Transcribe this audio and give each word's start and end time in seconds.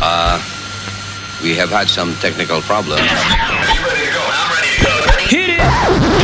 Uh, 0.00 0.38
we 1.42 1.54
have 1.54 1.70
had 1.70 1.88
some 1.88 2.14
technical 2.16 2.60
problems. 2.62 3.00
Hit 5.28 5.50
it! 5.50 6.16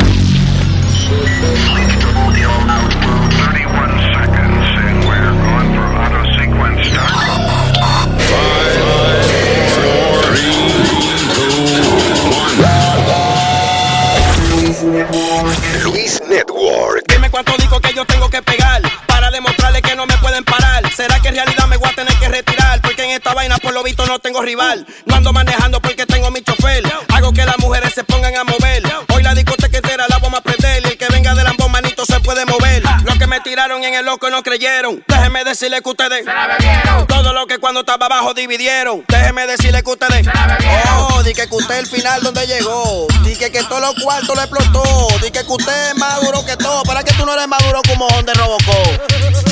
Luis 15.85 16.21
Network. 16.29 17.05
Dime 17.09 17.31
cuánto 17.31 17.57
digo 17.57 17.81
que 17.81 17.95
yo 17.95 18.05
tengo 18.05 18.29
que 18.29 18.43
pegar 18.43 18.83
para 19.07 19.31
demostrarle 19.31 19.81
que 19.81 19.97
no 19.97 20.07
me 20.07 20.17
pueden 20.19 20.45
parar. 20.45 20.83
¿Será 20.95 21.19
que 21.21 21.29
en 21.29 21.37
realidad 21.37 21.67
me 21.69 21.77
voy 21.77 21.89
a 21.89 21.95
tener 21.95 22.15
que 22.15 22.29
retirar? 22.29 22.62
En 23.03 23.11
esta 23.11 23.35
vaina 23.35 23.59
por 23.59 23.75
lo 23.75 23.83
visto 23.83 24.07
no 24.07 24.21
tengo 24.21 24.41
rival. 24.43 24.87
No 25.07 25.17
ando 25.17 25.33
manejando 25.33 25.81
porque 25.81 26.07
tengo 26.07 26.31
mi 26.31 26.41
chofer. 26.41 26.85
Hago 27.09 27.33
que 27.33 27.45
las 27.45 27.59
mujeres 27.59 27.93
se 27.93 28.05
pongan 28.05 28.37
a 28.37 28.45
mover. 28.45 28.81
Hoy 29.13 29.25
la 29.25 29.35
discoteca 29.35 29.77
entera 29.79 30.07
la 30.09 30.19
vamos 30.19 30.39
a 30.39 30.43
prender. 30.43 30.85
Y 30.85 30.89
el 30.91 30.97
que 30.97 31.07
venga 31.09 31.35
de 31.35 31.43
lambón 31.43 31.73
manito 31.73 32.07
se 32.07 32.21
puede 32.21 32.47
mover. 32.47 32.81
Los 33.05 33.19
que 33.19 33.27
me 33.27 33.41
tiraron 33.41 33.83
en 33.83 33.95
el 33.95 34.05
loco 34.05 34.31
no 34.31 34.43
creyeron. 34.45 35.03
Déjenme 35.09 35.43
decirle 35.43 35.83
que 35.83 35.89
ustedes 35.89 36.25
todo 37.09 37.33
lo 37.33 37.47
que 37.47 37.59
cuando 37.59 37.81
estaba 37.81 38.07
abajo 38.07 38.35
dividieron. 38.35 39.05
Déjenme 39.09 39.47
decirle 39.49 39.83
que 39.83 39.91
ustedes 39.91 40.29
Oh, 41.09 41.23
di 41.25 41.33
que 41.33 41.49
que 41.49 41.55
usted 41.57 41.79
el 41.81 41.87
final 41.89 42.23
donde 42.23 42.47
llegó. 42.47 43.09
Di 43.25 43.35
que 43.35 43.51
que 43.51 43.65
todos 43.65 43.81
los 43.81 43.95
cuartos 44.03 44.37
lo 44.37 44.43
explotó. 44.43 45.09
Di 45.21 45.31
que 45.33 45.45
que 45.45 45.53
usted 45.53 45.89
es 45.91 45.97
más 45.97 46.21
duro 46.25 46.45
que 46.47 46.57
todo. 46.57 46.85
¿Para 46.85 47.03
que 47.03 47.13
tú 47.15 47.27
no 47.27 47.35
eres 47.35 47.49
más 47.49 47.63
duro 47.65 47.81
como 47.89 48.07
Honda 48.07 48.33
Robocop? 48.35 49.52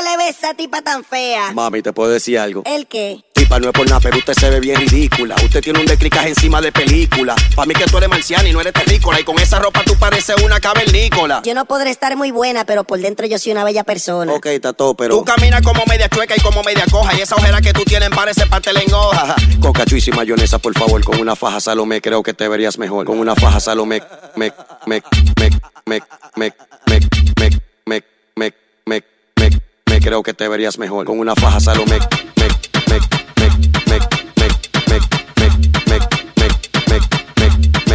que 0.00 0.08
le 0.08 0.16
ves 0.16 0.26
a 0.26 0.30
esa 0.30 0.54
tipa 0.54 0.82
tan 0.82 1.04
fea? 1.04 1.52
Mami, 1.52 1.82
¿te 1.82 1.92
puedo 1.92 2.10
decir 2.10 2.38
algo? 2.38 2.62
¿El 2.64 2.86
qué? 2.86 3.22
Tipa, 3.34 3.58
no 3.58 3.68
es 3.68 3.72
por 3.72 3.86
nada, 3.88 4.00
pero 4.00 4.18
usted 4.18 4.34
se 4.34 4.50
ve 4.50 4.60
bien 4.60 4.76
ridícula. 4.76 5.34
Usted 5.42 5.60
tiene 5.60 5.78
un 5.78 5.86
decricaje 5.86 6.28
encima 6.28 6.60
de 6.60 6.72
película. 6.72 7.34
Pa' 7.54 7.66
mí 7.66 7.74
que 7.74 7.84
tú 7.84 7.98
eres 7.98 8.08
marciana 8.08 8.48
y 8.48 8.52
no 8.52 8.60
eres 8.60 8.72
terrícola. 8.72 9.20
Y 9.20 9.24
con 9.24 9.38
esa 9.38 9.58
ropa 9.58 9.82
tú 9.84 9.94
pareces 9.98 10.36
una 10.42 10.60
cavernícola. 10.60 11.42
Yo 11.44 11.54
no 11.54 11.64
podré 11.64 11.90
estar 11.90 12.16
muy 12.16 12.30
buena, 12.30 12.64
pero 12.64 12.84
por 12.84 12.98
dentro 13.00 13.26
yo 13.26 13.38
soy 13.38 13.52
una 13.52 13.64
bella 13.64 13.84
persona. 13.84 14.32
Ok, 14.32 14.46
está 14.46 14.72
todo, 14.72 14.94
pero... 14.94 15.18
Tú 15.18 15.24
caminas 15.24 15.62
como 15.62 15.84
media 15.86 16.08
chueca 16.08 16.34
y 16.36 16.40
como 16.40 16.62
media 16.62 16.84
coja. 16.90 17.16
Y 17.16 17.22
esa 17.22 17.36
ojera 17.36 17.60
que 17.60 17.72
tú 17.72 17.84
tienes 17.84 18.10
parece 18.10 18.46
parte 18.46 18.70
en 18.70 18.92
hoja. 18.92 19.36
Coca, 19.60 19.84
chuis 19.84 20.06
y 20.08 20.12
mayonesa, 20.12 20.58
por 20.58 20.76
favor, 20.78 21.02
con 21.04 21.20
una 21.20 21.36
faja 21.36 21.60
Salomé, 21.60 22.00
creo 22.00 22.22
que 22.22 22.34
te 22.34 22.48
verías 22.48 22.78
mejor. 22.78 23.06
Con 23.06 23.18
una 23.18 23.34
faja 23.34 23.60
Salomé, 23.60 24.02
me, 24.36 24.52
me, 24.86 25.02
me, 25.36 25.50
me, 25.86 26.02
me, 26.36 26.52
me, 26.86 27.00
me, 27.86 28.04
me, 28.36 28.54
me, 28.86 29.04
creo 30.00 30.22
que 30.22 30.34
te 30.34 30.48
verías 30.48 30.78
mejor 30.78 31.04
con 31.04 31.18
una 31.18 31.34
faja 31.34 31.60
Salomé. 31.60 31.98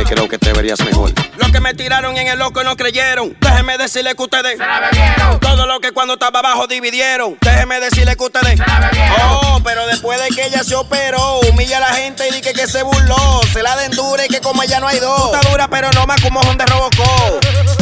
Creo 0.07 0.29
que 0.29 0.37
te 0.37 0.53
verías 0.53 0.79
mejor. 0.81 1.11
Los 1.37 1.51
que 1.51 1.59
me 1.59 1.73
tiraron 1.73 2.15
en 2.15 2.27
el 2.27 2.37
loco 2.37 2.63
no 2.63 2.77
creyeron. 2.77 3.35
Déjeme 3.41 3.77
decirle 3.77 4.15
que 4.15 4.21
ustedes 4.21 4.57
se 4.57 4.65
la 4.65 4.79
bebieron. 4.79 5.39
Todo 5.39 5.65
lo 5.65 5.79
que 5.79 5.91
cuando 5.91 6.13
estaba 6.13 6.39
abajo 6.39 6.67
dividieron. 6.67 7.37
Déjeme 7.41 7.79
decirle 7.79 8.15
que 8.15 8.23
ustedes 8.23 8.59
se 8.59 8.65
la 8.65 8.79
bebieron. 8.79 9.17
Oh, 9.19 9.61
pero 9.63 9.87
después 9.87 10.21
de 10.21 10.29
que 10.29 10.45
ella 10.45 10.63
se 10.63 10.75
operó, 10.75 11.39
humilla 11.51 11.77
a 11.77 11.79
la 11.81 11.93
gente 11.95 12.29
y 12.29 12.33
dije 12.33 12.53
que 12.53 12.67
se 12.67 12.83
burló. 12.83 13.41
Se 13.51 13.63
la 13.63 13.75
den 13.77 13.91
dura 13.91 14.25
y 14.25 14.29
que 14.29 14.41
como 14.41 14.61
ella 14.61 14.79
no 14.79 14.87
hay 14.87 14.99
dos. 14.99 15.33
Está 15.33 15.49
dura, 15.49 15.67
pero 15.67 15.89
no 15.91 16.05
más 16.05 16.21
como 16.21 16.39
Honda 16.41 16.65
Robocop. 16.67 17.74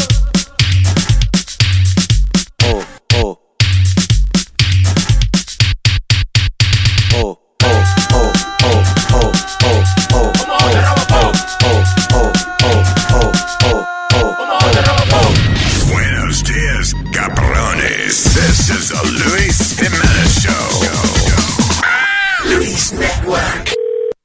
Buenos 15.91 16.43
dias, 16.43 16.93
cabrones. 17.13 18.23
This 18.33 18.69
is 18.69 18.91
a 18.91 19.03
Luis 19.03 19.77
Jimenez 19.77 20.41
Show. 20.41 20.69
Luis 22.57 22.93
Network. 22.93 23.69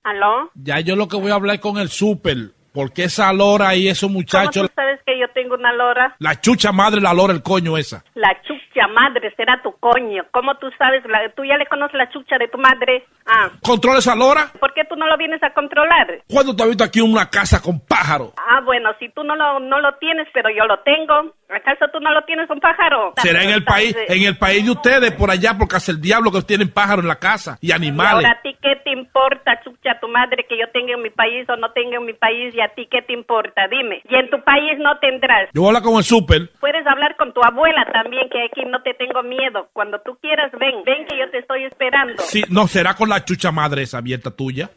¿Aló? 0.05 0.51
Ya 0.55 0.81
yo 0.81 0.97
lo 0.97 1.09
que 1.09 1.17
voy 1.17 1.31
a 1.31 1.35
hablar 1.35 1.61
con 1.61 1.77
el 1.79 1.89
súper. 1.89 2.53
Porque 2.73 3.05
esa 3.05 3.33
lora 3.33 3.75
y 3.75 3.89
esos 3.89 4.09
¿Cómo 4.09 4.19
muchachos. 4.21 4.69
tú 4.69 4.73
sabes 4.77 5.01
que 5.05 5.19
yo 5.19 5.27
tengo 5.35 5.55
una 5.57 5.73
lora? 5.73 6.15
La 6.21 6.41
chucha 6.41 6.71
madre, 6.71 7.01
la 7.01 7.13
lora, 7.13 7.33
el 7.33 7.43
coño 7.43 7.77
esa. 7.77 8.05
La 8.15 8.41
chucha 8.43 8.87
madre 8.95 9.33
será 9.37 9.61
tu 9.63 9.73
coño. 9.81 10.23
¿Cómo 10.31 10.55
tú 10.59 10.69
sabes? 10.79 11.03
La- 11.07 11.29
¿Tú 11.35 11.45
ya 11.45 11.57
le 11.57 11.67
conoces 11.67 11.95
la 11.97 12.09
chucha 12.11 12.39
de 12.39 12.47
tu 12.49 12.59
madre? 12.59 13.05
Ah, 13.29 13.51
¿Controla 13.63 13.99
esa 13.99 14.15
lora? 14.17 14.51
¿por 14.59 14.73
qué 14.75 14.85
tú 14.85 14.97
no 14.97 15.07
lo 15.07 15.17
vienes 15.17 15.43
a 15.43 15.51
controlar? 15.53 16.23
¿Cuándo 16.29 16.57
te 16.57 16.63
has 16.63 16.69
visto 16.69 16.85
aquí 16.85 17.01
una 17.01 17.29
casa 17.29 17.61
con 17.61 17.79
pájaro? 17.81 18.33
Ah, 18.37 18.61
bueno, 18.65 18.91
si 18.99 19.09
tú 19.11 19.23
no 19.23 19.37
lo, 19.37 19.61
no 19.61 19.81
lo 19.81 19.95
tienes, 19.97 20.27
pero 20.33 20.49
yo 20.51 20.65
lo 20.67 20.79
tengo. 20.81 21.35
¿Acaso 21.51 21.87
tú 21.93 21.99
no 22.01 22.11
lo 22.13 22.23
tienes 22.25 22.49
un 22.51 22.61
pájaro? 22.61 23.15
Será 23.17 23.43
en 23.43 23.51
el 23.51 23.65
país, 23.65 23.97
en 24.09 24.23
el 24.25 24.37
país 24.37 24.65
de 24.65 24.71
ustedes, 24.71 25.13
por 25.13 25.31
allá, 25.31 25.57
porque 25.59 25.77
hace 25.77 25.93
el 25.93 26.01
diablo 26.01 26.31
que 26.31 26.43
tienen 26.43 26.71
pájaros 26.71 27.03
en 27.05 27.09
la 27.09 27.19
casa 27.19 27.57
y 27.61 27.69
Y 27.69 27.73
animales. 27.73 28.13
ahora 28.27 28.31
a 28.39 28.43
ti 28.43 28.55
qué 28.63 28.77
te 28.85 28.91
importa, 28.93 29.59
chucha, 29.65 29.99
tu 30.01 30.09
madre, 30.09 30.45
que 30.49 30.59
yo 30.59 30.67
tenga 30.73 30.93
en 30.95 31.03
mi 31.03 31.09
país 31.11 31.49
o 31.49 31.57
no 31.57 31.71
tenga 31.73 31.97
en 31.97 32.05
mi 32.05 32.13
país, 32.13 32.55
y 32.55 32.61
a 32.61 32.69
ti 32.75 32.87
qué 32.91 33.01
te 33.03 33.13
importa, 33.15 33.67
dime. 33.69 34.03
Y 34.09 34.15
en 34.15 34.29
tu 34.31 34.43
país 34.43 34.79
no 34.79 34.99
tendrás. 34.99 35.49
Yo 35.55 35.63
voy 35.63 35.69
a 35.69 35.69
hablar 35.71 35.83
con 35.83 35.97
el 35.97 36.05
súper. 36.05 36.51
Puedes 36.61 36.87
hablar 36.87 37.17
con 37.17 37.33
tu 37.33 37.41
abuela 37.43 37.87
también, 37.93 38.29
que 38.31 38.45
aquí 38.45 38.69
no 38.69 38.83
te 38.83 38.93
tengo 38.95 39.23
miedo. 39.23 39.69
Cuando 39.73 39.99
tú 40.01 40.19
quieras, 40.21 40.53
ven, 40.59 40.85
ven 40.85 41.07
que 41.07 41.19
yo 41.19 41.31
te 41.31 41.39
estoy 41.39 41.65
esperando. 41.65 42.23
Sí, 42.25 42.43
no, 42.51 42.67
será 42.67 42.95
con 42.95 43.09
la 43.09 43.18
chucha 43.25 43.51
madre 43.53 43.83
esa 43.83 43.99
abierta 43.99 44.31
tuya. 44.31 44.71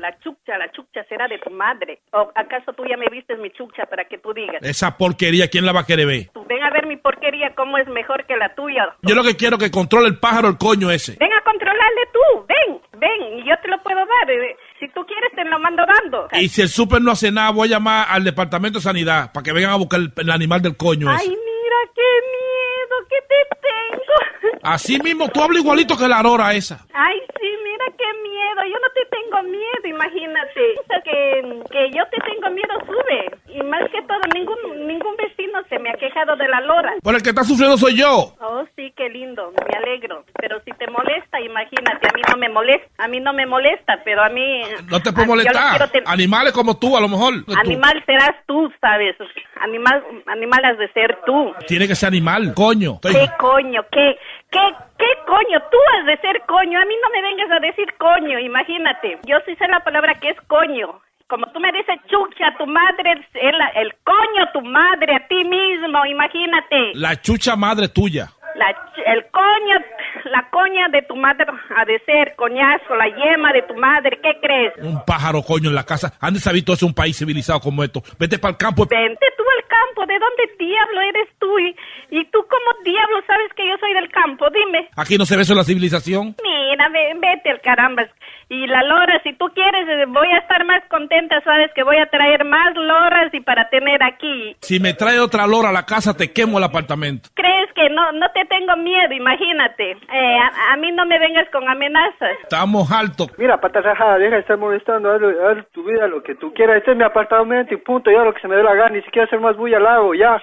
La 0.00 0.18
chucha, 0.18 0.58
la 0.58 0.68
chucha 0.72 1.04
será 1.08 1.28
de 1.28 1.38
tu 1.38 1.48
madre. 1.48 2.00
¿O 2.12 2.32
acaso 2.34 2.72
tú 2.72 2.82
ya 2.90 2.96
me 2.96 3.06
vistes 3.08 3.38
mi 3.38 3.50
chucha 3.52 3.86
para 3.86 4.04
que 4.04 4.18
tú 4.18 4.34
digas? 4.34 4.56
Esa 4.60 4.96
porquería, 4.98 5.46
¿quién 5.46 5.64
la 5.64 5.70
va 5.70 5.82
a 5.82 5.86
querer 5.86 6.08
ver? 6.08 6.28
Tú 6.34 6.44
ven 6.48 6.60
a 6.60 6.70
ver 6.70 6.88
mi 6.88 6.96
porquería, 6.96 7.54
cómo 7.54 7.78
es 7.78 7.86
mejor 7.86 8.26
que 8.26 8.36
la 8.36 8.52
tuya. 8.56 8.82
Yo 9.02 9.14
lo 9.14 9.22
que 9.22 9.36
quiero 9.36 9.56
es 9.58 9.62
que 9.62 9.70
controle 9.70 10.08
el 10.08 10.18
pájaro, 10.18 10.48
el 10.48 10.58
coño 10.58 10.90
ese. 10.90 11.16
Ven 11.20 11.32
a 11.32 11.40
controlarle 11.44 12.00
tú, 12.12 12.46
ven, 12.48 12.80
ven, 12.98 13.38
y 13.38 13.48
yo 13.48 13.54
te 13.62 13.68
lo 13.68 13.80
puedo 13.80 13.98
dar. 14.00 14.28
eh, 14.28 14.56
Si 14.80 14.88
tú 14.88 15.06
quieres, 15.06 15.30
te 15.36 15.44
lo 15.44 15.56
mando 15.60 15.84
dando. 15.86 16.28
Y 16.32 16.48
si 16.48 16.62
el 16.62 16.68
súper 16.68 17.00
no 17.00 17.12
hace 17.12 17.30
nada, 17.30 17.50
voy 17.52 17.68
a 17.68 17.76
llamar 17.76 18.06
al 18.10 18.24
departamento 18.24 18.80
de 18.80 18.82
sanidad 18.82 19.30
para 19.32 19.44
que 19.44 19.52
vengan 19.52 19.70
a 19.70 19.76
buscar 19.76 20.00
el, 20.00 20.12
el 20.16 20.30
animal 20.32 20.62
del 20.62 20.76
coño 20.76 21.08
Ay, 21.08 21.26
ese. 21.28 21.36
Mira 21.66 21.92
qué 21.94 22.10
miedo 22.36 22.96
que 23.08 23.20
te 23.30 23.40
tengo. 23.66 24.58
Así 24.62 24.98
mismo, 25.00 25.28
tú 25.28 25.42
hablas 25.42 25.62
igualito 25.62 25.96
que 25.96 26.08
la 26.08 26.22
lora 26.22 26.52
esa. 26.54 26.86
Ay, 26.94 27.18
sí, 27.40 27.48
mira 27.64 27.84
qué 27.96 28.28
miedo. 28.28 28.62
Yo 28.68 28.78
no 28.80 28.88
te 28.94 29.06
tengo 29.10 29.42
miedo, 29.42 29.84
imagínate. 29.84 30.74
Que, 31.04 31.62
que 31.70 31.90
yo 31.96 32.02
te 32.10 32.18
tengo 32.26 32.50
miedo, 32.50 32.74
sube. 32.86 33.30
Y 33.48 33.62
más 33.62 33.82
que 33.90 34.02
todo, 34.02 34.18
ningún 34.34 34.56
ningún 34.86 35.16
vecino 35.16 35.60
se 35.68 35.78
me 35.78 35.90
ha 35.90 35.94
quejado 35.94 36.36
de 36.36 36.48
la 36.48 36.60
lora. 36.62 36.94
Por 37.02 37.14
el 37.14 37.22
que 37.22 37.28
está 37.30 37.44
sufriendo 37.44 37.76
soy 37.76 37.96
yo. 37.98 38.34
Oh, 38.40 38.64
sí, 38.74 38.92
qué 38.96 39.08
lindo, 39.08 39.52
me 39.52 39.78
alegro. 39.78 40.24
Pero 40.40 40.60
si 40.64 40.72
te 40.72 40.86
molesta, 40.88 41.40
imagínate, 41.40 42.08
a 42.08 42.12
mí 42.14 42.22
no 42.28 42.36
me 42.36 42.48
molesta, 42.48 42.88
a 43.04 43.08
mí 43.08 43.20
no 43.20 43.32
me 43.32 43.46
molesta, 43.46 44.00
pero 44.04 44.22
a 44.22 44.28
mí... 44.30 44.62
No 44.90 45.00
te 45.00 45.12
puedo 45.12 45.26
molestar. 45.28 45.88
Animales 46.06 46.52
como 46.52 46.76
tú, 46.78 46.96
a 46.96 47.00
lo 47.00 47.08
mejor. 47.08 47.44
Tú- 47.44 47.54
Animal 47.56 48.02
serás 48.04 48.34
tú, 48.46 48.72
¿sabes? 48.80 49.16
Animal, 49.60 50.02
animal 50.26 50.64
has 50.64 50.78
de 50.78 50.88
ser 50.92 51.18
tú. 51.24 51.54
Tiene 51.66 51.86
que 51.88 51.94
ser 51.94 52.08
animal, 52.08 52.52
coño. 52.54 52.94
Estoy- 52.94 53.12
¿Qué 53.14 53.28
coño? 53.38 53.82
¿Qué, 53.90 54.16
qué, 54.50 54.60
qué 54.98 55.06
coño? 55.26 55.58
Tú 55.70 55.78
has 55.98 56.06
de 56.06 56.16
ser 56.18 56.42
coño. 56.46 56.80
A 56.80 56.84
mí 56.84 56.94
no 57.02 57.10
me 57.10 57.22
vengas 57.22 57.50
a 57.50 57.60
decir 57.60 57.86
coño, 57.98 58.38
imagínate. 58.38 59.18
Yo 59.26 59.36
sí 59.46 59.54
sé 59.56 59.66
la 59.68 59.80
palabra 59.80 60.14
que 60.14 60.30
es 60.30 60.40
coño. 60.46 61.00
Como 61.28 61.44
tú 61.52 61.58
me 61.58 61.72
dices 61.72 61.96
chucha, 62.08 62.54
tu 62.56 62.66
madre, 62.68 63.10
el, 63.34 63.54
el 63.74 63.92
coño, 64.04 64.48
tu 64.52 64.60
madre, 64.62 65.16
a 65.16 65.26
ti 65.26 65.42
mismo, 65.42 66.06
imagínate. 66.06 66.92
La 66.94 67.20
chucha 67.20 67.56
madre 67.56 67.88
tuya. 67.88 68.28
La, 68.56 68.70
el 69.12 69.26
coño, 69.30 69.76
la 70.24 70.48
coña 70.50 70.88
de 70.88 71.02
tu 71.02 71.14
madre 71.16 71.44
ha 71.76 71.84
de 71.84 71.98
ser 72.00 72.34
coñazo, 72.36 72.96
la 72.96 73.06
yema 73.08 73.52
de 73.52 73.62
tu 73.62 73.74
madre, 73.74 74.18
¿qué 74.22 74.38
crees? 74.40 74.72
Un 74.80 75.04
pájaro, 75.04 75.42
coño, 75.42 75.68
en 75.68 75.74
la 75.74 75.84
casa. 75.84 76.14
¿Han 76.20 76.36
sabido 76.36 76.74
un 76.82 76.94
país 76.94 77.18
civilizado 77.18 77.60
como 77.60 77.84
esto? 77.84 78.02
Vete 78.18 78.38
para 78.38 78.52
el 78.52 78.56
campo. 78.56 78.86
Vente 78.88 79.26
tú 79.36 79.42
al 79.58 79.68
campo, 79.68 80.06
¿de 80.06 80.18
dónde 80.18 80.56
diablo 80.58 81.00
eres 81.02 81.28
tú? 81.38 81.58
Y, 81.58 81.76
y 82.10 82.24
tú 82.30 82.38
como 82.48 82.82
diablo 82.84 83.18
sabes 83.26 83.52
que 83.54 83.68
yo 83.68 83.76
soy 83.78 83.92
del 83.94 84.08
campo, 84.10 84.46
dime. 84.50 84.88
Aquí 84.96 85.18
no 85.18 85.26
se 85.26 85.36
ve 85.36 85.42
eso 85.42 85.52
en 85.52 85.58
la 85.58 85.64
civilización. 85.64 86.34
Mira, 86.42 86.88
ve- 86.88 87.14
vete 87.20 87.50
al 87.50 87.60
caramba. 87.60 88.06
Y 88.48 88.66
la 88.68 88.82
lora, 88.84 89.20
si 89.24 89.32
tú 89.34 89.46
quieres, 89.54 89.88
eh, 89.88 90.04
voy 90.06 90.28
a 90.28 90.38
estar 90.38 90.64
más 90.64 90.82
contenta, 90.88 91.40
sabes 91.42 91.72
que 91.74 91.82
voy 91.82 91.96
a 91.96 92.06
traer 92.06 92.44
más 92.44 92.76
loras 92.76 93.34
y 93.34 93.40
para 93.40 93.68
tener 93.70 94.00
aquí. 94.04 94.56
Si 94.60 94.78
me 94.78 94.94
trae 94.94 95.18
otra 95.18 95.46
lora 95.48 95.70
a 95.70 95.72
la 95.72 95.84
casa, 95.84 96.14
te 96.16 96.32
quemo 96.32 96.58
el 96.58 96.64
apartamento. 96.64 97.28
¿Crees 97.34 97.72
que 97.74 97.90
no, 97.90 98.12
no 98.12 98.30
te 98.30 98.44
tengo 98.44 98.76
miedo, 98.76 99.12
imagínate. 99.12 99.90
Eh, 99.92 100.38
a, 100.38 100.74
a 100.74 100.76
mí 100.76 100.92
no 100.92 101.04
me 101.06 101.18
vengas 101.18 101.48
con 101.50 101.68
amenazas. 101.68 102.38
Estamos 102.42 102.90
altos. 102.92 103.36
Mira, 103.36 103.60
pata 103.60 103.80
rajada, 103.80 104.18
deja 104.18 104.36
de 104.36 104.40
estar 104.42 104.58
molestando, 104.58 105.10
haz, 105.10 105.20
haz 105.22 105.66
tu 105.72 105.82
vida 105.82 106.06
lo 106.06 106.22
que 106.22 106.36
tú 106.36 106.54
quieras. 106.54 106.76
Este 106.78 106.92
es 106.92 106.96
mi 106.96 107.04
apartamento 107.04 107.74
y 107.74 107.78
punto, 107.78 108.10
hago 108.10 108.26
lo 108.26 108.34
que 108.34 108.40
se 108.40 108.48
me 108.48 108.56
dé 108.56 108.62
la 108.62 108.74
gana, 108.74 108.90
ni 108.90 109.02
siquiera 109.02 109.26
hacer 109.26 109.40
más 109.40 109.56
bulla 109.56 109.78
al 109.78 109.86
hago, 109.86 110.14
ya. 110.14 110.40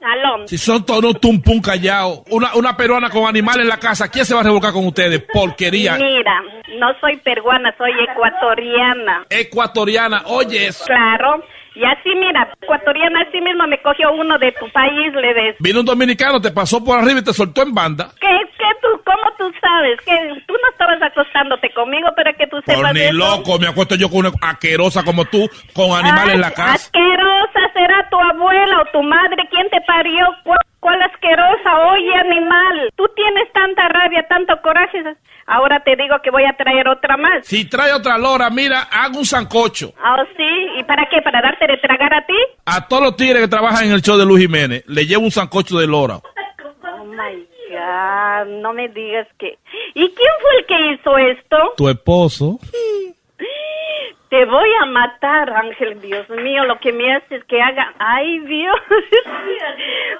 Aló. 0.00 0.46
Si 0.46 0.58
son 0.58 0.84
todos 0.84 1.18
tumpum 1.20 1.60
callados, 1.60 2.20
una, 2.30 2.54
una 2.54 2.76
peruana 2.76 3.08
con 3.10 3.26
animales 3.26 3.62
en 3.62 3.68
la 3.68 3.78
casa, 3.78 4.08
¿quién 4.08 4.26
se 4.26 4.34
va 4.34 4.40
a 4.40 4.44
revolcar 4.44 4.72
con 4.72 4.86
ustedes? 4.86 5.24
Porquería. 5.32 5.96
Mira, 5.96 6.42
no 6.78 6.88
soy 7.00 7.16
peruana, 7.16 7.74
soy 7.78 7.92
ecuatoriana. 8.10 9.26
Ecuatoriana, 9.30 10.22
oye, 10.26 10.66
eso. 10.66 10.84
Claro. 10.84 11.42
Y 11.76 11.84
así, 11.84 12.08
mira, 12.18 12.48
ecuatoriana 12.62 13.20
así 13.28 13.38
mismo 13.38 13.66
me 13.66 13.76
cogió 13.82 14.10
uno 14.14 14.38
de 14.38 14.50
tu 14.52 14.66
país, 14.70 15.12
le 15.12 15.34
des. 15.34 15.56
Vino 15.60 15.80
un 15.80 15.84
dominicano, 15.86 16.40
te 16.40 16.50
pasó 16.50 16.82
por 16.82 16.98
arriba 16.98 17.20
y 17.20 17.24
te 17.24 17.34
soltó 17.34 17.60
en 17.62 17.74
banda. 17.74 18.08
¿Qué, 18.18 18.26
qué 18.56 18.64
tú, 18.80 18.88
cómo 19.04 19.30
tú 19.36 19.52
sabes? 19.60 20.00
Que 20.00 20.16
tú 20.46 20.54
no 20.54 20.70
estabas 20.72 21.02
acostándote 21.02 21.68
conmigo, 21.74 22.08
pero 22.16 22.32
que 22.38 22.46
tú 22.46 22.56
sepas 22.64 22.80
Por 22.80 22.94
ni 22.94 23.00
eso. 23.02 23.12
loco, 23.12 23.58
me 23.58 23.68
acuesto 23.68 23.94
yo 23.94 24.08
con 24.08 24.20
una 24.20 24.32
asquerosa 24.40 25.04
como 25.04 25.26
tú, 25.26 25.46
con 25.74 25.90
animales 25.92 26.34
en 26.36 26.40
la 26.40 26.46
Ay, 26.48 26.54
casa. 26.54 26.72
Asquerosa 26.72 27.60
será 27.74 28.08
tu 28.08 28.16
abuela 28.18 28.80
o 28.80 28.84
tu 28.92 29.02
madre. 29.02 29.46
¿Quién 29.50 29.68
te 29.68 29.80
parió? 29.82 30.24
¿Cuál, 30.86 31.02
asquerosa? 31.02 31.88
Oye, 31.90 32.14
animal. 32.14 32.92
Tú 32.94 33.02
tienes 33.16 33.52
tanta 33.52 33.88
rabia, 33.88 34.24
tanto 34.28 34.54
coraje. 34.62 35.02
Ahora 35.48 35.82
te 35.82 35.96
digo 35.96 36.14
que 36.22 36.30
voy 36.30 36.44
a 36.44 36.56
traer 36.56 36.86
otra 36.86 37.16
más. 37.16 37.44
Si 37.44 37.68
trae 37.68 37.92
otra 37.92 38.16
lora, 38.16 38.50
mira, 38.50 38.82
hago 38.82 39.18
un 39.18 39.24
sancocho. 39.24 39.92
Ah, 40.00 40.22
sí. 40.36 40.78
¿Y 40.78 40.84
para 40.84 41.08
qué? 41.10 41.20
¿Para 41.22 41.42
darte 41.42 41.66
de 41.66 41.78
tragar 41.78 42.14
a 42.14 42.24
ti? 42.24 42.36
A 42.66 42.86
todos 42.86 43.02
los 43.02 43.16
tigres 43.16 43.42
que 43.42 43.48
trabajan 43.48 43.86
en 43.86 43.94
el 43.94 44.00
show 44.00 44.16
de 44.16 44.24
Luis 44.24 44.42
Jiménez, 44.42 44.84
le 44.86 45.04
llevo 45.06 45.24
un 45.24 45.32
sancocho 45.32 45.76
de 45.76 45.88
lora. 45.88 46.18
Oh 46.18 47.04
my 47.04 47.48
God. 47.68 48.46
No 48.62 48.72
me 48.72 48.88
digas 48.88 49.26
que. 49.40 49.58
¿Y 49.92 50.08
quién 50.08 50.30
fue 50.40 50.50
el 50.60 50.66
que 50.66 50.92
hizo 50.92 51.18
esto? 51.18 51.56
Tu 51.76 51.88
esposo. 51.88 52.60
Te 54.36 54.44
voy 54.44 54.68
a 54.82 54.84
matar, 54.84 55.50
Ángel, 55.50 55.98
Dios 56.02 56.28
mío, 56.28 56.64
lo 56.66 56.78
que 56.78 56.92
me 56.92 57.10
haces 57.14 57.42
que 57.44 57.58
haga, 57.62 57.94
ay 57.98 58.38
Dios, 58.40 58.76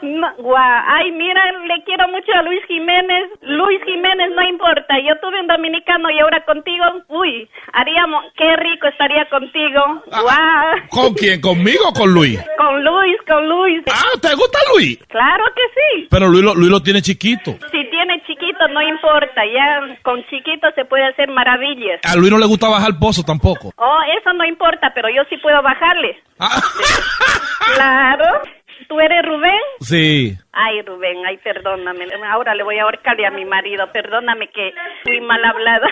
guau, 0.38 0.82
ay 0.88 1.12
mira, 1.12 1.52
le 1.66 1.84
quiero 1.84 2.08
mucho 2.08 2.32
a 2.34 2.40
Luis 2.42 2.64
Jiménez, 2.66 3.28
Luis 3.42 3.78
Jiménez 3.84 4.30
no 4.34 4.42
importa, 4.48 4.94
yo 5.06 5.18
tuve 5.20 5.38
un 5.40 5.46
dominicano 5.46 6.10
y 6.10 6.18
ahora 6.20 6.42
contigo, 6.46 6.84
uy, 7.08 7.46
haríamos, 7.74 8.24
qué 8.38 8.56
rico 8.56 8.86
estaría 8.88 9.26
contigo, 9.28 10.02
guau, 10.06 10.76
¿Con 10.88 11.12
quién? 11.12 11.38
¿Conmigo 11.42 11.84
o 11.88 11.92
con 11.92 12.10
Luis? 12.14 12.40
con 12.56 12.82
Luis, 12.82 13.16
con 13.28 13.46
Luis, 13.48 13.82
Ah, 13.92 14.18
¿te 14.22 14.34
gusta 14.34 14.58
Luis? 14.74 14.96
claro 15.08 15.44
que 15.54 15.62
sí, 15.74 16.08
Pero 16.10 16.28
Luis 16.28 16.42
lo, 16.42 16.54
Luis 16.54 16.70
lo 16.70 16.82
tiene 16.82 17.02
chiquito. 17.02 17.52
si 17.70 17.84
tiene 17.90 18.22
chiquito 18.26 18.66
no 18.68 18.80
importa, 18.80 19.42
ya 19.44 19.98
con 20.02 20.24
chiquito 20.30 20.68
se 20.74 20.86
puede 20.86 21.04
hacer 21.04 21.28
maravillas, 21.28 22.00
A 22.02 22.16
Luis 22.16 22.30
no 22.32 22.38
le 22.38 22.46
gusta 22.46 22.68
bajar 22.70 22.92
pozo 22.98 23.22
tampoco. 23.22 23.72
oh, 23.76 24.00
eso 24.18 24.32
no 24.32 24.44
importa, 24.44 24.92
pero 24.94 25.08
yo 25.08 25.22
sí 25.28 25.36
puedo 25.38 25.62
bajarle, 25.62 26.18
Ah, 26.38 26.48
claro, 27.74 28.42
¿tú 28.88 29.00
eres 29.00 29.24
Rubén? 29.24 29.60
sí. 29.80 30.36
Ay, 30.58 30.80
Rubén, 30.82 31.18
ay, 31.26 31.36
perdóname. 31.44 32.06
Ahora 32.30 32.54
le 32.54 32.62
voy 32.62 32.78
a 32.78 32.84
ahorcarle 32.84 33.26
a 33.26 33.30
mi 33.30 33.44
marido. 33.44 33.86
Perdóname 33.92 34.48
que 34.48 34.72
fui 35.04 35.20
mal 35.20 35.44
hablada. 35.44 35.86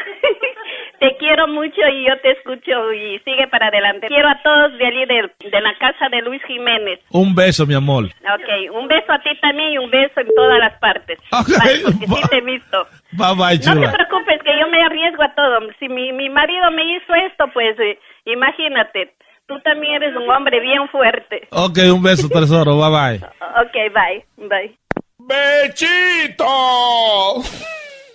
te 1.00 1.14
quiero 1.18 1.46
mucho 1.48 1.82
y 1.92 2.08
yo 2.08 2.18
te 2.22 2.30
escucho 2.30 2.90
y 2.94 3.18
sigue 3.26 3.46
para 3.48 3.66
adelante. 3.66 4.06
Quiero 4.08 4.26
a 4.30 4.40
todos 4.42 4.72
de 4.78 4.86
allí 4.86 5.04
de, 5.04 5.30
de 5.50 5.60
la 5.60 5.74
casa 5.78 6.08
de 6.08 6.22
Luis 6.22 6.42
Jiménez. 6.46 6.98
Un 7.10 7.34
beso, 7.34 7.66
mi 7.66 7.74
amor. 7.74 8.04
Ok, 8.06 8.72
un 8.74 8.88
beso 8.88 9.12
a 9.12 9.18
ti 9.18 9.38
también 9.42 9.72
y 9.72 9.78
un 9.78 9.90
beso 9.90 10.18
en 10.20 10.28
todas 10.34 10.58
las 10.58 10.72
partes. 10.78 11.18
Ok, 11.30 11.48
Bye, 11.62 11.82
porque 11.84 12.06
sí 12.06 12.28
te 12.30 12.36
he 12.38 12.40
visto. 12.40 12.86
Bye 13.12 13.34
bye, 13.36 13.58
No 13.58 13.60
te 13.60 13.60
chula. 13.60 13.92
preocupes 13.92 14.42
que 14.54 14.60
yo 14.60 14.68
me 14.68 14.82
arriesgo 14.82 15.22
a 15.22 15.34
todo. 15.34 15.58
Si 15.78 15.88
mi, 15.88 16.12
mi 16.12 16.28
marido 16.30 16.70
me 16.70 16.82
hizo 16.96 17.14
esto, 17.14 17.46
pues 17.52 17.78
eh, 17.78 17.98
imagínate. 18.26 19.14
Tú 19.46 19.60
también 19.60 20.02
eres 20.02 20.16
un 20.16 20.28
hombre 20.30 20.58
bien 20.60 20.88
fuerte. 20.88 21.46
Ok, 21.50 21.78
un 21.92 22.02
beso, 22.02 22.28
tesoro. 22.28 22.76
Bye 22.78 23.18
bye. 23.18 23.28
Ok, 23.54 23.74
bye, 23.94 24.26
bye. 24.48 24.76
¡Bechito! 25.18 26.44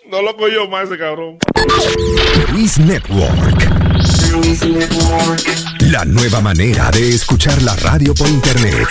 No 0.10 0.22
lo 0.22 0.36
cogió 0.36 0.68
más 0.68 0.84
ese 0.90 0.98
cabrón. 0.98 1.38
Luis 2.52 2.78
Network. 2.80 3.58
La 5.92 6.04
nueva 6.04 6.42
manera 6.42 6.92
de 6.92 7.10
escuchar 7.10 7.62
la 7.62 7.76
radio 7.78 8.14
por 8.14 8.28
internet. 8.28 8.88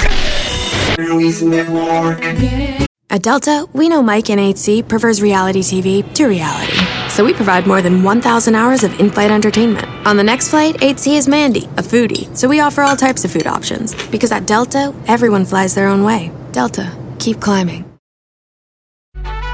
At 3.11 3.23
Delta, 3.23 3.67
we 3.75 3.89
know 3.89 4.03
Mike 4.03 4.31
in 4.31 4.39
8C 4.39 4.89
prefers 4.89 5.21
reality 5.21 5.61
TV 5.61 6.03
to 6.15 6.27
reality. 6.27 6.98
So 7.19 7.25
we 7.25 7.35
provide 7.35 7.67
more 7.67 7.83
than 7.83 8.05
1,000 8.05 8.55
hours 8.55 8.85
of 8.85 9.01
in 9.01 9.11
flight 9.11 9.33
entertainment. 9.33 9.89
On 10.07 10.17
the 10.17 10.23
next 10.23 10.51
flight, 10.51 10.77
8C 10.77 11.17
is 11.17 11.27
Mandy, 11.27 11.65
a 11.77 11.83
foodie. 11.83 12.29
So 12.37 12.47
we 12.47 12.61
offer 12.61 12.83
all 12.83 12.95
types 12.95 13.25
of 13.25 13.33
food 13.33 13.49
options. 13.49 13.93
Because 14.07 14.31
at 14.31 14.47
Delta, 14.47 14.95
everyone 15.09 15.45
flies 15.45 15.75
their 15.75 15.89
own 15.89 16.05
way. 16.05 16.31
Delta, 16.53 16.97
keep 17.19 17.41
climbing. 17.41 17.85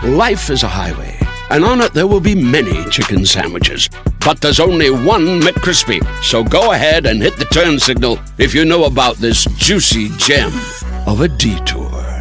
Life 0.03 0.51
is 0.51 0.63
a 0.63 0.69
highway, 0.69 1.19
and 1.49 1.65
on 1.65 1.81
it 1.81 1.95
there 1.95 2.07
will 2.07 2.21
be 2.21 2.35
many 2.35 2.85
chicken 2.91 3.25
sandwiches. 3.25 3.89
But 4.23 4.43
there's 4.43 4.61
only 4.61 4.91
one 4.91 5.41
McCrispy. 5.41 6.05
So 6.23 6.45
go 6.45 6.73
ahead 6.73 7.07
and 7.07 7.23
hit 7.23 7.39
the 7.39 7.47
turn 7.47 7.79
signal 7.79 8.19
if 8.37 8.55
you 8.55 8.67
know 8.67 8.85
about 8.85 9.17
this 9.17 9.47
juicy 9.57 10.11
gem 10.19 10.53
of 11.07 11.23
a 11.23 11.29
detour. 11.29 12.14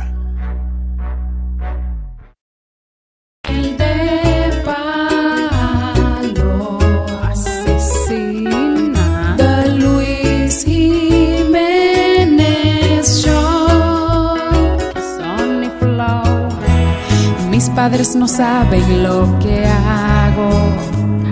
Padres 17.89 18.15
no 18.15 18.29
saben 18.29 19.03
lo 19.03 19.37
que 19.39 19.65
hago. 19.65 20.49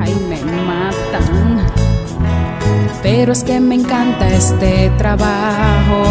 Ay, 0.02 0.14
me 0.28 0.42
matan. 0.70 1.66
Pero 3.02 3.32
es 3.32 3.42
que 3.46 3.62
me 3.62 3.76
encanta 3.76 4.28
este 4.28 4.92
trabajo. 4.98 6.02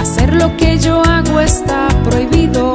Hacer 0.00 0.34
lo 0.34 0.56
que 0.56 0.78
yo 0.78 1.02
hago 1.02 1.40
está 1.40 1.88
prohibido. 2.04 2.72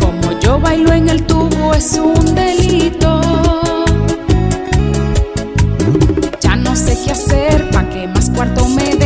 Como 0.00 0.40
yo 0.40 0.58
bailo 0.58 0.92
en 0.94 1.10
el 1.10 1.22
tubo 1.26 1.74
es 1.74 1.92
un 1.92 2.34
delito. 2.34 3.20
Ya 6.40 6.56
no 6.56 6.74
sé 6.74 6.98
qué 7.04 7.12
hacer 7.12 7.70
pa' 7.70 7.88
que 7.88 8.08
más 8.08 8.28
cuarto 8.30 8.66
me. 8.70 8.97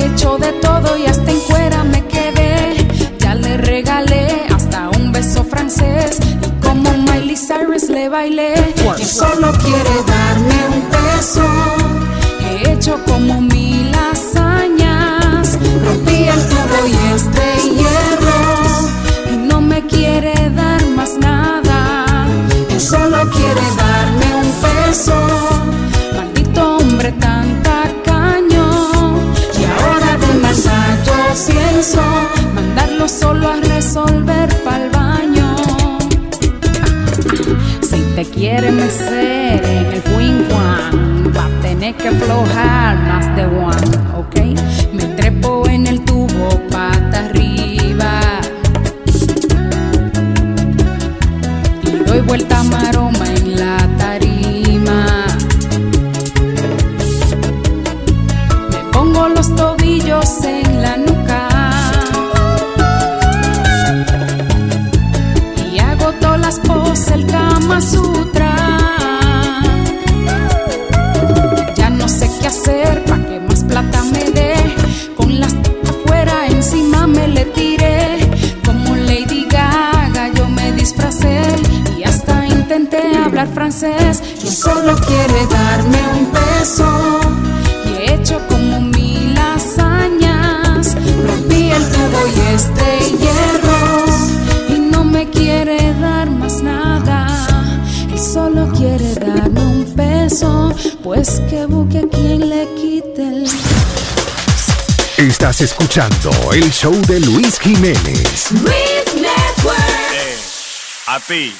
He 0.00 0.06
hecho 0.06 0.38
de 0.38 0.52
todo 0.54 0.96
y 0.96 1.04
hasta 1.04 1.30
en 1.30 1.40
cuera 1.40 1.84
me 1.84 2.02
quedé. 2.06 2.88
Ya 3.18 3.34
le 3.34 3.58
regalé 3.58 4.46
hasta 4.54 4.88
un 4.90 5.12
beso 5.12 5.44
francés. 5.44 6.18
Y 6.42 6.50
como 6.64 6.90
Miley 6.96 7.36
Cyrus 7.36 7.90
le 7.90 8.08
bailé. 8.08 8.54
Y 8.98 9.04
solo 9.04 9.52
quiere 9.52 9.94
darme 10.06 10.58
un 10.74 10.90
beso. 10.90 11.59
Te 38.24 38.30
quiere 38.32 38.70
mecer 38.70 39.64
en 39.64 39.86
el 39.94 40.02
wing 40.14 40.44
one, 40.52 41.30
va 41.34 41.46
a 41.46 41.62
tener 41.62 41.94
que 41.94 42.08
aflojar 42.08 42.98
más 43.08 43.34
de 43.34 43.46
one, 43.46 43.96
¿ok? 44.14 44.36
Me 44.92 45.04
trepo 45.16 45.66
en 45.66 45.86
el 45.86 46.04
tubo 46.04 46.50
pata 46.70 47.24
arriba 47.24 48.20
y 51.82 52.04
doy 52.04 52.20
vuelta 52.20 52.62
hablar 83.40 83.54
francés 83.54 84.22
y 84.42 84.48
solo 84.48 84.94
quiere 84.96 85.46
darme 85.46 85.98
un 86.18 86.32
beso. 86.32 87.20
Y 87.86 87.88
he 87.88 88.14
hecho 88.14 88.38
como 88.48 88.80
mil 88.80 89.36
hazañas, 89.38 90.94
rompí 91.26 91.70
el 91.70 91.84
tubo 91.90 92.26
y 92.26 92.54
este 92.54 93.16
hierro 93.18 94.04
y 94.68 94.78
no 94.92 95.04
me 95.04 95.28
quiere 95.30 95.94
dar 96.00 96.30
más 96.30 96.62
nada. 96.62 97.26
Él 98.12 98.18
solo 98.18 98.70
quiere 98.76 99.14
darme 99.14 99.60
un 99.60 99.96
beso, 99.96 100.74
pues 101.02 101.40
que 101.48 101.66
busque 101.66 101.98
a 102.00 102.08
quien 102.08 102.48
le 102.48 102.68
quite 102.74 103.22
el 103.22 103.46
Estás 105.16 105.60
escuchando 105.60 106.30
el 106.52 106.70
show 106.70 106.94
de 107.06 107.20
Luis 107.20 107.58
Jiménez. 107.58 108.52
Luis 108.52 109.04
Network. 109.14 109.80
A 111.06 111.20
ti. 111.20 111.52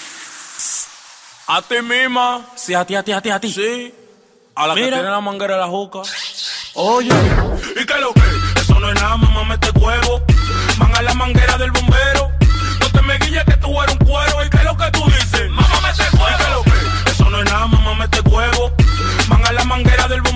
A 1.52 1.60
ti 1.62 1.82
misma. 1.82 2.42
Sí, 2.54 2.74
a 2.74 2.84
ti, 2.84 2.94
a 2.94 3.02
ti, 3.02 3.10
a 3.10 3.20
ti, 3.20 3.28
a 3.30 3.40
ti. 3.40 3.50
Sí. 3.52 3.92
A 4.54 4.68
la 4.68 4.74
que 4.74 4.82
Mira. 4.84 4.98
tiene 4.98 5.10
la 5.10 5.20
manguera 5.20 5.54
de 5.54 5.60
la 5.60 5.66
juca. 5.66 5.98
Oye. 6.74 7.10
¿Y 7.10 7.84
qué 7.84 7.92
es 7.92 8.00
lo 8.00 8.12
que? 8.14 8.22
Eso 8.60 8.78
no 8.78 8.88
es 8.88 8.94
nada, 8.94 9.16
mamá, 9.16 9.42
mete 9.42 9.70
huevo. 9.70 10.22
Manga 10.78 11.02
la 11.02 11.14
manguera 11.14 11.58
del 11.58 11.72
bombero. 11.72 12.30
No 12.80 12.88
te 12.92 13.02
me 13.02 13.18
guilles 13.18 13.44
que 13.46 13.56
tú 13.56 13.82
eres 13.82 13.96
un 13.98 14.06
cuero. 14.06 14.44
¿Y 14.44 14.50
qué 14.50 14.56
es 14.58 14.64
lo 14.64 14.76
que 14.76 14.90
tú 14.92 15.04
dices? 15.06 15.50
Mamá, 15.50 15.80
mete 15.82 16.04
huevo. 16.16 16.28
¿Y 16.30 16.44
qué 16.44 16.50
lo 16.52 16.62
que? 16.62 17.10
Eso 17.10 17.30
no 17.30 17.38
es 17.40 17.44
nada, 17.50 17.66
mamá, 17.66 17.94
mete 17.94 18.20
huevo. 18.20 18.72
Manga 19.28 19.50
la 19.52 19.64
manguera 19.64 20.06
del 20.06 20.20
bombero. 20.20 20.29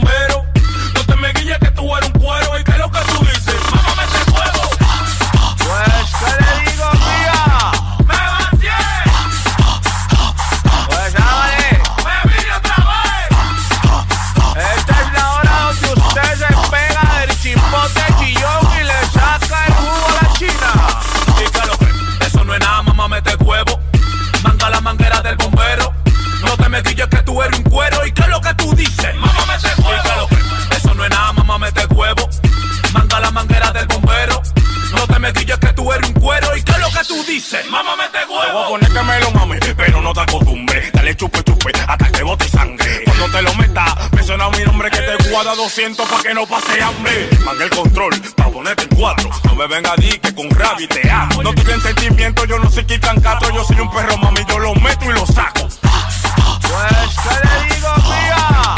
Dices? 37.35 37.69
Mamá, 37.69 37.97
mete 37.97 38.19
huevo. 38.27 38.43
Te 38.43 38.53
voy 38.53 38.63
a 38.63 38.69
poner 38.69 38.93
que 38.93 39.03
me 39.03 39.21
lo 39.21 39.31
mame, 39.33 39.59
pero 39.77 40.01
no 40.01 40.13
te 40.13 40.21
acostumbres. 40.21 40.93
Dale 40.93 41.17
chupe, 41.17 41.43
chupe, 41.43 41.73
hasta 41.87 42.13
que 42.13 42.23
bote 42.23 42.49
sangre. 42.49 43.03
Cuando 43.05 43.29
te 43.31 43.43
lo 43.43 43.55
metas, 43.55 44.13
menciona 44.13 44.49
mi 44.51 44.65
nombre 44.65 44.91
que 44.91 44.99
te 44.99 45.31
guarda 45.31 45.55
200 45.55 46.09
pa' 46.09 46.23
que 46.23 46.35
no 46.35 46.47
pase 46.47 46.81
hambre. 46.81 47.29
Manga 47.45 47.65
el 47.65 47.71
control, 47.71 48.15
pa' 48.37 48.49
ponerte 48.51 48.85
en 48.85 48.97
cuatro. 48.97 49.31
No 49.45 49.55
me 49.57 49.67
venga 49.67 49.93
a 49.93 49.97
di 49.97 50.19
que 50.19 50.35
con 50.35 50.49
rabia 50.51 50.89
te 50.89 51.11
amo. 51.11 51.43
No 51.43 51.53
tienen 51.55 51.81
sentimiento, 51.81 52.45
yo 52.45 52.59
no 52.59 52.71
soy 52.71 52.85
quitan 52.85 53.21
cato. 53.21 53.51
Yo 53.51 53.65
soy 53.65 53.81
un 53.81 53.91
perro, 53.91 54.17
mami, 54.19 54.41
yo 54.49 54.59
lo 54.59 54.75
meto 54.77 55.05
y 55.07 55.13
lo 55.13 55.27
saco. 55.27 55.67
Pues, 55.67 57.11
¿qué 57.23 57.35
le 57.49 57.75
digo, 57.75 57.89
mía? 57.97 58.75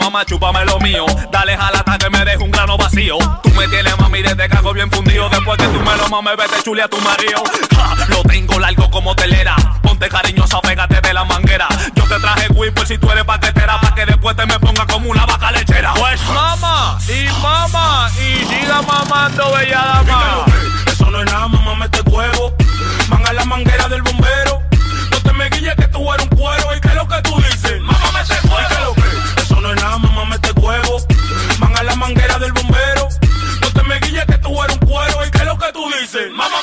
Mamá, 0.00 0.24
chúpame 0.24 0.64
lo 0.64 0.78
mío. 0.80 1.06
Dale, 1.30 1.56
jala 1.56 1.78
hasta 1.78 1.98
que 1.98 2.10
me 2.10 2.24
deje 2.24 2.38
un 2.38 2.50
grano 2.50 2.76
vacío. 2.76 3.18
Tú 3.42 3.50
me 3.50 3.68
tienes, 3.68 3.98
mami, 3.98 4.22
desde 4.22 4.48
cago 4.48 4.72
bien 4.72 4.90
fundido. 4.90 5.28
Después 5.28 5.58
que 5.58 5.66
tú 5.68 5.80
me 5.80 5.96
lo 5.96 6.08
mames, 6.08 6.36
vete 6.36 6.62
chule 6.62 6.82
a 6.82 6.88
tu 6.88 6.98
marido. 7.00 7.42
Ja, 7.76 7.94
lo 8.08 8.22
tengo 8.22 8.58
largo 8.58 8.90
como 8.90 9.14
telera. 9.14 9.56
Ponte 9.82 10.08
cariñosa, 10.08 10.60
pégate 10.60 11.00
de 11.00 11.14
la 11.14 11.24
manguera. 11.24 11.68
Yo 11.94 12.04
te 12.04 12.18
traje 12.18 12.48
por 12.74 12.86
si 12.86 12.98
tú 12.98 13.10
eres 13.10 13.24
paquetera. 13.24 13.78
Pa' 13.80 13.94
que 13.94 14.06
después 14.06 14.36
te 14.36 14.46
me 14.46 14.58
ponga 14.58 14.86
como 14.86 15.10
una 15.10 15.26
vaca 15.26 15.50
lechera. 15.52 15.94
Pues 15.94 16.20
mamá, 16.28 16.98
y 17.08 17.28
mamá, 17.40 18.10
y 18.16 18.44
siga 18.46 18.82
mamando, 18.82 19.52
bella 19.52 20.02
dama. 20.04 20.44
Eso 20.86 21.10
no 21.10 21.20
es 21.20 21.26
nada, 21.26 21.48
mamá, 21.48 21.74
mete 21.74 22.00
huevo. 22.02 22.54
Manga 23.08 23.32
la 23.32 23.44
manguera 23.44 23.88
del 23.88 24.02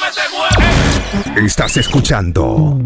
mete 0.08 0.22
huevo. 0.34 1.46
Estás 1.46 1.78
escuchando. 1.78 2.80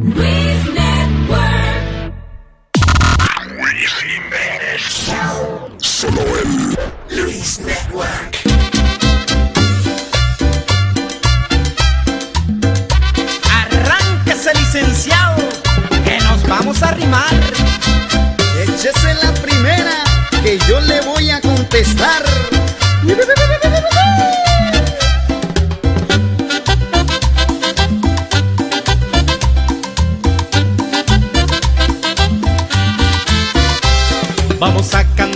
Solo 5.77 6.21
en 6.39 6.77
Luis 7.09 7.59
Network. 7.59 8.37
Arránquese, 13.51 14.53
licenciado, 14.55 15.37
que 16.03 16.17
nos 16.19 16.47
vamos 16.47 16.81
a 16.81 16.89
arrimar. 16.89 17.35
Échese 18.63 19.13
la 19.23 19.33
primera, 19.41 20.03
que 20.43 20.57
yo 20.67 20.79
le 20.81 21.01
voy 21.01 21.29
a 21.29 21.39
contestar. 21.41 22.23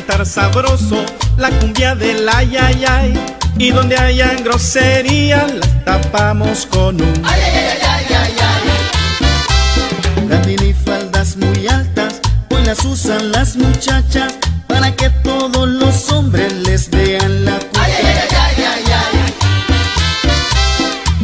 Cantar 0.05 0.25
sabroso 0.25 1.03
la 1.37 1.49
cumbia 1.49 1.95
del 1.95 2.27
ay 2.29 2.57
ay 2.57 2.85
ay 2.87 3.13
y 3.57 3.71
donde 3.71 3.97
hayan 3.97 4.43
groserías 4.43 5.51
las 5.53 5.85
tapamos 5.85 6.67
con 6.67 7.01
un 7.01 7.13
ay 7.25 7.41
ay 7.41 7.79
ay 7.81 8.05
ay 8.09 8.35
ay 8.39 10.27
Las 10.29 10.45
minifaldas 10.45 11.37
muy 11.37 11.67
altas 11.67 12.21
hoy 12.49 12.63
las 12.65 12.83
usan 12.85 13.31
las 13.31 13.55
muchachas 13.55 14.33
para 14.67 14.95
que 14.95 15.09
todos 15.23 15.67
los 15.67 16.11
hombres 16.11 16.53
les 16.53 16.89
vean 16.89 17.45
la 17.45 17.57
cuca. 17.59 17.85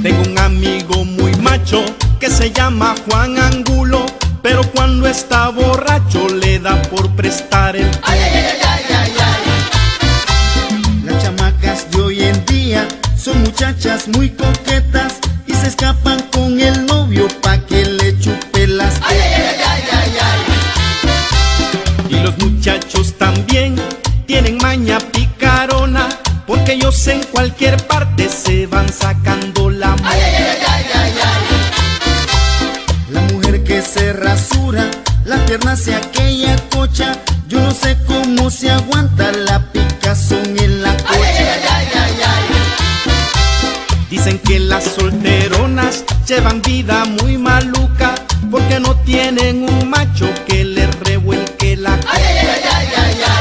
Tengo 0.01 0.21
un 0.23 0.39
amigo 0.39 1.05
muy 1.05 1.35
macho 1.35 1.83
que 2.19 2.29
se 2.29 2.51
llama 2.51 2.95
Juan 3.07 3.37
Angulo, 3.37 4.05
pero 4.41 4.63
cuando 4.71 5.07
está 5.07 5.49
borracho 5.49 6.27
le 6.29 6.59
da 6.59 6.81
por 6.83 7.09
prestar 7.15 7.75
el 7.75 7.89
muchachas 13.81 14.07
muy 14.09 14.29
coquetas 14.29 15.15
y 15.47 15.53
se 15.55 15.69
escapan 15.69 16.21
con 16.31 16.59
el 16.61 16.85
novio 16.85 17.27
pa' 17.41 17.57
que 17.65 17.83
le 17.83 18.15
chupe 18.19 18.67
las 18.67 18.93
tetas. 18.93 19.09
Y 22.07 22.15
los 22.17 22.37
muchachos 22.37 23.17
también 23.17 23.75
tienen 24.27 24.57
maña 24.57 24.99
picarona 24.99 26.07
porque 26.45 26.73
ellos 26.73 27.07
en 27.07 27.23
cualquier 27.23 27.75
parte 27.87 28.29
se 28.29 28.67
van 28.67 28.87
sacando 28.93 29.71
la. 29.71 29.95
La 33.09 33.21
mujer 33.33 33.63
que 33.63 33.81
se 33.81 34.13
rasura, 34.13 34.91
la 35.25 35.43
pierna 35.45 35.71
hacia 35.71 35.97
aquella 35.97 36.55
cocha, 36.69 37.13
yo 37.47 37.59
no 37.59 37.71
sé 37.71 37.97
cómo 38.05 38.30
llevan 46.35 46.61
vida 46.61 47.03
muy 47.19 47.37
maluca 47.37 48.15
porque 48.49 48.79
no 48.79 48.95
tienen 49.01 49.69
un 49.69 49.89
macho 49.89 50.29
que 50.47 50.63
les 50.63 50.89
revuelque 51.01 51.75
la 51.75 51.97
cocha. 51.97 53.33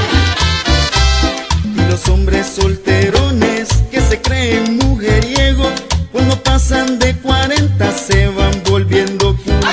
Y 1.76 1.88
los 1.88 2.08
hombres 2.08 2.48
solterones 2.48 3.68
que 3.92 4.00
se 4.00 4.20
creen 4.20 4.76
mujeriegos 4.78 5.72
cuando 6.10 6.36
pasan 6.42 6.98
de 6.98 7.14
40 7.18 7.92
se 7.92 8.26
van 8.26 8.60
volviendo 8.68 9.36
culeros. 9.36 9.70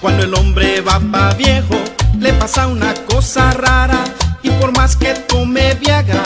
Cuando 0.00 0.24
el 0.24 0.34
hombre 0.34 0.80
va 0.80 0.98
pa' 0.98 1.34
viejo, 1.34 1.78
le 2.18 2.32
pasa 2.32 2.66
una 2.66 2.92
cosa 3.08 3.52
rara. 3.52 4.02
Y 4.42 4.50
por 4.50 4.76
más 4.76 4.96
que 4.96 5.14
tome 5.14 5.74
Viagra, 5.74 6.24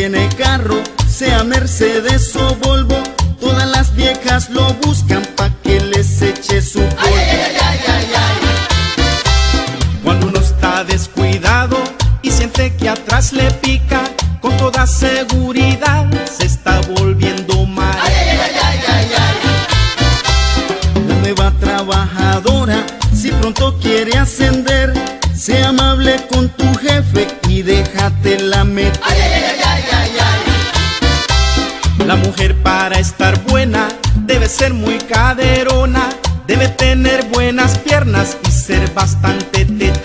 tiene 0.00 0.30
carro, 0.30 0.82
sea 1.06 1.44
Mercedes 1.44 2.34
o 2.34 2.54
Volvo, 2.54 2.96
todas 3.38 3.68
las 3.68 3.94
viejas 3.94 4.48
lo 4.48 4.72
buscan 4.82 5.22
pa' 5.36 5.50
que 5.62 5.78
les 5.78 6.22
eche 6.22 6.62
su 6.62 6.78
polvo. 6.78 7.16
Cuando 10.02 10.28
uno 10.28 10.40
está 10.40 10.84
descuidado 10.84 11.76
y 12.22 12.30
siente 12.30 12.74
que 12.76 12.88
atrás 12.88 13.34
le 13.34 13.50
pica, 13.50 14.00
con 14.40 14.56
toda 14.56 14.86
seguridad 14.86 16.06
se 16.24 16.46
está 16.46 16.80
volviendo 16.96 17.66
mal. 17.66 17.98
La 21.08 21.14
nueva 21.16 21.52
trabajadora, 21.60 22.86
si 23.14 23.32
pronto 23.32 23.78
quiere 23.78 24.16
ascender, 24.16 24.94
sea 25.36 25.68
amable 25.68 25.89
La 32.10 32.16
mujer 32.16 32.56
para 32.56 32.98
estar 32.98 33.40
buena 33.44 33.86
debe 34.26 34.48
ser 34.48 34.74
muy 34.74 34.98
caderona, 34.98 36.08
debe 36.44 36.66
tener 36.66 37.24
buenas 37.26 37.78
piernas 37.78 38.36
y 38.48 38.50
ser 38.50 38.92
bastante 38.92 39.64
teta. 39.64 40.00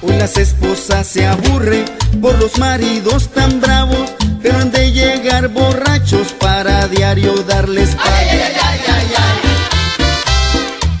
Hoy 0.00 0.14
las 0.16 0.38
esposas 0.38 1.06
se 1.06 1.26
aburren 1.26 1.84
por 2.22 2.38
los 2.38 2.58
maridos 2.58 3.28
tan 3.28 3.60
bravos, 3.60 4.10
pero 4.42 4.56
han 4.56 4.70
de 4.70 4.90
llegar 4.90 5.48
borrachos 5.48 6.28
para 6.40 6.88
diario 6.88 7.34
darles 7.46 7.94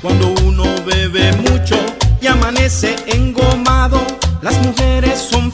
Cuando 0.02 0.34
uno 0.44 0.66
bebe 0.84 1.32
mucho 1.36 1.76
y 2.20 2.26
amanece 2.26 2.96
engomado, 3.06 3.98
las 4.42 4.58
mujeres 4.58 5.18
son 5.18 5.50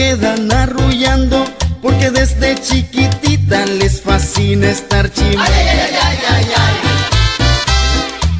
quedan 0.00 0.50
arrullando 0.50 1.44
porque 1.82 2.10
desde 2.10 2.54
chiquitita 2.54 3.66
les 3.66 4.00
fascina 4.00 4.70
estar 4.70 5.12
chimando. 5.12 5.52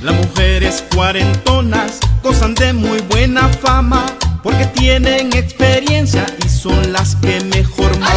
Las 0.02 0.14
mujeres 0.14 0.83
cuarentonas 0.95 1.99
gozan 2.23 2.54
de 2.54 2.73
muy 2.73 3.00
buena 3.11 3.47
fama 3.50 4.06
porque 4.43 4.65
tienen 4.69 5.35
experiencia 5.35 6.25
y 6.43 6.49
son 6.49 6.95
las 6.95 7.17
que 7.17 7.45
mejor 7.54 7.91
maman. 7.99 8.17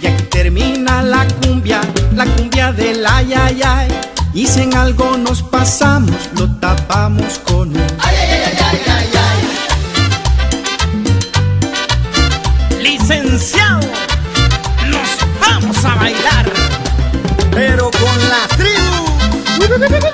Y 0.00 0.06
aquí 0.06 0.22
termina 0.30 1.02
la 1.02 1.26
cumbia, 1.42 1.80
la 2.14 2.26
cumbia 2.26 2.70
del 2.70 3.04
ay 3.04 3.34
ay 3.34 3.60
ay. 3.64 3.88
Y 4.32 4.46
si 4.46 4.60
en 4.60 4.76
algo 4.76 5.16
nos 5.16 5.42
pasamos, 5.42 6.30
lo 6.38 6.48
tapamos 6.60 7.40
con 7.40 7.70
un 7.70 7.86
ay 7.98 8.16
ay 8.20 8.58
ay 8.70 8.83
Licenciado, 13.06 13.80
nos 14.88 15.38
vamos 15.38 15.84
a 15.84 15.94
bailar, 15.96 16.50
pero 17.50 17.90
con 17.90 18.28
la 18.30 18.48
tribu. 18.56 20.13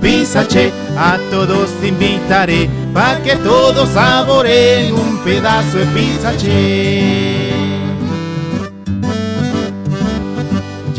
Pizza 0.00 0.44
Che, 0.44 0.72
a 0.96 1.18
todos 1.30 1.70
invitaré 1.82 2.68
pa' 2.92 3.20
que 3.22 3.36
todos 3.36 3.88
saboreen 3.90 4.92
un 4.92 5.18
pedazo 5.18 5.78
de 5.78 5.86
pizza 5.86 6.32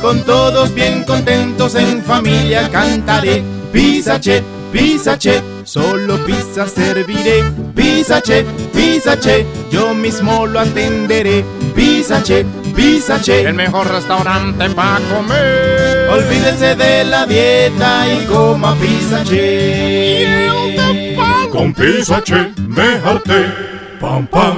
Con 0.00 0.22
todos 0.24 0.72
bien 0.74 1.04
contentos 1.04 1.74
en 1.74 2.02
familia 2.02 2.68
cantaré. 2.70 3.42
Pizza 3.72 4.20
Che, 4.20 4.42
Pizza 4.72 5.16
Che. 5.18 5.42
Solo 5.64 6.16
pizza 6.24 6.66
serviré. 6.66 7.44
Pizza 7.74 8.20
Che, 8.20 8.44
Pizza 8.72 9.16
Che. 9.18 9.44
Yo 9.70 9.94
mismo 9.94 10.46
lo 10.46 10.60
atenderé. 10.60 11.44
Pizza 11.74 12.22
Che, 12.22 12.44
Pizza 12.74 13.18
Che. 13.20 13.42
El 13.42 13.54
mejor 13.54 13.88
restaurante 13.90 14.70
para 14.70 15.00
comer. 15.12 16.08
Olvídense 16.10 16.76
de 16.76 17.04
la 17.04 17.26
dieta 17.26 18.06
y 18.06 18.24
coma 18.26 18.74
Pizza 18.76 19.22
Che. 19.24 20.48
Con 21.50 21.72
Pizza 21.74 22.22
Che 22.22 22.52
me 22.68 23.00
harté. 23.04 23.46
Pam, 24.00 24.26
pam. 24.26 24.56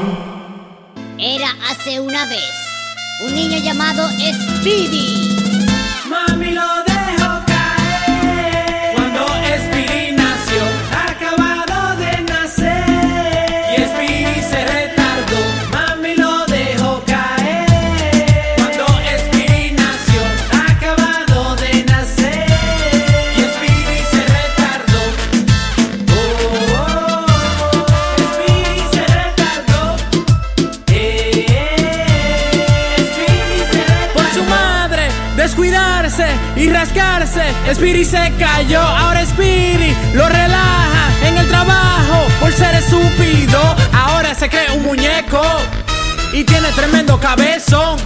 Era 1.17 1.49
hace 1.69 1.99
una 2.01 2.25
vez 2.27 2.68
un 3.21 3.35
niño 3.35 3.59
llamado 3.59 4.09
Speedy. 4.11 5.37
Mami 6.09 6.53
lo 6.53 6.88
Spiri 37.73 38.05
se 38.05 38.33
cayó, 38.39 38.81
ahora 38.81 39.25
Spiri 39.25 39.95
lo 40.15 40.29
relaja 40.29 41.11
en 41.25 41.37
el 41.37 41.49
trabajo 41.49 42.27
por 42.41 42.53
ser 42.53 42.75
estúpido. 42.75 43.61
Ahora 43.93 44.35
se 44.35 44.49
cree 44.49 44.71
un 44.73 44.83
muñeco 44.85 45.43
y 46.33 46.45
tiene 46.45 46.69
tremendo 46.73 47.19
cabezón. 47.21 47.99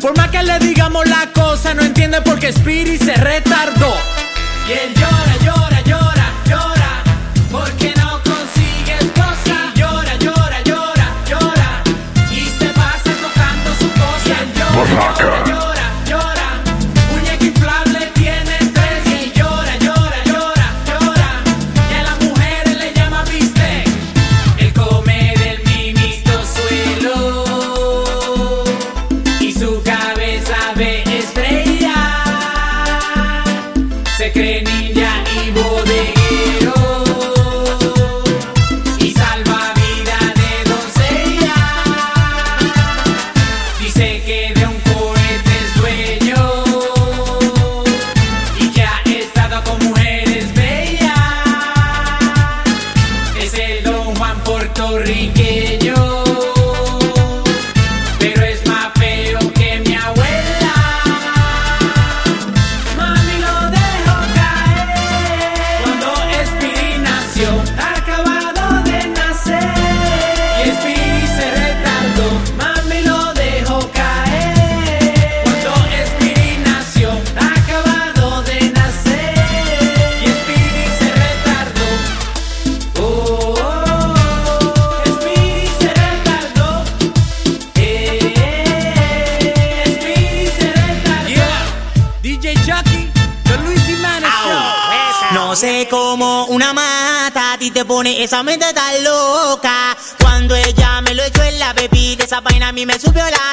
Por 0.00 0.16
más 0.16 0.28
que 0.30 0.42
le 0.42 0.58
digamos 0.58 1.06
la 1.08 1.28
cosa, 1.34 1.74
no 1.74 1.82
entiende 1.82 2.20
por 2.22 2.38
qué 2.38 2.52
Spiri 2.52 2.96
se 2.98 3.14
retardó. 3.16 3.94
Y 4.68 4.72
él 4.72 4.94
llora, 4.94 5.36
llora, 5.44 5.80
llora, 5.82 6.32
llora, 6.46 7.02
porque 7.52 7.94
no 7.96 8.20
consigue 8.22 8.96
cosa. 9.14 9.72
Llora, 9.74 10.16
llora, 10.16 10.60
llora, 10.64 11.08
llora, 11.28 11.82
y 12.30 12.46
se 12.58 12.66
pasa 12.70 13.10
tocando 13.22 13.74
su 13.78 13.88
cosa. 13.92 14.40
Él 14.40 14.52
llora, 14.54 15.14
llora, 15.18 15.44
llora, 15.46 15.55
pone 97.86 98.22
esa 98.22 98.42
mente 98.42 98.72
tan 98.72 99.04
loca. 99.04 99.96
Cuando 100.20 100.54
ella 100.56 101.00
me 101.00 101.14
lo 101.14 101.22
echó 101.22 101.42
en 101.42 101.58
la 101.58 101.72
bebida, 101.72 102.24
esa 102.24 102.40
vaina 102.40 102.68
a 102.68 102.72
mí 102.72 102.84
me 102.84 102.98
subió 102.98 103.24
la 103.30 103.45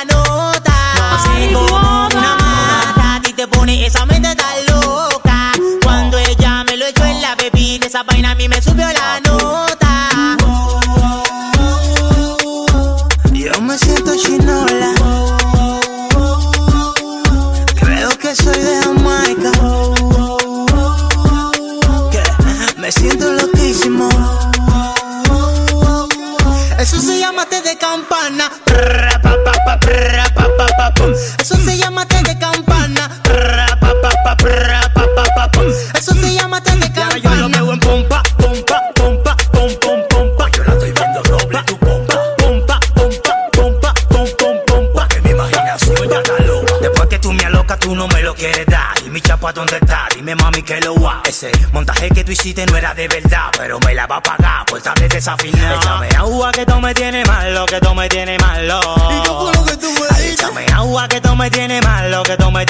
hiciste 52.43 52.65
no 52.65 52.75
era 52.75 52.93
de 52.93 53.07
verdad, 53.07 53.51
pero 53.57 53.79
me 53.79 53.95
la 53.95 54.05
va 54.05 54.17
a 54.17 54.21
pagar 54.21 54.65
por 54.65 54.77
estar 54.77 54.99
desafinado. 54.99 55.79
Échame 55.79 56.09
agua 56.17 56.51
que 56.51 56.65
tú 56.65 56.75
me 56.81 56.93
tienes 56.93 57.25
malo, 57.25 57.65
que 57.65 57.79
tú 57.79 57.95
me 57.95 58.09
tienes 58.09 58.41
malo. 58.41 58.81
¿Y 59.11 59.21
qué 59.23 59.29
fue 59.29 59.53
lo 59.53 59.65
que 59.65 59.77
tú 59.77 59.87
me 59.93 60.33
Échame 60.33 60.65
agua 60.73 61.07
que 61.07 61.21
tú 61.21 61.35
me 61.37 61.49
tienes 61.49 61.81
malo, 61.85 62.23
que 62.23 62.35
tú 62.35 62.51
me 62.51 62.65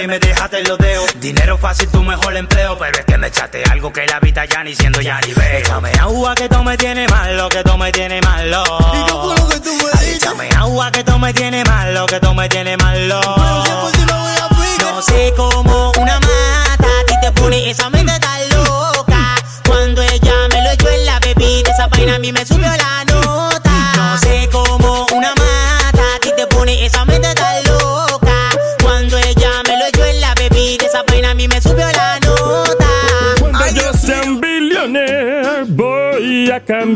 y 0.00 0.06
me 0.06 0.18
dejaste 0.18 0.62
los 0.64 0.78
dedos. 0.78 1.20
Dinero 1.20 1.58
fácil, 1.58 1.88
tu 1.88 2.02
mejor 2.02 2.36
empleo, 2.36 2.78
pero 2.78 2.98
es 2.98 3.04
que 3.04 3.18
me 3.18 3.26
echaste 3.28 3.62
algo 3.64 3.92
que 3.92 4.06
la 4.06 4.20
vida 4.20 4.44
ya 4.44 4.64
ni 4.64 4.74
siendo 4.74 5.00
ya 5.00 5.20
ni 5.20 5.32
veo. 5.32 5.58
Échame 5.58 5.90
agua 6.00 6.34
que 6.34 6.48
tú 6.48 6.62
me 6.62 6.76
tienes 6.76 7.01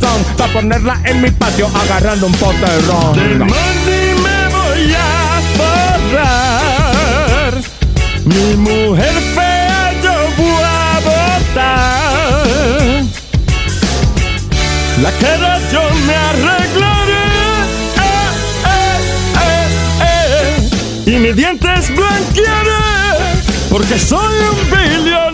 razón 0.00 0.24
para 0.36 0.52
ponerla 0.52 1.00
en 1.04 1.22
mi 1.22 1.30
patio 1.30 1.68
agarrando 1.74 2.26
un 2.26 2.32
pote 2.34 2.58
de 2.58 2.80
ron. 2.82 3.14
Del 3.14 3.38
me 3.38 4.48
voy 4.48 4.94
a 4.94 5.40
borrar. 5.58 7.54
Mi 8.24 8.56
mujer 8.56 9.12
fea 9.34 9.92
yo 10.02 10.12
voy 10.36 10.62
a 10.64 11.00
botar. 11.04 12.40
La 15.02 15.10
cara 15.12 15.60
yo 15.72 15.82
me 16.06 16.14
arreglaré. 16.14 17.24
Eh, 17.96 18.30
eh, 18.66 18.98
eh, 19.42 20.68
eh. 21.06 21.10
Y 21.10 21.18
mis 21.18 21.36
dientes 21.36 21.94
blanquearé. 21.94 22.70
Porque 23.70 23.98
soy 23.98 24.34
un 24.50 24.70
billonero. 24.70 25.29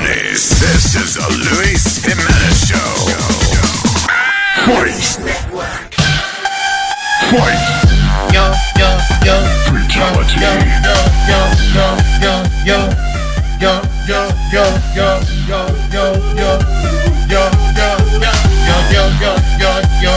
Jimenez. 0.00 0.48
This 0.60 0.94
is 0.94 1.16
a 1.16 1.28
Luis 1.28 2.04
Jimenez 2.04 2.68
Show. 2.68 2.92
Fight! 4.64 5.18
Network. 5.24 5.94
Fight! 7.30 7.60
Yo, 8.32 8.44
yo, 8.78 8.88
yo. 9.24 9.36
Brutality. 9.68 10.40
Yo, 10.40 10.52
yo, 11.28 11.40
yo, 11.74 11.86
yo, 12.20 12.34
yo, 12.64 12.64
yo. 12.64 12.78
Yo, 13.60 13.82
yo, 14.08 14.20
yo, 14.48 14.64
yo, 14.90 15.10
yo, 15.10 15.68
yo, 15.88 16.08
yo. 16.36 16.50
Yo, 17.28 17.42
yo, 17.76 17.88
yo, 18.08 18.20
yo, 18.20 18.72
yo, 18.90 19.04
yo, 19.20 19.32
yo, 19.60 19.72
yo. 20.00 20.14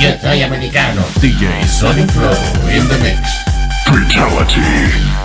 Yo 0.00 0.10
soy 0.20 0.42
americano. 0.42 1.02
DJ 1.20 1.64
Sonic 1.66 2.10
Flow 2.10 2.32
in 2.70 2.88
the 2.88 2.98
mix. 3.02 3.20
Brutality. 3.86 5.16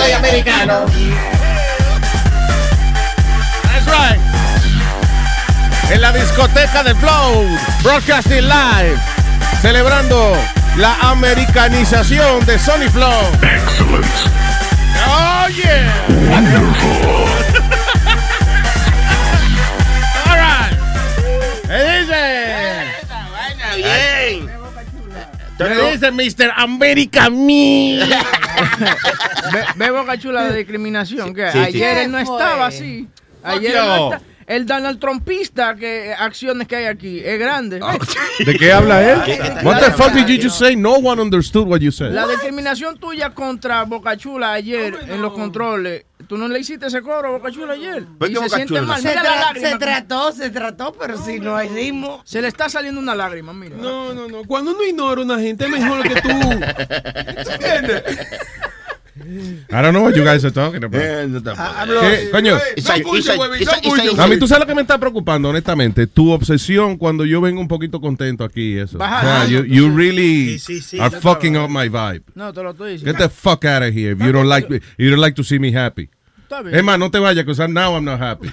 Soy 0.00 0.12
americano. 0.12 0.86
That's 3.62 3.86
right. 3.86 4.20
En 5.90 6.00
la 6.00 6.12
discoteca 6.12 6.82
de 6.82 6.94
Flow, 6.94 7.46
Broadcasting 7.82 8.48
Live, 8.48 8.98
celebrando 9.60 10.36
la 10.76 10.94
americanización 11.10 12.46
de 12.46 12.58
Sony 12.58 12.88
Flow. 12.90 13.30
Excellent. 13.42 14.06
Oh 15.06 15.48
yeah. 15.48 15.92
All 20.26 20.36
right. 20.36 20.78
¿Qué 21.66 21.78
dice? 22.00 22.22
Bien. 23.76 24.50
¿Qué 25.58 25.90
dice 25.92 26.10
Mr. 26.10 26.52
America 26.56 27.28
Me? 27.28 28.00
Ve, 29.52 29.64
ve 29.76 29.90
Boca 29.90 30.18
Chula 30.18 30.44
de 30.44 30.56
discriminación. 30.58 31.34
Que 31.34 31.46
Sí, 31.50 31.58
sí. 31.58 31.64
ayer 31.64 31.98
él 31.98 32.10
no 32.12 32.18
¿Qué 32.18 32.24
estaba 32.24 32.66
así. 32.66 33.08
Ayer 33.42 33.76
él 33.76 33.82
no 33.86 34.12
está- 34.14 34.22
El 34.46 34.66
Donald 34.66 34.98
Trumpista, 34.98 35.76
que 35.76 36.12
acciones 36.12 36.66
que 36.66 36.74
hay 36.76 36.86
aquí, 36.86 37.20
es 37.24 37.38
grande. 37.38 37.78
¿De 38.44 38.54
qué 38.58 38.72
habla 38.72 39.00
él? 39.08 39.20
¿Qué- 39.24 39.38
qué- 39.38 39.64
What 39.64 39.80
la- 39.80 39.86
the 39.86 39.90
fuck 39.92 40.12
did 40.12 40.26
you 40.26 40.42
just 40.42 40.58
say? 40.58 40.74
No 40.74 40.94
one 40.94 41.22
understood 41.22 41.68
what 41.68 41.78
you 41.78 41.92
said. 41.92 42.10
La 42.12 42.26
discriminación 42.26 42.98
tuya 42.98 43.30
contra 43.30 43.84
Boca 43.84 44.16
Chula 44.16 44.52
ayer 44.52 44.98
en 45.08 45.22
los 45.22 45.32
controles, 45.34 46.04
¿tú 46.30 46.38
no 46.38 46.46
le 46.46 46.60
hiciste 46.60 46.86
ese 46.86 47.02
coro 47.02 47.26
a 47.26 47.30
Boca 47.32 47.50
Chula 47.50 47.72
ayer? 47.72 48.04
¿Por 48.16 48.30
Y 48.30 48.34
qué 48.34 48.48
se 48.48 48.54
siente 48.54 48.80
mal. 48.82 49.02
Se 49.02 49.08
Mira 49.08 49.24
la 49.24 49.30
tra- 49.30 49.40
lágrima. 49.46 49.68
se 49.68 49.78
trató, 49.78 50.32
se 50.32 50.50
trató, 50.50 50.92
pero 50.92 51.18
si 51.20 51.40
no 51.40 51.56
hay 51.56 51.68
ritmo. 51.68 52.22
Se 52.24 52.40
le 52.40 52.46
está 52.46 52.68
saliendo 52.68 53.00
una 53.00 53.16
lágrima, 53.16 53.52
mira. 53.52 53.74
No, 53.76 54.14
no, 54.14 54.28
no. 54.28 54.44
Cuando 54.44 54.70
uno 54.70 54.84
ignora 54.86 55.20
a 55.20 55.24
una 55.24 55.40
gente 55.40 55.64
es 55.64 55.70
mejor 55.72 56.02
que 56.04 56.20
tú. 56.20 56.28
¿Entiendes? 57.52 58.04
I 59.22 59.82
don't 59.82 59.90
know 59.90 60.02
what 60.04 60.14
you 60.14 60.22
guys 60.22 60.44
are 60.44 60.52
talking 60.52 60.84
about. 60.84 61.02
Hablo- 61.58 62.00
¿Qué? 62.00 62.30
Coño. 62.30 62.56
A 64.16 64.26
mí, 64.28 64.38
¿tú 64.38 64.46
sabes 64.46 64.60
lo 64.60 64.66
que 64.66 64.74
me 64.76 64.82
está 64.82 64.98
preocupando, 64.98 65.48
honestamente? 65.50 66.06
Tu 66.06 66.30
obsesión 66.30 66.96
cuando 66.96 67.24
yo 67.24 67.40
vengo 67.40 67.60
un 67.60 67.66
poquito 67.68 68.00
contento 68.00 68.44
aquí, 68.44 68.78
eso. 68.78 68.98
Baja- 68.98 69.46
you, 69.46 69.64
you 69.64 69.90
really 69.94 70.58
Sí, 70.58 70.80
sí, 70.80 70.80
sí, 70.80 71.00
are 71.00 71.20
fucking 71.20 71.56
up 71.56 71.68
my 71.68 71.88
vibe. 71.88 72.22
No, 72.36 72.52
te 72.52 72.62
lo 72.62 72.70
estoy 72.70 72.92
diciendo. 72.92 73.18
Get 73.18 73.28
the 73.28 73.34
fuck 73.34 73.64
out 73.64 73.82
of 73.82 73.92
here 73.92 74.12
if 74.12 74.20
you 74.20 74.30
don't 74.32 74.48
like 74.48 74.70
me, 74.70 74.80
you 74.96 75.10
don't 75.10 75.20
like 75.20 75.34
to 75.34 75.42
see 75.44 75.58
me 75.58 75.76
happy. 75.76 76.08
Está 76.50 76.62
bien. 76.62 76.74
Es 76.74 76.82
más, 76.82 76.98
no 76.98 77.12
te 77.12 77.20
vayas, 77.20 77.44
because 77.44 77.68
now 77.68 77.94
I'm 77.94 78.04
not 78.04 78.20
happy. 78.20 78.48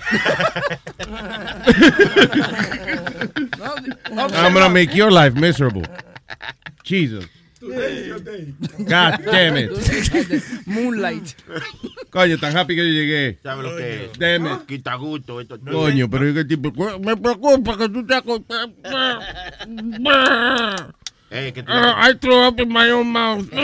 I'm 4.12 4.54
gonna 4.54 4.70
make 4.70 4.94
your 4.94 5.12
life 5.12 5.36
miserable. 5.36 5.82
Jesus. 6.84 7.26
God 7.60 9.18
damn 9.26 9.58
it. 9.58 9.72
Moonlight. 10.68 11.34
Coño, 12.12 12.38
tan 12.38 12.56
happy 12.56 12.76
que 12.76 12.86
yo 12.86 12.94
llegué. 12.94 13.40
¿Sabes 13.42 13.66
lo 13.66 13.76
que 13.76 14.06
es? 14.06 14.14
Damn 14.20 14.46
it. 14.46 14.68
Quita 14.68 14.94
gusto. 14.94 15.42
Esto, 15.42 15.60
Coño, 15.60 16.08
pero 16.08 16.28
es 16.28 16.36
que 16.36 16.46
tipo, 16.46 16.72
me 17.00 17.18
preocupa 17.18 17.80
que 17.80 17.90
tú 17.90 18.06
te 18.06 18.14
Eh, 21.30 21.52
que 21.54 21.62
tú- 21.64 21.72
I 21.74 22.16
threw 22.20 22.48
up 22.48 22.60
in 22.60 22.70
my 22.70 22.90
own 22.90 23.08
mouth. 23.12 23.46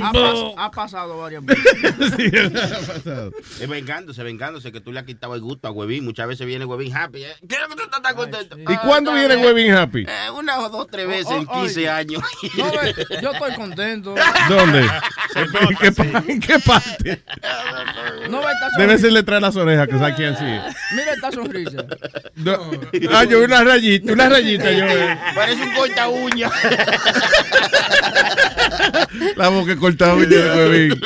Ha, 0.00 0.12
pas- 0.12 0.54
ha 0.56 0.70
pasado 0.70 1.18
varias 1.18 1.44
veces. 1.44 1.64
Es 3.60 3.68
vengándose, 3.68 4.22
vengándose, 4.22 4.72
que 4.72 4.80
tú 4.80 4.92
le 4.92 5.00
has 5.00 5.06
quitado 5.06 5.34
el 5.34 5.40
gusto 5.40 5.68
a 5.68 5.70
Huevín. 5.72 6.04
Muchas 6.04 6.26
veces 6.28 6.46
viene 6.46 6.64
Huevín 6.64 6.96
happy. 6.96 7.24
¿eh? 7.24 7.34
Quiero 7.46 7.68
que 7.68 7.76
tú 7.76 7.82
estás 7.82 8.00
tan 8.02 8.14
contento. 8.14 8.56
¿Y 8.58 8.76
cuándo 8.78 9.12
viene 9.12 9.36
Webin 9.36 9.72
Happy? 9.72 10.04
Eh, 10.08 10.30
una 10.36 10.58
o 10.60 10.68
dos, 10.70 10.86
tres 10.90 11.06
veces 11.06 11.30
en 11.30 11.46
Oh, 11.48 11.52
oh, 11.52 11.60
15 11.62 11.80
oye. 11.80 11.88
años. 11.90 12.22
No, 12.56 12.72
yo 13.20 13.30
estoy 13.32 13.54
contento. 13.56 14.14
¿Dónde? 14.48 14.80
¿En 15.34 15.76
qué, 15.76 15.92
en 16.32 16.40
qué 16.40 16.58
parte? 16.60 17.22
No 18.30 18.38
Debe 18.40 18.52
sonrisa. 18.76 18.98
ser 18.98 19.12
detrás 19.12 19.36
de 19.38 19.40
las 19.40 19.56
orejas, 19.56 19.88
que 19.88 19.98
can't 19.98 20.38
see 20.38 20.54
it. 20.56 20.62
Mira 20.94 21.12
esta 21.14 21.32
sonrisa. 21.32 21.84
No. 22.36 22.70
Ah, 23.12 23.24
yo 23.24 23.38
vi 23.40 23.44
una 23.44 23.64
rayita, 23.64 24.12
una 24.12 24.28
rayita 24.28 24.70
yo. 24.72 24.86
Parece 25.34 25.62
un 25.62 25.74
corta 25.88 26.08
uña. 26.08 26.50
La 29.36 29.48
boca 29.48 29.76
cortada 29.76 30.14
uña 30.14 30.26
de. 30.26 30.96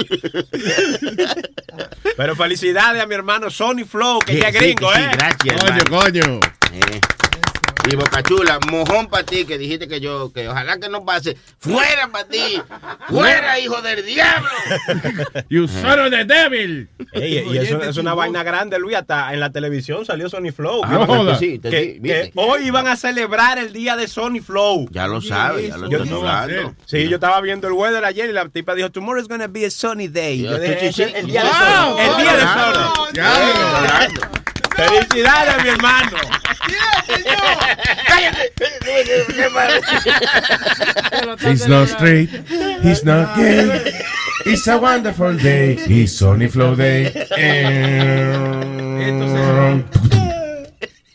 Pero 2.17 2.37
felicidades 2.37 3.03
a 3.03 3.07
mi 3.07 3.15
hermano 3.15 3.51
Sony 3.51 3.85
Flow, 3.89 4.19
que 4.21 4.39
ya 4.39 4.49
es 4.49 4.57
Sí, 4.59 4.65
gringo, 4.75 4.93
sí, 4.93 5.01
¿eh? 5.01 5.09
gracias, 5.13 5.61
Coño, 5.63 5.77
hermano. 5.79 6.01
coño. 6.01 6.41
Eh. 6.75 7.01
Y 7.91 7.97
Boca 7.97 8.23
Chula, 8.23 8.59
mojón 8.71 9.09
para 9.09 9.25
ti, 9.25 9.45
que 9.45 9.59
dijiste 9.59 9.89
que 9.89 10.01
yo, 10.01 10.33
que 10.33 10.49
ojalá 10.49 10.79
que 10.79 10.89
no 10.89 11.05
pase. 11.05 11.37
¡Fuera 11.59 12.09
para 12.09 12.27
ti! 12.29 12.63
¡Fuera, 13.09 13.59
hijo 13.59 13.83
del 13.83 14.07
diablo! 14.07 14.49
You 15.49 15.67
son 15.67 15.99
of 15.99 16.11
the 16.11 16.25
devil. 16.25 16.89
Ey, 17.13 17.45
y 17.53 17.59
eso 17.59 17.83
es 17.83 17.97
una 17.97 18.15
vaina 18.15 18.45
grande, 18.45 18.79
Luis. 18.79 18.97
Hasta 18.97 19.33
en 19.35 19.41
la 19.41 19.51
televisión 19.51 20.07
salió 20.07 20.29
Sony 20.31 20.53
Flow. 20.55 20.83
Ah, 20.85 21.05
no. 21.09 21.35
Sí, 21.37 21.59
te 21.59 21.71
que, 21.71 21.95
sí, 21.95 22.01
que 22.03 22.33
hoy 22.37 22.67
iban 22.69 22.87
a 22.87 22.95
celebrar 22.97 23.59
el 23.59 23.73
día 23.73 23.97
de 23.97 24.07
Sony 24.07 24.41
Flow. 24.45 24.87
Ya 24.93 25.09
lo 25.09 25.21
sabes, 25.21 25.69
ya 25.71 25.77
lo 25.77 25.91
Yo- 25.91 26.05
estoy 26.05 26.19
hablando. 26.19 26.75
Sí, 26.87 27.09
yo 27.09 27.17
estaba 27.17 27.41
viendo 27.41 27.67
el 27.67 27.73
weather 27.75 28.05
ayer 28.05 28.31
y 28.31 28.33
la 28.33 28.49
tipa 28.49 28.77
dijo, 28.77 28.91
tomorrow 28.91 29.21
is 29.21 29.27
gonna 29.29 29.49
be 29.49 29.67
a 29.67 29.71
sunny 29.71 30.07
day. 30.07 30.43
Ya, 30.43 30.51
Yo 30.53 30.59
dije, 30.61 30.79
sí, 30.81 30.93
sí, 30.93 31.03
"Es 31.03 31.09
sí. 31.11 31.15
el 31.17 31.27
día 31.27 31.43
de 31.43 31.51
Sony. 31.51 31.99
El 31.99 32.17
día 32.23 32.33
de 32.33 32.43
claro, 32.43 32.95
Sony. 32.95 34.42
Felicidades, 34.89 35.63
mi 35.63 35.69
hermano. 35.71 36.17
He's 41.41 41.67
not 41.69 41.89
straight, 41.89 42.29
he's 42.83 43.05
not 43.05 43.37
gay. 43.37 43.93
It's 44.47 44.67
a 44.67 44.77
wonderful 44.79 45.37
day, 45.37 45.75
it's 45.79 46.21
Sony 46.21 46.49
Flow 46.51 46.75
Day. 46.75 47.13
Eh, 47.37 48.33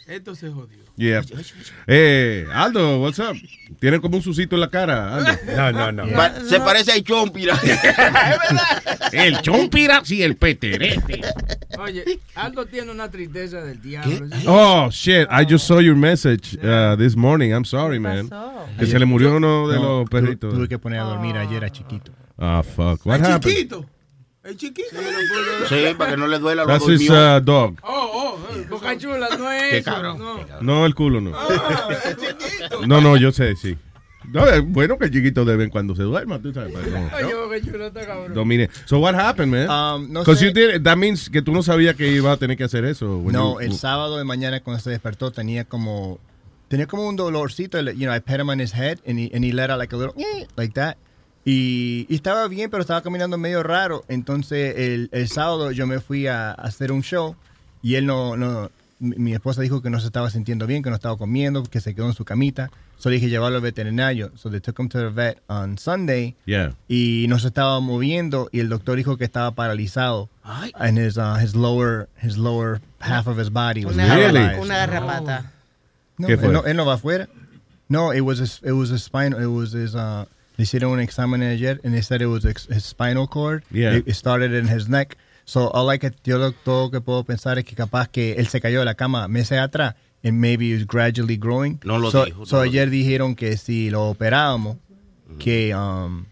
Esto 0.07 0.35
se 0.35 0.49
jodió. 0.49 0.86
Yeah. 0.99 1.21
Eh, 1.85 2.47
Aldo, 2.51 2.99
what's 3.01 3.19
up? 3.19 3.35
Tiene 3.79 4.01
como 4.01 4.17
un 4.17 4.23
susito 4.23 4.55
en 4.55 4.61
la 4.61 4.69
cara, 4.71 5.15
Aldo. 5.15 5.31
No, 5.55 5.71
no, 5.71 5.91
no. 6.07 6.15
Pa- 6.15 6.41
se 6.41 6.59
parece 6.59 6.91
a 6.91 7.03
Chompira. 7.03 7.55
El 9.11 9.41
chompira, 9.41 10.01
sí, 10.03 10.21
el 10.23 10.35
peterete. 10.35 11.21
Oye, 11.79 12.19
Aldo 12.35 12.65
tiene 12.65 12.91
una 12.91 13.09
tristeza 13.09 13.61
del 13.61 13.81
diablo. 13.81 14.27
Oh, 14.47 14.89
shit. 14.91 15.27
I 15.31 15.45
just 15.47 15.65
saw 15.67 15.79
your 15.79 15.95
message 15.95 16.57
uh, 16.63 16.95
this 16.97 17.15
morning. 17.15 17.51
I'm 17.53 17.63
sorry, 17.65 17.99
man. 17.99 18.29
Que 18.77 18.85
se 18.85 18.97
le 18.99 19.05
murió 19.05 19.35
uno 19.37 19.67
de 19.69 19.75
No, 19.77 19.99
los 19.99 20.09
perritos. 20.09 20.53
Tuve 20.53 20.67
que 20.67 20.77
poner 20.79 20.99
a 20.99 21.03
dormir 21.03 21.37
ayer 21.37 21.63
a 21.63 21.69
chiquito. 21.69 22.11
Ah, 22.37 22.63
fuck. 22.63 23.05
What 23.05 23.21
Es 23.21 23.27
happened? 23.27 23.55
chiquito. 23.55 23.85
Es 24.47 24.55
chiquito. 24.57 24.95
Sí, 25.67 25.93
para 25.97 26.11
que 26.11 26.17
no 26.17 26.25
le 26.27 26.39
duela 26.39 26.65
That's 26.65 26.87
his 26.87 27.09
uh, 27.09 27.39
dog. 27.43 27.77
Oh, 27.83 28.37
oh, 28.39 28.69
Boca 28.69 28.97
chula, 28.97 29.27
no 29.37 29.51
es 29.51 29.63
Qué 29.71 29.77
eso. 29.79 29.91
cabrón. 29.91 30.19
No. 30.19 30.39
No, 30.61 30.85
el 30.85 30.95
culo 30.95 31.19
no. 31.19 31.31
Ah, 31.35 31.89
No, 32.87 33.01
no, 33.01 33.17
yo 33.17 33.31
sé, 33.31 33.55
sí. 33.57 33.77
No, 34.31 34.45
es 34.47 34.61
bueno 34.65 34.97
que 34.97 35.05
el 35.05 35.11
chiquito 35.11 35.43
de 35.45 35.55
vez 35.55 35.69
cuando 35.69 35.95
se 35.95 36.03
duerma, 36.03 36.39
tú 36.39 36.53
sabes. 36.53 36.73
pero 36.73 36.89
no. 36.99 37.09
Oye, 37.15 37.33
Boca 37.35 37.61
chula 37.71 37.87
está 37.87 38.05
cabrón. 38.05 38.33
Domine. 38.33 38.69
So 38.85 38.99
what 38.99 39.15
happened, 39.15 39.51
man? 39.51 39.69
Um, 39.69 40.11
no 40.13 40.23
sé. 40.23 40.45
you 40.45 40.51
did- 40.51 40.81
that 40.83 40.95
means 40.97 41.29
que 41.29 41.41
tú 41.41 41.51
no 41.53 41.61
sabías 41.61 41.95
que 41.95 42.09
iba 42.11 42.31
a 42.31 42.37
tener 42.37 42.55
que 42.57 42.63
hacer 42.63 42.85
eso. 42.85 43.21
No, 43.25 43.55
you- 43.55 43.59
el 43.61 43.73
sábado 43.73 44.17
de 44.17 44.23
mañana 44.23 44.61
cuando 44.61 44.81
se 44.81 44.89
despertó 44.91 45.31
tenía 45.31 45.65
como 45.65 46.19
tenía 46.69 46.87
como 46.87 47.07
un 47.07 47.15
dolorcito. 47.15 47.79
You 47.81 48.05
know, 48.07 48.15
I 48.15 48.19
pet 48.19 48.39
him 48.39 48.49
on 48.49 48.59
his 48.61 48.73
head 48.73 48.99
and 49.07 49.19
he, 49.19 49.29
and 49.33 49.43
he 49.45 49.51
let 49.51 49.69
out 49.71 49.79
like 49.79 49.93
a 49.93 49.97
little 49.97 50.13
like 50.55 50.73
that. 50.73 50.97
Y, 51.49 52.05
y 52.09 52.15
estaba 52.15 52.45
bien, 52.49 52.69
pero 52.69 52.81
estaba 52.81 53.01
caminando 53.01 53.37
medio 53.37 53.63
raro. 53.63 54.03
Entonces 54.09 54.75
el, 54.77 55.07
el 55.13 55.29
sábado 55.29 55.71
yo 55.71 55.87
me 55.87 56.01
fui 56.01 56.27
a, 56.27 56.49
a 56.49 56.53
hacer 56.55 56.91
un 56.91 57.03
show 57.03 57.37
y 57.81 57.95
él 57.95 58.05
no, 58.05 58.35
no 58.35 58.69
mi, 58.99 59.15
mi 59.15 59.33
esposa 59.33 59.61
dijo 59.61 59.81
que 59.81 59.89
no 59.89 60.01
se 60.01 60.07
estaba 60.07 60.29
sintiendo 60.29 60.67
bien, 60.67 60.83
que 60.83 60.89
no 60.89 60.95
estaba 60.97 61.15
comiendo, 61.17 61.63
que 61.63 61.79
se 61.79 61.95
quedó 61.95 62.07
en 62.07 62.13
su 62.15 62.25
camita. 62.25 62.69
So 62.97 63.09
le 63.09 63.15
dije 63.15 63.29
llevarlo 63.29 63.57
al 63.57 63.61
veterinario. 63.63 64.31
So 64.35 64.49
they 64.49 64.59
took 64.59 64.77
him 64.77 64.89
to 64.89 64.97
the 64.97 65.09
vet 65.09 65.37
on 65.47 65.77
Sunday. 65.77 66.35
Yeah. 66.45 66.73
Y 66.89 67.27
no 67.29 67.39
se 67.39 67.47
estaba 67.47 67.79
moviendo 67.79 68.49
y 68.51 68.59
el 68.59 68.67
doctor 68.67 68.97
dijo 68.97 69.15
que 69.17 69.23
estaba 69.23 69.51
paralizado. 69.51 70.27
And 70.73 70.97
his, 70.97 71.15
uh, 71.17 71.35
his 71.41 71.55
lower 71.55 72.09
his 72.21 72.37
lower 72.37 72.81
half 72.99 73.25
of 73.27 73.37
his 73.39 73.49
body 73.51 73.85
was 73.85 73.95
Una, 73.95 74.07
paralyzed. 74.07 74.59
una 74.59 74.77
garrapata. 74.85 75.51
No, 76.17 76.27
¿Qué 76.27 76.33
él 76.33 76.39
fue? 76.39 76.49
no, 76.51 76.65
él 76.65 76.75
no 76.75 76.85
va 76.85 76.95
afuera. 76.95 77.29
No, 77.87 78.11
it 78.11 78.21
was 78.21 78.39
his, 78.39 78.59
it 78.63 78.73
was 78.73 78.89
his 78.89 79.03
spinal, 79.03 79.39
it 79.39 79.45
was 79.47 79.71
his, 79.71 79.95
uh, 79.95 80.25
le 80.57 80.63
hicieron 80.63 80.91
un 80.91 80.99
examen 80.99 81.41
ayer 81.43 81.79
and 81.83 81.93
they 81.93 82.01
said 82.01 82.21
it 82.21 82.27
was 82.27 82.43
his 82.43 82.83
spinal 82.83 83.27
cord. 83.27 83.63
Yeah. 83.71 83.93
It, 83.95 84.07
it 84.07 84.15
started 84.15 84.53
in 84.53 84.67
his 84.67 84.89
neck. 84.89 85.15
So 85.45 85.69
all 85.69 85.89
I 85.89 85.97
could, 85.97 86.15
yo 86.25 86.37
lo, 86.37 86.51
todo 86.51 86.89
que 86.91 86.99
puedo 86.99 87.23
pensar 87.23 87.57
es 87.57 87.63
que 87.63 87.75
capaz 87.75 88.09
que 88.09 88.33
él 88.37 88.47
se 88.47 88.59
cayó 88.59 88.79
de 88.79 88.85
la 88.85 88.95
cama 88.95 89.27
meses 89.27 89.59
atrás 89.59 89.95
and 90.23 90.41
maybe 90.41 90.73
it's 90.73 90.85
gradually 90.85 91.37
growing. 91.37 91.79
No 91.85 91.97
lo 91.99 92.11
so, 92.11 92.25
dijo, 92.25 92.39
no 92.39 92.45
So 92.45 92.57
lo 92.57 92.61
ayer 92.63 92.89
dijeron 92.89 93.35
que 93.35 93.55
si 93.55 93.89
lo 93.89 94.09
operábamos, 94.09 94.77
que, 95.39 95.73
um, 95.75 96.25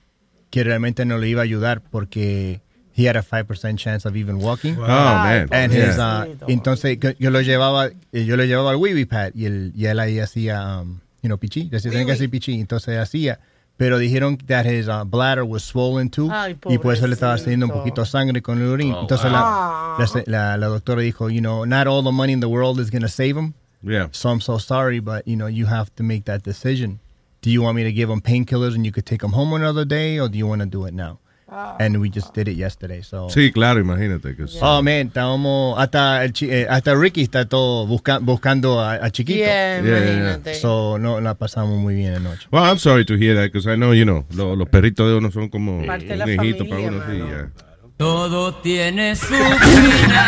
que 0.50 0.64
realmente 0.64 1.06
no 1.06 1.18
le 1.18 1.30
iba 1.30 1.42
a 1.42 1.44
ayudar 1.44 1.82
porque 1.82 2.62
he 2.94 3.08
had 3.08 3.16
a 3.16 3.24
5% 3.24 3.78
chance 3.78 4.06
of 4.08 4.16
even 4.16 4.38
walking. 4.38 4.76
Wow. 4.76 4.86
Oh, 4.86 4.88
man. 4.88 5.50
And 5.52 5.72
his, 5.72 5.98
Yeah. 5.98 6.26
uh, 6.26 6.46
entonces 6.48 6.98
que 6.98 7.16
yo 7.20 7.30
lo 7.30 7.42
llevaba, 7.42 7.92
eh, 8.12 8.26
yo 8.26 8.36
lo 8.38 8.44
llevaba 8.44 8.72
al 8.72 8.78
Wee 8.78 9.06
Pad 9.06 9.32
y, 9.36 9.46
él, 9.46 9.72
y 9.76 9.86
él 9.86 10.00
ahí 10.00 10.20
hacía, 10.20 10.82
um, 10.82 11.00
you 11.22 11.28
know, 11.28 11.38
pichí, 11.38 11.70
decía, 11.70 11.92
tenía 11.92 12.06
que 12.06 12.14
hacer 12.14 12.30
pichí, 12.30 12.60
entonces 12.60 12.98
hacía. 12.98 13.40
Pero 13.78 13.98
dijeron 13.98 14.38
that 14.48 14.66
his 14.66 14.88
uh, 14.88 15.04
bladder 15.04 15.44
was 15.44 15.62
swollen 15.64 16.10
too 16.10 16.30
Ay, 16.32 16.58
y 16.66 16.78
por 16.78 16.94
eso 16.94 17.08
le 17.08 17.14
estaba 17.14 17.38
saliendo 17.38 17.66
un 17.66 17.74
poquito 17.74 18.02
de 18.02 18.08
sangre 18.08 18.42
con 18.42 18.62
el 18.62 18.70
orín. 18.70 18.94
Oh, 18.94 19.02
entonces 19.02 19.26
wow. 19.26 19.34
la, 19.34 19.98
la, 20.00 20.24
la, 20.28 20.58
la 20.58 20.68
doctora 20.68 21.02
dijo, 21.02 21.30
you 21.30 21.42
know, 21.42 21.66
not 21.66 21.86
all 21.86 22.02
the 22.02 22.12
money 22.12 22.32
in 22.32 22.40
the 22.40 22.48
world 22.48 22.80
is 22.80 22.90
going 22.90 23.02
to 23.02 23.10
save 23.10 23.36
him. 23.36 23.54
Yeah. 23.84 24.08
So 24.12 24.30
I'm 24.30 24.40
so 24.40 24.58
sorry, 24.58 25.00
but 25.00 25.28
you 25.28 25.36
know, 25.36 25.48
you 25.48 25.66
have 25.66 25.94
to 25.96 26.04
make 26.04 26.24
that 26.26 26.44
decision. 26.44 27.00
Do 27.42 27.52
you 27.52 27.62
want 27.62 27.76
me 27.76 27.84
to 27.84 27.92
give 27.92 28.10
him 28.10 28.22
painkillers 28.22 28.76
and 28.76 28.86
you 28.86 28.92
could 28.92 29.06
take 29.06 29.22
him 29.22 29.34
home 29.34 29.54
another 29.54 29.86
day, 29.86 30.20
or 30.20 30.30
do 30.30 30.38
you 30.38 30.48
want 30.48 30.62
to 30.62 30.68
do 30.68 30.86
it 30.86 30.94
now? 30.94 31.20
And 31.48 31.98
we 32.02 32.10
just 32.10 32.34
did 32.34 32.48
it 32.48 32.58
yesterday. 32.58 33.02
So 33.04 33.30
Sí, 33.30 33.52
claro, 33.52 33.80
imagínate. 33.80 34.36
que- 34.36 34.46
Oh 34.62 34.82
man, 34.82 35.08
estábamos 35.08 35.78
hasta 35.80 36.24
el 36.26 36.34
eh, 36.42 36.66
hasta 36.70 36.96
Ricky 36.96 37.22
está 37.22 37.46
todo 37.48 37.86
busca- 37.86 38.18
buscando 38.20 38.80
a, 38.82 38.94
a 38.96 39.12
chiquito. 39.12 39.40
Yeah, 39.40 39.82
Yeah, 39.82 40.00
yeah, 40.00 40.38
yeah. 40.44 40.54
So 40.56 40.98
no 40.98 41.22
la 41.22 41.36
pasamos 41.36 41.78
muy 41.80 41.94
bien 41.96 42.16
anoche. 42.16 42.48
Well, 42.52 42.64
I'm 42.64 42.80
sorry 42.80 43.06
to 43.06 43.16
hear 43.16 43.36
that, 43.36 43.52
because 43.54 43.68
I 43.72 43.76
know, 43.76 43.94
you 43.94 44.06
know, 44.06 44.26
lo- 44.36 44.56
los 44.56 44.68
perritos 44.70 45.08
de 45.08 45.16
uno 45.18 45.30
son 45.32 45.50
como 45.50 45.78
un 45.78 45.86
Parte 45.86 46.16
la 46.16 46.26
hijito 46.30 46.66
para 46.68 46.82
uno, 46.82 47.02
sí, 47.10 47.18
ya. 47.20 47.50
Todo 47.98 48.56
tiene 48.56 49.16
su 49.16 49.28
final. 49.36 50.26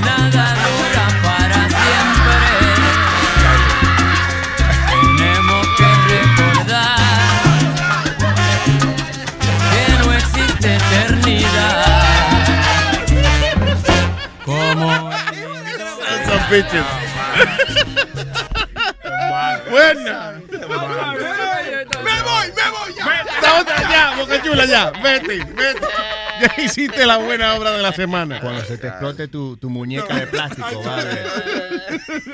Nada 0.00 0.53
Esos 16.44 16.50
bitches. 16.50 16.84
Buena. 19.70 20.32
Me 20.50 20.58
voy, 20.66 22.46
me 22.54 22.70
voy 22.70 22.94
ya. 22.96 23.24
Ya, 23.42 23.90
ya, 23.90 24.16
Boca 24.18 24.42
Chula, 24.42 24.64
ya. 24.66 24.90
Vete, 25.02 25.38
vete. 25.44 25.86
Ya 26.40 26.62
hiciste 26.64 27.06
la 27.06 27.18
buena 27.18 27.54
obra 27.54 27.70
de 27.72 27.82
la 27.82 27.92
semana. 27.92 28.40
Cuando 28.40 28.64
se 28.64 28.76
te 28.78 28.88
explote 28.88 29.28
tu, 29.28 29.56
tu 29.56 29.70
muñeca 29.70 30.14
de 30.16 30.26
plástico, 30.26 30.82
va 30.84 30.98
a 30.98 31.04
ver. 31.04 31.26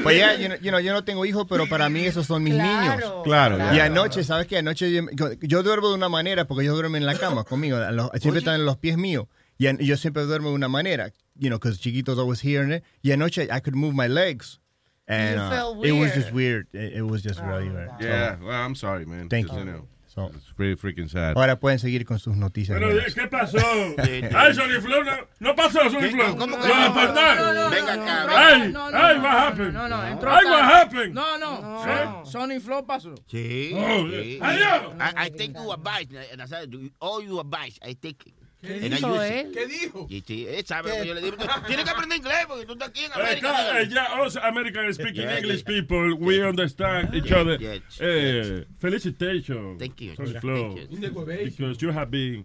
Pues 0.03 0.19
ya, 0.19 0.35
you 0.35 0.47
know, 0.49 0.59
you 0.59 0.71
know, 0.71 0.81
yo 0.81 0.93
no 0.93 1.05
tengo 1.05 1.25
hijos, 1.27 1.47
pero 1.49 1.69
para 1.69 1.89
mí 1.91 2.05
esos 2.07 2.27
son 2.27 2.43
mis 2.43 2.55
niños. 2.55 2.97
Claro, 3.25 3.59
ya. 3.59 3.75
Y 3.75 3.81
anoche, 3.81 4.25
¿sabes 4.25 4.47
qué? 4.47 4.59
Anoche 4.59 4.91
yo, 4.91 5.03
yo 5.41 5.63
duermo 5.63 5.89
de 5.89 5.95
una 5.95 6.09
manera 6.09 6.47
porque 6.47 6.65
yo 6.65 6.75
duermo 6.75 6.97
en 6.97 7.05
la 7.07 7.15
cama 7.15 7.45
conmigo. 7.45 7.77
a 7.77 7.91
los- 7.91 8.11
siempre 8.21 8.39
están 8.39 8.55
en 8.55 8.65
los 8.65 8.77
pies 8.79 8.97
míos. 8.97 9.27
Y 9.61 9.67
an- 9.67 9.77
yo 9.79 9.97
siempre 9.99 10.25
duermo 10.25 10.49
de 10.49 10.55
una 10.55 10.69
manera, 10.69 11.13
you 11.37 11.51
know, 11.51 11.59
because 11.59 11.79
chiquitos 11.79 12.19
always 12.19 12.41
hearing 12.41 12.73
it. 12.73 12.83
Y 13.03 13.13
anoche 13.13 13.43
I 13.53 13.61
could 13.61 13.75
move 13.77 13.93
my 13.95 14.07
legs. 14.09 14.59
And 15.07 15.37
You 15.37 15.43
uh, 15.43 15.51
felt 15.51 15.85
it 15.85 15.93
was 15.93 16.01
weird. 16.01 16.15
just 16.15 16.33
weird. 16.33 16.67
It, 16.73 16.93
it 16.99 17.03
was 17.03 17.23
just 17.23 17.41
really 17.41 17.69
weird. 17.69 17.91
So, 18.01 18.07
Yeah, 18.07 18.37
well, 18.41 18.53
I'm 18.53 18.75
sorry, 18.75 19.05
man. 19.05 19.29
Thank 19.29 19.49
Just, 19.49 19.59
you. 19.59 19.65
know, 19.67 19.87
So, 20.07 20.31
it's 20.35 20.51
pretty 20.57 20.77
freaking 20.77 21.09
sad. 21.11 21.37
ahora 21.37 21.57
pueden 21.61 21.79
seguir 21.79 22.05
con 22.07 22.19
sus 22.19 22.35
noticias. 22.37 22.79
Pero, 22.79 22.91
buenas. 22.91 23.15
¿qué 23.15 23.29
pasó? 23.29 23.59
Ay, 23.99 24.55
Sony 24.55 24.81
Flow, 24.81 25.05
no, 25.05 25.17
no 25.41 25.55
pasó, 25.55 25.89
Sony 25.91 26.11
Flow. 26.11 26.37
¿Cómo 26.39 26.57
que 26.59 26.67
Lo 26.69 26.75
no? 26.75 26.83
apartaron. 26.87 27.71
Venga 27.71 27.93
acá. 27.95 28.27
Ay, 28.29 28.73
No, 28.73 28.91
no, 28.91 28.97
ay, 28.99 29.17
no, 29.19 29.23
what 29.23 29.31
no, 29.31 29.39
happened? 29.39 29.73
No, 29.75 29.89
no, 29.89 30.07
entró 30.07 30.31
Ay, 30.31 30.45
tarde. 30.45 30.51
what 30.51 30.65
happened? 30.65 31.15
No, 31.15 31.39
no. 31.39 31.61
No. 31.61 32.25
Son- 32.25 32.49
Sony 32.51 32.61
Flow 32.61 32.85
pasó. 32.87 33.15
Sí. 33.29 33.73
Oh, 33.75 34.07
sí. 34.09 34.39
adiós. 34.41 34.95
I, 35.01 35.27
I 35.27 35.29
take 35.31 35.53
you 35.55 35.71
advice. 35.73 36.07
And 36.33 36.41
I 36.43 36.47
said, 36.47 36.75
all 37.01 37.23
you 37.23 37.39
advice, 37.41 37.79
I 37.83 37.93
take 37.95 38.27
it. 38.27 38.35
¿Qué 38.63 38.77
I 38.77 38.89
dijo 38.91 39.23
él? 39.23 39.53
¿Qué 39.53 39.67
dijo? 39.67 40.07
Y 40.11 40.21
sí, 40.21 40.47
él 40.47 40.65
sabe 40.67 40.91
lo 40.91 41.03
que 41.03 41.09
yo 41.09 41.15
le 41.15 41.21
digo. 41.23 41.37
Tienes 41.67 41.85
que 41.85 41.91
aprender 41.91 42.19
inglés 42.19 42.45
porque 42.47 42.67
tú 42.67 42.73
estás 42.75 42.89
aquí 42.89 43.05
en 43.05 43.13
América. 43.13 43.41
claro, 43.41 43.85
dígame. 43.85 43.95
yeah, 43.95 44.23
us 44.27 44.37
American 44.37 44.93
speaking 44.95 45.23
Yeah, 45.23 45.39
English 45.39 45.63
yeah. 45.67 45.81
people, 45.81 46.15
we 46.17 46.43
understand 46.47 47.15
each 47.15 47.31
Yeah, 47.31 47.39
other. 47.41 47.57
yeah, 47.59 47.79
Eh, 48.01 48.65
felicitation, 48.79 49.79
Thank 49.79 50.01
you. 50.03 50.15
Flow, 50.41 50.77
you. 50.77 51.45
because 51.45 51.81
you 51.81 51.91
have 51.91 52.11
been 52.11 52.45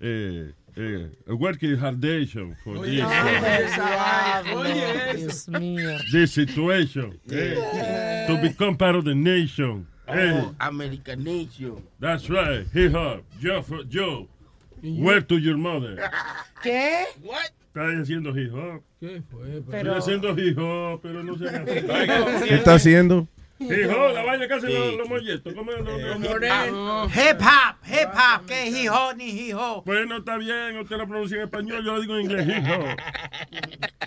eh, 0.00 0.50
eh, 0.76 1.06
working 1.28 1.76
hardation 1.76 2.56
for 2.64 2.78
Oye, 2.78 2.96
this. 2.96 3.02
Oye. 4.54 5.16
Dios 5.16 5.46
mío. 5.48 5.98
this 6.10 6.32
situation 6.32 7.20
eh, 7.30 8.26
to 8.26 8.36
become 8.42 8.76
part 8.76 8.96
of 8.96 9.04
the 9.04 9.14
nation. 9.14 9.86
Eh, 10.08 10.42
Oh, 10.42 10.54
American 10.60 11.22
Nation. 11.22 11.80
that's 12.00 12.28
right. 12.28 12.66
Hip 12.74 12.92
hop, 12.92 13.22
Joe, 13.40 13.62
Joe. 13.88 14.28
Where 14.82 15.22
to 15.22 15.38
your 15.38 15.56
mother? 15.56 15.96
¿Qué? 16.62 17.04
What? 17.22 17.50
Está 17.68 17.86
haciendo 18.02 18.36
hip 18.38 18.52
hop. 18.52 18.82
¿Qué 19.00 19.22
fue? 19.30 19.62
Pero- 19.70 19.96
haciendo 19.96 20.36
hip 20.38 20.58
hop, 20.58 21.00
pero 21.02 21.22
no 21.22 21.36
se 21.38 21.44
¿Qué 22.46 22.54
está 22.54 22.74
haciendo? 22.74 23.26
Hip 23.58 23.70
hop, 23.90 24.12
la 24.12 24.24
vaina 24.24 24.48
que 24.48 24.54
hacen 24.54 24.74
los, 24.74 24.94
los 24.96 25.08
molletos. 25.08 25.54
¿Cómo 25.54 25.70
es? 25.70 25.78
Hip 25.80 27.40
hop, 27.40 27.76
hip 27.86 28.08
hop, 28.12 28.46
que 28.46 28.68
es 28.68 28.76
hijo 28.76 29.14
ni 29.14 29.24
hijo. 29.24 29.82
Bueno, 29.86 30.16
está 30.18 30.36
bien, 30.36 30.76
usted 30.78 30.96
lo 30.96 31.06
pronuncia 31.06 31.36
en 31.38 31.44
español, 31.44 31.84
yo 31.84 31.94
lo 31.94 32.00
digo 32.00 32.16
en 32.16 32.22
inglés, 32.22 32.46
hijo. 32.48 32.84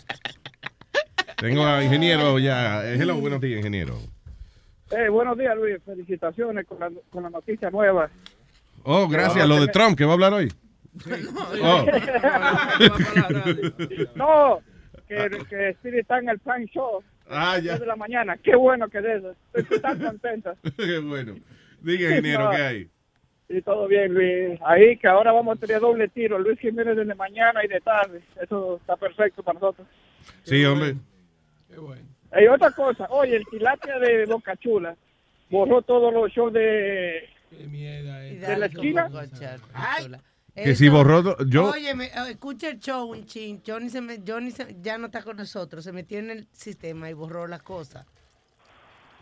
Tengo 1.37 1.65
a 1.65 1.83
ingeniero 1.83 2.37
ya. 2.39 2.85
Eh, 2.85 2.97
Hello, 2.99 3.15
buenos 3.15 3.41
días, 3.41 3.57
ingeniero. 3.59 3.97
Eh, 4.91 5.09
buenos 5.09 5.37
días, 5.37 5.55
Luis. 5.55 5.77
Felicitaciones 5.85 6.65
con 6.65 6.79
la, 6.79 6.91
con 7.09 7.23
la 7.23 7.29
noticia 7.29 7.69
nueva. 7.69 8.09
Oh, 8.83 9.07
gracias. 9.07 9.47
Lo 9.47 9.59
de 9.59 9.67
Trump, 9.67 9.97
que 9.97 10.05
va 10.05 10.11
a 10.11 10.13
hablar 10.13 10.33
hoy. 10.33 10.51
Oh. 11.61 11.85
no, 14.15 14.59
que, 15.07 15.29
que 15.49 15.69
Spirit 15.69 16.01
está 16.01 16.19
en 16.19 16.29
el 16.29 16.39
Prime 16.39 16.65
Show. 16.67 17.03
Ah, 17.29 17.57
ya. 17.59 17.77
de 17.77 17.85
la 17.85 17.95
mañana. 17.95 18.37
Qué 18.37 18.55
bueno 18.55 18.87
que 18.89 19.01
de 19.01 19.17
eso. 19.17 19.35
Estoy 19.53 19.79
tan 19.79 19.99
contenta. 19.99 20.55
Qué 20.77 20.99
bueno. 20.99 21.35
Diga, 21.81 22.09
ingeniero, 22.09 22.45
No. 22.45 22.51
¿qué 22.51 22.61
hay? 22.61 22.89
Y 23.49 23.61
todo 23.61 23.87
bien, 23.87 24.13
Luis. 24.13 24.59
Ahí 24.65 24.97
que 24.97 25.07
ahora 25.07 25.31
vamos 25.31 25.57
a 25.57 25.59
tener 25.59 25.79
doble 25.81 26.07
tiro. 26.07 26.39
Luis 26.39 26.59
Jiménez 26.59 26.95
de 26.95 27.15
mañana 27.15 27.63
y 27.63 27.67
de 27.67 27.81
tarde. 27.81 28.21
Eso 28.41 28.77
está 28.77 28.95
perfecto 28.95 29.43
para 29.43 29.59
nosotros. 29.59 29.87
Sí, 30.43 30.63
hombre. 30.65 30.95
Hay 32.31 32.47
otra 32.47 32.71
cosa, 32.71 33.05
oye, 33.09 33.37
el 33.37 33.45
tilapia 33.45 33.99
de 33.99 34.25
Boca 34.25 34.55
Chula 34.57 34.95
borró 35.49 35.81
todos 35.81 36.13
los 36.13 36.31
shows 36.31 36.51
de, 36.53 37.29
de 37.51 38.57
la 38.57 38.65
esquina. 38.65 39.09
Que 40.55 40.73
si 40.75 40.87
borró, 40.87 41.37
yo, 41.45 41.71
Oye, 41.71 41.93
escucha 42.29 42.69
el 42.69 42.79
show 42.79 43.11
un 43.11 43.25
chin. 43.25 43.61
Johnny, 43.65 43.89
se 43.89 43.99
me- 43.99 44.21
Johnny 44.25 44.51
se- 44.51 44.77
ya 44.81 44.97
no 44.97 45.07
está 45.07 45.21
con 45.21 45.35
nosotros. 45.35 45.83
Se 45.83 45.91
metió 45.91 46.17
en 46.19 46.31
el 46.31 46.47
sistema 46.53 47.09
y 47.09 47.13
borró 47.13 47.45
las 47.45 47.61
cosas. 47.61 48.05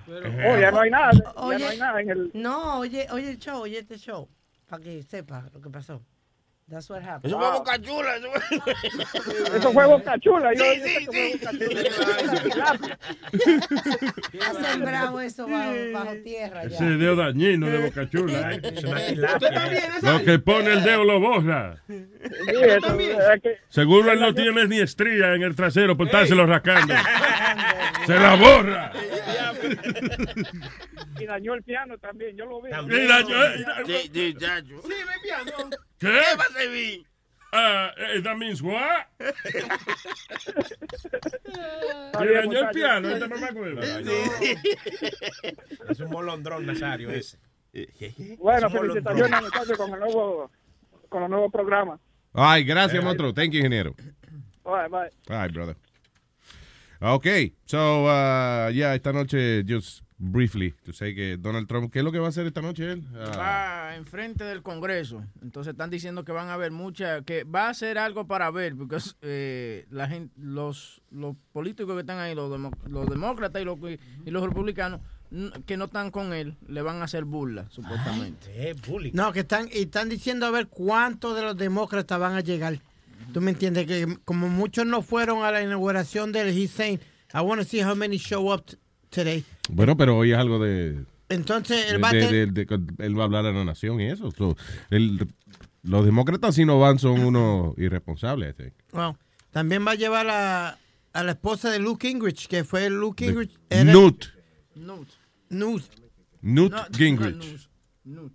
Oh, 0.07 0.57
ya 0.59 0.69
no 0.71 0.81
hay 0.81 0.91
nada, 0.91 1.11
ya 1.13 1.21
no 1.41 1.45
hay 1.67 1.77
nada 1.77 2.01
en 2.01 2.09
el... 2.09 2.31
No, 2.34 2.79
oye, 2.79 3.07
oye 3.11 3.29
el 3.31 3.39
show, 3.39 3.61
oye 3.61 3.79
este 3.79 3.97
show. 3.97 4.27
Para 4.67 4.84
que 4.84 5.01
sepa 5.01 5.49
lo 5.53 5.61
que 5.61 5.69
pasó. 5.69 6.01
That's 6.70 6.89
what 6.89 7.01
happened. 7.03 7.26
Eso 7.26 7.38
fue 7.39 7.51
Boca 7.51 7.78
Chula. 7.82 8.16
Eso 8.16 8.32
fue, 8.32 9.57
Eso 9.57 9.74
fue 9.74 9.86
Boca 9.86 10.18
Chula. 10.20 10.53
Yo, 10.53 10.64
Sí, 10.64 10.82
sí, 10.82 11.07
sí. 11.11 11.39
Boca 11.39 11.51
Chula. 12.39 12.80
Ha 14.41 14.53
sembrado 14.64 15.22
eso 15.22 15.47
bajo, 15.47 15.72
bajo 15.93 16.14
tierra 16.24 16.64
ya. 16.66 16.76
Ese 16.76 16.86
dedo 16.86 17.16
dañino 17.16 17.68
de 17.68 17.78
Boca 17.80 18.09
Chula. 18.09 18.53
¿eh? 18.53 18.61
¿Tú 18.61 18.82
también, 18.82 19.22
Lo 20.01 20.24
que 20.24 20.39
pone 20.39 20.72
el 20.74 20.84
dedo 20.84 21.03
lo 21.03 21.20
borra. 21.20 21.84
Sí, 21.88 22.05
eso, 22.47 22.97
Seguro 23.70 24.11
él 24.11 24.20
no 24.20 24.34
tiene 24.34 24.66
ni 24.68 24.80
estría 24.80 25.34
en 25.36 25.43
el 25.43 25.55
trasero 25.55 25.95
por 25.97 26.07
estárselo 26.07 26.45
rascando. 26.45 26.93
Se 28.07 28.16
la 28.16 28.36
borra. 28.36 28.91
Y 31.20 31.26
dañó 31.26 31.53
el 31.53 31.64
piano 31.64 31.97
también, 31.97 32.36
yo 32.36 32.45
lo 32.45 32.61
vi. 32.61 32.70
Y 32.70 33.07
dañó- 33.07 33.43
eh, 33.45 33.66
Sí, 33.86 33.93
sí. 34.14 34.36
Sí, 34.39 34.47
mi 34.88 35.22
piano. 35.24 35.51
¿Qué? 36.03 36.09
¿Qué 36.11 36.37
va 36.37 36.43
a 36.43 36.51
servir? 36.53 37.05
Ah, 37.55 37.91
eh, 37.97 38.19
that 38.21 38.35
means 38.35 38.61
what? 38.61 39.05
Le 42.19 42.33
dañó 42.33 42.59
el 42.59 42.69
piano, 42.73 43.09
este 43.09 43.27
mamá. 43.27 43.49
Es 45.89 45.99
un 45.99 46.09
molondrón, 46.09 46.65
Nazario, 46.65 47.09
ese. 47.11 47.37
Bueno, 48.37 48.67
Es 48.67 48.73
un 48.73 48.79
felicitaciones 48.79 49.41
muchachos 49.41 49.77
con 49.77 49.93
el 49.93 49.99
nuevo, 49.99 50.51
con 51.09 51.23
el 51.23 51.29
nuevo 51.29 51.49
programa. 51.49 51.99
ay, 52.33 52.63
gracias, 52.63 53.03
monstruo. 53.03 53.33
Thank 53.33 53.51
you, 53.51 53.59
ingeniero. 53.59 53.95
Bye, 54.63 54.87
bye. 54.89 55.09
Ay, 55.29 55.49
brother. 55.49 55.75
Okay, 56.99 57.53
so, 57.65 58.05
uh, 58.05 58.69
yeah, 58.69 58.95
esta 58.95 59.11
noche, 59.11 59.63
just 59.65 60.02
briefly, 60.32 60.74
to 60.86 60.93
say 60.93 61.13
que 61.13 61.38
Donald 61.38 61.67
Trump, 61.67 61.91
¿qué 61.91 61.99
es 61.99 62.05
lo 62.05 62.11
que 62.11 62.19
va 62.19 62.28
a 62.28 62.30
hacer 62.30 62.47
esta 62.47 62.61
noche 62.61 62.91
él? 62.93 63.03
Ah, 63.15 63.38
Va 63.38 63.95
enfrente 63.95 64.43
del 64.43 64.61
Congreso. 64.63 65.24
Entonces 65.41 65.71
están 65.71 65.89
diciendo 65.89 66.24
que 66.24 66.32
van 66.32 66.47
a 66.49 66.53
haber 66.53 66.71
mucha, 66.71 67.21
que 67.24 67.43
va 67.43 67.67
a 67.67 67.69
hacer 67.69 67.97
algo 67.97 68.26
para 68.26 68.49
ver, 68.51 68.76
porque 68.76 68.97
eh, 69.21 69.86
la 69.91 70.07
gente, 70.07 70.34
los, 70.39 71.01
los 71.11 71.36
políticos 71.51 71.93
que 71.95 72.01
están 72.01 72.19
ahí, 72.19 72.34
los, 72.36 72.49
demo- 72.51 72.71
los 72.88 73.07
demócratas 73.09 73.61
y 73.61 73.65
los, 73.65 73.78
y 74.26 74.32
los 74.32 74.43
republicanos, 74.43 75.01
que 75.65 75.78
no 75.78 75.86
están 75.86 76.11
con 76.11 76.32
él, 76.32 76.55
le 76.67 76.82
van 76.84 77.01
a 77.01 77.05
hacer 77.05 77.26
burla, 77.26 77.65
supuestamente. 77.69 78.47
No, 79.13 79.34
que 79.34 79.39
están, 79.41 79.67
y 79.71 79.82
están 79.84 80.07
diciendo 80.09 80.45
a 80.45 80.51
ver 80.51 80.67
cuántos 80.67 81.36
de 81.36 81.41
los 81.41 81.57
demócratas 81.57 82.19
van 82.19 82.36
a 82.36 82.41
llegar. 82.41 82.80
¿Tú 83.34 83.41
me 83.41 83.51
entiendes? 83.51 83.88
Que 83.88 84.17
como 84.26 84.47
muchos 84.49 84.86
no 84.86 85.01
fueron 85.01 85.43
a 85.43 85.49
la 85.51 85.63
inauguración 85.63 86.32
del 86.32 86.49
He's 86.55 86.71
saying, 86.71 86.99
I 87.34 87.39
want 87.41 87.59
to 87.61 87.67
see 87.67 87.82
how 87.82 87.95
many 87.95 88.17
show 88.17 88.53
up 88.53 88.63
today. 89.14 89.43
bueno, 89.70 89.95
pero 89.97 90.18
hoy 90.18 90.32
es 90.32 90.38
algo 90.38 90.59
de... 90.64 91.05
Entonces, 91.30 91.89
él 91.91 92.03
va 92.03 92.09
a 92.09 92.14
de- 92.14 92.47
de- 92.47 92.66
de- 92.66 93.05
él 93.05 93.18
va 93.18 93.24
a 93.24 93.26
hablar 93.26 93.45
a 93.45 93.51
la 93.51 93.64
nación 93.64 93.99
y 94.01 94.07
eso. 94.09 94.32
So, 94.32 94.55
el- 94.89 95.28
los 95.84 96.05
demócratas 96.05 96.55
si 96.55 96.66
no 96.66 96.80
van 96.80 96.99
son 96.99 97.20
unos 97.26 97.78
irresponsables. 97.78 98.55
Well, 98.91 99.14
también 99.51 99.86
va 99.88 99.91
a 99.91 99.95
llevar 99.95 100.28
a, 100.30 100.78
a 101.14 101.24
la 101.24 101.32
esposa 101.32 101.70
de 101.72 101.80
Luke 101.80 102.07
Gingrich, 102.07 102.47
que 102.47 102.64
fue 102.64 102.89
Luke 102.89 103.24
De- 103.26 103.32
Gingrich. 103.32 103.57
era- 103.70 103.91
Newt. 103.91 104.26
Newt. 104.76 105.07
Newt. 105.49 105.84
Newt 106.41 106.74
Gingrich. 106.95 107.70
Newt. 108.03 108.34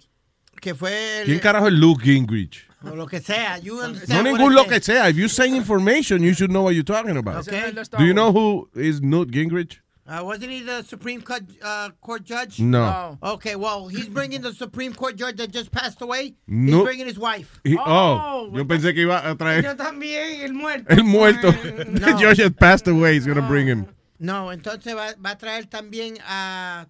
Que 0.60 0.74
fue 0.74 1.20
el- 1.20 1.26
¿Quién 1.26 1.38
carajo 1.38 1.68
es 1.68 1.74
Luke 1.74 2.02
Gingrich? 2.02 2.66
o 2.82 2.94
lo 2.94 3.06
que 3.06 3.20
sea. 3.20 3.58
You 3.58 3.76
No 4.08 4.22
ningún 4.22 4.54
lo 4.54 4.62
say. 4.62 4.68
que 4.70 4.80
sea. 4.80 5.10
If 5.10 5.16
you 5.16 5.28
say 5.28 5.48
information, 5.54 6.20
you 6.22 6.32
should 6.32 6.50
know 6.50 6.62
what 6.64 6.72
you're 6.74 6.84
talking 6.84 7.16
about. 7.16 7.46
Okay. 7.46 7.72
Do 7.98 8.04
you 8.04 8.12
know 8.12 8.32
who 8.32 8.68
is 8.74 9.00
Newt 9.02 9.30
Gingrich? 9.30 9.80
Uh, 10.08 10.24
wasn't 10.24 10.50
he 10.50 10.62
the 10.62 10.82
Supreme 10.84 11.20
Court, 11.20 11.42
uh, 11.62 11.90
Court 12.00 12.24
judge? 12.24 12.60
No. 12.60 13.18
Okay, 13.22 13.56
well, 13.56 13.88
he's 13.88 14.08
bringing 14.08 14.40
the 14.40 14.54
Supreme 14.54 14.94
Court 14.94 15.16
judge 15.16 15.36
that 15.36 15.50
just 15.52 15.70
passed 15.70 16.00
away. 16.00 16.34
No. 16.46 16.76
He's 16.78 16.84
bringing 16.84 17.06
his 17.06 17.18
wife. 17.18 17.60
He- 17.62 17.76
oh, 17.78 18.50
yo 18.54 18.64
pensé 18.64 18.94
que 18.94 19.02
iba 19.02 19.20
a 19.22 19.34
traer 19.36 19.62
Yo 19.64 19.74
también, 19.76 20.40
el 20.44 20.54
muerto. 20.54 20.86
el 20.88 21.04
muerto. 21.04 21.52
No. 21.88 22.16
George 22.18 22.38
had 22.42 22.56
passed 22.56 22.88
away. 22.88 23.14
He's 23.16 23.26
gonna 23.26 23.46
bring 23.46 23.66
him. 23.68 23.86
No, 24.18 24.50
entonces 24.50 24.94
va, 24.96 25.14
va 25.22 25.32
a 25.32 25.36
traer 25.38 25.66
también 25.66 26.16
a, 26.26 26.86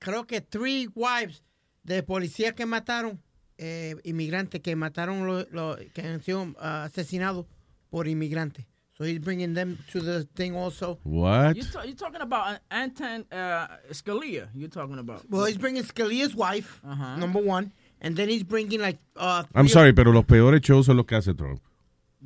creo 0.00 0.26
que 0.26 0.40
three 0.40 0.88
wives 0.96 1.42
de 1.84 2.02
policías 2.02 2.54
que 2.54 2.66
mataron, 2.66 3.20
eh, 3.56 3.94
inmigrantes 4.02 4.60
que 4.62 4.74
mataron, 4.74 5.24
lo, 5.26 5.46
lo- 5.52 5.76
que 5.94 6.02
han 6.02 6.20
sido 6.22 6.42
uh, 6.42 6.56
asesinados 6.86 7.46
por 7.88 8.08
inmigrantes. 8.08 8.66
So 9.02 9.06
he's 9.08 9.18
bringing 9.18 9.52
them 9.54 9.78
to 9.90 9.98
the 10.00 10.28
thing 10.36 10.54
also. 10.54 10.96
What? 11.02 11.56
You 11.56 11.64
you're 11.84 11.96
talking 11.96 12.20
about 12.20 12.60
Anton 12.70 13.24
uh, 13.32 13.66
Scalia. 13.90 14.46
You're 14.54 14.68
talking 14.68 14.96
about. 14.96 15.28
Well, 15.28 15.44
he's 15.46 15.58
bringing 15.58 15.82
Scalia's 15.82 16.36
wife, 16.36 16.80
Uh-huh. 16.86 17.16
number 17.16 17.40
one, 17.40 17.72
and 18.00 18.14
then 18.14 18.28
he's 18.28 18.44
bringing 18.44 18.80
like. 18.80 18.98
Uh, 19.16 19.42
I'm 19.56 19.66
sorry, 19.66 19.92
pero 19.92 20.12
los 20.12 20.24
peores 20.24 20.60
shows 20.62 20.86
son 20.86 20.98
los 20.98 21.06
que 21.06 21.16
hace 21.16 21.34
Trump. 21.36 21.60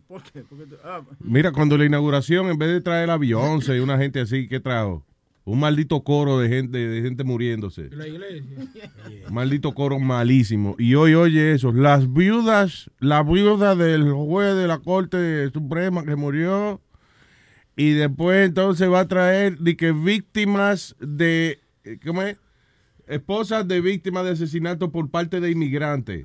¿Por 0.06 0.20
qué? 0.22 0.44
Porque 0.46 0.66
ah, 0.84 1.00
Mira, 1.20 1.50
cuando 1.50 1.78
la 1.78 1.86
inauguración, 1.86 2.50
en 2.50 2.58
vez 2.58 2.68
de 2.68 2.82
traer 2.82 3.08
a 3.08 3.16
Beyoncé 3.16 3.76
y 3.76 3.78
una 3.78 3.96
gente 3.96 4.20
así, 4.20 4.46
¿qué 4.46 4.60
trajo? 4.60 5.02
Un 5.46 5.60
maldito 5.60 6.02
coro 6.02 6.40
de 6.40 6.48
gente, 6.48 6.76
de 6.76 7.02
gente 7.02 7.22
muriéndose. 7.22 7.88
La 7.92 8.08
iglesia. 8.08 8.42
Un 9.28 9.32
maldito 9.32 9.72
coro 9.74 10.00
malísimo. 10.00 10.74
Y 10.76 10.96
hoy 10.96 11.14
oye 11.14 11.52
eso. 11.52 11.72
Las 11.72 12.12
viudas, 12.12 12.90
la 12.98 13.22
viuda 13.22 13.76
del 13.76 14.10
juez 14.10 14.56
de 14.56 14.66
la 14.66 14.78
Corte 14.78 15.48
Suprema 15.52 16.04
que 16.04 16.16
murió. 16.16 16.80
Y 17.76 17.92
después 17.92 18.44
entonces 18.48 18.90
va 18.90 19.00
a 19.00 19.08
traer 19.08 19.56
de 19.58 19.76
que 19.76 19.92
víctimas 19.92 20.96
de, 20.98 21.60
¿cómo 22.04 22.22
es? 22.22 22.36
Esposas 23.06 23.68
de 23.68 23.80
víctimas 23.80 24.24
de 24.24 24.32
asesinato 24.32 24.90
por 24.90 25.08
parte 25.08 25.40
de 25.40 25.50
inmigrantes. 25.50 26.24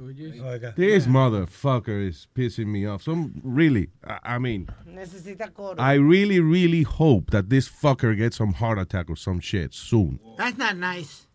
This 0.76 1.08
motherfucker 1.08 2.08
is 2.08 2.28
pissing 2.34 2.72
me 2.72 2.88
off. 2.88 3.04
Some 3.04 3.34
really, 3.44 3.90
I, 4.04 4.36
I 4.36 4.40
mean, 4.40 4.68
Necesita 4.88 5.54
coro. 5.54 5.76
I 5.80 5.96
really, 5.96 6.40
really 6.40 6.84
hope 6.84 7.30
that 7.32 7.50
this 7.50 7.70
fucker 7.70 8.18
gets 8.18 8.38
some 8.38 8.54
heart 8.54 8.80
attack 8.80 9.10
or 9.10 9.16
some 9.16 9.40
shit 9.40 9.74
soon. 9.74 10.20
That's 10.38 10.58
not 10.58 10.76
nice. 10.76 11.28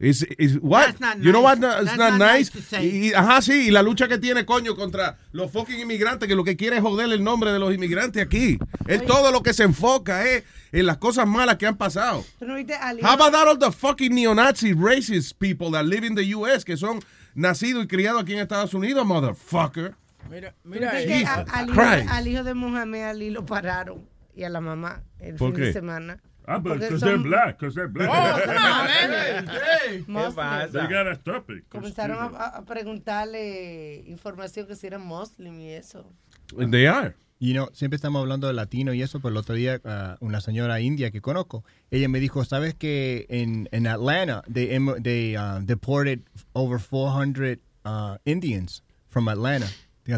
Is 0.00 0.26
is 0.38 0.58
what? 0.60 0.86
That's 0.86 1.00
not 1.00 1.18
you 1.18 1.30
know 1.30 1.40
what? 1.40 1.58
nice. 1.60 1.60
No, 1.60 1.76
It's 1.78 1.84
That's 1.86 1.98
not, 1.98 2.10
not 2.12 2.18
nice. 2.18 2.38
nice 2.38 2.50
to 2.50 2.62
say. 2.62 2.84
Y, 2.84 3.08
y- 3.10 3.12
ajá, 3.14 3.40
sí, 3.40 3.68
y 3.68 3.70
la 3.70 3.80
lucha 3.80 4.08
que 4.08 4.18
tiene, 4.18 4.44
coño, 4.44 4.74
contra 4.74 5.18
los 5.30 5.52
fucking 5.52 5.78
inmigrantes, 5.78 6.28
que 6.28 6.34
lo 6.34 6.42
que 6.42 6.56
quiere 6.56 6.76
es 6.78 6.82
joder 6.82 7.12
el 7.12 7.22
nombre 7.22 7.52
de 7.52 7.60
los 7.60 7.72
inmigrantes 7.72 8.20
aquí. 8.20 8.58
Él 8.88 9.02
todo 9.06 9.30
lo 9.30 9.42
que 9.44 9.54
se 9.54 9.62
enfoca 9.62 10.28
es 10.28 10.42
en 10.72 10.86
las 10.86 10.98
cosas 10.98 11.28
malas 11.28 11.56
que 11.58 11.66
han 11.66 11.76
pasado. 11.76 12.24
How 12.40 13.08
about 13.10 13.32
that 13.32 13.46
all 13.46 13.56
the 13.58 13.70
fucking 13.70 14.12
neo-Nazi 14.14 14.72
racist 14.74 15.38
people 15.38 15.70
that 15.70 15.84
live 15.84 16.04
in 16.04 16.16
the 16.16 16.34
U.S. 16.34 16.64
que 16.64 16.76
son 16.76 16.98
nacidos 17.36 17.84
y 17.84 17.86
criados 17.86 18.22
aquí 18.22 18.32
en 18.34 18.40
Estados 18.40 18.74
Unidos, 18.74 19.06
motherfucker? 19.06 19.94
Mira, 20.28 20.50
¿Tú 20.62 20.68
mira. 20.70 20.90
que 20.90 21.24
a- 21.24 21.44
al, 21.52 21.70
hijo, 21.70 21.80
al 22.10 22.28
hijo 22.28 22.42
de 22.42 22.54
Mohamed 22.54 23.02
Ali 23.04 23.30
lo 23.30 23.46
pararon 23.46 24.02
y 24.34 24.42
a 24.42 24.48
la 24.48 24.60
mamá 24.60 25.04
el 25.20 25.36
¿Por 25.36 25.52
fin 25.52 25.60
qué? 25.60 25.66
de 25.66 25.72
semana. 25.72 26.20
Ah, 26.46 26.58
but 26.58 26.74
because 26.78 27.00
son- 27.00 27.08
they're 27.08 27.18
black, 27.22 27.58
because 27.58 27.74
they're 27.74 27.88
black. 27.88 28.08
Oh, 28.10 28.40
come 28.44 28.56
on, 28.56 28.86
man. 28.86 30.04
Muslim. 30.06 30.72
They 30.72 30.86
gotta 30.94 31.14
stop 31.16 31.50
it. 31.50 31.64
'cause, 31.68 31.80
Comenzaron 31.80 32.34
a, 32.36 32.46
a 32.58 32.64
preguntarle 32.64 34.02
información 34.06 34.66
que 34.66 34.74
si 34.76 34.86
era 34.86 34.98
muslim 34.98 35.58
y 35.60 35.70
eso. 35.70 36.12
They 36.70 36.86
are. 36.86 37.14
You 37.40 37.52
know, 37.52 37.68
siempre 37.72 37.96
estamos 37.96 38.20
hablando 38.22 38.46
de 38.46 38.54
latino 38.54 38.94
y 38.94 39.02
eso, 39.02 39.20
pero 39.20 39.30
el 39.30 39.36
otro 39.36 39.54
día 39.54 39.80
ah, 39.84 40.16
una 40.20 40.40
señora 40.40 40.80
india 40.80 41.10
que 41.10 41.20
conozco, 41.20 41.64
ella 41.90 42.08
me 42.08 42.20
dijo, 42.20 42.44
¿sabes 42.44 42.74
que 42.74 43.26
en, 43.28 43.68
en 43.72 43.86
Atlanta 43.86 44.42
they, 44.52 44.72
em- 44.74 45.02
they 45.02 45.36
uh, 45.36 45.60
deported 45.60 46.20
over 46.52 46.78
400 46.78 47.58
uh, 47.84 48.16
Indians 48.24 48.82
from 49.08 49.28
Atlanta? 49.28 49.66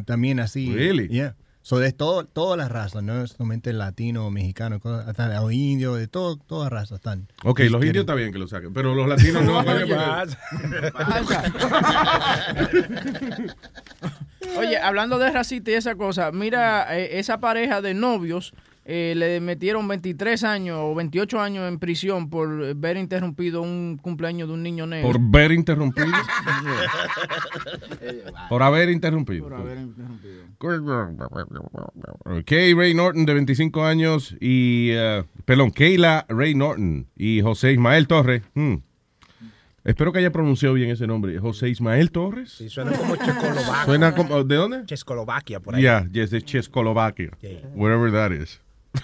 También 0.05 0.41
así. 0.41 0.73
Really? 0.75 1.09
Yeah. 1.09 1.35
So 1.67 1.81
de 1.81 1.91
todo, 1.91 2.25
todas 2.27 2.57
las 2.57 2.71
razas, 2.71 3.03
no 3.03 3.27
solamente 3.27 3.73
latino, 3.73 4.31
mexicano, 4.31 4.79
cosas, 4.79 5.09
hasta 5.09 5.41
los 5.41 5.53
indios, 5.53 5.99
de 5.99 6.07
todo, 6.07 6.37
todas 6.37 6.71
las 6.71 6.83
razas 6.83 6.99
están. 6.99 7.27
Ok, 7.43 7.59
los 7.69 7.85
indios 7.85 8.03
está 8.05 8.15
bien 8.15 8.31
que 8.31 8.39
lo 8.39 8.47
saquen, 8.47 8.73
pero 8.73 8.95
los 8.95 9.09
latinos 9.09 9.43
no. 9.43 9.59
Oye, 14.59 14.79
hablando 14.79 15.19
de 15.19 15.33
racista 15.33 15.73
y 15.73 15.75
esa 15.75 15.97
cosa, 15.97 16.31
mira 16.31 16.97
eh, 16.97 17.19
esa 17.19 17.41
pareja 17.41 17.83
de 17.83 17.95
novios 17.95 18.55
eh, 18.89 19.15
le 19.17 19.41
metieron 19.41 19.89
23 19.89 20.45
años 20.45 20.79
o 20.81 20.95
28 20.95 21.41
años 21.41 21.69
en 21.69 21.81
prisión 21.81 22.31
por 22.31 22.73
ver 22.77 22.97
interrumpido 22.97 23.61
un 23.61 23.99
cumpleaños 24.01 24.47
de 24.47 24.55
un 24.55 24.63
niño 24.63 24.87
negro. 24.87 25.11
Por 25.11 25.21
ver 25.21 25.51
interrumpido. 25.51 26.07
Por 28.49 28.63
haber 28.63 28.91
interrumpido. 28.91 29.43
Por 29.43 29.55
haber 29.55 29.79
interrumpido. 29.79 30.45
Kay 32.47 32.75
Ray 32.75 32.95
Norton, 32.95 33.27
de 33.27 33.35
25 33.35 33.85
años, 33.85 34.37
y. 34.41 34.91
eh, 34.93 35.25
perdón, 35.45 35.71
Kayla 35.71 36.25
Ray 36.29 36.55
Norton 36.55 37.09
y 37.17 37.41
José 37.41 37.73
Ismael 37.73 38.07
Torres. 38.07 38.43
Hmm. 38.55 38.77
Espero 39.83 40.13
que 40.13 40.21
haya 40.21 40.31
pronunciado 40.31 40.75
bien 40.75 40.91
ese 40.91 41.09
nombre. 41.09 41.37
José 41.41 41.69
Ismael 41.69 42.13
Torres. 42.13 42.53
Sí, 42.53 42.69
suena 42.69 42.93
como 42.93 43.17
Checoslovaquia. 43.17 43.85
Suena 43.85 44.15
como. 44.15 44.45
¿De 44.45 44.55
dónde? 44.55 44.85
Checoslovaquia, 44.85 45.59
por 45.59 45.75
ahí. 45.75 45.83
Yeah, 45.83 46.09
yes, 46.13 46.31
de 46.31 46.43
Chescolovaquia. 46.43 47.31
Yeah. 47.41 47.69
Wherever 47.75 48.13
that 48.13 48.31
is. 48.31 48.61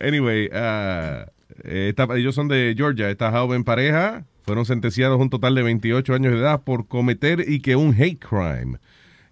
Anyway, 0.00 0.48
uh, 0.52 1.26
ellos 1.64 2.34
son 2.34 2.46
de 2.46 2.74
Georgia. 2.76 3.10
Esta 3.10 3.32
joven 3.32 3.64
pareja 3.64 4.24
fueron 4.44 4.64
sentenciados 4.64 5.20
un 5.20 5.28
total 5.28 5.56
de 5.56 5.62
28 5.62 6.14
años 6.14 6.32
de 6.32 6.38
edad 6.38 6.62
por 6.62 6.86
cometer 6.86 7.44
y 7.48 7.60
que 7.60 7.74
un 7.74 7.94
hate 7.94 8.18
crime 8.18 8.78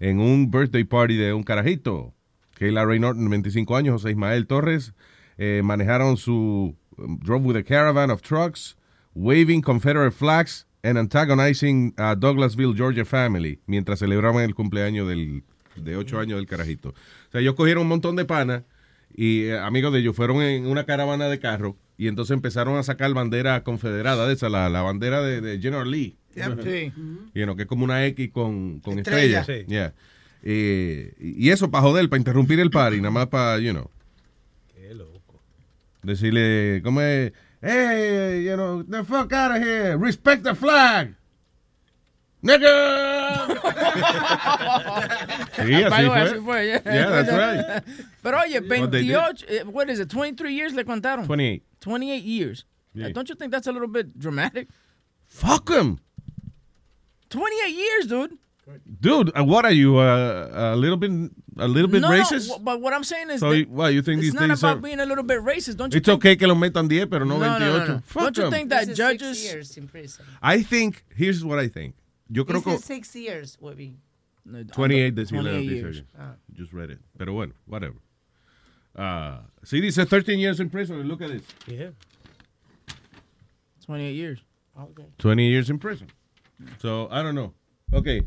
en 0.00 0.20
un 0.20 0.50
birthday 0.50 0.84
party 0.84 1.16
de 1.16 1.32
un 1.32 1.42
carajito. 1.42 2.12
Kayla 2.58 2.84
Ray 2.84 2.98
Norton, 2.98 3.28
25 3.28 3.76
años, 3.76 3.92
José 3.94 4.10
Ismael 4.10 4.46
Torres, 4.46 4.94
eh, 5.38 5.60
manejaron 5.62 6.16
su 6.16 6.74
um, 6.98 7.18
drove 7.18 7.44
with 7.44 7.56
a 7.56 7.62
caravan 7.62 8.10
of 8.10 8.22
trucks, 8.22 8.76
waving 9.14 9.62
Confederate 9.62 10.12
flags 10.12 10.66
and 10.82 10.98
antagonizing 10.98 11.92
a 11.98 12.16
Douglasville, 12.16 12.74
Georgia 12.74 13.04
family, 13.04 13.60
mientras 13.66 13.98
celebraban 13.98 14.44
el 14.44 14.54
cumpleaños 14.54 15.08
del, 15.08 15.42
de 15.76 15.96
8 15.96 16.18
años 16.20 16.38
del 16.38 16.46
carajito. 16.46 16.90
O 16.90 17.32
sea, 17.32 17.40
ellos 17.40 17.54
cogieron 17.54 17.82
un 17.82 17.88
montón 17.88 18.16
de 18.16 18.24
panas 18.24 18.62
y 19.14 19.44
eh, 19.44 19.58
amigos 19.58 19.92
de 19.92 20.00
ellos 20.00 20.16
fueron 20.16 20.42
en 20.42 20.66
una 20.66 20.84
caravana 20.84 21.28
de 21.28 21.38
carro 21.38 21.76
y 21.96 22.08
entonces 22.08 22.34
empezaron 22.34 22.76
a 22.76 22.82
sacar 22.82 23.12
bandera 23.14 23.62
confederada 23.64 24.26
de 24.26 24.34
esa, 24.34 24.48
la, 24.48 24.68
la 24.68 24.82
bandera 24.82 25.22
de, 25.22 25.40
de 25.40 25.58
General 25.60 25.90
Lee. 25.90 26.16
Yep. 26.34 26.62
Sí. 26.62 26.92
You 27.34 27.44
know, 27.44 27.56
que 27.56 27.62
es 27.62 27.68
como 27.68 27.84
una 27.84 28.04
X 28.06 28.30
con, 28.32 28.80
con 28.80 28.98
Estrella. 28.98 29.40
estrella. 29.40 29.66
Yeah. 29.66 29.94
Eh, 30.42 31.14
y 31.18 31.48
eso 31.50 31.70
para 31.70 31.82
joder, 31.82 32.08
para 32.08 32.18
interrumpir 32.18 32.60
el 32.60 32.70
party, 32.70 32.98
nada 32.98 33.10
más 33.10 33.26
para, 33.28 33.58
you 33.58 33.72
know. 33.72 33.90
Qué 34.74 34.94
loco. 34.94 35.40
Decirle, 36.02 36.82
¿cómo 36.84 37.00
es? 37.00 37.32
Hey, 37.62 38.44
you 38.44 38.54
know, 38.54 38.84
the 38.84 39.02
fuck 39.02 39.32
out 39.32 39.56
of 39.56 39.62
here. 39.62 39.96
Respect 39.96 40.44
the 40.44 40.54
flag. 40.54 41.14
Nigga. 42.46 43.56
Sí, 45.56 45.74
así 45.74 45.90
By 45.90 46.06
fue. 46.06 46.20
así 46.20 46.44
fue, 46.44 46.66
yeah. 46.66 46.80
Yeah, 46.84 47.10
that's 47.10 47.32
right. 47.32 47.82
Pero 48.22 48.38
oye, 48.38 48.60
What 48.60 48.90
28, 48.90 49.44
eh, 49.48 49.62
what 49.64 49.90
is 49.90 50.00
it, 50.00 50.08
23 50.10 50.52
years 50.54 50.72
le 50.74 50.84
contaron? 50.84 51.26
28. 51.26 51.62
28 51.80 52.22
years. 52.22 52.64
Yeah. 52.94 53.08
Don't 53.10 53.28
you 53.28 53.34
think 53.34 53.52
that's 53.52 53.66
a 53.66 53.72
little 53.72 53.88
bit 53.88 54.18
dramatic? 54.18 54.68
Fuck 55.26 55.68
him. 55.70 55.98
28 57.30 57.74
years, 57.74 58.06
dude. 58.06 58.38
Dude, 59.00 59.30
uh, 59.38 59.44
what 59.44 59.64
are 59.64 59.70
you, 59.72 59.96
uh, 59.96 60.74
a 60.74 60.76
little 60.76 60.96
bit, 60.96 61.10
a 61.58 61.68
little 61.68 61.88
bit 61.90 62.02
no, 62.02 62.10
no, 62.10 62.16
racist? 62.20 62.50
wh- 62.50 62.62
but 62.64 62.80
what 62.80 62.92
I'm 62.92 63.04
saying 63.04 63.30
is 63.30 63.40
So, 63.40 63.50
that 63.50 63.58
you- 63.58 63.66
what, 63.66 63.92
you 63.94 64.02
think 64.02 64.18
it's 64.18 64.26
these 64.26 64.34
not 64.34 64.48
things 64.48 64.58
about 64.60 64.78
are- 64.78 64.80
being 64.80 64.98
a 65.00 65.06
little 65.06 65.22
bit 65.24 65.40
racist. 65.40 65.76
Don't 65.76 65.92
you 65.92 65.98
It's 65.98 66.06
think? 66.06 66.18
okay 66.18 66.36
que 66.36 66.46
los 66.48 66.56
metan 66.56 66.88
10, 66.88 67.08
pero 67.08 67.24
no 67.24 67.38
No, 67.38 67.58
no, 67.58 67.58
28. 67.58 67.88
no, 67.88 67.94
no. 67.94 68.02
Fuck 68.06 68.22
Don't 68.24 68.36
you 68.38 68.44
'em. 68.46 68.50
think 68.50 68.70
that 68.70 68.88
judges... 68.94 69.38
Six 69.40 69.52
years 69.52 69.76
in 69.78 69.86
prison. 69.88 70.24
I 70.42 70.62
think, 70.62 71.04
here's 71.14 71.44
what 71.44 71.58
I 71.60 71.68
think. 71.68 71.94
Yo 72.28 72.44
creo 72.44 72.56
This 72.56 72.64
que 72.64 72.74
is 72.74 72.84
six 72.84 73.14
years, 73.14 73.56
Webby. 73.60 73.94
28 74.44 75.14
decía 75.14 75.42
la 75.42 75.50
28 75.50 75.52
noticia. 75.52 75.80
years. 75.82 76.02
Ah. 76.18 76.34
Just 76.54 76.72
read 76.72 76.90
it. 76.90 76.98
Pero 77.18 77.32
bueno, 77.32 77.52
whatever. 77.66 77.96
Uh, 78.96 79.38
sí, 79.64 79.80
dice 79.80 80.06
13 80.06 80.38
years 80.38 80.60
in 80.60 80.70
prison. 80.70 81.02
Look 81.02 81.20
at 81.22 81.30
this. 81.30 81.42
Yeah. 81.66 81.90
28 83.84 84.14
years. 84.14 84.38
Okay. 84.78 85.04
20 85.18 85.48
years 85.48 85.70
in 85.70 85.78
prison. 85.78 86.08
So, 86.78 87.08
I 87.10 87.22
don't 87.22 87.34
know. 87.34 87.52
Okay. 87.92 88.22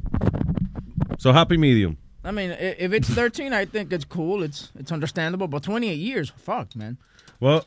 So, 1.18 1.34
happy 1.34 1.58
medium. 1.58 1.97
I 2.24 2.32
mean, 2.32 2.52
if 2.52 2.93
it's 2.93 3.10
13, 3.10 3.54
I 3.54 3.66
think 3.66 3.91
it's 3.93 4.06
cool. 4.06 4.43
It's 4.43 4.72
it's 4.78 4.91
understandable. 4.91 5.47
But 5.47 5.64
28 5.64 5.93
years, 5.97 6.30
fuck, 6.30 6.76
man. 6.76 6.97
Well, 7.39 7.66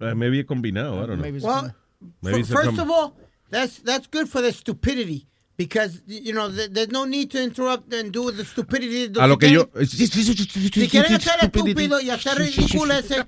uh, 0.00 0.14
maybe 0.14 0.38
it's 0.40 0.48
combinado. 0.48 1.02
I 1.02 1.06
don't 1.06 1.16
know. 1.16 1.22
Maybe 1.22 1.38
it's 1.38 1.44
Well, 1.46 1.74
Maybe 2.22 2.40
it's 2.40 2.52
first 2.52 2.78
of 2.78 2.90
all, 2.90 3.16
that's 3.50 3.78
that's 3.78 4.06
good 4.06 4.28
for 4.28 4.42
the 4.42 4.52
stupidity 4.52 5.26
because 5.56 6.02
you 6.06 6.32
know 6.32 6.50
th- 6.50 6.70
there's 6.72 6.90
no 6.90 7.04
need 7.04 7.30
to 7.30 7.42
interrupt 7.42 7.92
and 7.92 8.12
do 8.12 8.30
the 8.32 8.44
stupidity. 8.44 9.12
A 9.20 9.26
lo 9.26 9.38
que 9.38 9.50
yo. 9.50 9.68
Si 9.86 10.88
quieren 10.88 11.14
hacer 11.14 11.38
estúpido 11.42 12.00
y 12.00 12.10
hacer 12.10 12.38
ridículo 12.38 12.94
ese, 12.94 13.24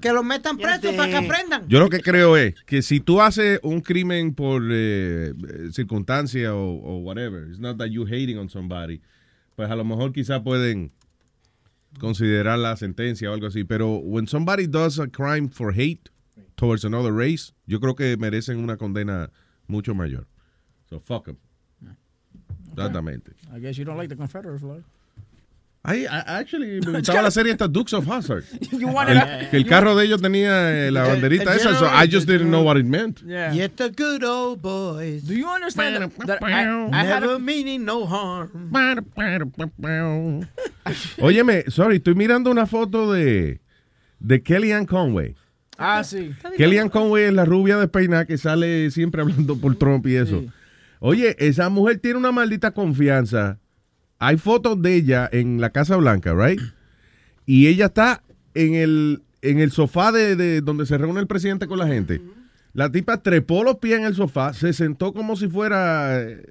que 0.00 0.12
lo 0.12 0.22
metan 0.22 0.58
preso 0.58 0.94
para 0.96 1.08
que 1.08 1.16
aprendan. 1.16 1.68
Yo 1.68 1.78
lo 1.78 1.88
que 1.88 2.00
creo 2.00 2.36
es 2.36 2.54
que 2.64 2.82
si 2.82 3.00
tú 3.00 3.20
haces 3.20 3.60
un 3.62 3.80
crimen 3.80 4.34
por 4.34 4.62
eh, 4.70 5.30
eh, 5.30 5.68
circunstancia 5.72 6.54
o, 6.54 6.80
o 6.82 6.98
whatever, 6.98 7.48
it's 7.48 7.60
not 7.60 7.78
that 7.78 7.88
you 7.88 8.04
hating 8.04 8.38
on 8.38 8.48
somebody, 8.48 9.00
pues 9.54 9.70
a 9.70 9.76
lo 9.76 9.84
mejor 9.84 10.12
quizá 10.12 10.42
pueden 10.42 10.90
considerar 12.00 12.58
la 12.58 12.76
sentencia 12.76 13.30
o 13.30 13.34
algo 13.34 13.46
así. 13.46 13.64
Pero 13.64 13.98
when 13.98 14.26
somebody 14.26 14.66
does 14.66 14.98
a 14.98 15.06
crime 15.06 15.48
for 15.48 15.72
hate 15.72 16.10
towards 16.56 16.84
another 16.84 17.12
race, 17.12 17.52
yo 17.66 17.78
creo 17.78 17.94
que 17.94 18.16
merecen 18.16 18.58
una 18.58 18.76
condena 18.76 19.30
mucho 19.68 19.94
mayor. 19.94 20.26
So 20.90 20.98
fuck 20.98 21.26
them. 21.26 21.36
Exactamente. 22.78 23.32
I 23.54 23.58
guess 23.60 23.76
you 23.76 23.84
don't 23.84 23.96
like 23.96 24.08
the 24.08 24.16
Confederate 24.16 24.58
flag. 24.58 24.82
I, 25.84 26.06
I 26.06 26.40
actually 26.40 26.80
me 26.80 26.92
gustaba 27.00 27.22
la 27.22 27.30
serie 27.30 27.52
esta 27.52 27.68
Dukes 27.68 27.92
of 27.94 28.04
Hazzard. 28.06 28.44
You 28.72 28.88
wanted 28.88 29.16
El- 29.16 29.48
que 29.48 29.56
el 29.56 29.64
carro 29.64 29.94
de 29.94 30.04
ellos 30.04 30.20
tenía 30.20 30.70
eh, 30.86 30.90
la 30.90 31.04
banderita 31.04 31.54
esa, 31.54 31.74
so 31.78 31.86
I 31.86 32.06
just 32.06 32.26
didn't 32.26 32.50
know 32.50 32.62
what 32.62 32.76
it 32.76 32.84
meant. 32.84 33.22
Yeah. 33.24 33.52
Yet 33.52 33.76
the 33.76 33.90
good 33.90 34.24
old 34.24 34.60
boys. 34.60 35.22
Do 35.22 35.34
you 35.34 35.48
understand 35.48 35.96
that, 36.02 36.26
that 36.26 36.42
I, 36.42 36.62
I 36.62 37.04
Never 37.04 37.34
a, 37.36 37.38
meaning 37.38 37.84
no 37.84 38.04
harm. 38.06 38.70
Óyeme, 41.20 41.70
sorry, 41.70 41.96
estoy 41.98 42.14
mirando 42.14 42.50
una 42.50 42.66
foto 42.66 43.10
de, 43.12 43.60
de 44.18 44.42
Kellyanne 44.42 44.86
Conway. 44.86 45.36
Ah, 45.78 46.02
sí. 46.02 46.34
Kellyanne 46.56 46.90
Conway 46.90 47.24
es 47.26 47.32
la 47.32 47.44
rubia 47.44 47.78
despeinada 47.78 48.26
que 48.26 48.36
sale 48.36 48.90
siempre 48.90 49.22
hablando 49.22 49.56
por 49.56 49.76
Trump 49.76 50.06
y 50.08 50.16
eso. 50.16 50.44
Oye, 51.00 51.36
esa 51.38 51.68
mujer 51.68 51.98
tiene 51.98 52.18
una 52.18 52.32
maldita 52.32 52.72
confianza. 52.72 53.58
Hay 54.18 54.36
fotos 54.36 54.80
de 54.82 54.94
ella 54.94 55.28
en 55.30 55.60
la 55.60 55.70
Casa 55.70 55.96
Blanca, 55.96 56.34
right? 56.34 56.60
Y 57.46 57.68
ella 57.68 57.86
está 57.86 58.22
en 58.54 58.74
el, 58.74 59.22
en 59.42 59.60
el 59.60 59.70
sofá 59.70 60.10
de, 60.12 60.34
de 60.36 60.60
donde 60.60 60.86
se 60.86 60.98
reúne 60.98 61.20
el 61.20 61.26
presidente 61.26 61.66
con 61.66 61.78
la 61.78 61.86
gente. 61.86 62.20
La 62.72 62.90
tipa 62.90 63.22
trepó 63.22 63.62
los 63.64 63.76
pies 63.76 63.98
en 63.98 64.04
el 64.04 64.14
sofá, 64.14 64.52
se 64.52 64.72
sentó 64.72 65.12
como 65.12 65.36
si 65.36 65.48
fuera 65.48 66.20
eh, 66.20 66.42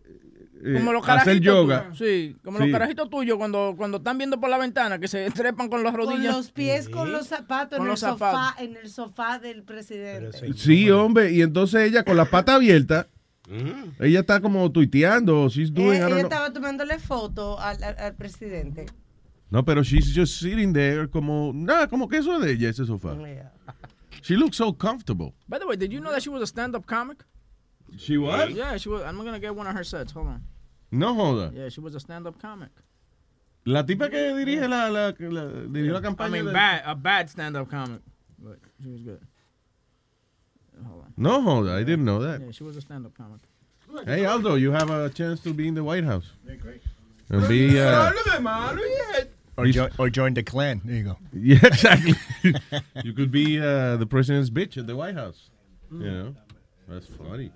eh, 0.63 0.73
Como 0.73 0.91
los 0.93 1.07
a 1.07 1.13
hacer 1.13 1.25
carajitos. 1.25 1.45
yoga. 1.45 1.91
Sí, 1.93 2.35
como 2.43 2.57
Sí. 2.57 2.63
los 2.65 2.71
carajitos 2.73 3.09
tuyos 3.09 3.37
cuando, 3.37 3.75
cuando 3.77 3.97
están 3.97 4.17
viendo 4.17 4.39
por 4.39 4.49
la 4.49 4.57
ventana 4.57 4.97
que 4.97 5.07
se 5.07 5.29
trepan 5.31 5.69
con 5.69 5.83
las 5.83 5.93
Con 5.93 6.05
rodillas. 6.07 6.35
los 6.35 6.51
pies, 6.51 6.89
con 6.89 7.11
los 7.11 7.27
zapatos 7.27 7.77
Con 7.77 7.85
en 7.85 7.87
el 7.87 7.91
los 7.91 7.99
sofá, 7.99 8.31
zapatos. 8.31 8.61
en 8.63 8.77
el 8.77 8.89
sofá 8.89 9.39
del 9.39 9.63
presidente. 9.63 10.53
Sí, 10.55 10.89
hombre, 10.89 11.31
y 11.33 11.41
entonces 11.41 11.81
ella 11.89 12.03
con 12.03 12.17
la 12.17 12.25
pata 12.25 12.55
abierta, 12.55 13.07
ella 13.99 14.19
está 14.19 14.41
como 14.41 14.69
tuiteando, 14.71 15.47
she's 15.49 15.71
doing, 15.71 15.99
I 16.01 16.03
Eh, 16.03 16.07
ella 16.07 16.21
estaba 16.21 16.51
tomándole 16.51 16.99
foto 16.99 17.57
al, 17.59 17.81
al, 17.83 17.95
al 17.97 18.15
presidente. 18.15 18.85
No, 19.49 19.63
pero 19.63 19.81
she's 19.83 20.13
just 20.13 20.39
sitting 20.41 20.73
there 20.73 21.07
como, 21.09 21.51
nada, 21.53 21.87
como 21.87 22.07
que 22.09 22.17
eso 22.17 22.35
es 22.35 22.41
de 22.45 22.51
ella, 22.51 22.69
ese 22.69 22.85
sofá. 22.85 23.15
She 24.21 24.35
looks 24.35 24.57
so 24.57 24.73
comfortable. 24.73 25.33
By 25.47 25.59
the 25.59 25.65
way, 25.65 25.77
did 25.77 25.91
you 25.91 25.99
know 26.01 26.11
that 26.11 26.21
she 26.21 26.29
was 26.29 26.41
a 26.41 26.47
stand-up 26.47 26.85
comic? 26.85 27.23
She 27.97 28.17
was? 28.17 28.49
Yeah, 28.51 28.75
she 28.77 28.89
was. 28.89 29.03
I'm 29.03 29.15
gonna 29.17 29.39
get 29.39 29.55
one 29.55 29.67
of 29.67 29.73
her 29.75 29.85
sets. 29.85 30.11
Hold 30.11 30.27
on. 30.27 30.41
No 30.91 31.13
joda. 31.15 31.51
Yeah, 31.55 31.69
she 31.69 31.79
was 31.79 31.95
a 31.95 31.99
stand-up 32.01 32.37
comic. 32.41 32.71
La 33.65 33.83
tipa 33.85 34.09
que 34.09 34.33
dirige 34.33 34.67
la, 34.67 34.89
la, 34.89 35.13
la- 35.17 35.67
dirigió 35.69 35.93
la 35.93 35.99
I 35.99 36.01
campaña 36.01 36.31
mean, 36.31 36.45
de- 36.47 36.51
bad, 36.53 36.81
a 36.85 36.95
bad 36.95 37.29
stand-up 37.29 37.69
comic, 37.69 38.01
but 38.39 38.59
she 38.83 38.89
was 38.89 39.01
good. 39.03 39.19
Hold 41.21 41.47
on. 41.47 41.65
No 41.65 41.75
I 41.75 41.83
didn't 41.83 42.05
know 42.05 42.19
that. 42.19 42.41
Yeah, 42.41 42.51
she 42.51 42.63
was 42.63 42.77
a 42.77 42.81
stand-up 42.81 43.15
comic. 43.17 43.41
Hey 44.05 44.25
Aldo, 44.25 44.55
you 44.55 44.71
have 44.71 44.89
a 44.89 45.09
chance 45.09 45.39
to 45.41 45.53
be 45.53 45.67
in 45.67 45.73
the 45.73 45.83
White 45.83 46.03
House. 46.03 46.31
And 47.29 47.47
be, 47.47 47.79
uh, 47.79 48.11
Or, 49.57 49.65
jo- 49.65 49.89
or 49.97 50.09
join 50.09 50.33
the 50.33 50.43
Klan. 50.43 50.81
There 50.85 50.95
you 50.95 51.03
go. 51.03 51.17
yeah, 51.33 51.59
exactly. 51.63 52.13
you 53.03 53.13
could 53.13 53.31
be 53.31 53.59
uh, 53.59 53.97
the 53.97 54.05
president's 54.05 54.49
bitch 54.49 54.77
at 54.77 54.85
the 54.85 54.95
White 54.95 55.15
House. 55.15 55.49
You 55.91 55.99
know, 56.11 56.35
that's 56.87 57.07
funny. 57.07 57.51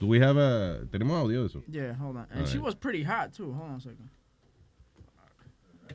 Do 0.00 0.06
we 0.06 0.20
have 0.20 0.36
a, 0.36 0.86
tenemos 0.90 1.24
audio 1.24 1.40
de 1.42 1.46
eso? 1.50 1.62
Yeah, 1.68 1.92
hold 1.94 2.16
on. 2.16 2.26
And 2.30 2.40
All 2.42 2.46
she 2.46 2.58
right. 2.58 2.64
was 2.64 2.74
pretty 2.76 3.02
hot 3.02 3.34
too. 3.34 3.52
Hold 3.52 3.70
on 3.70 3.76
a 3.76 3.80
second. 3.80 4.08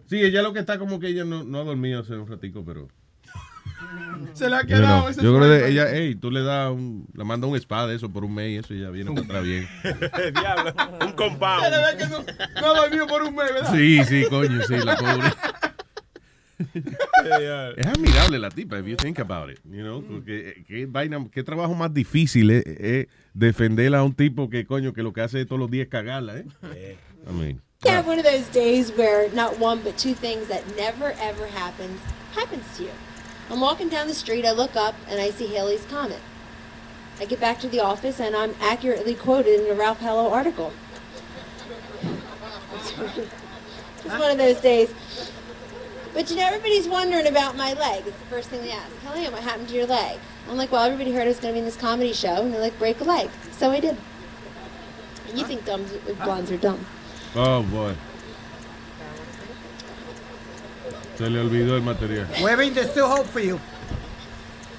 Sí, 0.09 0.21
ella 0.21 0.41
lo 0.43 0.51
que 0.53 0.61
está 0.61 0.77
como 0.77 0.99
que 0.99 1.07
ella 1.07 1.23
no, 1.23 1.43
no 1.43 1.61
ha 1.61 1.63
dormido 1.63 2.01
hace 2.01 2.11
un 2.11 2.27
ratico, 2.27 2.63
pero... 2.65 2.89
Se 4.33 4.49
le 4.49 4.55
ha 4.55 4.61
Yo, 4.61 4.67
quedado 4.67 5.01
no. 5.03 5.09
ese 5.09 5.21
Yo 5.21 5.37
creo 5.37 5.47
que 5.47 5.67
ella, 5.69 5.87
hey, 5.91 6.15
tú 6.15 6.31
le 6.31 6.41
das 6.41 6.71
un, 6.71 7.07
le 7.13 7.23
mandas 7.23 7.49
un 7.49 7.55
spa 7.57 7.85
de 7.85 7.95
eso 7.95 8.09
por 8.09 8.23
un 8.23 8.33
mes 8.33 8.51
y 8.51 8.55
eso 8.57 8.73
y 8.73 8.81
ya 8.81 8.89
viene 8.89 9.11
para 9.11 9.25
atrás 9.25 9.43
bien. 9.43 9.67
Diablo, 10.33 10.73
un 11.05 11.11
compound. 11.13 11.63
Se 11.65 11.97
que 11.97 12.07
no, 12.07 12.19
no 12.61 12.71
ha 12.71 12.81
dormido 12.81 13.07
por 13.07 13.21
un 13.23 13.35
mes, 13.35 13.53
¿verdad? 13.53 13.73
Sí, 13.73 14.03
sí, 14.05 14.25
coño, 14.29 14.61
sí, 14.63 14.77
la 14.77 14.95
pobre. 14.97 15.33
Es 17.77 17.87
admirable 17.87 18.39
la 18.39 18.49
tipa, 18.49 18.79
if 18.79 18.85
you 18.85 18.95
think 18.95 19.19
about 19.19 19.49
it, 19.49 19.59
you 19.65 19.81
know, 19.81 20.01
porque 20.01 20.49
eh, 20.49 20.63
qué 20.67 20.85
vaina, 20.85 21.25
qué 21.31 21.43
trabajo 21.43 21.73
más 21.73 21.93
difícil 21.93 22.51
es, 22.51 22.63
es 22.65 23.07
defender 23.33 23.93
a 23.95 24.03
un 24.03 24.13
tipo 24.13 24.49
que 24.49 24.65
coño 24.65 24.93
que 24.93 25.03
lo 25.03 25.13
que 25.13 25.21
hace 25.21 25.45
todos 25.45 25.59
los 25.59 25.69
días 25.69 25.85
es 25.85 25.89
cagarla, 25.89 26.37
¿eh? 26.37 26.45
I 27.27 27.33
mean, 27.33 27.61
You 27.83 27.91
have 27.91 28.07
one 28.07 28.17
of 28.17 28.23
those 28.25 28.47
days 28.53 28.93
where 28.95 29.29
not 29.33 29.59
one 29.59 29.81
but 29.83 29.97
two 29.97 30.13
things 30.13 30.47
that 30.47 30.61
never 30.77 31.13
ever 31.19 31.47
happens 31.47 31.99
happens 32.33 32.63
to 32.77 32.83
you. 32.83 32.89
I'm 33.49 33.59
walking 33.59 33.89
down 33.89 34.07
the 34.07 34.13
street, 34.13 34.45
I 34.45 34.51
look 34.51 34.75
up, 34.75 34.95
and 35.07 35.19
I 35.19 35.29
see 35.29 35.47
Haley's 35.47 35.85
Comet. 35.85 36.21
I 37.19 37.25
get 37.25 37.39
back 37.39 37.59
to 37.59 37.67
the 37.67 37.79
office, 37.79 38.19
and 38.19 38.35
I'm 38.35 38.55
accurately 38.59 39.15
quoted 39.15 39.61
in 39.61 39.71
a 39.71 39.75
Ralph 39.75 39.99
Hallow 39.99 40.31
article. 40.31 40.73
it's 42.83 42.93
one 44.05 44.31
of 44.31 44.37
those 44.37 44.59
days. 44.59 44.93
But 46.13 46.29
you 46.29 46.37
know, 46.37 46.45
everybody's 46.45 46.87
wondering 46.87 47.27
about 47.27 47.55
my 47.55 47.73
leg. 47.73 48.03
It's 48.05 48.17
the 48.17 48.25
first 48.25 48.49
thing 48.49 48.61
they 48.61 48.71
ask. 48.71 48.91
Helene, 49.03 49.31
what 49.31 49.41
happened 49.41 49.67
to 49.69 49.75
your 49.75 49.87
leg? 49.87 50.19
I'm 50.49 50.57
like, 50.57 50.71
well, 50.71 50.83
everybody 50.83 51.11
heard 51.11 51.23
I 51.23 51.27
was 51.27 51.39
going 51.39 51.53
to 51.53 51.55
be 51.55 51.59
in 51.59 51.65
this 51.65 51.77
comedy 51.77 52.13
show, 52.13 52.43
and 52.43 52.53
they're 52.53 52.61
like, 52.61 52.77
break 52.77 52.99
a 53.01 53.03
leg. 53.03 53.29
So 53.51 53.71
I 53.71 53.79
did. 53.79 53.97
And 55.29 55.39
you 55.39 55.45
think 55.45 55.65
dumb 55.65 55.85
blondes 56.23 56.51
are 56.51 56.57
dumb. 56.57 56.85
oh 57.35 57.63
boy. 57.63 57.95
Se 61.17 61.29
le 61.29 61.39
olvidó 61.39 61.75
el 61.75 61.81
material. 61.81 62.27
Webby, 62.41 62.69
there's 62.69 62.89
still 62.91 63.07
hope 63.07 63.27
for 63.27 63.39
you. 63.39 63.59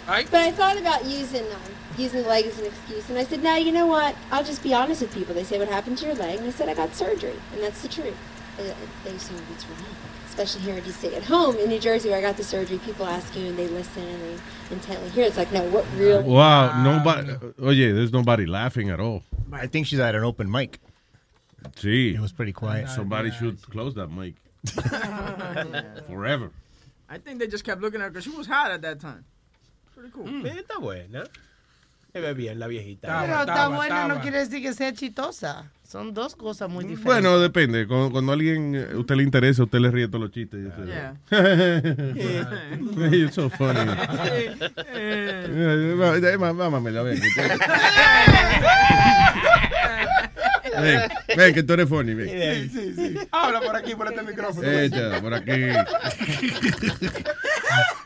Right. 0.09 0.29
But 0.31 0.41
I 0.41 0.51
thought 0.51 0.77
about 0.79 1.05
using 1.05 1.45
um, 1.45 1.61
using 1.97 2.23
the 2.23 2.29
leg 2.29 2.45
as 2.47 2.59
an 2.59 2.67
excuse, 2.67 3.09
and 3.09 3.19
I 3.19 3.25
said, 3.25 3.43
"No, 3.43 3.55
you 3.57 3.73
know 3.73 3.87
what? 3.87 4.15
I'll 4.31 4.45
just 4.45 4.63
be 4.63 4.75
honest 4.75 5.01
with 5.01 5.15
people. 5.15 5.35
They 5.35 5.45
say, 5.45 5.59
what 5.59 5.69
happened 5.69 5.97
to 5.99 6.07
your 6.07 6.15
leg?' 6.15 6.39
And 6.41 6.47
I 6.47 6.51
said, 6.51 6.69
I 6.69 6.75
got 6.75 6.95
surgery, 6.95 7.39
and 7.53 7.63
that's 7.63 7.81
the 7.83 7.89
truth. 7.89 8.17
Uh, 8.59 8.63
They 9.05 9.11
assume 9.15 9.41
it's 9.55 9.65
wrong, 9.67 9.79
especially 10.29 10.61
here 10.63 10.75
in 10.77 10.85
DC. 10.85 11.17
At 11.17 11.25
home 11.25 11.57
in 11.57 11.69
New 11.71 11.81
Jersey, 11.81 12.11
where 12.11 12.19
I 12.19 12.21
got 12.21 12.37
the 12.37 12.45
surgery, 12.45 12.79
people 12.85 13.07
ask 13.07 13.35
you, 13.35 13.47
and 13.47 13.57
they 13.59 13.67
listen 13.69 14.03
and 14.03 14.21
they 14.23 14.75
intently 14.75 15.09
hear. 15.11 15.25
It's 15.25 15.37
like, 15.39 15.53
no, 15.53 15.63
what 15.71 15.87
real? 15.97 16.23
Wow, 16.23 16.83
nobody, 16.85 17.33
Oh 17.63 17.71
yeah, 17.71 17.93
there's 17.93 18.13
nobody 18.13 18.45
laughing 18.45 18.91
at 18.91 19.01
all. 19.01 19.23
I 19.53 19.67
think 19.69 19.87
she's 19.87 20.01
at 20.01 20.15
an 20.15 20.23
open 20.25 20.51
mic. 20.51 20.81
Sí. 21.77 22.15
It 22.15 22.21
was 22.21 22.33
pretty 22.33 22.53
quiet. 22.53 22.91
Somebody 22.91 23.31
should 23.31 23.63
close 23.71 23.95
that 23.95 24.09
mic. 24.09 24.35
Forever. 26.09 26.51
I 27.09 27.19
think 27.19 27.39
they 27.39 27.47
just 27.49 27.65
kept 27.65 27.81
looking 27.83 28.01
at 28.01 28.05
her 28.07 28.11
because 28.11 28.25
she 28.25 28.31
was 28.37 28.47
hot 28.47 28.71
at 28.71 28.81
that 28.83 28.99
time. 29.01 29.25
Pretty 29.95 30.11
cool. 30.11 30.27
Sí, 30.27 30.49
está 30.59 30.79
buena. 30.81 31.25
Se 32.13 32.21
ve 32.21 32.33
bien 32.35 32.59
la 32.59 32.67
viejita. 32.69 33.23
Pero 33.23 33.41
está 33.41 33.69
buena 33.69 34.07
no 34.09 34.21
quiere 34.21 34.39
decir 34.39 34.63
que 34.63 34.73
sea 34.73 34.93
chistosa. 34.93 35.71
Son 35.87 36.15
dos 36.15 36.35
cosas 36.35 36.69
muy 36.71 36.85
diferentes. 36.85 37.05
Bueno, 37.05 37.39
depende. 37.39 37.87
Cuando, 37.87 38.11
cuando 38.11 38.33
a 38.33 38.35
alguien 38.35 38.75
eh, 38.75 38.97
usted 38.97 39.17
le 39.17 39.23
interesa, 39.23 39.65
usted 39.65 39.79
le 39.81 39.91
ríe 39.91 40.09
todos 40.09 40.23
los 40.23 40.31
chistes. 40.31 40.61
y 40.65 40.69
eso. 40.69 40.85
Yeah. 40.85 41.15
You're 43.11 43.31
so 43.33 43.49
funny. 43.51 43.81
Eh, 44.97 45.95
va- 45.99 46.17
eh, 46.17 46.39
má- 46.39 46.53
Mámamela, 46.53 47.03
ven. 50.81 51.11
Ven, 51.37 51.55
que 51.55 51.63
tú 51.63 51.73
eres 51.75 51.89
funny, 51.89 52.15
ven. 52.15 52.71
Sí, 52.71 52.95
sí. 52.95 53.15
Habla 53.31 53.61
por 53.61 53.77
aquí, 53.77 53.95
por 53.95 54.09
este 54.09 54.23
micrófono. 54.23 54.69
Echa, 54.69 55.21
por 55.21 55.35
aquí. 55.35 55.53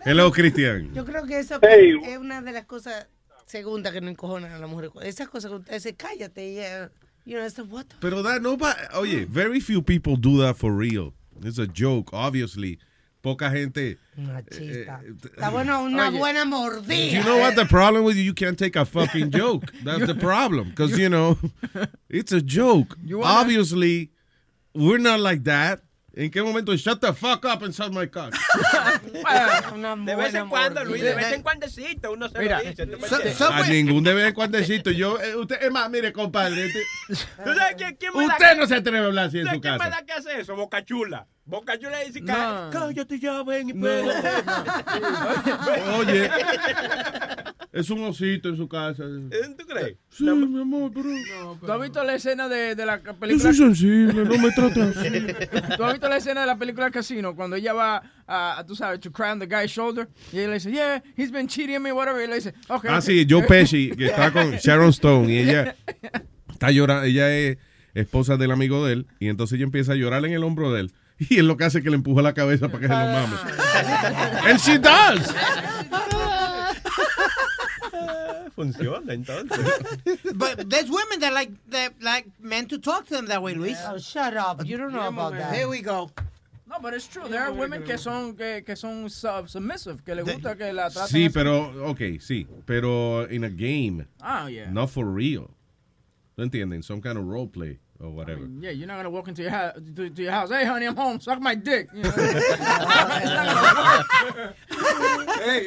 Hello, 0.05 0.31
Cristian. 0.33 0.93
Yo 0.95 1.05
creo 1.05 1.27
que 1.27 1.39
eso 1.39 1.59
Hey. 1.63 1.99
es 2.05 2.19
una 2.19 2.41
de 2.43 2.53
las 2.53 2.65
cosas 2.65 3.07
segundas 3.47 3.93
que 3.93 4.01
no 4.01 4.09
encojonan 4.09 4.53
a 4.53 4.59
la 4.59 4.67
mujer. 4.67 4.91
Esas 5.03 5.29
cosas 5.29 5.51
que 5.51 5.57
usted 5.59 5.75
dice, 5.75 5.95
cállate. 5.97 6.47
Y, 6.53 6.59
eh, 6.59 6.89
you 7.25 7.37
know, 7.37 7.47
it's 7.47 7.59
what 7.59 7.87
the 7.87 7.95
Pero 8.01 8.23
that 8.23 8.41
nobody, 8.41 8.79
oye, 8.95 9.25
very 9.29 9.61
few 9.61 9.83
people 9.83 10.17
do 10.17 10.39
that 10.43 10.57
for 10.57 10.73
real. 10.73 11.13
It's 11.43 11.59
a 11.59 11.67
joke, 11.67 12.11
obviously. 12.13 12.79
Poca 13.29 13.51
gente. 13.51 13.99
Machista. 14.17 15.01
Está 15.23 15.51
bueno 15.51 15.83
una 15.83 16.09
buena 16.11 16.47
mordida. 16.47 17.13
You 17.19 17.23
know 17.23 17.39
what 17.39 17.57
the 17.57 17.67
problem 17.67 18.05
with 18.05 18.17
you? 18.17 18.23
You 18.23 18.33
can't 18.35 18.59
take 18.59 18.75
a 18.77 18.87
fucking 18.87 19.31
joke. 19.37 19.71
That's 19.85 20.07
the 20.07 20.15
problem. 20.15 20.71
Because, 20.71 20.97
you 20.99 21.11
know, 21.11 21.37
it's 22.09 22.33
a 22.33 22.41
joke. 22.41 22.97
You 23.05 23.19
wanna- 23.19 23.41
Obviously, 23.41 24.11
we're 24.75 24.97
not 24.99 25.21
like 25.21 25.45
that. 25.45 25.83
¿En 26.17 26.31
qué 26.31 26.43
momento? 26.43 26.75
Shut 26.77 27.01
the 27.01 27.13
fuck 27.13 27.45
up 27.45 27.63
and 27.63 27.73
suck 27.73 27.93
my 27.93 28.07
cock. 28.07 28.33
de 30.05 30.17
vez 30.17 30.35
en 30.35 30.49
cuando, 30.49 30.83
Luis, 30.85 31.01
de 31.03 31.15
vez 31.15 31.33
en 31.33 31.43
cuandecito 31.43 32.11
uno 32.11 32.29
se 32.29 32.39
Mira, 32.41 32.59
lo 32.61 32.69
dice. 32.71 32.87
¿tú 32.87 32.99
me 32.99 33.47
A 33.55 33.67
ningún 33.69 34.03
de 34.03 34.15
vez 34.15 34.27
en 34.29 34.35
cuandecito. 34.35 34.91
Yo, 34.91 35.21
eh, 35.21 35.37
usted, 35.37 35.59
es 35.63 35.71
más, 35.71 35.89
mire, 35.91 36.13
compadre. 36.13 36.67
este- 36.67 36.83
¿Tú 37.45 37.55
sabes 37.55 37.75
quién, 37.77 37.97
quién 38.01 38.13
me 38.15 38.27
da 38.27 38.33
usted 38.35 38.51
que- 38.53 38.57
no 38.57 38.67
se 38.67 38.75
atreve 38.75 38.99
a 38.99 39.05
hablar 39.05 39.27
así 39.27 39.39
en 39.39 39.45
¿Sabes 39.45 39.59
su 39.59 39.61
quién 39.61 39.73
me 39.75 39.79
casa. 39.79 39.91
da 39.91 40.07
que 40.07 40.13
hace 40.13 40.41
eso? 40.41 40.57
Boca 40.57 40.85
Chula. 40.85 41.29
Boca 41.49 41.79
Chula 41.79 42.01
dice, 42.07 42.21
No. 42.21 42.27
"Cá- 42.35 42.69
cállate 42.71 43.19
ya, 43.19 43.43
ven 43.43 43.71
y 43.71 43.73
No. 43.73 43.81
pega". 43.87 44.45
Oye, 45.99 46.31
es 47.73 47.89
un 47.91 48.03
osito 48.05 48.51
en 48.51 48.57
su 48.57 48.69
casa. 48.69 49.05
¿Tú 49.57 49.67
crees? 49.67 49.97
Sí, 50.11 50.25
mi 50.25 50.61
amor, 50.61 50.91
pero... 50.95 51.09
¿Tú 51.65 51.73
has 51.73 51.81
visto 51.81 52.05
la 52.05 52.15
escena 52.15 52.49
de, 52.49 52.75
de 52.75 52.85
la 52.87 53.03
Yo 53.03 53.15
película? 53.19 53.53
soy 53.53 53.55
sensible, 53.55 54.25
no 54.25 54.39
me 54.39 54.51
trates 54.51 54.97
así. 54.97 55.09
¿Tú 55.77 55.85
has 55.85 55.93
visto 55.95 56.09
la 56.09 56.17
escena 56.19 56.43
de 56.43 56.47
la 56.47 56.57
película 56.59 56.91
Casino? 56.91 57.35
Cuando 57.35 57.57
ella 57.57 57.73
va 57.73 58.03
a, 58.27 58.59
a, 58.59 58.67
tú 58.67 58.75
sabes, 58.77 59.01
to 59.01 59.11
cry 59.11 59.31
on 59.31 59.39
the 59.39 59.47
guy's 59.47 59.71
shoulder. 59.71 60.07
Y 60.33 60.39
ella 60.41 60.49
le 60.49 60.55
dice, 60.55 60.71
yeah, 60.71 61.03
he's 61.17 61.31
been 61.31 61.47
cheating 61.49 61.81
me, 61.81 61.93
whatever. 61.93 62.23
Y 62.23 62.27
le 62.29 62.35
dice, 62.37 62.53
okay. 62.69 62.91
Ah, 62.93 63.01
sí, 63.01 63.27
Joe 63.29 63.43
Pesci, 63.45 63.91
que 63.97 64.07
está 64.07 64.31
con 64.33 64.51
Sharon 64.53 64.91
Stone 64.91 65.33
y 65.33 65.39
ella 65.39 65.75
está 66.51 66.71
llorando, 66.71 67.05
ella 67.05 67.35
es 67.35 67.57
esposa 67.95 68.37
del 68.37 68.51
amigo 68.51 68.87
de 68.87 68.93
él 68.93 69.07
y 69.19 69.29
entonces 69.29 69.57
ella 69.57 69.65
empieza 69.65 69.93
a 69.93 69.97
llorar 69.97 70.25
en 70.25 70.33
el 70.33 70.45
hombro 70.45 70.73
de 70.73 70.83
él 70.83 70.93
y 71.31 71.39
él 71.39 71.47
lo 71.47 71.57
que 71.57 71.65
hace 71.65 71.79
es 71.79 71.85
que 71.85 71.91
le 71.91 71.97
empuja 71.97 72.23
la 72.23 72.35
cabeza 72.35 72.69
para 72.69 72.81
que 72.81 72.89
se 72.89 72.93
lo 72.93 72.99
mame. 72.99 73.37
And 74.51 74.61
she 74.61 74.79
does. 74.79 75.33
Funciona 78.55 79.13
entonces. 79.15 79.59
But 80.35 80.69
there's 80.69 80.91
women 80.91 81.21
that 81.21 81.33
like 81.33 81.51
that 81.71 81.93
like 82.01 82.27
men 82.41 82.67
to 82.67 82.79
talk 82.79 83.07
to 83.07 83.15
them 83.15 83.27
that 83.27 83.43
way, 83.43 83.55
Luis. 83.55 83.79
Oh, 83.87 83.99
shut 83.99 84.37
up. 84.37 84.65
You 84.65 84.77
don't 84.77 84.93
know 84.93 85.07
about 85.07 85.33
that. 85.35 85.55
Here 85.55 85.69
we 85.69 85.81
go. 85.81 86.11
No, 86.69 86.77
but 86.83 86.93
it's 86.93 87.07
true. 87.07 87.27
There 87.29 87.41
are 87.41 87.53
women 87.53 87.83
que 87.85 87.97
son, 87.97 88.35
que, 88.37 88.63
que 88.63 88.77
son 88.77 89.09
sub- 89.09 89.49
submissive, 89.49 90.05
que 90.05 90.15
les 90.15 90.25
gusta 90.25 90.55
que 90.55 90.71
la 90.73 90.91
traten 90.91 91.09
Sí, 91.09 91.31
pero, 91.33 91.73
ok, 91.89 92.21
sí, 92.21 92.47
pero 92.67 93.27
in 93.31 93.45
a 93.45 93.49
game, 93.49 94.07
Ah, 94.21 94.49
yeah. 94.49 94.71
not 94.71 94.91
for 94.91 95.07
real. 95.07 95.49
¿No 96.37 96.45
entienden? 96.45 96.83
Some 96.85 97.01
kind 97.01 97.17
of 97.17 97.25
role 97.25 97.47
play 97.49 97.79
or 98.01 98.11
whatever. 98.11 98.47
Yeah, 98.61 98.71
you're 98.71 98.87
not 98.87 98.97
gonna 98.97 99.11
walk 99.11 99.29
into 99.29 99.43
your 99.43 99.51
house 99.51 99.75
to, 99.97 100.09
to 100.11 100.23
your 100.23 100.33
house. 100.33 100.51
Hey, 100.51 100.65
honey, 100.65 100.87
I'm 100.87 100.97
home. 100.97 101.21
Suck 101.21 101.41
my 101.41 101.55
dick. 101.57 101.89
You 101.95 102.03
know? 102.03 102.11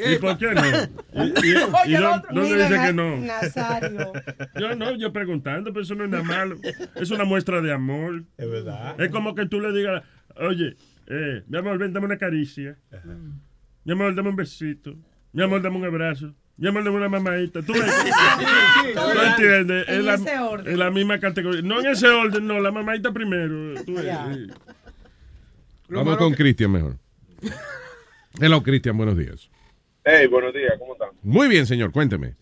¿Y 0.06 0.18
por 0.20 0.38
qué 0.38 0.54
no? 0.54 0.62
¿Y, 0.64 1.34
y- 1.44 1.56
Oye, 1.64 1.92
y 1.92 1.96
el 1.96 2.02
dó- 2.04 2.16
otro. 2.18 2.34
dónde 2.34 2.54
Mira, 2.56 2.68
dice 2.70 2.82
que 2.88 2.94
no? 2.94 3.18
Nazario. 3.18 4.14
Yo 4.60 4.76
no, 4.76 4.92
yo 4.96 5.12
preguntando, 5.14 5.72
pero 5.74 5.84
eso 5.84 5.96
no 5.96 6.04
es 6.06 6.10
nada 6.10 6.24
malo. 6.24 6.58
Es 6.96 7.12
una 7.12 7.24
muestra 7.24 7.62
de 7.62 7.72
amor. 7.74 8.24
Es 8.38 8.50
verdad. 8.50 9.00
Es 9.02 9.10
como 9.12 9.34
que 9.36 9.46
tú 9.48 9.60
le 9.60 9.72
digas, 9.74 10.04
oye, 10.38 10.76
eh, 11.08 11.44
mi 11.48 11.58
amor, 11.58 11.78
ven, 11.78 11.94
dame 11.94 12.06
una 12.06 12.18
caricia. 12.18 12.78
Mi 13.84 13.94
amor, 13.94 14.14
dame 14.16 14.30
un 14.30 14.36
besito. 14.36 14.96
Mi 15.34 15.44
amor, 15.44 15.62
dame 15.62 15.78
un 15.78 15.86
abrazo. 15.86 16.34
Dame 16.58 16.80
una 16.90 17.10
mamadita. 17.10 17.62
¿Tú, 17.64 17.74
ves? 17.74 17.84
¿Tú 18.94 19.22
entiendes? 19.22 19.88
En 19.90 19.96
es, 20.00 20.04
la, 20.06 20.14
ese 20.16 20.40
orden. 20.40 20.72
es 20.72 20.78
la 20.78 20.92
misma 20.92 21.20
categoría. 21.20 21.62
No 21.64 21.80
en 21.80 21.88
ese 21.88 22.08
orden, 22.08 22.46
no, 22.46 22.60
la 22.60 22.72
mamadita 22.72 23.12
primero. 23.12 23.82
Tú 23.84 23.96
ves, 23.96 24.06
Ya. 24.06 24.32
sí. 24.34 24.48
Vamos 25.90 26.18
con 26.18 26.34
Cristian 26.34 26.72
mejor. 26.72 26.96
Hello, 28.40 28.62
Cristian, 28.64 28.96
buenos 28.96 29.18
días. 29.18 29.50
Hey, 30.06 30.28
buenos 30.28 30.54
días, 30.54 30.74
¿cómo 30.80 30.94
están? 30.94 31.10
Muy 31.22 31.48
bien, 31.48 31.66
señor, 31.66 31.92
cuénteme. 31.92 32.36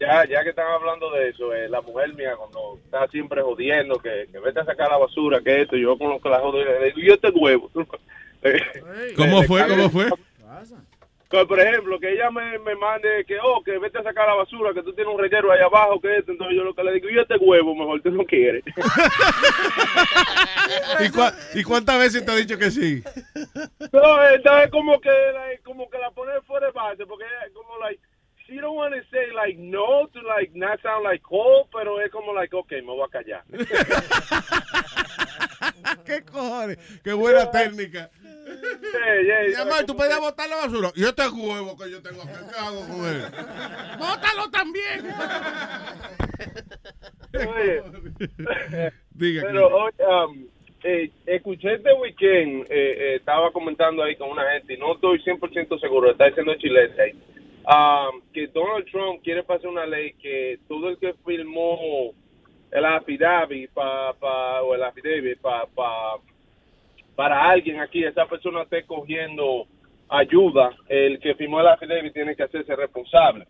Ya, 0.00 0.24
ya 0.28 0.42
que 0.44 0.50
están 0.50 0.66
hablando 0.72 1.10
de 1.12 1.28
eso, 1.30 1.52
eh, 1.52 1.68
la 1.68 1.80
mujer 1.82 2.14
mía 2.14 2.34
cuando 2.36 2.78
está 2.84 3.06
siempre 3.08 3.42
jodiendo, 3.42 3.98
que, 3.98 4.28
que 4.30 4.38
vete 4.38 4.60
a 4.60 4.64
sacar 4.64 4.88
la 4.90 4.96
basura, 4.98 5.40
que 5.42 5.62
esto, 5.62 5.76
yo 5.76 5.98
con 5.98 6.08
lo 6.10 6.20
que 6.20 6.28
la 6.28 6.38
jodo, 6.38 6.64
le 6.64 6.92
digo, 6.92 6.98
yo 7.08 7.18
te 7.18 7.28
huevo. 7.30 7.68
¿Cómo 7.74 9.34
Le- 9.34 9.40
le 9.40 9.46
fue? 9.48 9.60
cago- 9.60 9.90
¿Cómo 9.90 9.90
Que, 11.30 11.44
por 11.44 11.60
ejemplo, 11.60 12.00
que 12.00 12.10
ella 12.10 12.30
me, 12.30 12.58
me 12.60 12.74
mande 12.74 13.22
que, 13.26 13.36
oh, 13.42 13.62
que 13.62 13.78
vete 13.78 13.98
a 13.98 14.02
sacar 14.02 14.26
la 14.26 14.32
basura, 14.34 14.72
que 14.72 14.82
tú 14.82 14.94
tienes 14.94 15.12
un 15.12 15.20
reguero 15.20 15.52
ahí 15.52 15.60
abajo, 15.60 16.00
que 16.00 16.16
esto, 16.16 16.32
entonces 16.32 16.56
yo 16.56 16.64
lo 16.64 16.74
que 16.74 16.82
le 16.82 16.94
digo, 16.94 17.10
yo 17.10 17.26
te 17.26 17.36
huevo, 17.36 17.74
mejor 17.74 18.00
tú 18.00 18.10
no 18.10 18.24
quieres. 18.24 18.64
¿Y, 21.00 21.08
cua- 21.10 21.34
y 21.54 21.62
cuántas 21.64 21.98
veces 21.98 22.24
te 22.24 22.32
ha 22.32 22.36
dicho 22.36 22.56
que 22.58 22.70
sí? 22.70 23.02
No, 23.92 24.28
entonces 24.30 24.70
como 24.70 24.98
que, 25.00 25.10
like, 25.34 25.62
como 25.64 25.88
que 25.90 25.98
la 25.98 26.10
pone 26.12 26.32
fuera 26.46 26.66
de 26.68 26.72
base, 26.72 27.04
porque 27.06 27.24
ella 27.24 27.52
como, 27.52 27.76
like, 27.78 28.00
she 28.46 28.54
don't 28.56 28.76
want 28.78 28.94
to 28.94 29.00
say, 29.10 29.30
like, 29.34 29.58
no, 29.58 30.06
to, 30.08 30.22
like, 30.22 30.50
not 30.54 30.80
sound 30.80 31.04
like 31.04 31.22
cold, 31.22 31.66
pero 31.72 32.00
es 32.00 32.10
como, 32.10 32.32
like, 32.32 32.56
ok, 32.56 32.70
me 32.72 32.80
voy 32.82 33.02
a 33.06 33.10
callar. 33.10 33.44
¿Qué 36.06 36.22
cojones? 36.22 36.78
Qué 37.04 37.12
buena 37.12 37.50
técnica. 37.50 38.08
Mi 39.48 39.54
amor, 39.54 39.84
tú 39.86 39.96
puedes 39.96 40.18
botar 40.18 40.48
la 40.48 40.56
basura. 40.56 40.90
Y 40.94 41.04
este 41.04 41.28
huevo 41.28 41.76
que 41.76 41.90
yo 41.90 42.02
tengo 42.02 42.22
acá, 42.22 42.40
¿qué 42.50 42.58
hago 42.58 42.80
con 42.88 43.06
él? 43.06 43.22
¡Bótalo 43.98 44.50
también! 44.50 45.14
Oye, 47.34 47.82
Diga, 49.10 49.42
pero, 49.42 49.68
oye, 49.76 49.94
um, 50.06 50.46
eh, 50.84 51.10
escuché 51.26 51.74
este 51.74 51.92
weekend, 51.94 52.62
eh, 52.62 52.66
eh, 52.70 53.14
estaba 53.16 53.50
comentando 53.52 54.02
ahí 54.02 54.16
con 54.16 54.30
una 54.30 54.50
gente, 54.52 54.74
y 54.74 54.78
no 54.78 54.94
estoy 54.94 55.20
100% 55.22 55.80
seguro, 55.80 56.10
está 56.10 56.26
diciendo 56.26 56.54
Chilete 56.56 57.02
ahí, 57.02 57.12
ah, 57.66 58.10
que 58.32 58.46
Donald 58.48 58.86
Trump 58.90 59.22
quiere 59.22 59.42
pasar 59.42 59.68
una 59.68 59.86
ley 59.86 60.12
que 60.14 60.58
todo 60.68 60.88
el 60.88 60.98
que 60.98 61.14
firmó 61.26 62.12
el 62.70 62.84
affidavit 62.84 63.70
pa, 63.72 64.12
pa, 64.14 64.62
o 64.62 64.74
el 64.74 64.82
affidavit 64.82 65.38
pa, 65.40 65.66
pa- 65.74 66.18
para 67.18 67.50
alguien 67.50 67.80
aquí, 67.80 68.04
esa 68.04 68.26
persona 68.26 68.62
esté 68.62 68.86
cogiendo 68.86 69.66
ayuda, 70.08 70.70
el 70.88 71.18
que 71.18 71.34
firmó 71.34 71.60
el 71.60 71.66
affidavit 71.66 72.12
tiene 72.12 72.36
que 72.36 72.44
hacerse 72.44 72.76
responsable. 72.76 73.44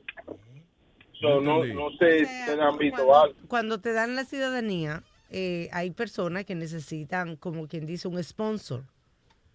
So, 1.21 1.43
no, 1.43 1.63
no 1.67 1.91
sé 1.99 2.27
han 2.49 2.79
visto 2.79 3.15
algo. 3.15 3.35
Cuando 3.47 3.79
te 3.79 3.93
dan 3.93 4.17
la 4.17 4.25
ciudadanía, 4.25 5.03
eh, 5.31 5.69
hay 5.71 5.91
personas 5.91 6.47
que 6.47 6.55
necesitan, 6.55 7.37
como 7.37 7.69
quien 7.69 7.85
dice, 7.85 8.09
un 8.09 8.25
sponsor. 8.25 8.85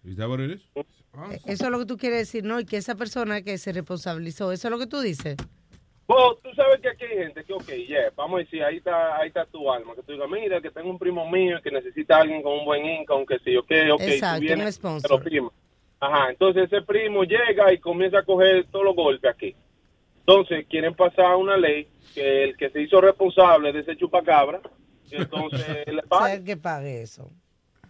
¿Is 0.04 0.16
that 0.16 0.28
what 0.28 0.38
it 0.38 0.60
is? 0.60 0.62
Eh, 0.76 1.40
Eso 1.46 1.64
es 1.64 1.70
lo 1.72 1.80
que 1.80 1.86
tú 1.86 1.96
quieres 1.96 2.20
decir, 2.20 2.44
¿no? 2.44 2.60
Y 2.60 2.66
que 2.66 2.76
esa 2.76 2.94
persona 2.94 3.42
que 3.42 3.58
se 3.58 3.72
responsabilizó, 3.72 4.52
eso 4.52 4.68
es 4.68 4.70
lo 4.70 4.78
que 4.78 4.86
tú 4.86 5.00
dices. 5.00 5.36
Bueno, 6.06 6.34
tú 6.42 6.50
sabes 6.54 6.80
que 6.80 6.88
aquí 6.90 7.04
hay 7.04 7.18
gente 7.24 7.44
que, 7.44 7.52
ok, 7.54 7.66
yeah, 7.88 8.10
vamos 8.14 8.36
a 8.36 8.38
decir, 8.44 8.62
ahí 8.62 8.76
está, 8.76 9.16
ahí 9.16 9.28
está 9.28 9.46
tu 9.46 9.70
alma. 9.72 9.94
Que 9.94 10.02
tú 10.02 10.12
digas, 10.12 10.28
mira, 10.30 10.60
que 10.60 10.70
tengo 10.70 10.90
un 10.90 10.98
primo 10.98 11.28
mío 11.30 11.58
que 11.62 11.70
necesita 11.70 12.16
a 12.18 12.20
alguien 12.20 12.42
con 12.42 12.52
un 12.58 12.64
buen 12.66 12.84
income, 12.84 13.24
que 13.26 13.38
sí, 13.38 13.56
ok, 13.56 13.70
ok. 13.94 13.98
tú 14.00 14.04
Exacto, 14.04 14.40
vienes, 14.40 14.66
un 14.66 14.72
sponsor. 14.72 15.10
lo 15.10 15.20
firmas. 15.20 15.52
Ajá, 16.00 16.30
entonces 16.30 16.64
ese 16.64 16.82
primo 16.82 17.22
llega 17.24 17.72
y 17.72 17.78
comienza 17.78 18.18
a 18.18 18.22
coger 18.24 18.66
todos 18.70 18.84
los 18.84 18.94
golpes 18.94 19.30
aquí. 19.30 19.56
Entonces 20.18 20.66
quieren 20.68 20.94
pasar 20.94 21.36
una 21.36 21.56
ley 21.56 21.88
que 22.14 22.44
el 22.44 22.56
que 22.58 22.68
se 22.70 22.82
hizo 22.82 23.00
responsable 23.00 23.72
de 23.72 23.80
ese 23.80 23.96
chupacabra, 23.96 24.60
que 25.08 25.16
entonces 25.16 25.66
le 25.86 26.00
O 26.00 26.08
pague. 26.08 26.36
sea, 26.36 26.44
que 26.44 26.56
pague 26.58 27.02
eso. 27.02 27.30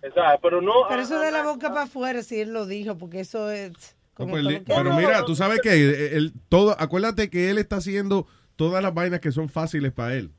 Exacto, 0.02 0.38
pero 0.42 0.60
no... 0.60 0.72
Pero 0.88 1.02
eso 1.02 1.16
ah, 1.16 1.24
de 1.24 1.32
la 1.32 1.40
ah, 1.40 1.46
boca 1.46 1.68
para 1.70 1.82
afuera, 1.84 2.22
si 2.22 2.40
él 2.40 2.52
lo 2.52 2.66
dijo, 2.66 2.96
porque 2.96 3.20
eso 3.20 3.50
es... 3.50 3.96
No, 4.18 4.26
pues, 4.28 4.44
todo 4.64 4.76
pero 4.76 4.96
mira, 4.96 5.24
tú 5.24 5.34
sabes 5.34 5.60
que 5.60 5.72
él, 6.16 6.32
todo, 6.48 6.80
acuérdate 6.80 7.30
que 7.30 7.50
él 7.50 7.58
está 7.58 7.76
haciendo 7.76 8.26
todas 8.56 8.82
las 8.82 8.94
vainas 8.94 9.20
que 9.20 9.32
son 9.32 9.48
fáciles 9.48 9.92
para 9.92 10.14
él. 10.14 10.30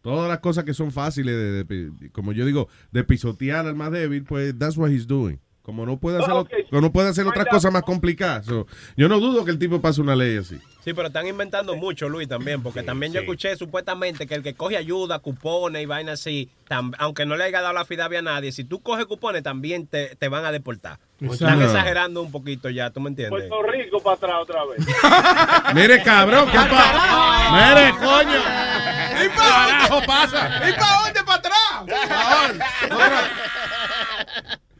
Todas 0.00 0.28
las 0.28 0.40
cosas 0.40 0.64
que 0.64 0.74
son 0.74 0.92
fáciles, 0.92 1.34
de, 1.34 1.64
de 1.64 2.10
como 2.10 2.32
yo 2.32 2.44
digo, 2.44 2.68
de 2.92 3.04
pisotear 3.04 3.66
al 3.66 3.74
más 3.74 3.90
débil, 3.90 4.22
pues 4.24 4.56
that's 4.58 4.76
what 4.76 4.90
he's 4.90 5.06
doing. 5.06 5.40
Como 5.64 5.86
no 5.86 5.96
puede 5.96 6.18
hacer, 6.18 6.30
Oh, 6.34 6.46
como 6.68 6.80
no 6.82 6.92
puede 6.92 7.08
hacer 7.08 7.26
otras 7.26 7.46
cosas 7.46 7.72
más 7.72 7.82
complicadas. 7.84 8.44
So, 8.44 8.66
yo 8.98 9.08
no 9.08 9.18
dudo 9.18 9.46
que 9.46 9.50
el 9.50 9.58
tipo 9.58 9.80
pase 9.80 10.02
una 10.02 10.14
ley 10.14 10.36
así. 10.36 10.58
Sí, 10.84 10.92
pero 10.92 11.06
están 11.08 11.26
inventando 11.26 11.74
mucho, 11.74 12.06
Luis, 12.10 12.28
también, 12.28 12.62
porque 12.62 12.82
también 12.82 13.14
yo 13.14 13.20
escuché 13.20 13.56
supuestamente 13.56 14.26
que 14.26 14.34
el 14.34 14.42
que 14.42 14.52
coge 14.52 14.76
ayuda, 14.76 15.20
cupones 15.20 15.82
y 15.82 15.86
vainas 15.86 16.20
así, 16.20 16.50
tam- 16.68 16.94
aunque 16.98 17.24
no 17.24 17.36
le 17.36 17.44
haya 17.44 17.62
dado 17.62 17.72
la 17.72 17.86
fidavia 17.86 18.18
a 18.18 18.22
nadie, 18.22 18.52
si 18.52 18.64
tú 18.64 18.82
coges 18.82 19.06
cupones 19.06 19.42
también 19.42 19.86
te, 19.86 20.14
te 20.16 20.28
van 20.28 20.44
a 20.44 20.52
deportar. 20.52 20.98
Exacto. 21.20 21.32
Están 21.32 21.58
No. 21.60 21.64
exagerando 21.64 22.20
un 22.20 22.30
poquito 22.30 22.68
ya, 22.68 22.90
¿tú 22.90 23.00
me 23.00 23.08
entiendes? 23.08 23.48
Puerto 23.48 23.62
Rico 23.72 24.02
para 24.02 24.16
atrás 24.16 24.34
otra 24.42 24.60
vez. 24.66 24.86
Mire, 25.74 26.02
cabrón, 26.02 26.46
¿qué 26.50 26.58
pasa? 26.58 27.50
Mire, 27.52 27.90
coño. 27.92 28.38
¿Y 29.24 29.28
para 29.34 29.88
dónde 29.88 30.06
pasa? 30.06 30.68
¿Y 30.68 30.72
para 30.74 31.02
dónde 31.02 31.22
para 31.24 31.38
atrás? 31.38 31.84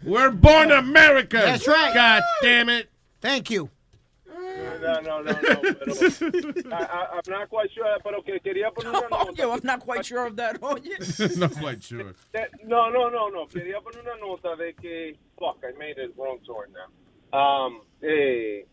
We're 0.04 0.30
born 0.30 0.70
Americans. 0.70 1.44
That's 1.44 1.66
right. 1.68 1.94
God 1.94 2.22
damn 2.42 2.68
it. 2.68 2.90
Thank 3.20 3.50
you. 3.50 3.70
No, 4.80 5.00
no, 5.00 5.22
no, 5.22 5.32
no, 5.32 5.44
pero 5.50 5.92
I, 6.70 6.84
I, 6.84 7.06
I'm 7.14 7.22
not 7.26 7.48
quite 7.48 7.70
sure, 7.72 7.86
pero 8.04 8.22
que 8.22 8.38
quería 8.40 8.70
poner 8.70 8.90
una 8.90 9.00
nota. 9.10 9.30
Oye, 9.30 9.42
I'm 9.52 9.60
not 9.64 9.80
quite 9.80 10.04
sure 10.04 10.26
of 10.26 10.36
that. 10.36 10.58
Oye. 10.62 10.90
Not 11.36 11.52
quite 11.58 11.82
sure. 11.82 12.14
No, 12.64 12.90
no, 12.90 13.08
no, 13.08 13.28
no. 13.28 13.46
Quería 13.46 13.80
poner 13.80 14.02
una 14.02 14.16
nota 14.20 14.54
de 14.56 14.74
que. 14.74 15.16
Fuck, 15.38 15.64
I 15.64 15.76
made 15.78 15.98
it 15.98 16.12
wrong 16.18 16.38
turn 16.46 16.70
now. 16.72 17.38
Um, 17.38 17.80
eh, 18.02 18.64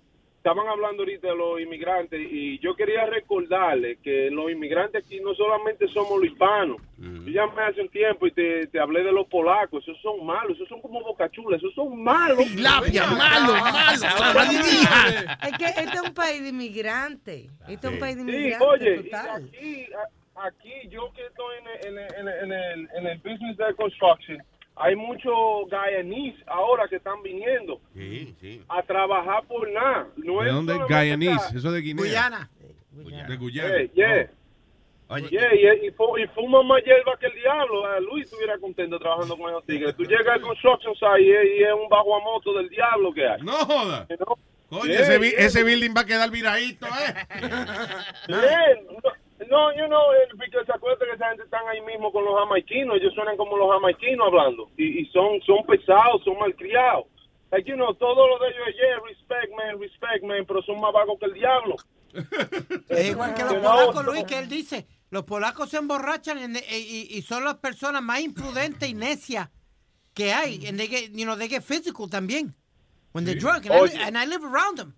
estaban 0.41 0.67
hablando 0.67 1.03
ahorita 1.03 1.27
de 1.27 1.35
los 1.35 1.61
inmigrantes 1.61 2.19
y 2.19 2.57
yo 2.57 2.75
quería 2.75 3.05
recordarle 3.05 3.97
que 4.03 4.31
los 4.31 4.51
inmigrantes 4.51 5.03
aquí 5.05 5.19
no 5.19 5.35
solamente 5.35 5.87
somos 5.89 6.19
los 6.19 6.25
hispanos. 6.31 6.77
Yo 6.97 7.29
llamé 7.31 7.61
hace 7.61 7.81
un 7.81 7.89
tiempo 7.89 8.25
y 8.25 8.31
te, 8.31 8.65
te 8.65 8.79
hablé 8.79 9.03
de 9.03 9.11
los 9.11 9.27
polacos. 9.27 9.83
Esos 9.87 10.01
son 10.01 10.25
malos, 10.25 10.53
esos 10.55 10.67
son 10.67 10.81
como 10.81 10.99
bocachulas, 11.01 11.59
esos 11.59 11.75
son 11.75 12.01
malos. 12.01 12.39
Tilapia, 12.39 13.05
malo, 13.05 13.53
malo, 13.53 13.97
sabandija. 13.97 15.37
Es 15.47 15.57
que 15.59 15.65
este 15.65 15.95
es 15.95 16.01
un 16.01 16.13
país 16.15 16.41
de 16.41 16.49
inmigrantes. 16.49 17.45
Este 17.67 17.87
es 17.87 17.93
un 17.93 17.99
país 17.99 18.15
de 18.17 18.23
Sí, 18.23 18.29
inmigrantes 18.37 18.67
oye, 18.67 18.95
y 18.95 19.03
total. 19.03 19.43
aquí, 19.55 19.85
aquí 20.35 20.89
yo 20.89 21.11
que 21.13 21.21
estoy 21.27 21.55
en 21.59 21.67
el, 21.67 21.87
en 21.87 21.97
el, 21.99 22.15
en 22.15 22.27
el, 22.27 22.43
en 22.43 22.51
el, 22.51 22.89
en 22.97 23.07
el 23.07 23.17
business 23.19 23.57
de 23.57 23.75
construction, 23.75 24.37
hay 24.75 24.95
muchos 24.95 25.33
guyanese 25.69 26.37
ahora 26.47 26.87
que 26.87 26.95
están 26.95 27.21
viniendo 27.21 27.79
a 28.69 28.81
trabajar 28.83 29.43
por 29.45 29.69
nada. 29.71 30.07
No 30.17 30.41
¿De 30.41 30.47
es 30.49 30.53
dónde? 30.55 30.79
Guyanese, 30.87 31.33
acá. 31.33 31.57
eso 31.57 31.71
de 31.71 31.81
Guinea. 31.81 32.03
Guyana. 32.05 32.49
De 33.27 33.35
Guyana. 33.37 33.77
Yeah, 33.77 33.93
yeah. 33.93 34.29
Yeah, 35.29 35.53
y, 35.53 35.87
y, 35.87 35.91
fu- 35.91 36.17
y 36.17 36.25
fuma 36.27 36.63
más 36.63 36.81
hierba 36.85 37.17
que 37.19 37.25
el 37.25 37.33
diablo. 37.33 37.97
Eh, 37.97 38.01
Luis 38.01 38.23
estuviera 38.25 38.57
contento 38.59 38.97
trabajando 38.97 39.37
con 39.37 39.49
esos 39.49 39.65
tigres. 39.65 39.93
Tú 39.97 40.03
llegas 40.03 40.25
al 40.35 40.39
construction 40.41 40.93
site 40.95 41.21
y, 41.21 41.31
es- 41.31 41.59
y 41.59 41.63
es 41.63 41.73
un 41.73 41.89
bajo 41.89 42.15
a 42.15 42.21
moto 42.21 42.53
del 42.53 42.69
diablo 42.69 43.13
que 43.13 43.27
hay. 43.27 43.41
No 43.41 43.51
joda. 43.65 44.07
¿No? 44.17 44.37
Coño, 44.69 44.85
Yeah, 44.85 45.01
ese, 45.01 45.45
ese 45.45 45.63
building 45.65 45.93
va 45.93 46.01
a 46.01 46.05
quedar 46.05 46.31
viradito, 46.31 46.85
¿eh? 46.87 47.27
No, 49.51 49.69
you 49.75 49.85
know, 49.87 50.13
eh, 50.15 50.29
porque 50.31 50.65
se 50.65 50.71
acuerda 50.71 51.05
que 51.05 51.11
esa 51.11 51.27
gente 51.27 51.43
están 51.43 51.67
ahí 51.67 51.81
mismo 51.81 52.09
con 52.13 52.23
los 52.23 52.33
jamaiquinos, 52.39 52.95
ellos 52.95 53.13
suenan 53.13 53.35
como 53.35 53.57
los 53.57 53.69
jamaiquinos 53.69 54.27
hablando, 54.27 54.71
y, 54.77 55.01
y 55.01 55.05
son, 55.11 55.41
son 55.45 55.65
pesados, 55.67 56.23
son 56.23 56.39
malcriados. 56.39 57.05
Like, 57.51 57.69
you 57.69 57.75
know, 57.75 57.93
todo 57.95 58.29
lo 58.29 58.39
de 58.39 58.47
ellos 58.47 58.67
es, 58.69 58.75
yeah, 58.77 58.97
respect, 59.05 59.51
man, 59.57 59.77
respect, 59.77 60.23
man, 60.23 60.45
pero 60.47 60.61
son 60.63 60.79
más 60.79 60.93
vagos 60.93 61.19
que 61.19 61.25
el 61.25 61.33
diablo. 61.33 61.75
Es 62.89 63.09
igual 63.09 63.33
que 63.35 63.43
los 63.43 63.53
You 63.55 63.61
polacos, 63.61 64.05
Luis, 64.05 64.23
que 64.23 64.39
él 64.39 64.47
dice. 64.47 64.87
Los 65.09 65.23
polacos 65.23 65.69
se 65.69 65.77
emborrachan 65.77 66.37
and 66.37 66.55
they- 66.57 67.07
y, 67.11 67.17
y 67.17 67.21
son 67.21 67.43
las 67.43 67.55
personas 67.55 68.01
más 68.01 68.21
imprudentes 68.21 68.87
y 68.87 68.93
necias 68.93 69.49
que 70.13 70.31
hay. 70.31 70.65
And 70.65 70.77
they 70.77 70.87
get, 70.87 71.11
you 71.11 71.25
know, 71.25 71.35
they 71.37 71.49
get 71.49 71.61
physical 71.63 72.09
también. 72.09 72.55
When 73.13 73.25
they're 73.25 73.37
drunk. 73.37 73.65
And, 73.65 73.73
I, 73.73 74.07
and 74.07 74.17
I 74.17 74.25
live 74.25 74.43
around 74.45 74.77
them. 74.77 74.95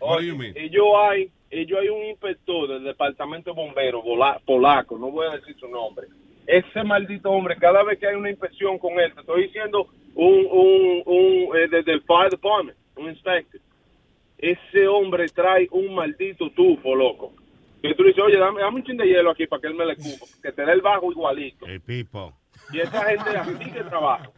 Oye, 0.00 0.32
ellos 0.56 0.84
hay, 1.08 1.30
ellos 1.52 1.78
hay 1.80 1.88
un 1.90 2.02
inspector 2.04 2.66
del 2.66 2.82
departamento 2.82 3.50
de 3.50 3.56
bomberos 3.56 4.02
polaco, 4.46 4.98
no 4.98 5.10
voy 5.10 5.26
a 5.26 5.36
decir 5.36 5.54
su 5.60 5.68
nombre. 5.68 6.06
Ese 6.46 6.82
maldito 6.82 7.30
hombre, 7.30 7.56
cada 7.56 7.84
vez 7.84 7.98
que 7.98 8.06
hay 8.06 8.16
una 8.16 8.30
inspección 8.30 8.78
con 8.78 8.98
él, 8.98 9.12
te 9.14 9.20
estoy 9.20 9.44
diciendo 9.44 9.86
un, 10.14 10.46
un, 10.50 11.02
un 11.04 11.56
eh, 11.56 11.68
desde 11.70 11.92
el 11.92 12.02
fire 12.02 12.30
department, 12.30 12.76
un 12.96 13.10
inspector. 13.10 13.60
Ese 14.38 14.88
hombre 14.88 15.26
trae 15.28 15.68
un 15.70 15.94
maldito 15.94 16.50
tufo, 16.50 16.96
loco. 16.96 17.32
Que 17.82 17.94
tú 17.94 18.02
dices, 18.02 18.22
oye, 18.24 18.38
dame, 18.38 18.60
dame 18.60 18.76
un 18.76 18.84
chin 18.84 18.96
de 18.96 19.06
hielo 19.06 19.30
aquí 19.30 19.46
para 19.46 19.60
que 19.60 19.68
él 19.68 19.74
me 19.74 19.84
le 19.84 19.96
cupo, 19.96 20.26
que 20.42 20.52
te 20.52 20.64
dé 20.64 20.72
el 20.72 20.80
bajo 20.80 21.12
igualito. 21.12 21.66
El 21.66 21.80
pipo. 21.80 22.32
Y 22.72 22.80
esa 22.80 23.04
gente 23.04 23.30
así 23.30 23.70
que 23.70 23.84
trabaja. 23.84 24.30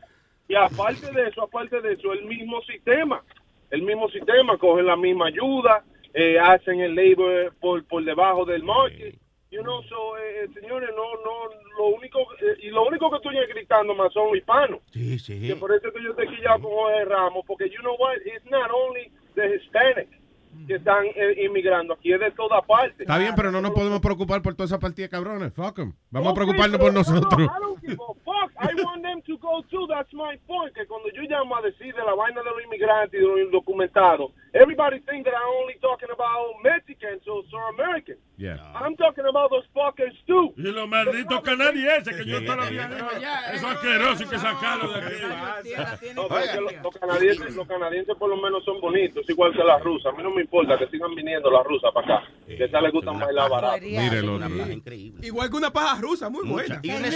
Y 0.48 0.54
aparte 0.56 1.10
de 1.12 1.28
eso, 1.28 1.42
aparte 1.42 1.80
de 1.80 1.92
eso, 1.92 2.12
el 2.12 2.24
mismo 2.24 2.60
sistema. 2.62 3.22
El 3.70 3.82
mismo 3.82 4.08
sistema, 4.10 4.58
cogen 4.58 4.86
la 4.86 4.96
misma 4.96 5.26
ayuda, 5.26 5.84
eh, 6.14 6.38
hacen 6.38 6.80
el 6.80 6.94
labor 6.94 7.52
por, 7.60 7.84
por 7.86 8.04
debajo 8.04 8.44
del 8.44 8.62
market. 8.62 9.16
You 9.50 9.62
know, 9.62 9.82
so, 9.84 10.16
eh, 10.18 10.48
señores, 10.52 10.90
no, 10.96 11.14
no, 11.22 11.48
lo 11.78 11.96
único, 11.96 12.20
eh, 12.40 12.56
y 12.62 12.70
lo 12.70 12.86
único 12.86 13.08
que 13.10 13.16
estoy 13.18 13.36
gritando 13.46 13.94
más 13.94 14.12
son 14.12 14.34
hispanos. 14.36 14.80
Sí, 14.90 15.18
sí. 15.18 15.46
Que 15.46 15.54
por 15.54 15.72
eso 15.72 15.92
que 15.92 16.02
yo 16.02 16.10
estoy 16.10 16.26
quillado 16.28 16.62
con 16.62 16.72
Jorge 16.72 17.04
Ramos, 17.04 17.44
porque 17.46 17.68
you 17.68 17.78
know 17.80 17.94
what, 17.96 18.16
it's 18.24 18.44
not 18.50 18.70
only 18.72 19.12
the 19.36 19.54
Hispanic 19.54 20.08
que 20.66 20.74
están 20.74 21.04
eh, 21.06 21.44
inmigrando, 21.44 21.94
aquí 21.94 22.12
es 22.12 22.20
de 22.20 22.30
toda 22.32 22.62
parte. 22.62 23.02
Está 23.02 23.18
bien, 23.18 23.34
pero 23.36 23.50
no 23.50 23.60
nos 23.60 23.72
podemos 23.72 24.00
preocupar 24.00 24.42
por 24.42 24.54
toda 24.54 24.66
esa 24.66 24.78
partida 24.78 25.06
de 25.06 25.10
cabrones. 25.10 25.52
Fuck 25.54 25.78
'em. 25.78 25.92
Vamos 26.10 26.32
a 26.32 26.34
preocuparnos 26.34 26.78
por 26.78 26.92
no, 26.92 27.02
no, 27.02 27.10
nosotros. 27.10 27.40
I 27.42 27.60
don't 27.60 27.80
give 27.80 27.94
a 27.94 28.14
fuck. 28.24 28.52
I 28.56 28.82
want 28.82 29.02
them 29.02 29.20
to 29.22 29.36
go 29.38 29.62
too. 29.70 29.86
That's 29.88 30.12
my 30.12 30.38
point. 30.46 30.74
Que 30.74 30.86
cuando 30.86 31.08
yo 31.10 31.22
llamo 31.22 31.56
a 31.56 31.62
decir 31.62 31.94
de 31.94 32.02
la 32.04 32.14
vaina 32.14 32.40
de 32.42 32.50
los 32.50 32.64
inmigrantes 32.64 33.20
y 33.20 33.22
de 33.22 33.28
los 33.28 33.40
indocumentados, 33.40 34.30
everybody 34.52 35.00
think 35.00 35.24
that 35.24 35.34
I'm 35.34 35.50
only 35.62 35.74
talking 35.80 36.08
about 36.10 36.62
Mexicans 36.62 37.26
or, 37.26 37.42
or 37.52 37.68
Americans. 37.74 38.20
Yeah. 38.36 38.58
I'm 38.74 38.96
talking 38.96 39.24
about 39.26 39.50
those 39.50 39.66
fuckers 39.74 40.14
too. 40.26 40.54
Y 40.56 40.70
los 40.72 40.88
malditos 40.88 41.40
canadienses 41.42 42.16
que 42.16 42.24
yo 42.24 42.42
toda 42.44 42.56
la 42.56 42.70
vida. 42.70 42.88
Eso 43.52 43.54
es 43.54 43.64
asqueroso 43.64 44.24
hay 44.24 44.30
que 44.30 44.38
sacarlo 44.38 44.92
de 44.92 44.98
aquí. 45.00 46.14
Los 46.14 46.96
canadienses, 46.98 47.56
los 47.56 47.68
canadienses 47.68 48.16
por 48.16 48.30
lo 48.30 48.36
menos 48.36 48.64
son 48.64 48.80
bonitos, 48.80 49.28
igual 49.28 49.52
que 49.52 49.62
las 49.62 49.82
rusas. 49.82 50.12
A 50.12 50.16
mí 50.16 50.22
no 50.22 50.30
me 50.30 50.42
importa 50.44 50.78
que 50.78 50.86
sigan 50.88 51.14
viniendo 51.14 51.50
las 51.50 51.64
rusas 51.64 51.90
para 51.92 52.16
acá. 52.18 52.28
Que 52.46 52.62
a 52.62 52.66
esas 52.66 52.82
les 52.82 52.92
gusta 52.92 53.10
bailar 53.12 53.50
barato. 53.50 53.74
Mire 53.82 54.18
el 54.18 54.28
otro. 54.28 54.48
Igual 55.22 55.50
que 55.50 55.56
una 55.56 55.70
paja 55.72 56.00
rusa, 56.00 56.30
muy 56.30 56.46
buena. 56.48 56.80
Y 56.82 56.90
una. 56.90 57.08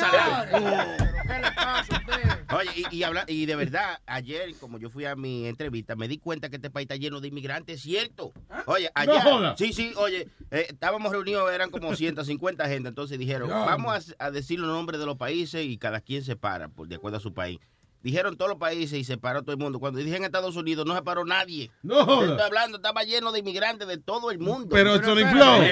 Oye, 2.57 2.71
y, 2.91 2.97
y, 2.97 3.03
habla- 3.03 3.25
y 3.29 3.45
de 3.47 3.57
verdad, 3.57 4.01
ayer, 4.07 4.55
como 4.59 4.79
yo 4.79 4.89
fui 4.89 5.05
a 5.05 5.15
mi 5.15 5.47
entrevista, 5.47 5.97
me 5.97 6.09
di 6.09 6.19
cuenta 6.19 6.49
que 6.49 6.57
este 6.57 6.71
país 6.71 6.85
está 6.85 6.97
lleno 6.97 7.21
de 7.21 7.29
inmigrantes, 7.29 7.77
es 7.77 7.83
cierto. 7.83 8.33
Oye, 8.67 8.91
No 9.07 9.13
allá. 9.13 9.23
Sí, 9.59 9.73
sí, 9.75 9.93
oye, 9.97 10.29
eh, 10.51 10.67
estábamos 10.71 11.13
reunidos, 11.13 11.53
eran 11.53 11.71
como 11.71 11.95
150 11.95 12.67
gente, 12.69 12.89
entonces 12.89 13.19
dijeron, 13.19 13.51
vamos 13.67 14.15
a, 14.19 14.25
a 14.27 14.31
decir 14.31 14.59
los 14.59 14.69
nombres 14.69 14.99
de 14.99 15.05
los 15.07 15.17
países 15.17 15.63
y 15.67 15.77
cada 15.77 16.01
quien 16.01 16.23
se 16.25 16.37
para, 16.37 16.69
por, 16.69 16.89
de 16.89 16.97
acuerdo 16.97 17.19
a 17.19 17.21
su 17.21 17.35
país. 17.35 17.59
Dijeron 18.03 18.37
todos 18.37 18.51
los 18.51 18.59
países 18.59 18.99
y 18.99 19.05
se 19.05 19.17
paró 19.17 19.43
todo 19.43 19.53
el 19.53 19.59
mundo. 19.59 19.81
Cuando 19.81 19.99
dijeron 19.99 20.25
Estados 20.25 20.55
Unidos, 20.57 20.87
no 20.87 20.95
se 20.95 21.03
paró 21.03 21.25
nadie. 21.25 21.71
No. 21.83 22.21
Te 22.21 22.27
Estoy 22.27 22.41
hablando, 22.41 22.77
estaba 22.77 23.03
lleno 23.03 23.33
de 23.33 23.41
inmigrantes 23.41 23.89
de 23.89 23.99
todo 23.99 24.31
el 24.31 24.39
mundo. 24.39 24.69
Pero 24.71 24.97
Sony 25.03 25.27
Flow, 25.31 25.63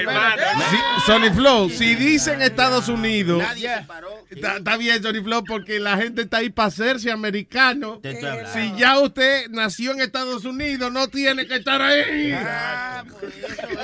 si, 0.69 1.05
Sony 1.05 1.33
Flow, 1.33 1.69
si 1.69 1.95
dicen 1.95 2.41
Estados 2.41 2.89
Unidos, 2.89 3.41
está, 4.29 4.57
está 4.57 4.77
bien 4.77 5.01
Sony 5.01 5.23
Flow 5.23 5.43
porque 5.45 5.79
la 5.79 5.97
gente 5.97 6.23
está 6.23 6.37
ahí 6.37 6.49
para 6.49 6.67
hacerse 6.67 7.11
americano. 7.11 7.99
Te 8.01 8.11
estoy 8.11 8.29
hablando. 8.29 8.53
Si 8.53 8.75
ya 8.77 8.99
usted 8.99 9.49
nació 9.49 9.91
en 9.93 10.01
Estados 10.01 10.43
Unidos, 10.43 10.91
no 10.91 11.07
tiene 11.07 11.47
que 11.47 11.55
estar 11.55 11.81
ahí. 11.81 12.33
Ah, 12.33 13.05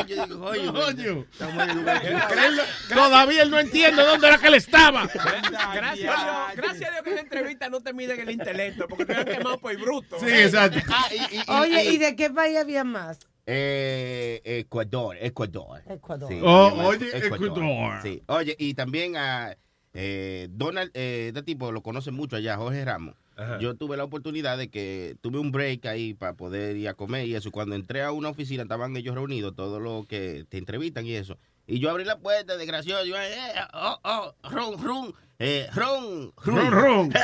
yo 0.05 0.25
digo, 0.25 0.45
oye, 0.47 0.65
Coño. 0.65 1.25
estamos 1.31 1.63
en 1.63 1.69
un 1.71 1.77
lugar 1.79 2.03
increíble. 2.03 2.63
Todavía 2.93 3.43
él 3.43 3.51
no 3.51 3.59
entiende 3.59 4.03
dónde 4.03 4.27
era 4.27 4.37
que 4.37 4.47
él 4.47 4.55
estaba. 4.55 5.07
Gracias 5.07 5.55
a 5.65 5.95
Dios, 5.95 6.55
gracias 6.55 6.89
a 6.89 6.91
Dios 6.91 7.03
que 7.03 7.11
en 7.11 7.17
entrevista 7.19 7.69
no 7.69 7.81
te 7.81 7.93
miden 7.93 8.19
el 8.19 8.32
intelecto, 8.33 8.87
porque 8.87 9.05
te 9.05 9.13
han 9.15 9.25
quemado 9.25 9.57
por 9.59 9.75
bruto. 9.79 10.19
Sí, 10.19 10.25
exacto. 10.29 10.79
Ah, 10.89 11.07
y- 11.11 11.35
y- 11.35 11.39
y- 11.39 11.51
Oye, 11.51 11.83
y- 11.91 11.95
¿y 11.95 11.97
de 11.97 12.15
qué 12.15 12.29
país 12.29 12.57
había 12.57 12.83
más? 12.83 13.19
Eh, 13.45 14.41
Ecuador, 14.43 15.15
Ecuador. 15.19 15.81
Ecuador. 15.87 16.29
Sí, 16.31 16.39
Oh, 16.43 16.71
oye, 16.85 17.09
Ecuador. 17.17 18.01
Sí. 18.01 18.21
Oye, 18.27 18.55
y 18.57 18.73
también 18.73 19.15
a 19.17 19.55
eh, 19.95 20.47
Donald, 20.51 20.89
eh, 20.95 21.25
este 21.27 21.43
tipo 21.43 21.71
lo 21.71 21.81
conoce 21.83 22.09
mucho 22.11 22.35
allá, 22.35 22.57
Jorge 22.57 22.83
Ramos. 22.83 23.15
Yo 23.59 23.73
tuve 23.75 23.97
la 23.97 24.03
oportunidad 24.03 24.57
de 24.59 24.69
que 24.69 25.15
tuve 25.21 25.39
un 25.39 25.51
break 25.51 25.85
ahí 25.87 26.13
para 26.13 26.33
poder 26.33 26.77
ir 26.77 26.87
a 26.87 26.93
comer 26.93 27.27
y 27.27 27.35
eso. 27.35 27.49
Cuando 27.51 27.75
entré 27.75 28.03
a 28.03 28.11
una 28.11 28.29
oficina 28.29 28.61
estaban 28.63 28.95
ellos 28.95 29.15
reunidos, 29.15 29.55
todos 29.55 29.81
los 29.81 30.05
que 30.07 30.45
te 30.49 30.57
entrevistan 30.59 31.05
y 31.07 31.13
eso. 31.15 31.37
Y 31.65 31.79
yo 31.79 31.89
abrí 31.91 32.03
la 32.03 32.19
puerta, 32.19 32.57
desgracioso, 32.57 33.05
yo, 33.05 33.15
eh, 33.17 33.37
oh, 33.73 33.97
oh, 34.03 34.33
rum, 34.49 34.81
rum, 34.83 35.13
eh, 35.39 35.67
rum, 35.73 36.31
Rum, 36.43 36.69
rum. 36.69 37.11
Sí, 37.11 37.19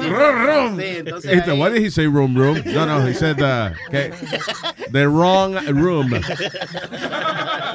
sí. 0.00 0.08
Rum, 0.08 0.46
rum. 0.46 0.76
Sí, 0.80 0.84
entonces 0.98 1.32
Este, 1.32 1.50
ahí- 1.52 1.58
why 1.60 1.70
did 1.70 1.82
he 1.84 1.90
say 1.90 2.06
room, 2.06 2.36
room? 2.36 2.60
No, 2.66 2.86
no, 2.86 3.06
he 3.06 3.14
said 3.14 3.40
uh, 3.40 3.70
que- 3.90 4.10
the 4.92 5.08
wrong 5.08 5.54
room. 5.68 6.10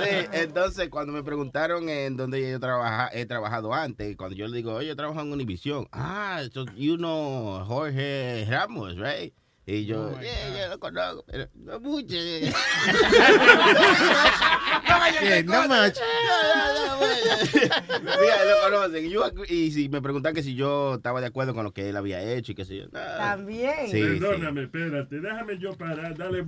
Sí, 0.04 0.28
entonces 0.34 0.90
cuando 0.90 1.14
me 1.14 1.24
preguntaron 1.24 1.88
en 1.90 2.18
dónde 2.18 2.52
yo 2.52 2.60
trabaja, 2.60 3.10
he 3.14 3.26
trabajado 3.26 3.74
antes, 3.74 4.16
cuando 4.18 4.36
yo 4.36 4.48
le 4.48 4.58
digo, 4.58 4.74
oye, 4.74 4.88
yo 4.88 4.96
trabajo 4.96 5.22
en 5.22 5.32
Univision. 5.32 5.88
Ah, 5.94 6.42
so 6.54 6.66
you 6.76 6.98
know 6.98 7.64
Jorge 7.66 8.46
Ramos, 8.50 8.96
right? 8.98 9.34
Y 9.66 9.86
yo, 9.86 10.12
yeah, 10.20 10.54
yeah, 10.54 10.68
lo 10.68 10.78
conozco, 10.78 11.24
pero 11.26 11.48
no 11.56 11.80
mucho. 11.80 12.16
Yeah, 12.16 12.52
not 15.44 15.70
much. 15.70 15.96
Sí, 17.50 17.60
a 17.70 18.42
él 18.42 18.50
lo 18.50 18.60
conocen. 18.70 19.06
Y, 19.06 19.10
yo 19.10 19.24
si 19.48 19.88
me 19.88 20.02
preguntan 20.02 20.34
que 20.34 20.44
si 20.44 20.56
yo 20.56 20.96
estaba 20.96 21.22
de 21.22 21.28
acuerdo 21.28 21.54
con 21.54 21.64
lo 21.64 21.72
que 21.72 21.88
él 21.88 21.96
había 21.96 22.22
hecho 22.22 22.52
y 22.52 22.56
que 22.56 22.66
si 22.66 22.80
yo. 22.80 22.90
También. 22.90 23.88
Sí, 23.90 24.04
sí. 24.04 24.20
Perdóname, 24.20 24.64
espérate, 24.64 25.22
déjame 25.22 25.58
yo 25.58 25.72
parar, 25.78 26.18
dale, 26.18 26.46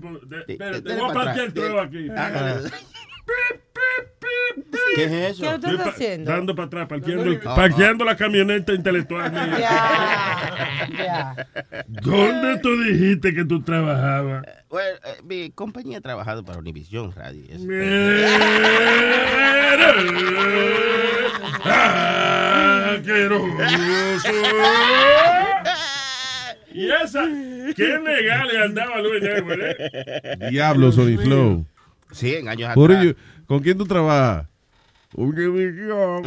espérate, 0.48 0.96
voy 0.96 1.10
a 1.10 1.14
partir 1.14 1.54
el 1.56 1.80
aquí. 1.80 2.10
Ah, 3.28 3.56
¿Qué 4.96 5.04
es 5.04 5.12
eso? 5.12 5.42
¿Qué 5.44 5.56
usted 5.56 5.70
está 5.72 5.84
Pa- 5.84 5.90
haciendo? 5.90 6.32
Dando 6.32 6.56
para 6.56 6.68
atrás, 6.68 6.88
parqueando, 6.88 7.32
Ah, 7.32 7.40
ah. 7.52 7.56
parqueando 7.56 8.06
la 8.06 8.16
camioneta 8.16 8.74
intelectual 8.74 9.32
mía. 9.32 9.58
Ya, 9.60 10.88
ya. 10.98 11.48
¿Dónde 11.88 12.60
tú 12.60 12.82
dijiste 12.82 13.34
que 13.34 13.44
tú 13.44 13.62
trabajabas? 13.62 14.44
Bueno, 14.70 14.98
eh, 15.06 15.22
mi 15.24 15.52
compañía 15.52 15.98
ha 15.98 16.02
trabajado 16.02 16.46
para 16.46 16.60
Univision 16.60 17.12
Radio. 17.14 17.44
y. 17.44 17.56
Asqueroso. 22.96 23.46
¿Y 26.74 26.92
esa? 26.92 27.24
¿Qué 27.76 28.00
legal 28.00 28.48
le 28.52 28.64
andaba 28.64 29.00
Luis 29.02 29.24
eh? 29.24 30.38
Diablo, 30.52 30.92
Sony 30.92 31.18
Flow. 31.22 31.66
Sí, 32.16 32.34
en 32.36 32.48
años 32.50 32.74
Por 32.74 32.92
atrás. 32.92 33.06
ello, 33.06 33.16
¿Con 33.46 33.60
quién 33.62 33.78
tú 33.78 33.86
trabajas? 33.86 34.48
Univision. 35.14 36.24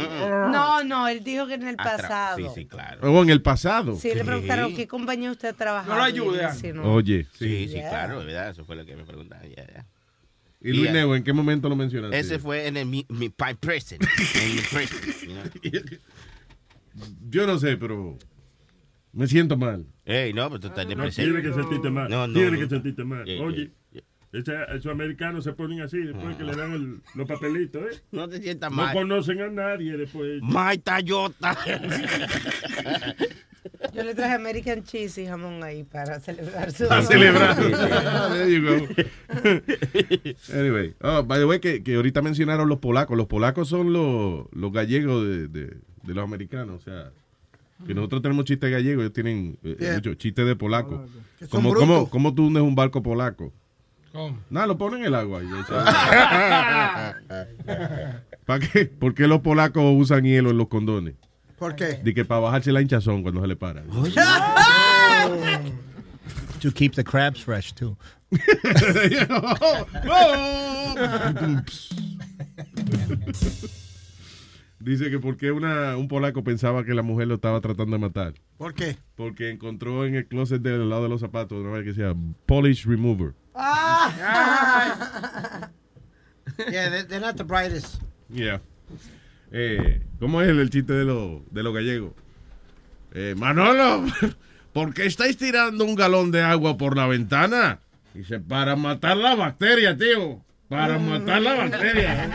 No, 0.51 0.83
no, 0.83 1.07
él 1.07 1.23
dijo 1.23 1.45
que 1.47 1.53
en 1.55 1.67
el 1.67 1.75
pasado. 1.75 2.37
Sí, 2.37 2.45
sí, 2.55 2.65
claro. 2.65 3.11
O 3.11 3.21
en 3.21 3.29
el 3.29 3.41
pasado. 3.41 3.95
Sí, 3.95 4.11
le 4.13 4.23
preguntaron 4.23 4.73
qué 4.75 4.87
compañía 4.87 5.31
usted 5.31 5.53
trabajaba. 5.55 6.09
No 6.09 6.25
lo 6.25 6.73
no. 6.73 6.93
Oye, 6.93 7.25
Sí, 7.33 7.67
sí. 7.67 7.67
sí, 7.69 7.73
claro, 7.75 8.19
¿verdad? 8.19 8.49
Eso 8.49 8.65
fue 8.65 8.75
lo 8.75 8.85
que 8.85 8.95
me 8.95 9.03
preguntaron. 9.03 9.47
ya, 9.49 9.67
ya. 9.67 9.85
¿Y 10.61 10.69
Luis 10.71 10.83
Yeah. 10.83 10.93
Nego, 10.93 11.15
en 11.15 11.23
qué 11.23 11.31
momento 11.33 11.69
lo 11.69 11.75
mencionaste? 11.75 12.19
Ese 12.19 12.37
fue 12.39 12.67
en 12.67 12.75
el, 12.77 12.85
mi, 12.85 13.05
mi 13.09 13.27
my 13.27 13.53
present. 13.59 14.03
en 14.35 14.55
mi 14.55 14.61
present, 14.61 15.21
you 15.23 15.31
know. 15.33 15.99
Yo 17.29 17.47
no 17.47 17.57
sé, 17.59 17.77
pero 17.77 18.17
me 19.13 19.27
siento 19.27 19.55
mal. 19.55 19.85
Ey, 20.05 20.33
no, 20.33 20.47
pero 20.49 20.59
tú 20.59 20.67
estás 20.67 20.83
en 20.85 20.91
el 20.91 20.97
No 20.97 21.03
presente. 21.03 21.31
tiene 21.31 21.47
que 21.47 21.53
sentirte 21.53 21.89
mal. 21.89 22.09
No, 22.09 22.27
no, 22.27 22.33
tiene 22.33 22.51
no. 22.51 22.59
que 22.59 22.67
sentirte 22.67 23.03
mal. 23.05 23.23
Yeah, 23.25 23.41
Oye, 23.41 23.55
yeah, 23.65 23.71
esos 24.31 24.85
americanos 24.91 25.43
se 25.43 25.53
ponen 25.53 25.81
así 25.81 25.97
después 25.97 26.35
que 26.37 26.43
le 26.43 26.55
dan 26.55 26.71
el- 26.73 27.01
los 27.15 27.27
papelitos, 27.27 27.81
¿eh? 27.83 27.99
No 28.11 28.27
te 28.29 28.41
sientas 28.41 28.69
No 28.69 28.77
mal. 28.77 28.93
conocen 28.93 29.41
a 29.41 29.49
nadie 29.49 29.97
después. 29.97 30.41
My 30.43 30.77
Toyota. 30.77 31.57
Yo 33.93 34.03
le 34.03 34.13
traje 34.15 34.35
American 34.35 34.83
Cheese 34.83 35.23
y 35.23 35.25
jamón 35.25 35.63
ahí 35.63 35.83
para 35.83 36.19
celebrar 36.19 36.71
su. 36.71 36.85
A 36.91 37.01
celebrar. 37.01 37.55
There 37.57 38.53
you 38.53 38.61
go. 38.65 38.87
anyway, 40.53 40.93
oh, 41.01 41.23
by 41.23 41.39
the 41.39 41.45
way, 41.45 41.59
que, 41.59 41.83
que 41.83 41.95
ahorita 41.95 42.21
mencionaron 42.21 42.69
los 42.69 42.79
polacos. 42.79 43.17
Los 43.17 43.27
polacos 43.27 43.67
son 43.67 43.91
los, 43.91 44.45
los 44.53 44.71
gallegos 44.71 45.25
de, 45.25 45.47
de- 45.47 45.77
de 46.03 46.13
los 46.13 46.23
americanos. 46.23 46.81
O 46.81 46.83
sea, 46.83 47.11
que 47.85 47.93
nosotros 47.93 48.21
tenemos 48.21 48.45
chistes 48.45 48.71
gallegos, 48.71 49.01
ellos 49.03 49.13
tienen 49.13 49.57
eh, 49.63 49.75
Yeah. 49.79 49.93
muchos 49.95 50.17
chistes 50.17 50.45
de 50.45 50.55
polaco. 50.55 51.05
Que 51.37 51.47
son 51.47 51.61
¿Cómo, 51.63 51.73
cómo, 51.73 52.09
¿Cómo 52.09 52.33
tú 52.33 52.47
hundes 52.47 52.63
un 52.63 52.75
barco 52.75 53.01
polaco? 53.03 53.51
¿Cómo? 54.11 54.37
Nada, 54.49 54.67
lo 54.67 54.77
ponen 54.77 55.01
en 55.01 55.07
el 55.07 55.15
agua. 55.15 55.41
¿Para 58.45 58.67
qué? 58.67 58.85
¿Por 58.85 59.13
qué 59.13 59.27
los 59.27 59.41
polacos 59.41 59.83
usan 59.95 60.23
hielo 60.23 60.49
en 60.49 60.57
los 60.57 60.67
condones? 60.67 61.15
¿Por 61.57 61.75
qué? 61.75 61.99
De 62.03 62.13
que 62.13 62.25
para 62.25 62.41
bajarse 62.41 62.71
la 62.71 62.81
hinchazón 62.81 63.21
cuando 63.21 63.41
se 63.41 63.47
le 63.47 63.55
para. 63.55 63.83
To 66.61 66.71
keep 66.73 66.93
the 66.93 67.03
crabs 67.05 67.41
fresh, 67.41 67.73
too. 67.73 67.95
Dice 74.79 75.09
que 75.09 75.19
porque 75.19 75.51
una, 75.51 75.97
un 75.97 76.07
polaco 76.07 76.43
pensaba 76.43 76.85
que 76.85 76.93
la 76.93 77.01
mujer 77.01 77.27
lo 77.27 77.35
estaba 77.35 77.59
tratando 77.59 77.97
de 77.97 78.01
matar. 78.01 78.33
¿Por 78.57 78.73
qué? 78.73 78.97
Porque 79.15 79.49
encontró 79.49 80.05
en 80.05 80.15
el 80.15 80.25
closet 80.25 80.61
del 80.61 80.89
lado 80.89 81.03
de 81.03 81.09
los 81.09 81.19
zapatos 81.19 81.59
una 81.59 81.71
vez 81.71 81.83
que 81.83 81.89
decía 81.89 82.15
polish 82.45 82.85
remover. 82.85 83.33
Ah. 83.55 85.69
yeah, 86.71 86.89
they're, 86.89 87.19
not 87.19 87.35
the 87.35 87.43
brightest. 87.43 88.01
Yeah. 88.29 88.61
Eh, 89.51 90.01
¿Cómo 90.19 90.41
es 90.41 90.47
el, 90.47 90.69
chiste 90.69 90.93
de 90.93 91.03
los 91.03 91.41
de 91.51 91.63
los 91.63 91.73
gallegos? 91.73 92.13
Eh, 93.13 93.35
Manolo, 93.37 94.05
¿por 94.73 94.93
qué 94.93 95.05
estáis 95.05 95.35
tirando 95.35 95.83
un 95.83 95.95
galón 95.95 96.31
de 96.31 96.41
agua 96.41 96.77
por 96.77 96.95
la 96.95 97.07
ventana? 97.07 97.79
Dice, 98.13 98.39
para 98.39 98.77
matar 98.77 99.17
la 99.17 99.35
bacteria, 99.35 99.97
tío. 99.97 100.41
Para 100.69 100.99
matar 100.99 101.41
la 101.41 101.55
bacteria. 101.55 102.29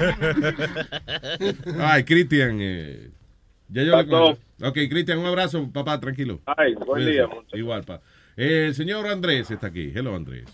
Ay, 1.79 2.05
Cristian. 2.05 2.59
Eh, 2.61 3.11
ya 3.69 3.83
yo 3.85 3.97
le 3.97 4.05
Pasó. 4.05 4.39
Ok, 4.63 4.75
Cristian, 4.91 5.19
un 5.19 5.27
abrazo, 5.27 5.71
papá, 5.73 6.01
tranquilo. 6.01 6.41
Ay, 6.47 6.75
buen 6.75 7.07
día, 7.07 7.27
muchacho. 7.27 7.57
Igual, 7.57 7.85
pa. 7.85 8.01
Eh, 8.37 8.67
el 8.69 8.75
señor 8.75 9.07
Andrés 9.07 9.51
está 9.51 9.69
aquí. 9.69 9.93
Hello, 9.95 10.17
Andrés. 10.17 10.45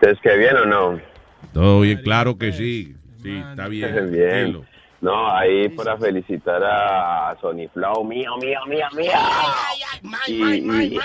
¿Es 0.00 0.18
que 0.20 0.36
bien 0.36 0.56
o 0.56 0.66
no? 0.66 1.00
Todo 1.52 1.80
bien, 1.80 2.00
claro 2.02 2.38
que 2.38 2.52
sí. 2.52 2.94
Sí, 3.22 3.36
está 3.36 3.68
bien. 3.68 3.92
Bien. 4.12 4.28
tranquilo. 4.28 4.73
No, 5.04 5.30
ahí 5.36 5.68
para 5.68 5.98
felicitar 5.98 6.62
a 6.64 7.36
Sony 7.40 7.68
Flow, 7.74 8.02
mío, 8.04 8.36
mío, 8.40 8.58
mío, 8.66 8.86
mío. 8.96 9.10
Y- 10.26 10.40
y- 10.82 10.98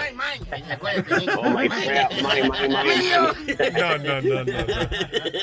Oh, 1.37 1.49
my. 1.49 1.67
No, 3.73 3.97
no, 3.97 4.21
no, 4.21 4.43
no. 4.45 4.57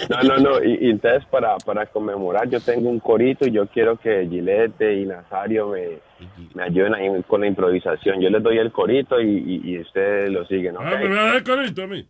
No, 0.08 0.22
no, 0.22 0.36
no. 0.38 0.64
Y, 0.64 0.78
y 0.86 0.90
entonces 0.90 1.24
para, 1.30 1.56
para 1.58 1.86
conmemorar 1.86 2.48
yo 2.48 2.60
tengo 2.60 2.88
un 2.88 3.00
corito 3.00 3.46
y 3.46 3.52
yo 3.52 3.66
quiero 3.68 3.96
que 3.98 4.26
Gilete 4.28 4.94
y 5.00 5.06
Nazario 5.06 5.68
me, 5.68 5.98
me 6.54 6.62
ayuden 6.62 6.94
ahí 6.94 7.08
con 7.26 7.42
la 7.42 7.46
improvisación. 7.48 8.20
Yo 8.20 8.30
les 8.30 8.42
doy 8.42 8.58
el 8.58 8.72
corito 8.72 9.20
y, 9.20 9.26
y, 9.64 9.70
y 9.72 9.80
ustedes 9.80 10.30
lo 10.30 10.46
siguen, 10.46 10.76
¿ok? 10.76 10.82
Ah, 10.86 10.96
me 11.08 11.18
a 11.20 11.24
dar 11.24 11.44
corito 11.44 11.82
a 11.82 11.86
mí. 11.86 12.06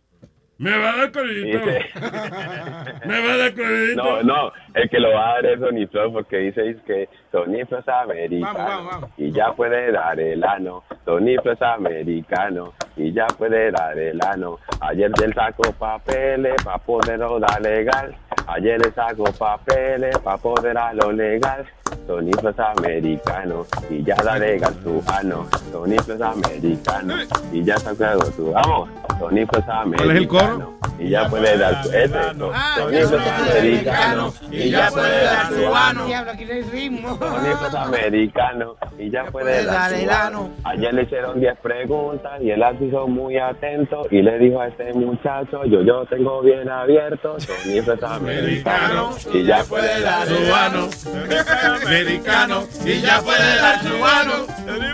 Me 0.59 0.71
va 0.77 0.91
a 0.93 0.97
dar. 0.97 1.11
Dice- 1.11 1.85
Me 3.05 3.21
va 3.21 3.33
a 3.33 3.37
dar. 3.37 3.53
No, 3.95 4.23
no, 4.23 4.51
el 4.73 4.89
que 4.89 4.99
lo 4.99 5.13
va 5.13 5.29
a 5.29 5.33
dar 5.35 5.45
es 5.45 5.59
Sony 5.59 5.87
Flow 5.91 6.11
porque 6.13 6.37
dice 6.37 6.69
es 6.69 6.77
que 6.81 7.07
Sony 7.31 7.63
Flow 7.67 7.79
es 7.79 7.87
americano 7.87 8.53
Vamos, 8.53 8.67
vamos, 8.75 8.91
vamos. 8.93 9.09
y 9.17 9.31
ya 9.31 9.51
puede 9.53 9.91
dar 9.91 10.19
el 10.19 10.43
ano. 10.43 10.83
Sony 11.05 11.35
Flow 11.43 11.53
es 11.53 11.61
americano 11.61 12.73
y 12.95 13.13
ya 13.13 13.27
puede 13.27 13.71
dar 13.71 13.97
el 13.97 14.19
ano. 14.25 14.57
Ayer 14.81 15.11
él 15.23 15.33
sacó 15.35 15.71
papeles 15.73 16.55
para 16.63 16.77
poderlo 16.79 17.39
dar 17.39 17.61
legal. 17.61 18.15
Ayer 18.47 18.79
le 18.83 18.91
sacó 18.91 19.25
papeles 19.37 20.17
para 20.19 20.37
poder 20.37 20.73
darlo 20.73 21.11
legal. 21.11 21.65
Sony 22.07 22.31
Flow 22.39 22.51
es 22.51 22.59
americano 22.59 23.65
y 23.89 24.03
ya 24.03 24.15
da 24.15 24.37
legal 24.37 24.73
su 24.83 25.03
ano. 25.11 25.45
Sony 25.71 25.97
Flow 26.03 26.15
es 26.15 26.21
americano 26.21 27.15
y 27.51 27.63
ya 27.63 27.77
sacó 27.77 28.25
su 28.35 28.51
vamos. 28.51 28.89
Sony 29.19 29.45
Flow 29.45 29.61
es 29.61 29.69
americano. 29.69 29.97
¿Cuál 29.97 30.11
es 30.11 30.17
el 30.17 30.27
coro? 30.27 30.73
Y 30.99 31.09
ya 31.09 31.29
puede 31.29 31.57
dar 31.57 31.83
su 31.83 31.89
ese. 31.91 32.33
no. 32.35 32.51
Sony 32.75 33.07
Flow 33.07 33.19
es 33.19 33.55
americano 33.57 34.33
y 34.51 34.69
ya 34.69 34.89
puede 34.89 35.23
dar 35.23 35.47
su 35.53 35.75
ano. 35.75 36.05
Diablo, 36.05 36.31
aquí 36.31 36.45
no 36.45 36.53
hay 36.53 36.61
ritmo. 36.63 37.09
Sony 37.17 37.55
Flow 37.57 37.67
es 37.67 37.75
americano 37.75 38.75
y 38.97 39.09
ya 39.09 39.25
puede 39.25 39.65
dar 39.65 39.91
su 39.91 40.09
ano. 40.09 40.49
Ayer 40.63 40.93
le 40.93 41.03
hicieron 41.03 41.39
10 41.39 41.57
preguntas 41.59 42.41
y 42.41 42.51
él 42.51 42.59
las 42.59 42.81
hizo 42.81 43.07
muy 43.07 43.37
atento 43.37 44.07
y 44.11 44.21
le 44.21 44.39
dijo 44.39 44.61
a 44.61 44.67
este 44.67 44.93
muchacho, 44.93 45.65
yo 45.65 45.81
yo 45.81 46.05
tengo 46.05 46.41
bien 46.41 46.69
abierto, 46.69 47.39
Sony 47.39 47.81
Flow 47.83 47.95
es 47.95 48.03
americano 48.03 49.11
y 49.33 49.43
ya 49.43 49.63
puede 49.63 50.01
dar 50.01 50.27
su 50.27 50.53
ano. 50.53 50.87
Americano 51.85 52.63
y 52.85 53.01
ya 53.01 53.21
puede 53.21 53.57
dar 53.57 53.81
su 53.81 54.05
ano. 54.05 54.33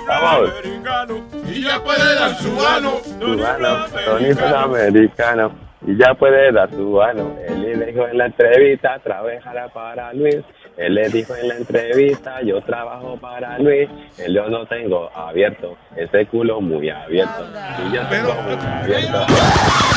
Vamos. 0.07 0.51
Y 1.47 1.61
ya 1.61 1.83
puede 1.83 2.15
dar 2.15 2.35
su 2.35 2.65
ano. 2.65 2.97
su 3.03 3.45
ano, 3.45 3.87
Sony 4.05 4.35
Flow 4.35 4.47
es 4.47 4.53
americano 4.53 5.51
y 5.85 5.97
ya 5.97 6.13
puede 6.13 6.51
dar 6.51 6.69
su 6.71 7.01
ano. 7.01 7.35
Él 7.47 7.61
le 7.61 7.85
dijo 7.85 8.07
en 8.07 8.17
la 8.17 8.25
entrevista, 8.27 8.99
trabajará 8.99 9.67
para 9.69 10.13
Luis. 10.13 10.37
Él 10.77 10.95
le 10.95 11.09
dijo 11.09 11.35
en 11.35 11.47
la 11.49 11.55
entrevista, 11.55 12.41
yo 12.41 12.61
trabajo 12.61 13.17
para 13.17 13.59
Luis. 13.59 13.89
Él 14.17 14.33
yo 14.33 14.49
no 14.49 14.65
tengo 14.65 15.09
abierto, 15.15 15.77
ese 15.95 16.25
culo 16.27 16.61
muy 16.61 16.89
abierto. 16.89 17.45
Y 17.85 17.95
yo 17.95 18.01
tengo 18.07 18.33
muy 18.41 18.53
abierto. 18.53 19.25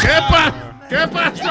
¿Qué 0.02 0.18
pasa? 0.28 0.75
¿Qué 0.88 0.96
pasó? 1.12 1.42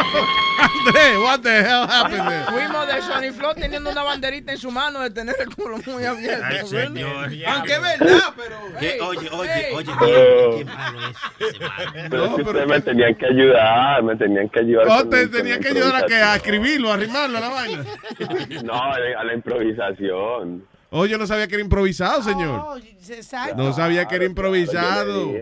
Andrés, 0.58 1.18
what 1.22 1.40
the 1.42 1.50
hell 1.60 1.84
happened 1.88 2.28
there? 2.28 2.46
Fuimos 2.46 2.88
de 2.88 3.02
Sony 3.02 3.34
Flow 3.38 3.54
teniendo 3.54 3.90
una 3.92 4.04
banderita 4.04 4.54
en 4.54 4.58
su 4.58 4.72
mano 4.72 5.02
de 5.02 5.10
tener 5.10 5.36
el 5.40 5.54
culo 5.54 5.78
muy 5.86 6.06
abierto. 6.06 6.46
Ay. 6.46 7.44
Aunque 7.46 7.74
es 7.74 7.82
verdad, 7.82 8.20
pero. 8.38 9.08
Oye, 9.10 9.30
oye, 9.32 9.52
hey. 9.54 9.74
oye, 9.76 9.92
Oh. 9.92 10.58
qué 10.58 10.66
malo 10.66 11.00
es. 11.10 12.10
Pero 12.10 12.36
que 12.54 12.66
me 12.66 12.82
tenían 12.82 13.16
que 13.16 13.26
ayudar, 13.26 14.04
me 14.04 14.16
tenían 14.16 14.50
que 14.50 14.60
ayudar. 14.60 14.86
Oh, 14.88 14.98
con- 15.00 15.10
te 15.10 15.22
con 15.24 15.32
tenía 15.32 15.56
la 15.56 15.60
que 15.62 15.68
ayudar 15.70 15.96
a, 15.96 16.06
que, 16.06 16.16
a 16.16 16.36
escribirlo, 16.36 16.92
a 16.92 16.94
arrimarlo 16.94 17.38
a 17.38 17.42
la 17.42 17.50
vaina. 17.50 17.84
No, 18.64 18.74
a 18.74 19.24
la 19.24 19.34
improvisación. 19.34 20.66
Oh, 20.92 21.06
yo 21.06 21.18
no 21.18 21.28
sabía 21.28 21.48
que 21.48 21.56
era 21.56 21.64
improvisado, 21.64 22.22
señor. 22.22 22.62
Oh, 22.64 22.78
exacto. 22.78 23.56
No 23.58 23.74
sabía 23.74 24.06
que 24.06 24.16
era 24.16 24.26
improvisado. 24.26 25.34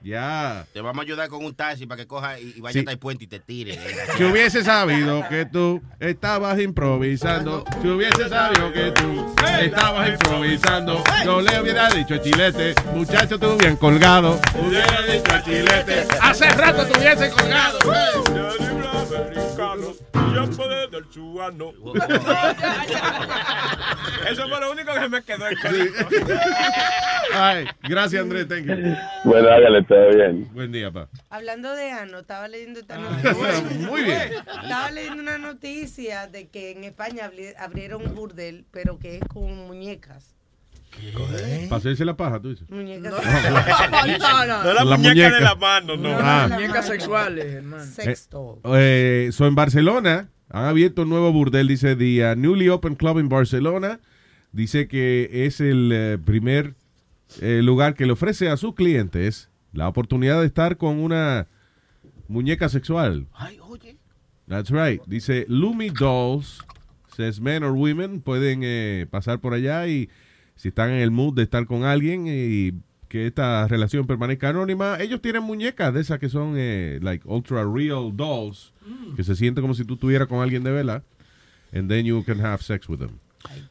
Ya. 0.00 0.64
Te 0.72 0.80
vamos 0.80 1.00
a 1.00 1.02
ayudar 1.02 1.28
con 1.28 1.44
un 1.44 1.54
taxi 1.54 1.86
para 1.86 2.00
que 2.02 2.06
coja 2.06 2.38
y, 2.38 2.54
y 2.56 2.60
vaya 2.60 2.72
Sí. 2.74 2.78
hasta 2.80 2.92
el 2.92 2.98
puente 2.98 3.24
y 3.24 3.26
te 3.26 3.40
tire. 3.40 3.78
Si 4.16 4.24
hubiese 4.24 4.62
sabido 4.62 5.28
que 5.28 5.44
tú 5.46 5.82
estabas 5.98 6.58
improvisando, 6.60 7.64
si 7.82 7.88
hubiese 7.88 8.28
sabido 8.28 8.72
que 8.72 8.92
tú 8.92 9.34
estabas 9.60 10.08
improvisando, 10.10 11.02
yo 11.24 11.40
le 11.40 11.60
hubiera 11.60 11.88
dicho 11.90 12.14
a 12.14 12.22
Chilete, 12.22 12.74
muchachos, 12.94 13.40
te 13.40 13.46
hubieran 13.46 13.76
colgado. 13.76 14.40
Hubiera 14.64 15.02
dicho 15.02 15.32
a 15.34 15.42
Chilete, 15.42 16.06
hace 16.20 16.48
rato 16.50 16.86
te 16.86 16.98
hubiese 16.98 17.30
colgado. 17.30 17.78
Ya 20.34 20.44
puede 20.56 20.88
dar 20.88 21.02
su 21.10 21.40
ano. 21.42 21.72
Eso 24.30 24.48
fue 24.48 24.60
lo 24.60 24.72
único 24.72 24.92
que 24.94 25.08
me 25.08 25.22
quedó 25.22 25.46
en 25.48 25.56
Ay, 27.34 27.66
gracias, 27.82 28.22
Andrés. 28.22 28.48
Thank 28.48 28.66
you. 28.66 28.74
Bueno, 29.24 29.48
hágale 29.48 29.82
todo 29.84 30.08
bien. 30.14 30.48
Buen 30.52 30.72
día, 30.72 30.90
pa. 30.90 31.08
Hablando 31.30 31.74
de 31.74 31.90
ano, 31.90 32.20
estaba 32.20 32.48
leyendo 32.48 32.80
esta 32.80 32.98
bueno, 32.98 33.10
noticia. 33.62 33.86
muy 33.88 34.02
bien. 34.02 34.32
Estaba 34.62 34.90
leyendo 34.90 35.22
una 35.22 35.38
noticia 35.38 36.26
de 36.26 36.48
que 36.48 36.70
en 36.72 36.84
España 36.84 37.30
abri- 37.30 37.54
abrieron 37.58 38.02
un 38.06 38.14
burdel, 38.14 38.64
pero 38.70 38.98
que 38.98 39.16
es 39.16 39.22
con 39.32 39.66
muñecas. 39.66 40.34
Para 41.68 41.76
hacerse 41.76 42.04
la 42.04 42.16
paja, 42.16 42.40
tú 42.40 42.50
dices. 42.50 42.68
Muñecas. 42.70 43.12
No, 43.12 43.18
no, 44.18 44.46
no. 44.46 44.64
No 44.64 44.72
la 44.74 44.84
La 44.84 44.96
muñeca, 44.96 45.14
muñeca. 45.14 45.34
de 45.34 45.40
la 45.40 45.54
mano, 45.54 45.96
no. 45.96 46.10
Ah. 46.18 46.48
Muñecas 46.50 46.86
sexuales, 46.86 47.46
hermano. 47.46 47.84
Sexto. 47.84 48.60
Eh, 48.74 49.30
so 49.32 49.46
en 49.46 49.54
Barcelona 49.54 50.28
han 50.50 50.64
abierto 50.64 51.02
un 51.02 51.10
nuevo 51.10 51.32
burdel, 51.32 51.68
dice 51.68 51.94
The 51.94 52.32
uh, 52.32 52.36
Newly 52.36 52.68
Open 52.68 52.94
Club 52.94 53.18
en 53.18 53.28
Barcelona. 53.28 54.00
Dice 54.52 54.88
que 54.88 55.28
es 55.46 55.60
el 55.60 55.90
eh, 55.92 56.18
primer 56.24 56.74
eh, 57.40 57.60
lugar 57.62 57.94
que 57.94 58.06
le 58.06 58.12
ofrece 58.12 58.48
a 58.48 58.56
sus 58.56 58.74
clientes 58.74 59.50
la 59.72 59.86
oportunidad 59.88 60.40
de 60.40 60.46
estar 60.46 60.78
con 60.78 60.98
una 60.98 61.46
muñeca 62.28 62.68
sexual. 62.70 63.26
Ay, 63.34 63.58
oye. 63.62 63.98
That's 64.48 64.70
right. 64.70 65.02
Dice 65.06 65.44
Lumi 65.48 65.90
Dolls, 65.90 66.64
says 67.14 67.38
men 67.40 67.62
or 67.62 67.72
women 67.72 68.22
pueden 68.22 68.60
eh, 68.62 69.06
pasar 69.10 69.40
por 69.40 69.52
allá 69.52 69.86
y 69.86 70.08
si 70.58 70.68
están 70.68 70.90
en 70.90 70.98
el 71.00 71.10
mood 71.10 71.34
de 71.34 71.44
estar 71.44 71.64
con 71.66 71.84
alguien 71.84 72.26
y 72.28 72.72
que 73.08 73.26
esta 73.26 73.66
relación 73.68 74.06
permanezca 74.06 74.50
anónima, 74.50 74.98
ellos 75.00 75.22
tienen 75.22 75.42
muñecas 75.42 75.94
de 75.94 76.00
esas 76.02 76.18
que 76.18 76.28
son 76.28 76.56
eh, 76.58 76.98
like 77.00 77.26
ultra 77.26 77.64
real 77.64 78.14
dolls 78.14 78.74
que 79.16 79.24
se 79.24 79.34
siente 79.34 79.62
como 79.62 79.72
si 79.72 79.84
tú 79.86 79.94
estuvieras 79.94 80.28
con 80.28 80.42
alguien 80.42 80.62
de 80.62 80.70
vela 80.72 81.02
and 81.72 81.88
then 81.88 82.04
you 82.04 82.22
can 82.24 82.38
have 82.44 82.62
sex 82.62 82.86
with 82.88 82.98
them. 82.98 83.18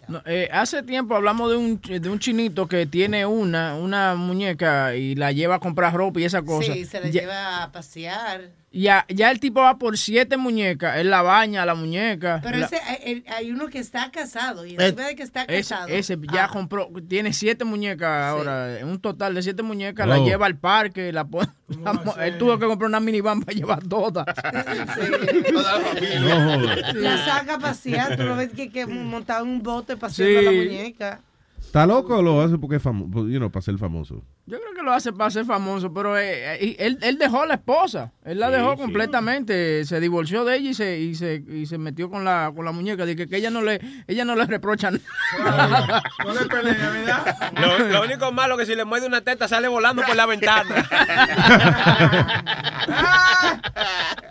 No, 0.08 0.24
eh, 0.26 0.48
hace 0.52 0.82
tiempo 0.82 1.14
hablamos 1.16 1.52
de 1.52 1.58
un, 1.58 1.80
de 1.82 2.10
un 2.10 2.18
chinito 2.20 2.68
que 2.68 2.86
tiene 2.88 3.26
una, 3.28 3.76
una 3.76 4.16
muñeca 4.16 4.96
y 4.96 5.14
la 5.14 5.34
lleva 5.34 5.56
a 5.56 5.60
comprar 5.60 5.94
ropa 5.94 6.20
y 6.20 6.24
esa 6.24 6.42
cosa. 6.42 6.74
Sí, 6.74 6.86
se 6.86 7.00
la 7.02 7.10
Ya- 7.10 7.22
lleva 7.22 7.64
a 7.64 7.72
pasear. 7.72 8.50
Ya, 8.70 9.06
ya 9.08 9.32
el 9.32 9.40
tipo 9.40 9.62
va 9.62 9.78
por 9.78 9.98
siete 9.98 10.36
muñecas. 10.36 10.98
Él 10.98 11.10
la 11.10 11.22
baña 11.22 11.64
a 11.64 11.66
la 11.66 11.74
muñeca. 11.74 12.42
Pero 12.44 12.58
la- 12.58 12.66
ese, 12.66 12.76
hay, 12.82 13.24
hay 13.28 13.50
uno 13.50 13.68
que 13.70 13.80
está 13.80 14.12
casado 14.12 14.66
y 14.66 14.72
Eh, 14.72 14.76
encima 14.78 15.08
de 15.08 15.16
que 15.16 15.24
está 15.24 15.46
casado. 15.48 15.88
ese 15.88 16.18
ya 16.32 16.44
Ah, 16.46 16.50
compró, 16.50 16.90
tiene 17.08 17.32
siete 17.32 17.64
muñecas 17.64 18.26
ahora, 18.26 18.78
un 18.84 19.00
total 19.00 19.34
de 19.36 19.42
siete 19.42 19.64
muñecas, 19.64 20.06
la 20.06 20.20
Oh. 20.20 20.26
lleva 20.26 20.46
al 20.46 20.58
parque, 20.58 21.14
la 21.14 21.24
pone, 21.26 21.48
la 22.16 22.26
él 22.26 22.38
tuvo 22.38 22.60
que 22.60 22.66
comprar 22.68 22.90
una 22.90 23.00
minivan 23.00 23.42
para 23.42 23.58
llevar 23.58 23.84
todas. 23.88 24.26
No 26.22 26.36
jodas. 26.60 26.94
La 26.96 27.18
saca 27.26 27.56
a 27.56 27.60
pasear, 27.60 28.18
tú 28.18 28.24
lo 28.24 28.36
ves 28.36 28.50
que, 28.52 28.70
que 28.70 28.86
montado 28.86 29.46
en 29.46 29.52
un 29.52 29.64
bote 29.64 29.96
paseando 29.98 30.40
a 30.40 30.42
la 30.44 30.52
Sí. 30.52 30.58
muñeca. 30.58 31.22
¿Está 31.60 31.86
loco 31.86 32.18
o 32.18 32.22
lo 32.22 32.42
hace 32.42 32.58
porque 32.58 32.76
es 32.78 32.82
famoso? 32.84 33.28
You 33.28 33.38
know, 33.38 33.50
para 33.52 33.62
ser 33.64 33.78
famoso. 33.78 34.24
Yo 34.50 34.58
creo 34.62 34.74
que 34.74 34.82
lo 34.82 34.94
hace 34.94 35.12
para 35.12 35.30
ser 35.30 35.44
famoso, 35.44 35.94
pero 35.94 36.18
eh, 36.18 36.56
eh, 36.64 36.76
él, 36.80 36.98
él 37.02 37.18
dejó 37.18 37.42
a 37.42 37.48
la 37.48 37.56
esposa, 37.56 38.14
él 38.24 38.40
la 38.40 38.48
Sí, 38.48 38.54
dejó 38.54 38.76
sí. 38.76 38.78
completamente, 38.82 39.84
se 39.84 40.00
divorció 40.00 40.46
de 40.46 40.56
ella 40.56 40.70
y 40.70 40.74
se, 40.74 40.98
y 41.00 41.16
se, 41.16 41.44
y 41.50 41.66
se 41.66 41.78
metió 41.78 42.10
con 42.10 42.24
la, 42.24 42.54
con 42.56 42.64
la 42.64 42.72
muñeca, 42.72 43.06
Dije 43.06 43.28
que 43.28 43.36
ella 43.36 43.50
no 43.50 43.62
le, 43.62 43.82
ella 44.08 44.24
no 44.24 44.38
le 44.38 44.46
reprocha 44.46 44.90
nada. 45.38 46.02
No 46.26 46.34
le 46.34 46.46
pelea, 46.46 46.90
¿verdad? 46.92 47.52
Lo, 47.60 47.78
lo 47.90 48.04
único 48.04 48.32
malo 48.32 48.54
es 48.56 48.62
que 48.62 48.66
si 48.72 48.78
le 48.78 48.86
muerde 48.86 49.06
una 49.08 49.20
teta 49.20 49.50
sale 49.50 49.68
volando 49.68 50.02
por 50.04 50.16
la 50.16 50.26
ventana. 50.26 50.88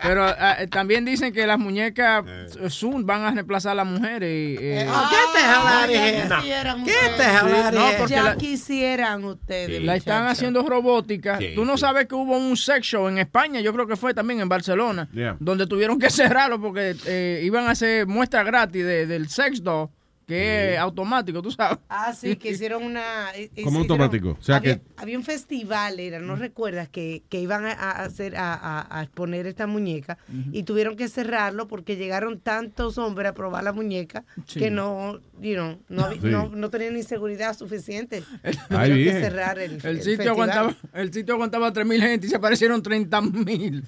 Pero 0.03 0.29
eh, 0.29 0.69
también 0.71 1.05
dicen 1.05 1.33
que 1.33 1.47
las 1.47 1.59
muñecas 1.59 2.25
eh, 2.27 2.71
soon 2.71 3.05
van 3.07 3.23
a 3.25 3.33
reemplazar 3.33 3.73
a 3.73 3.75
las 3.77 3.87
mujeres. 3.87 4.31
y, 4.31 4.57
eh, 4.65 4.87
Ah, 4.89 5.11
¿Qué 5.11 5.39
te 5.39 5.45
jala 5.45 5.71
ya 5.81 5.87
de 5.87 6.37
quisieran 6.37 6.85
¿Qué 6.85 6.91
ustedes. 6.93 7.17
te 7.17 7.25
jala 7.25 7.71
Sí, 7.71 7.77
no, 7.77 7.87
de 7.87 7.93
porque 7.99 8.13
ya 8.15 8.23
la- 8.23 8.37
quisieran 8.37 9.25
ustedes. 9.25 9.83
La 9.83 9.97
están 10.11 10.27
haciendo 10.29 10.63
robótica. 10.63 11.39
Sí, 11.39 11.53
Tú 11.55 11.65
no 11.65 11.77
sí. 11.77 11.81
sabes 11.81 12.07
que 12.07 12.15
hubo 12.15 12.37
un 12.39 12.57
sex 12.57 12.87
show 12.87 13.09
en 13.09 13.19
España, 13.19 13.61
yo 13.61 13.73
creo 13.73 13.87
que 13.87 13.97
fue 13.97 14.15
también 14.15 14.41
en 14.41 14.49
Barcelona, 14.49 15.09
Yeah. 15.13 15.37
donde 15.41 15.67
tuvieron 15.67 15.99
que 15.99 16.11
cerrarlo 16.11 16.61
porque 16.61 16.95
eh, 17.07 17.41
iban 17.45 17.67
a 17.67 17.71
hacer 17.71 18.07
muestra 18.07 18.43
gratis 18.45 18.85
de- 18.85 19.07
del 19.07 19.29
sex 19.29 19.63
doll, 19.63 19.89
que 20.27 20.75
es 20.75 20.79
automático, 20.81 21.41
tú 21.41 21.51
sabes. 21.53 21.79
Ah, 21.89 22.13
sí, 22.13 22.35
que 22.37 22.51
hicieron 22.51 22.83
una... 22.83 23.31
eh, 23.37 23.49
hicieron- 23.57 23.77
automático. 23.77 24.37
O 24.39 24.43
sea 24.43 24.57
había, 24.57 24.77
que- 24.79 24.83
había 24.97 25.17
un 25.17 25.25
festival, 25.25 26.01
era, 26.01 26.19
no 26.19 26.35
recuerdas, 26.37 26.89
que, 26.89 27.23
que 27.29 27.41
iban 27.41 27.65
a, 27.65 27.73
hacer, 27.93 28.37
a, 28.37 28.53
a- 28.55 28.99
a 28.99 29.03
exponer 29.05 29.47
esta 29.47 29.67
muñeca 29.69 30.19
y 30.53 30.65
tuvieron 30.65 30.97
que 30.97 31.09
cerrarlo 31.09 31.69
porque 31.69 31.97
llegaron 31.97 32.41
tantos 32.41 32.99
hombres 32.99 33.29
a 33.31 33.35
probar 33.35 33.63
la 33.65 33.73
muñeca 33.73 34.25
Sí. 34.47 34.59
que 34.59 34.71
no, 34.71 35.21
you 35.41 35.55
know, 35.55 35.79
no, 35.89 36.11
Sí. 36.13 36.19
no, 36.23 36.49
no 36.49 36.71
tenían 36.71 36.95
ni 36.95 37.03
seguridad 37.05 37.57
suficiente. 37.57 38.23
Ay, 38.43 38.53
Tuvieron 38.69 38.89
que 38.89 38.95
bien. 38.95 39.21
cerrar 39.23 39.59
el, 39.61 39.73
El 39.75 39.87
el 39.87 39.97
sitio, 40.03 40.17
festival. 40.17 40.29
aguantaba, 40.51 40.77
el 40.95 41.13
sitio 41.13 41.35
aguantaba 41.35 41.73
3.000 41.73 42.01
gente 42.01 42.27
y 42.27 42.31
se 42.31 42.37
aparecieron 42.37 42.83
30.000 42.83 43.85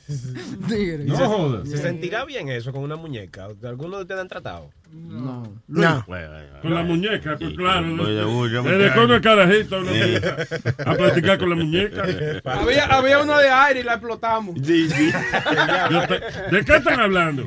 tigres. 0.68 1.06
No 1.08 1.16
jodas. 1.16 1.68
¿Se 1.68 1.78
sentirá 1.78 2.24
bien 2.24 2.48
eso 2.48 2.72
con 2.72 2.82
una 2.82 2.96
muñeca? 2.96 3.48
¿Alguno 3.64 3.96
de 3.96 4.02
ustedes 4.02 4.20
han 4.20 4.28
tratado? 4.28 4.70
No. 4.90 5.60
No. 5.68 6.04
Con 6.62 6.74
la 6.74 6.82
muñeca, 6.82 7.36
pues 7.38 7.54
claro. 7.56 7.86
Desde 8.04 8.24
muchacho. 8.24 8.94
cuando 8.94 9.16
es 9.16 9.22
carajito 9.22 9.84
Sí. 9.84 10.16
a 10.84 10.94
practicar 10.94 11.38
con 11.38 11.50
la 11.50 11.56
muñeca. 11.56 12.02
Había, 12.44 12.86
había 12.86 13.20
uno 13.22 13.36
de 13.38 13.48
aire 13.48 13.80
y 13.80 13.82
la 13.84 13.92
explotamos. 13.94 14.56
Sí, 14.64 14.88
sí. 14.88 15.10
Te- 16.08 16.56
¿De 16.56 16.64
qué 16.64 16.76
están 16.76 16.98
hablando? 17.00 17.46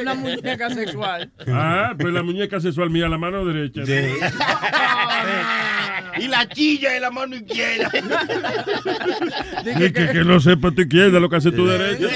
Una 0.00 0.14
muñeca 0.14 0.70
sexual. 0.70 1.30
Ah, 1.48 1.94
pues 1.98 2.12
la 2.12 2.22
muñeca 2.22 2.60
sexual 2.60 2.90
mía, 2.90 3.08
la 3.08 3.18
mano 3.18 3.44
derecha. 3.44 3.82
Y 6.18 6.26
la 6.26 6.46
chilla 6.48 6.90
de 6.92 7.00
la 7.00 7.10
mano 7.10 7.36
izquierda. 7.36 7.88
Ni 9.64 9.90
que, 9.92 10.08
que 10.08 10.24
no 10.24 10.40
sepa 10.40 10.70
tu 10.72 10.82
izquierda 10.82 11.20
lo 11.20 11.30
que 11.30 11.36
hace 11.36 11.52
tu 11.52 11.66
derecha. 11.66 12.08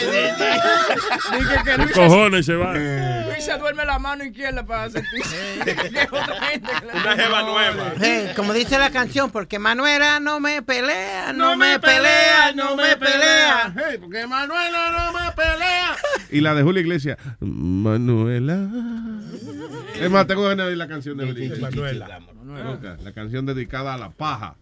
Dije 0.55 1.55
que 1.65 1.71
¿Qué 1.71 1.77
Luis, 1.79 1.93
cojones 1.93 2.47
se 2.47 2.55
va? 2.55 2.75
Luis 2.75 3.45
se 3.45 3.57
duerme 3.59 3.85
la 3.85 3.99
mano 3.99 4.25
izquierda 4.25 4.65
para 4.65 4.91
sentir 4.91 5.23
que 5.65 5.73
otra 6.11 6.41
gente 6.51 6.69
que 6.81 6.87
le- 6.87 6.93
Una 7.01 7.17
jeva 7.17 7.43
nueva. 7.43 7.93
Sí, 8.01 8.35
como 8.37 8.53
dice 8.53 8.79
la 8.79 8.91
canción, 8.91 9.31
porque 9.31 9.59
Manuela 9.59 10.21
no 10.21 10.41
me 10.41 10.63
pelea, 10.63 11.33
no, 11.33 11.57
me 11.57 11.79
pelea, 11.79 12.53
no 12.55 12.77
me 12.77 12.97
pelea. 12.97 13.75
Hey, 13.77 13.99
porque 14.01 14.27
Manuela 14.27 14.91
no 15.13 15.13
me 15.19 15.33
pelea. 15.33 15.97
Y 16.31 16.41
la 16.41 16.55
de 16.55 16.63
Julio 16.63 16.81
Iglesias. 16.81 17.19
Manuela. 17.41 18.69
Es 20.01 20.11
más, 20.11 20.27
tengo 20.27 20.43
ganas 20.43 20.59
de 20.67 20.71
oír 20.71 20.79
la 20.79 20.89
canción 20.89 21.17
de 21.19 21.27
Julio 21.27 21.45
Iglesias. 21.45 21.73
Manuela. 21.73 22.21
La 23.03 23.13
canción 23.13 23.47
dedicada 23.47 23.95
a 23.95 23.99
la 23.99 24.11
paja. 24.11 24.57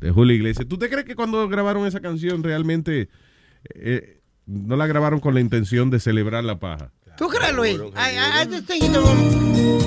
De 0.00 0.10
Julio 0.10 0.34
Iglesias. 0.34 0.66
¿Tú 0.68 0.78
te 0.78 0.88
crees 0.88 1.04
que 1.04 1.14
cuando 1.14 1.48
grabaron 1.48 1.86
esa 1.86 2.00
canción 2.00 2.42
realmente 2.42 3.08
eh, 3.74 4.20
no 4.52 4.76
la 4.76 4.86
grabaron 4.86 5.20
con 5.20 5.34
la 5.34 5.40
intención 5.40 5.90
de 5.90 5.98
celebrar 6.00 6.44
la 6.44 6.58
paja? 6.58 6.90
¿Tú 7.16 7.28
crees, 7.28 7.52
Luis? 7.54 7.74
I, 7.74 7.78
I, 7.78 8.42
I 8.42 8.46
just 8.54 8.66
think 8.66 8.84
in 8.84 8.92
the 8.92 8.98
room. 8.98 9.82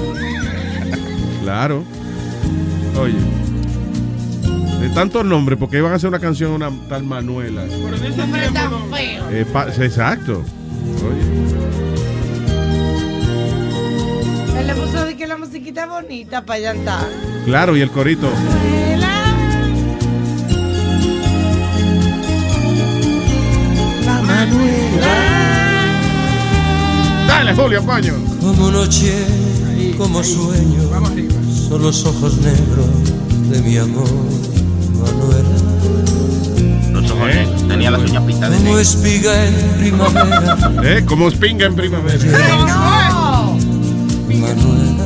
Claro. 1.42 1.84
Oye. 3.00 3.14
De 4.80 4.90
tantos 4.90 5.26
nombres, 5.26 5.58
porque 5.58 5.78
iban 5.78 5.92
a 5.92 5.96
hacer 5.96 6.10
una 6.10 6.20
canción 6.20 6.52
a 6.52 6.56
una 6.70 6.88
tal 6.90 7.04
Manuela. 7.04 7.64
Pero 7.68 7.96
en 7.98 8.04
ese 8.06 8.22
tiempo 8.24 8.38
no. 8.90 8.96
Eh, 9.32 9.46
pa- 9.52 9.68
exacto. 9.70 10.44
Oye. 11.08 11.26
Él 14.60 14.68
le 14.68 14.76
puso 14.76 15.06
de 15.06 15.16
que 15.18 15.28
la 15.28 15.38
musiquita 15.38 15.86
bonita 15.88 16.46
para 16.46 16.60
llantar. 16.60 17.08
Claro, 17.46 17.76
y 17.76 17.82
el 17.82 17.90
corito. 17.92 18.30
La 18.98 19.25
Manuela. 24.46 25.08
Dale, 27.28 27.54
Julio, 27.56 27.86
coño. 27.86 28.14
Como 28.42 28.72
noche, 28.72 29.14
como 29.98 30.24
sueño, 30.24 30.82
son 31.70 31.82
los 31.82 32.06
ojos 32.06 32.38
negros 32.38 33.50
de 33.50 33.62
mi 33.62 33.78
amor, 33.78 34.08
Manuela. 34.94 35.50
Los 37.02 37.12
ojos 37.12 37.28
negros. 37.28 37.68
Tenía 37.68 37.92
las 37.92 38.02
uñas 38.02 38.24
pintadas 38.24 38.52
de 38.52 38.58
Como 38.58 38.66
negro. 38.70 38.80
espiga 38.80 39.46
en 39.48 39.56
primavera, 39.80 40.58
¿Eh? 40.84 41.04
Como 41.06 41.28
espinga 41.28 41.66
en 41.66 41.76
primavera. 41.76 42.18
Manuela. 44.28 45.06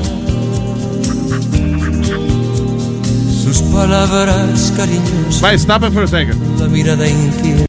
Sus 3.43 3.61
palabras 3.73 4.73
cariñosas, 4.75 5.41
Bye, 5.41 5.55
stop 5.57 5.83
it 5.83 5.93
for 5.93 6.03
a 6.03 6.07
second. 6.07 6.59
la 6.59 6.67
mirada 6.67 7.07
inquieta. 7.07 7.68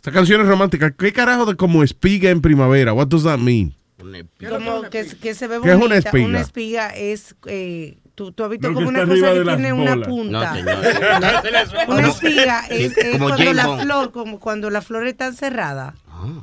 Esta 0.00 0.12
canción 0.12 0.40
es 0.40 0.46
romántica. 0.46 0.90
¿Qué 0.92 1.12
carajo 1.12 1.44
de 1.44 1.56
como 1.56 1.82
espiga 1.82 2.30
en 2.30 2.40
primavera? 2.40 2.94
What 2.94 3.08
does 3.08 3.24
that 3.24 3.36
mean? 3.38 3.74
Como 3.98 4.88
que, 4.88 5.04
que 5.20 5.34
se 5.34 5.46
ve 5.46 5.58
¿Qué 5.62 5.72
es 5.72 5.76
bonita. 5.78 5.84
una 5.84 5.96
espiga? 5.96 6.24
Una 6.26 6.40
espiga 6.40 6.88
es... 6.88 7.34
Eh, 7.44 7.98
¿tú, 8.14 8.32
tú 8.32 8.44
has 8.44 8.48
visto 8.48 8.68
Lo 8.68 8.74
como 8.76 8.88
una 8.88 9.06
cosa 9.06 9.34
que 9.34 9.44
tiene 9.44 9.72
una 9.74 9.90
bolas. 9.96 10.08
punta. 10.08 10.54
No. 10.62 11.92
Una 11.94 12.08
espiga 12.08 12.66
es, 12.70 12.96
es 12.96 13.18
cuando 13.18 13.52
la 13.52 13.78
flor, 13.78 14.10
como 14.12 14.40
cuando 14.40 14.70
la 14.70 14.80
flor 14.80 15.06
está 15.06 15.34
cerrada. 15.34 15.94
Ah, 16.08 16.42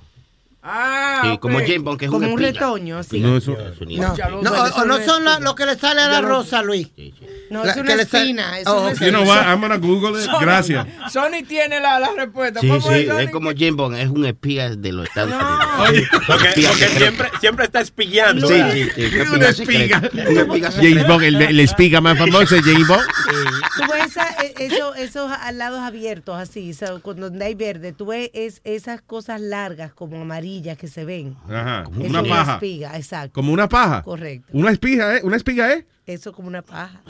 Sí, 1.23 1.29
ok. 1.29 1.39
como 1.39 1.59
James 1.59 1.81
Bond, 1.83 1.99
que 1.99 2.05
es 2.05 2.11
Como 2.11 2.25
una 2.25 2.33
un 2.33 2.39
retoño, 2.41 3.01
sí. 3.03 3.19
No, 3.19 3.37
eso. 3.37 3.55
No, 3.87 4.15
no, 4.41 4.51
o, 4.51 4.81
o 4.81 4.85
no 4.85 4.99
son 5.05 5.23
la- 5.23 5.39
lo 5.39 5.55
que 5.55 5.65
le 5.65 5.77
sale 5.77 6.01
a 6.01 6.09
la 6.09 6.21
rosa, 6.21 6.61
Luis. 6.61 6.89
No, 7.49 7.63
La- 7.63 7.71
es 7.71 7.77
una 7.77 7.93
espina. 7.93 8.59
Es 8.59 8.67
Oh. 8.67 8.91
You 8.91 9.09
know 9.09 9.23
what? 9.23 9.43
I'm 9.47 9.61
gonna 9.61 9.77
Google 9.77 10.21
it. 10.21 10.29
Sony- 10.29 10.41
Gracias. 10.41 10.87
Sony 11.11 11.45
tiene 11.47 11.79
la, 11.79 11.99
la 11.99 12.11
respuesta. 12.11 12.59
Sí, 12.59 12.67
¿Cómo 12.67 12.81
sí, 12.81 12.93
es, 12.95 13.09
es 13.09 13.29
como 13.31 13.51
James 13.51 13.75
Bond, 13.75 13.95
es 13.97 14.09
un 14.09 14.25
espía 14.25 14.69
de 14.75 14.91
los 14.91 15.07
Estados 15.07 15.29
No. 15.31 15.37
Unidos. 15.37 15.89
Oye, 15.89 16.07
porque, 16.27 16.49
porque 16.67 16.87
siempre, 16.97 17.29
siempre 17.39 17.65
está 17.65 17.79
espillando. 17.79 18.47
Sí, 18.49 18.61
sí, 18.73 18.89
sí. 19.09 19.17
un 19.21 19.29
Una 19.35 19.49
espiga. 19.49 20.01
James. 20.75 21.07
Bond, 21.07 21.23
el, 21.23 21.41
el 21.41 21.59
espiga 21.61 22.01
más 22.01 22.17
famoso 22.17 22.55
es 22.55 22.61
James 22.63 22.87
Bond. 22.87 23.03
Tú 23.77 23.83
ves 23.93 24.07
esa- 24.07 24.35
e- 24.43 24.53
eso- 24.65 24.95
esos 24.95 25.31
lados 25.53 25.79
abiertos 25.79 26.35
así, 26.37 26.73
donde 27.15 27.45
hay 27.45 27.55
verde, 27.55 27.93
tú 27.93 28.07
ves 28.07 28.29
es- 28.33 28.59
esas 28.65 29.01
cosas 29.01 29.39
largas 29.39 29.93
como 29.93 30.21
amarillas 30.21 30.56
que 30.75 30.87
se 30.87 31.05
ven. 31.05 31.35
Ajá. 31.49 31.83
Eso 31.83 31.91
Una 31.91 32.05
es 32.05 32.09
una 32.11 32.23
paja. 32.23 32.53
espiga, 32.55 32.97
exacto. 32.97 33.33
Como 33.33 33.53
una 33.53 33.69
paja. 33.69 34.01
Correcto. 34.03 34.47
Una 34.53 34.71
espiga, 34.71 35.15
¿eh? 35.17 35.21
Una 35.23 35.35
espiga, 35.37 35.71
¿eh? 35.73 35.85
Eso 36.05 36.31
como 36.33 36.47
una 36.47 36.61
paja. 36.61 37.01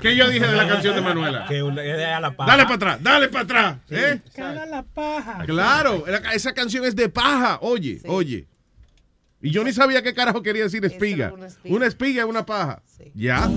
¿Qué 0.00 0.16
yo 0.16 0.28
dije 0.28 0.46
de 0.46 0.56
la 0.56 0.66
canción 0.68 0.94
de 0.96 1.00
Manuela? 1.00 1.46
Que 1.48 1.62
una, 1.62 1.82
es 1.82 2.04
a 2.06 2.20
la 2.20 2.34
paja. 2.36 2.50
Dale 2.50 2.62
para 2.64 2.74
atrás, 2.74 3.02
dale 3.02 3.28
para 3.28 3.44
atrás. 3.44 3.76
¿eh? 3.90 4.20
Caga 4.34 4.66
la 4.66 4.82
paja. 4.82 5.44
Claro, 5.46 6.04
la- 6.08 6.32
esa 6.34 6.52
canción 6.52 6.84
es 6.84 6.96
de 6.96 7.08
paja. 7.08 7.58
Oye, 7.62 8.00
oye. 8.06 8.46
Y 9.40 9.50
yo 9.50 9.62
ni 9.64 9.72
sabía 9.72 10.02
qué 10.02 10.12
carajo 10.14 10.42
quería 10.42 10.64
decir 10.64 10.84
espiga. 10.84 11.32
una 11.32 11.46
espiga. 11.46 11.76
Una 11.76 11.86
espiga 11.86 12.22
es 12.24 12.28
una 12.28 12.44
paja. 12.46 12.82
Ya. 13.14 13.48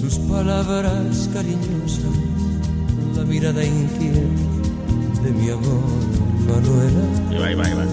Sus 0.00 0.18
palabras 0.30 1.28
cariñosas, 1.32 2.04
la 3.16 3.24
mirada 3.24 3.64
inquieta 3.64 4.20
de 5.26 5.32
mi 5.32 5.50
amor, 5.50 5.82
Manuela. 6.46 7.02
Ahí 7.30 7.38
va, 7.38 7.46
ahí 7.46 7.54
va, 7.54 7.64
ahí 7.64 7.74
va. 7.74 7.84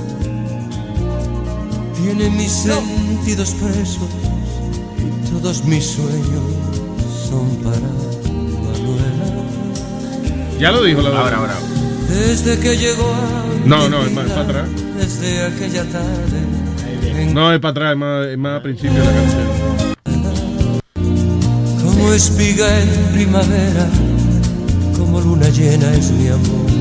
Tiene 1.96 2.30
mis 2.30 2.52
sentidos 2.52 3.52
presos 3.52 4.10
y 5.00 5.32
todos 5.32 5.66
mis 5.66 5.84
sueños 5.84 6.44
son 7.28 7.48
para 7.64 7.90
Manuela. 8.66 9.26
Ya 10.60 10.72
lo 10.72 10.84
dijo 10.84 11.02
la 11.02 11.10
Ahora, 11.10 11.38
ahora. 11.38 11.56
Desde 12.08 12.60
que 12.60 12.78
llegó 12.78 13.12
a 13.12 13.46
No, 13.66 13.90
no, 13.90 14.06
es 14.06 14.12
más 14.12 14.28
para 14.28 14.42
atrás. 14.42 14.70
Desde 14.96 15.46
aquella 15.48 15.84
tarde, 15.90 16.40
en 17.16 17.34
No, 17.34 17.52
es 17.52 17.60
para 17.60 17.72
atrás, 17.72 17.92
es 17.94 17.98
más, 17.98 18.28
es 18.28 18.38
más 18.38 18.60
a 18.60 18.64
principio 18.64 19.00
de 19.00 19.06
la 19.06 19.12
canción. 19.12 19.48
como 21.84 22.14
espiga 22.14 22.82
en 22.82 22.90
primavera, 23.14 23.88
como 25.00 25.20
luna 25.20 25.50
llena 25.50 25.92
es 25.94 26.12
mi 26.12 26.28
amor, 26.28 26.73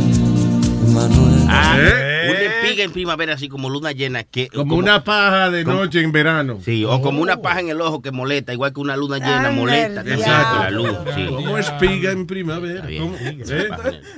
Manuela. 0.89 1.47
Ah, 1.49 1.77
¿Eh? 1.79 2.29
una 2.31 2.41
espiga 2.41 2.85
en 2.85 2.93
primavera, 2.93 3.35
así 3.35 3.49
como 3.49 3.69
luna 3.71 3.93
llena. 3.93 4.25
que 4.25 4.49
Como 4.49 4.77
una 4.77 5.05
paja 5.05 5.51
de 5.51 5.65
como- 5.65 5.79
noche 5.79 6.01
en 6.03 6.13
verano. 6.13 6.59
Sí, 6.65 6.85
o 6.85 7.01
como 7.01 7.21
una 7.23 7.41
paja 7.43 7.61
en 7.61 7.69
el 7.69 7.81
ojo 7.81 8.01
que 8.03 8.11
molesta, 8.11 8.53
igual 8.53 8.73
que 8.73 8.81
una 8.81 8.97
luna 8.97 9.19
llena 9.19 9.51
molesta. 9.51 10.03
diablo. 10.03 10.23
La 10.63 10.71
luz, 10.71 10.97
sí. 11.15 11.27
Como 11.27 11.59
espiga 11.59 12.11
en 12.13 12.27
primavera. 12.27 12.87
¿Cómo? 12.99 13.17
¿Eh? 13.17 13.71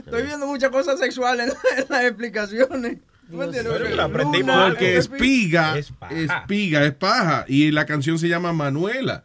Estoy 0.05 0.23
viendo 0.25 0.47
muchas 0.47 0.71
cosas 0.71 0.99
sexuales 0.99 1.55
en, 1.77 1.79
en 1.83 1.87
las 1.89 2.05
explicaciones. 2.05 2.99
Algo. 3.33 4.71
Porque 4.71 4.97
espiga, 4.99 5.79
Es 5.79 5.93
espiga, 6.11 6.85
es 6.85 6.93
paja. 6.95 7.45
Y 7.49 7.71
la 7.71 7.87
canción 7.87 8.19
se 8.19 8.29
llama 8.29 8.53
Manuela. 8.53 9.25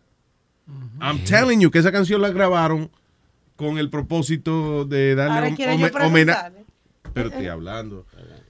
I'm 1.01 1.19
telling 1.25 1.59
you 1.59 1.71
que 1.71 1.79
esa 1.79 1.91
canción 1.91 2.21
la 2.21 2.29
grabaron 2.29 2.89
con 3.55 3.77
el 3.77 3.89
propósito 3.89 4.85
de 4.85 5.15
darle 5.15 5.33
Ahora 5.35 5.49
hom- 5.49 6.68
Pero 7.13 7.29
estoy 7.29 7.47
hablando. 7.47 8.05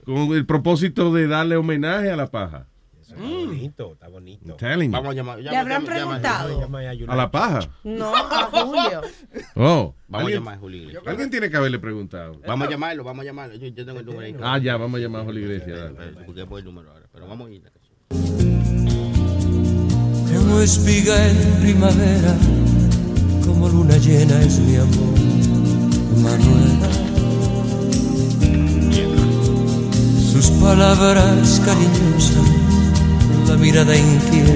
Con 0.05 0.17
el 0.33 0.45
propósito 0.45 1.13
de 1.13 1.27
darle 1.27 1.55
homenaje 1.55 2.09
a 2.11 2.15
la 2.15 2.27
paja. 2.27 2.67
Está 3.01 3.15
bonito, 3.23 3.93
está 3.93 4.07
bonito. 4.07 4.55
Vamos 4.91 5.11
a 5.11 5.13
llamar. 5.13 5.39
¿Le 5.39 5.49
habrán 5.57 5.81
llama- 5.83 5.93
preguntado? 5.95 6.59
Llama 6.59 6.79
a. 6.79 7.13
A 7.13 7.15
la 7.15 7.31
paja. 7.31 7.59
No, 7.83 8.15
a 8.15 8.49
Julio. 8.51 9.01
Oh. 9.55 9.95
Vamos 10.07 10.11
a 10.11 10.17
¿Alguien, 10.19 10.39
llamar 10.39 10.53
a 10.53 10.57
Julio 10.59 10.77
Iglesias. 10.81 11.03
alguien 11.07 11.29
tiene 11.31 11.49
que 11.49 11.57
haberle 11.57 11.79
preguntado. 11.79 12.39
Vamos 12.47 12.67
a 12.67 12.71
llamarlo, 12.71 13.03
vamos 13.03 13.23
a 13.23 13.25
llamarlo. 13.25 13.55
Yo, 13.55 13.67
yo 13.67 13.85
tengo 13.85 13.99
el 13.99 14.05
número 14.05 14.23
ahí. 14.25 14.35
Ah, 14.41 14.57
ya, 14.59 14.77
vamos 14.77 14.99
a 14.99 15.01
llamar 15.01 15.21
a 15.21 15.25
Julio 15.25 15.41
Iglesias. 15.41 15.91
Busquemos 16.25 16.59
el 16.59 16.65
número 16.65 16.91
ahora. 16.91 17.05
Pero 17.11 17.27
vamos 17.27 17.47
a 17.47 17.51
ir. 17.51 17.63
la 17.63 17.69
canción. 17.71 18.99
Como 20.37 20.61
espiga 20.61 21.29
en 21.29 21.37
primavera, 21.61 22.35
como 23.45 23.67
luna 23.69 23.97
llena 23.97 24.39
es 24.41 24.59
mi 24.59 24.75
amor, 24.75 25.19
Manuela. 26.21 27.08
Sus 30.39 30.51
palabras 30.51 31.61
cariñosas, 31.65 32.37
la 33.45 33.57
mirada 33.57 33.93
inquieta 33.93 34.53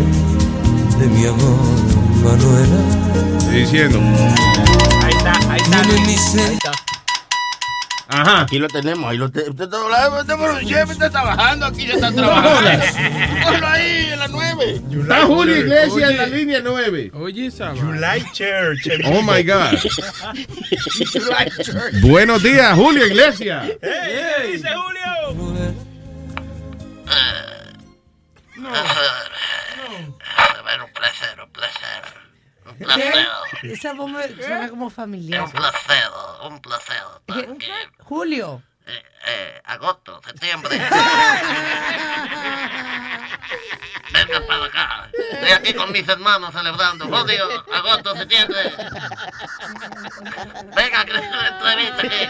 de 0.98 1.08
mi 1.08 1.26
amor, 1.26 1.60
Manuela. 2.24 3.38
Estoy 3.38 3.56
diciendo. 3.60 4.00
Ahí 5.04 5.12
está, 5.12 5.34
ahí 5.52 5.60
está. 5.60 5.82
Ahí 5.82 6.54
está. 6.54 6.72
Ajá. 8.08 8.42
Aquí 8.44 8.60
lo 8.60 8.70
tenemos, 8.70 9.12
ahí 9.12 9.18
lo 9.18 9.30
tenemos. 9.30 9.60
Usted 9.60 9.66
está 10.90 11.10
trabajando, 11.10 11.66
aquí 11.66 11.86
ya 11.86 11.96
está 11.96 12.14
trabajando. 12.14 12.86
Ponlo 13.44 13.68
ahí, 13.68 14.10
en 14.14 14.20
la 14.20 14.28
9. 14.30 14.82
Está 15.02 15.26
Julio 15.26 15.58
Iglesias 15.58 16.12
en 16.12 16.18
la 16.18 16.26
línea 16.28 16.62
9. 16.64 17.12
Oye, 17.16 17.48
esa 17.48 17.76
July 17.76 18.24
Church. 18.32 18.88
Oh 19.04 19.22
my 19.22 19.44
God. 19.44 19.78
July 21.12 21.52
Church. 21.62 22.02
Buenos 22.04 22.42
días, 22.42 22.74
Julio 22.74 23.06
Iglesias. 23.06 23.68
¿Qué 23.82 24.52
dice 24.54 24.70
Julio? 24.70 25.53
Bueno, 30.64 30.86
un 30.86 30.94
placer, 30.94 31.40
un 31.42 31.52
placer. 31.52 32.04
Un 32.66 32.78
¿Qué? 32.78 32.86
placer. 32.86 33.28
Esa 33.64 33.94
voz 33.94 34.12
suena 34.40 34.70
como 34.70 34.90
familiar. 34.90 35.44
Un 35.44 35.52
placer, 35.52 36.10
un 36.44 36.62
placer. 36.62 37.04
¿Qué? 37.60 37.90
Julio. 38.00 38.62
Eh, 39.26 39.62
agosto, 39.66 40.22
septiembre. 40.26 40.78
Venga 44.14 44.46
para 44.48 44.66
acá. 44.66 45.10
Estoy 45.34 45.50
aquí 45.50 45.74
con 45.74 45.92
mis 45.92 46.08
hermanos 46.08 46.54
celebrando. 46.54 47.06
Julio, 47.06 47.46
agosto, 47.74 48.16
septiembre. 48.16 48.60
Venga, 50.76 51.06
que 51.06 51.12
entrevista 51.12 52.02
aquí. 52.04 52.24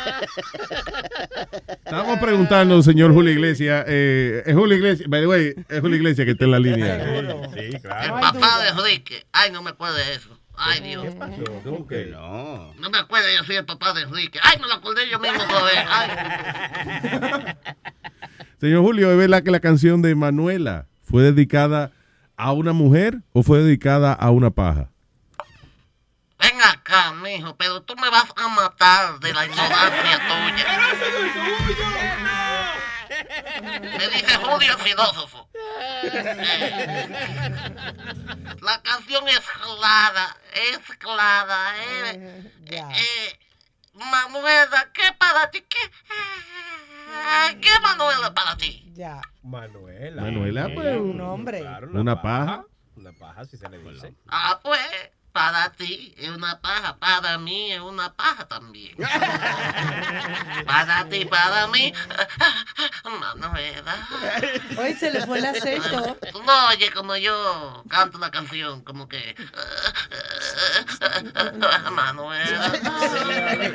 Estamos 1.83 2.19
preguntando, 2.19 2.81
señor 2.81 3.13
Julio 3.13 3.33
Iglesias. 3.33 3.85
Eh, 3.87 4.43
es 4.45 4.55
Julio 4.55 4.77
Iglesias, 4.77 5.09
by 5.09 5.21
the 5.21 5.27
way, 5.27 5.53
es 5.67 5.81
Julio 5.81 5.97
Iglesias 5.97 6.25
que 6.25 6.31
está 6.31 6.45
en 6.45 6.51
la 6.51 6.59
línea. 6.59 7.05
Sí, 7.53 7.75
El 7.75 7.81
papá 7.81 8.63
de 8.63 8.69
Enrique. 8.69 9.25
Ay, 9.33 9.51
no 9.51 9.61
me 9.61 9.71
acuerdo 9.71 9.95
de 9.97 10.13
eso. 10.13 10.39
Ay, 10.55 10.81
Dios. 10.81 11.05
¿Cómo 11.63 11.87
que 11.87 12.05
no? 12.05 12.73
No 12.75 12.89
me 12.89 12.97
acuerdo, 12.99 13.27
yo 13.35 13.43
soy 13.43 13.57
el 13.57 13.65
papá 13.65 13.93
de 13.93 14.03
Enrique. 14.03 14.39
Ay, 14.41 14.57
me 14.61 14.67
lo 14.67 14.75
acordé 14.75 15.09
yo 15.09 15.19
mismo 15.19 15.39
joder. 15.39 15.85
Ay. 15.89 17.55
Señor 18.61 18.83
Julio, 18.83 19.11
¿es 19.11 19.17
verdad 19.17 19.43
que 19.43 19.51
la 19.51 19.59
canción 19.59 20.01
de 20.01 20.15
Manuela 20.15 20.87
fue 21.03 21.23
dedicada 21.23 21.91
a 22.35 22.51
una 22.51 22.73
mujer 22.73 23.19
o 23.33 23.43
fue 23.43 23.59
dedicada 23.59 24.13
a 24.13 24.31
una 24.31 24.49
paja? 24.49 24.89
Ven 26.39 26.61
acá, 26.61 27.11
mijo, 27.13 27.55
pero 27.55 27.81
tú 27.83 27.95
me 27.95 28.09
vas 28.09 28.25
a 28.35 28.47
matar 28.49 29.19
de 29.19 29.33
la 29.33 29.45
ignorancia 29.45 30.19
tuya. 30.27 30.65
Me 33.81 34.07
dice 34.09 34.35
Julio 34.35 34.73
el 34.73 34.79
filósofo. 34.79 35.49
Eh, 35.53 37.09
La 38.61 38.81
canción 38.81 39.27
es 39.27 39.39
clara, 39.39 40.35
es 40.53 40.79
clara. 40.97 41.75
Eh, 41.77 42.51
eh, 42.71 43.39
Manuela, 43.93 44.89
¿qué 44.93 45.13
para 45.17 45.49
ti? 45.51 45.61
¿Qué, 45.61 45.83
eh, 45.85 46.72
¿qué 47.61 47.69
Manuela 47.81 48.33
para 48.33 48.57
ti? 48.57 48.91
Ya. 48.93 49.21
Manuela. 49.43 50.21
Manuela, 50.21 50.69
pues, 50.73 50.97
Un 50.97 51.21
hombre. 51.21 51.63
Una 51.93 52.21
paja. 52.21 52.65
Una 52.95 53.11
paja, 53.13 53.45
si 53.45 53.57
se 53.57 53.69
le 53.69 53.79
dice. 53.79 54.15
Ah, 54.27 54.59
pues, 54.63 54.79
para 55.33 55.71
ti 55.71 56.13
es 56.17 56.29
una 56.29 56.61
paja, 56.61 56.95
para 56.97 57.37
mí 57.39 57.71
es 57.71 57.79
una 57.81 58.13
paja 58.13 58.47
también. 58.47 58.95
para 60.67 61.05
ti, 61.09 61.25
para 61.25 61.65
mí, 61.67 61.91
Manuela. 63.19 63.95
Hoy 64.77 64.93
se 64.93 65.11
le 65.11 65.25
fue 65.25 65.39
el 65.39 65.45
acento. 65.45 66.17
Tú 66.31 66.43
no 66.43 66.67
oye 66.69 66.91
como 66.91 67.15
yo 67.17 67.83
canto 67.89 68.19
la 68.19 68.29
canción, 68.29 68.81
como 68.83 69.07
que... 69.09 69.35
Manuela. 71.91 72.71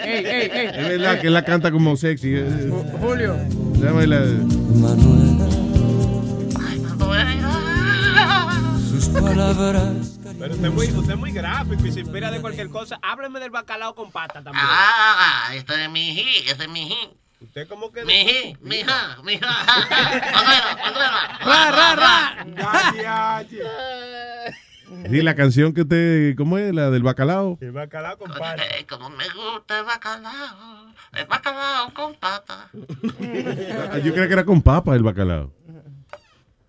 Ey, 0.05 0.25
ey, 0.27 0.51
ey. 0.53 0.67
Es 0.69 0.89
verdad 0.89 1.21
que 1.21 1.29
la 1.31 1.45
canta 1.45 1.71
como 1.73 1.97
sexy. 1.97 2.37
Julio. 3.01 3.37
Déjame 3.75 4.07
la- 4.07 4.25
Sus 8.91 9.09
palabras. 9.09 10.18
Pero 10.39 10.55
usted 10.55 10.69
es 10.69 10.73
muy, 10.73 10.87
usted 10.87 11.13
es 11.15 11.19
muy 11.19 11.33
gráfico 11.33 11.85
y 11.85 11.93
se 11.93 12.01
inspira 12.01 12.31
de 12.31 12.41
cualquier 12.41 12.69
cosa. 12.69 12.99
Hábleme 13.03 13.41
del 13.41 13.51
bacalao 13.51 13.95
con 13.95 14.13
pata 14.13 14.35
también. 14.35 14.57
Ah, 14.69 15.51
este 15.55 15.85
es 15.85 15.91
mi 15.91 16.11
hi, 16.13 16.27
ese 16.47 16.63
es 16.63 16.69
mi 16.69 16.89
hi. 16.89 17.11
Usted 17.41 17.69
como 17.69 17.91
que... 17.93 18.05
Mi 18.05 18.21
hi, 18.23 18.57
mi 18.61 18.77
hija, 18.77 19.19
mi 19.25 19.33
hija. 19.35 19.47
Manuela, 19.47 20.79
Manuela. 20.85 21.39
Ra, 21.45 21.71
ra, 21.71 21.97
ra. 21.97 23.37
Sí, 25.11 25.23
la 25.23 25.35
canción 25.35 25.75
que 25.75 25.83
usted, 25.83 26.35
¿cómo 26.37 26.57
es? 26.59 26.75
La 26.75 26.91
del 26.91 27.03
bacalao. 27.03 27.59
El 27.61 27.73
bacalao 27.73 28.17
con 28.17 28.31
pata. 28.33 28.65
Eh, 28.79 28.87
como 28.89 29.11
me 29.11 29.29
gusta 29.29 29.81
el 29.81 29.85
bacalao, 29.85 30.95
el 31.15 31.27
bacalao 31.27 31.93
con 31.95 32.15
pata. 32.15 32.71
Ah, 33.93 33.99
Yo 33.99 34.13
creía 34.13 34.27
que 34.29 34.33
era 34.33 34.45
con 34.45 34.63
papa 34.63 34.95
el 34.95 35.03
bacalao. 35.03 35.53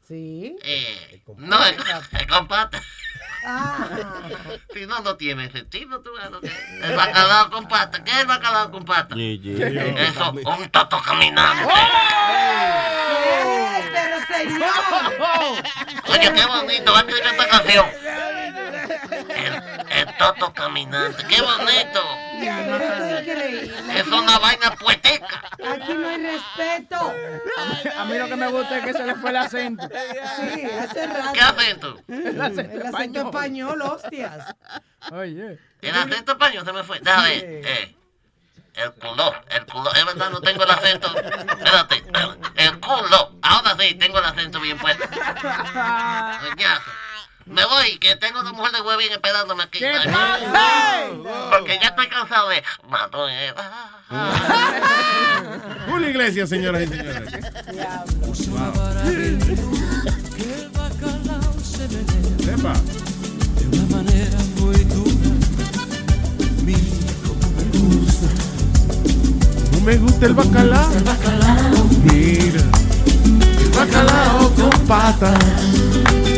Sí. 0.07 0.55
Eh, 0.63 1.21
no, 1.37 1.63
es, 1.65 1.77
es 2.19 2.27
con 2.27 2.47
pata. 2.47 2.81
Ah. 3.45 3.87
Si 4.73 4.85
no, 4.85 4.99
no 4.99 5.15
tiene 5.15 5.49
sentido. 5.51 6.01
Tú, 6.01 6.11
lo 6.31 6.41
que- 6.41 6.51
el 6.83 6.95
bacalao 6.95 7.49
con 7.49 7.67
pata. 7.67 8.03
¿Qué 8.03 8.11
es 8.11 8.17
el 8.19 8.25
bacalao 8.27 8.71
con 8.71 8.85
pata? 8.85 9.15
Eso, 9.15 10.31
un 10.31 10.69
toto 10.69 11.01
caminante. 11.01 11.63
¡Eh, 12.31 13.89
pero 13.93 14.17
señor! 14.27 14.69
Oye, 16.07 16.33
qué 16.33 16.45
bonito, 16.45 16.91
va 16.91 16.99
a 16.99 17.01
escribir 17.01 17.23
esta 17.27 17.47
canción. 17.47 17.85
El, 19.29 19.63
el 19.89 20.17
toto 20.17 20.53
caminante, 20.53 21.23
qué 21.27 21.41
bonito. 21.41 22.01
Es 22.41 24.07
una 24.07 24.39
vaina 24.39 24.71
poética. 24.75 25.43
Aquí 25.71 25.93
no 25.93 26.07
hay 26.07 26.17
respeto. 26.17 27.13
A 27.97 28.05
mí 28.05 28.17
lo 28.17 28.27
que 28.27 28.35
me 28.35 28.47
gusta 28.47 28.77
es 28.77 28.85
que 28.85 28.93
se 28.93 29.05
le 29.05 29.15
fue 29.15 29.29
el 29.29 29.37
acento. 29.37 29.87
Sí, 29.87 30.65
hace 30.65 31.07
rato. 31.07 31.33
¿Qué 31.33 31.41
acento? 31.41 32.01
El 32.07 32.41
acento 32.41 32.71
El 32.71 32.81
acento 32.87 33.21
español, 33.21 33.81
hostias. 33.81 34.55
Oye. 35.11 35.59
El 35.81 35.95
acento 35.95 36.31
español 36.33 36.65
se 36.65 36.73
me 36.73 36.83
fue. 36.83 36.99
Déjame 36.99 37.29
ver. 37.29 37.65
Eh, 37.65 37.95
el 38.75 38.93
culo, 38.93 39.33
el 39.49 39.65
culo. 39.65 39.93
Es 39.93 40.05
verdad, 40.05 40.29
no 40.29 40.41
tengo 40.41 40.63
el 40.63 40.71
acento. 40.71 41.07
Espérate. 41.17 42.03
El 42.55 42.79
culo. 42.79 43.35
Ahora 43.41 43.75
sí, 43.77 43.95
tengo 43.95 44.19
el 44.19 44.25
acento 44.25 44.59
bien 44.59 44.77
puesto. 44.77 45.03
Me 47.49 47.65
voy, 47.65 47.97
que 47.97 48.15
tengo 48.17 48.39
una 48.41 48.53
mujer 48.53 48.71
de 48.73 48.81
huevín 48.81 49.11
esperándome 49.11 49.63
aquí. 49.63 49.79
¿Qué 49.79 49.87
Ay, 49.87 50.07
pasa? 50.07 51.49
Porque 51.49 51.79
ya 51.81 51.87
estoy 51.89 52.07
cansado 52.07 52.49
de 52.49 52.63
Manuela. 52.87 53.89
Julio 55.89 56.09
Iglesias, 56.09 56.47
señoras 56.49 56.83
y 56.83 56.87
señores. 56.87 57.33
El 60.37 60.69
bacalao 60.69 61.53
Sepa. 61.63 62.73
de 63.55 63.65
una 63.67 63.95
manera 63.95 64.37
muy 64.57 64.83
dura. 64.85 65.31
Cómo 67.25 67.47
me 67.55 67.63
gusta. 67.79 68.27
No 69.71 69.79
me 69.81 69.97
gusta 69.97 70.25
el 70.27 70.33
bacalao. 70.35 70.91
Mira. 72.03 72.61
El 73.59 73.69
bacalao 73.75 74.53
con 74.55 74.69
patas. 74.87 76.28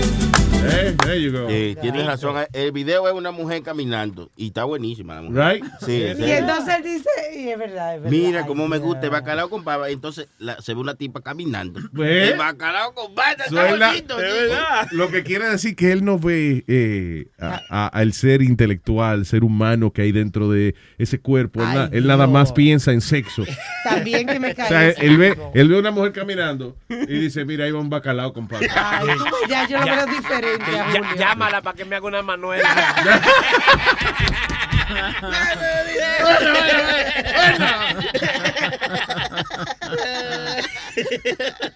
Hey, 0.63 0.95
there 1.03 1.19
you 1.21 1.31
go. 1.31 1.49
Sí, 1.49 1.75
tienes 1.81 2.05
razón. 2.05 2.35
El 2.53 2.71
video 2.71 3.07
es 3.07 3.13
una 3.13 3.31
mujer 3.31 3.63
caminando 3.63 4.29
y 4.37 4.47
está 4.47 4.63
buenísima 4.63 5.15
la 5.15 5.21
mujer. 5.23 5.53
Right? 5.61 5.63
Sí, 5.85 6.03
Y 6.03 6.15
sí. 6.23 6.31
entonces 6.31 6.75
él 6.77 6.83
dice, 6.83 7.09
y 7.35 7.49
es 7.49 7.57
verdad, 7.57 7.95
es 7.95 8.01
verdad. 8.03 8.11
Mira 8.17 8.45
cómo 8.45 8.67
me 8.67 8.77
gusta 8.77 9.01
el 9.05 9.09
bacalao 9.09 9.49
con 9.49 9.63
papa. 9.63 9.89
Entonces 9.89 10.27
la- 10.37 10.61
se 10.61 10.73
ve 10.75 10.79
una 10.79 10.93
tipa 10.95 11.21
caminando. 11.21 11.79
¿Ve? 11.91 12.29
El 12.29 12.37
bacalao 12.37 12.93
con 12.93 13.15
papa 13.15 13.31
está 13.31 13.49
Suena- 13.49 13.87
bonito. 13.89 14.17
de 14.17 14.23
sí. 14.31 14.37
verdad. 14.37 14.87
Lo 14.91 15.09
que 15.09 15.23
quiere 15.23 15.49
decir 15.49 15.75
que 15.75 15.91
él 15.91 16.05
no 16.05 16.19
ve 16.19 16.63
eh, 16.67 17.27
a- 17.39 17.61
a- 17.69 17.87
al 17.87 18.13
ser 18.13 18.41
intelectual, 18.43 19.25
ser 19.25 19.43
humano 19.43 19.91
que 19.91 20.03
hay 20.03 20.11
dentro 20.11 20.49
de 20.51 20.75
ese 20.99 21.19
cuerpo. 21.19 21.61
Él, 21.61 21.67
Ay, 21.67 21.75
na- 21.77 21.89
él 21.91 22.07
nada 22.07 22.27
más 22.27 22.51
piensa 22.53 22.91
en 22.91 23.01
sexo. 23.01 23.43
También 23.83 24.27
que 24.27 24.39
me 24.39 24.51
O 24.51 24.55
cae. 24.55 24.67
sea, 24.67 24.89
él 24.91 25.17
ve, 25.17 25.37
él 25.55 25.67
ve 25.69 25.79
una 25.79 25.91
mujer 25.91 26.11
caminando 26.11 26.77
y 26.89 27.05
dice, 27.19 27.45
mira, 27.45 27.65
ahí 27.65 27.71
va 27.71 27.79
un 27.79 27.89
bacalao 27.89 28.31
con 28.31 28.47
patas. 28.47 28.69
Ay, 28.75 29.07
tú 29.17 29.23
ves, 29.23 29.49
ya 29.49 29.67
yo 29.67 29.79
lo 29.79 29.85
veo 29.85 30.05
diferente 30.05 30.50
a 30.53 30.93
Ya- 30.93 30.99
Julio. 30.99 31.15
llámala 31.17 31.61
para 31.61 31.75
que 31.77 31.85
me 31.85 31.95
haga 31.95 32.07
una 32.07 32.21
Manuela. 32.21 32.69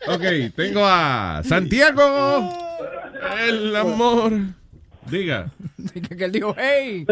Ok, 0.07 0.23
tengo 0.56 0.85
a 0.85 1.41
Santiago. 1.47 2.53
El 3.47 3.76
amor. 3.76 4.34
Diga. 5.10 5.52
Que 6.18 6.26
él 6.26 6.31
dijo, 6.31 6.56
hey. 6.57 7.06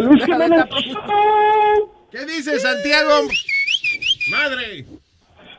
¿Qué 2.12 2.26
dice 2.26 2.60
Santiago? 2.60 3.28
Madre. 4.32 4.86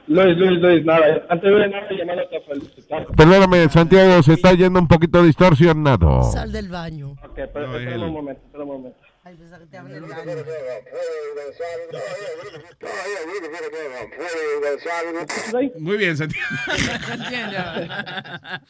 Luis, 0.06 0.36
Luis, 0.36 0.60
Luis, 0.60 0.85
nada, 0.85 1.24
antes 1.31 1.51
de 1.51 1.68
nada, 1.68 1.89
llamándote 1.90 2.36
a 2.36 2.40
felicitar. 2.43 3.06
Perdóname, 3.16 3.68
Santiago, 3.70 4.22
se 4.22 4.35
está 4.35 4.52
yendo 4.52 4.78
un 4.78 4.86
poquito 4.86 5.22
distorsionado. 5.22 6.22
Sal 6.24 6.52
del 6.52 6.68
baño. 6.68 7.12
Ok, 7.24 7.35
pero 7.52 7.68
No, 7.68 7.76
espera 7.78 7.94
él. 7.97 8.02
un 8.02 8.12
momento, 8.12 8.43
espera 8.44 8.64
un 8.64 8.70
momento. 8.70 8.98
Ay, 9.24 9.35
pensaba 9.36 9.59
que 9.60 9.66
te 9.70 9.78
hablan 9.78 9.93
del 9.94 10.02
baño. 10.10 10.24
Muy 15.78 15.97
bien, 15.97 16.16
Santiago. 16.16 16.47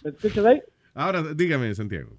¿Me 0.05 0.11
escuchas 0.11 0.44
ahí? 0.47 0.62
Ahora, 0.94 1.23
dígame, 1.35 1.74
Santiago. 1.74 2.11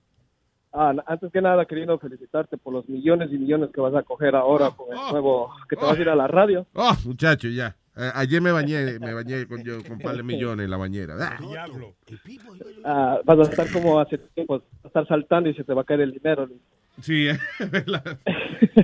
Ah, 0.73 0.93
antes 1.07 1.31
que 1.31 1.41
nada, 1.41 1.65
queriendo 1.65 1.97
felicitarte 1.99 2.57
por 2.57 2.73
los 2.73 2.89
millones 2.89 3.29
y 3.31 3.37
millones 3.37 3.69
que 3.73 3.79
vas 3.79 3.95
a 3.95 4.03
coger 4.03 4.35
ahora 4.35 4.71
con 4.71 4.87
el 4.91 4.99
nuevo, 5.11 5.49
que 5.69 5.77
te 5.77 5.85
vas 5.85 5.97
a 5.97 6.01
ir 6.01 6.09
a 6.09 6.15
la 6.15 6.27
radio. 6.27 6.67
Oh, 6.73 6.93
muchacho, 7.05 7.47
ya. 7.47 7.75
Ayer 7.95 8.41
me 8.41 8.51
bañé, 8.51 8.99
me 8.99 9.13
bañé 9.13 9.47
con, 9.47 9.63
yo, 9.63 9.81
con 9.81 9.93
un 9.93 9.99
par 9.99 10.17
de 10.17 10.23
millones 10.23 10.65
en 10.65 10.71
la 10.71 10.77
bañera. 10.77 11.15
Ah. 11.17 11.37
Ah, 12.83 13.19
vas 13.23 13.39
a 13.39 13.51
estar 13.51 13.71
como 13.71 13.99
hace 13.99 14.17
tiempo, 14.17 14.59
vas 14.59 14.63
a 14.83 14.87
estar 14.87 15.07
saltando 15.07 15.49
y 15.49 15.53
se 15.53 15.63
te 15.63 15.73
va 15.73 15.83
a 15.83 15.85
caer 15.85 16.01
el 16.01 16.11
dinero. 16.11 16.49
Sí, 17.01 17.27
es 17.59 17.71
verdad. 17.71 18.19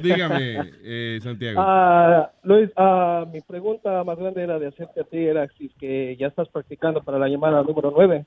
Dígame, 0.01 0.71
eh, 0.81 1.19
Santiago. 1.21 1.59
Ah, 1.61 2.31
Luis, 2.43 2.69
ah, 2.77 3.25
mi 3.31 3.41
pregunta 3.41 4.03
más 4.05 4.17
grande 4.17 4.43
era 4.43 4.59
de 4.59 4.67
hacerte 4.67 5.01
a 5.01 5.03
ti, 5.03 5.17
era 5.17 5.45
si 5.57 5.65
es 5.65 5.73
que 5.77 6.15
ya 6.17 6.27
estás 6.27 6.47
practicando 6.47 7.03
para 7.03 7.19
la 7.19 7.27
llamada 7.27 7.63
número 7.63 7.91
9. 7.93 8.25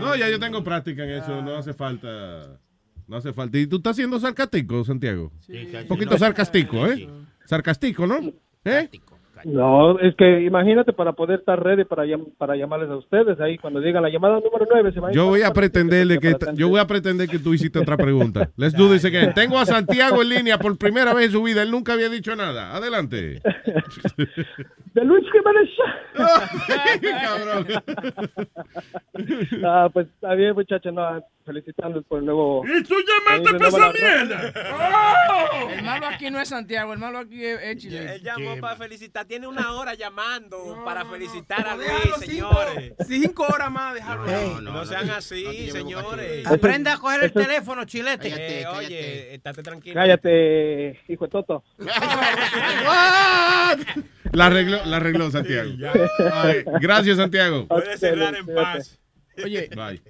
No, 0.00 0.14
ya 0.14 0.28
yo 0.28 0.38
tengo 0.38 0.62
práctica 0.62 1.04
en 1.04 1.10
eso, 1.10 1.42
no 1.42 1.56
hace 1.56 1.74
falta. 1.74 2.60
No 3.08 3.16
hace 3.16 3.32
falta. 3.32 3.58
¿Y 3.58 3.66
tú 3.66 3.76
estás 3.76 3.96
siendo 3.96 4.18
sarcástico, 4.18 4.84
Santiago? 4.84 5.32
Un 5.48 5.88
poquito 5.88 6.16
sarcástico, 6.18 6.86
¿eh? 6.86 7.08
Sarcástico, 7.44 8.06
¿no? 8.06 8.20
¿Eh? 8.66 8.90
No, 9.46 9.96
es 10.00 10.16
que 10.16 10.40
imagínate 10.42 10.92
para 10.92 11.12
poder 11.12 11.38
estar 11.38 11.62
ready 11.62 11.84
para, 11.84 12.04
llam- 12.04 12.32
para 12.36 12.56
llamarles 12.56 12.90
a 12.90 12.96
ustedes 12.96 13.38
ahí 13.38 13.56
cuando 13.58 13.78
digan 13.80 14.02
la 14.02 14.08
llamada 14.08 14.40
número 14.40 14.66
9 14.68 14.92
se 14.92 14.98
va 14.98 15.08
a 15.08 15.12
Yo 15.12 15.26
voy 15.26 15.42
a 15.42 15.52
pretenderle 15.52 16.18
que 16.18 16.34
yo 16.54 16.68
voy 16.68 16.80
a 16.80 16.86
pretender 16.88 17.28
que 17.28 17.38
tú 17.38 17.54
hiciste 17.54 17.78
otra 17.78 17.96
pregunta. 17.96 18.50
Let's 18.56 18.76
do 18.76 18.90
this 18.90 19.04
again. 19.04 19.32
Tengo 19.34 19.56
a 19.56 19.64
Santiago 19.64 20.20
en 20.22 20.30
línea 20.30 20.58
por 20.58 20.76
primera 20.76 21.14
vez 21.14 21.26
en 21.26 21.32
su 21.32 21.42
vida. 21.44 21.62
Él 21.62 21.70
nunca 21.70 21.92
había 21.92 22.08
dicho 22.08 22.34
nada. 22.34 22.74
Adelante. 22.74 23.36
De 24.94 25.04
Luis 25.04 25.24
Jiménez. 25.30 25.68
ah, 29.64 29.88
pues 29.92 30.06
está 30.08 30.34
bien, 30.34 30.54
muchachos, 30.54 30.92
no, 30.92 31.22
felicitándoles 31.44 32.06
por 32.06 32.18
el 32.20 32.24
nuevo. 32.24 32.64
¿Y 32.66 32.82
tú 32.82 32.94
llamaste 33.06 33.58
para 33.58 33.68
esa 33.68 33.92
mierda? 33.92 34.52
El 35.76 35.84
malo 35.84 36.06
aquí 36.06 36.30
no 36.30 36.40
es 36.40 36.48
Santiago, 36.48 36.94
el 36.94 36.98
malo 36.98 37.18
aquí 37.18 37.44
es, 37.44 37.60
es 37.62 37.76
Chile. 37.76 38.14
Él 38.14 38.22
llamó 38.22 38.56
para 38.60 38.76
felicitar. 38.76 39.26
Tiene 39.36 39.48
una 39.48 39.72
hora 39.72 39.92
llamando 39.92 40.80
para 40.82 41.04
felicitar 41.04 41.68
a 41.68 41.76
Luis, 41.76 41.90
señores. 42.20 42.94
Cinco 43.06 43.44
horas 43.46 43.70
más, 43.70 43.92
dejarlo. 43.92 44.62
No, 44.62 44.86
sean 44.86 45.10
así, 45.10 45.70
señores. 45.70 46.46
Aprenda 46.46 46.94
a 46.94 46.98
coger 46.98 47.24
el 47.24 47.32
teléfono, 47.34 47.84
chilete. 47.84 48.32
Eh, 48.34 48.66
oye, 48.66 49.34
estate 49.34 49.62
tranquilo. 49.62 49.94
Cállate, 49.94 51.02
hijo 51.06 51.26
de 51.26 51.30
Toto. 51.30 51.64
La 54.32 54.46
arregló, 54.46 54.82
la 54.86 54.96
arregló 54.96 55.30
Santiago. 55.30 55.70
Ay, 56.32 56.64
gracias, 56.80 57.18
Santiago. 57.18 57.66
Puede 57.68 57.98
cerrar 57.98 58.34
en 58.36 58.46
paz. 58.46 58.98
Oye, 59.44 59.68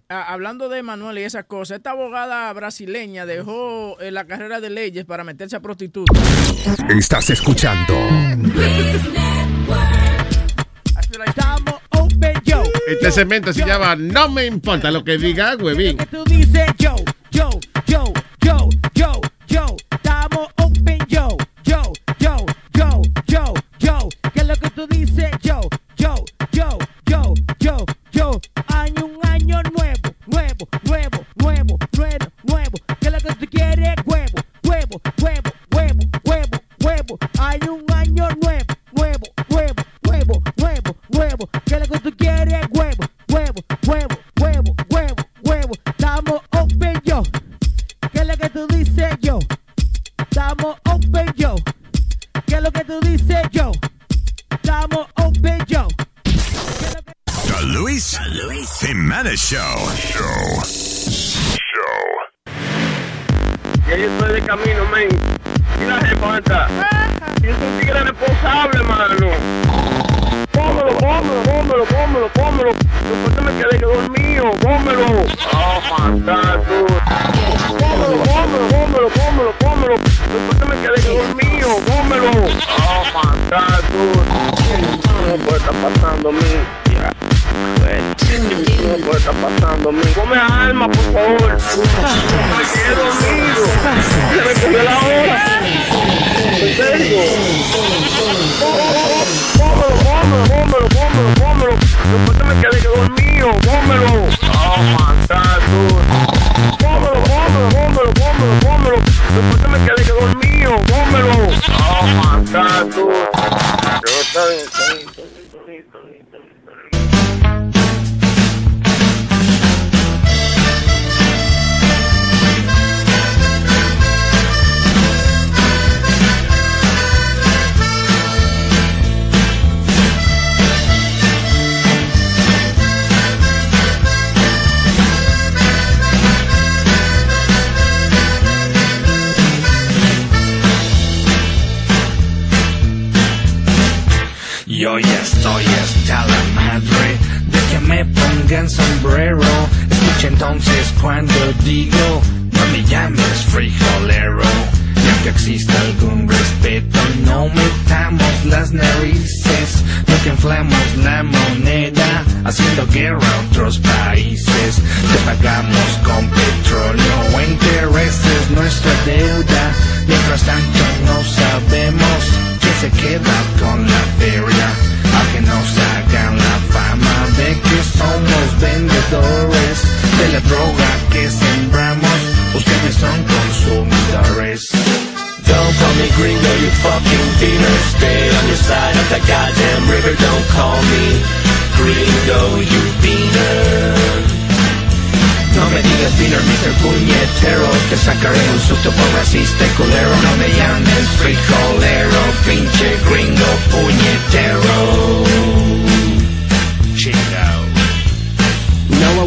a- 0.09 0.32
hablando 0.32 0.69
de 0.69 0.82
Manuel 0.82 1.19
y 1.19 1.23
esas 1.23 1.44
cosas, 1.44 1.78
esta 1.78 1.90
abogada 1.90 2.53
brasileña 2.53 3.27
dejó 3.27 3.98
eh, 4.01 4.11
la 4.11 4.27
carrera 4.27 4.61
de 4.61 4.70
leyes 4.70 5.05
para 5.05 5.24
meterse 5.24 5.57
a 5.57 5.61
prostituta. 5.61 6.12
Estás 6.97 7.31
escuchando. 7.31 7.94
Este 12.89 13.11
segmento 13.11 13.53
se 13.53 13.65
llama 13.65 13.97
No 13.97 14.28
me 14.28 14.47
importa 14.47 14.90
lo 14.90 15.05
que 15.05 15.19
diga, 15.19 15.57
huevín. 15.57 15.97
Tú 16.11 16.24
dices 16.24 16.66
yo, 16.78 16.94
yo, 17.31 17.51
yo, 17.86 18.05
yo, 18.43 18.69
yo, 18.94 19.20
yo. 19.48 19.66
Estamos 19.90 20.48
open, 20.59 20.98
yo, 21.09 21.36
yo, 21.65 21.82
yo, 22.19 22.36
yo, 22.74 23.03
yo, 23.27 23.55
yo. 23.78 24.09
¿Qué 24.32 24.40
es 24.40 24.47
lo 24.47 24.57
que 24.57 24.70
tú 24.70 24.86
dices 24.86 25.31
yo, 25.43 25.61
yo, 25.97 26.15
yo, 26.53 26.78
yo, 27.07 27.35
yo, 27.59 27.85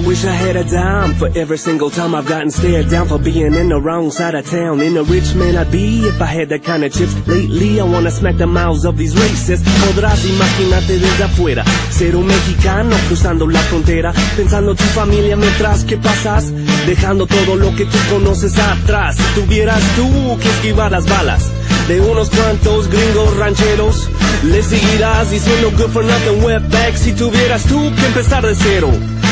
wish 0.10 0.26
I 0.26 0.31
had 0.31 0.56
a 0.56 0.64
dime 0.64 1.14
for 1.14 1.30
every 1.38 1.60
single 1.60 1.91
time 1.91 2.15
I've 2.15 2.26
gotten 2.26 2.49
stared 2.49 2.90
down 2.90 3.07
for 3.07 3.19
being 3.19 3.53
in 3.53 3.69
the 3.69 3.80
wrong 3.80 4.10
side 4.10 4.34
of 4.34 4.49
town. 4.49 4.81
In 4.81 4.98
a 4.98 5.03
rich 5.03 5.36
man 5.36 5.56
I'd 5.56 5.72
be 5.72 6.07
if 6.07 6.19
I 6.19 6.26
had 6.26 6.49
that 6.49 6.64
kind 6.64 6.84
of 6.84 6.91
chips. 6.91 7.14
Lately 7.27 7.80
I 7.80 7.84
wanna 7.84 8.10
smack 8.10 8.38
the 8.38 8.48
mouths 8.48 8.86
of 8.86 8.98
these 8.98 9.14
racists. 9.14 9.64
Podrás 9.86 10.26
imaginarte 10.26 10.98
desde 10.98 11.23
afuera, 11.23 11.64
ser 11.91 12.15
un 12.15 12.26
mexicano 12.26 12.95
cruzando 13.07 13.45
la 13.45 13.60
frontera, 13.60 14.11
pensando 14.36 14.72
en 14.72 14.77
tu 14.77 14.84
familia 14.95 15.36
mientras 15.36 15.84
que 15.84 15.98
pasas, 15.98 16.52
dejando 16.88 17.27
todo 17.27 17.56
lo 17.56 17.76
que 17.76 17.86
tú 17.86 17.98
conoces 18.10 18.57
atrás. 18.57 19.15
Si 19.15 19.41
tuvieras 19.41 19.84
tú 19.95 20.40
que 20.40 20.49
esquivar 20.49 20.91
las 20.91 21.06
balas 21.07 21.52
de 21.88 22.02
unos 22.02 22.31
cuantos 22.31 22.90
gringos 22.90 23.38
rancheros, 23.38 24.10
le 24.44 24.64
seguirás 24.64 25.30
diciendo 25.30 25.72
good 25.77 25.91
for 25.91 26.03
nothing 26.03 26.44
wetback 26.44 26.95
si 26.95 27.11
tuvieras 27.11 27.64
tú 27.65 27.80
que 27.95 28.06
empezar 28.07 28.44
de 28.44 28.56
cero. 28.56 28.90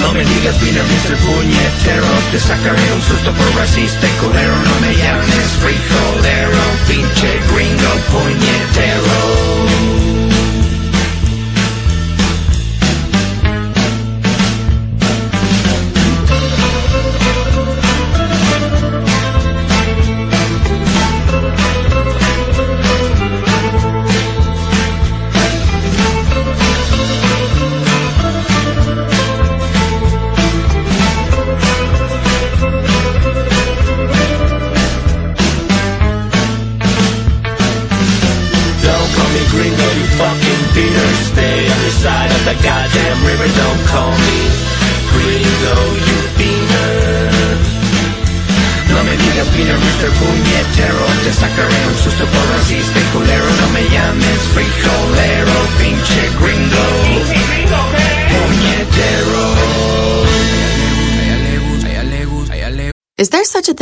No 0.00 0.12
me 0.12 0.24
digas 0.24 0.60
beaner, 0.60 0.82
Mr. 0.82 1.16
Puñetero 1.16 2.06
Te 2.32 2.38
sacaré 2.40 2.92
un 2.94 3.02
susto 3.02 3.32
por 3.32 3.54
racista 3.56 4.06
y 4.06 4.10
culero 4.24 4.56
No 4.56 4.80
me 4.80 4.94
llames 4.96 5.48
frijolero 5.60 6.62
Pinche 6.88 7.38
gringo 7.52 7.92
puñetero 8.10 9.69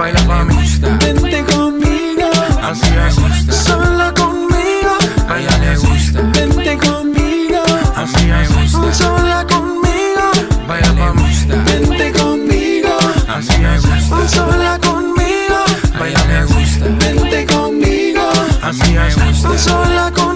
Baila 0.00 0.20
pa' 0.26 0.44
mí, 0.44 0.56
vente 0.98 1.44
conmigo, 1.44 2.30
así 2.62 2.88
es, 3.06 3.54
sola 3.54 4.10
conmigo. 4.14 4.94
A 5.28 5.38
ella 5.38 5.58
le 5.58 5.76
gusta, 5.76 6.22
vente 6.32 6.78
conmigo, 6.78 7.62
así 7.94 8.30
es, 8.30 8.96
sola 8.96 9.46
conmigo. 9.46 10.24
Baila 10.66 10.94
pa' 10.94 11.12
mí, 11.12 11.28
vente 11.66 12.12
conmigo, 12.12 12.96
así 13.28 13.62
es, 13.62 14.32
sola 14.32 14.78
conmigo. 14.78 15.58
Baila 15.98 16.24
me 16.24 16.44
gusta, 16.46 16.86
vente 16.98 17.46
conmigo, 17.54 18.22
así 18.62 18.96
es, 18.96 19.62
sola 19.62 20.10
conmigo. 20.12 20.29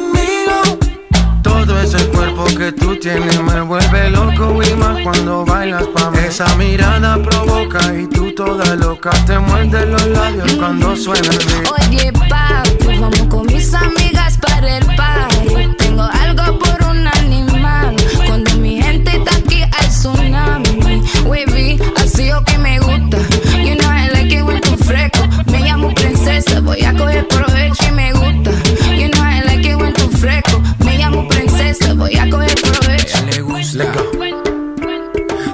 Tienes 3.04 3.38
me 3.42 3.60
vuelve 3.60 4.08
loco 4.08 4.62
y 4.62 5.02
cuando 5.02 5.44
bailas 5.44 5.84
pa' 5.88 6.10
mí. 6.10 6.18
Esa 6.26 6.46
mirada 6.54 7.22
provoca 7.22 7.78
y 7.94 8.06
tú 8.06 8.32
toda 8.34 8.74
loca 8.76 9.10
te 9.26 9.38
muerdes 9.38 9.86
los 9.88 10.06
labios 10.06 10.50
cuando 10.54 10.96
suena 10.96 11.28
el 11.28 11.36
beat. 11.36 11.90
Oye, 11.90 12.12
papi, 12.30 12.98
vamos 12.98 13.22
con 13.28 13.46
mis 13.46 13.74
amigas 13.74 14.38
para 14.38 14.78
el 14.78 14.86
party. 14.96 15.76
Tengo 15.76 16.02
algo 16.02 16.58
por 16.58 16.82
un 16.88 17.06
animal. 17.06 17.94
Cuando 18.26 18.54
mi 18.54 18.82
gente 18.82 19.18
está 19.18 19.36
aquí 19.36 19.62
hay 19.62 19.88
tsunami. 19.88 21.02
Wavy, 21.26 21.78
así 22.02 22.32
o 22.32 22.42
que 22.42 22.56
me 22.56 22.78
gusta. 22.78 23.18
You 23.62 23.76
know 23.76 23.90
I 23.90 24.08
like 24.14 24.34
it 24.34 24.42
when 24.42 24.62
tú 24.62 24.82
fresco. 24.82 25.20
Me 25.52 25.60
llamo 25.60 25.92
princesa, 25.94 26.60
voy 26.60 26.82
a 26.82 26.94
coger 26.94 27.28
provecho 27.28 27.84
y 27.86 27.92
me 27.92 28.12
gusta. 28.14 28.50
You 28.96 29.10
know 29.10 29.22
I 29.22 29.42
like 29.44 29.68
it 29.68 29.76
when 29.76 29.92
tú 29.92 30.08
fresco. 30.08 30.62
Me 30.78 30.96
llamo 30.96 31.28
princesa, 31.28 31.92
voy 31.92 32.16
a 32.16 32.30
coger 32.30 32.54
provecho. 32.54 32.73
Le 33.04 33.40
gusta. 33.42 33.84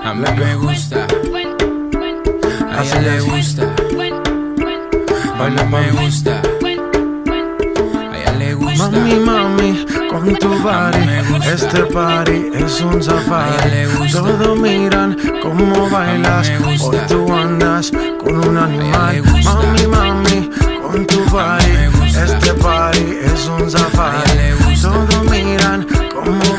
A 0.05 0.15
mí 0.15 0.25
me 0.39 0.55
gusta. 0.57 1.07
A 2.71 2.83
ella 2.83 3.01
le 3.01 3.21
gusta. 3.21 3.75
Baila 5.39 5.65
me 5.65 5.91
gusta. 5.93 6.43
A 8.11 8.17
ella 8.17 8.33
le 8.39 8.55
gusta. 8.55 8.91
Mami, 8.91 9.15
mami, 9.15 9.87
con 10.11 10.35
tu 10.37 10.49
body, 10.49 11.05
este 11.53 11.85
party 11.87 12.51
es 12.55 12.81
un 12.81 13.03
safari. 13.03 13.87
Todos 14.13 14.59
miran 14.59 15.17
cómo 15.43 15.89
bailas, 15.91 16.51
hoy 16.65 16.99
tú 17.09 17.33
andas 17.33 17.91
con 18.19 18.49
un 18.49 18.57
animal. 18.57 19.23
Mami, 19.45 19.87
mami, 19.87 20.51
con 20.83 21.07
tu 21.07 21.21
body, 21.31 21.91
este 22.07 22.55
party 22.55 23.19
es 23.25 23.47
un 23.49 23.71
safari. 23.71 24.55
Todos 24.81 25.31
miran 25.31 25.87
cómo 26.13 26.57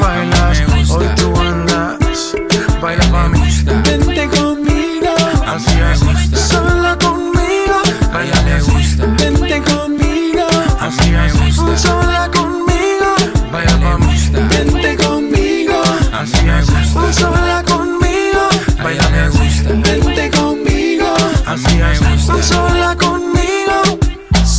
gusta. 0.91 0.97
Hoy 0.97 1.15
tú 1.15 1.39
andas, 1.39 2.35
baila 2.81 3.05
pa' 3.11 3.27
mí. 3.29 3.39
Vente 3.83 4.27
conmigo, 4.29 5.15
así 5.47 5.79
es. 5.91 6.03
Gusta. 6.03 6.37
Sola 6.37 6.97
conmigo, 6.97 7.81
baila 8.13 8.41
me 8.43 8.61
gusta. 8.61 9.05
Vente 9.17 9.61
conmigo, 9.63 10.47
así 10.79 11.13
es. 11.13 11.55
Gusta. 11.55 11.77
Sola 11.77 12.29
conmigo, 12.31 13.15
baila 13.51 13.79
pa' 13.79 13.97
mí. 13.97 14.07
Vente 14.49 14.97
conmigo, 14.97 15.81
así 16.13 16.49
es. 16.49 16.95
Oh, 16.95 17.13
sola 17.13 17.63
conmigo, 17.63 18.49
baila 18.83 19.09
me 19.09 19.29
gusta. 19.29 19.69
Vente 19.69 20.31
conmigo, 20.31 21.15
así 21.45 21.81
es. 21.81 22.29
Oh, 22.29 22.41
sola 22.41 22.95
conmigo. 22.95 23.00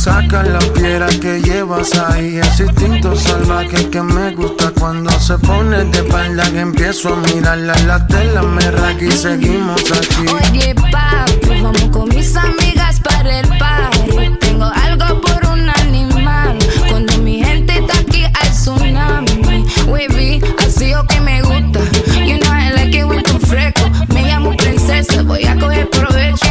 Saca 0.03 0.43
la 0.43 0.59
piedra 0.59 1.07
que 1.07 1.41
llevas 1.41 1.97
ahí, 1.97 2.37
ese 2.37 2.63
instinto 2.63 3.15
salvaje 3.15 3.89
que 3.89 4.01
me 4.01 4.35
gusta 4.35 4.69
cuando 4.77 5.09
se 5.17 5.37
pone 5.37 5.81
de 5.85 5.99
espalda 5.99 6.43
que 6.51 6.59
empiezo 6.59 7.13
a 7.13 7.15
mirarla 7.33 7.73
la 7.87 8.05
tela 8.07 8.41
me 8.41 8.69
raca 8.69 9.01
y 9.01 9.11
seguimos 9.13 9.81
aquí. 9.93 10.25
Oye, 10.27 10.75
papi, 10.75 11.61
vamos 11.61 11.83
con 11.93 12.09
mis 12.09 12.35
amigas 12.35 12.99
para 12.99 13.39
el 13.39 13.47
party. 13.57 14.37
Tengo 14.41 14.65
algo 14.65 15.21
por 15.21 15.49
un 15.53 15.69
animal. 15.69 16.57
Cuando 16.89 17.17
mi 17.19 17.41
gente 17.41 17.79
está 17.79 17.97
aquí, 17.97 18.25
hay 18.25 18.49
tsunami. 18.49 19.65
Wavy, 19.87 20.41
así 20.67 20.93
o 20.95 21.07
que 21.07 21.21
me 21.21 21.41
gusta. 21.43 21.79
You 22.25 22.39
know 22.39 22.51
I 22.51 22.73
like 22.73 22.97
it 22.97 23.05
when 23.05 23.23
tú 23.23 23.39
fresco. 23.39 23.89
Me 24.13 24.23
llamo 24.23 24.53
princesa, 24.57 25.23
voy 25.23 25.45
a 25.45 25.57
coger 25.57 25.89
provecho 25.89 26.42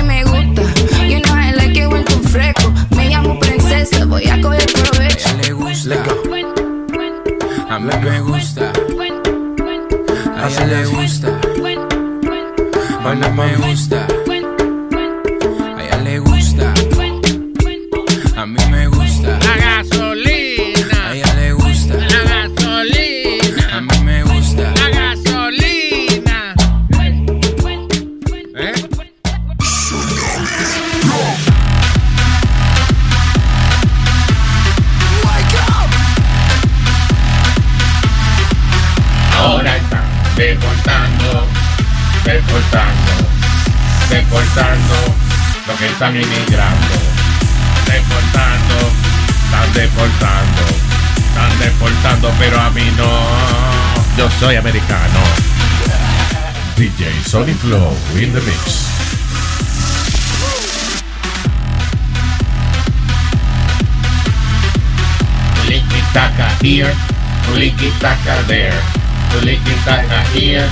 voy 4.06 4.28
a 4.28 4.40
coger 4.40 4.66
provecho. 4.72 5.28
le 5.38 5.52
gusta. 5.54 5.96
A 7.68 7.78
mí 7.78 7.92
me 8.02 8.20
gusta. 8.20 8.72
A 10.36 10.48
ella 10.48 10.66
le 10.66 10.84
gusta. 10.86 11.28
A 13.04 13.14
mí 13.14 13.28
me 13.36 13.56
gusta. 13.56 14.06
A 15.76 15.82
ella 15.82 15.96
le 16.04 16.18
gusta. 16.20 16.74
A 18.36 18.46
mí 18.46 18.64
me 18.70 18.86
gusta. 18.86 19.38
La 19.40 19.56
gasolina. 19.56 21.08
A 21.08 21.14
ella 21.14 21.34
le 21.34 21.52
gusta. 21.52 21.94
La 21.96 22.22
gasolina. 22.30 23.76
A 23.76 23.80
mí 23.80 23.98
me 24.04 24.22
gusta. 24.22 24.62
La 24.62 24.88
gasolina. 24.88 25.01
Están 45.92 46.16
inmigrando. 46.16 46.94
Deportando, 47.86 48.90
están 49.44 49.72
deportando, 49.74 50.62
están 51.16 51.58
deportando, 51.58 52.32
pero 52.38 52.60
a 52.60 52.70
mí 52.70 52.82
no. 52.96 53.10
Yo 54.16 54.28
soy 54.40 54.56
americano. 54.56 55.20
DJ 56.76 57.10
Sonic 57.26 57.56
Flow 57.58 57.94
in 58.16 58.32
the 58.32 58.40
mix. 58.40 58.88
Licky 65.68 66.02
taka 66.12 66.48
here, 66.60 66.94
licky 67.54 67.92
taka 68.00 68.42
there. 68.46 68.80
Licky 69.42 69.74
taka 69.84 70.22
here, 70.34 70.68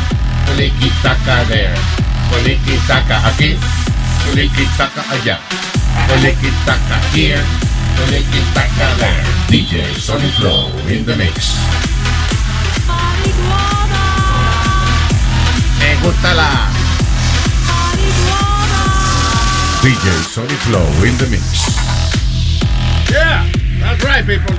licky 0.57 0.91
taka 1.03 1.45
there. 1.45 1.75
Licky 2.45 2.79
taka 2.87 3.27
aquí, 3.27 3.59
taka 4.77 5.03
allá. 5.11 5.39
Taka 6.67 6.99
here, 7.13 7.41
taka 8.55 8.97
there. 8.99 9.25
DJ 9.49 9.95
Sonic 9.99 10.31
Flow 10.35 10.71
in 10.89 11.05
the 11.05 11.17
mix. 11.17 11.57
Me 15.79 15.97
gusta 16.03 16.35
la 16.35 16.69
DJ 19.83 20.07
Sonic 20.35 20.59
Flow 20.67 20.87
in 21.05 21.17
the 21.19 21.27
mix. 21.27 21.43
Yeah, 23.11 23.45
that's 23.81 24.05
right, 24.05 24.25
people. 24.27 24.55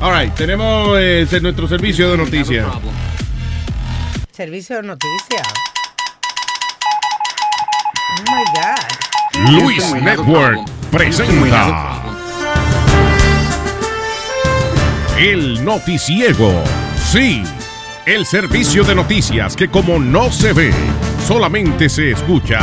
All 0.00 0.10
right, 0.10 0.32
tenemos 0.34 0.98
eh, 0.98 1.22
ese- 1.22 1.40
nuestro 1.40 1.68
servicio 1.68 2.10
de 2.10 2.16
noticias. 2.18 2.66
Servicio 4.32 4.76
de 4.76 4.82
noticias. 4.82 5.46
Luis 9.50 9.92
Network 10.02 10.58
presenta 10.90 12.02
El 15.16 15.64
Noticiego. 15.64 16.52
Sí, 17.12 17.44
el 18.06 18.26
servicio 18.26 18.82
de 18.82 18.96
noticias 18.96 19.54
que 19.54 19.68
como 19.68 20.00
no 20.00 20.32
se 20.32 20.52
ve, 20.52 20.72
solamente 21.26 21.88
se 21.88 22.10
escucha. 22.10 22.60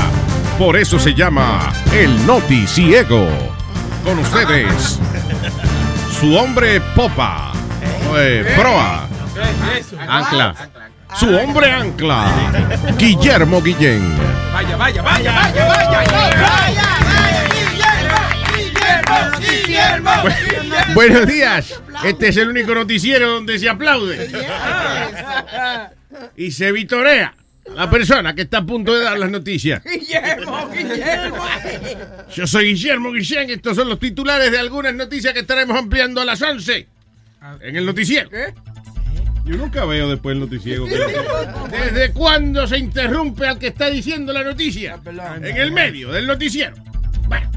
Por 0.60 0.76
eso 0.76 1.00
se 1.00 1.14
llama 1.14 1.72
El 1.94 2.26
Noticiego. 2.26 3.28
Con 4.04 4.20
ustedes, 4.20 5.00
su 6.20 6.36
hombre 6.36 6.82
popa, 6.96 7.54
eh, 8.18 8.54
proa, 8.58 9.08
ancla. 10.08 10.54
Su 11.16 11.30
hombre 11.36 11.72
ancla, 11.72 12.26
Guillermo 12.98 13.62
Guillén. 13.62 14.16
Vaya, 14.54 14.76
vaya, 14.76 15.02
vaya, 15.02 15.32
vaya, 15.32 15.68
vaya. 15.68 16.94
Buenos 20.94 21.28
días. 21.28 21.82
Este 22.04 22.30
es 22.30 22.38
el 22.38 22.50
único 22.50 22.74
noticiero 22.74 23.30
donde 23.32 23.60
se 23.60 23.70
aplaude. 23.70 24.30
Y 26.36 26.52
se 26.52 26.72
vitorea 26.72 27.36
la 27.76 27.90
persona 27.90 28.36
que 28.36 28.44
está 28.44 28.60
a 28.60 28.66
punto 28.66 28.94
de 28.94 29.04
dar 29.04 29.18
las 29.18 29.30
noticias. 29.30 29.84
Guillermo, 29.84 30.70
Guillermo. 30.70 31.46
Yo 32.34 32.48
soy 32.48 32.74
Guillermo 32.74 33.12
Guillén. 33.12 33.50
Estos 33.50 33.76
son 33.76 33.90
los 33.90 34.00
titulares 34.00 34.52
de 34.52 34.60
algunas 34.60 34.94
noticias 34.94 35.34
que 35.34 35.42
estaremos 35.42 35.78
ampliando 35.78 36.22
a 36.22 36.26
las 36.26 36.42
11 36.42 36.88
en 37.62 37.76
el 37.76 37.86
noticiero. 37.86 38.30
Yo 39.46 39.58
nunca 39.58 39.86
veo 39.86 40.10
después 40.10 40.34
el 40.34 40.40
noticiero. 40.40 40.86
¿Desde 41.72 42.14
cuándo 42.14 42.66
se 42.66 42.78
interrumpe 42.78 43.48
al 43.48 43.60
que 43.60 43.68
está 43.68 43.90
diciendo 43.90 44.32
la 44.32 44.44
noticia? 44.44 45.00
En 45.42 45.58
el 45.58 45.72
medio 45.72 46.12
del 46.12 46.28
noticiero. 46.28 46.76
Bueno. 47.28 47.52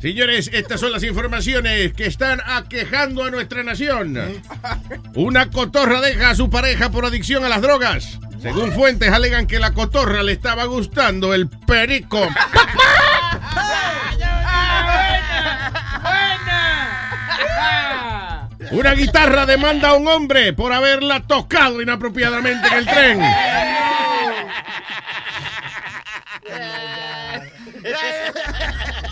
Señores, 0.00 0.50
estas 0.52 0.80
son 0.80 0.92
las 0.92 1.02
informaciones 1.02 1.94
que 1.94 2.06
están 2.06 2.40
aquejando 2.44 3.24
a 3.24 3.30
nuestra 3.30 3.62
nación. 3.62 4.18
Una 5.14 5.50
cotorra 5.50 6.02
deja 6.02 6.30
a 6.30 6.34
su 6.34 6.50
pareja 6.50 6.90
por 6.90 7.06
adicción 7.06 7.44
a 7.44 7.48
las 7.48 7.62
drogas. 7.62 8.18
Según 8.42 8.72
fuentes 8.72 9.10
alegan 9.10 9.46
que 9.46 9.58
la 9.58 9.72
cotorra 9.72 10.22
le 10.22 10.32
estaba 10.32 10.66
gustando 10.66 11.32
el 11.32 11.48
perico. 11.48 12.20
Una 18.74 18.94
guitarra 18.94 19.46
demanda 19.46 19.90
a 19.90 19.94
un 19.94 20.08
hombre 20.08 20.52
por 20.52 20.72
haberla 20.72 21.20
tocado 21.20 21.80
inapropiadamente 21.80 22.66
en 22.68 22.74
el 22.74 22.86
tren. 22.86 23.20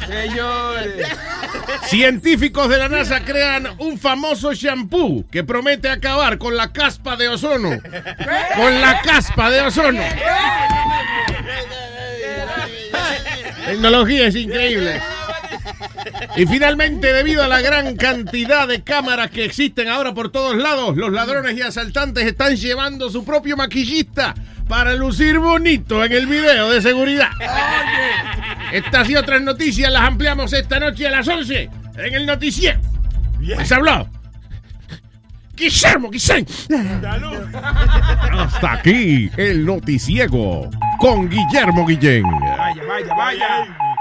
Señores. 0.07 1.09
Científicos 1.87 2.69
de 2.69 2.79
la 2.79 2.89
NASA 2.89 3.25
crean 3.25 3.69
un 3.79 3.99
famoso 3.99 4.53
shampoo 4.53 5.25
que 5.31 5.45
promete 5.45 5.89
acabar 5.89 6.39
con 6.39 6.57
la 6.57 6.73
caspa 6.73 7.17
de 7.17 7.29
ozono. 7.29 7.71
Con 8.57 8.81
la 8.81 9.01
caspa 9.03 9.51
de 9.51 9.61
ozono. 9.63 10.03
Tecnología 13.67 14.27
es 14.27 14.35
increíble. 14.35 15.01
Y 16.37 16.47
finalmente, 16.47 17.13
debido 17.13 17.43
a 17.43 17.49
la 17.49 17.61
gran 17.61 17.97
cantidad 17.97 18.67
de 18.67 18.83
cámaras 18.83 19.31
que 19.31 19.45
existen 19.45 19.89
ahora 19.89 20.15
por 20.15 20.31
todos 20.31 20.57
lados, 20.57 20.97
los 20.97 21.13
ladrones 21.13 21.57
y 21.57 21.63
asaltantes 21.63 22.25
están 22.25 22.57
llevando 22.57 23.11
su 23.11 23.25
propio 23.25 23.57
maquillista 23.57 24.35
para 24.69 24.95
lucir 24.95 25.39
bonito 25.39 26.05
en 26.05 26.13
el 26.13 26.27
video 26.27 26.71
de 26.71 26.81
seguridad. 26.81 27.31
Estas 28.73 29.09
y 29.11 29.17
otras 29.17 29.43
noticias 29.43 29.93
las 29.93 30.03
ampliamos 30.03 30.53
esta 30.53 30.81
noche 30.81 31.07
a 31.07 31.11
las 31.11 31.29
11 31.29 31.71
en 31.99 32.15
el 32.15 32.27
noticiero. 32.27 32.81
Les 33.39 33.71
habló 33.71 34.09
Guillermo 35.55 36.11
Guillén. 36.11 36.47
Hasta 38.33 38.73
aquí 38.73 39.31
el 39.37 39.67
noticiego 39.67 40.71
con 40.99 41.29
Guillermo 41.29 41.87
Guillén. 41.87 42.23
Vaya, 42.23 42.83
vaya, 42.89 43.15
vaya. 43.15 43.91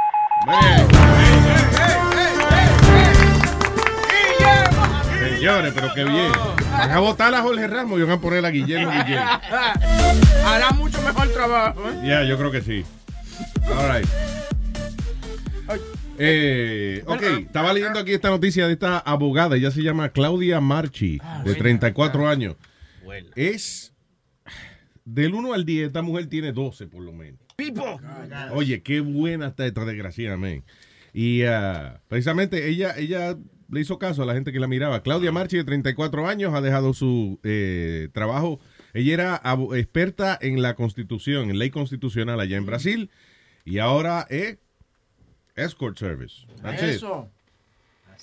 Señores, 5.20 5.74
pero 5.76 5.94
qué 5.94 6.04
bien. 6.04 6.32
Van 6.72 6.92
a 6.92 7.00
votar 7.00 7.34
a 7.36 7.42
Jorge 7.42 7.68
Ramos 7.68 8.00
y 8.00 8.04
van 8.04 8.12
a 8.12 8.22
poner 8.22 8.46
a 8.46 8.50
Guillermo. 8.50 8.92
Hará 10.46 10.72
mucho 10.76 11.02
mejor 11.04 11.28
trabajo. 11.30 11.82
¿eh? 11.90 12.02
Ya, 12.04 12.24
yo 12.24 12.38
creo 12.38 12.52
que 12.52 12.62
sí. 12.62 12.84
All 13.68 14.00
right. 14.00 14.10
Eh, 16.18 17.04
ok, 17.08 17.22
estaba 17.46 17.74
leyendo 17.74 18.00
aquí 18.00 18.14
esta 18.14 18.30
noticia 18.30 18.68
de 18.68 18.74
esta 18.74 19.00
abogada. 19.00 19.56
Ella 19.56 19.72
se 19.72 19.82
llama 19.82 20.10
Claudia 20.10 20.60
Marchi, 20.60 21.20
de 21.44 21.56
34 21.56 22.28
años. 22.28 22.56
Es 23.36 23.94
del 25.06 25.34
1 25.34 25.54
al 25.54 25.66
10, 25.66 25.88
esta 25.88 26.02
mujer 26.02 26.28
tiene 26.28 26.52
12 26.52 26.88
por 26.88 27.02
lo 27.04 27.12
menos. 27.12 27.41
Pipo. 27.56 28.00
Oye, 28.54 28.82
qué 28.82 29.02
buena 29.02 29.48
está 29.48 29.66
esta 29.66 29.86
desgraciada, 29.86 30.38
man. 30.38 30.64
Y 31.14 31.44
ah, 31.44 32.02
precisamente 32.08 32.70
ella, 32.70 32.98
ella 32.98 33.38
le 33.70 33.80
hizo 33.80 33.98
caso 34.00 34.24
a 34.24 34.26
la 34.26 34.34
gente 34.34 34.52
que 34.52 34.60
la 34.60 34.68
miraba. 34.68 35.02
Claudia 35.02 35.32
Marchi, 35.32 35.58
de 35.58 35.64
34 35.64 36.28
años, 36.28 36.54
ha 36.54 36.62
dejado 36.62 36.94
su 36.94 37.40
eh, 37.44 38.10
trabajo. 38.14 38.60
Ella 38.94 39.14
era 39.14 39.42
experta 39.76 40.38
en 40.42 40.62
la 40.62 40.76
constitución, 40.76 41.50
en 41.50 41.60
ley 41.60 41.70
constitucional 41.70 42.40
allá 42.40 42.58
en 42.58 42.66
Brasil. 42.66 43.10
Y 43.64 43.80
ahora 43.80 44.28
es 44.30 44.58
escort 45.56 45.98
service. 45.98 46.46
That's 46.62 46.84
it. 46.84 46.90
Eso. 46.90 47.30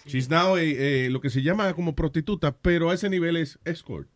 She's 0.07 0.31
now 0.31 0.57
eh, 0.57 1.09
lo 1.11 1.21
que 1.21 1.31
se 1.31 1.43
llama 1.43 1.73
como 1.75 1.95
prostituta, 1.95 2.57
pero 2.57 2.91
a 2.91 2.95
ese 2.95 3.11
nivel 3.11 3.37
es 3.37 3.59
escort. 3.65 4.09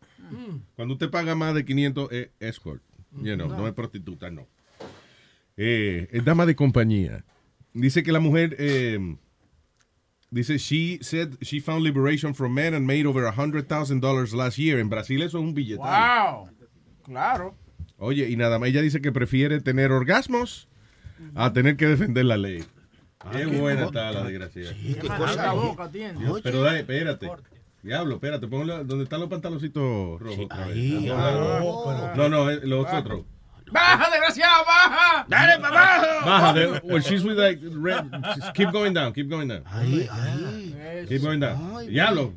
Cuando 0.75 0.95
usted 0.95 1.11
paga 1.11 1.35
más 1.35 1.53
de 1.53 1.65
500 1.65 2.11
es 2.11 2.29
escort. 2.39 2.81
You 3.21 3.35
know, 3.35 3.47
no. 3.47 3.67
es 3.67 3.73
prostituta, 3.73 4.31
no. 4.31 4.47
Eh, 5.57 6.07
es 6.11 6.25
dama 6.25 6.45
de 6.45 6.55
compañía. 6.55 7.23
Dice 7.73 8.03
que 8.03 8.11
la 8.11 8.19
mujer 8.19 8.55
eh, 8.59 9.17
dice 10.29 10.57
she 10.57 10.99
said 11.01 11.35
she 11.41 11.59
found 11.59 11.83
liberation 11.83 12.33
from 12.33 12.53
men 12.53 12.73
and 12.73 12.85
made 12.85 13.05
over 13.05 13.23
$100,000 13.23 14.33
last 14.33 14.57
year. 14.57 14.79
En 14.79 14.89
Brasil 14.89 15.21
eso 15.21 15.37
es 15.39 15.43
un 15.43 15.53
billete. 15.53 15.81
Wow. 15.81 16.49
Claro. 17.03 17.55
Oye, 17.97 18.29
y 18.29 18.35
nada 18.35 18.59
más 18.59 18.69
ella 18.69 18.81
dice 18.81 19.01
que 19.01 19.11
prefiere 19.11 19.61
tener 19.61 19.91
orgasmos 19.91 20.67
a 21.35 21.53
tener 21.53 21.77
que 21.77 21.87
defender 21.87 22.25
la 22.25 22.37
ley. 22.37 22.63
Qué 23.31 23.45
buena 23.45 23.85
está 23.85 24.11
la 24.11 24.23
desgracia. 24.23 24.75
Qué 25.01 25.07
maldita 25.07 25.53
boca 25.53 25.89
tiene. 25.89 26.19
Dios, 26.19 26.41
pero 26.43 26.61
dale, 26.61 26.79
espérate. 26.79 27.29
Diablo, 27.81 28.15
espérate, 28.15 28.47
ponle 28.47 28.83
donde 28.83 29.03
están 29.03 29.19
los 29.19 29.29
pantaloncitos 29.29 30.19
rojos. 30.21 30.45
otra 30.45 30.67
vez. 30.67 30.75
Ahí, 30.77 31.05
No, 31.07 31.15
ah, 31.17 32.13
no, 32.15 32.29
no, 32.29 32.49
eh, 32.49 32.61
los 32.63 32.87
otros. 32.91 33.25
¡Baja, 33.71 34.09
desgraciado, 34.11 34.65
baja! 34.65 35.25
¡Dale 35.27 35.59
para 35.59 35.95
abajo! 35.97 36.25
Baja, 36.25 36.53
de, 36.53 36.67
well, 36.83 37.01
she's 37.01 37.23
with 37.23 37.37
like 37.37 37.59
red. 37.63 38.05
just 38.35 38.53
keep 38.53 38.71
going 38.71 38.93
down, 38.93 39.13
keep 39.13 39.29
going 39.29 39.47
down. 39.47 39.63
Ahí, 39.65 40.07
ahí. 40.11 41.05
Keep 41.07 41.21
going 41.21 41.39
down. 41.39 41.87
Diablo. 41.87 42.33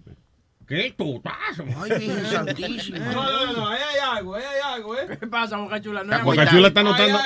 ¿Qué 0.66 0.93
putazo? 0.97 1.65
Ay, 1.77 1.90
Virgen 1.98 2.27
Santísima. 2.27 2.98
No, 2.98 3.23
no, 3.47 3.53
no, 3.53 3.69
ahí 3.69 3.78
hay 3.93 4.16
algo, 4.19 4.35
ahí 4.35 4.43
hay 4.43 4.74
algo, 4.74 4.97
¿eh? 4.97 5.16
¿Qué 5.20 5.27
pasa, 5.28 5.57
Boca 5.59 5.81
Chula? 5.81 6.03
No 6.03 6.05
Está 6.07 6.16
hay 6.16 6.23
Boca 6.24 6.36
coitada. 6.36 6.51
Chula 6.57 6.69
está 6.69 6.82
notando. 6.82 7.19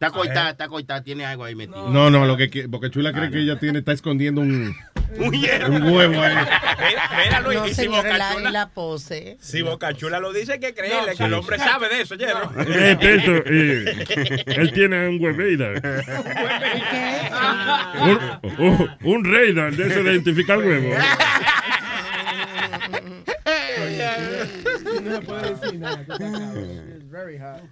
Está 0.00 0.10
coitada, 0.12 0.50
está 0.50 0.68
coitada, 0.68 1.02
tiene 1.02 1.26
algo 1.26 1.44
ahí 1.44 1.54
metido. 1.54 1.90
No, 1.90 2.08
no, 2.08 2.24
lo 2.24 2.38
que 2.38 2.48
que- 2.48 2.66
Boca 2.66 2.88
Chula 2.90 3.12
cree 3.12 3.30
que 3.30 3.40
ella 3.40 3.58
tiene, 3.58 3.80
está 3.80 3.92
escondiendo 3.92 4.40
un, 4.40 4.74
Un 5.18 5.32
hierro. 5.32 5.74
un 5.74 5.82
huevo 5.82 6.22
ahí. 6.22 6.34
Mira, 6.34 7.10
mira, 7.24 7.40
Luis, 7.40 7.58
No, 7.58 7.66
y 7.66 7.68
si 7.70 7.74
señor, 7.74 8.04
Boca 8.04 8.18
la, 8.50 8.68
pose. 8.70 9.36
si 9.40 9.62
Boca 9.62 9.92
Chula 9.94 10.20
lo 10.20 10.32
dice, 10.32 10.52
hay 10.54 10.60
que 10.60 10.74
creerle 10.74 11.12
No, 11.12 11.16
que 11.16 11.24
el 11.24 11.30
sí, 11.30 11.34
hombre 11.36 11.58
sabe 11.58 11.88
de 11.88 12.00
eso, 12.02 12.14
Hierro. 12.14 12.50
él 12.56 14.72
tiene 14.72 15.08
un 15.08 15.20
hueveida. 15.22 15.68
Un, 18.58 18.90
un 19.04 19.24
radar 19.24 19.72
de 19.72 19.86
eso 19.88 20.02
de 20.02 20.12
identificar 20.12 20.58
huevo. 20.58 20.94
No 25.02 25.14
se 25.16 25.20
puede 25.22 25.54
decir 25.54 25.78
nada. 25.78 26.02
It's 26.02 27.10
very 27.10 27.38
hot. 27.38 27.62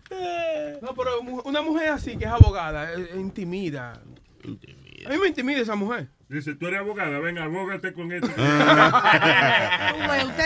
No, 0.83 0.95
pero 0.95 1.21
una 1.45 1.63
mujer 1.63 1.91
así 1.91 2.17
que 2.17 2.25
es 2.25 2.31
abogada, 2.31 2.93
eh, 2.95 3.09
eh, 3.13 3.17
intimida. 3.17 4.01
A 5.07 5.11
mí 5.11 5.19
me 5.19 5.29
intimida 5.29 5.61
esa 5.61 5.75
mujer. 5.75 6.09
Dice, 6.29 6.55
tú 6.55 6.67
eres 6.67 6.81
abogada, 6.81 7.19
venga, 7.21 7.45
abógate 7.45 7.95
con 7.95 8.13
esto. 8.13 8.27
Usted 8.29 8.37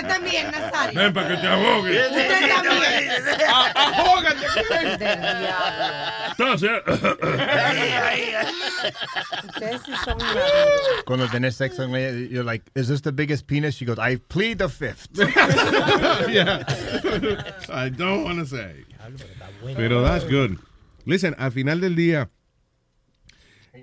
también, 0.06 0.48
Nazario. 0.52 1.00
Ven 1.00 1.12
para 1.12 1.28
que 1.28 1.36
te 1.38 1.46
ahogue. 1.48 2.00
Usted 2.06 2.48
también. 2.48 3.10
¡Ahógate! 3.74 4.46
Del 4.70 4.98
diablo. 4.98 5.48
Entonces, 6.30 6.70
Ustedes 9.44 9.80
sí 9.84 9.92
son 10.04 10.18
Cuando 11.04 11.26
tenés 11.28 11.56
sexo 11.56 11.88
con 11.88 11.92
you're 12.30 12.44
like, 12.44 12.64
is 12.76 12.86
this 12.86 13.02
the 13.02 13.10
biggest 13.12 13.48
penis? 13.48 13.74
She 13.74 13.84
goes, 13.84 13.98
I 13.98 14.18
plead 14.28 14.58
the 14.58 14.68
fifth. 14.68 15.08
yeah. 16.30 16.62
I 17.68 17.88
don't 17.88 18.22
want 18.22 18.38
to 18.38 18.46
say. 18.46 18.84
Pero 19.74 20.02
that's 20.02 20.24
good. 20.26 20.58
Listen, 21.06 21.34
al 21.38 21.50
final 21.50 21.80
del 21.80 21.96
día, 21.96 22.28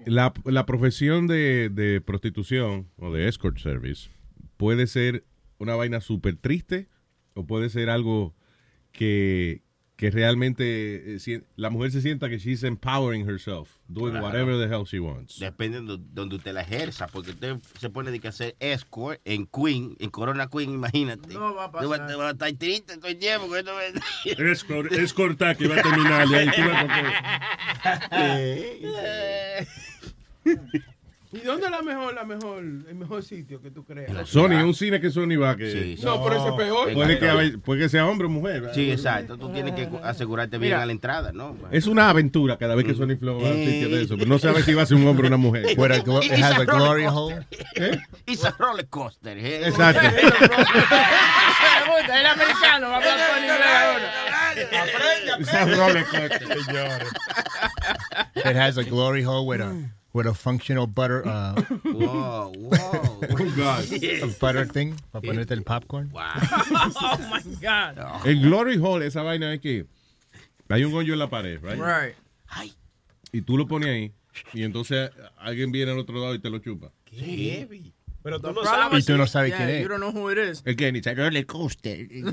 la, 0.06 0.34
la 0.46 0.66
profesión 0.66 1.28
de, 1.28 1.70
de 1.70 2.02
prostitución 2.02 2.88
o 2.98 3.12
de 3.12 3.28
escort 3.28 3.58
service 3.58 4.10
puede 4.58 4.88
ser 4.88 5.26
una 5.58 5.76
vaina 5.76 6.02
súper 6.02 6.36
triste 6.38 6.88
o 7.34 7.46
puede 7.46 7.70
ser 7.70 7.90
algo 7.90 8.36
que, 8.92 9.64
que 10.00 10.10
realmente 10.12 11.18
eh, 11.18 11.42
la 11.58 11.70
mujer 11.70 11.92
se 11.92 12.02
sienta 12.02 12.30
que 12.30 12.38
she's 12.40 12.64
empowering 12.64 13.28
herself, 13.30 13.68
doing 13.90 14.12
Claro. 14.12 14.26
whatever 14.28 14.58
the 14.58 14.74
hell 14.74 14.86
she 14.86 14.98
wants. 14.98 15.38
Depende 15.40 15.82
de 15.82 15.88
do- 15.88 15.98
donde 15.98 16.38
usted 16.38 16.54
la 16.54 16.62
ejerza, 16.62 17.08
porque 17.08 17.32
usted 17.32 17.58
se 17.78 17.90
pone 17.90 18.10
de 18.10 18.22
que 18.22 18.30
hacer 18.30 18.56
escort 18.62 19.20
en 19.26 19.46
Queen, 19.46 19.98
en 20.00 20.10
Corona 20.10 20.48
Queen, 20.50 20.70
imagínate. 20.72 21.34
No 21.34 21.54
va 21.54 21.66
a 21.66 21.72
pasar. 21.74 22.08
te 22.08 22.16
va 22.16 22.30
a 22.30 22.32
estar 22.32 22.54
triste 22.54 22.96
todo 22.96 23.08
el 23.10 23.18
tiempo. 23.20 23.54
esto 23.54 23.72
es- 23.82 24.40
Escort, 24.40 24.90
escorta 24.94 25.54
que 25.56 25.68
va 25.68 25.76
a 25.76 25.82
terminar 25.82 26.28
y 26.28 26.34
ahí 26.34 26.50
tú 26.56 26.62
vas 26.62 26.86
¿Y 31.32 31.42
dónde 31.42 31.66
es 31.68 31.72
la 31.72 31.84
mejor, 31.84 32.16
la 32.16 32.24
mejor, 32.26 32.58
el 32.60 32.96
mejor 32.96 33.22
sitio 33.22 33.62
que 33.62 33.70
tú 33.70 33.86
creas? 33.86 34.28
Sony, 34.28 34.64
un 34.64 34.74
cine 34.74 35.00
que 35.00 35.12
Sony 35.12 35.38
va 35.40 35.56
que... 35.56 35.72
Sí, 35.72 35.98
sí. 35.98 36.04
No, 36.04 36.24
pero 36.24 36.38
ese 36.38 36.48
es 36.50 36.54
peor. 36.56 36.92
Puede 36.94 37.20
que, 37.20 37.30
haya- 37.30 37.58
puede 37.64 37.82
que 37.82 37.90
sea 37.90 38.08
hombre 38.08 38.26
o 38.26 38.32
mujer. 38.32 38.62
¿verdad? 38.62 38.74
Sí, 38.76 38.92
exacto. 38.92 39.38
Tú 39.38 39.52
tienes 39.54 39.74
que 39.76 39.88
asegurarte 40.04 40.58
bien 40.58 40.72
Mira. 40.72 40.82
a 40.82 40.86
la 40.88 40.92
entrada, 40.92 41.32
¿no? 41.32 41.56
Es 41.72 41.86
una 41.86 42.10
aventura 42.10 42.58
cada 42.58 42.74
vez 42.74 42.84
que 42.86 42.96
Sony 42.96 43.16
Flow 43.20 43.40
va 43.44 43.50
a 43.50 43.52
un 43.52 43.58
sitio 43.64 43.90
de 43.90 44.02
eso. 44.02 44.18
Pero 44.18 44.28
no 44.28 44.40
sabe 44.40 44.64
si 44.64 44.74
va 44.74 44.82
a 44.82 44.86
ser 44.88 44.98
un 44.98 45.06
hombre 45.08 45.26
o 45.26 45.28
una 45.28 45.38
mujer. 45.38 45.66
A 45.70 46.04
glo- 46.04 46.24
it 46.24 46.32
has 46.32 46.58
a 46.60 46.66
glory 46.66 47.06
hole. 47.06 47.46
It's 48.26 48.44
a 48.46 48.52
roller 48.58 48.88
coaster. 48.88 49.38
¿eh? 49.38 49.68
Exacto. 49.68 50.02
El 52.12 52.26
americano 52.26 52.90
va 52.90 52.96
a 52.96 52.98
hablar 52.98 53.20
en 53.38 53.44
inglés 53.44 53.68
ahora. 53.76 55.40
Esa 55.40 55.66
roller 55.76 56.06
coaster. 56.06 57.08
It 58.36 58.56
has 58.58 58.78
a 58.80 58.84
glory 58.84 59.24
hole 59.24 59.46
with 59.46 59.62
a 59.62 59.74
with 60.14 60.26
a 60.28 60.34
functional 60.34 60.88
butter 60.88 61.24
uh, 61.28 61.56
Wow, 61.86 62.52
wow. 62.58 63.20
Oh, 63.22 63.54
God. 63.56 63.86
a 63.92 64.28
butter 64.40 64.66
thing 64.66 64.96
para 65.12 65.22
ponerte 65.22 65.54
el 65.54 65.64
popcorn. 65.64 66.12
Oh 66.14 67.18
my 67.32 67.42
God. 67.62 68.26
El 68.26 68.42
Glory 68.42 68.78
Hole, 68.78 69.06
esa 69.06 69.22
vaina 69.24 69.54
es 69.54 69.62
que 69.62 69.86
hay 70.70 70.84
un 70.84 70.94
hoyo 70.94 71.14
en 71.14 71.20
la 71.20 71.30
pared, 71.30 71.60
right? 71.64 71.80
Right. 71.80 72.16
Y 73.32 73.42
tú 73.42 73.58
lo 73.58 73.68
pones 73.68 73.90
ahí. 73.90 74.14
Y 74.54 74.64
entonces 74.64 75.12
alguien 75.38 75.72
viene 75.72 75.92
al 75.92 76.00
otro 76.00 76.16
lado 76.20 76.34
y 76.36 76.40
te 76.40 76.50
lo 76.50 76.60
chupa. 76.60 76.92
Sí. 77.12 77.94
Pero 78.22 78.40
tú 78.42 78.52
no 78.52 78.64
sabes. 78.64 79.04
Y 79.04 79.06
tú 79.06 79.18
no 79.18 79.26
sabes 79.28 79.54
quién 79.56 79.70
es. 79.70 79.82
You 79.82 79.88
don't 79.88 80.02
know 80.02 80.12
who 80.12 80.30
it 80.32 80.38
is. 80.38 80.62
Again, 80.66 80.96
it's 80.96 81.08
a 81.08 81.14
roller 81.14 81.44
coaster. 81.46 81.96
you 81.96 82.32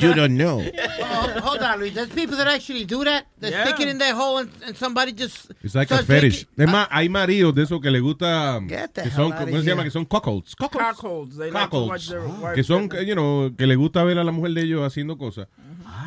You 0.00 0.14
don't 0.14 0.36
know. 0.36 0.60
Oh, 1.00 1.40
hold 1.42 1.60
on, 1.62 1.78
Luis. 1.80 1.94
There's 1.94 2.08
people 2.10 2.36
that 2.36 2.48
actually 2.48 2.84
do 2.84 3.04
that. 3.04 3.26
They 3.38 3.50
Yeah. 3.50 3.64
stick 3.66 3.80
it 3.80 3.88
in 3.88 3.98
their 3.98 4.14
hole 4.14 4.38
and, 4.38 4.50
and 4.66 4.76
somebody 4.76 5.12
just. 5.12 5.50
It's 5.62 5.74
like 5.74 5.90
a 5.92 5.98
fetish. 6.02 6.46
Es 6.56 6.68
más, 6.68 6.88
hay 6.90 7.08
maridos 7.08 7.54
de 7.54 7.62
esos 7.62 7.80
que 7.80 7.90
le 7.90 8.00
gusta. 8.00 8.60
The 8.66 9.02
Que 9.02 9.10
son, 9.10 9.32
¿Cómo 9.32 9.60
se 9.60 9.66
llama? 9.66 9.84
Que 9.84 9.90
son 9.90 10.04
cuckolds. 10.04 10.54
Cuckolds. 10.56 11.36
They 11.38 11.50
Cuckolds. 11.50 12.10
wife 12.10 12.54
Que 12.54 12.64
son, 12.64 12.88
you 13.06 13.14
know, 13.14 13.54
que 13.56 13.66
le 13.66 13.76
gusta 13.76 14.02
ver 14.04 14.18
a 14.18 14.24
la 14.24 14.32
mujer 14.32 14.52
de 14.52 14.62
ellos 14.62 14.82
haciendo 14.82 15.16
cosas. 15.18 15.48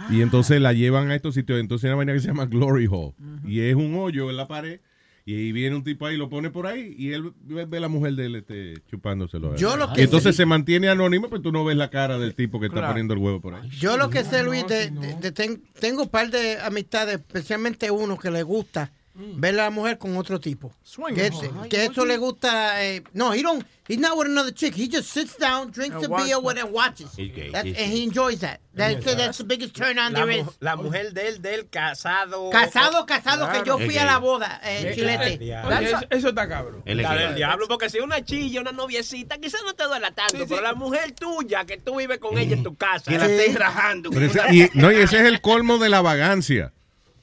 Y 0.09 0.21
entonces 0.21 0.59
la 0.61 0.73
llevan 0.73 1.09
a 1.11 1.15
estos 1.15 1.33
sitios. 1.35 1.59
Entonces 1.59 1.85
hay 1.85 1.89
una 1.91 1.97
vaina 1.97 2.13
que 2.13 2.19
se 2.19 2.27
llama 2.27 2.45
Glory 2.45 2.87
Hole. 2.91 3.13
Y 3.45 3.61
es 3.61 3.75
un 3.75 3.95
hoyo 3.95 4.29
en 4.29 4.37
la 4.37 4.47
pared. 4.47 4.79
Y 5.25 5.35
ahí 5.35 5.51
viene 5.53 5.75
un 5.75 5.83
tipo 5.85 6.05
ahí, 6.05 6.17
lo 6.17 6.27
pone 6.29 6.49
por 6.49 6.67
ahí. 6.67 6.93
Y 6.97 7.13
él 7.13 7.31
ve, 7.45 7.79
la 7.79 7.87
mujer 7.87 8.13
de 8.15 8.25
él 8.25 8.35
este, 8.35 8.73
chupándoselo. 8.89 9.55
Yo 9.55 9.77
lo 9.77 9.89
y 9.91 9.93
que 9.93 10.01
entonces 10.03 10.35
se 10.35 10.45
mantiene 10.45 10.89
anónimo, 10.89 11.29
pero 11.29 11.41
tú 11.41 11.51
no 11.53 11.63
ves 11.63 11.77
la 11.77 11.89
cara 11.89 12.17
del 12.19 12.35
tipo 12.35 12.59
que 12.59 12.65
está 12.67 12.87
poniendo 12.89 13.13
el 13.13 13.19
huevo 13.21 13.39
por 13.39 13.55
ahí. 13.55 13.69
Yo 13.69 13.95
lo 13.97 14.09
que 14.09 14.23
sé, 14.25 14.43
Luis, 14.43 14.67
de, 14.67 14.89
de- 14.91 15.15
de 15.15 15.31
ten- 15.31 15.63
tengo 15.79 16.03
un 16.03 16.09
par 16.09 16.29
de 16.29 16.57
amistades, 16.59 17.15
especialmente 17.15 17.89
uno 17.89 18.17
que 18.17 18.31
le 18.31 18.43
gusta 18.43 18.91
ver 19.15 19.53
a 19.59 19.63
la 19.65 19.69
mujer 19.69 19.97
con 19.97 20.17
otro 20.17 20.39
tipo. 20.39 20.73
Swing. 20.83 21.13
Que, 21.15 21.29
que 21.69 21.85
eso 21.85 22.05
le 22.05 22.17
gusta. 22.17 22.83
eh, 22.83 23.03
no, 23.13 23.31
he 23.33 23.41
don't. 23.43 23.63
He's 23.87 23.99
not 23.99 24.17
with 24.17 24.27
another 24.27 24.51
chick. 24.53 24.73
He 24.75 24.87
just 24.87 25.09
sits 25.11 25.37
down, 25.37 25.69
drinks 25.69 25.97
a 26.05 26.07
beer 26.07 26.39
with 26.39 26.57
and 26.57 26.71
watches. 26.71 27.09
He's 27.17 27.33
gay. 27.35 27.51
That's- 27.51 27.65
He's 27.65 27.77
and 27.77 27.91
he 27.91 28.03
enjoys 28.03 28.39
that. 28.39 28.61
That's, 28.73 29.03
that's 29.05 29.37
the 29.39 29.43
biggest 29.43 29.75
turn 29.75 29.99
on 29.99 30.13
La, 30.13 30.19
there 30.25 30.31
is. 30.39 30.47
la 30.61 30.75
mujer 30.77 31.11
de 31.13 31.27
él, 31.27 31.41
del 31.41 31.69
casado. 31.69 32.49
Casado, 32.49 33.05
casado, 33.05 33.47
que 33.51 33.57
yo 33.59 33.75
Claro. 33.75 33.85
fui 33.85 33.97
a 33.97 34.05
la 34.05 34.17
boda, 34.19 34.61
eh, 34.63 34.83
Eh, 34.87 34.95
chilete. 34.95 35.33
eh, 35.45 35.61
oye, 35.65 35.85
eso, 35.89 35.99
eso 36.09 36.29
está 36.29 36.47
cabrón. 36.47 36.81
Él 36.85 37.01
es 37.01 37.03
La 37.03 37.13
gay. 37.15 37.25
del 37.27 37.35
diablo, 37.35 37.67
porque 37.67 37.89
si 37.89 37.99
una 37.99 38.23
chilla, 38.23 38.61
una 38.61 38.71
noviecita, 38.71 39.37
quizás 39.37 39.61
no 39.65 39.73
te 39.75 39.83
duela 39.83 40.11
tanto, 40.15 40.37
Sí, 40.37 40.43
sí. 40.43 40.45
pero 40.49 40.61
la 40.61 40.73
mujer 40.75 41.11
tuya, 41.11 41.65
que 41.65 41.77
tú 41.77 41.97
vives 41.97 42.19
con 42.19 42.37
ella 42.37 42.55
en 42.55 42.63
tu 42.63 42.75
casa. 42.75 43.11
Que 43.11 43.17
la 43.19 43.25
estés 43.27 43.53
rajando. 43.59 44.09
Pero 44.11 44.25
ese- 44.27 44.55
y, 44.55 44.69
no, 44.75 44.91
y 44.93 44.95
ese 44.95 45.17
es 45.19 45.25
el 45.25 45.41
colmo 45.41 45.77
de 45.77 45.89
la 45.89 46.01
vagancia. 46.01 46.71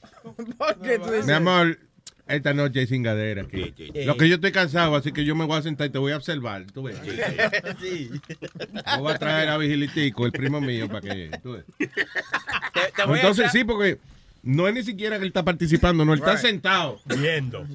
¿Por 0.01 0.09
qué 0.09 0.09
tú 0.09 0.09
dices? 0.09 0.10
Mi 1.25 1.31
amor, 1.31 1.79
esta 2.27 2.53
noche 2.53 2.79
hay 2.79 2.87
cingadera 2.87 3.43
aquí. 3.43 3.73
sí. 3.75 3.91
Lo 4.05 4.17
que 4.17 4.29
yo 4.29 4.35
estoy 4.35 4.51
cansado, 4.51 4.95
así 4.95 5.11
que 5.11 5.25
yo 5.25 5.35
me 5.35 5.45
voy 5.45 5.57
a 5.57 5.61
sentar 5.61 5.87
y 5.87 5.89
te 5.89 5.97
voy 5.97 6.11
a 6.11 6.17
observar. 6.17 6.65
Tú 6.73 6.83
ves. 6.83 6.97
Sí. 7.81 8.09
Voy 8.99 9.13
a 9.13 9.17
traer 9.17 9.49
a 9.49 9.57
Vigilitico, 9.57 10.25
el 10.25 10.31
primo 10.31 10.61
mío, 10.61 10.87
para 10.87 11.01
que. 11.01 11.31
tú 11.41 11.53
ves. 11.53 11.65
te 11.77 13.01
a 13.01 13.05
Entonces, 13.05 13.51
sí, 13.51 13.63
porque 13.63 13.99
no 14.43 14.67
es 14.67 14.73
ni 14.73 14.83
siquiera 14.83 15.17
que 15.17 15.23
él 15.23 15.29
está 15.29 15.43
participando, 15.43 16.05
no, 16.05 16.13
él 16.13 16.19
está 16.19 16.37
sentado. 16.37 16.99
Viendo. 17.19 17.65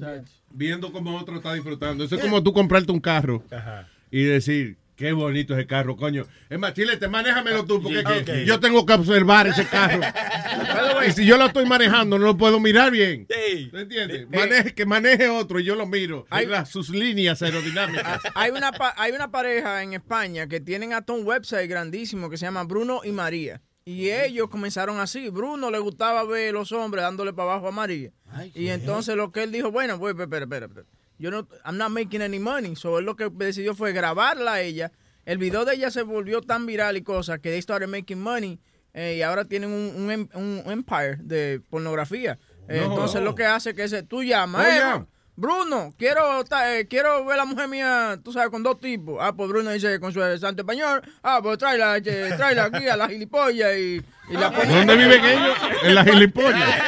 Viendo 0.51 0.91
cómo 0.91 1.17
otro 1.17 1.37
está 1.37 1.53
disfrutando. 1.53 2.03
Eso 2.03 2.15
es 2.15 2.21
como 2.21 2.41
tú 2.41 2.53
comprarte 2.53 2.91
un 2.91 2.99
carro 2.99 3.43
Ajá. 3.51 3.87
y 4.09 4.23
decir, 4.23 4.77
qué 4.97 5.13
bonito 5.13 5.53
ese 5.53 5.65
carro, 5.65 5.95
coño. 5.95 6.25
Es 6.49 6.59
más, 6.59 6.73
Chilete, 6.73 7.07
manéjamelo 7.07 7.63
tú, 7.65 7.81
porque 7.81 8.03
que 8.03 8.31
ok. 8.41 8.45
yo 8.45 8.59
tengo 8.59 8.85
que 8.85 8.93
observar 8.93 9.47
ese 9.47 9.65
carro. 9.67 10.01
y 11.07 11.11
si 11.11 11.25
yo 11.25 11.37
lo 11.37 11.45
estoy 11.45 11.65
manejando, 11.65 12.17
no 12.19 12.25
lo 12.25 12.35
puedo 12.37 12.59
mirar 12.59 12.91
bien. 12.91 13.27
Sí. 13.29 13.69
¿Tú 13.71 13.77
entiendes? 13.77 14.27
Maneje- 14.29 14.73
que 14.73 14.85
maneje 14.85 15.29
otro 15.29 15.59
y 15.59 15.63
yo 15.63 15.75
lo 15.75 15.85
miro. 15.85 16.25
Hay- 16.29 16.47
Las- 16.47 16.69
sus 16.69 16.89
líneas 16.89 17.41
aerodinámicas. 17.41 18.19
Hay 18.35 18.51
una, 18.51 18.71
hay 18.97 19.11
una 19.13 19.31
pareja 19.31 19.83
en 19.83 19.93
España 19.93 20.47
que 20.47 20.59
tienen 20.59 20.91
hasta 20.93 21.13
un 21.13 21.25
website 21.25 21.69
grandísimo 21.69 22.29
que 22.29 22.37
se 22.37 22.45
llama 22.45 22.63
Bruno 22.63 23.01
y 23.03 23.11
María. 23.11 23.61
Y 23.85 24.09
ellos 24.09 24.49
comenzaron 24.49 24.99
así. 24.99 25.29
Bruno 25.29 25.71
le 25.71 25.79
gustaba 25.79 26.25
ver 26.25 26.53
los 26.53 26.71
hombres 26.73 27.03
dándole 27.03 27.31
para 27.31 27.51
abajo 27.53 27.69
a 27.69 27.71
María. 27.71 28.11
y 28.53 28.67
entonces 28.67 29.15
lo 29.15 29.31
que 29.31 29.43
él 29.43 29.51
dijo, 29.53 29.71
bueno, 29.71 29.97
pues, 29.97 30.13
espera, 30.19 30.43
espera, 30.43 30.65
espera. 30.65 30.87
Yo 31.19 31.31
no, 31.31 31.47
I'm 31.65 31.77
not 31.77 31.89
making 31.91 32.21
any 32.21 32.39
money. 32.39 32.75
So 32.75 32.99
él 32.99 33.05
lo 33.05 33.15
que 33.15 33.29
decidió 33.29 33.73
fue 33.75 33.91
grabarla 33.93 34.53
a 34.53 34.61
ella. 34.61 34.91
El 35.25 35.37
video 35.39 35.65
de 35.65 35.75
ella 35.75 35.89
se 35.91 36.03
volvió 36.03 36.41
tan 36.41 36.65
viral 36.65 36.95
y 36.97 37.01
cosas 37.01 37.39
que 37.39 37.49
they 37.49 37.61
started 37.61 37.87
making 37.87 38.19
money. 38.21 38.59
eh, 38.93 39.17
y 39.17 39.21
ahora 39.21 39.45
tienen 39.45 39.69
un, 39.71 39.93
un 39.95 40.11
em- 40.11 40.29
un 40.33 40.63
empire 40.71 41.17
de 41.21 41.61
pornografía. 41.69 42.39
Eh, 42.67 42.79
No. 42.81 42.85
entonces 42.93 43.21
lo 43.21 43.35
que 43.35 43.45
hace 43.45 43.75
que 43.75 43.83
es, 43.83 43.93
tú 44.07 44.23
llamas, 44.23 44.65
Oh, 44.65 44.69
"Eh, 44.69 44.73
yeah. 44.75 45.07
Bruno, 45.39 45.93
quiero 45.99 46.43
eh, 46.65 46.87
quiero 46.89 47.23
ver 47.23 47.35
a 47.35 47.37
la 47.37 47.45
mujer 47.45 47.67
mía, 47.67 48.19
tú 48.23 48.33
sabes, 48.33 48.49
con 48.49 48.63
dos 48.63 48.79
tipos. 48.79 49.19
Ah, 49.21 49.33
pues 49.37 49.47
Bruno 49.47 49.69
dice 49.69 49.99
con 49.99 50.11
su 50.11 50.19
santo 50.39 50.63
español. 50.63 50.99
Ah, 51.21 51.41
pues 51.43 51.59
tráela, 51.59 51.97
eh, 51.97 52.33
tráela 52.35 52.65
aquí 52.65 52.87
a 52.87 52.97
la 52.97 53.07
gilipollas 53.07 53.77
y, 53.77 54.01
y 54.29 54.33
la 54.33 54.49
¿Dónde 54.49 54.95
viven 54.95 55.23
ellos? 55.23 55.57
En 55.83 55.93
la 55.93 56.03
gilipollas. 56.03 56.81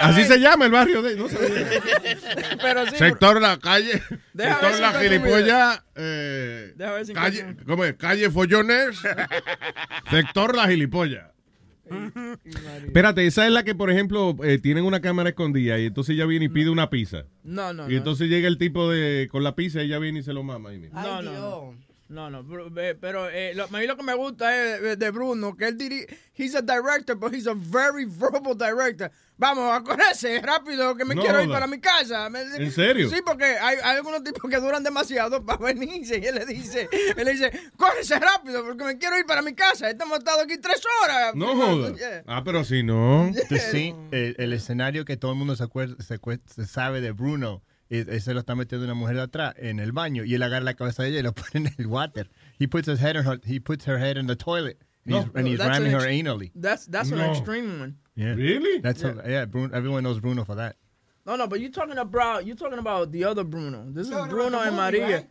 Así 0.00 0.24
se 0.24 0.40
llama 0.40 0.64
el 0.64 0.72
barrio 0.72 1.00
de. 1.00 1.14
No. 1.14 1.26
Pero 2.60 2.86
sí, 2.86 2.96
Sector 2.96 3.40
la 3.40 3.58
calle. 3.60 4.02
Sector 4.36 4.80
la 4.80 4.92
gilipollas. 5.00 5.84
Eh, 5.94 6.72
Deja 6.74 6.92
ver 6.94 7.06
si 7.06 7.14
calle. 7.14 7.56
¿Cómo 7.64 7.84
es? 7.84 7.94
Calle 7.94 8.28
Follones. 8.28 8.98
sector 10.10 10.56
la 10.56 10.66
gilipollas. 10.66 11.33
Espérate, 12.86 13.26
esa 13.26 13.46
es 13.46 13.52
la 13.52 13.62
que, 13.64 13.74
por 13.74 13.90
ejemplo, 13.90 14.36
eh, 14.44 14.58
tienen 14.58 14.84
una 14.84 15.00
cámara 15.00 15.30
escondida 15.30 15.78
y 15.78 15.86
entonces 15.86 16.14
ella 16.14 16.26
viene 16.26 16.46
y 16.46 16.48
pide 16.48 16.70
una 16.70 16.90
pizza. 16.90 17.24
No, 17.42 17.72
no, 17.72 17.86
Y 17.88 17.92
no. 17.92 17.98
entonces 17.98 18.28
llega 18.28 18.48
el 18.48 18.58
tipo 18.58 18.90
de 18.90 19.28
con 19.30 19.42
la 19.44 19.54
pizza 19.54 19.82
y 19.82 19.86
ella 19.86 19.98
viene 19.98 20.20
y 20.20 20.22
se 20.22 20.32
lo 20.32 20.42
mama. 20.42 20.70
ahí 20.70 20.78
mismo. 20.78 21.00
No, 21.00 21.22
no, 21.22 21.32
no. 21.32 21.84
No, 22.06 22.28
no, 22.30 22.44
eh, 22.80 22.94
pero 23.00 23.30
eh, 23.30 23.54
lo, 23.54 23.64
a 23.64 23.68
mí 23.68 23.86
lo 23.86 23.96
que 23.96 24.02
me 24.02 24.14
gusta 24.14 24.76
es 24.76 24.98
de, 24.98 25.10
Bruno, 25.10 25.56
que 25.56 25.66
él 25.66 25.78
diri 25.78 26.04
he's 26.36 26.54
a 26.54 26.60
director, 26.60 27.16
but 27.16 27.32
he's 27.34 27.46
a 27.46 27.54
very 27.54 28.04
verbal 28.20 28.54
director. 28.54 29.10
Vamos 29.36 29.72
a 29.76 29.82
correrse 29.82 30.40
rápido, 30.40 30.96
que 30.96 31.04
me 31.04 31.16
No 31.16 31.22
quiero 31.22 31.42
ir 31.42 31.48
para 31.48 31.66
mi 31.66 31.80
casa. 31.80 32.28
¿En 32.56 32.70
serio? 32.70 33.10
Sí, 33.10 33.16
porque 33.26 33.44
hay, 33.44 33.78
hay 33.82 33.96
algunos 33.96 34.22
tipos 34.22 34.48
que 34.48 34.58
duran 34.60 34.84
demasiado 34.84 35.44
para 35.44 35.58
venirse 35.72 36.20
y 36.20 36.24
él 36.26 36.36
le 36.36 36.46
dice, 36.46 36.88
él 37.16 37.24
le 37.24 37.32
dice, 37.32 37.50
córrese 37.76 38.18
rápido 38.20 38.64
porque 38.64 38.84
me 38.84 38.96
quiero 38.96 39.18
ir 39.18 39.26
para 39.26 39.42
mi 39.42 39.52
casa. 39.54 39.90
Estamos 39.90 40.18
estado 40.18 40.42
aquí 40.42 40.56
tres 40.58 40.80
horas. 41.02 41.34
No 41.34 41.56
joda. 41.56 41.96
Yeah. 41.96 42.22
Ah, 42.28 42.42
pero 42.44 42.62
si 42.64 42.84
no. 42.84 43.28
The 43.48 43.58
scene- 43.58 43.96
el, 44.12 44.36
el 44.38 44.52
escenario 44.52 45.04
que 45.04 45.16
todo 45.16 45.32
el 45.32 45.38
mundo 45.38 45.56
se, 45.56 45.64
acuerda, 45.64 45.96
se, 46.04 46.18
se 46.46 46.66
sabe 46.66 47.00
de 47.00 47.10
Bruno, 47.10 47.62
es- 47.88 48.06
ese 48.06 48.34
lo 48.34 48.40
está 48.40 48.54
metiendo 48.54 48.84
una 48.84 48.94
mujer 48.94 49.16
de 49.16 49.22
atrás 49.22 49.54
en 49.58 49.80
el 49.80 49.90
baño 49.90 50.22
y 50.24 50.34
él 50.36 50.42
agarra 50.44 50.64
la 50.64 50.74
cabeza 50.74 51.02
de 51.02 51.08
ella 51.08 51.18
y 51.18 51.22
lo 51.24 51.32
pone 51.34 51.66
en 51.68 51.74
el 51.76 51.86
water. 51.88 52.30
He 52.60 52.68
puts 52.68 52.86
his 52.86 53.00
head 53.00 53.16
in 53.16 53.26
her, 53.26 53.40
he 53.44 53.58
puts 53.58 53.84
her 53.88 53.98
head 53.98 54.16
in 54.16 54.28
the 54.28 54.36
toilet 54.36 54.78
and 55.06 55.16
he's, 55.16 55.24
and 55.34 55.48
he's 55.48 55.58
That's 55.58 55.70
ramming 55.80 55.92
an 55.94 56.00
her 56.00 56.06
anally. 56.06 56.52
That's, 56.54 56.86
that's 56.86 57.10
an 57.10 57.18
No. 57.18 57.32
extreme 57.32 57.80
one. 57.80 57.96
Yeah. 58.16 58.34
Really? 58.34 58.80
That's 58.80 59.02
Yeah. 59.02 59.14
A, 59.24 59.30
yeah. 59.30 59.44
Bruno, 59.46 59.74
everyone 59.74 60.02
knows 60.04 60.20
Bruno 60.20 60.44
for 60.44 60.54
that. 60.56 60.76
No, 61.26 61.36
no, 61.36 61.46
but 61.46 61.58
you're 61.60 61.70
talking 61.70 61.98
about 61.98 62.46
you're 62.46 62.56
talking 62.56 62.78
about 62.78 63.10
the 63.10 63.24
other 63.24 63.44
Bruno. 63.44 63.86
This 63.90 64.08
is 64.08 64.14
Bruno 64.28 64.48
about 64.48 64.62
the 64.62 64.68
and 64.68 64.76
Maria. 64.76 65.16
right? 65.16 65.26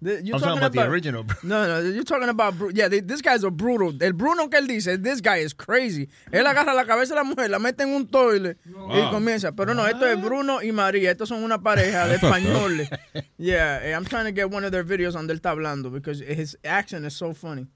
The- 0.00 0.20
you're 0.24 0.34
I'm 0.36 0.40
talking 0.42 0.58
about 0.58 0.72
the 0.72 0.88
original 0.88 1.24
Bruno. 1.24 1.40
No, 1.44 1.80
no, 1.82 1.88
you're 1.90 2.04
talking 2.04 2.28
about 2.28 2.54
yeah. 2.74 2.88
they- 2.88 3.00
this 3.00 3.20
guy's 3.20 3.44
a 3.44 3.50
brutal. 3.50 3.92
El 4.00 4.12
Bruno 4.14 4.48
que 4.48 4.58
él 4.58 4.66
dice, 4.66 4.96
this 4.98 5.20
guy 5.20 5.38
is 5.38 5.52
crazy. 5.52 6.08
Él 6.32 6.46
agarra 6.46 6.74
la 6.74 6.84
cabeza 6.84 7.14
de 7.14 7.16
la 7.20 7.24
mujer, 7.24 7.50
la 7.50 7.58
mete 7.58 7.82
en 7.82 7.90
un 7.90 8.06
toilet 8.06 8.56
y 8.66 8.70
Wow. 8.72 9.10
comienza. 9.10 9.52
Pero 9.52 9.74
no, 9.74 9.86
esto 9.86 10.06
es 10.06 10.20
Bruno 10.20 10.62
y 10.62 10.72
María. 10.72 11.10
Estos 11.10 11.28
son 11.28 11.42
una 11.44 11.58
pareja 11.62 12.06
de 12.08 12.14
españoles. 12.16 12.88
Yeah, 13.36 13.80
eh, 13.82 13.92
I'm 13.94 14.04
trying 14.04 14.24
to 14.24 14.32
get 14.32 14.50
one 14.52 14.64
of 14.64 14.70
their 14.72 14.84
videos 14.84 15.12
donde 15.14 15.32
él 15.34 15.40
está 15.40 15.50
hablando 15.50 15.90
because 15.90 16.20
his 16.20 16.56
accent 16.64 17.04
is 17.04 17.14
so 17.14 17.34
funny. 17.34 17.66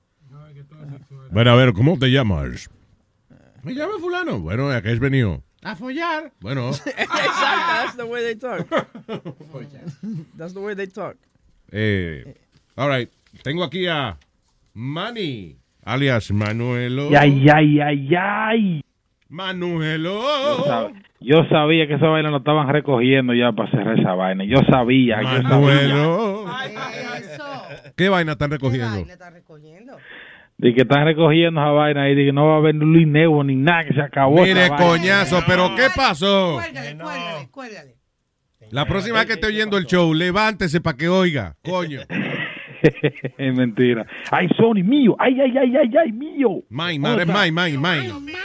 Bueno, 1.33 1.51
a 1.53 1.57
ver, 1.57 1.73
¿cómo 1.73 1.99
te 1.99 2.07
llamas? 2.11 2.69
Me 3.67 3.73
llamo 3.73 3.99
fulano. 3.99 4.39
Bueno, 4.39 4.71
¿a 4.71 4.81
qué 4.81 4.91
has 4.91 5.01
venido? 5.01 5.43
A 5.65 5.75
follar. 5.75 6.31
Bueno, 6.41 6.69
exactly, 6.87 6.95
that's 7.27 7.97
the 7.97 8.05
way 8.05 8.23
they 8.23 8.37
talk. 8.37 8.65
that's 10.39 10.55
the 10.55 10.61
way 10.61 10.77
they 10.77 10.87
talk. 10.87 11.17
eh, 11.73 12.37
all 12.77 12.89
right. 12.89 13.11
Tengo 13.43 13.65
aquí 13.65 13.89
a 13.89 14.17
Manny, 14.73 15.57
alias 15.85 16.31
Manuelo. 16.31 17.09
Ay, 17.19 17.45
ay, 17.53 17.81
ay, 17.81 18.09
ay. 18.17 18.83
Manuelo. 19.29 20.23
Yo, 20.23 20.65
sab- 20.65 21.03
yo 21.19 21.45
sabía 21.51 21.89
que 21.89 21.95
esa 21.95 22.07
vaina 22.07 22.31
lo 22.31 22.37
estaban 22.39 22.69
recogiendo 22.69 23.35
ya 23.35 23.51
para 23.51 23.69
cerrar 23.73 23.99
esa 23.99 24.15
vaina. 24.15 24.45
Yo 24.45 24.59
sabía, 24.71 25.21
yo 25.23 25.29
sabía. 25.29 25.43
Manuelo. 25.49 26.47
¿Qué 27.97 28.09
vaina 28.09 28.33
están 28.33 28.51
recogiendo? 28.53 29.05
De 30.59 30.73
que 30.73 30.83
están 30.83 31.05
recogiendo 31.05 31.61
esa 31.61 31.71
vaina 31.71 32.09
y 32.09 32.15
de 32.15 32.25
que 32.27 32.33
no 32.33 32.47
va 32.47 32.55
a 32.55 32.57
haber 32.59 32.75
Luis 32.77 33.07
Nebo 33.07 33.45
ni 33.45 33.57
nada, 33.57 33.85
que 33.85 33.95
se 33.95 34.01
acabó. 34.01 34.43
Mire, 34.43 34.65
esa 34.65 34.75
vaina. 34.75 34.87
coñazo, 34.87 35.43
pero 35.47 35.75
¿qué 35.75 35.89
pasó? 35.95 36.55
Cuélgale, 36.55 36.97
cuélgale, 36.97 37.49
cuélgale. 37.51 37.97
La 38.71 38.87
próxima 38.87 39.19
vez 39.19 39.27
que 39.27 39.33
esté 39.35 39.47
oyendo 39.47 39.77
el 39.77 39.85
show, 39.85 40.13
levántese 40.13 40.81
para 40.81 40.97
que 40.97 41.09
oiga. 41.09 41.57
Coño. 41.63 42.01
es 43.39 43.55
mentira. 43.55 44.07
Ay, 44.31 44.49
Sony, 44.57 44.83
mío. 44.83 45.15
Ay, 45.19 45.41
ay, 45.41 45.57
ay, 45.57 45.77
ay, 45.77 45.91
ay, 45.97 46.13
mío. 46.13 46.63
Mine, 46.69 46.99
man, 46.99 47.21
es 47.21 47.27
mine, 47.27 47.53
mine, 47.53 47.79
mine. 47.79 48.37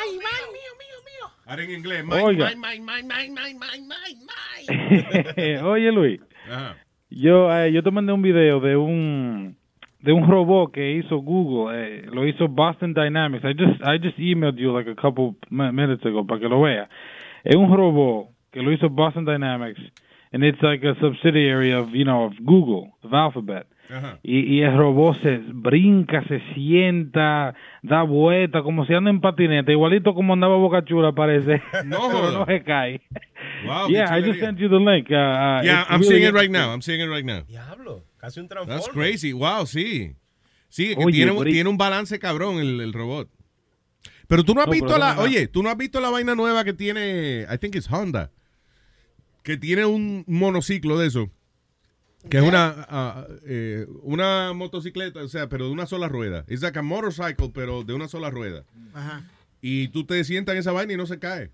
Ahora 1.46 1.64
en 1.64 1.72
inglés. 1.72 2.06
Mine, 2.06 2.22
Oiga. 2.22 2.52
mine, 2.56 2.80
mine, 2.80 3.04
mine, 3.04 3.36
mine, 3.36 3.58
mine, 3.60 4.20
mine, 5.38 5.62
Oye, 5.64 5.92
Luis. 5.92 6.22
Ajá. 6.50 6.78
Yo, 7.10 7.52
eh, 7.54 7.74
yo 7.74 7.84
te 7.84 7.92
mandé 7.92 8.14
un 8.14 8.22
video 8.22 8.62
de 8.62 8.78
un 8.78 9.58
de 10.02 10.12
un 10.14 10.28
robot 10.28 10.72
que 10.74 10.94
hizo 10.98 11.18
Google, 11.20 11.74
eh, 11.76 12.06
lo 12.12 12.26
hizo 12.28 12.48
Boston 12.48 12.94
Dynamics. 12.94 13.44
I 13.46 13.54
just 13.54 13.82
I 13.84 13.98
just 14.02 14.18
emailed 14.20 14.58
you 14.58 14.72
like 14.76 14.90
a 14.90 14.96
couple 14.96 15.36
mi- 15.50 15.72
minutes 15.72 16.06
ago 16.06 16.26
para 16.26 16.40
que 16.40 16.48
lo 16.50 16.62
vea. 16.62 16.90
Es 17.44 17.56
un 17.56 17.72
robot 17.76 18.30
que 18.52 18.62
lo 18.62 18.72
hizo 18.72 18.90
Boston 18.90 19.26
Dynamics 19.26 19.80
and 20.34 20.44
it's 20.44 20.62
like 20.62 20.84
a 20.88 20.96
subsidiary 21.00 21.72
of, 21.74 21.90
you 21.94 22.06
know, 22.06 22.26
of 22.26 22.34
Google, 22.44 22.92
of 23.04 23.14
Alphabet. 23.14 23.68
Ajá. 23.90 24.20
Y, 24.24 24.40
y 24.60 24.62
el 24.64 24.78
robot 24.78 25.18
se 25.22 25.40
brinca, 25.52 26.24
se 26.30 26.40
sienta, 26.54 27.54
da 27.84 28.04
vuelta, 28.04 28.64
como 28.64 28.86
si 28.86 28.94
anda 28.94 29.10
en 29.10 29.20
patineta, 29.20 29.70
igualito 29.72 30.14
como 30.14 30.32
andaba 30.34 30.56
Boca 30.56 30.84
Chula 30.86 31.12
parece. 31.12 31.62
No 31.86 31.98
Pero 32.08 32.20
joda. 32.22 32.40
no 32.40 32.46
se 32.46 32.64
cae. 32.64 33.02
Wow, 33.68 33.90
yeah, 33.90 34.06
I 34.16 34.22
just 34.22 34.40
sent 34.40 34.60
you 34.60 34.70
the 34.70 34.80
link. 34.80 35.08
Uh, 35.12 35.16
uh, 35.16 35.62
Yeah, 35.64 35.84
I'm 35.90 36.00
really 36.00 36.16
seeing 36.16 36.24
it 36.24 36.34
right 36.34 36.50
now. 36.50 36.72
I'm 36.72 36.82
seeing 36.82 37.02
it 37.02 37.10
right 37.10 37.26
now. 37.26 37.42
Diablo, 37.48 38.04
casi 38.22 38.40
un 38.40 38.48
That's 38.48 38.66
transformer. 38.66 39.10
crazy. 39.10 39.34
Wow, 39.34 39.66
sí. 39.66 40.16
Sí, 40.70 40.96
que 40.96 41.04
Oye, 41.04 41.18
tiene, 41.18 41.32
un- 41.32 41.44
tiene 41.44 41.76
balance 41.78 42.18
cabrón 42.20 42.60
el, 42.60 42.80
el 42.80 42.94
robot. 42.94 43.30
Pero 44.28 44.44
tú 44.46 44.54
no 44.56 44.62
has 44.62 44.68
No, 44.68 44.72
visto 44.74 44.98
la, 44.98 45.16
no, 45.16 45.22
oye, 45.24 45.48
tú 45.48 45.62
no 45.62 45.70
has 45.70 45.76
visto 45.78 46.00
la 46.00 46.10
vaina 46.10 46.36
nueva 46.36 46.64
que 46.64 46.72
tiene, 46.74 47.46
I 47.54 47.58
think 47.58 47.76
it's 47.76 47.92
Honda, 47.92 48.32
que 49.44 49.58
tiene 49.58 49.84
un 49.86 50.24
monociclo 50.28 50.98
de 50.98 51.08
eso, 51.08 51.30
que 52.30 52.38
es 52.38 52.44
una, 52.44 52.86
ah, 52.88 53.28
eh, 53.46 53.86
una 54.04 54.54
motocicleta, 54.54 55.22
o 55.22 55.28
sea, 55.28 55.50
pero 55.50 55.66
de 55.66 55.72
una 55.72 55.86
sola 55.88 56.08
rueda. 56.08 56.46
Es 56.48 56.62
like 56.62 56.80
a 56.80 56.82
motorcycle, 56.82 57.50
pero 57.54 57.84
de 57.84 57.94
una 57.94 58.08
sola 58.08 58.30
rueda. 58.30 58.64
Ajá. 58.94 59.24
Y 59.62 59.90
tú 59.90 60.06
te 60.06 60.24
sientas 60.24 60.54
en 60.54 60.60
esa 60.60 60.72
vaina 60.72 60.94
y 60.94 60.98
no 60.98 61.06
se 61.08 61.20
cae. 61.20 61.52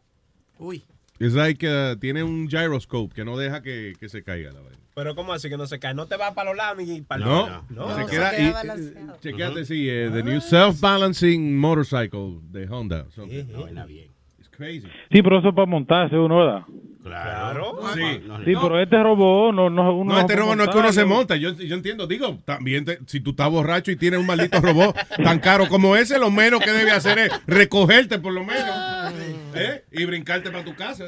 Uy. 0.59 0.83
Es 1.19 1.33
like, 1.33 1.67
uh, 1.67 1.95
tiene 1.97 2.21
un 2.21 2.47
gyroscope 2.47 3.15
que 3.15 3.25
no 3.25 3.37
deja 3.37 3.63
que, 3.63 3.95
que 3.99 4.07
se 4.09 4.21
caiga 4.21 4.51
la 4.51 4.61
vaina. 4.61 4.77
Pero 4.97 5.13
¿cómo 5.13 5.31
así 5.31 5.47
que 5.47 5.57
no 5.57 5.67
se 5.67 5.77
cae? 5.77 5.93
No 5.93 6.07
te 6.07 6.17
va 6.17 6.33
para 6.33 6.49
los 6.49 6.57
lados 6.57 6.83
ni 6.83 7.01
para 7.01 7.23
No, 7.23 7.63
los 7.69 7.87
lados. 7.87 8.09
se 8.09 8.15
queda, 8.15 8.39
y, 8.39 8.47
eh, 8.47 8.93
chequeate, 9.21 9.63
sí, 9.65 9.87
eh, 9.87 10.09
the 10.11 10.23
new 10.23 10.41
self-balancing 10.41 11.55
motorcycle 11.55 12.39
de 12.49 12.67
Honda. 12.67 13.05
So, 13.13 13.25
It's 13.25 14.49
crazy. 14.49 14.87
Sí, 15.11 15.21
pero 15.21 15.37
eso 15.37 15.49
es 15.49 15.53
para 15.55 15.67
montarse 15.67 16.17
uno, 16.17 16.37
¿verdad? 16.39 16.61
Claro. 17.03 17.77
Sí. 17.93 18.01
Sí, 18.43 18.53
pero 18.59 18.81
este 18.81 19.01
robot 19.03 19.53
no, 19.53 19.69
no, 19.69 19.95
uno 19.95 20.13
No, 20.15 20.19
este 20.19 20.35
robot 20.35 20.57
no 20.57 20.63
es 20.63 20.69
que 20.69 20.77
uno 20.79 20.91
se 20.91 21.05
monta. 21.05 21.35
Yo, 21.35 21.53
yo 21.53 21.75
entiendo. 21.75 22.07
Digo, 22.07 22.39
también 22.43 22.83
te- 22.83 22.97
si 23.05 23.19
tú 23.21 23.29
estás 23.29 23.51
borracho 23.51 23.91
y 23.91 23.97
tienes 23.97 24.19
un 24.19 24.25
maldito 24.25 24.59
robot 24.59 24.97
tan 25.23 25.37
caro 25.39 25.67
como 25.69 25.95
ese, 25.95 26.17
lo 26.17 26.31
menos 26.31 26.59
que 26.59 26.71
debe 26.71 26.89
hacer 26.89 27.19
es 27.19 27.31
recogerte 27.45 28.17
por 28.17 28.33
lo 28.33 28.43
menos. 28.43 29.13
¿Eh? 29.53 29.85
Y 29.91 30.05
brincarte 30.05 30.49
para 30.49 30.65
tu 30.65 30.73
casa. 30.73 31.05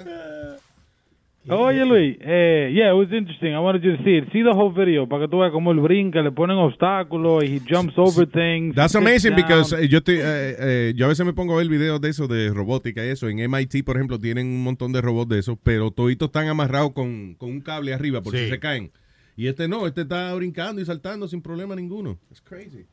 Oye, 1.47 1.83
Luis, 1.85 2.17
eh, 2.21 2.69
yeah, 2.73 2.91
it 2.91 2.95
was 2.95 3.11
interesting. 3.11 3.53
I 3.55 3.59
wanted 3.59 3.81
you 3.81 3.95
to 3.97 4.03
see 4.03 4.17
it. 4.17 4.25
See 4.31 4.43
the 4.43 4.51
whole 4.51 4.71
video 4.71 5.07
para 5.07 5.23
que 5.23 5.29
tú 5.29 5.39
veas 5.39 5.51
cómo 5.51 5.71
él 5.71 5.79
brinca, 5.79 6.21
le 6.21 6.31
ponen 6.31 6.57
obstáculos, 6.57 7.43
he 7.43 7.59
jumps 7.67 7.97
over 7.97 8.27
things. 8.27 8.75
That's 8.75 8.93
amazing 8.95 9.35
because 9.35 9.73
eh, 9.73 9.87
yo, 9.87 10.01
te- 10.03 10.19
eh, 10.19 10.55
eh, 10.59 10.93
yo 10.95 11.05
a 11.05 11.09
veces 11.09 11.25
me 11.25 11.33
pongo 11.33 11.53
a 11.53 11.57
ver 11.57 11.67
videos 11.69 11.99
de 12.01 12.09
eso, 12.09 12.27
de 12.27 12.49
robótica 12.53 13.03
y 13.05 13.09
eso. 13.09 13.29
En 13.29 13.37
MIT, 13.49 13.83
por 13.85 13.95
ejemplo, 13.95 14.19
tienen 14.19 14.47
un 14.47 14.63
montón 14.63 14.91
de 14.91 15.01
robots 15.01 15.29
de 15.29 15.39
esos, 15.39 15.57
pero 15.63 15.89
toditos 15.91 16.27
están 16.27 16.49
amarrados 16.49 16.91
con, 16.91 17.33
con 17.35 17.49
un 17.49 17.61
cable 17.61 17.93
arriba 17.93 18.21
por 18.21 18.33
si 18.35 18.49
se 18.49 18.59
caen. 18.59 18.91
Y 19.35 19.47
este 19.47 19.67
no, 19.69 19.87
este 19.87 20.01
está 20.01 20.35
brincando 20.35 20.81
y 20.81 20.85
saltando 20.85 21.27
sin 21.27 21.41
problema 21.41 21.73
ninguno. 21.75 22.17
It's 22.29 22.41
crazy. 22.41 22.85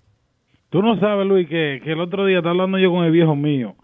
Tú 0.70 0.80
no 0.82 0.98
sabes, 1.00 1.26
Luis, 1.26 1.48
que, 1.48 1.80
que 1.82 1.92
el 1.92 2.00
otro 2.00 2.24
día 2.24 2.38
estaba 2.38 2.52
hablando 2.52 2.78
yo 2.78 2.90
con 2.90 3.04
el 3.04 3.10
viejo 3.10 3.34
mío. 3.34 3.74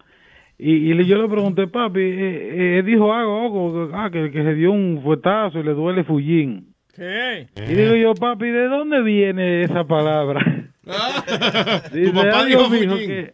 Y, 0.64 0.90
y 0.90 0.94
le- 0.94 1.04
yo 1.06 1.20
le 1.20 1.28
pregunté, 1.28 1.66
papi, 1.66 2.00
eh, 2.00 2.14
eh, 2.54 2.78
él 2.78 2.86
dijo 2.86 3.12
algo, 3.12 3.40
algo, 3.42 3.90
ah, 3.94 4.10
que, 4.12 4.30
que 4.30 4.42
se 4.44 4.54
dio 4.54 4.70
un 4.70 5.00
fuetazo 5.02 5.58
y 5.58 5.64
le 5.64 5.72
duele 5.74 6.04
fullín. 6.04 6.66
¿Qué? 6.94 7.46
Y 7.68 7.74
digo 7.74 7.96
yo, 7.96 8.14
papi, 8.14 8.46
¿de 8.46 8.68
dónde 8.68 9.02
viene 9.02 9.62
esa 9.62 9.84
palabra? 9.84 10.40
Tu 11.92 12.12
papá 12.12 12.44
dijo 12.44 12.64
fullín. 12.66 12.88
que, 13.06 13.32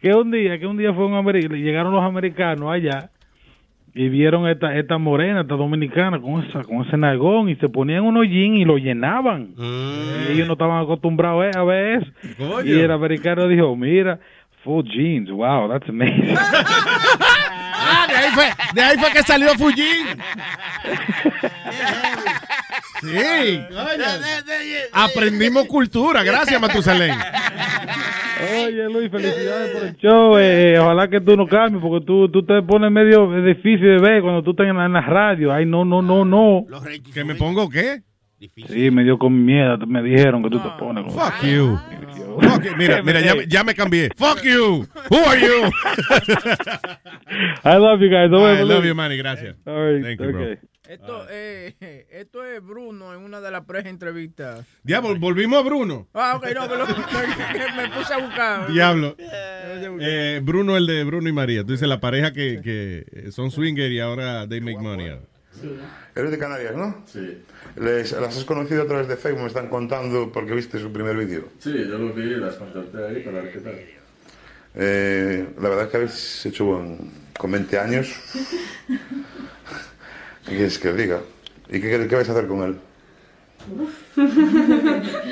que 0.00 0.14
un 0.14 0.30
día, 0.30 0.58
que 0.58 0.66
un 0.66 0.76
día 0.76 0.92
fue 0.92 1.06
un 1.06 1.14
americano, 1.14 1.56
llegaron 1.56 1.92
los 1.92 2.02
americanos 2.02 2.70
allá 2.70 3.10
y 3.94 4.08
vieron 4.08 4.48
esta 4.48 4.76
esta 4.76 4.98
morena, 4.98 5.42
esta 5.42 5.54
dominicana 5.54 6.20
con 6.20 6.42
esa 6.44 6.62
con 6.64 6.84
ese 6.86 6.96
nalgón 6.96 7.48
y 7.48 7.54
se 7.56 7.68
ponían 7.68 8.04
unos 8.04 8.26
jeans 8.26 8.56
y 8.58 8.64
lo 8.64 8.76
llenaban. 8.76 9.54
Y 9.58 10.32
ellos 10.32 10.46
no 10.48 10.54
estaban 10.54 10.82
acostumbrados 10.82 11.54
a 11.54 11.62
ver 11.64 12.02
eso. 12.02 12.12
Coño. 12.38 12.64
Y 12.74 12.80
el 12.80 12.90
americano 12.90 13.46
dijo, 13.48 13.74
mira, 13.76 14.18
full 14.64 14.82
jeans, 14.82 15.30
wow, 15.30 15.68
that's 15.68 15.88
amazing. 15.88 16.36
Ah, 17.86 18.06
de 18.08 18.14
ahí 18.16 18.30
fue, 18.30 18.50
de 18.72 18.82
ahí 18.82 18.96
fue 18.96 19.10
que 19.12 19.22
salió 19.24 19.48
Fujin. 19.56 20.06
Sí, 23.00 23.60
coño. 23.68 24.04
Aprendimos 24.92 25.66
cultura. 25.66 26.22
Gracias, 26.22 26.58
Matusalén. 26.60 27.14
Oye, 28.56 28.88
Luis, 28.88 29.10
felicidades 29.10 29.70
por 29.72 29.82
el 29.86 29.96
show. 29.96 30.38
Eh, 30.38 30.78
ojalá 30.78 31.08
que 31.08 31.20
tú 31.20 31.36
no 31.36 31.46
cambies, 31.46 31.82
porque 31.82 32.06
tú, 32.06 32.30
tú 32.30 32.44
te 32.44 32.62
pones 32.62 32.90
medio 32.90 33.30
difícil 33.42 33.80
de 33.80 33.98
ver 33.98 34.22
cuando 34.22 34.42
tú 34.42 34.52
estás 34.52 34.66
en 34.66 34.76
la, 34.76 34.86
en 34.86 34.92
la 34.94 35.02
radio. 35.02 35.52
Ay, 35.52 35.66
no, 35.66 35.84
no, 35.84 36.00
no, 36.00 36.24
no. 36.24 36.64
¿Que 37.12 37.24
me 37.24 37.34
pongo 37.34 37.68
qué? 37.68 38.00
Sí, 38.38 38.90
me 38.90 39.04
dio 39.04 39.18
con 39.18 39.44
miedo. 39.44 39.78
Me 39.86 40.02
dijeron 40.02 40.42
que 40.42 40.50
tú 40.50 40.58
te 40.60 40.68
pones. 40.78 41.04
como- 41.04 41.18
Fuck 41.18 41.42
you. 41.44 41.78
Fuck 42.40 42.62
you. 42.64 42.76
Mira, 42.76 43.02
mira, 43.02 43.20
ya, 43.20 43.34
me- 43.36 43.46
ya 43.46 43.64
me 43.64 43.74
cambié. 43.74 44.10
Fuck 44.16 44.42
you. 44.42 44.86
Who 45.10 45.16
are 45.26 45.40
you? 45.40 45.70
I 47.64 47.76
love 47.78 48.00
you 48.00 48.08
guys. 48.10 48.30
Nos 48.30 48.58
I 48.58 48.62
love 48.64 48.84
you, 48.84 48.94
Manny. 48.94 49.16
Gracias. 49.16 49.56
All 49.66 49.92
right, 49.94 50.02
Thank 50.04 50.20
you, 50.20 50.32
bro. 50.32 50.42
okay. 50.42 50.58
Esto, 50.86 51.26
eh, 51.30 52.06
esto 52.12 52.44
es 52.44 52.62
Bruno 52.62 53.14
en 53.14 53.20
una 53.20 53.40
de 53.40 53.50
las 53.50 53.64
pre-entrevistas. 53.64 54.66
Diablo, 54.82 55.16
volvimos 55.18 55.58
a 55.58 55.62
Bruno. 55.66 56.08
Ah, 56.12 56.34
ok, 56.36 56.46
no, 56.54 56.68
pero 56.68 56.86
me 57.76 57.88
puse 57.88 58.12
a 58.12 58.18
buscar. 58.18 58.70
Diablo. 58.70 59.16
Eh, 59.18 60.40
Bruno, 60.44 60.76
el 60.76 60.86
de 60.86 61.04
Bruno 61.04 61.26
y 61.28 61.32
María. 61.32 61.64
Tú 61.64 61.72
dices 61.72 61.88
la 61.88 62.00
pareja 62.00 62.34
que, 62.34 62.60
que 62.62 63.32
son 63.32 63.50
swinger 63.50 63.90
y 63.90 64.00
ahora 64.00 64.46
they 64.46 64.60
make 64.60 64.78
money. 64.78 65.10
Eres 66.14 66.30
de 66.30 66.38
Canarias, 66.38 66.74
¿no? 66.76 67.04
Sí. 67.06 67.42
Les, 67.76 68.12
las 68.12 68.36
has 68.36 68.44
conocido 68.44 68.82
a 68.82 68.86
través 68.86 69.08
de 69.08 69.16
Facebook, 69.16 69.42
me 69.42 69.48
están 69.48 69.68
contando 69.68 70.30
porque 70.32 70.54
viste 70.54 70.78
su 70.78 70.92
primer 70.92 71.16
vídeo. 71.16 71.48
Sí, 71.58 71.72
yo 71.72 71.98
lo 71.98 72.12
vi, 72.12 72.36
las 72.36 72.54
contacté 72.56 72.98
ahí 73.04 73.22
para 73.22 73.40
ver 73.42 73.52
qué 73.52 73.58
tal. 73.60 73.74
Eh, 74.76 75.46
la 75.60 75.68
verdad 75.68 75.84
es 75.84 75.90
que 75.90 75.96
habéis 75.96 76.46
hecho 76.46 76.64
buen- 76.66 77.10
con 77.38 77.50
20 77.52 77.78
años. 77.78 78.08
¿Qué 80.46 80.50
quieres 80.56 80.78
que 80.78 80.88
os 80.90 80.96
diga? 80.96 81.20
¿Y 81.68 81.80
qué, 81.80 82.06
qué 82.08 82.14
vais 82.16 82.28
a 82.28 82.32
hacer 82.32 82.46
con 82.46 82.62
él? 82.62 82.76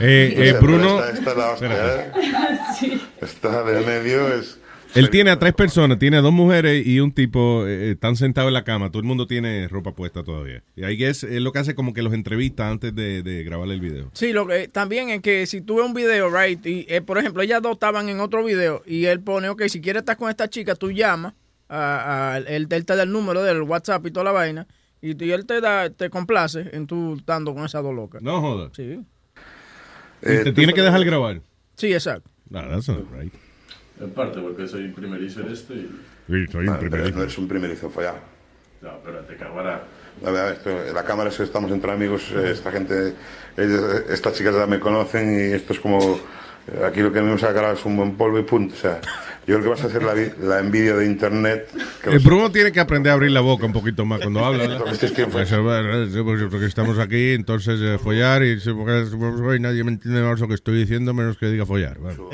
Eh, 0.00 0.34
eh, 0.36 0.52
Bruno. 0.60 1.02
Esta, 1.04 1.10
esta 1.18 1.30
es 1.32 1.36
la 1.36 1.50
hostia, 1.50 1.96
¿eh? 1.96 3.00
Esta 3.20 3.62
de 3.64 3.80
medio 3.84 4.32
es... 4.34 4.58
Él 4.94 5.08
tiene 5.10 5.30
a 5.30 5.38
tres 5.38 5.52
personas, 5.54 5.98
tiene 5.98 6.16
a 6.16 6.20
dos 6.20 6.32
mujeres 6.32 6.84
y 6.86 6.98
un 7.00 7.12
tipo, 7.12 7.64
eh, 7.66 7.92
están 7.92 8.16
sentados 8.16 8.48
en 8.48 8.54
la 8.54 8.64
cama, 8.64 8.90
todo 8.90 9.00
el 9.00 9.06
mundo 9.06 9.26
tiene 9.26 9.68
ropa 9.68 9.92
puesta 9.94 10.24
todavía. 10.24 10.62
Y 10.74 10.82
ahí 10.84 11.04
es, 11.04 11.22
es 11.22 11.40
lo 11.40 11.52
que 11.52 11.60
hace 11.60 11.74
como 11.74 11.92
que 11.94 12.02
los 12.02 12.12
entrevista 12.12 12.68
antes 12.68 12.94
de, 12.94 13.22
de 13.22 13.44
grabar 13.44 13.68
el 13.70 13.80
video. 13.80 14.10
Sí, 14.14 14.32
lo 14.32 14.46
que 14.46 14.66
también 14.68 15.10
es 15.10 15.20
que 15.22 15.46
si 15.46 15.60
tú 15.60 15.76
ves 15.76 15.86
un 15.86 15.94
video, 15.94 16.28
right, 16.28 16.64
y 16.66 16.86
eh, 16.88 17.00
por 17.02 17.18
ejemplo, 17.18 17.42
ellas 17.42 17.62
dos 17.62 17.72
estaban 17.72 18.08
en 18.08 18.18
otro 18.20 18.44
video 18.44 18.82
y 18.84 19.04
él 19.04 19.20
pone, 19.20 19.48
ok, 19.48 19.62
si 19.68 19.80
quieres 19.80 20.00
estar 20.00 20.16
con 20.16 20.28
esta 20.28 20.48
chica, 20.48 20.74
tú 20.74 20.90
llamas, 20.90 21.34
a, 21.68 22.32
a- 22.34 22.38
él, 22.38 22.66
él 22.68 22.84
te 22.84 22.96
da 22.96 23.04
el 23.04 23.12
número 23.12 23.42
del 23.44 23.62
WhatsApp 23.62 24.04
y 24.06 24.10
toda 24.10 24.24
la 24.24 24.32
vaina, 24.32 24.66
y 25.00 25.30
él 25.30 25.46
te 25.46 25.60
da, 25.60 25.88
te 25.90 26.10
complace 26.10 26.68
en 26.72 26.86
tú 26.88 27.14
estando 27.14 27.54
con 27.54 27.64
esas 27.64 27.82
dos 27.82 27.94
locas. 27.94 28.22
No 28.22 28.40
jodas. 28.40 28.72
Sí. 28.74 28.98
Y 30.22 30.44
te 30.44 30.52
tiene 30.52 30.74
que 30.74 30.82
dejar 30.82 31.02
grabar. 31.04 31.40
Sí, 31.76 31.92
exacto. 31.94 32.28
No, 32.50 32.60
that's 32.68 32.88
not 32.88 33.04
right. 33.16 33.32
En 34.00 34.10
parte 34.10 34.40
porque 34.40 34.66
soy 34.66 34.88
primerizo 34.88 35.40
en 35.40 35.48
esto 35.52 35.74
y... 35.74 35.90
Sí, 36.28 36.46
soy 36.50 36.68
un 36.68 36.78
primerizo. 36.78 37.16
No 37.16 37.22
eres 37.22 37.38
un 37.38 37.48
primerizo 37.48 37.90
follado. 37.90 38.18
No, 38.80 38.92
pero 39.04 39.18
te 39.20 39.36
cagará. 39.36 39.82
A 40.24 40.30
ver, 40.30 40.40
a 40.40 40.44
ver, 40.46 40.52
esto- 40.54 40.92
la 40.94 41.04
cámara 41.04 41.28
es 41.30 41.36
que 41.36 41.42
estamos 41.42 41.70
entre 41.70 41.92
amigos, 41.92 42.32
eh, 42.34 42.50
esta 42.52 42.72
gente, 42.72 43.14
ellos- 43.56 44.04
estas 44.08 44.32
chicas 44.34 44.54
ya 44.54 44.66
me 44.66 44.80
conocen 44.80 45.34
y 45.38 45.52
esto 45.52 45.72
es 45.74 45.80
como, 45.80 45.98
eh, 46.68 46.84
aquí 46.86 47.00
lo 47.00 47.12
que 47.12 47.18
a 47.18 47.38
sacar 47.38 47.74
es 47.74 47.84
un 47.84 47.96
buen 47.96 48.16
polvo 48.16 48.38
y 48.38 48.42
punto. 48.42 48.74
O 48.74 48.78
sea, 48.78 49.00
yo 49.50 49.56
creo 49.58 49.62
que 49.62 49.68
vas 49.70 49.84
a 49.84 49.86
hacer 49.88 50.02
la, 50.02 50.14
vi- 50.14 50.30
la 50.42 50.60
envidia 50.60 50.94
de 50.94 51.06
internet. 51.06 51.68
que 52.02 52.08
El 52.10 52.14
los- 52.16 52.24
Bruno 52.24 52.50
tiene 52.52 52.72
que 52.72 52.80
aprender 52.80 53.10
a 53.10 53.14
abrir 53.14 53.30
la 53.32 53.40
boca 53.40 53.66
un 53.66 53.72
poquito 53.72 54.04
más 54.04 54.20
cuando 54.20 54.44
habla. 54.44 54.78
Porque 56.50 56.66
estamos 56.66 56.98
aquí, 56.98 57.32
entonces 57.32 57.80
eh, 57.82 57.98
follar 57.98 58.42
y 58.44 58.58
porque 58.60 59.42
hoy 59.42 59.60
nadie 59.60 59.84
me 59.84 59.90
entiende 59.90 60.22
más 60.22 60.38
lo 60.40 60.48
que 60.48 60.54
estoy 60.54 60.76
diciendo 60.78 61.12
menos 61.14 61.36
que 61.36 61.46
diga 61.46 61.66
follar. 61.66 61.98
Bueno, 61.98 62.30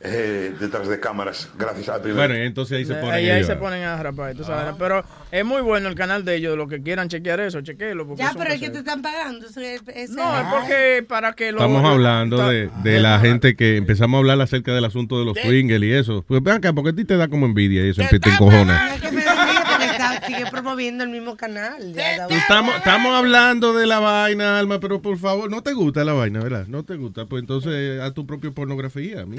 eh, 0.00 0.52
detrás 0.58 0.88
de 0.88 1.00
cámaras, 1.00 1.48
gracias 1.58 1.88
al 1.88 2.00
primer. 2.02 2.16
Bueno, 2.28 2.36
y 2.42 2.46
entonces 2.46 2.78
ahí 2.78 2.84
se 2.84 2.94
ponen 2.94 3.10
Ahí, 3.14 3.30
ahí 3.30 3.44
se 3.44 3.56
ponen 3.56 3.82
a 3.84 4.02
rapar, 4.02 4.36
sabes. 4.44 4.74
Pero 4.78 5.04
es 5.30 5.44
muy 5.44 5.62
bueno 5.62 5.88
el 5.88 5.94
canal 5.94 6.24
de 6.24 6.36
ellos, 6.36 6.56
lo 6.56 6.68
que 6.68 6.82
quieran 6.82 7.08
chequear 7.08 7.40
eso, 7.40 7.58
porque 7.58 8.22
Ya, 8.22 8.32
pero 8.36 8.50
es 8.52 8.60
que 8.60 8.70
te 8.70 8.78
están 8.78 9.02
pagando. 9.02 9.46
ese- 9.46 9.80
No, 10.10 10.36
es 10.38 10.44
porque 10.52 11.04
para 11.08 11.32
que 11.32 11.52
lo... 11.52 11.58
Estamos 11.58 11.84
hablando 11.84 12.36
está- 12.36 12.50
de, 12.50 12.70
de 12.90 13.00
la 13.00 13.18
gente 13.20 13.54
que 13.56 13.76
empezamos 13.76 14.16
a 14.16 14.18
hablar 14.18 14.40
acerca 14.40 14.72
del 14.74 14.84
asunto 14.84 15.18
de 15.18 15.24
los 15.24 15.36
swingers 15.38 15.82
y 15.84 15.92
eso. 15.92 16.24
Pues 16.26 16.42
acá, 16.56 16.72
porque 16.72 16.90
a 16.90 16.94
ti 16.94 17.04
te 17.04 17.16
da 17.16 17.28
como 17.28 17.46
envidia 17.46 17.84
y 17.84 17.90
eso 17.90 18.02
te 18.10 18.16
encojona. 18.28 18.86
No 18.88 18.94
es 18.94 19.00
que 19.00 19.12
me 19.12 19.24
da 19.24 19.32
envidia 19.42 19.64
porque 19.68 19.84
está- 19.86 20.26
sigue 20.26 20.46
promoviendo 20.50 21.04
el 21.04 21.10
mismo 21.10 21.36
canal. 21.36 21.92
Ya 21.94 22.26
Estamos, 22.28 22.74
estamos 22.76 23.14
hablando 23.16 23.72
de 23.72 23.86
la 23.86 23.98
vaina, 24.00 24.58
Alma, 24.58 24.80
pero 24.80 25.00
por 25.02 25.18
favor, 25.18 25.50
no 25.50 25.62
te 25.62 25.72
gusta 25.72 26.04
la 26.04 26.12
vaina, 26.12 26.40
¿verdad? 26.40 26.66
No 26.68 26.84
te 26.84 26.94
gusta, 26.96 27.26
pues 27.26 27.40
entonces 27.42 28.00
haz 28.00 28.12
tu 28.14 28.26
propia 28.26 28.50
pornografía. 28.50 29.24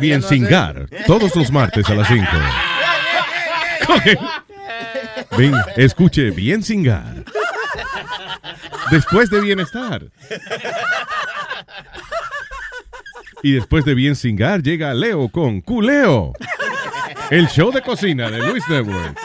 Bien 0.00 0.22
cingar, 0.22 0.86
todos 1.06 1.34
los 1.36 1.50
martes 1.50 1.88
a 1.88 1.94
las 1.94 2.08
5. 2.08 2.26
Ven, 5.36 5.54
escuche 5.76 6.30
Bien 6.30 6.62
cingar. 6.62 7.24
Después 8.90 9.30
de 9.30 9.40
bienestar. 9.40 10.02
Y 13.42 13.52
después 13.52 13.84
de 13.84 13.94
Bien 13.94 14.14
cingar 14.16 14.62
llega 14.62 14.94
Leo 14.94 15.28
con 15.28 15.60
Culeo. 15.60 16.32
El 17.30 17.46
show 17.48 17.72
de 17.72 17.82
cocina 17.82 18.30
de 18.30 18.38
Luis 18.38 18.62
Network. 18.68 19.18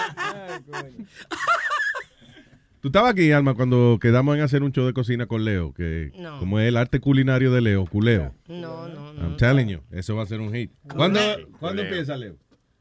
Tú 2.82 2.90
estabas 2.90 3.12
aquí, 3.12 3.32
Alma, 3.32 3.54
cuando 3.54 3.98
quedamos 4.00 4.36
en 4.38 4.42
hacer 4.44 4.64
un 4.64 4.72
show 4.72 4.86
de 4.86 4.94
cocina 4.94 5.26
con 5.26 5.44
Leo, 5.44 5.74
que 5.74 6.12
No. 6.16 6.40
como 6.40 6.60
es 6.60 6.68
el 6.68 6.78
arte 6.78 7.00
culinario 7.00 7.52
de 7.52 7.62
Leo, 7.62 7.86
Culeo. 7.86 8.34
No, 8.48 8.88
no, 8.88 9.14
I'm 9.16 9.36
telling 9.38 9.68
you, 9.68 9.80
eso 9.92 10.16
va 10.16 10.24
a 10.24 10.26
ser 10.26 10.40
un 10.40 10.54
hit. 10.54 10.72
¿Cuándo, 10.96 11.20
¿cuándo 11.60 11.82
empieza, 11.82 12.16
Leo? 12.16 12.36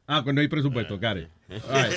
Ah, 0.07 0.21
cuando 0.23 0.39
hay 0.41 0.47
presupuesto, 0.47 0.99
Karen. 0.99 1.27
All 1.49 1.59
right. 1.83 1.93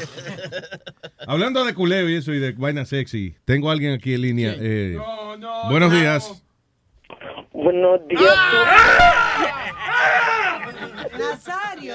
Hablando 1.26 1.64
de 1.64 1.74
culeo 1.74 2.08
y 2.08 2.14
eso 2.16 2.32
y 2.32 2.38
de 2.40 2.52
vaina 2.52 2.84
sexy, 2.84 3.36
tengo 3.44 3.68
a 3.68 3.72
alguien 3.72 3.92
aquí 3.92 4.14
en 4.14 4.22
línea. 4.22 4.54
Eh, 4.58 4.96
buenos 5.68 5.92
días. 5.92 6.42
Buenos 7.52 8.00
días. 8.08 8.20
Nazario, 11.18 11.94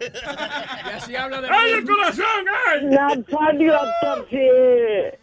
Y 0.00 0.90
así 0.96 1.16
habla 1.16 1.40
de... 1.40 1.48
¡Ay, 1.50 1.72
el 1.72 1.84
corazón! 1.84 2.44
¡Ay! 2.66 2.84
Nazario 2.86 3.80
Torce 4.00 5.18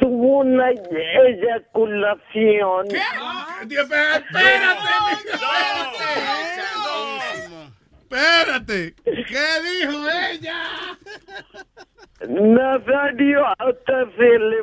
tuvo 0.00 0.38
una 0.38 0.70
eyaculación. 0.70 2.88
¿Qué? 2.88 3.02
Espérate. 8.00 8.94
¿Qué 9.04 9.46
dijo 9.62 10.08
ella? 10.30 10.62
Nazario 12.28 13.46
hasta 13.58 14.04
se 14.16 14.38
le 14.38 14.56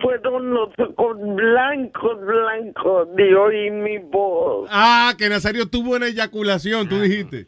fueron 0.00 0.50
los 0.50 0.70
ojos 0.78 1.18
blancos, 1.36 2.20
blancos 2.24 3.08
de 3.16 3.34
oír 3.36 3.72
mi 3.72 3.98
voz. 3.98 4.68
Ah, 4.72 5.14
que 5.18 5.28
Nazario 5.28 5.66
tuvo 5.68 5.96
una 5.96 6.06
eyaculación, 6.06 6.88
tú 6.88 6.98
dijiste. 7.00 7.46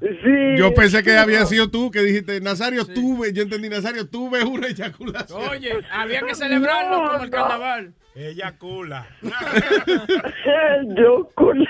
Sí. 0.00 0.56
Yo 0.58 0.72
pensé 0.74 1.02
que 1.02 1.16
había 1.16 1.44
sido 1.46 1.70
tú 1.70 1.90
que 1.90 2.00
dijiste, 2.00 2.40
Nazario, 2.40 2.86
tuve, 2.86 3.32
yo 3.32 3.42
entendí, 3.42 3.68
Nazario, 3.68 4.08
tuve 4.08 4.42
una 4.44 4.66
eyaculación. 4.68 5.40
Oye, 5.50 5.72
había 5.92 6.20
que 6.22 6.34
celebrarlo 6.34 7.02
No, 7.02 7.10
como 7.10 7.24
el 7.24 7.30
no. 7.30 7.36
carnaval. 7.36 7.94
Ella 8.14 8.56
cula. 8.58 9.06
Yo 10.96 11.28
con... 11.34 11.58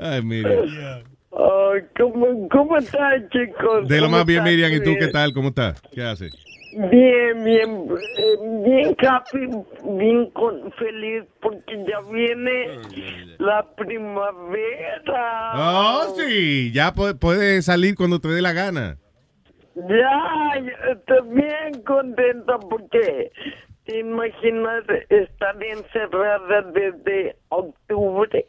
Ay, 0.00 0.22
Miriam. 0.22 1.02
Ay, 1.30 1.82
¿cómo, 1.98 2.48
¿Cómo 2.48 2.76
están, 2.78 3.28
chicos? 3.30 3.86
De 3.88 3.98
lo 4.00 4.06
¿Cómo 4.06 4.16
más 4.18 4.26
bien? 4.26 4.42
Miriam, 4.44 4.72
¿y 4.72 4.82
tú 4.82 4.96
qué 4.98 5.08
tal? 5.08 5.32
¿Cómo 5.34 5.48
estás? 5.48 5.80
¿Qué 5.92 6.02
haces? 6.02 6.32
Bien, 6.72 7.44
bien, 7.44 7.88
eh, 8.18 8.36
bien 8.64 8.96
happy, 9.00 9.48
bien 9.98 10.30
con, 10.30 10.70
feliz 10.72 11.24
porque 11.40 11.84
ya 11.88 12.00
viene 12.12 12.78
la 13.38 13.66
primavera. 13.74 15.52
Oh, 15.54 16.14
sí, 16.16 16.70
ya 16.72 16.92
pu- 16.94 17.18
puedes 17.18 17.64
salir 17.64 17.94
cuando 17.94 18.20
te 18.20 18.28
dé 18.28 18.42
la 18.42 18.52
gana. 18.52 18.96
Ya, 19.74 20.52
estoy 20.92 21.28
bien 21.34 21.82
contenta 21.84 22.58
porque 22.58 23.30
te 23.84 23.98
imaginas 24.00 24.84
estar 25.08 25.56
encerrada 25.62 26.62
desde 26.72 27.36
octubre. 27.48 28.46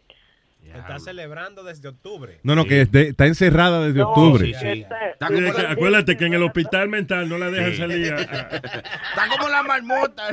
Está 0.75 0.99
celebrando 0.99 1.63
desde 1.63 1.87
octubre. 1.89 2.39
No, 2.43 2.55
no, 2.55 2.65
que 2.65 2.81
está 2.81 3.25
encerrada 3.25 3.81
desde 3.85 3.99
No, 3.99 4.09
octubre. 4.09 4.45
sí, 4.45 4.53
sí. 4.53 4.85
Mira, 5.29 5.51
que 5.53 5.67
acuérdate 5.67 6.15
que 6.17 6.25
en 6.25 6.33
el 6.33 6.43
hospital 6.43 6.87
mental 6.89 7.27
no 7.29 7.37
la 7.37 7.49
dejan 7.49 7.71
Sí. 7.71 7.77
salir. 7.77 8.13
a- 8.13 8.17
a- 8.17 8.21
Está 8.55 9.27
como 9.29 9.49
la 9.49 9.63
marmota. 9.63 10.23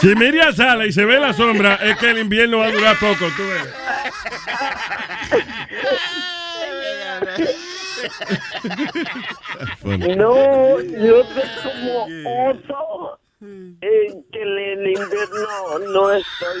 Si 0.00 0.14
Miriam 0.14 0.52
sale 0.54 0.88
y 0.88 0.92
se 0.92 1.04
ve 1.04 1.18
la 1.20 1.32
sombra, 1.32 1.74
es 1.76 1.96
que 1.98 2.10
el 2.10 2.18
invierno 2.18 2.58
va 2.58 2.66
a 2.66 2.70
durar 2.70 2.96
poco, 2.98 3.26
tú 3.36 3.42
ves. 3.42 3.68
No, 10.16 10.80
yo 10.80 11.24
soy 11.24 11.48
como 11.64 12.50
oso 12.50 13.18
eh, 13.80 14.14
que 14.32 14.42
en 14.42 14.58
el 14.58 14.86
invierno 14.88 15.78
no 15.92 16.12
estoy. 16.12 16.60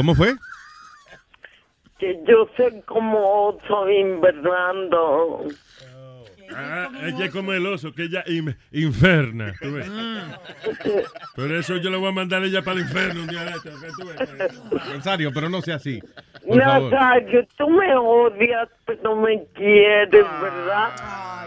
¿Cómo 0.00 0.14
fue? 0.14 0.34
Que 1.98 2.18
yo 2.26 2.48
soy 2.56 2.80
como 2.86 3.48
oso 3.48 3.90
invernando. 3.90 5.44
Ah, 6.56 6.88
ella 7.02 7.26
es 7.26 7.30
como 7.30 7.52
el 7.52 7.66
oso, 7.66 7.92
que 7.92 8.04
ella 8.04 8.24
in- 8.26 8.56
inferna, 8.72 9.52
tú 9.60 9.74
ves. 9.74 9.90
Por 11.36 11.52
eso 11.52 11.76
yo 11.76 11.90
le 11.90 11.98
voy 11.98 12.08
a 12.08 12.12
mandar 12.12 12.42
a 12.42 12.46
ella 12.46 12.62
para 12.62 12.78
el 12.80 12.86
infierno 12.86 13.20
un 13.20 13.26
día 13.28 13.44
de 13.44 13.52
ves. 13.52 14.62
Nazario, 14.88 15.32
pero 15.34 15.50
no 15.50 15.60
sea 15.60 15.74
así. 15.74 16.00
Por 16.48 16.62
favor. 16.62 16.90
Nazario, 16.90 17.46
tú 17.58 17.68
me 17.68 17.94
odias, 17.94 18.70
pero 18.86 19.16
me 19.16 19.44
quieres, 19.54 20.24
¿verdad? 20.40 21.46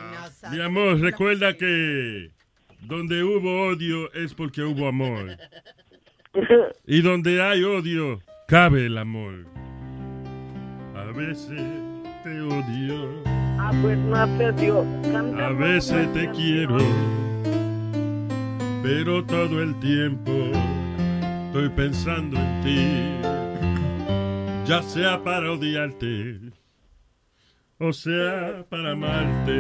Mi 0.51 0.61
amor, 0.61 0.99
recuerda 0.99 1.57
que 1.57 2.30
donde 2.81 3.23
hubo 3.23 3.69
odio 3.69 4.13
es 4.13 4.35
porque 4.35 4.61
hubo 4.61 4.88
amor. 4.88 5.38
Y 6.88 7.01
donde 7.01 7.39
hay 7.43 7.63
odio, 7.63 8.19
cabe 8.47 8.85
el 8.85 8.97
amor. 8.97 9.45
A 10.95 11.05
veces 11.17 11.61
te 12.23 12.41
odio, 12.41 13.23
Ah, 13.59 13.71
pues 13.81 13.97
a 14.13 15.49
veces 15.49 16.11
te 16.13 16.29
quiero, 16.31 16.77
pero 18.81 19.23
todo 19.25 19.61
el 19.61 19.79
tiempo 19.79 20.31
estoy 21.47 21.69
pensando 21.69 22.37
en 22.39 22.61
ti, 22.63 23.27
ya 24.67 24.81
sea 24.81 25.23
para 25.23 25.51
odiarte 25.51 26.39
o 27.79 27.91
sea 27.91 28.65
para 28.69 28.91
amarte. 28.91 29.59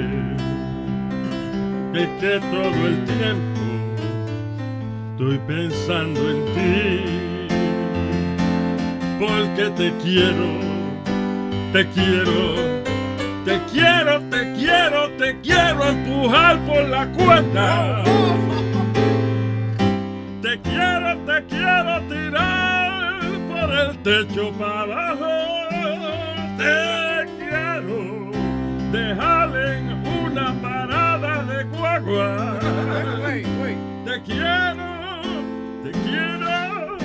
Es 1.93 2.07
que 2.19 2.39
todo 2.39 2.87
el 2.87 3.05
tiempo 3.05 3.61
estoy 5.11 5.37
pensando 5.45 6.19
en 6.31 6.45
ti, 6.55 7.22
porque 9.19 9.69
te 9.77 9.93
quiero, 10.03 10.59
te 11.71 11.87
quiero. 11.89 12.83
Te 13.45 13.59
quiero, 13.73 14.21
te 14.29 14.53
quiero, 14.53 15.09
te 15.17 15.37
quiero 15.41 15.89
empujar 15.89 16.57
por 16.59 16.87
la 16.87 17.05
cuerda. 17.07 18.01
Te 20.41 20.61
quiero, 20.61 21.17
te 21.25 21.45
quiero 21.47 22.01
tirar 22.07 23.19
por 23.49 23.69
el 23.69 23.97
techo 24.01 24.49
para 24.57 25.09
abajo. 25.09 25.27
Te 26.57 27.27
quiero 27.37 28.31
dejar 28.93 29.49
en 29.57 30.07
una 30.23 30.53
parada 30.61 31.43
de 31.43 31.63
guagua. 31.65 32.59
Te 34.05 34.21
quiero, 34.21 35.21
te 35.83 35.91
quiero, 35.91 36.97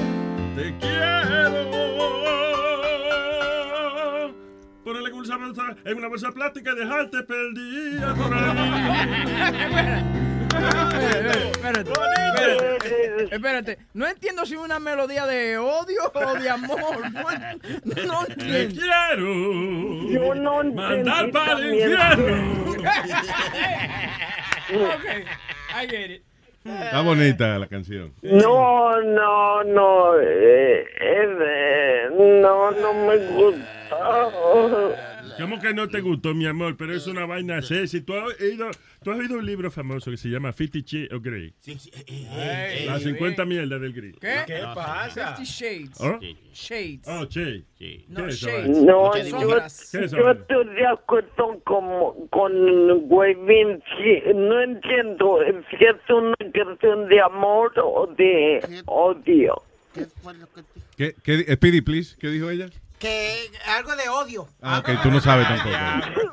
te 0.54 0.78
quiero. 0.78 1.97
Bolsa, 5.38 5.76
en 5.84 5.96
una 5.98 6.08
bolsa 6.08 6.30
plástica 6.32 6.72
y 6.72 6.76
dejarte 6.76 7.22
perdida 7.22 8.14
por 8.14 8.34
ahí. 8.34 10.04
Espérate, 11.52 11.90
espérate, 11.92 13.34
espérate. 13.34 13.78
No 13.94 14.06
entiendo 14.06 14.46
si 14.46 14.54
es 14.54 14.60
una 14.60 14.78
melodía 14.78 15.26
de 15.26 15.58
odio 15.58 16.00
o 16.14 16.34
de 16.34 16.50
amor. 16.50 16.78
No, 17.12 17.22
no 18.06 18.24
Te 18.26 18.62
entiendo. 18.62 18.80
quiero 18.80 20.08
Yo 20.10 20.34
no 20.34 20.64
mandar 20.64 21.24
entendí 21.26 21.32
para 21.32 21.52
el 21.58 21.74
infierno. 21.74 22.70
ok, 24.72 25.04
I 25.82 25.86
get 25.88 26.10
it. 26.10 26.22
Está 26.64 27.00
bonita 27.02 27.58
la 27.58 27.66
canción. 27.66 28.12
No, 28.22 29.00
no, 29.00 29.64
no, 29.64 30.20
eh, 30.20 30.84
eh, 31.00 32.08
no, 32.42 32.70
no 32.72 32.92
me 33.06 33.16
gusta. 33.28 33.68
¿Cómo 35.38 35.60
que 35.60 35.72
no 35.72 35.88
te 35.88 36.00
gustó, 36.00 36.34
mi 36.34 36.46
amor? 36.46 36.76
Pero 36.76 36.94
es 36.94 37.06
una 37.06 37.24
vaina 37.26 37.62
sexy. 37.62 38.00
¿Tú 38.00 38.14
has 38.14 38.40
oído, 38.40 38.70
tú 39.02 39.10
has 39.10 39.18
oído 39.18 39.38
un 39.38 39.46
libro 39.46 39.70
famoso 39.70 40.10
que 40.10 40.16
se 40.16 40.28
llama 40.28 40.52
Fifty 40.52 40.82
Shades 40.82 41.12
of 41.12 41.22
Grey? 41.22 41.54
Ey, 42.06 42.86
Las 42.86 43.02
50 43.02 43.44
mierdas 43.44 43.80
del 43.80 43.92
gris. 43.92 44.16
¿Qué? 44.20 44.42
¿Qué 44.46 44.60
pasa? 44.74 45.36
Fifty 45.36 45.44
Shades. 45.44 46.00
¿Oh? 46.00 46.18
Shades. 46.52 47.06
Oh, 47.06 47.24
che. 47.26 47.64
No, 48.08 48.24
¿Qué 48.24 48.28
es 48.30 48.34
eso? 48.34 48.48
shades. 48.48 48.68
No, 48.78 49.06
Muchas 49.06 49.28
yo. 49.28 49.38
¿Qué 49.92 50.04
es 50.04 50.10
yo 50.12 50.30
estoy 50.30 50.74
de 50.74 50.86
acuerdo 50.86 51.60
con, 51.64 52.28
con 52.28 52.52
Wavin. 53.10 53.82
Sí, 53.96 54.22
no 54.34 54.60
entiendo 54.62 55.38
si 55.70 55.84
es 55.84 55.96
una 56.10 56.34
canción 56.52 57.08
de 57.08 57.20
amor 57.20 57.72
o 57.78 58.06
de 58.06 58.82
odio. 58.86 59.62
¿Qué, 60.96 61.14
qué, 61.22 61.54
Speedy, 61.54 61.80
please? 61.80 62.16
¿Qué 62.18 62.28
dijo 62.28 62.50
ella? 62.50 62.68
Que 62.98 63.50
algo 63.66 63.94
de 63.94 64.08
odio. 64.08 64.48
Ah, 64.60 64.78
ok, 64.80 65.02
tú 65.02 65.10
no 65.10 65.20
sabes 65.20 65.46
tampoco. 65.46 65.76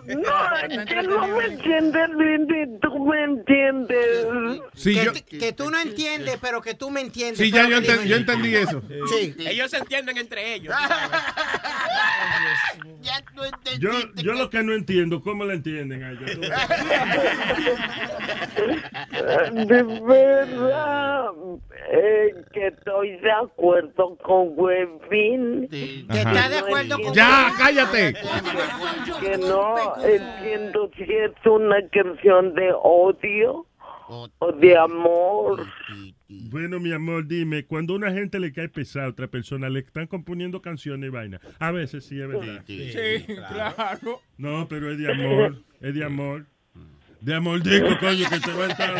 No, 0.05 0.57
es 0.67 0.85
que 0.85 1.03
no 1.03 1.27
me 1.27 1.45
entiendes, 1.45 2.09
Luis, 2.09 2.79
tú 2.81 3.05
me 3.05 3.23
entiendes. 3.23 4.27
Sí, 4.73 4.95
que, 4.95 5.05
yo, 5.05 5.11
que 5.39 5.53
tú 5.53 5.69
no 5.69 5.79
entiendes, 5.79 6.37
pero 6.41 6.61
que 6.61 6.73
tú 6.73 6.89
me 6.89 7.01
entiendes. 7.01 7.37
sí, 7.37 7.51
ya 7.51 7.63
lo 7.63 7.69
yo, 7.69 7.77
enten- 7.77 8.05
yo 8.05 8.15
entendí 8.15 8.55
eso. 8.55 8.81
Sí. 9.09 9.35
Ellos 9.39 9.69
se 9.69 9.77
entienden 9.77 10.17
entre 10.17 10.55
ellos. 10.55 10.73
Yo, 13.79 13.91
yo 14.15 14.33
lo 14.33 14.49
que 14.49 14.63
no 14.63 14.73
entiendo, 14.73 15.21
¿cómo 15.21 15.45
la 15.45 15.53
entienden 15.53 16.03
a 16.03 16.11
ella? 16.11 16.25
De 19.51 19.83
verdad, 19.83 21.27
eh, 21.91 22.35
que 22.53 22.67
estoy 22.67 23.17
de 23.17 23.31
acuerdo 23.31 24.17
con 24.23 24.53
Webin. 24.55 25.67
Que 25.69 26.05
está 26.09 26.49
de 26.49 26.54
acuerdo 26.57 26.99
con 26.99 27.13
¡Ya, 27.13 27.53
cállate! 27.57 28.15
Que 29.21 29.37
no 29.37 29.95
entiendo 30.03 30.89
si 30.97 31.03
es 31.03 31.31
una 31.45 31.87
canción 31.89 32.53
de 32.55 32.71
odio 32.81 33.65
o 34.07 34.51
de 34.51 34.77
amor. 34.77 35.65
Bueno, 36.27 36.79
mi 36.79 36.91
amor, 36.91 37.27
dime, 37.27 37.65
cuando 37.65 37.93
a 37.93 37.97
una 37.97 38.11
gente 38.11 38.39
le 38.39 38.51
cae 38.51 38.69
pesado 38.69 39.05
a 39.05 39.09
otra 39.09 39.27
persona, 39.27 39.69
le 39.69 39.79
están 39.79 40.07
componiendo 40.07 40.61
canciones 40.61 41.07
y 41.07 41.11
vaina. 41.11 41.39
A 41.59 41.71
veces 41.71 42.05
sí, 42.05 42.19
es 42.19 42.27
verdad. 42.27 42.63
Sí, 42.65 43.25
claro. 43.25 44.21
No, 44.37 44.67
pero 44.67 44.91
es 44.91 44.97
de 44.97 45.11
amor, 45.11 45.63
es 45.81 45.93
de 45.93 46.03
amor. 46.03 46.45
De 47.21 47.33
amor, 47.33 47.63
digo, 47.63 47.87
coño, 47.99 48.29
que 48.29 48.39
te 48.39 48.51
va 48.53 48.65
a 48.65 48.67
estar. 48.67 48.93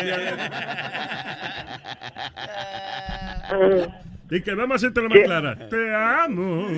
Y 4.30 4.40
que 4.40 4.54
vamos 4.54 4.72
a 4.72 4.76
hacerte 4.76 5.02
lo 5.02 5.08
más 5.08 5.18
clara. 5.20 5.68
Te 5.68 5.94
amo. 5.94 6.68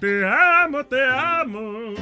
Te 0.00 0.26
amo, 0.26 0.84
te 0.86 1.04
amo. 1.04 1.94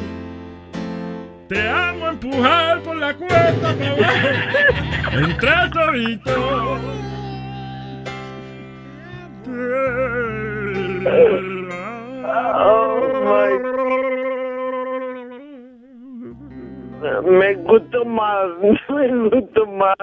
Te 1.48 1.69
amo 1.69 2.09
empujar 2.09 2.82
por 2.82 2.97
la 2.97 3.14
cuesta 3.14 3.74
para. 3.74 5.24
Entre 5.24 5.51
todito. 5.73 6.81
Me 17.24 17.55
gustó 17.55 18.05
más, 18.05 18.47
me 18.89 19.28
gustó 19.28 19.66
más. 19.66 19.97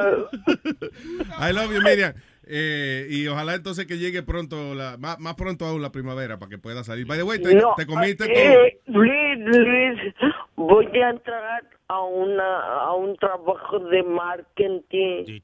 I 1.40 1.52
love 1.52 1.72
you, 1.72 1.82
Miriam. 1.82 2.14
Eh, 2.52 3.06
y 3.12 3.28
ojalá 3.28 3.54
entonces 3.54 3.86
que 3.86 4.00
llegue 4.00 4.24
pronto, 4.24 4.74
la, 4.74 4.98
más, 4.98 5.20
más 5.20 5.36
pronto 5.36 5.66
aún 5.66 5.84
la 5.84 5.92
primavera 5.92 6.40
para 6.40 6.50
que 6.50 6.58
pueda 6.58 6.84
salir. 6.84 7.06
By 7.06 7.20
the 7.20 7.24
way, 7.24 7.40
te, 7.40 7.54
No, 7.54 7.76
te 7.78 7.86
comiste 7.86 8.26
eh, 8.26 8.80
Luis, 8.88 9.38
Luis, 9.38 10.16
voy 10.56 10.88
a 11.00 11.12
entrar 11.12 11.70
a 11.90 12.02
una 12.02 12.60
a 12.86 12.96
un 12.96 13.16
trabajo 13.18 13.78
de 13.78 14.02
marketing. 14.02 15.42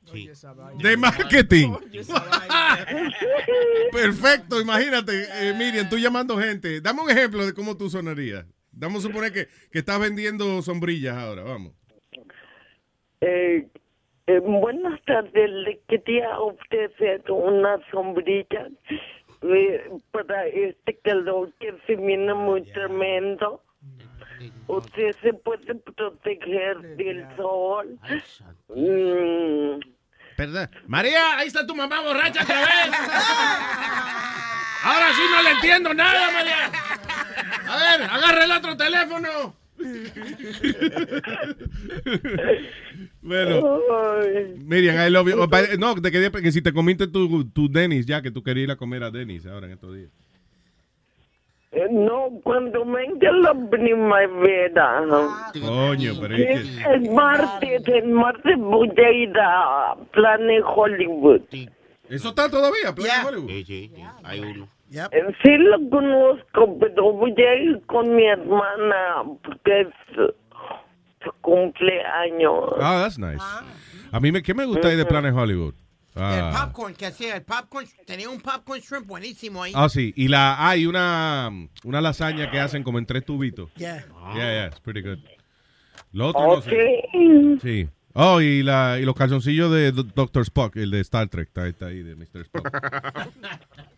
De 0.80 0.98
marketing. 0.98 1.74
Perfecto, 3.92 4.60
imagínate, 4.60 5.28
eh, 5.32 5.54
Miriam, 5.54 5.88
tú 5.88 6.00
llamando 6.00 6.36
gente. 6.40 6.82
Dame 6.82 7.04
un 7.04 7.12
ejemplo 7.12 7.46
de 7.46 7.54
cómo 7.54 7.78
tú 7.78 7.88
sonarías. 7.88 8.48
Vamos 8.72 9.06
a 9.06 9.10
suponer 9.10 9.32
que, 9.32 9.48
que 9.72 9.78
estás 9.78 10.00
vendiendo 10.00 10.60
sombrillas 10.64 11.16
ahora, 11.16 11.44
vamos. 11.44 11.74
Eh, 13.22 13.68
eh, 14.28 14.40
buenas 14.40 15.02
tardes, 15.04 15.50
le 15.50 15.80
quería 15.88 16.40
ofrecer 16.40 17.24
una 17.30 17.78
sombrilla 17.92 18.68
eh, 19.42 19.90
para 20.12 20.48
este 20.48 20.98
calor 21.04 21.52
que 21.60 21.76
se 21.86 21.96
viene 21.96 22.34
muy 22.34 22.64
tremendo. 22.72 23.62
Usted 24.68 25.16
se 25.22 25.34
puede 25.34 25.76
proteger 25.76 26.78
del 26.98 27.26
sol. 27.38 27.98
Mm, 28.70 29.80
Perdón. 30.36 30.70
María, 30.88 31.38
ahí 31.38 31.48
está 31.48 31.66
tu 31.66 31.76
mamá 31.76 32.02
borracha 32.02 32.44
otra 32.44 32.60
vez. 32.60 32.92
Ahora 34.84 35.14
sí 35.14 35.22
no 35.32 35.42
le 35.42 35.52
entiendo 35.52 35.94
nada, 35.94 36.32
María. 36.32 36.72
A 37.68 37.78
ver, 37.78 38.04
agarra 38.10 38.44
el 38.44 38.52
otro 38.52 38.76
teléfono. 38.76 39.56
bueno, 43.22 43.80
Miriam, 44.58 44.96
I 45.06 45.10
love 45.10 45.28
you. 45.28 45.42
Oh, 45.42 45.48
no, 45.78 45.96
te 46.02 46.12
quería 46.12 46.32
que 46.32 46.52
si 46.52 46.62
te 46.62 46.72
comiste 46.74 47.08
tu, 47.08 47.46
tu 47.50 47.70
Dennis 47.70 48.06
ya, 48.06 48.22
que 48.22 48.32
tú 48.32 48.42
querías 48.42 48.64
ir 48.66 48.72
a 48.72 48.76
comer 48.78 49.04
a 49.04 49.12
Dennis 49.12 49.46
ahora 49.46 49.68
en 49.68 49.74
estos 49.74 49.96
días. 49.96 50.10
eh, 51.72 51.88
no, 51.92 52.30
cuando 52.44 52.86
venga 52.86 53.32
la 53.32 53.54
primavera. 53.70 55.04
Coño, 55.54 56.14
pero 56.22 56.36
es 56.36 56.46
que... 56.46 56.54
El 56.94 57.12
martes, 57.12 57.88
el 57.88 58.08
martes 58.08 58.58
voy 58.58 58.90
a 58.98 59.12
ir 59.12 59.34
a 59.38 59.96
Planet 60.12 60.64
Hollywood. 60.66 61.42
¿Eso 62.10 62.30
está 62.30 62.50
todavía, 62.50 62.96
Planet 62.96 63.26
Hollywood? 63.28 63.50
Sí, 63.50 63.64
sí, 63.66 63.92
sí, 63.94 64.02
hay 64.24 64.40
uno. 64.40 64.70
Eh, 64.92 65.10
Sí 65.44 65.52
lo 65.58 65.90
conozco, 65.90 66.78
pero 66.80 67.12
voy 67.14 67.34
a 67.38 67.56
ir 67.56 67.82
con 67.88 68.16
mi 68.16 68.26
hermana 68.26 69.24
porque 69.44 69.82
es 69.82 69.88
su 71.24 71.32
cumpleaños. 71.42 72.74
Ah, 72.80 73.02
that's 73.04 73.18
nice. 73.18 73.44
A 74.12 74.20
mí, 74.20 74.32
me, 74.32 74.42
¿qué 74.42 74.54
me 74.54 74.66
gusta 74.66 74.88
ahí 74.90 74.96
de 74.96 75.06
Planet 75.06 75.34
Hollywood? 75.36 75.74
El 76.16 76.22
Ah, 76.22 76.68
popcorn 76.68 76.94
que 76.96 77.08
hacía, 77.08 77.36
el 77.36 77.44
popcorn, 77.44 77.86
tenía 78.06 78.30
un 78.30 78.40
popcorn 78.40 78.80
shrimp 78.80 79.06
buenísimo 79.06 79.64
ahí. 79.64 79.74
ah, 79.76 79.90
sí. 79.90 80.14
Y 80.16 80.30
la 80.30 80.66
hay 80.70 80.86
una, 80.86 81.50
una 81.84 82.00
lasaña 82.00 82.50
que 82.50 82.58
hacen 82.60 82.84
como 82.84 83.00
en 83.00 83.06
tres 83.06 83.26
tubitos. 83.26 83.74
Yeah. 83.74 84.06
Yeah, 84.34 84.54
yeah, 84.54 84.68
it's 84.68 84.80
pretty 84.80 85.02
good. 85.02 85.18
Lo 86.14 86.28
otro 86.28 86.48
no 86.56 86.62
sé. 86.62 87.02
Sí. 87.62 87.90
Oh, 88.14 88.40
y, 88.40 88.64
la, 88.64 88.98
y 88.98 89.04
los 89.04 89.14
calzoncillos 89.14 89.70
de 89.74 89.92
Dr. 89.92 90.44
Spock, 90.44 90.78
el 90.78 90.92
de 90.92 91.02
Star 91.02 91.28
Trek, 91.28 91.50
está, 91.50 91.68
está 91.68 91.88
ahí, 91.88 92.02
de 92.02 92.16
Mr. 92.16 92.42
Spock. 92.44 92.70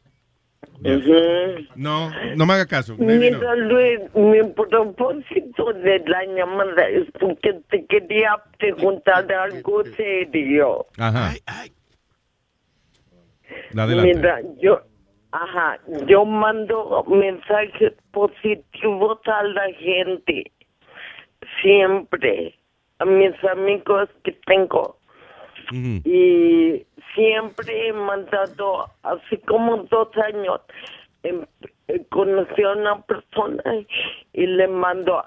No, 1.75 2.11
no 2.35 2.45
me 2.45 2.53
haga 2.53 2.65
caso. 2.65 2.95
No. 2.97 3.05
Mira, 3.05 3.55
Luis, 3.55 3.99
mi 4.13 4.43
propósito 4.53 5.73
de 5.73 5.99
la 6.05 6.25
llamada 6.25 6.87
es 6.87 7.05
porque 7.19 7.53
te 7.69 7.85
quería 7.85 8.35
preguntar 8.59 9.31
algo 9.31 9.83
serio. 9.95 10.85
Ajá. 10.97 11.33
Adelante. 13.75 14.15
Mira, 14.15 14.41
yo, 14.59 14.81
ajá, 15.31 15.79
yo 16.05 16.25
mando 16.25 17.03
mensajes 17.07 17.93
positivos 18.11 19.19
a 19.25 19.43
la 19.43 19.73
gente, 19.73 20.51
siempre, 21.61 22.55
a 22.99 23.05
mis 23.05 23.33
amigos 23.43 24.09
que 24.23 24.31
tengo. 24.45 24.96
Y 25.71 26.85
siempre 27.13 27.87
he 27.87 27.93
mandado, 27.93 28.89
así 29.03 29.37
como 29.47 29.77
dos 29.77 30.09
años, 30.17 30.61
em- 31.23 31.45
eh, 31.87 32.05
conocí 32.09 32.63
a 32.63 32.71
una 32.71 33.01
persona 33.01 33.63
y 34.33 34.45
le 34.45 34.67
mando 34.67 35.23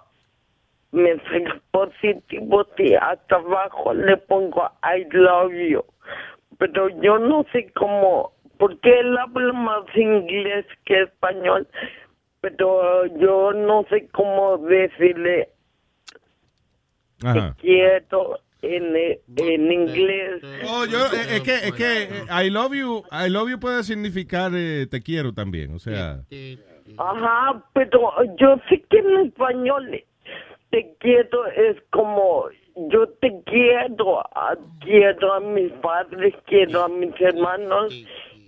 mensajes 0.92 1.60
positivos 1.70 2.66
y 2.78 2.94
hasta 2.94 3.36
abajo 3.36 3.94
le 3.94 4.16
pongo 4.16 4.70
I 4.82 5.06
love 5.12 5.52
you. 5.52 5.84
Pero 6.58 6.88
yo 7.00 7.18
no 7.18 7.44
sé 7.52 7.72
cómo, 7.74 8.32
porque 8.58 9.00
él 9.00 9.16
habla 9.18 9.52
más 9.52 9.84
inglés 9.96 10.66
que 10.84 11.02
español, 11.02 11.66
pero 12.40 13.06
yo 13.16 13.52
no 13.52 13.84
sé 13.88 14.08
cómo 14.08 14.58
decirle 14.58 15.48
Ajá. 17.22 17.54
quiero 17.60 18.38
en, 18.62 18.97
en 19.37 19.73
inglés. 19.73 20.43
Oh, 20.69 20.85
yo, 20.87 21.07
eh, 21.07 21.37
es 21.37 21.41
que, 21.43 21.55
es 21.55 21.73
que 21.73 22.03
eh, 22.03 22.24
I 22.47 22.51
love 22.51 22.73
you, 22.74 23.03
I 23.11 23.28
love 23.31 23.49
you 23.51 23.59
puede 23.59 23.82
significar 23.85 24.51
eh, 24.55 24.87
te 24.91 25.01
quiero 25.03 25.32
también, 25.32 25.74
o 25.74 25.78
sea. 25.78 26.20
Ajá, 26.99 27.65
pero 27.73 28.12
yo 28.39 28.57
sé 28.69 28.82
que 28.91 28.99
en 28.99 29.27
español 29.27 30.03
te 30.70 30.95
quiero 31.01 31.47
es 31.47 31.77
como 31.91 32.45
yo 32.91 33.09
te 33.20 33.31
quiero, 33.47 34.20
a- 34.20 34.57
quiero 34.81 35.35
a 35.35 35.41
mis 35.41 35.73
padres, 35.82 36.35
quiero 36.47 36.85
a 36.85 36.89
mis 36.89 37.12
hermanos 37.20 37.93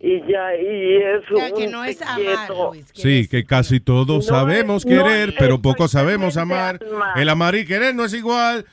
y 0.05 0.21
ya, 0.27 0.55
y 0.57 0.97
eso 0.97 1.37
Ya, 1.37 1.51
que 1.53 1.69
no 1.69 1.85
es 1.85 2.01
amar, 2.03 2.49
Luis. 2.73 2.91
Sí, 2.95 3.29
que 3.29 3.45
casi 3.45 3.79
todos 3.81 4.27
sabemos 4.27 4.85
querer, 4.85 5.35
pero 5.39 5.61
poco 5.61 5.87
sabemos 5.89 6.37
amar. 6.37 6.79
amar. 6.91 7.19
El 7.21 7.29
amar 7.29 7.55
y 7.55 7.65
querer 7.67 7.95
no 7.95 8.05
es 8.05 8.15
igual. 8.15 8.65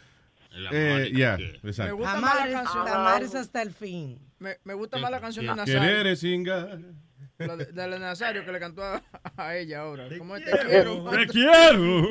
Eh, 0.71 1.11
Ya, 1.13 1.37
exacto. 1.63 1.95
gusta 1.97 2.13
Amar 2.13 2.21
más 2.21 2.39
la 2.39 2.47
es, 2.47 2.53
canción. 2.53 2.87
amar 2.87 3.23
es 3.23 3.35
hasta 3.35 3.61
el 3.61 3.71
fin. 3.73 4.19
Me, 4.39 4.57
me 4.63 4.73
gusta 4.73 4.97
más 4.97 5.11
la 5.11 5.19
canción 5.19 5.45
de 5.45 5.63
Querer 5.65 5.81
Nazario. 5.81 6.11
es 6.11 6.19
singar. 6.19 6.79
La 7.37 7.55
de, 7.55 7.65
de 7.67 7.87
la 7.87 7.99
Nazario 7.99 8.43
que 8.43 8.51
le 8.51 8.59
cantó 8.59 8.83
a, 8.83 9.01
a 9.37 9.55
ella 9.55 9.79
ahora. 9.81 10.07
¿Cómo 10.17 10.35
es? 10.35 10.43
Te 10.43 10.51
quiero. 10.67 11.05
Te 11.09 11.27
quiero. 11.27 12.09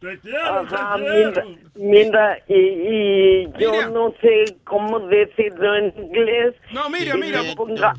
Te 0.00 0.18
quiero, 0.20 0.58
Ajá, 0.60 0.96
te 0.96 1.02
mira, 1.02 1.32
quiero. 1.32 1.58
mira, 1.76 2.38
y, 2.48 2.54
y 2.54 3.52
yo 3.58 3.88
no 3.90 4.12
sé 4.20 4.56
cómo 4.64 5.00
decirlo 5.08 5.76
en 5.76 5.94
inglés. 5.96 6.54
No, 6.72 6.90
mira, 6.90 7.14
mira. 7.16 7.40
ponga- 7.54 7.94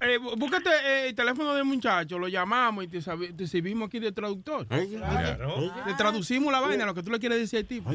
eh, 0.00 0.18
búscate 0.36 0.70
eh, 0.70 1.08
el 1.08 1.14
teléfono 1.14 1.54
del 1.54 1.64
muchacho, 1.64 2.18
lo 2.18 2.28
llamamos 2.28 2.84
y 2.84 2.88
te, 2.88 3.00
te 3.00 3.46
servimos 3.46 3.88
aquí 3.88 3.98
de 3.98 4.12
traductor. 4.12 4.66
Te 4.66 5.94
traducimos 5.96 6.52
la 6.52 6.60
vaina, 6.60 6.86
lo 6.86 6.94
que 6.94 7.02
tú 7.02 7.10
le 7.10 7.18
quieres 7.18 7.38
decir 7.38 7.60
al 7.60 7.66
tipo. 7.66 7.90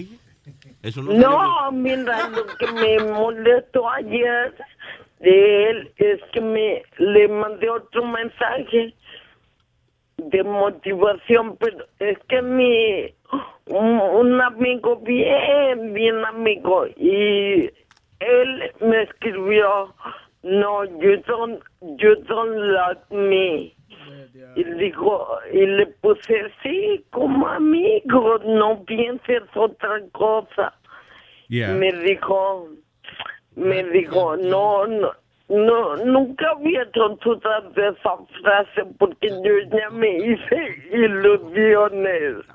Eso 0.82 1.02
No, 1.02 1.72
mira, 1.72 2.30
lo 2.30 2.46
que 2.46 2.72
me 2.72 3.00
molestó 3.00 3.90
ayer 3.90 4.56
de 5.20 5.70
él 5.70 5.92
es 5.98 6.22
que 6.32 6.42
me 6.42 6.84
le 6.98 7.28
mandé 7.28 7.70
otro 7.70 8.06
mensaje 8.06 8.94
de 10.18 10.44
motivación, 10.44 11.58
pero 11.58 11.86
es 12.00 12.18
que 12.30 12.42
mi 12.42 13.14
un, 13.66 14.00
un 14.00 14.42
amigo 14.42 14.98
bien, 14.98 15.94
bien 15.94 16.24
amigo 16.26 16.88
y 16.88 17.70
él 18.20 18.72
me 18.82 19.04
escribió, 19.04 19.94
no, 20.44 20.84
you 20.84 21.18
don't, 21.28 21.62
you 21.82 22.16
don't 22.28 22.56
love 22.56 22.98
me. 23.12 23.74
Y 24.56 24.64
le 24.64 25.88
puse, 26.02 26.52
sí, 26.64 27.04
como 27.12 27.48
amigo, 27.48 28.40
no 28.40 28.84
pienses 28.86 29.44
otra 29.56 30.02
cosa. 30.12 30.74
Yeah. 31.50 31.74
Me 31.74 31.92
dijo, 31.92 32.70
me 33.56 33.84
dijo, 33.84 34.36
no, 34.38 34.88
no, 34.88 35.12
no, 35.50 35.96
nunca 35.98 36.52
había 36.52 36.86
dudar 36.86 37.72
de 37.74 37.90
esa 37.90 38.18
frase 38.42 38.86
porque 38.98 39.30
yo 39.30 39.78
ya 39.78 39.90
me 39.92 40.18
hice 40.18 40.90
ilusiones. 40.92 42.46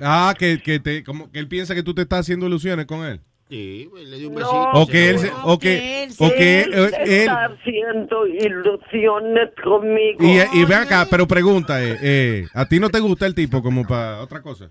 Ah, 0.00 0.34
que, 0.36 0.60
que, 0.60 0.78
te, 0.80 1.04
como, 1.04 1.30
que 1.30 1.38
él 1.38 1.48
piensa 1.48 1.74
que 1.74 1.82
tú 1.82 1.94
te 1.94 2.02
estás 2.02 2.20
haciendo 2.20 2.46
ilusiones 2.46 2.86
con 2.86 3.04
él. 3.04 3.20
Sí, 3.48 3.86
pues, 3.90 4.08
le 4.08 4.16
dio 4.18 4.28
un 4.30 4.34
No, 4.34 4.40
besito. 4.40 4.70
O 4.72 4.86
que 4.86 5.10
él, 5.10 5.18
se- 5.18 5.32
o 5.44 5.58
que, 5.58 6.08
o 6.18 6.28
que 6.30 6.60
él, 6.62 6.74
él 6.74 6.94
está 7.06 7.44
haciendo 7.44 8.26
ilusiones 8.26 9.50
conmigo. 9.62 10.18
y, 10.24 10.40
y 10.60 10.64
ve 10.64 10.74
acá, 10.74 11.06
pero 11.10 11.26
pregunta, 11.28 11.82
eh, 11.84 11.98
eh, 12.00 12.46
¿a 12.54 12.64
ti 12.66 12.80
no 12.80 12.88
te 12.90 13.00
gusta 13.00 13.26
el 13.26 13.34
tipo 13.34 13.62
como 13.62 13.86
para 13.86 14.20
otra 14.20 14.40
cosa? 14.42 14.70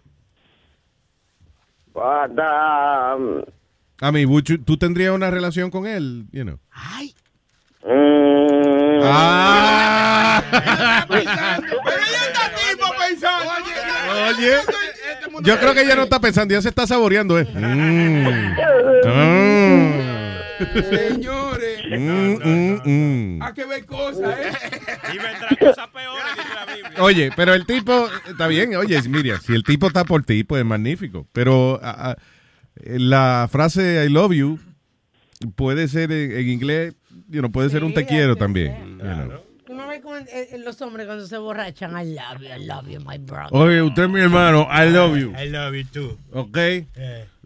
Para... 1.93 3.13
A 3.13 4.11
mí, 4.11 4.25
would 4.25 4.43
you- 4.45 4.57
¿tú 4.63 4.75
tendrías 4.77 5.13
una 5.13 5.29
relación 5.29 5.69
con 5.69 5.85
él? 5.85 6.25
You 6.31 6.43
know? 6.43 6.59
mm, 7.85 9.01
Ah. 9.05 10.41
Oye, 14.37 14.57
yo 15.41 15.59
creo 15.59 15.73
que 15.73 15.81
ella 15.81 15.95
no 15.95 16.03
está 16.03 16.19
pensando, 16.19 16.53
ya 16.53 16.61
se 16.61 16.69
está 16.69 16.85
saboreando, 16.85 17.39
¿eh? 17.39 17.45
Mm. 17.45 18.53
Señores, 20.89 21.73
Mm, 21.89 22.37
mm, 22.43 22.81
mm. 22.85 23.41
hay 23.43 23.53
que 23.53 23.65
ver 23.65 23.85
cosas, 23.85 24.37
¿eh? 24.39 24.51
Y 25.13 25.17
vendrán 25.17 25.55
cosas 25.59 25.87
peores, 25.89 26.23
dice 26.35 26.47
la 26.55 26.65
Biblia. 26.73 27.03
Oye, 27.03 27.29
pero 27.35 27.53
el 27.53 27.65
tipo, 27.65 28.07
está 28.27 28.47
bien, 28.47 28.75
oye, 28.75 28.99
mira, 29.09 29.39
si 29.39 29.53
el 29.53 29.63
tipo 29.63 29.87
está 29.87 30.03
por 30.05 30.23
ti, 30.23 30.43
pues 30.43 30.61
es 30.61 30.65
magnífico. 30.65 31.27
Pero 31.33 31.79
ah, 31.83 32.15
ah, 32.15 32.15
la 32.85 33.47
frase 33.51 34.03
I 34.05 34.09
love 34.09 34.31
you 34.33 34.59
puede 35.55 35.87
ser 35.87 36.11
en, 36.11 36.31
en 36.31 36.49
inglés, 36.49 36.95
you 37.29 37.39
know, 37.41 37.51
puede 37.51 37.69
ser 37.69 37.83
un 37.83 37.93
te 37.93 38.05
quiero 38.05 38.35
también. 38.35 38.97
you 38.99 39.03
know. 39.03 39.52
Como 40.01 40.17
en- 40.17 40.27
en 40.31 40.63
los 40.65 40.81
hombres 40.81 41.05
cuando 41.05 41.25
se 41.27 41.37
borrachan. 41.37 41.91
I 41.97 42.13
love 42.15 42.41
you, 42.41 42.47
I 42.47 42.65
love 42.65 42.87
you, 42.89 42.99
my 43.01 43.17
brother. 43.17 43.49
Oye, 43.51 43.81
usted 43.81 44.03
es 44.03 44.09
mi 44.09 44.19
hermano, 44.21 44.67
I 44.71 44.89
love 44.89 45.17
you. 45.17 45.33
I 45.37 45.49
love 45.49 45.73
you 45.75 45.85
too. 45.85 46.17
¿Ok? 46.31 46.57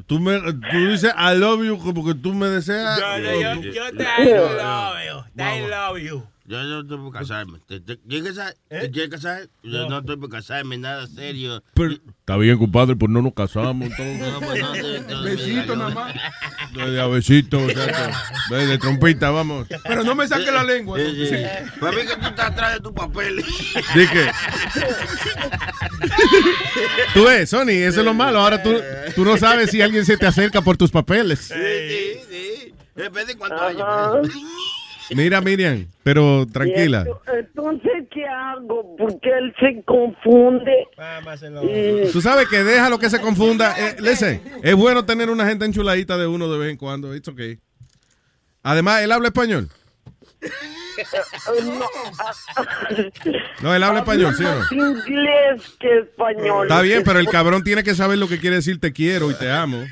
Tú, 0.05 0.19
me, 0.19 0.39
tú 0.39 0.87
dices 0.89 1.11
I 1.17 1.37
love 1.37 1.63
you 1.65 1.77
como 1.79 2.05
que 2.05 2.13
tú 2.13 2.33
me 2.33 2.47
deseas. 2.47 2.99
Yo, 2.99 3.17
yo, 3.19 3.61
yo, 3.61 3.71
yo 3.73 3.91
te 3.97 4.03
I 4.03 4.25
love 4.29 4.97
you. 5.05 5.41
I 5.43 5.67
love 5.67 5.97
you. 5.99 6.23
Yo 6.49 6.63
no 6.63 6.79
estoy 6.79 6.97
por 6.97 7.11
casarme. 7.11 7.59
¿Te, 7.67 7.81
te, 7.81 7.97
¿quieres 7.97 8.29
casar? 8.33 8.55
¿Te 8.69 8.89
quieres 8.89 9.09
casar? 9.11 9.49
Yo 9.63 9.89
no 9.89 9.97
estoy 9.99 10.15
por 10.15 10.29
casarme, 10.29 10.77
nada 10.77 11.05
serio. 11.07 11.61
Pero- 11.73 11.95
está 11.95 12.37
bien, 12.37 12.57
compadre, 12.57 12.95
pues 12.95 13.11
no 13.11 13.21
nos 13.21 13.33
casamos. 13.33 13.89
Entonces. 13.89 14.31
No, 14.31 14.39
pues 14.39 14.61
no, 15.09 15.23
Besito 15.23 15.75
nada 15.75 15.89
más. 15.89 16.15
De, 16.73 16.91
de 16.91 17.01
abecito, 17.01 17.59
o 17.63 17.69
sea, 17.69 18.11
de, 18.49 18.67
de 18.67 18.77
trompita, 18.77 19.29
vamos. 19.31 19.67
Pero 19.83 20.03
no 20.03 20.13
me 20.15 20.27
saque 20.27 20.51
la 20.51 20.63
lengua. 20.63 20.99
Sí, 20.99 21.27
sí. 21.29 21.35
Para 21.79 21.91
mí 21.97 22.01
que 22.05 22.15
tú 22.15 22.27
estás 22.27 22.47
atrás 22.51 22.73
de 22.73 22.79
tu 22.81 22.93
papel. 22.93 23.37
Di 23.95 24.07
que- 24.07 24.31
Tú 27.13 27.25
ves, 27.25 27.49
Sony, 27.49 27.69
eso 27.69 27.99
es 27.99 28.05
lo 28.05 28.13
malo. 28.13 28.39
Ahora 28.39 28.61
tú, 28.61 28.75
tú 29.15 29.25
no 29.25 29.37
sabes 29.37 29.71
si 29.71 29.81
alguien 29.81 30.05
se 30.05 30.17
te 30.17 30.25
acerca 30.27 30.61
por 30.61 30.77
tus 30.77 30.91
papeles. 30.91 31.39
Sí, 31.39 31.53
sí, 31.53 32.19
sí. 32.29 32.73
Depende 32.95 33.33
de 33.33 33.37
cuántos 33.37 33.61
años. 33.61 34.29
Mira, 35.15 35.39
Miriam, 35.41 35.87
pero 36.03 36.45
tranquila. 36.51 37.05
Entonces, 37.33 37.91
¿qué 38.11 38.25
hago? 38.25 38.95
Porque 38.97 39.29
él 39.29 39.53
se 39.59 39.81
confunde. 39.83 40.87
Y- 41.63 42.11
Tú 42.11 42.21
sabes 42.21 42.47
que 42.49 42.63
deja 42.63 42.89
lo 42.89 42.99
que 42.99 43.09
se 43.09 43.19
confunda. 43.21 43.73
Eh, 43.77 43.95
listen, 43.99 44.41
es 44.63 44.75
bueno 44.75 45.05
tener 45.05 45.29
una 45.29 45.45
gente 45.47 45.65
enchuladita 45.65 46.17
de 46.17 46.27
uno 46.27 46.51
de 46.51 46.59
vez 46.59 46.71
en 46.71 46.77
cuando. 46.77 47.15
It's 47.15 47.27
okay. 47.27 47.59
Además, 48.63 49.01
él 49.01 49.11
habla 49.11 49.29
español. 49.29 49.69
no, 51.63 51.85
No, 53.61 53.75
él 53.75 53.83
habla 53.83 53.99
español, 53.99 54.35
¿sí 54.35 54.43
o 54.43 54.49
no? 54.51 54.59
más 54.59 54.71
inglés 54.71 55.61
que 55.79 55.99
español. 55.99 56.67
Está 56.67 56.81
bien, 56.81 57.03
pero 57.05 57.19
el 57.19 57.27
cabrón 57.27 57.63
tiene 57.63 57.83
que 57.83 57.95
saber 57.95 58.17
lo 58.17 58.27
que 58.27 58.39
quiere 58.39 58.57
decir 58.57 58.79
te 58.79 58.91
quiero 58.93 59.31
y 59.31 59.35
te 59.35 59.49
amo. 59.51 59.83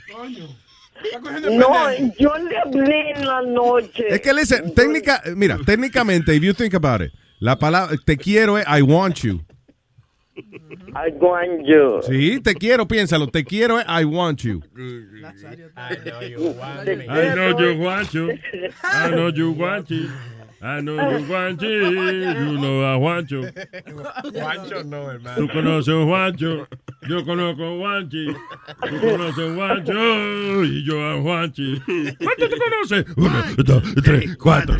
No, 1.52 1.92
yo 2.18 2.34
le 2.38 2.58
hablé 2.58 3.12
en 3.12 3.26
la 3.26 3.42
noche. 3.42 4.06
Es 4.10 4.22
que, 4.22 4.34
listen, 4.34 4.74
técnica, 4.74 5.22
mira, 5.36 5.58
técnicamente, 5.66 6.36
if 6.36 6.44
you 6.44 6.54
think 6.54 6.74
about 6.74 7.02
it, 7.02 7.12
la 7.40 7.58
palabra 7.58 7.96
te 8.06 8.18
quiero 8.18 8.58
es 8.58 8.66
I 8.68 8.82
want 8.82 9.24
you. 9.24 9.42
I 10.38 11.12
want 11.20 11.66
you. 11.66 12.02
Sí, 12.04 12.42
te 12.42 12.54
quiero, 12.56 12.86
piénsalo. 12.88 13.28
Te 13.28 13.44
quiero 13.44 13.80
es 13.80 13.86
I 13.88 14.04
want 14.06 14.42
you. 14.42 14.62
I 15.78 15.96
know 16.04 16.22
you 16.22 16.56
want 16.58 16.88
me. 16.88 17.06
I 17.08 17.34
know 17.34 17.60
you 17.60 17.82
want 17.82 18.14
you. 18.14 18.32
I 18.84 19.10
know 19.12 19.30
you 19.30 19.52
want 19.52 19.90
you. 19.90 20.10
I 20.62 20.82
know 20.82 20.96
you 21.18 21.30
want 21.30 21.62
you. 21.62 21.70
You 21.70 22.58
know 22.58 22.84
I 22.84 22.96
want 22.96 23.30
you. 23.30 23.44
Juancho 23.44 24.84
no, 24.86 25.10
hermano. 25.12 25.36
Tú 25.36 25.48
conoces 25.50 25.94
a 25.94 26.06
Juancho. 26.06 26.68
Yo 27.08 27.24
conozco 27.24 27.64
a 27.64 27.78
Juanchi. 27.78 28.28
Tú 28.90 29.00
conoces 29.00 29.52
a 29.52 29.56
Juancho. 29.56 30.64
Y 30.64 30.84
yo 30.84 31.02
a 31.02 31.22
Juanchi. 31.22 31.82
¿Cuánto 32.24 32.50
tú 32.50 32.56
conoces? 32.58 33.06
Uno, 33.18 33.44
dos, 33.58 33.84
tres, 34.04 34.38
cuatro. 34.38 34.78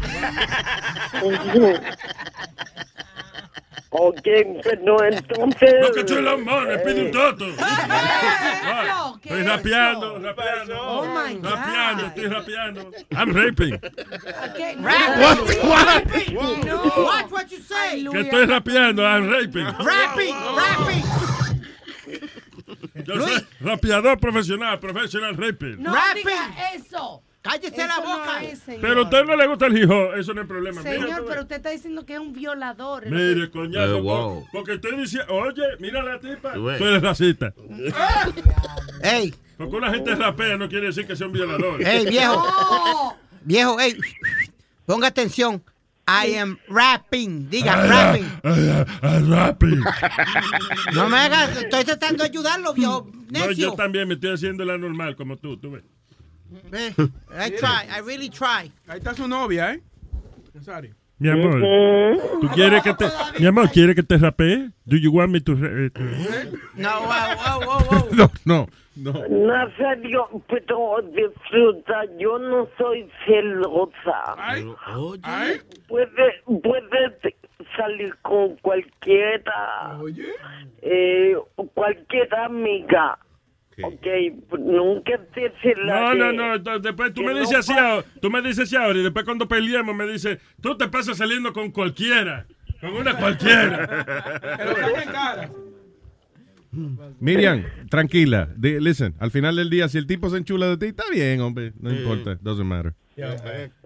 Ok, 3.98 4.28
pero 4.64 5.04
entonces. 5.06 5.74
Lo 5.82 6.06
que 6.06 6.14
en 6.14 6.26
las 6.26 6.40
manos, 6.40 6.78
pide 6.86 7.06
un 7.06 7.12
toto. 7.12 7.46
eso? 7.48 9.20
¿Qué 9.22 9.30
Estoy 9.30 9.42
es 9.42 9.48
rapeando, 9.48 10.20
rapeando. 10.20 10.82
Oh, 10.82 11.06
my 11.06 11.36
God. 11.36 11.50
Rapeando, 11.52 12.06
estoy 12.08 12.26
rapeando. 12.28 12.92
I'm 13.12 13.34
raping. 13.34 13.80
What? 14.82 15.40
What? 15.64 16.66
No. 16.66 16.84
Watch 17.06 17.32
what 17.32 17.50
you 17.52 17.60
say. 17.60 18.04
Que 18.04 18.20
estoy 18.22 18.46
rapeando, 18.46 19.04
I'm 19.06 19.30
raping. 19.30 19.66
Rapping, 19.66 20.36
rapping. 20.56 21.04
Yo 23.06 23.16
soy 23.28 23.48
rapeador 23.62 24.20
profesional, 24.20 24.80
professional 24.80 25.36
raping. 25.38 25.82
No 25.82 25.94
Rapping. 25.94 26.24
diga 26.26 26.74
eso. 26.74 27.24
Cállese 27.46 27.76
Eso 27.76 27.88
la 27.88 27.98
no 27.98 28.18
boca. 28.18 28.44
es, 28.44 28.58
señor. 28.60 28.82
Pero 28.82 29.00
a 29.00 29.04
usted 29.04 29.24
no 29.26 29.36
le 29.36 29.48
gusta 29.48 29.66
el 29.68 29.78
hijo, 29.78 30.14
eso 30.16 30.34
no 30.34 30.42
es 30.42 30.48
problema. 30.48 30.82
Señor, 30.82 31.26
pero 31.28 31.42
usted 31.44 31.58
está 31.58 31.70
diciendo 31.70 32.04
que 32.04 32.14
es 32.16 32.20
un 32.20 32.34
violador. 32.34 33.06
Mire, 33.06 33.52
coñazo. 33.52 33.98
Eh, 33.98 34.02
wow. 34.02 34.42
por- 34.42 34.52
Porque 34.52 34.74
estoy 34.74 34.98
diciendo, 34.98 35.32
oye, 35.32 35.62
mira 35.80 36.02
la 36.02 36.20
tipa. 36.20 36.54
Tú 36.54 36.68
eres 36.70 37.02
racista. 37.04 37.54
Ey, 39.04 39.34
Porque 39.58 39.76
una 39.76 39.92
gente 39.92 40.16
rapea 40.16 40.58
no 40.58 40.68
quiere 40.68 40.88
decir 40.88 41.06
que 41.06 41.16
sea 41.16 41.28
un 41.28 41.34
violador. 41.34 41.82
ey, 41.86 42.06
viejo. 42.08 43.16
Viejo, 43.44 43.80
ey. 43.80 43.96
Ponga 44.88 45.08
atención. 45.08 45.64
I 46.08 46.36
am 46.36 46.58
rapping. 46.68 47.50
Diga, 47.50 47.76
rapping. 47.88 48.30
rapping. 49.30 49.84
No 50.94 51.10
me 51.10 51.18
hagas. 51.18 51.58
Estoy 51.58 51.84
tratando 51.84 52.24
de 52.24 52.30
ayudarlo, 52.30 52.74
viejo. 52.74 53.10
No, 53.32 53.52
yo 53.52 53.74
también 53.74 54.08
me 54.08 54.14
estoy 54.16 54.34
haciendo 54.34 54.64
la 54.66 54.78
normal, 54.78 55.16
como 55.16 55.38
tú, 55.38 55.58
tú 55.58 55.72
ves. 55.72 55.84
Ve, 56.70 56.94
I 57.32 57.50
try. 57.52 57.86
I 57.90 58.02
really 58.06 58.30
try. 58.30 58.72
Ahí 58.88 58.98
está 59.00 59.14
su 59.14 59.28
novia, 59.28 59.74
¿eh? 59.74 59.82
Rosario. 60.54 60.94
Mi 61.18 61.30
amor, 61.30 61.62
¿tú 62.42 62.50
quieres 62.54 62.84
que 62.84 62.94
te... 62.94 63.06
Mi 63.40 63.46
amor, 63.46 63.70
¿quieres 63.72 63.96
que 63.96 64.04
te 64.04 64.18
rapee? 64.18 64.70
Do 64.86 64.98
you 64.98 65.12
want 65.12 65.32
me 65.32 65.40
to... 65.40 65.54
eh, 65.54 65.90
to- 65.90 66.02
No, 66.76 66.90
wow, 67.02 67.36
wow, 67.38 67.60
wow, 67.66 67.80
wow. 67.90 68.10
No, 68.12 68.30
no, 68.44 68.68
no. 68.98 69.48
Nazario, 69.48 70.28
pero 70.50 71.02
disfruta, 71.14 72.04
yo 72.20 72.38
no 72.38 72.68
soy 72.78 73.10
celosa. 73.26 74.36
Oye. 74.98 75.62
Puede, 75.88 76.42
puede 76.62 77.36
salir 77.78 78.14
con 78.22 78.58
cualquiera. 78.58 79.98
Eh, 80.82 81.36
cualquier 81.74 82.36
amiga. 82.36 83.18
Ok, 83.84 84.06
nunca 84.60 85.20
te 85.34 85.52
se 85.62 85.76
la 85.84 86.14
No, 86.14 86.32
no, 86.32 86.58
de- 86.58 86.60
no, 86.64 86.80
después 86.80 87.14
tú 87.14 87.24
me 87.24 87.34
no 87.34 87.40
dices 87.42 87.58
así, 87.58 87.74
ahora- 87.74 88.06
tú 88.22 88.30
me 88.32 88.42
dices 88.42 88.60
así 88.60 88.76
ahora 88.76 88.98
y 89.00 89.04
después 89.04 89.26
cuando 89.26 89.48
peleemos 89.48 89.94
me 89.96 90.08
dices, 90.08 90.40
tú 90.62 90.78
te 90.78 90.88
pasas 90.88 91.18
saliendo 91.18 91.52
con 91.52 91.72
cualquiera, 91.72 92.46
con 92.80 92.94
una 92.94 93.18
cualquiera. 93.18 94.06
Miriam, 97.20 97.64
tranquila. 97.90 98.50
Listen, 98.62 99.14
al 99.20 99.32
final 99.32 99.56
del 99.56 99.70
día, 99.70 99.88
si 99.88 99.98
el 99.98 100.08
tipo 100.08 100.30
se 100.30 100.38
enchula 100.38 100.68
de 100.68 100.78
ti, 100.78 100.86
está 100.88 101.04
bien, 101.12 101.40
hombre. 101.42 101.72
No 101.80 101.92
importa, 101.92 102.38
doesn't 102.42 102.66
matter. 102.68 102.94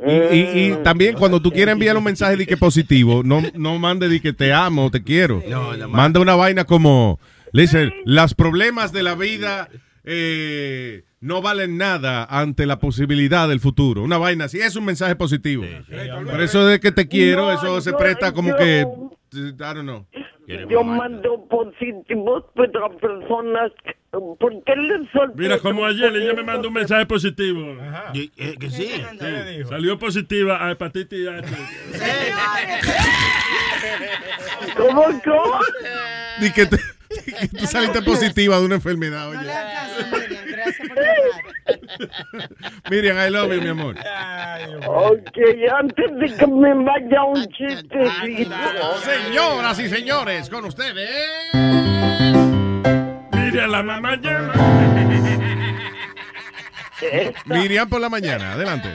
Y, 0.08 0.12
y- 0.36 0.72
y 0.72 0.76
también 0.84 1.16
cuando 1.16 1.40
tú 1.40 1.52
quieres 1.52 1.72
enviar 1.74 1.96
un 1.96 2.04
mensaje 2.04 2.36
de 2.36 2.48
que 2.48 2.58
positivo, 2.58 3.22
no, 3.24 3.44
no 3.54 3.78
mande 3.78 4.10
de 4.10 4.20
que 4.20 4.34
te 4.34 4.52
amo, 4.52 4.90
te 4.90 5.04
quiero. 5.04 5.42
Manda 5.88 6.20
una 6.20 6.36
vaina 6.36 6.64
como, 6.64 7.20
listen, 7.52 7.94
los 8.06 8.34
problemas 8.34 8.92
de 8.92 9.04
la 9.04 9.16
vida 9.16 9.70
eh, 10.04 11.04
no 11.22 11.42
valen 11.42 11.78
nada 11.78 12.26
ante 12.26 12.66
la 12.66 12.80
posibilidad 12.80 13.48
del 13.50 13.60
futuro. 13.60 14.02
Una 14.04 14.18
vaina 14.18 14.46
así, 14.46 14.60
es 14.60 14.76
un 14.76 14.86
mensaje 14.86 15.16
positivo. 15.16 15.66
Por 16.30 16.42
eso 16.42 16.66
de 16.66 16.80
que 16.80 16.92
te 16.92 17.08
quiero, 17.08 17.48
No, 17.48 17.52
eso 17.54 17.82
se 17.82 17.92
yo- 17.92 17.98
presta 17.98 18.32
como 18.34 18.50
yo- 18.50 18.58
que, 18.58 18.86
I 19.34 19.52
don't 19.58 19.82
know. 19.82 20.06
Yo 20.68 20.84
mando 20.84 21.46
positivos, 21.48 22.44
pero 22.56 22.86
a 22.86 22.90
personas. 22.98 23.72
¿Por 24.10 24.64
qué 24.64 24.76
les 24.76 25.08
sorprende? 25.12 25.44
Mira, 25.44 25.60
como 25.60 25.86
ayer 25.86 26.16
ella 26.16 26.34
me 26.34 26.42
mandó 26.42 26.70
un 26.70 26.74
mensaje 26.74 27.06
positivo. 27.06 27.78
Y- 28.16 28.32
eh, 28.36 28.56
que 28.60 28.72
sí. 28.72 28.88
Sí, 28.90 29.64
Salió 29.70 30.00
positiva 30.00 30.66
a 30.66 30.72
hepatitis. 30.72 31.28
¿Cómo, 34.78 35.04
cómo? 35.24 35.60
Di 36.42 36.52
que, 36.52 36.66
te- 36.66 36.78
tú 37.60 37.66
saliste 37.66 38.02
positiva 38.02 38.60
de 38.60 38.66
una 38.66 38.76
enfermedad, 38.76 39.30
oye. 39.30 39.40
Gracias 39.44 40.10
por 40.10 40.30
llamar. 40.30 41.30
Miriam, 42.90 43.18
I 43.18 43.30
love 43.30 43.52
you, 43.54 43.62
mi 43.62 43.70
amor. 43.70 43.96
Ok, 44.88 45.38
antes 45.76 46.16
de 46.18 46.38
que 46.38 46.48
me 46.48 46.74
vaya 46.74 47.24
un 47.24 47.46
chistecito. 47.48 48.56
Señoras 49.02 49.80
y 49.80 49.90
señores, 49.90 50.50
con 50.50 50.66
ustedes. 50.66 51.10
Miriam, 53.34 53.72
la 53.72 53.84
mamá 53.84 54.16
llama. 54.18 54.54
Miriam 57.46 57.90
por 57.90 58.02
la 58.02 58.10
mañana, 58.10 58.54
adelante. 58.54 58.90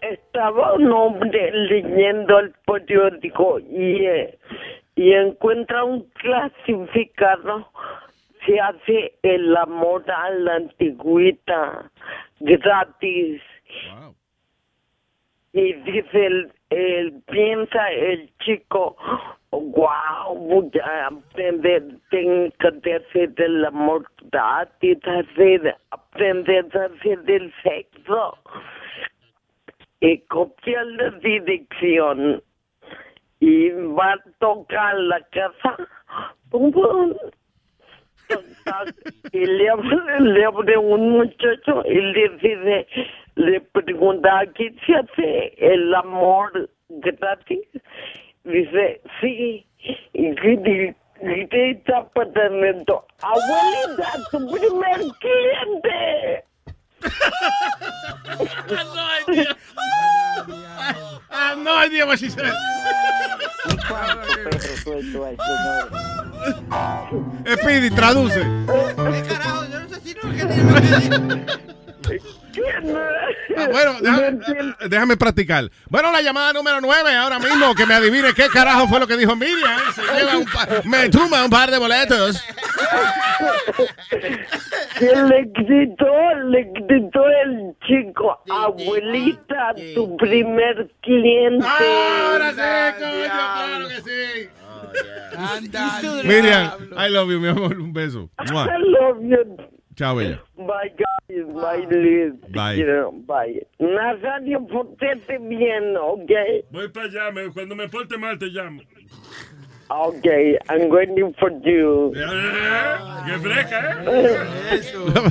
Estaba 0.00 0.74
un 0.74 0.90
hombre 0.92 1.50
leyendo 1.52 2.40
el 2.40 2.52
periódico 2.66 3.58
y, 3.58 4.04
eh, 4.04 4.38
y 4.96 5.12
encuentra 5.12 5.84
un 5.84 6.02
clasificado. 6.14 7.68
Se 8.46 8.60
hace 8.60 9.14
el 9.22 9.56
amor 9.56 10.04
a 10.10 10.30
la 10.30 10.56
antigüita 10.56 11.90
gratis. 12.40 13.40
Y 15.52 15.72
dice, 15.72 16.26
el, 16.26 16.52
el- 16.70 17.22
piensa 17.28 17.90
el 17.90 18.28
chico, 18.40 18.96
wow, 19.52 20.34
voy 20.36 20.70
a 20.82 21.06
aprender, 21.06 21.84
tengo 22.10 22.50
que 22.82 22.94
hacer 22.94 23.32
el 23.36 23.64
amor 23.64 24.04
gratis, 24.32 24.98
hacer, 25.06 25.76
aprender 25.90 26.66
a 26.76 26.84
hacer 26.86 27.20
el 27.30 27.52
sexo 27.62 28.36
y 30.00 30.18
copia 30.22 30.82
la 30.84 31.10
dirección 31.12 32.42
y 33.44 33.70
va 33.70 34.12
a 34.12 34.22
tocar 34.38 34.98
la 35.00 35.20
casa. 35.30 35.76
Pum, 36.50 36.72
pum, 36.72 37.14
y 39.32 39.44
le 39.44 39.68
abre, 39.68 40.20
le 40.20 40.44
abre 40.46 40.78
un 40.78 41.10
muchacho 41.10 41.82
y 41.84 42.00
le 42.00 42.28
dice 42.40 42.86
le 43.34 43.60
pregunta 43.60 44.38
aquí 44.38 44.74
se 44.86 44.94
hace 44.94 45.54
el 45.58 45.94
amor 45.94 46.70
gratis 46.88 47.68
dice 48.44 49.02
sí. 49.20 49.66
Y 50.14 50.30
grita 50.30 52.08
paternito 52.14 53.04
abuelita 53.20 54.08
tu 54.30 54.38
primer 54.50 55.00
cliente 55.20 56.44
I 61.30 61.48
have 61.48 61.58
no 61.58 61.76
idea 61.76 62.06
what 62.06 62.18
she 62.18 62.30
said. 62.30 62.52
Speedy, 67.60 67.90
traduce. 67.90 68.34
Ah, 73.56 73.68
bueno, 73.70 73.94
déjame, 74.00 74.38
déjame 74.88 75.16
practicar. 75.16 75.70
Bueno, 75.88 76.10
la 76.12 76.22
llamada 76.22 76.52
número 76.52 76.80
9 76.80 77.14
ahora 77.16 77.38
mismo, 77.38 77.74
que 77.74 77.86
me 77.86 77.94
adivine 77.94 78.32
qué 78.34 78.48
carajo 78.48 78.88
fue 78.88 79.00
lo 79.00 79.06
que 79.06 79.16
dijo 79.16 79.34
Miriam. 79.36 79.80
Se 79.94 80.02
lleva 80.02 80.36
un 80.38 80.44
pa- 80.44 80.68
me 80.84 81.08
tumba 81.08 81.44
un 81.44 81.50
par 81.50 81.70
de 81.70 81.78
boletos. 81.78 82.42
que 84.98 85.06
le 85.06 85.44
gritó, 85.52 86.34
le 86.48 86.64
gritó 86.72 87.26
el 87.44 87.74
chico, 87.86 88.38
abuelita, 88.50 89.74
tu 89.94 90.16
primer 90.16 90.88
cliente. 91.02 91.66
Ahora 91.66 92.50
sí, 92.52 93.02
coño, 93.02 93.24
claro 93.24 93.88
que 93.88 94.00
sí. 94.00 94.48
Miriam, 96.24 96.70
I 96.96 97.08
love 97.10 97.28
you, 97.30 97.40
mi 97.40 97.48
amor. 97.48 97.76
Un 97.78 97.92
beso. 97.92 98.30
I 98.38 98.44
love 98.78 99.18
you. 99.22 99.56
Chao, 99.96 100.16
bella. 100.16 100.42
Bye, 100.56 100.92
guys. 100.96 101.46
Bye, 101.54 101.86
Liz. 101.90 102.34
Bye. 102.50 102.74
You 102.78 102.86
know, 102.86 103.12
bye. 103.26 103.66
Nazario, 103.78 104.66
portete 104.66 105.38
bien, 105.38 105.96
¿ok? 105.96 106.30
Voy 106.70 106.88
para 106.88 107.06
allá, 107.06 107.30
me- 107.32 107.50
cuando 107.52 107.74
me 107.74 107.88
porte 107.88 108.16
mal 108.18 108.38
te 108.38 108.46
llamo. 108.46 108.80
Ok, 109.88 110.24
I'm 110.70 110.90
waiting 110.90 111.34
for 111.38 111.50
you. 111.62 112.10
¡Qué 112.14 113.38
fresca, 113.38 114.02
eh! 114.06 114.80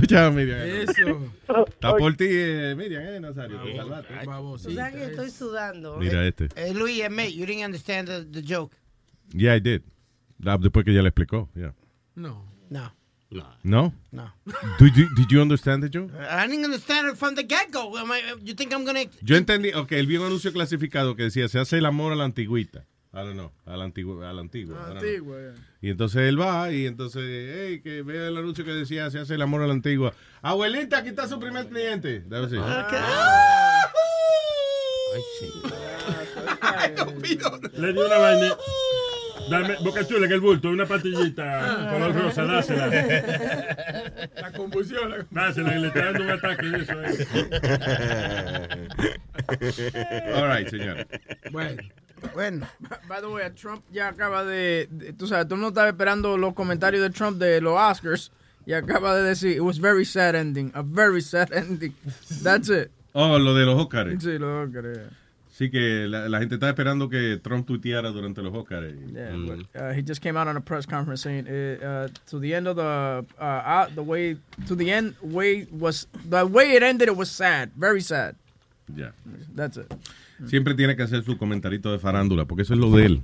Chao, 0.08 0.32
Miriam. 0.32 0.60
Eso. 0.62 1.64
Está 1.68 1.98
por 1.98 2.16
ti, 2.16 2.28
eh, 2.30 2.76
Miriam, 2.78 3.04
eh, 3.04 3.20
Nazario. 3.20 3.60
Tú 3.60 4.72
sabes 4.72 4.94
que 4.96 5.04
estoy 5.06 5.30
sudando. 5.32 5.98
Mira 5.98 6.26
este. 6.26 6.50
Eh, 6.56 6.74
Luis, 6.74 7.02
eh, 7.02 7.10
mate, 7.10 7.34
you 7.34 7.46
didn't 7.46 7.66
understand 7.66 8.08
the, 8.08 8.24
the 8.26 8.42
joke. 8.42 8.76
Yeah, 9.34 9.56
I 9.56 9.60
did. 9.60 9.82
Después 10.38 10.86
que 10.86 10.94
ya 10.94 11.02
le 11.02 11.10
explicó. 11.10 11.50
Yeah. 11.56 11.74
No. 12.16 12.46
No. 12.70 12.92
No? 13.64 13.94
No. 14.12 14.32
Did 14.80 14.96
you, 14.96 15.08
did 15.16 15.32
you 15.32 15.42
understand 15.42 15.84
the 15.84 15.90
joke? 15.90 16.12
I 16.30 16.48
didn't 16.48 16.66
understand 16.66 17.10
it 17.10 17.18
from 17.18 17.36
the 17.36 17.44
get-go. 17.44 17.94
You 18.44 18.54
think 18.54 18.74
I'm 18.74 18.86
gonna... 18.86 19.06
Yo 19.22 19.36
entendí, 19.36 19.74
ok, 19.74 19.92
él 19.94 20.08
vio 20.08 20.22
un 20.22 20.28
anuncio 20.28 20.52
clasificado 20.52 21.16
que 21.16 21.24
decía, 21.24 21.48
se 21.48 21.60
hace 21.60 21.78
el 21.78 21.86
amor 21.86 22.14
a 22.14 22.16
la 22.16 22.26
antigüita. 22.26 22.86
I 23.16 23.18
don't 23.18 23.34
know, 23.34 23.52
a 23.68 23.78
la 23.78 23.84
antigua. 23.84 24.28
A 24.28 24.34
la 24.34 24.42
antigua, 24.42 24.90
yeah. 24.90 25.54
Y 25.82 25.92
entonces 25.92 26.24
él 26.24 26.42
va 26.42 26.72
y 26.72 26.88
entonces, 26.88 27.22
hey, 27.24 27.80
que 27.84 28.02
ve 28.02 28.28
el 28.28 28.38
anuncio 28.38 28.66
que 28.66 28.72
decía, 28.72 29.12
se 29.12 29.20
hace 29.20 29.36
el 29.36 29.42
amor 29.44 29.62
a 29.62 29.68
la 29.68 29.74
antigua. 29.74 30.14
Abuelita, 30.42 30.98
aquí 30.98 31.10
está 31.10 31.28
su 31.28 31.40
primer 31.40 31.68
cliente. 31.68 32.22
Debe 32.22 32.50
ser. 32.50 32.60
Le 37.78 37.94
dio 37.94 38.06
una 38.06 38.18
vaina. 38.18 38.58
Dame, 39.50 39.76
boca 39.84 40.06
chula, 40.08 40.28
que 40.28 40.34
el 40.36 40.40
bulto, 40.40 40.70
una 40.70 40.86
patillita 40.86 41.90
color 41.92 42.16
rosa, 42.16 42.44
dásela. 42.46 42.88
La 44.36 44.52
convulsión. 44.52 45.10
la- 45.10 45.26
Dásela, 45.32 45.74
que 45.74 45.80
le 45.80 45.88
está 45.88 46.06
dando 46.06 46.24
un 46.24 46.30
ataque 46.30 46.66
de 46.66 46.78
eso. 46.82 46.94
eh. 47.04 47.28
All 50.36 50.48
right, 50.50 50.68
señor. 50.70 51.08
Bueno. 51.52 51.82
Bueno, 52.34 52.66
by 53.10 53.20
the 53.20 53.28
way, 53.28 53.50
Trump 53.52 53.84
ya 53.92 54.08
acaba 54.08 54.46
de, 54.46 54.88
de- 54.90 55.12
tú 55.12 55.28
sabes, 55.28 55.46
todo 55.46 55.56
el 55.56 55.62
mundo 55.62 55.74
estaba 55.74 55.90
esperando 55.90 56.38
los 56.38 56.54
comentarios 56.54 57.04
de 57.04 57.10
Trump 57.10 57.38
de 57.38 57.60
los 57.60 57.78
Oscars 57.78 58.32
y 58.66 58.72
acaba 58.72 59.14
de 59.18 59.24
decir, 59.24 59.52
it 59.58 59.60
was 59.60 59.78
very 59.78 60.06
sad 60.06 60.34
ending, 60.34 60.72
a 60.74 60.82
very 60.86 61.22
sad 61.22 61.52
ending. 61.52 61.94
That's 62.42 62.70
it. 62.70 62.92
Oh, 63.12 63.38
lo 63.38 63.54
de 63.54 63.66
los 63.66 63.78
Óscares. 63.78 64.24
Sí, 64.24 64.38
los 64.38 64.68
Oscars. 64.70 65.00
Sí, 65.56 65.70
que 65.70 66.08
la, 66.10 66.28
la 66.30 66.40
gente 66.40 66.56
estaba 66.56 66.72
esperando 66.72 67.10
que 67.10 67.38
Trump 67.38 67.68
tuiteara 67.68 68.10
durante 68.10 68.42
los 68.42 68.52
Óscares. 68.56 68.96
Yeah, 69.14 69.34
Mm. 69.36 69.46
but 69.46 69.60
uh, 69.80 69.92
he 69.96 70.02
just 70.04 70.20
came 70.20 70.36
out 70.36 70.48
on 70.48 70.58
a 70.58 70.62
press 70.62 70.88
conference 70.88 71.22
saying 71.22 71.46
uh, 71.48 71.86
uh, 71.86 72.08
to 72.32 72.40
the 72.40 72.56
end 72.56 72.68
of 72.68 72.76
the 72.76 73.24
uh, 73.40 73.62
out 73.64 73.94
the 73.94 74.02
way 74.02 74.36
to 74.68 74.76
the 74.76 74.92
end 74.92 75.14
way 75.22 75.68
was 75.72 76.08
the 76.28 76.44
way 76.44 76.76
it 76.76 76.82
ended. 76.82 77.08
It 77.08 77.16
was 77.16 77.30
sad, 77.30 77.70
very 77.76 78.02
sad. 78.02 78.36
Ya. 78.96 79.12
That's 79.56 79.78
it. 79.78 79.86
Siempre 80.48 80.74
tiene 80.74 80.96
que 80.96 81.04
hacer 81.04 81.24
su 81.24 81.38
comentarito 81.38 81.92
de 81.92 82.00
farándula, 82.00 82.46
porque 82.46 82.64
eso 82.64 82.74
es 82.74 82.80
lo 82.80 82.90
de 82.92 83.06
él. 83.06 83.22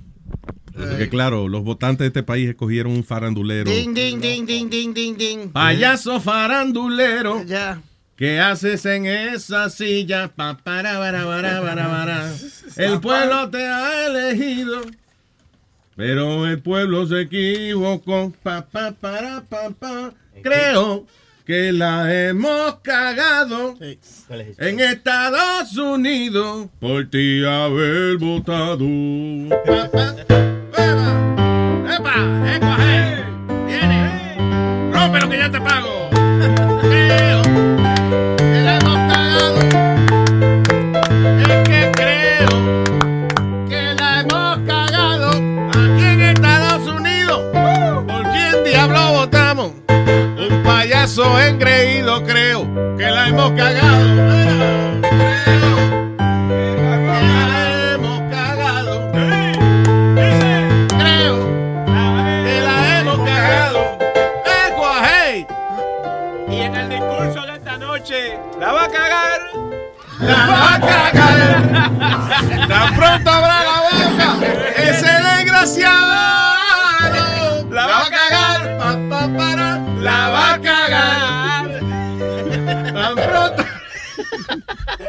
Porque 0.72 1.08
claro, 1.08 1.48
los 1.48 1.64
votantes 1.64 1.98
de 2.04 2.06
este 2.06 2.22
país 2.22 2.48
escogieron 2.48 2.92
un 2.92 3.02
farandulero. 3.02 3.68
Ding, 3.68 3.92
ding, 3.92 4.20
ding, 4.20 4.46
ding, 4.46 4.70
ding, 4.70 4.94
ding, 4.94 5.16
ding. 5.16 5.48
Payaso 5.52 6.20
farandulero. 6.20 7.44
Ya. 7.44 7.82
¿Qué 8.20 8.38
haces 8.38 8.84
en 8.84 9.06
esa 9.06 9.70
silla? 9.70 10.28
Pa, 10.28 10.54
para, 10.62 10.98
para, 10.98 11.24
para. 11.26 12.34
El 12.76 13.00
pueblo 13.00 13.48
te 13.48 13.64
ha 13.66 14.08
elegido. 14.08 14.82
Pero 15.96 16.46
el 16.46 16.60
pueblo 16.60 17.06
se 17.06 17.22
equivocó. 17.22 18.30
Pa, 18.42 18.66
pa, 18.66 18.92
para, 18.92 19.40
pa, 19.48 19.70
pa. 19.70 20.12
Creo 20.42 21.06
que 21.46 21.72
la 21.72 22.12
hemos 22.12 22.74
cagado 22.82 23.78
en 23.80 24.80
Estados 24.80 25.74
Unidos 25.78 26.68
por 26.78 27.08
ti 27.08 27.42
haber 27.42 28.18
votado. 28.18 28.86
Pa, 29.64 29.90
pa, 29.90 30.14
¡Epa! 30.76 31.96
¡Epa! 31.96 32.54
¡Epa! 32.54 32.76
¡eh! 32.80 33.24
¡Viene! 33.66 34.92
¡Rompe 34.92 35.20
lo 35.20 35.30
que 35.30 35.38
ya 35.38 35.50
te 35.50 35.58
pago! 35.58 35.89
Engreído, 51.48 52.24
creo 52.24 52.96
que 52.96 53.10
la 53.10 53.28
hemos 53.28 53.52
cagado. 53.52 55.29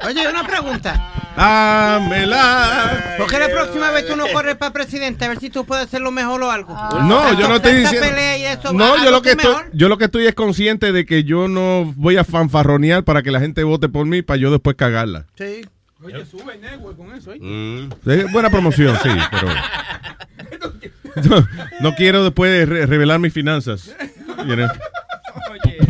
Oye, 0.08 0.28
una 0.28 0.46
pregunta. 0.48 1.12
Dámela. 1.36 3.16
¿Por 3.18 3.28
qué 3.30 3.40
la 3.40 3.50
próxima 3.50 3.92
vez 3.92 4.08
tú 4.08 4.16
no 4.16 4.28
corres 4.28 4.56
para 4.56 4.74
presidente? 4.74 5.26
A 5.26 5.30
ver 5.30 5.40
si 5.40 5.50
tú 5.50 5.66
puedes 5.66 5.86
hacerlo 5.86 6.12
mejor 6.12 6.42
o 6.44 6.52
algo. 6.52 6.74
No, 7.04 7.34
yo 7.40 7.48
no 7.48 7.56
estoy 7.56 7.74
diciendo. 7.76 8.08
pelea 8.08 8.38
y 8.38 8.46
eso, 8.46 8.74
No, 8.74 9.04
yo 9.04 9.12
lo 9.12 9.22
que 9.22 9.32
estoy, 9.32 9.48
mejor. 9.50 9.70
yo 9.74 9.88
lo 9.90 9.98
que 9.98 10.06
estoy 10.06 10.28
es 10.28 10.36
consciente 10.36 10.92
de 10.92 11.06
que 11.06 11.24
yo 11.24 11.48
no 11.48 11.94
voy 11.96 12.18
a 12.18 12.24
fanfarronear 12.24 13.04
para 13.04 13.22
que 13.24 13.32
la 13.32 13.40
gente 13.40 13.64
vote 13.64 13.90
por 13.90 14.06
mí 14.06 14.22
para 14.22 14.38
yo 14.38 14.52
después 14.52 14.76
cagarla. 14.76 15.26
Sí. 15.38 15.62
Oye, 16.04 16.26
sube 16.26 16.56
el 16.56 16.62
network 16.62 16.98
con 16.98 17.14
eso. 17.16 17.32
¿eh? 17.34 17.90
Es 18.08 18.32
buena 18.32 18.50
promoción, 18.50 18.98
sí, 19.04 19.10
pero 19.30 19.48
no, 21.30 21.48
no 21.80 21.96
quiero 21.96 22.24
después 22.24 22.68
re- 22.68 22.88
revelar 22.88 23.20
mis 23.20 23.32
finanzas. 23.34 23.96
you 24.48 24.56
know, 24.56 24.68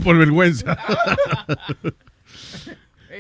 por 0.03 0.17
vergüenza. 0.17 0.77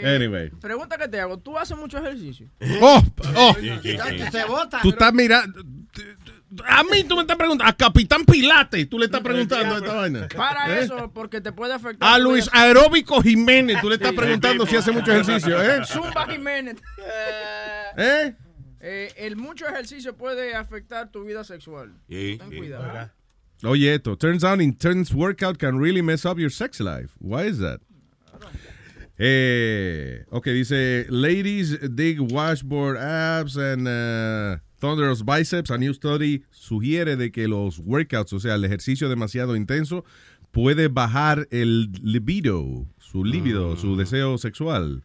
Eh, 0.01 0.15
anyway. 0.15 0.49
Pregunta 0.49 0.97
que 0.97 1.07
te 1.07 1.19
hago, 1.19 1.37
¿tú 1.37 1.57
haces 1.57 1.77
mucho 1.77 1.97
ejercicio? 1.97 2.47
Oh, 2.81 3.03
oh. 3.35 3.55
Se 4.31 4.45
vota. 4.45 4.79
Tú 4.81 4.89
estás 4.89 5.13
mirando. 5.13 5.63
A 6.65 6.83
mí 6.83 7.03
tú 7.05 7.15
me 7.15 7.21
estás 7.21 7.37
preguntando. 7.37 7.69
A 7.69 7.75
Capitán 7.75 8.25
Pilates 8.25 8.89
tú 8.89 8.99
le 8.99 9.05
estás 9.05 9.21
preguntando 9.21 9.77
esta 9.77 9.93
vaina. 9.93 10.27
Para 10.35 10.79
¿Eh? 10.79 10.83
eso, 10.83 11.11
porque 11.13 11.39
te 11.39 11.51
puede 11.51 11.73
afectar. 11.73 12.13
A 12.13 12.19
Luis 12.19 12.49
Aeróbico 12.51 13.21
Jiménez 13.21 13.79
tú 13.79 13.89
le 13.89 13.95
estás 13.95 14.13
preguntando 14.13 14.65
si 14.65 14.75
hace 14.75 14.91
mucho 14.91 15.11
ejercicio. 15.11 15.61
¿eh? 15.61 15.85
Zumba 15.85 16.27
Jiménez. 16.27 16.75
¿Eh? 17.97 18.35
Eh, 18.81 19.13
el 19.17 19.35
mucho 19.37 19.67
ejercicio 19.67 20.17
puede 20.17 20.55
afectar 20.55 21.09
tu 21.11 21.23
vida 21.23 21.43
sexual. 21.43 21.93
Ten 22.09 22.37
cuidado. 22.37 23.09
Oye, 23.63 23.93
esto. 23.93 24.17
Turns 24.17 24.43
out 24.43 24.59
intense 24.59 25.13
workout 25.13 25.57
can 25.59 25.79
really 25.79 26.01
mess 26.01 26.25
up 26.25 26.39
your 26.39 26.51
sex 26.51 26.79
life. 26.79 27.11
Why 27.19 27.43
is 27.43 27.59
that? 27.59 27.79
Eh, 29.23 30.25
ok, 30.31 30.47
dice, 30.47 31.05
ladies 31.11 31.77
dig 31.93 32.19
washboard 32.19 32.97
abs 32.97 33.55
and 33.55 33.87
uh, 33.87 34.57
thunderous 34.79 35.21
biceps. 35.21 35.69
A 35.69 35.77
new 35.77 35.93
study 35.93 36.43
sugiere 36.49 37.15
de 37.15 37.31
que 37.31 37.47
los 37.47 37.77
workouts, 37.77 38.33
o 38.33 38.39
sea, 38.39 38.55
el 38.55 38.65
ejercicio 38.65 39.09
demasiado 39.09 39.55
intenso, 39.55 40.05
puede 40.49 40.87
bajar 40.87 41.47
el 41.51 41.91
libido, 42.01 42.87
su 42.97 43.23
libido, 43.23 43.77
su 43.77 43.95
deseo 43.95 44.39
sexual. 44.39 45.03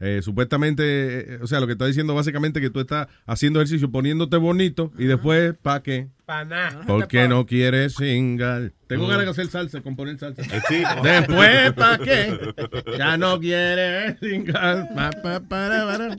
Eh, 0.00 0.20
supuestamente, 0.22 1.34
eh, 1.34 1.38
o 1.40 1.46
sea, 1.46 1.60
lo 1.60 1.66
que 1.66 1.72
está 1.72 1.86
diciendo 1.86 2.14
básicamente 2.14 2.60
que 2.60 2.70
tú 2.70 2.80
estás 2.80 3.06
haciendo 3.26 3.60
ejercicio 3.60 3.90
poniéndote 3.90 4.36
bonito 4.36 4.92
y 4.98 5.04
después, 5.04 5.54
¿para 5.62 5.82
qué? 5.82 6.08
Pa' 6.26 6.44
nada. 6.44 6.84
¿Por 6.86 7.06
qué 7.06 7.28
no 7.28 7.46
quieres 7.46 7.94
singar? 7.94 8.72
Tengo 8.86 9.06
ganas 9.06 9.26
de 9.26 9.30
hacer 9.30 9.46
salsa, 9.48 9.82
componer 9.82 10.18
salsa. 10.18 10.42
sí. 10.68 10.82
Después, 11.02 11.72
¿para 11.76 11.98
qué? 11.98 12.38
Ya 12.98 13.16
no 13.16 13.38
quieres 13.38 14.18
singar. 14.20 14.88
Pa, 14.94 15.10
pa, 15.22 15.40
para, 15.40 15.84
para. 15.86 16.18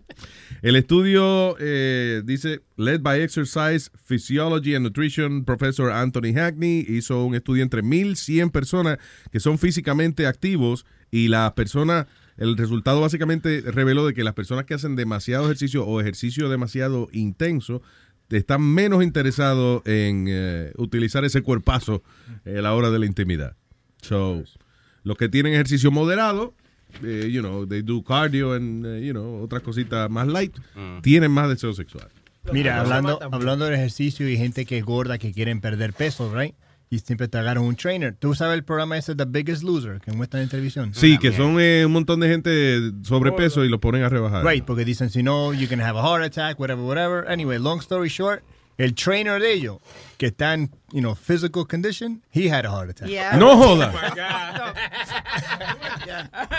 El 0.61 0.75
estudio 0.75 1.55
eh, 1.59 2.21
dice, 2.23 2.61
led 2.77 3.01
by 3.01 3.21
Exercise 3.21 3.91
Physiology 4.03 4.75
and 4.75 4.83
Nutrition 4.83 5.43
Professor 5.43 5.91
Anthony 5.91 6.33
Hackney, 6.33 6.85
hizo 6.87 7.25
un 7.25 7.35
estudio 7.35 7.63
entre 7.63 7.83
1.100 7.83 8.51
personas 8.51 8.97
que 9.31 9.39
son 9.39 9.59
físicamente 9.59 10.27
activos 10.27 10.85
y 11.11 11.27
las 11.27 11.53
personas, 11.53 12.07
el 12.37 12.57
resultado 12.57 13.01
básicamente 13.01 13.61
reveló 13.61 14.05
de 14.05 14.13
que 14.13 14.23
las 14.23 14.33
personas 14.33 14.65
que 14.65 14.73
hacen 14.73 14.95
demasiado 14.95 15.45
ejercicio 15.45 15.85
o 15.85 16.01
ejercicio 16.01 16.49
demasiado 16.49 17.07
intenso 17.11 17.81
están 18.29 18.61
menos 18.61 19.03
interesados 19.03 19.81
en 19.85 20.25
eh, 20.27 20.71
utilizar 20.77 21.23
ese 21.25 21.41
cuerpazo 21.41 22.03
eh, 22.43 22.57
a 22.57 22.61
la 22.61 22.73
hora 22.73 22.89
de 22.89 22.99
la 22.99 23.05
intimidad. 23.05 23.55
So, 24.01 24.43
los 25.03 25.17
que 25.17 25.29
tienen 25.29 25.53
ejercicio 25.53 25.91
moderado, 25.91 26.53
eh, 27.03 27.29
you 27.31 27.41
know, 27.41 27.67
they 27.67 27.81
do 27.81 28.03
cardio 28.03 28.53
and, 28.53 28.85
eh, 28.85 29.05
you 29.05 29.13
know, 29.13 29.43
otras 29.43 29.61
cositas 29.61 30.09
más 30.09 30.27
light, 30.27 30.55
tienen 31.01 31.31
más 31.31 31.49
deseo 31.49 31.73
sexual. 31.73 32.09
Mira, 32.51 32.79
hablando, 32.79 33.19
hablando 33.31 33.65
de 33.65 33.75
ejercicio 33.75 34.29
y 34.29 34.37
gente 34.37 34.65
que 34.65 34.77
es 34.77 34.85
gorda 34.85 35.17
que 35.17 35.31
quieren 35.31 35.61
perder 35.61 35.93
peso, 35.93 36.33
right? 36.33 36.55
Y 36.89 36.99
siempre 36.99 37.27
te 37.27 37.37
agarran 37.37 37.63
un 37.63 37.75
trainer. 37.75 38.15
¿Tú 38.17 38.35
sabes 38.35 38.55
el 38.55 38.63
programa 38.63 38.97
ese 38.97 39.15
The 39.15 39.25
Biggest 39.25 39.63
Loser 39.63 39.99
que 39.99 40.11
muestran 40.11 40.43
en 40.43 40.49
televisión? 40.49 40.93
Sí, 40.93 41.17
que 41.17 41.31
son 41.31 41.59
eh, 41.59 41.83
un 41.85 41.91
montón 41.91 42.19
de 42.19 42.29
gente 42.29 42.91
sobrepeso 43.01 43.65
y 43.65 43.69
lo 43.69 43.79
ponen 43.79 44.03
a 44.03 44.09
rebajar. 44.09 44.45
Right, 44.45 44.63
porque 44.63 44.85
dicen, 44.85 45.09
si 45.09 45.23
no, 45.23 45.53
you 45.53 45.67
can 45.67 45.81
have 45.81 45.97
a 45.97 46.01
heart 46.01 46.23
attack, 46.23 46.59
whatever, 46.59 46.83
whatever. 46.83 47.27
Anyway, 47.27 47.57
long 47.57 47.79
story 47.79 48.09
short, 48.09 48.43
el 48.77 48.93
trainer 48.93 49.39
de 49.41 49.53
ellos, 49.53 49.77
que 50.17 50.27
está 50.27 50.53
en, 50.53 50.69
you 50.91 50.99
know, 51.01 51.15
physical 51.15 51.65
condition, 51.65 52.21
he 52.33 52.49
had 52.49 52.65
a 52.65 52.69
heart 52.69 52.89
attack. 52.89 53.07
Yeah. 53.07 53.37
No 53.37 53.55
joda. 53.57 53.91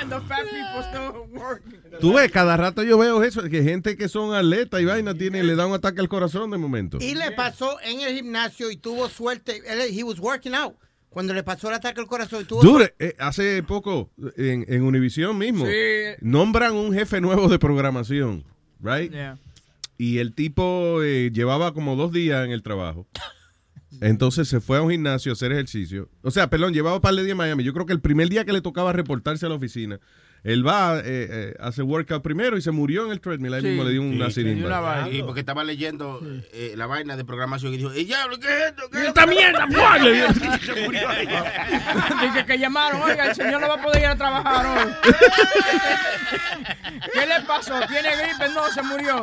The 0.08 0.20
fat 0.28 0.44
people 0.44 0.82
still 0.82 1.26
working. 1.38 1.80
Tú 2.00 2.12
ves, 2.14 2.30
cada 2.30 2.56
rato 2.56 2.82
yo 2.82 2.98
veo 2.98 3.22
eso, 3.22 3.42
que 3.48 3.62
gente 3.62 3.96
que 3.96 4.08
son 4.08 4.34
atletas 4.34 4.80
y 4.80 4.84
vaina 4.84 5.14
tiene, 5.14 5.42
le 5.42 5.54
da 5.56 5.66
un 5.66 5.74
ataque 5.74 6.00
al 6.00 6.08
corazón 6.08 6.50
de 6.50 6.58
momento. 6.58 6.98
Y 7.00 7.14
le 7.14 7.30
pasó 7.32 7.78
en 7.82 8.00
el 8.00 8.14
gimnasio 8.14 8.70
y 8.70 8.76
tuvo 8.76 9.08
suerte. 9.08 9.62
Él, 9.66 9.80
he 9.96 10.02
was 10.02 10.18
working 10.18 10.54
out. 10.54 10.74
Cuando 11.10 11.32
le 11.32 11.42
pasó 11.42 11.68
el 11.68 11.74
ataque 11.74 12.00
al 12.00 12.06
corazón 12.06 12.42
y 12.42 12.44
tuvo 12.44 12.60
Dure, 12.62 12.94
eh, 12.98 13.14
hace 13.18 13.62
poco 13.62 14.10
en, 14.36 14.66
en 14.68 14.82
Univision 14.82 15.36
mismo 15.38 15.64
Sí. 15.64 15.72
nombran 16.20 16.74
un 16.74 16.92
jefe 16.92 17.22
nuevo 17.22 17.48
de 17.48 17.58
programación, 17.58 18.44
right? 18.82 19.10
Yeah. 19.12 19.38
Y 19.98 20.18
el 20.18 20.34
tipo 20.34 21.02
eh, 21.02 21.30
llevaba 21.32 21.72
como 21.72 21.96
dos 21.96 22.12
días 22.12 22.44
en 22.44 22.52
el 22.52 22.62
trabajo. 22.62 23.06
Entonces 24.00 24.48
se 24.48 24.60
fue 24.60 24.78
a 24.78 24.82
un 24.82 24.90
gimnasio 24.90 25.32
a 25.32 25.34
hacer 25.34 25.52
ejercicio. 25.52 26.10
O 26.22 26.30
sea, 26.30 26.50
perdón, 26.50 26.74
llevaba 26.74 26.96
un 26.96 27.02
par 27.02 27.14
de 27.14 27.22
días 27.22 27.32
en 27.32 27.38
Miami. 27.38 27.64
Yo 27.64 27.72
creo 27.72 27.86
que 27.86 27.92
el 27.92 28.00
primer 28.00 28.28
día 28.28 28.44
que 28.44 28.52
le 28.52 28.60
tocaba 28.60 28.92
reportarse 28.92 29.46
a 29.46 29.48
la 29.48 29.54
oficina, 29.54 30.00
él 30.46 30.66
va, 30.66 30.98
eh, 30.98 31.02
eh, 31.04 31.54
hace 31.60 31.82
workout 31.82 32.22
primero 32.22 32.56
y 32.56 32.62
se 32.62 32.70
murió 32.70 33.04
en 33.06 33.12
el 33.12 33.20
treadmill. 33.20 33.54
Ahí 33.54 33.62
Sí. 33.62 33.66
mismo 33.68 33.84
le 33.84 33.90
dio 33.90 34.02
una 34.02 34.26
Sí, 34.26 34.32
sirimba. 34.34 35.08
Y 35.10 35.22
porque 35.22 35.40
estaba 35.40 35.64
leyendo 35.64 36.20
eh, 36.52 36.74
la 36.76 36.86
vaina 36.86 37.16
de 37.16 37.24
programación 37.24 37.74
y 37.74 37.78
dijo, 37.78 37.90
¡Eh, 37.92 38.04
diablo, 38.04 38.38
qué 38.38 38.46
es 38.48 38.64
esto! 38.68 38.82
¿Qué 38.90 38.98
es 38.98 39.04
¡Esta 39.08 39.22
esto?" 39.22 39.32
mierda, 39.32 39.66
Se 40.64 40.84
murió 40.84 41.08
ahí. 41.08 41.26
Dije 42.22 42.46
que 42.46 42.58
llamaron, 42.58 43.02
oiga, 43.02 43.26
el 43.26 43.34
señor 43.34 43.60
no 43.60 43.68
va 43.68 43.74
a 43.74 43.82
poder 43.82 44.02
ir 44.02 44.08
a 44.08 44.16
trabajar 44.16 44.66
hoy. 44.66 44.92
¿Qué 47.12 47.26
le 47.26 47.40
pasó? 47.46 47.74
¿Tiene 47.88 48.08
gripe? 48.16 48.48
No, 48.54 48.66
se 48.72 48.82
murió. 48.82 49.22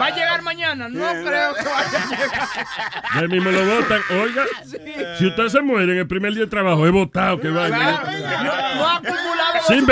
¿Va 0.00 0.06
a 0.06 0.10
llegar 0.10 0.42
mañana? 0.42 0.88
No 0.88 1.06
creo 1.24 1.54
que 1.54 1.64
vaya 1.64 2.02
a 2.02 2.10
llegar. 2.10 2.48
Ahí 3.12 3.28
mismo 3.28 3.50
lo 3.50 3.64
votan. 3.64 4.00
Oiga, 4.22 4.44
si 5.18 5.26
usted 5.26 5.48
se 5.48 5.60
muere 5.60 5.92
en 5.92 5.98
el 5.98 6.06
primer 6.08 6.32
día 6.34 6.44
de 6.44 6.50
trabajo, 6.50 6.86
es 6.86 6.92
votado 6.92 7.40
que 7.40 7.48
vaya. 7.48 7.76
Claro, 7.76 8.06
no, 8.44 8.74
no 8.76 8.88
ha 8.88 8.96
acumulado 8.96 9.54
los 9.54 9.66
Sin 9.66 9.80
su- 9.80 9.86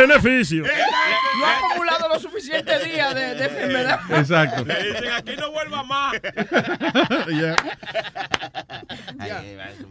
No 1.39 1.47
ha 1.47 1.59
acumulado 1.59 2.09
los 2.09 2.23
suficientes 2.23 2.85
días 2.85 3.15
de, 3.15 3.35
de 3.35 3.45
enfermedad. 3.45 4.01
Exacto. 4.11 4.65
Le 4.65 4.93
dicen, 4.93 5.11
aquí 5.13 5.37
no 5.37 5.51
vuelva 5.53 5.83
más. 5.83 6.15
Yeah. 7.29 7.57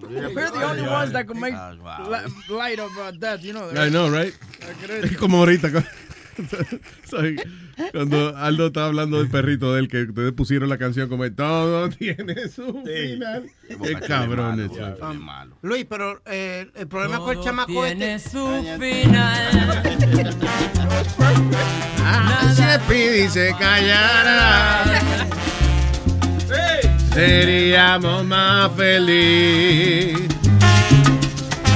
We're 0.01 0.51
the 0.51 0.63
only 0.63 0.83
ones 0.83 1.11
that 1.11 1.27
can 1.27 1.39
make 1.39 1.53
li- 1.53 2.55
light 2.55 2.79
of 2.79 2.91
uh, 2.97 3.11
death, 3.11 3.41
you 3.43 3.53
know. 3.53 3.69
I 3.75 3.89
know, 3.89 4.09
right? 4.09 4.33
Es 5.03 5.17
como 5.17 5.39
ahorita. 5.39 5.69
Cuando 7.91 8.35
Aldo 8.37 8.67
estaba 8.67 8.87
hablando 8.87 9.19
del 9.19 9.29
perrito 9.29 9.73
de 9.73 9.81
él, 9.81 9.87
que 9.87 10.03
ustedes 10.03 10.33
pusieron 10.33 10.69
la 10.69 10.77
canción 10.77 11.07
como 11.09 11.29
todo 11.31 11.89
tiene 11.89 12.47
su 12.49 12.83
final. 12.83 13.49
Qué 13.67 13.95
cabrones. 14.07 14.71
Luis, 15.61 15.85
pero 15.89 16.21
eh, 16.25 16.67
el 16.75 16.87
problema 16.87 17.19
con 17.19 17.37
el 17.37 17.43
chamaco 17.43 17.71
tiene 17.85 18.15
este. 18.15 18.29
su 18.29 18.47
final. 18.79 20.35
Si 23.25 23.31
se 23.31 23.55
callara, 23.57 24.83
seríamos 27.11 28.23
más 28.23 28.71
feliz 28.77 30.15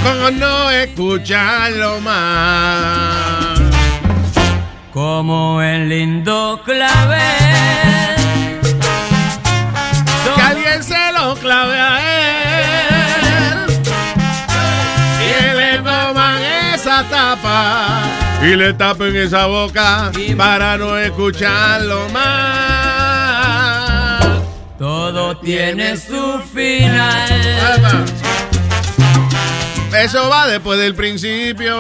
con 0.04 0.40
no 0.40 0.70
escucharlo 0.70 2.00
más. 2.02 3.60
Como 4.94 5.60
el 5.64 5.90
lindo 5.90 6.62
clavel. 6.64 7.18
Que 10.36 10.42
alguien 10.42 10.84
se 10.84 11.12
lo 11.14 11.34
clave 11.34 11.80
a 11.80 12.00
él 13.66 13.82
y 15.20 15.58
le 15.58 15.78
toman 15.80 16.44
esa 16.76 17.04
tapa 17.10 18.29
y 18.42 18.56
le 18.56 18.74
tapen 18.74 19.16
esa 19.16 19.46
boca 19.48 20.12
para 20.38 20.78
no 20.78 20.98
escucharlo 20.98 22.08
más. 22.10 23.20
Todo 24.78 25.38
tiene 25.38 25.98
su 25.98 26.40
final. 26.54 28.06
Eso 29.98 30.30
va 30.30 30.48
después 30.48 30.80
del 30.80 30.96
principio. 30.96 31.76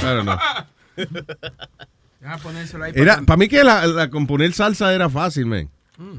Claro, 0.00 0.24
no. 0.24 0.38
Era, 2.94 3.22
para 3.22 3.36
mí 3.36 3.48
que 3.48 3.64
la, 3.64 3.86
la 3.86 4.10
componer 4.10 4.52
salsa 4.52 4.94
era 4.94 5.08
fácil, 5.08 5.46
man. 5.46 5.70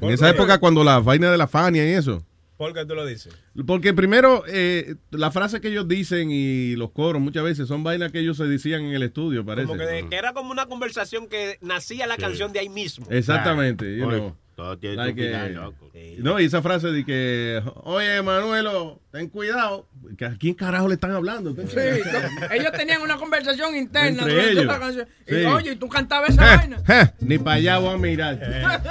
En 0.02 0.10
esa 0.12 0.30
época 0.30 0.58
cuando 0.60 0.84
la 0.84 1.00
vaina 1.00 1.32
de 1.32 1.38
la 1.38 1.48
Fania 1.48 1.88
y 1.88 1.94
eso. 1.94 2.24
¿Por 2.62 2.76
qué 2.76 2.86
tú 2.86 2.94
lo 2.94 3.08
dices? 3.08 3.34
Porque 3.66 3.92
primero, 3.92 4.44
eh, 4.48 4.94
la 5.10 5.32
frase 5.32 5.60
que 5.62 5.70
ellos 5.70 5.88
dicen 5.88 6.30
y 6.30 6.76
los 6.76 6.92
coros 6.92 7.20
muchas 7.20 7.44
veces 7.44 7.68
son 7.68 7.84
vainas 7.84 8.12
que 8.12 8.20
ellos 8.20 8.38
se 8.38 8.44
decían 8.44 8.84
en 8.84 8.94
el 8.94 9.02
estudio, 9.02 9.44
parece. 9.44 9.66
Como 9.66 9.80
que, 9.80 10.06
que 10.08 10.16
era 10.16 10.34
como 10.34 10.52
una 10.52 10.68
conversación 10.68 11.26
que 11.26 11.58
nacía 11.62 12.06
la 12.06 12.18
canción 12.18 12.54
de 12.54 12.60
ahí 12.60 12.70
mismo. 12.70 13.08
Exactamente. 13.10 13.98
you 13.98 14.06
Oye, 14.06 14.18
know. 14.18 14.36
Todo 14.62 14.78
tiene 14.78 14.96
Like, 14.98 15.20
su 15.22 15.28
final, 15.28 15.54
loco. 15.54 15.92
No, 16.20 16.40
y 16.40 16.46
esa 16.46 16.62
frase 16.62 16.88
de 16.92 17.04
que, 17.06 17.62
oye, 17.84 18.22
Manuelo, 18.22 19.00
ten 19.12 19.28
cuidado. 19.28 19.88
que 20.18 20.26
¿A 20.26 20.36
quién 20.38 20.54
carajo 20.54 20.88
le 20.88 20.94
están 20.96 21.12
hablando? 21.12 21.54
Sí, 21.56 21.64
no, 21.76 22.52
ellos 22.54 22.72
tenían 22.74 23.02
una 23.02 23.18
conversación 23.18 23.76
interna 23.76 24.22
Entre 24.24 24.34
durante 24.34 24.52
ellos. 24.62 24.78
canción. 24.78 25.08
Y, 25.28 25.32
Sí. 25.34 25.46
oye, 25.46 25.72
y 25.72 25.76
tú 25.78 25.88
cantabas 25.90 26.30
esa 26.32 26.44
vaina. 26.58 26.78
Eh, 26.88 27.10
Ni 27.22 27.38
para 27.40 27.56
allá 27.58 27.78
voy 27.80 27.94
a 27.94 27.98
mirar. 27.98 28.40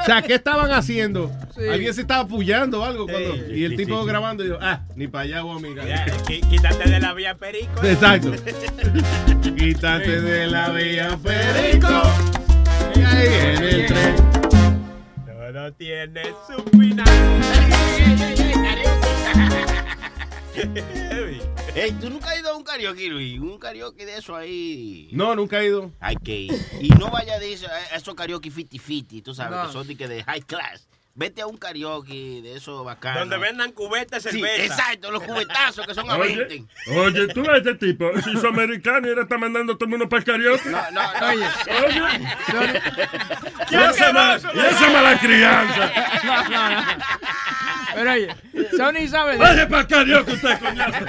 O 0.02 0.04
sea, 0.04 0.22
¿qué 0.22 0.34
estaban 0.34 0.72
haciendo? 0.72 1.30
Sí. 1.56 1.68
Alguien 1.68 1.94
se 1.94 2.00
estaba 2.00 2.22
apoyando 2.22 2.80
o 2.80 2.84
algo. 2.84 3.06
Cuando, 3.06 3.34
Sí, 3.34 3.42
y 3.54 3.64
el 3.64 3.70
sí, 3.72 3.76
tipo 3.78 4.00
sí. 4.02 4.08
grabando 4.08 4.42
y 4.44 4.46
dijo, 4.48 4.58
ah, 4.60 4.82
ni 4.96 5.06
para 5.06 5.24
allá 5.24 5.42
voy 5.42 5.56
a 5.58 5.60
mirar. 5.68 5.86
Ya, 5.86 6.06
quítate 6.48 6.90
de 6.90 7.00
la 7.00 7.14
vía 7.14 7.34
perico. 7.36 7.72
Exacto. 7.84 8.32
Quítate 9.56 10.20
de 10.20 10.46
la 10.48 10.70
vía 10.70 11.16
Perico. 11.22 12.02
Y 12.96 13.00
ahí 13.02 13.28
viene 13.28 13.70
el 13.70 13.86
tren. 13.86 14.29
Todo 15.52 15.72
tiene 15.72 16.22
su 16.46 16.62
final. 16.78 17.04
Ey, 21.74 21.92
¿tú 22.00 22.10
nunca 22.10 22.30
has 22.30 22.38
ido 22.38 22.50
a 22.50 22.56
un 22.56 22.62
karaoke, 22.62 23.08
Luis? 23.08 23.40
Un 23.40 23.58
karaoke 23.58 24.04
de 24.06 24.18
eso 24.18 24.36
ahí. 24.36 25.08
No, 25.12 25.34
nunca 25.34 25.60
he 25.60 25.66
ido. 25.66 25.90
Hay 26.00 26.16
que 26.16 26.36
ir. 26.40 26.54
Y 26.80 26.88
no 26.90 27.10
vaya 27.10 27.38
de 27.38 27.52
eso, 27.52 27.66
a 27.68 27.96
esos 27.96 28.14
karaoke 28.14 28.50
fiti-fiti, 28.50 29.22
tú 29.22 29.34
sabes, 29.34 29.58
No. 29.58 29.66
que 29.66 29.72
son 29.72 29.86
de, 29.86 29.96
que 29.96 30.08
de 30.08 30.22
high 30.24 30.42
class. 30.42 30.86
Vete 31.20 31.42
a 31.42 31.46
un 31.46 31.58
karaoke 31.58 32.40
de 32.42 32.56
eso 32.56 32.82
bacano. 32.82 33.20
Donde 33.20 33.36
vendan 33.36 33.72
cubetas 33.72 34.24
de 34.24 34.30
Sí, 34.32 34.40
cerveza. 34.40 34.64
exacto, 34.64 35.10
los 35.10 35.22
cubetazos 35.22 35.86
que 35.86 35.92
son 35.92 36.10
a 36.10 36.16
Oye, 36.16 36.34
20. 36.46 36.64
oye, 36.98 37.28
tú 37.34 37.42
ves 37.42 37.58
este 37.58 37.74
tipo, 37.74 38.10
si 38.24 38.38
es 38.38 38.42
americano 38.42 39.06
y 39.06 39.10
ahora 39.10 39.22
está 39.24 39.36
mandando 39.36 39.74
a 39.74 39.76
todo 39.76 39.84
el 39.84 39.90
mundo 39.90 40.08
para 40.08 40.20
el 40.20 40.24
karaoke. 40.24 40.70
No, 40.70 40.80
no, 40.92 41.02
no. 41.20 41.26
Oye, 41.28 41.46
Oye, 41.86 42.80
¿Qué 43.68 43.76
y 43.76 43.78
esa, 43.82 44.12
ma- 44.14 44.32
asqueroso, 44.32 44.56
y 44.56 44.66
esa 44.66 44.90
mala 44.90 45.18
crianza. 45.20 45.92
No, 46.24 46.48
no, 46.48 46.70
no. 46.70 46.86
Pero 47.94 48.12
oye, 48.12 48.28
Sony 48.76 49.08
sabe 49.08 49.32
de 49.32 49.38
Vaya 49.38 49.68
para 49.68 49.82
el 49.82 49.86
karaoke 49.86 50.32
usted, 50.32 50.58
coñazo. 50.58 51.04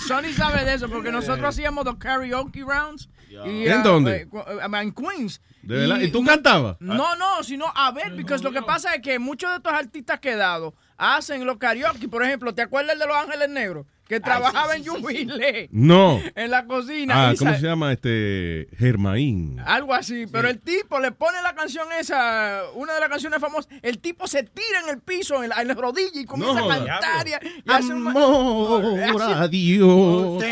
Sony 0.06 0.32
sabe 0.36 0.64
de 0.64 0.74
eso 0.74 0.88
porque 0.88 1.10
nosotros 1.10 1.48
hacíamos 1.48 1.84
los 1.84 1.96
karaoke 1.96 2.60
rounds. 2.60 3.08
Y, 3.28 3.68
¿En 3.68 3.72
ah, 3.72 3.82
dónde? 3.82 4.16
eh, 4.22 4.28
eh, 4.32 4.80
en 4.82 4.92
Queens. 4.92 5.40
¿De 5.62 5.76
verdad? 5.76 6.00
¿Y 6.00 6.10
tú 6.10 6.24
cantabas? 6.24 6.76
No, 6.80 7.14
no, 7.16 7.42
sino 7.42 7.66
a 7.74 7.92
ver, 7.92 8.14
porque 8.16 8.38
lo 8.42 8.52
que 8.52 8.62
pasa 8.62 8.94
es 8.94 9.02
que 9.02 9.18
muchos 9.18 9.50
de 9.50 9.56
estos 9.56 9.72
artistas 9.72 10.18
quedados 10.20 10.74
hacen 10.96 11.44
los 11.46 11.58
karaoke. 11.58 12.08
Por 12.08 12.24
ejemplo, 12.24 12.54
¿te 12.54 12.62
acuerdas 12.62 12.98
de 12.98 13.06
Los 13.06 13.16
Ángeles 13.16 13.48
Negros? 13.48 13.86
Que 14.10 14.18
trabajaba 14.20 14.74
en 14.74 14.84
Jubilee. 14.84 15.68
No. 15.70 16.20
En 16.34 16.50
la 16.50 16.66
cocina. 16.66 17.28
Ah, 17.30 17.34
¿cómo 17.38 17.54
se 17.54 17.60
llama? 17.62 17.92
Este, 17.92 18.66
Germaín. 18.76 19.60
Algo 19.64 19.94
así, 19.94 20.26
pero 20.26 20.48
el 20.48 20.58
tipo 20.58 20.98
le 20.98 21.12
pone 21.12 21.40
la 21.42 21.54
canción 21.54 21.86
esa, 21.98 22.62
una 22.74 22.94
de 22.94 23.00
las 23.00 23.08
canciones 23.08 23.38
famosas, 23.38 23.72
el 23.82 24.00
tipo 24.00 24.26
se 24.26 24.42
tira 24.42 24.80
en 24.84 24.90
el 24.90 25.00
piso, 25.00 25.44
en 25.44 25.50
la, 25.50 25.62
en 25.62 25.68
la 25.68 25.74
rodilla 25.74 26.20
y 26.20 26.24
comienza 26.24 26.60
No 26.60 26.72
a 26.72 26.76
cantar 26.84 27.28
y, 27.28 27.30
y 27.30 27.70
hace 27.72 27.92
un- 27.94 28.08
Amor 28.08 29.22
a 29.22 29.46
Dios. 29.46 30.42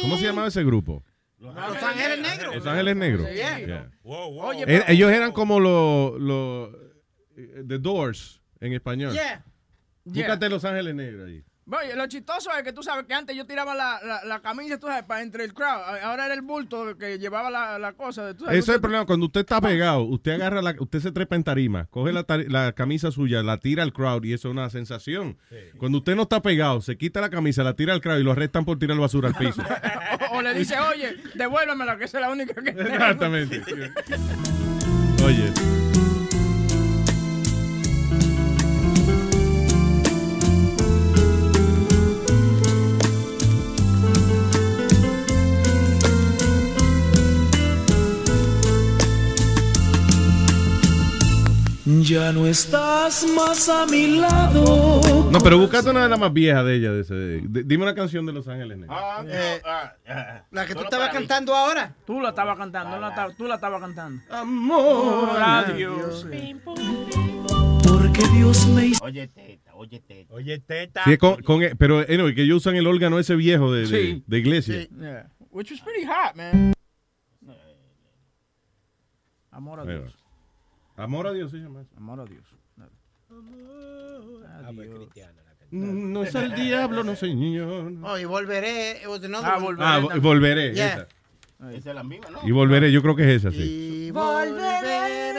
¿Cómo 0.00 0.16
se 0.16 0.24
llamaba 0.24 0.48
ese 0.48 0.64
grupo? 0.64 1.04
Los 1.38 1.56
Ángeles 1.56 2.18
Negros. 2.20 2.54
Los 2.56 2.66
Ángeles 2.66 2.96
Negros. 2.96 3.28
Yeah. 3.32 3.58
Yeah. 3.58 3.90
Oye, 4.04 4.62
Eh, 4.62 4.64
pero- 4.66 4.84
Ellos 4.88 5.12
eran 5.12 5.30
como 5.32 5.60
los 5.60 6.20
los, 6.20 6.70
eh, 7.36 7.62
The 7.66 7.78
Doors 7.78 8.40
en 8.60 8.72
español. 8.72 9.12
Yeah. 9.12 9.44
Yeah. 10.04 10.26
Búscate 10.26 10.48
Los 10.48 10.64
Ángeles 10.64 10.94
Negros 10.94 11.28
ahí. 11.28 11.44
Oye, 11.70 11.94
lo 11.94 12.06
chistoso 12.08 12.50
es 12.58 12.64
que 12.64 12.72
tú 12.72 12.82
sabes 12.82 13.06
que 13.06 13.14
antes 13.14 13.36
yo 13.36 13.46
tiraba 13.46 13.72
la, 13.72 14.00
la, 14.04 14.24
la 14.24 14.40
camisa, 14.42 14.78
tú 14.80 14.88
sabes, 14.88 15.04
para 15.04 15.22
entre 15.22 15.44
el 15.44 15.54
crowd. 15.54 15.80
Ahora 16.02 16.24
era 16.26 16.34
el 16.34 16.42
bulto 16.42 16.98
que 16.98 17.20
llevaba 17.20 17.50
la, 17.50 17.78
la 17.78 17.92
cosa. 17.92 18.34
tú 18.34 18.44
sabes, 18.44 18.58
Eso 18.58 18.72
es 18.72 18.76
el 18.76 18.80
problema. 18.80 19.06
Cuando 19.06 19.26
usted 19.26 19.40
está 19.42 19.60
pegado, 19.60 20.02
usted 20.02 20.32
agarra 20.32 20.60
la, 20.60 20.74
usted 20.80 20.98
se 20.98 21.12
trepa 21.12 21.36
en 21.36 21.44
tarima, 21.44 21.86
coge 21.86 22.12
la, 22.12 22.26
la 22.48 22.72
camisa 22.72 23.12
suya, 23.12 23.44
la 23.44 23.58
tira 23.58 23.84
al 23.84 23.92
crowd 23.92 24.24
y 24.24 24.32
eso 24.32 24.48
es 24.48 24.52
una 24.52 24.68
sensación. 24.70 25.38
Cuando 25.78 25.98
usted 25.98 26.16
no 26.16 26.22
está 26.22 26.42
pegado, 26.42 26.80
se 26.80 26.98
quita 26.98 27.20
la 27.20 27.30
camisa, 27.30 27.62
la 27.62 27.74
tira 27.74 27.92
al 27.94 28.00
crowd 28.00 28.18
y 28.18 28.24
lo 28.24 28.32
arrestan 28.32 28.64
por 28.64 28.80
tirar 28.80 28.98
basura 28.98 29.28
al 29.28 29.34
piso. 29.36 29.62
O, 30.32 30.38
o 30.38 30.42
le 30.42 30.54
dice, 30.54 30.76
oye, 30.78 31.16
devuélvemela, 31.34 31.96
que 31.96 32.04
esa 32.04 32.18
es 32.18 32.22
la 32.22 32.30
única 32.30 32.54
que 32.54 32.72
tengo. 32.72 32.88
Exactamente. 32.88 33.62
Oye. 35.24 35.52
Ya 51.84 52.30
no 52.32 52.46
estás 52.46 53.26
más 53.34 53.68
a 53.68 53.86
mi 53.86 54.16
lado. 54.18 55.00
No, 55.32 55.40
pero 55.40 55.58
buscate 55.58 55.90
una 55.90 56.04
de 56.04 56.08
las 56.08 56.18
más 56.18 56.32
viejas 56.32 56.64
de 56.64 56.76
ella. 56.76 56.92
de 56.92 57.00
ese- 57.00 57.14
de- 57.14 57.64
dime 57.64 57.82
una 57.82 57.94
canción 57.94 58.24
de 58.24 58.32
Los 58.32 58.46
Ángeles 58.46 58.78
Negros. 58.78 58.98
Eh, 59.26 59.60
la 60.52 60.64
que 60.66 60.74
tú 60.74 60.82
estabas 60.82 61.08
cantando 61.10 61.54
ahora. 61.56 61.92
Tú 62.06 62.20
la 62.20 62.28
estabas 62.28 62.56
cantando, 62.56 63.00
la 63.00 63.08
esta- 63.08 63.34
tú 63.36 63.46
la 63.48 63.56
estabas 63.56 63.80
cantando. 63.80 64.22
Amor 64.32 65.30
a 65.40 65.64
Dios. 65.72 66.24
Porque 67.82 68.22
Dios 68.32 68.66
me 68.68 68.86
hizo. 68.86 69.04
Oye, 69.04 69.26
teta, 69.26 69.74
oye, 69.74 69.98
teta. 70.00 70.34
Oye, 70.34 70.58
teta. 70.60 71.02
Sí, 71.04 71.16
con, 71.18 71.42
con- 71.42 71.62
pero 71.78 71.98
anyway, 72.08 72.32
que 72.34 72.42
ellos 72.42 72.58
usan 72.58 72.76
el 72.76 72.86
órgano 72.86 73.18
ese 73.18 73.34
viejo 73.34 73.72
de, 73.72 73.80
de- 73.80 73.86
Sí. 74.12 74.22
de 74.24 74.38
iglesia. 74.38 74.86
Yeah. 74.88 75.28
Which 75.50 75.72
was 75.72 75.80
pretty 75.80 76.06
hot, 76.06 76.36
man. 76.36 76.72
Amor 79.50 79.80
a 79.80 79.82
Ahí 79.82 79.88
Dios. 79.88 80.14
va. 80.14 80.21
Amor 80.96 81.26
a 81.26 81.32
Dios 81.32 81.50
se 81.50 81.58
llama 81.58 81.80
eso. 81.82 81.90
Amor 81.96 82.20
a 82.20 82.24
Dios. 82.24 82.44
Ah, 84.64 84.70
pues, 84.74 84.88
No 85.70 86.22
es 86.22 86.34
el 86.34 86.54
diablo, 86.54 87.02
no 87.02 87.16
señor. 87.16 87.92
Oh, 88.02 88.18
y 88.18 88.24
volveré. 88.24 89.00
Ah, 89.42 89.58
volveré. 89.58 89.86
Ah, 89.88 90.00
vo- 90.00 90.20
volveré. 90.20 90.74
Yeah. 90.74 90.88
esa. 90.94 91.08
Esa 91.70 91.90
es 91.90 91.94
la 91.94 92.02
misma, 92.04 92.28
¿no? 92.30 92.40
Y 92.46 92.50
volveré, 92.50 92.90
yo 92.92 93.00
creo 93.02 93.14
que 93.16 93.22
es 93.22 93.36
esa, 93.44 93.50
sí. 93.52 94.06
Y 94.06 94.10
volveré, 94.10 95.32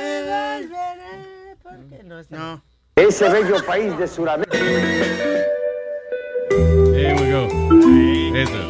volveré, 0.63 1.57
porque 1.61 2.03
no 2.03 2.19
está- 2.19 2.37
No. 2.37 2.63
Ese 2.95 3.29
bello 3.29 3.55
país 3.65 3.97
de 3.97 4.07
Sudamérica. 4.07 4.57
Here 6.49 7.15
we 7.15 7.31
go. 7.31 7.47
Esa. 8.37 8.61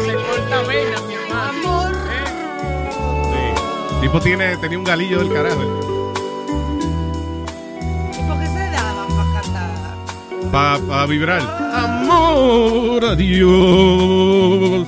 Se 0.00 0.14
corta 0.14 0.62
venas, 0.68 1.02
mi 1.06 1.14
hermano. 1.14 1.88
El 1.88 2.23
tipo 4.04 4.20
tiene, 4.20 4.54
tenía 4.58 4.76
un 4.76 4.84
galillo 4.84 5.18
del 5.18 5.32
carajo. 5.32 5.62
¿Y 8.12 8.22
por 8.28 8.38
qué 8.38 8.46
se 8.46 8.70
daban 8.70 9.08
para 9.16 9.32
cantar? 9.40 9.70
Para 10.52 11.06
vibrar. 11.06 11.40
Amor 11.72 13.02
a 13.02 13.16
Dios. 13.16 14.86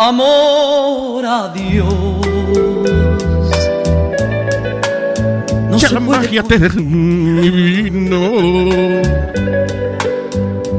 Amor 0.00 1.26
a 1.26 1.48
Dios. 1.48 1.84
No 5.68 5.76
ya 5.76 5.88
se 5.88 5.94
la 5.94 6.00
puede 6.00 6.20
magia 6.20 6.42
terminó. 6.44 8.20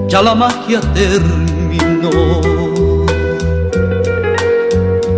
Ya 0.08 0.22
la 0.22 0.36
magia 0.36 0.80
terminó. 0.94 2.10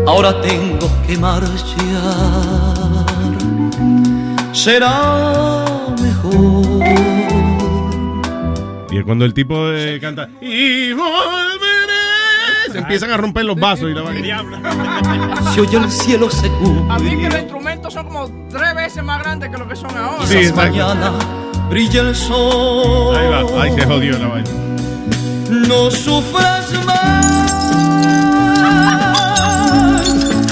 Ahora 0.08 0.42
tengo 0.42 0.90
que 1.06 1.16
marchar. 1.20 1.52
Será 4.52 5.94
mejor. 6.02 6.66
Y 8.90 8.98
es 8.98 9.04
cuando 9.06 9.26
el 9.26 9.34
tipo 9.36 9.72
eh, 9.72 10.00
canta 10.02 10.28
y 10.42 10.92
volveré 10.94 11.51
se 12.72 12.80
empiezan 12.80 13.12
a 13.12 13.18
romper 13.18 13.46
los 13.46 13.60
vasos 13.60 13.90
y 13.90 13.94
la 13.94 14.02
vaina. 14.02 14.44
Se 15.54 15.62
oye 15.62 15.78
el 15.78 15.92
cielo 15.92 16.30
seguro. 16.30 16.92
A 16.92 17.00
mí 17.00 17.18
que 17.18 17.30
los 17.30 17.40
instrumentos 17.40 17.94
son 17.94 18.06
como 18.08 18.30
tres 18.50 18.76
veces 18.76 19.04
más 19.04 19.22
grandes 19.22 19.50
que 19.50 19.58
lo 19.58 19.68
que 19.68 19.76
son 19.76 19.96
ahora. 19.98 20.26
Sí, 20.26 20.52
mañana 20.56 21.14
brilla 21.70 22.02
el 22.02 22.16
sol. 22.16 23.16
Ahí 23.16 23.28
va, 23.30 23.64
ahí 23.64 23.72
se 23.74 23.86
jodió 23.86 24.18
la 24.18 24.28
vaina. 24.28 24.50
No 25.68 25.92
sufras 25.92 26.72
más. 26.86 27.52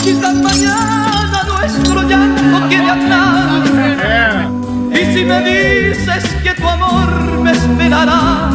Quizás 0.02 0.36
mañana 0.36 1.44
nuestro 1.48 2.02
llanto 2.04 2.70
quede 2.70 2.90
atrás. 2.90 3.64
Yeah. 3.74 4.52
Y 4.92 5.14
si 5.14 5.26
me 5.26 5.40
dices 5.42 6.24
que 6.44 6.54
tu 6.54 6.68
amor 6.68 7.42
me 7.42 7.52
esperará, 7.52 8.50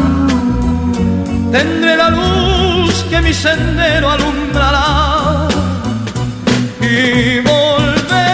tendré 1.53 1.97
la 1.97 2.11
luz 2.11 2.64
que 3.11 3.21
mi 3.21 3.33
sendero 3.33 4.11
alumbrará 4.11 5.49
y 6.81 7.41
volveré. 7.41 8.25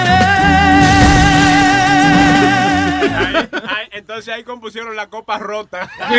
Ay, 3.68 3.88
entonces 3.92 4.34
ahí 4.34 4.44
compusieron 4.44 4.96
la 4.96 5.08
copa 5.08 5.38
rota. 5.38 5.88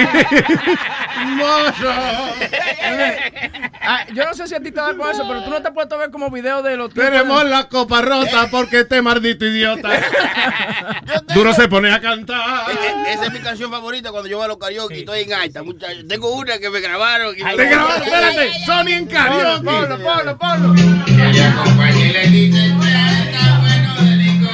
Ah, 3.84 4.06
yo 4.14 4.26
no 4.26 4.34
sé 4.34 4.48
si 4.48 4.56
a 4.56 4.60
ti 4.60 4.72
te 4.72 4.80
da 4.80 4.96
con 4.96 5.10
eso, 5.10 5.24
pero 5.28 5.44
tú 5.44 5.50
no 5.50 5.62
te 5.62 5.68
has 5.68 5.74
puesto 5.74 5.96
a 5.96 5.98
ver 5.98 6.12
como 6.12 6.30
video 6.30 6.62
de 6.62 6.78
los 6.78 6.94
Tenemos 6.94 7.44
de- 7.44 7.50
la 7.50 7.68
copa 7.68 8.02
rota 8.02 8.48
porque 8.52 8.82
este 8.82 9.02
maldito 9.02 9.46
idiota. 9.46 9.90
Duro 11.34 11.54
se 11.54 11.68
pone 11.68 11.92
a 11.92 12.00
cantar. 12.00 12.70
E- 12.72 13.14
Esa 13.14 13.26
es 13.26 13.34
mi 13.34 13.40
canción 13.40 13.72
favorita 13.72 14.12
cuando 14.12 14.30
yo 14.30 14.38
voy 14.38 14.46
a 14.46 14.50
los 14.50 14.58
karaoke 14.58 14.98
y 14.98 15.00
estoy 15.00 15.22
en 15.22 15.34
alta, 15.34 15.64
muchachos. 15.64 16.06
Tengo 16.08 16.32
una 16.36 16.60
que 16.60 16.70
me 16.70 16.80
grabaron. 16.80 17.36
y- 17.36 17.40
Te 17.56 17.66
grabaron, 17.66 18.04
espérate, 18.04 18.52
Sony 18.66 18.88
en 18.92 19.06
karaoke. 19.08 19.66
Ponlo, 19.66 19.98
ponlo, 20.00 20.38
ponlo. 20.38 20.74
Ella 21.08 21.50
acompaña 21.52 22.06
y 22.06 22.12
le 22.14 22.28
dice, 22.28 22.74
bueno 22.74 24.02
de 24.02 24.18
licor. 24.18 24.52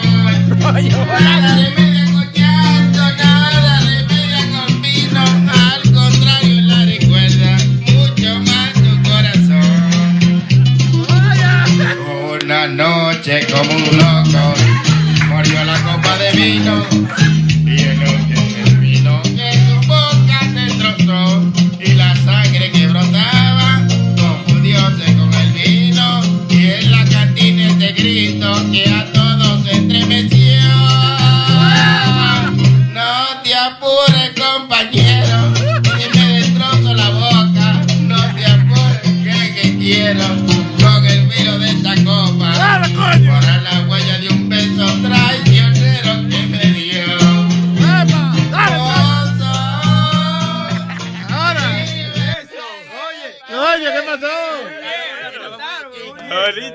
Noche 12.69 13.45
como 13.51 13.75
un 13.75 13.97
loco, 13.97 14.53
murió 15.29 15.63
la 15.63 15.81
copa 15.83 16.17
de 16.17 16.31
vino. 16.31 16.96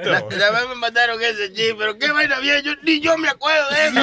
La, 0.04 0.20
la 0.38 0.50
vez 0.50 0.68
me 0.68 0.74
mandaron 0.76 1.20
ese 1.22 1.52
chip, 1.52 1.76
pero 1.78 1.98
qué 1.98 2.10
vaina 2.12 2.38
bien, 2.40 2.62
yo, 2.62 2.72
ni 2.82 3.00
yo 3.00 3.16
me 3.18 3.28
acuerdo 3.28 3.68
de 3.70 3.86
eso. 3.88 4.00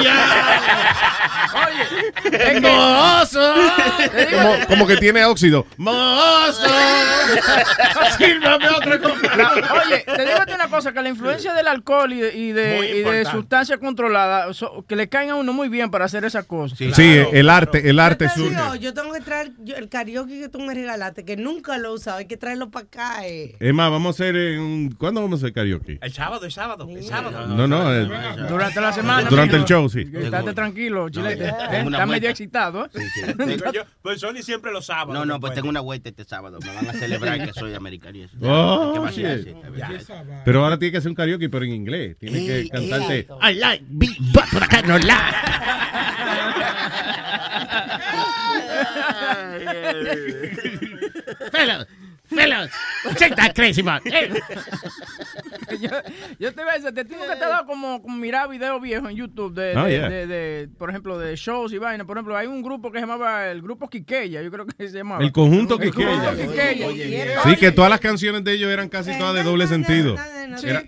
Oye, 1.54 2.60
¡Mozo! 2.60 3.54
Como, 4.30 4.66
como 4.68 4.86
que 4.86 4.96
tiene 4.96 5.24
óxido. 5.24 5.66
¡Mozo! 5.76 6.66
Sírvame 8.18 8.68
otra 8.68 8.98
copa. 9.00 9.36
La- 9.36 9.82
oye, 9.84 10.04
te 10.04 10.22
digo 10.24 10.40
una 10.54 10.68
cosa, 10.68 10.92
que 10.92 11.02
la 11.02 11.08
influencia 11.08 11.54
del 11.54 11.66
alcohol 11.68 12.12
y 12.12 12.20
de, 12.20 12.36
y 12.36 12.52
de, 12.52 13.22
y 13.24 13.30
sustancias 13.30 13.78
controladas, 13.78 14.56
so- 14.56 14.84
que 14.88 14.96
le 14.96 15.08
caen 15.08 15.30
a 15.30 15.34
uno 15.36 15.52
muy 15.52 15.68
bien 15.68 15.90
para 15.90 16.04
hacer 16.04 16.24
esas 16.24 16.44
cosas. 16.44 16.78
Sí, 16.78 16.90
el 17.32 17.48
arte, 17.48 17.88
el 17.88 17.98
arte 18.00 18.28
surge. 18.28 18.50
digo, 18.50 18.74
yo 18.76 18.94
tengo 18.94 19.12
que 19.12 19.20
traer 19.20 19.52
yo- 19.58 19.76
el 19.76 19.88
karaoke 19.88 20.38
que 20.40 20.48
tú 20.48 20.60
me 20.60 20.74
regalaste, 20.74 21.24
que 21.24 21.36
nunca 21.36 21.78
lo 21.78 21.90
he 21.90 21.92
usado, 21.94 22.18
hay 22.18 22.26
que 22.26 22.36
traerlo 22.36 22.70
para 22.70 22.86
acá. 22.86 23.26
Eh. 23.26 23.56
Es 23.58 23.74
más, 23.74 23.90
vamos 23.90 24.08
a 24.20 24.22
hacer 24.22 24.34
un... 24.58 24.94
¿Cuándo 24.98 25.20
vamos 25.22 25.40
a 25.40 25.46
hacer 25.46 25.54
karaoke? 25.54 25.89
El 26.00 26.12
sábado, 26.12 26.44
el 26.44 26.52
sábado, 26.52 26.86
el 26.88 27.02
sábado. 27.04 27.46
No, 27.46 27.66
no. 27.66 27.92
eh, 27.94 28.06
Durante 28.48 28.80
la 28.80 28.92
semana. 28.92 29.28
Durante 29.28 29.56
el 29.56 29.64
show, 29.64 29.88
sí. 29.88 30.00
Estate 30.12 30.52
tranquilo, 30.52 31.08
chilete. 31.08 31.46
Eh, 31.48 31.84
Está 31.86 32.06
medio 32.06 32.30
excitado. 32.30 32.86
¿eh? 32.86 33.34
Pero 33.36 33.72
yo- 33.72 33.82
pues 34.02 34.20
Sony 34.20 34.42
siempre 34.42 34.72
lo 34.72 34.82
sábados. 34.82 35.14
No, 35.14 35.24
no, 35.24 35.40
pues 35.40 35.54
tengo 35.54 35.68
una 35.68 35.80
vuelta 35.80 36.08
este 36.08 36.24
sábado. 36.24 36.58
Me 36.64 36.74
van 36.74 36.88
a 36.88 36.92
celebrar 36.92 37.44
que 37.44 37.52
soy 37.52 37.74
americano. 37.74 38.16
y 38.18 38.22
eso. 38.22 38.36
Oh, 38.42 39.00
vacilarse. 39.00 39.54
Pero 40.44 40.64
ahora 40.64 40.78
tiene 40.78 40.92
que 40.92 40.98
hacer 40.98 41.08
un 41.08 41.14
karaoke, 41.14 41.48
pero 41.48 41.64
en 41.64 41.72
inglés. 41.72 42.16
Tiene 42.18 42.46
que 42.46 42.68
cantarte. 42.68 43.26
I 43.42 43.54
like 43.54 43.84
big 43.88 44.16
butt, 44.32 44.44
but 44.52 44.62
I 44.62 44.66
cannot 44.66 45.02
Fellas, 52.30 52.70
check 53.16 53.34
that 53.34 53.52
crazy 53.54 53.82
man. 53.82 54.00
Hey. 54.04 54.30
yo, 55.80 55.90
yo 56.38 56.52
te 56.54 56.62
voy 56.62 56.70
a 56.70 56.74
decir, 56.78 56.92
te 56.94 57.04
tengo 57.04 57.22
que 57.26 57.36
te 57.36 57.44
he 57.44 57.48
dado 57.48 57.66
como, 57.66 58.00
como 58.02 58.16
mirar 58.16 58.48
videos 58.48 58.80
viejos 58.80 59.10
en 59.10 59.16
YouTube 59.16 59.54
de, 59.54 59.76
Oh, 59.76 59.84
de- 59.84 59.90
yeah. 59.90 60.08
de- 60.08 60.26
de, 60.26 60.68
por 60.78 60.90
ejemplo, 60.90 61.18
de 61.18 61.34
shows 61.36 61.72
y 61.72 61.78
vainas. 61.78 62.06
Por 62.06 62.16
ejemplo, 62.16 62.36
hay 62.36 62.46
un 62.46 62.62
grupo 62.62 62.90
que 62.90 62.98
se 62.98 63.02
llamaba 63.06 63.48
el 63.48 63.62
grupo 63.62 63.88
Quiqueya, 63.88 64.42
yo 64.42 64.50
creo 64.50 64.66
que 64.66 64.88
se 64.88 64.96
llamaba. 64.98 65.22
El 65.22 65.32
conjunto 65.32 65.78
El 65.80 65.92
conjunto 65.92 66.30
Quiqueya. 66.36 66.92
Quiqueya. 66.92 67.42
Sí, 67.42 67.56
que 67.56 67.72
todas 67.72 67.90
las 67.90 68.00
canciones 68.00 68.44
de 68.44 68.52
ellos 68.52 68.70
eran 68.70 68.88
casi 68.88 69.16
todas 69.18 69.34
de 69.34 69.42
doble 69.42 69.66
sentido. 69.66 70.16
Era- 70.62 70.84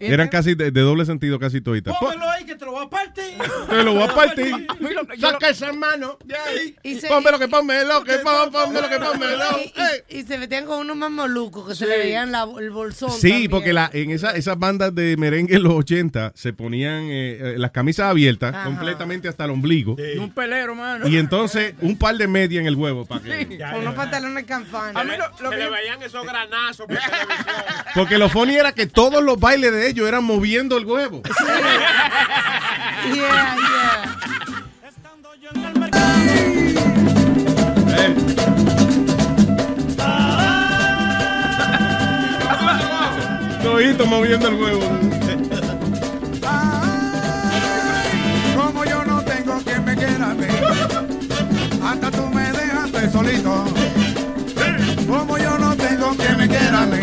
eran 0.00 0.28
casi 0.28 0.54
de, 0.54 0.70
de 0.70 0.80
doble 0.80 1.04
sentido, 1.04 1.38
casi 1.38 1.60
toditas. 1.60 1.94
Póngelo 2.00 2.28
ahí 2.30 2.44
que 2.44 2.56
te 2.56 2.64
lo 2.64 2.72
voy 2.72 2.86
a 2.86 2.88
partir. 2.90 3.24
Te 3.70 3.82
lo 3.84 3.94
voy 3.94 4.02
a 4.02 4.14
partir. 4.14 4.66
Saca 5.20 5.48
esa 5.50 5.72
mano 5.72 6.18
de 6.24 6.36
ahí. 6.36 6.76
Y 6.82 6.96
se- 6.98 7.08
Pónmelo 7.08 7.38
que 7.38 7.48
pónmelo, 7.48 8.02
que 8.04 8.18
pónmelo 8.18 8.88
que 8.88 8.98
pónmelo. 9.04 9.44
Y, 9.58 10.14
y- 10.16 10.20
y 10.20 10.22
se 10.24 10.38
metían 10.38 10.64
con 10.66 10.80
unos 10.80 10.96
más 10.96 11.10
molucos 11.10 11.68
que 11.68 11.74
se 11.74 11.86
le 11.86 11.98
veían 11.98 12.32
la- 12.32 12.48
el 12.58 12.70
bolsón. 12.70 13.10
Sí, 13.12 13.28
también. 13.30 13.50
porque 13.50 13.72
la, 13.72 13.90
en 13.92 14.10
esa, 14.10 14.30
esas 14.32 14.58
bandas 14.58 14.94
de 14.94 15.16
merengue 15.16 15.56
en 15.56 15.62
los 15.62 15.72
80 15.74 16.32
se 16.34 16.52
ponían 16.52 17.04
eh, 17.04 17.38
eh, 17.40 17.54
las 17.58 17.70
camisas 17.70 18.06
abiertas 18.06 18.54
Ajá. 18.54 18.64
completamente 18.64 19.28
hasta 19.28 19.44
el 19.44 19.50
ombligo. 19.50 19.96
Y 19.98 20.18
un 20.18 20.30
pelero, 20.32 20.74
mano. 20.74 21.06
Y 21.06 21.16
entonces 21.16 21.74
un 21.80 21.96
par 21.96 22.16
de 22.16 22.26
media 22.26 22.60
en 22.60 22.66
el 22.66 22.74
huevo. 22.76 23.04
Para 23.06 23.22
que, 23.22 23.46
Sí, 23.50 23.58
con 23.58 23.80
unos 23.80 23.94
pantalones 23.94 24.44
campana. 24.44 24.98
A 25.00 25.04
mí 25.04 25.12
lo, 25.16 25.50
se 25.50 25.56
le 25.56 25.70
veían 25.70 26.02
esos 26.02 26.24
granazos 26.26 26.86
por 26.86 26.98
porque 27.94 28.18
lo 28.18 28.28
funny 28.28 28.56
era 28.56 28.72
que 28.72 28.86
todos 28.86 29.22
los 29.22 29.38
bailes 29.38 29.72
de 29.72 29.88
ellos 29.90 30.08
eran 30.08 30.24
moviendo 30.24 30.76
el 30.76 30.84
huevo. 30.86 31.22
Yeah, 33.02 33.56
yeah. 33.56 34.20
Todito 43.62 44.06
moviendo 44.06 44.48
el 44.48 44.54
huevo. 44.54 44.80
Como 48.56 48.84
yo 48.84 49.04
no 49.04 49.22
tengo 49.22 49.58
quien 49.62 49.84
me 49.84 49.96
quiera 49.96 50.30
a 50.30 50.34
mí, 50.34 50.46
hasta 51.82 52.10
tú 52.10 52.26
me 52.28 52.52
dejaste 52.52 53.10
solito. 53.10 53.64
Como 55.08 55.38
yo 55.38 55.58
no 55.58 55.74
tengo 55.76 56.14
quien 56.16 56.36
me 56.36 56.48
quiera 56.48 56.82
a 56.82 56.86
mí, 56.86 57.00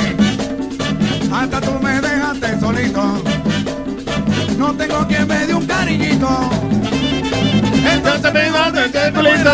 hasta 1.41 1.61
tú 1.61 1.71
me 1.81 2.01
dejaste 2.01 2.59
solito. 2.59 3.23
No 4.57 4.73
tengo 4.73 5.07
quien 5.07 5.27
me 5.27 5.45
dé 5.45 5.53
un 5.53 5.65
cariñito. 5.65 6.49
Entonces 7.93 8.33
me 8.33 8.39
dejaste 8.41 9.11
solito. 9.13 9.53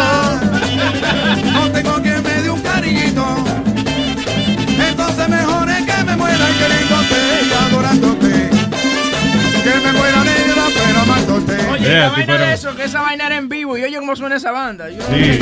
No 1.53 1.69
tengo 1.71 1.93
quien 2.01 2.23
me 2.23 2.41
dé 2.41 2.49
un 2.49 2.61
cariñito. 2.61 3.25
Entonces 4.89 5.29
mejor 5.29 5.69
es 5.69 5.85
que 5.85 6.03
me 6.03 6.15
muera 6.15 6.45
queriéndote 6.59 7.19
y 7.49 7.53
adorándote. 7.67 8.49
Que 9.63 9.75
me 9.85 9.91
muera 9.93 10.23
negra 10.23 10.63
pero 10.75 10.99
amándote. 11.01 11.57
Oye, 11.71 11.83
Yeah, 11.83 11.99
la 11.99 12.09
sí, 12.09 12.15
vaina 12.15 12.25
pero- 12.33 12.45
de 12.45 12.53
eso, 12.53 12.75
que 12.75 12.83
esa 12.85 13.01
vaina 13.01 13.25
era 13.27 13.37
en 13.37 13.49
vivo. 13.49 13.77
Y 13.77 13.83
oye 13.83 13.97
cómo 13.97 14.15
suena 14.15 14.35
esa 14.37 14.51
banda. 14.51 14.89
Yo- 14.89 15.01
Sí. 15.03 15.39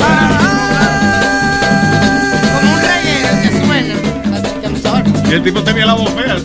Como 2.52 2.72
un 2.74 2.80
relleno 2.80 3.42
que 3.42 3.66
suena. 3.66 3.94
Y 5.32 5.34
el 5.36 5.42
tipo 5.42 5.62
tenía 5.64 5.86
la 5.86 5.94
voz 5.94 6.10
fea. 6.10 6.36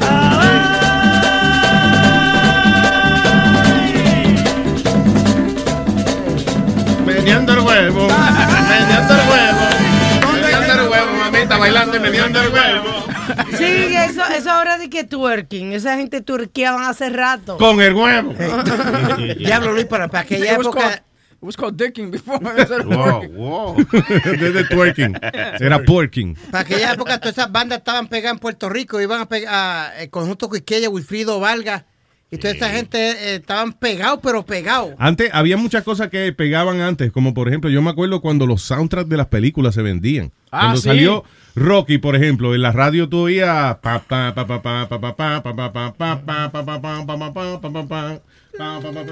Meneando 7.06 7.52
el 7.52 7.60
huevo, 7.60 8.08
meneando 8.08 9.14
el 9.14 9.30
huevo, 9.30 10.32
meneando 10.42 10.84
el 10.84 10.90
huevo, 10.90 11.14
mamita 11.20 11.58
bailando 11.58 11.98
y 11.98 12.00
meneando 12.00 12.42
el 12.42 12.54
huevo. 12.54 12.88
Sí, 13.58 13.94
eso, 13.94 14.24
eso 14.34 14.52
ahora 14.52 14.78
de 14.78 14.90
que 14.90 15.04
twerking. 15.04 15.74
Esa 15.74 15.98
gente 15.98 16.22
twerkeaban 16.22 16.86
hace 16.86 17.10
rato. 17.10 17.58
Con 17.58 17.82
el 17.82 17.94
huevo. 17.94 18.34
Diablo, 19.38 19.74
Luis, 19.74 19.86
para, 19.88 20.08
para 20.08 20.24
aquella 20.24 20.54
época. 20.54 21.04
It 21.40 21.46
was 21.46 21.56
called 21.56 21.78
dicking 21.78 22.10
before. 22.10 22.40
Wow, 22.40 23.22
wow. 23.30 23.76
Desde 23.76 24.64
twerking. 24.70 25.16
Era 25.60 25.84
twerking. 25.86 26.36
Para 26.52 26.62
aquella 26.62 26.94
época 26.94 27.20
todas 27.20 27.38
esas 27.38 27.52
bandas 27.52 27.78
estaban 27.80 28.08
pegadas 28.08 28.36
en 28.36 28.40
Puerto 28.40 28.70
Rico, 28.70 29.00
iban 29.00 29.22
a 29.22 29.30
pegar 29.30 29.54
a 29.54 30.02
el 30.02 30.10
conjunto 30.10 30.50
Quisqueya, 30.50 30.90
Wilfrido 30.90 31.40
Valga, 31.40 31.86
Y 32.30 32.38
toda 32.38 32.54
esa 32.54 32.70
gente 32.70 32.98
eh, 32.98 33.36
estaban 33.36 33.72
pegados, 33.74 34.20
pero 34.22 34.46
pegados. 34.46 34.96
Antes 34.98 35.30
había 35.32 35.56
muchas 35.58 35.84
cosas 35.84 36.10
que 36.10 36.34
pegaban 36.34 36.82
antes, 36.82 37.12
como 37.12 37.34
por 37.34 37.48
ejemplo, 37.48 37.70
yo 37.70 37.82
me 37.82 37.90
acuerdo 37.92 38.20
cuando 38.20 38.46
los 38.46 38.64
soundtracks 38.64 39.08
de 39.08 39.18
las 39.18 39.28
películas 39.28 39.76
se 39.76 39.82
vendían. 39.82 40.34
Ah, 40.52 40.60
Cuando 40.62 40.78
sí. 40.82 40.88
salió 40.90 41.24
Rocky, 41.56 42.00
por 42.00 42.16
ejemplo, 42.16 42.54
en 42.56 42.62
la 42.64 42.72
radio 42.72 43.08
tú 43.08 43.20
oías 43.20 43.78
Pa, 48.58 48.80
pa, 48.82 48.92
pa, 48.92 49.04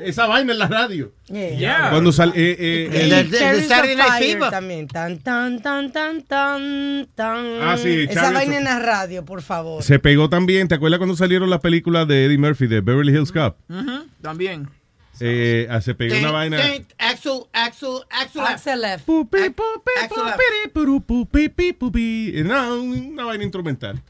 esa 0.00 0.26
vaina 0.26 0.52
en 0.52 0.58
la 0.58 0.66
radio. 0.66 1.12
Yeah. 1.26 1.58
Yeah. 1.58 1.90
Cuando 1.90 2.12
sale. 2.12 2.32
Eh, 2.34 2.56
eh, 2.58 3.10
el, 3.10 3.66
Saturday 3.66 3.96
Night 3.96 4.18
Fever. 4.18 4.50
También. 4.50 4.88
Tan, 4.88 5.18
tan, 5.18 5.60
tan, 5.60 5.92
tan, 5.92 6.22
tan, 6.22 7.08
tan. 7.14 7.62
Ah, 7.62 7.76
sí, 7.76 8.06
esa 8.08 8.30
vaina 8.30 8.56
en 8.56 8.64
la 8.64 8.78
radio, 8.78 9.24
por 9.24 9.42
favor. 9.42 9.82
Se 9.82 9.98
pegó 9.98 10.28
también. 10.28 10.68
¿Te 10.68 10.76
acuerdas 10.76 10.98
cuando 10.98 11.16
salieron 11.16 11.50
las 11.50 11.60
películas 11.60 12.08
de 12.08 12.24
Eddie 12.24 12.38
Murphy 12.38 12.66
de 12.66 12.80
Beverly 12.80 13.12
Hills 13.12 13.32
Cop? 13.32 13.56
Uh 13.68 13.74
-huh. 13.74 14.04
También. 14.22 14.68
Eh, 15.20 15.68
ah, 15.70 15.80
se 15.80 15.94
pegó 15.94 16.16
una 16.18 16.30
vaina. 16.30 16.58
Axel, 16.98 17.44
Axel, 17.52 18.00
Axel. 18.10 18.42
Axel 18.42 18.84
F. 18.84 19.04
Una 23.14 23.24
vaina 23.24 23.44
instrumental. 23.44 24.02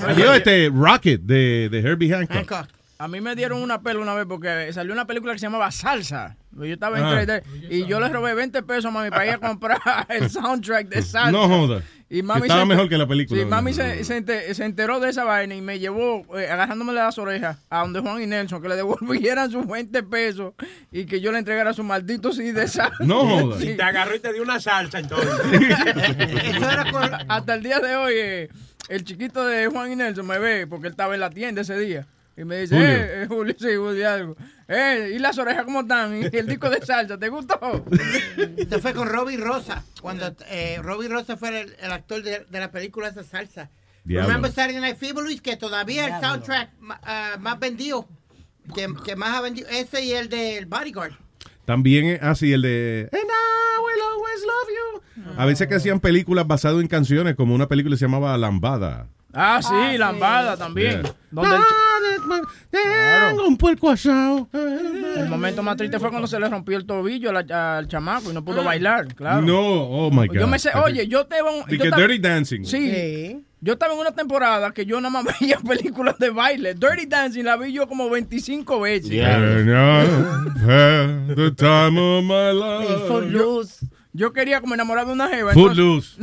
Adiós, 0.00 0.36
este 0.36 0.70
Rocket 0.72 1.20
de, 1.20 1.68
de 1.70 1.78
Herbie 1.80 2.10
Hancock. 2.10 2.50
Hancock. 2.50 2.81
A 3.02 3.08
mí 3.08 3.20
me 3.20 3.34
dieron 3.34 3.60
una 3.60 3.82
pela 3.82 3.98
una 3.98 4.14
vez 4.14 4.26
porque 4.28 4.72
salió 4.72 4.92
una 4.92 5.06
película 5.08 5.32
que 5.32 5.40
se 5.40 5.46
llamaba 5.46 5.72
Salsa. 5.72 6.36
Yo 6.52 6.64
estaba 6.66 6.98
en 6.98 7.04
Ah. 7.04 7.20
3D 7.24 7.42
y 7.68 7.84
yo 7.86 7.98
le 7.98 8.08
robé 8.10 8.32
20 8.34 8.62
pesos 8.62 8.84
a 8.86 8.90
mami 8.90 9.10
para 9.10 9.26
ir 9.26 9.32
a 9.32 9.38
comprar 9.38 9.80
el 10.08 10.30
soundtrack 10.30 10.88
de 10.88 11.02
Salsa. 11.02 11.32
No 11.32 11.48
joda. 11.48 11.82
Y 12.08 12.22
mami 12.22 12.42
Estaba 12.42 12.60
se- 12.60 12.66
mejor 12.66 12.88
que 12.88 12.96
la 12.98 13.08
película. 13.08 13.40
Sí, 13.40 13.44
mami 13.46 13.72
se, 13.72 14.04
se 14.04 14.18
ente- 14.22 14.54
se 14.54 14.64
enteró 14.64 15.00
de 15.00 15.08
esa 15.10 15.24
vaina 15.24 15.54
y 15.56 15.60
me 15.62 15.80
llevó 15.80 16.24
eh, 16.38 16.48
agarrándome 16.48 16.92
de 16.92 16.98
las 17.00 17.18
orejas 17.18 17.56
a 17.70 17.80
donde 17.80 17.98
Juan 18.00 18.22
y 18.22 18.26
Nelson 18.26 18.62
que 18.62 18.68
le 18.68 18.76
devolvieran 18.76 19.50
sus 19.50 19.66
20 19.66 20.02
pesos 20.04 20.52
y 20.92 21.04
que 21.06 21.20
yo 21.20 21.32
le 21.32 21.38
entregara 21.38 21.72
su 21.72 21.82
maldito 21.82 22.32
CD 22.32 22.52
de 22.52 22.68
salsa. 22.68 22.94
No 23.00 23.26
joda. 23.26 23.58
Sí. 23.58 23.70
Y 23.70 23.76
te 23.76 23.82
agarró 23.82 24.14
y 24.14 24.20
te 24.20 24.32
dio 24.32 24.42
una 24.44 24.60
salsa 24.60 25.00
entonces. 25.00 25.28
Hasta 27.28 27.54
el 27.54 27.62
día 27.62 27.78
de 27.80 27.96
hoy, 27.96 28.12
eh, 28.16 28.48
el 28.88 29.04
chiquito 29.04 29.44
de 29.44 29.66
Juan 29.66 29.92
y 29.92 29.96
Nelson 29.96 30.26
me 30.26 30.38
ve 30.38 30.66
porque 30.66 30.86
él 30.86 30.92
estaba 30.92 31.14
en 31.14 31.20
la 31.20 31.30
tienda 31.30 31.62
ese 31.62 31.78
día. 31.78 32.06
Y 32.36 32.44
me 32.44 32.60
dice, 32.62 32.74
Julio. 32.76 32.90
eh, 32.90 33.22
eh, 33.22 33.26
Julio, 33.28 33.54
sí, 33.58 33.76
Julio, 33.76 34.10
algo. 34.10 34.36
Eh, 34.68 35.12
¿y 35.16 35.18
las 35.18 35.36
orejas 35.38 35.64
cómo 35.64 35.80
están? 35.82 36.16
¿Y 36.16 36.34
el 36.36 36.46
disco 36.46 36.70
de 36.70 36.80
salsa? 36.84 37.18
¿Te 37.18 37.28
gustó? 37.28 37.84
Esto 38.56 38.78
fue 38.80 38.94
con 38.94 39.08
Robbie 39.08 39.36
Rosa, 39.36 39.84
cuando 40.00 40.34
eh, 40.48 40.78
Robbie 40.82 41.08
Rosa 41.08 41.36
fue 41.36 41.60
el, 41.60 41.76
el 41.78 41.92
actor 41.92 42.22
de, 42.22 42.46
de 42.48 42.60
la 42.60 42.70
película 42.70 43.08
esa 43.08 43.22
salsa. 43.22 43.68
Diablo. 44.04 44.28
Remember 44.28 44.50
Saturday 44.50 44.80
Night 44.80 44.96
Fever, 44.96 45.22
Luis, 45.22 45.40
que 45.42 45.56
todavía 45.56 46.06
el 46.06 46.20
soundtrack 46.20 46.70
ah, 47.02 47.36
más 47.38 47.58
vendido, 47.60 48.08
que, 48.74 48.88
que 49.04 49.14
más 49.14 49.36
ha 49.36 49.40
vendido, 49.42 49.68
ese 49.68 50.02
y 50.02 50.12
el 50.12 50.28
del 50.28 50.66
Bodyguard. 50.66 51.12
También 51.66 52.18
así 52.22 52.52
el 52.52 52.62
de 52.62 53.08
And 53.12 53.22
I 53.22 53.78
will 53.84 54.02
always 54.10 54.42
love 54.42 54.68
you. 55.26 55.32
A 55.40 55.44
veces 55.46 55.68
que 55.68 55.74
hacían 55.76 56.00
películas 56.00 56.46
basadas 56.46 56.80
en 56.80 56.88
canciones, 56.88 57.36
como 57.36 57.54
una 57.54 57.68
película 57.68 57.94
que 57.94 57.98
se 57.98 58.06
llamaba 58.06 58.36
Lambada. 58.38 59.06
Ah, 59.32 59.60
sí, 59.62 59.98
lambada 59.98 60.56
también. 60.56 61.02
Yeah. 61.02 61.14
Donde 61.30 61.56
el, 61.56 61.62
Tengo 63.30 63.48
un 63.48 63.56
puerco 63.56 63.88
asado. 63.88 64.48
el 64.52 65.28
momento 65.28 65.62
más 65.62 65.76
triste 65.76 65.98
fue 65.98 66.10
cuando 66.10 66.26
se 66.26 66.38
le 66.38 66.48
rompió 66.48 66.76
el 66.76 66.84
tobillo 66.84 67.30
al, 67.30 67.50
al 67.50 67.88
chamaco 67.88 68.30
y 68.30 68.34
no 68.34 68.44
pudo 68.44 68.62
bailar, 68.62 69.14
claro. 69.14 69.40
No, 69.42 69.58
oh 69.58 70.10
my 70.10 70.26
God. 70.26 70.34
Yo 70.36 70.46
me 70.46 70.58
sé, 70.58 70.70
oye, 70.74 71.08
yo 71.08 71.26
te 71.26 71.36
yo 71.38 71.64
que 71.66 71.76
estaba- 71.76 71.96
Dirty 72.02 72.18
Dancing. 72.18 72.64
Sí. 72.64 73.44
Yo 73.64 73.74
estaba 73.74 73.94
en 73.94 74.00
una 74.00 74.10
temporada 74.10 74.72
que 74.72 74.84
yo 74.84 75.00
nada 75.00 75.22
más 75.22 75.24
veía 75.40 75.56
películas 75.58 76.18
de 76.18 76.30
baile. 76.30 76.74
Dirty 76.74 77.06
Dancing 77.06 77.44
la 77.44 77.56
vi 77.56 77.72
yo 77.72 77.86
como 77.86 78.10
25 78.10 78.80
veces. 78.80 79.24
Had 79.24 79.66
the 81.36 81.50
time 81.56 81.96
of 81.98 82.24
my 82.24 82.52
life. 82.52 83.88
Yo 84.14 84.32
quería 84.32 84.60
como 84.60 84.74
enamorar 84.74 85.06
de 85.06 85.12
una 85.12 85.28
jeva. 85.28 85.52
Footloose. 85.54 86.20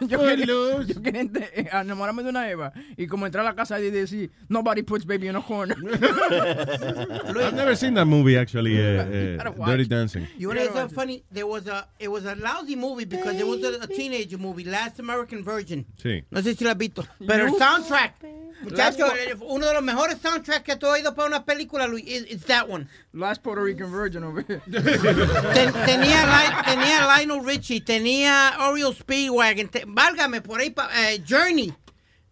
yo 0.00 0.18
quería, 0.18 0.46
yo 0.46 1.02
quería 1.02 1.20
ente- 1.22 1.50
eh, 1.54 1.68
enamorarme 1.72 2.22
de 2.22 2.30
una 2.30 2.44
jeva 2.44 2.72
y 2.96 3.06
como 3.06 3.26
entrar 3.26 3.44
a 3.44 3.50
la 3.50 3.54
casa 3.54 3.78
y 3.80 3.90
decir, 3.90 4.30
nobody 4.48 4.82
puts 4.82 5.04
baby 5.04 5.28
in 5.28 5.36
a 5.36 5.42
corner. 5.42 5.76
I've 5.84 7.54
never 7.54 7.76
seen 7.76 7.94
that 7.94 8.06
movie 8.06 8.36
actually, 8.38 8.78
uh, 8.78 9.02
uh, 9.04 9.66
Dirty 9.66 9.84
Dancing. 9.86 10.26
You 10.38 10.52
know 10.54 10.62
what's 10.62 10.74
so 10.74 10.88
funny? 10.88 11.24
There 11.30 11.46
was 11.46 11.66
a, 11.66 11.86
it 11.98 12.08
was 12.08 12.24
a 12.24 12.34
lousy 12.36 12.76
movie 12.76 13.04
because 13.04 13.38
it 13.38 13.46
was 13.46 13.62
a, 13.62 13.82
a 13.82 13.86
teenager 13.86 14.38
movie, 14.38 14.64
Last 14.64 14.98
American 14.98 15.42
Virgin. 15.44 15.84
Sí. 16.02 16.22
No 16.30 16.40
sé 16.40 16.56
si 16.56 16.64
lo 16.64 16.70
has 16.70 16.78
visto. 16.78 17.04
Pero 17.26 17.46
el 17.46 17.54
soundtrack, 17.54 18.14
muchacho, 18.62 19.06
eh, 19.16 19.34
uno 19.40 19.66
de 19.66 19.74
los 19.74 19.82
mejores 19.82 20.18
soundtracks 20.20 20.64
que 20.64 20.76
tú 20.76 20.86
has 20.86 20.94
oído 20.94 21.14
para 21.14 21.28
una 21.28 21.44
película, 21.44 21.86
Luis, 21.86 22.04
is, 22.06 22.24
is 22.30 22.44
that 22.44 22.68
one. 22.68 22.86
Last 23.12 23.42
Puerto 23.42 23.62
Rican 23.62 23.90
Virgin 23.90 24.22
over 24.24 24.44
here. 24.46 24.60
Ten- 24.70 25.72
tenía, 25.72 26.62
tenía 26.64 27.06
Lionel 27.16 27.44
Richie, 27.44 27.80
tenía 27.80 28.56
Oriole 28.68 28.94
Speedwagon, 28.94 29.68
te- 29.68 29.84
válgame 29.86 30.40
por 30.42 30.60
ahí, 30.60 30.70
pa- 30.70 30.90
eh, 30.94 31.22
Journey, 31.26 31.72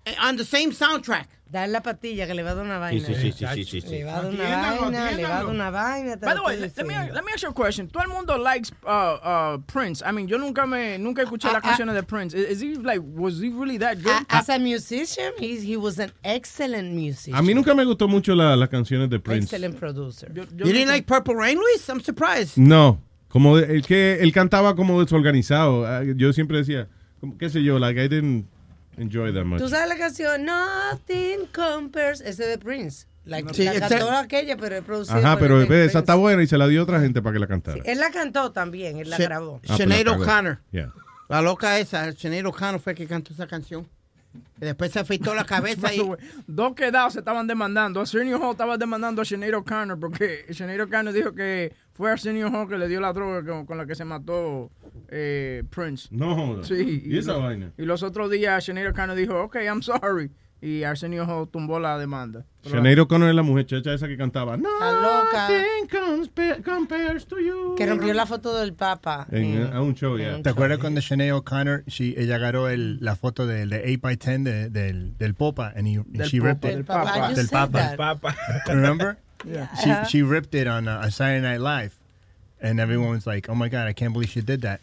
eh, 0.05 0.15
on 0.23 0.37
the 0.37 0.45
same 0.45 0.73
soundtrack. 0.73 1.29
Dale 1.51 1.73
la 1.73 1.83
patilla 1.83 2.27
que 2.27 2.35
le 2.35 2.43
va 2.43 2.51
a 2.51 2.55
dar 2.57 2.65
una 2.67 2.79
vaina. 2.79 3.07
sí, 3.07 3.15
sí, 3.15 3.33
sí, 3.33 3.47
sí, 3.55 3.65
sí, 3.65 3.81
sí. 3.81 3.89
Le 3.89 4.05
va 4.05 4.19
a 4.19 4.23
dar 4.23 4.33
una 4.33 4.45
vaina, 4.45 5.13
le 5.13 5.23
va 5.25 5.29
a 5.29 5.33
dar 5.39 5.47
una 5.47 5.71
vaina. 5.71 6.17
By 6.17 6.35
the 6.35 6.41
way, 6.43 6.57
let 6.61 6.85
me, 6.85 6.95
let 7.13 7.23
me 7.25 7.33
ask 7.33 7.43
you 7.43 7.49
a 7.49 7.55
question. 7.55 7.89
Todo 7.89 8.03
el 8.03 8.11
mundo 8.11 8.37
likes 8.37 8.71
uh, 8.85 8.89
uh, 8.91 9.59
Prince. 9.67 10.03
I 10.07 10.13
mean, 10.13 10.29
yo 10.29 10.37
nunca 10.37 10.67
me 10.67 10.99
nunca 10.99 11.23
escuché 11.23 11.49
Ah, 11.49 11.53
las 11.55 11.63
ah. 11.65 11.69
canciones 11.69 11.95
de 11.95 12.03
Prince. 12.03 12.35
Is, 12.37 12.51
is 12.51 12.61
he 12.61 12.75
like 12.75 13.01
was 13.03 13.41
he 13.41 13.49
really 13.49 13.79
that 13.79 13.97
good? 14.03 14.13
A- 14.29 14.37
As 14.39 14.51
a 14.51 14.59
musician, 14.59 15.33
he, 15.39 15.57
he 15.59 15.79
was 15.79 15.99
an 15.99 16.13
excellent 16.23 16.93
musician. 16.95 17.35
A 17.35 17.41
mí 17.43 17.55
nunca 17.55 17.75
me 17.75 17.85
gustó 17.85 18.09
mucho 18.09 18.35
la- 18.35 18.55
las 18.55 18.69
canciones 18.69 19.09
de 19.09 19.19
Prince. 19.19 19.45
Excellent 19.45 19.79
producer. 19.79 20.31
You 20.35 20.45
didn't 20.73 20.89
like 20.89 21.07
Purple 21.07 21.35
Rain, 21.35 21.57
Luis? 21.57 21.89
I'm 21.89 22.01
surprised. 22.03 22.59
No, 22.59 23.01
como 23.29 23.57
el 23.57 23.83
que 23.87 24.19
él 24.21 24.33
cantaba 24.33 24.77
como 24.77 25.01
desorganizado. 25.03 25.87
Ah, 25.87 26.03
Yo 26.05 26.33
siempre 26.35 26.59
decía, 26.59 26.89
como, 27.21 27.39
qué 27.39 27.49
sé 27.49 27.63
yo, 27.63 27.79
like 27.79 27.99
I 27.99 28.07
didn't 28.09 28.45
enjoy 28.99 29.33
that 29.33 29.45
much. 29.45 29.59
¿Tú 29.59 29.69
sabes 29.69 29.89
la 29.89 29.97
canción 29.97 30.45
Nothing 30.45 31.47
Compares? 31.55 32.21
Ese 32.21 32.47
de 32.47 32.59
Prince. 32.59 33.07
Like, 33.25 33.53
Sí, 33.53 33.65
la 33.65 33.75
esa- 33.75 33.89
cantó 33.89 34.11
aquella, 34.11 34.57
pero 34.57 34.77
es 34.77 34.83
producida 34.85 35.17
Ajá, 35.19 35.39
pero 35.39 35.57
Prince. 35.59 35.85
esa 35.85 35.99
está 35.99 36.15
buena 36.15 36.43
y 36.43 36.47
se 36.47 36.57
la 36.57 36.67
dio 36.67 36.83
otra 36.83 36.99
gente 37.01 37.21
para 37.21 37.35
que 37.35 37.39
la 37.41 37.47
cantara. 37.47 37.83
Él 37.85 37.99
la 37.99 38.11
cantó 38.11 38.53
también, 38.53 38.99
él 38.99 39.11
la 39.11 39.19
grabó. 39.19 39.57
Ah, 39.57 39.65
pues 39.67 39.79
Sinead 39.79 40.07
la. 40.07 40.13
O'Connor. 40.13 40.59
Yeah. 40.73 40.93
La 41.29 41.43
loca 41.43 41.79
esa, 41.79 42.11
Sinead 42.13 42.47
O'Connor 42.47 42.81
fue 42.81 42.95
que 42.95 43.07
cantó 43.07 43.35
esa 43.35 43.47
canción. 43.47 43.87
Y 44.61 44.65
después 44.65 44.91
se 44.93 44.99
afeitó 45.01 45.35
la 45.35 45.45
cabeza 45.45 45.95
y... 45.95 46.01
Dos 46.47 46.75
quedados 46.75 47.13
se 47.15 47.21
estaban 47.21 47.47
demandando. 47.47 48.01
Arsenio 48.01 48.39
Hall 48.39 48.53
estaba 48.53 48.77
demandando 48.77 49.23
a 49.23 49.25
Sinead 49.25 49.55
O'Connor 49.55 49.99
porque 49.99 50.47
Sinead 50.51 50.81
O'Connor 50.81 51.13
dijo 51.13 51.33
que 51.35 51.73
fue 51.93 52.11
Arsenio 52.11 52.49
Hall 52.49 52.69
que 52.69 52.79
le 52.79 52.89
dio 52.89 53.01
la 53.01 53.13
droga 53.13 53.45
con, 53.45 53.67
con 53.67 53.79
la 53.79 53.87
que 53.87 53.95
se 53.95 54.05
mató 54.05 54.71
eh, 55.09 55.63
Prince. 55.71 56.09
No 56.11 56.35
joda. 56.35 56.65
Sí. 56.65 57.03
¿Y 57.05 57.19
esa 57.19 57.35
lo- 57.35 57.43
vaina? 57.43 57.73
Y 57.79 57.83
los 57.83 58.03
otros 58.03 58.31
días 58.31 58.65
Sinead 58.65 58.91
O'Connor 58.91 59.17
dijo, 59.17 59.43
ok, 59.43 59.57
I'm 59.65 59.83
sorry. 59.83 60.31
Y 60.61 60.83
Arsenio 60.83 61.25
Hall 61.25 61.49
tumbó 61.49 61.79
la 61.79 61.97
demanda. 61.99 62.45
Sinead 62.65 62.99
O'Connor 62.99 63.29
es 63.29 63.35
la 63.37 63.43
muchacha 63.43 63.93
esa 63.95 64.09
que 64.09 64.17
cantaba. 64.17 64.57
No, 64.57 64.69
loca. 64.69 65.49
compa- 65.89 66.63
compares 66.65 67.27
to 67.27 67.39
you. 67.39 67.75
Que 67.77 67.87
rompió 67.87 68.13
la 68.13 68.27
foto 68.27 68.59
del 68.59 68.75
Papa. 68.75 69.27
En, 69.31 69.73
a 69.73 69.81
un 69.81 69.95
show, 69.95 70.19
ya. 70.19 70.43
¿Te 70.43 70.51
acuerdas 70.51 70.79
cuando 70.79 71.01
Sinead 71.01 71.37
O'Connor, 71.37 71.85
ella 71.99 72.35
agarró 72.37 72.69
el, 72.69 72.99
la 73.01 73.15
foto 73.15 73.47
del 73.47 73.71
de 73.71 73.85
8x10 74.01 74.43
de- 74.43 74.71
del, 74.71 75.17
del 75.17 75.35
Popa 75.35 75.73
and, 75.77 75.87
he, 75.87 75.95
and 75.97 76.07
Del 76.09 76.29
she 76.29 76.39
Popa, 76.41 76.49
ripped 76.51 76.65
it? 76.71 76.75
del 76.75 76.85
Papa. 76.85 77.33
Del 77.35 77.49
Papa. 77.49 77.79
that. 77.79 77.97
Papa. 77.97 78.37
Remember? 78.67 79.17
Yeah. 79.47 79.69
She, 79.77 79.89
Uh-huh. 79.91 80.05
she 80.07 80.23
ripped 80.25 80.53
it 80.57 80.67
on 80.67 80.89
uh, 80.89 81.09
Saturday 81.11 81.41
Night 81.41 81.61
Live. 81.61 81.97
And 82.61 82.81
everyone's 82.81 83.25
like, 83.25 83.49
oh 83.49 83.55
my 83.55 83.69
God, 83.69 83.87
I 83.87 83.93
can't 83.93 84.13
believe 84.13 84.31
she 84.31 84.41
did 84.41 84.63
that. 84.63 84.81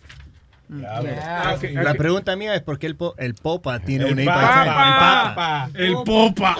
Yeah. 0.69 1.53
Okay, 1.58 1.74
La 1.74 1.82
okay. 1.82 1.94
pregunta 1.98 2.35
mía 2.35 2.56
es 2.56 2.61
por 2.61 2.80
qué 2.80 2.88
el, 2.88 2.95
po- 2.95 3.14
el 3.18 3.35
Popa 3.35 3.80
tiene 3.80 4.06
El 4.06 4.14
un 4.14 4.19
8x10. 4.19 4.26
Papa. 4.26 5.69
El 5.76 5.84
El 5.85 5.94
Popa. 6.03 6.56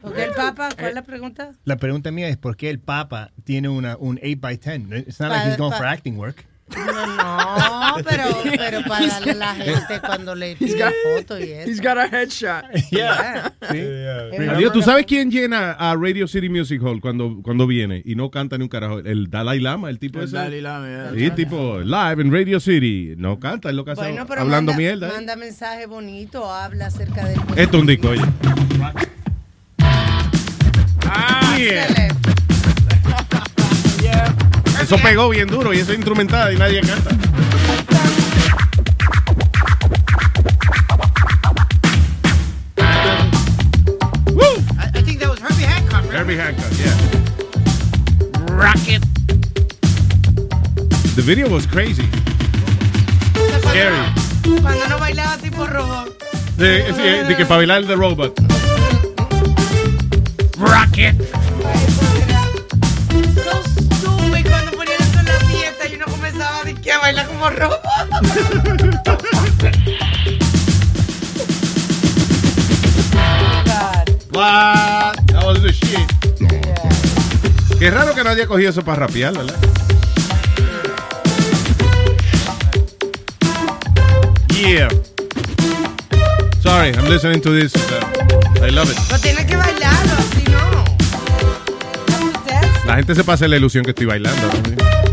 ¿Por 0.00 0.14
qué 0.14 0.24
el 0.24 0.32
Papa? 0.32 0.68
¿Cuál 0.74 0.88
es 0.88 0.94
la 0.94 1.02
pregunta? 1.02 1.52
La 1.64 1.76
pregunta 1.76 2.10
mía 2.10 2.28
es 2.28 2.36
por 2.36 2.56
qué 2.56 2.68
el 2.70 2.78
Papa 2.78 3.30
tiene 3.44 3.68
una, 3.68 3.96
un 3.98 4.18
8x10. 4.18 5.06
It's 5.08 5.20
not 5.20 5.30
like 5.30 5.48
he's 5.48 5.56
going 5.56 5.72
pa- 5.72 5.78
for 5.78 5.86
acting 5.86 6.16
work. 6.18 6.44
No, 6.66 7.96
no, 7.98 8.04
pero, 8.04 8.24
pero 8.56 8.82
para 8.88 9.06
darle 9.06 9.32
a 9.32 9.34
la 9.34 9.54
gente 9.54 10.00
cuando 10.00 10.34
le 10.34 10.56
pide 10.56 10.84
foto 11.16 11.38
y 11.38 11.52
eso. 11.52 11.70
He's 11.70 11.80
got 11.80 11.98
a 11.98 12.06
headshot. 12.06 12.64
Yeah. 12.90 13.52
Adiós, 13.60 14.72
¿tú 14.72 14.82
sabes 14.82 15.04
quién 15.06 15.30
llena 15.30 15.72
a 15.72 15.94
Radio 15.94 16.26
City 16.26 16.48
Music 16.48 16.80
Hall 16.82 17.00
cuando, 17.00 17.40
cuando 17.42 17.66
viene 17.66 18.02
y 18.04 18.14
no 18.14 18.30
canta 18.30 18.56
ni 18.56 18.62
un 18.62 18.68
carajo? 18.68 19.00
El 19.00 19.30
Dalai 19.30 19.60
Lama, 19.60 19.90
el 19.90 19.98
tipo 19.98 20.18
El 20.20 20.24
ese. 20.26 20.36
Dalai 20.36 20.60
Lama, 20.60 20.86
yeah. 20.88 21.28
Sí, 21.28 21.30
tipo 21.32 21.80
live 21.80 22.22
en 22.22 22.32
Radio 22.32 22.60
City. 22.60 23.14
No 23.16 23.38
canta, 23.38 23.68
es 23.68 23.74
lo 23.74 23.84
que 23.84 23.92
hace 23.92 24.02
Bueno, 24.02 24.26
pero 24.26 24.40
hablando 24.42 24.72
manda, 24.72 24.78
mierda. 24.78 25.08
¿eh? 25.08 25.12
manda 25.12 25.36
mensaje 25.36 25.86
bonito, 25.86 26.50
habla 26.50 26.86
acerca 26.86 27.26
del... 27.26 27.38
Esto 27.56 27.76
es 27.76 27.82
un 27.82 27.86
disco, 27.86 28.08
oye. 28.08 28.22
Excelente. 31.56 32.43
Eso 34.80 34.96
pegó 34.98 35.28
bien 35.30 35.48
duro 35.48 35.72
y 35.72 35.78
eso 35.78 35.92
es 35.92 35.96
instrumentada 35.96 36.52
y 36.52 36.56
nadie 36.56 36.80
canta. 36.80 37.10
I, 44.78 44.90
I 44.94 45.02
think 45.02 45.20
that 45.20 45.28
was 45.30 45.40
Herbie 45.40 45.64
Hancock, 45.64 46.04
right? 46.04 46.12
Herbie 46.12 46.36
Hancock, 46.36 46.72
yeah. 46.78 46.94
Rocket. 48.54 49.02
The 51.16 51.22
video 51.22 51.48
was 51.48 51.66
crazy. 51.66 52.08
Scary. 53.60 53.96
Cuando 54.60 54.88
no 54.88 54.98
bailaba 54.98 55.38
tipo 55.38 55.66
robot. 55.66 56.22
De, 56.56 56.92
de, 57.26 57.36
que 57.36 57.44
para 57.46 57.58
bailar 57.58 57.78
el 57.78 57.86
de 57.86 57.96
robot. 57.96 58.38
Rocket. 60.58 61.14
Que 66.84 66.92
a 66.92 66.98
bailar 66.98 67.26
como 67.26 67.48
robot. 67.48 67.80
What? 74.32 75.14
That 75.28 75.44
was 75.44 75.62
the 75.62 75.72
shit. 75.72 76.06
Qué 77.78 77.90
raro 77.90 78.14
que 78.14 78.22
nadie 78.22 78.42
ha 78.42 78.46
cogido 78.46 78.70
eso 78.70 78.84
para 78.84 79.06
rapear, 79.06 79.32
¿verdad? 79.32 79.56
Yeah. 84.50 84.88
Sorry, 86.62 86.92
I'm 86.92 87.08
listening 87.08 87.40
to 87.42 87.50
this. 87.50 87.74
uh, 87.74 88.64
I 88.64 88.70
love 88.70 88.90
it. 88.90 88.98
Tienes 89.22 89.46
que 89.46 89.56
bailarlo, 89.56 90.12
así 90.18 90.44
no. 90.50 90.84
La 92.86 92.96
gente 92.96 93.14
se 93.14 93.24
pasa 93.24 93.48
la 93.48 93.56
ilusión 93.56 93.84
que 93.84 93.90
estoy 93.90 94.06
bailando. 94.06 94.48
¿no? 94.48 95.03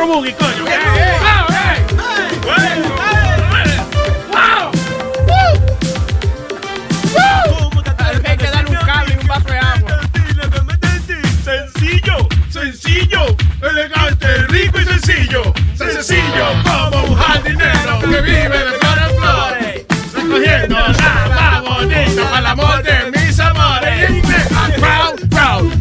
Electro 0.00 0.06
Boogie, 0.06 0.34
coño. 0.34 0.64
Hay 8.24 8.36
que 8.36 8.46
darle 8.46 8.70
un 8.70 8.76
cable 8.76 9.14
y 9.14 9.18
un 9.20 9.26
vaso 9.26 9.48
de 9.48 9.58
agua. 9.58 10.00
Sencillo, 11.44 12.28
sencillo, 12.50 13.36
elegante, 13.60 14.26
rico 14.48 14.80
y 14.80 14.84
sencillo. 14.84 15.52
Sencillo 15.76 16.46
como 16.64 17.04
un 17.04 17.14
jardinero 17.16 18.00
que 18.00 18.20
vive 18.22 18.58
de 18.58 18.78
flores 18.78 19.04
en 19.04 19.16
flores. 19.18 19.86
Recogiendo 20.14 20.76
nada 20.88 21.60
bonito 21.60 22.22
para 22.24 22.38
el 22.38 22.46
amor 22.46 22.82
de. 22.82 23.00
I'm 23.00 23.19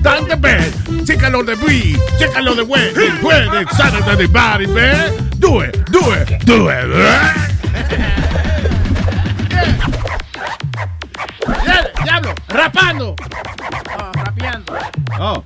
proud, 0.01 0.03
proud, 0.03 0.03
done 0.03 0.27
the 0.27 0.37
bed. 0.37 0.73
Chécalo 1.05 1.43
de 1.43 1.55
Brie, 1.55 1.97
chécalo 2.17 2.55
de 2.55 2.63
Wet. 2.63 2.93
Puede, 3.21 3.61
excited 3.61 4.17
de 4.17 4.27
body, 4.27 4.67
man. 4.67 5.29
Do 5.39 5.61
it, 5.61 5.85
do 5.91 6.11
it, 6.13 6.45
do 6.45 6.69
it. 6.69 6.87
Diablo, 12.03 12.33
rapando. 12.49 13.15
Ah, 13.97 14.11
rapeando. 14.13 14.73
Oh. 15.19 15.43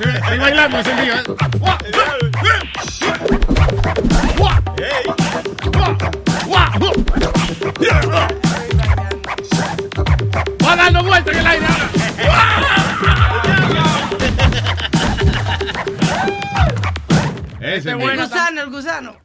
Estoy 0.00 0.38
bailando 0.38 0.78
ese 0.78 0.94
día. 0.96 1.22
Va 10.64 10.76
dando 10.76 11.02
vueltas 11.04 11.34
en 11.34 11.40
el 11.40 11.46
aire. 11.46 11.66
Ese 17.60 17.90
El 17.90 17.96
mismo. 17.98 18.22
gusano, 18.22 18.60
el 18.62 18.70
gusano. 18.70 19.16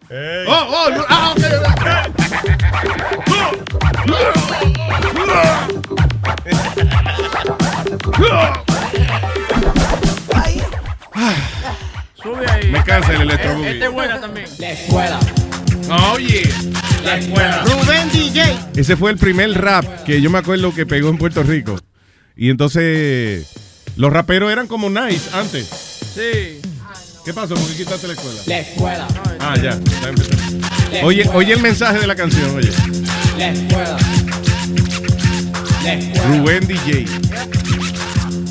Oh, 0.48 0.86
oh, 0.88 0.90
no, 0.92 1.06
ah, 1.10 1.34
ok. 1.36 1.42
Sube 12.16 12.50
ahí. 12.50 12.72
Me 12.72 12.84
cansa 12.84 13.14
el 13.14 13.22
Electro 13.22 13.52
Este 13.52 13.58
Boogie. 13.64 13.86
es 13.86 13.92
buena 13.92 14.22
también. 14.22 14.48
La 14.60 14.72
escuela. 14.72 15.20
Oh, 15.90 16.18
yeah. 16.18 16.87
La 17.08 17.18
escuela. 17.20 17.64
Rubén 17.64 18.12
DJ. 18.12 18.44
Ese 18.76 18.98
fue 18.98 19.12
el 19.12 19.18
primer 19.18 19.54
rap 19.54 20.04
que 20.04 20.22
yo 20.22 20.30
me 20.30 20.40
acuerdo 20.40 20.76
que 20.76 20.86
pegó 20.86 21.08
en 21.08 21.18
Puerto 21.18 21.42
Rico. 21.42 21.80
Y 22.36 22.50
entonces 22.50 23.48
los 23.96 24.12
raperos 24.12 24.52
eran 24.52 24.68
como 24.68 24.90
nice 24.90 25.30
antes. 25.32 25.68
Sí. 26.14 26.60
¿Qué 27.24 27.34
pasó? 27.34 27.56
¿Por 27.56 27.66
qué 27.70 27.78
quitaste 27.78 28.08
la 28.08 28.14
escuela? 28.14 28.42
La 28.46 28.60
escuela. 28.60 29.08
Ah, 29.40 29.56
ya. 29.56 29.80
ya 30.02 30.10
empezó. 30.10 30.32
Oye, 31.04 31.30
oye 31.34 31.54
el 31.54 31.62
mensaje 31.62 31.98
de 32.00 32.08
la 32.08 32.16
canción, 32.16 32.54
oye. 32.58 32.72
La 33.38 33.52
escuela. 33.52 33.98
La 35.86 35.94
escuela. 35.94 36.28
Rubén 36.28 36.68
DJ. 36.68 37.06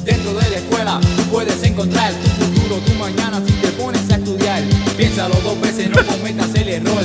Dentro 0.02 0.32
de 0.32 0.50
la 0.50 0.56
escuela 0.56 1.00
tú 1.16 1.22
puedes 1.24 1.62
encontrar 1.62 2.14
tu 2.14 2.44
futuro, 2.44 2.76
tu 2.86 2.94
mañana 2.94 3.42
si 3.46 3.52
te 3.52 3.68
pones 3.72 4.08
a 4.10 4.16
estudiar. 4.16 4.62
Piénsalo 4.96 5.34
dos 5.44 5.60
veces, 5.60 5.90
no 5.90 6.02
cometas 6.06 6.54
el 6.54 6.68
error. 6.68 7.04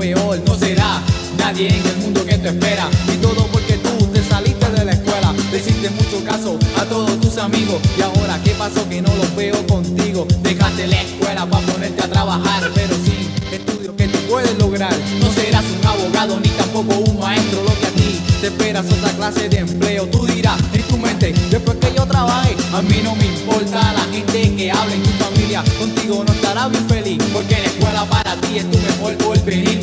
No 0.00 0.56
será 0.58 0.98
nadie 1.36 1.68
en 1.68 1.86
el 1.86 1.96
mundo 1.98 2.24
que 2.24 2.38
te 2.38 2.48
espera. 2.48 2.88
Y 3.12 3.18
todo 3.18 3.46
porque 3.48 3.74
tú 3.74 4.06
te 4.06 4.22
saliste 4.24 4.70
de 4.70 4.86
la 4.86 4.92
escuela. 4.92 5.34
Le 5.52 5.58
hiciste 5.58 5.90
mucho 5.90 6.24
caso 6.24 6.58
a 6.80 6.86
todos 6.86 7.20
tus 7.20 7.36
amigos. 7.36 7.82
Y 7.98 8.00
ahora, 8.00 8.40
¿qué 8.42 8.52
pasó 8.52 8.88
que 8.88 9.02
no 9.02 9.14
los 9.14 9.36
veo 9.36 9.66
contigo? 9.66 10.26
Dejaste 10.42 10.86
la 10.86 11.02
escuela 11.02 11.44
para 11.44 11.66
ponerte 11.66 12.02
a 12.02 12.08
trabajar, 12.08 12.70
pero 12.74 12.94
sin 13.04 13.52
estudio 13.52 13.94
que 13.94 14.08
tú 14.08 14.18
puedes 14.26 14.56
lograr. 14.56 14.94
No 15.20 15.30
serás 15.34 15.64
un 15.66 15.86
abogado 15.86 16.40
ni 16.40 16.48
tampoco 16.48 16.94
un 16.94 17.20
maestro. 17.20 17.62
Lo 17.62 17.78
que 17.78 17.86
a 17.86 17.90
ti 17.90 18.20
te 18.40 18.46
esperas 18.46 18.86
otra 18.90 19.10
clase 19.10 19.50
de 19.50 19.58
empleo. 19.58 20.06
Tú 20.06 20.24
dirás 20.24 20.58
en 20.72 20.82
tu 20.84 20.96
mente, 20.96 21.34
después 21.50 21.76
que 21.76 21.92
yo 21.94 22.06
trabaje, 22.06 22.56
a 22.72 22.80
mí 22.80 23.02
no 23.04 23.14
me 23.16 23.26
importa 23.26 23.92
la 23.92 24.04
gente 24.10 24.56
que 24.56 24.72
hable 24.72 24.94
en 24.94 25.02
tu 25.02 25.10
familia. 25.22 25.62
Contigo 25.78 26.24
no 26.26 26.32
estará 26.32 26.68
bien 26.68 26.88
feliz, 26.88 27.22
porque 27.34 27.58
la 27.58 27.66
escuela 27.66 28.04
para 28.06 28.34
ti 28.36 28.56
es 28.56 28.70
tu 28.70 28.78
mejor 28.78 29.14
porvenir. 29.18 29.79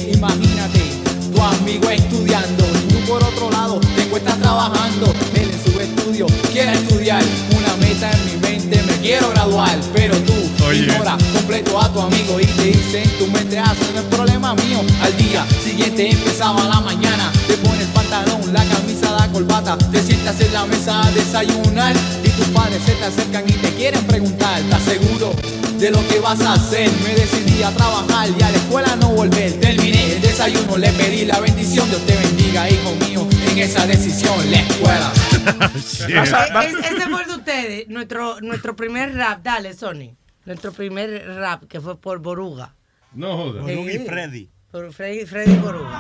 Amigo 1.68 1.90
estudiando 1.90 2.64
y 2.66 2.94
tú 2.94 3.00
por 3.12 3.22
otro 3.22 3.52
lado 3.52 3.82
te 3.94 4.04
encuentras 4.04 4.40
trabajando. 4.40 5.14
Él 5.36 5.52
en 5.52 5.74
su 5.74 5.78
estudio 5.78 6.26
quiere 6.54 6.72
estudiar, 6.72 7.22
una 7.58 7.76
meta 7.86 8.10
en 8.10 8.26
mi 8.26 8.38
mente, 8.38 8.82
me 8.84 8.94
quiero 9.02 9.30
graduar, 9.32 9.78
pero 9.92 10.16
tú 10.20 10.34
Oye. 10.66 10.84
ignora 10.84 11.18
completo 11.34 11.78
a 11.78 11.92
tu 11.92 12.00
amigo 12.00 12.40
y 12.40 12.46
te 12.46 12.64
dice 12.68 13.04
en 13.04 13.10
tu 13.20 13.28
mente, 13.28 13.60
ah, 13.60 13.76
no 13.94 14.00
es 14.00 14.06
problema 14.06 14.56
mío. 14.56 14.80
Al 15.02 15.18
día 15.18 15.46
siguiente 15.62 16.10
empezaba 16.10 16.64
la 16.70 16.80
mañana, 16.80 17.34
te 17.48 17.58
pones 17.58 17.88
pantalón, 17.88 18.54
la 18.54 18.64
camisa, 18.64 19.12
la 19.20 19.28
corbata, 19.28 19.78
te 19.78 20.02
sientas 20.02 20.40
en 20.40 20.54
la 20.54 20.66
mesa 20.68 21.06
a 21.06 21.12
desayunar 21.12 21.94
y 22.24 22.30
tus 22.30 22.48
padres 22.48 22.82
se 22.86 22.94
te 22.94 23.04
acercan 23.04 23.44
y 23.46 23.52
te 23.52 23.74
quieren 23.74 24.06
preguntar, 24.06 24.62
¿estás 24.62 24.84
seguro? 24.84 25.17
De 25.80 25.92
lo 25.92 26.06
que 26.08 26.20
vas 26.20 26.42
a 26.42 26.54
hacer, 26.54 26.90
me 27.04 27.14
decidí 27.14 27.62
a 27.62 27.72
trabajar 27.72 28.30
y 28.30 28.42
a 28.42 28.50
la 28.52 28.58
escuela 28.58 28.96
no 28.96 29.10
volver. 29.12 29.54
Terminé 29.60 30.14
el 30.16 30.22
desayuno, 30.22 30.76
le 30.78 30.90
pedí 30.94 31.26
la 31.26 31.40
bendición, 31.40 31.88
Dios 31.90 32.02
te 32.06 32.16
bendiga, 32.18 32.68
hijo 32.70 32.96
mío, 33.08 33.28
en 33.52 33.58
esa 33.60 33.86
decisión, 33.86 34.36
la 34.52 34.58
escuela. 34.60 35.12
Es- 35.74 35.94
ese 35.94 37.10
fue 37.10 37.22
el 37.22 37.28
de 37.28 37.36
ustedes, 37.36 37.88
nuestro, 37.90 38.42
nuestro 38.42 38.76
primer 38.76 39.14
rap, 39.16 39.42
dale, 39.44 39.74
Sony. 39.74 40.16
Nuestro 40.46 40.72
primer 40.74 41.26
rap 41.36 41.64
que 41.70 41.80
fue 41.80 42.00
por 42.00 42.20
Boruga. 42.22 42.74
No 43.14 43.38
jodas. 43.38 43.64
Boruga 43.64 43.94
y 43.94 44.00
Freddy. 44.00 44.50
Por 44.72 44.92
Freddy, 44.94 45.26
Freddy 45.26 45.56
Boruga. 45.58 45.98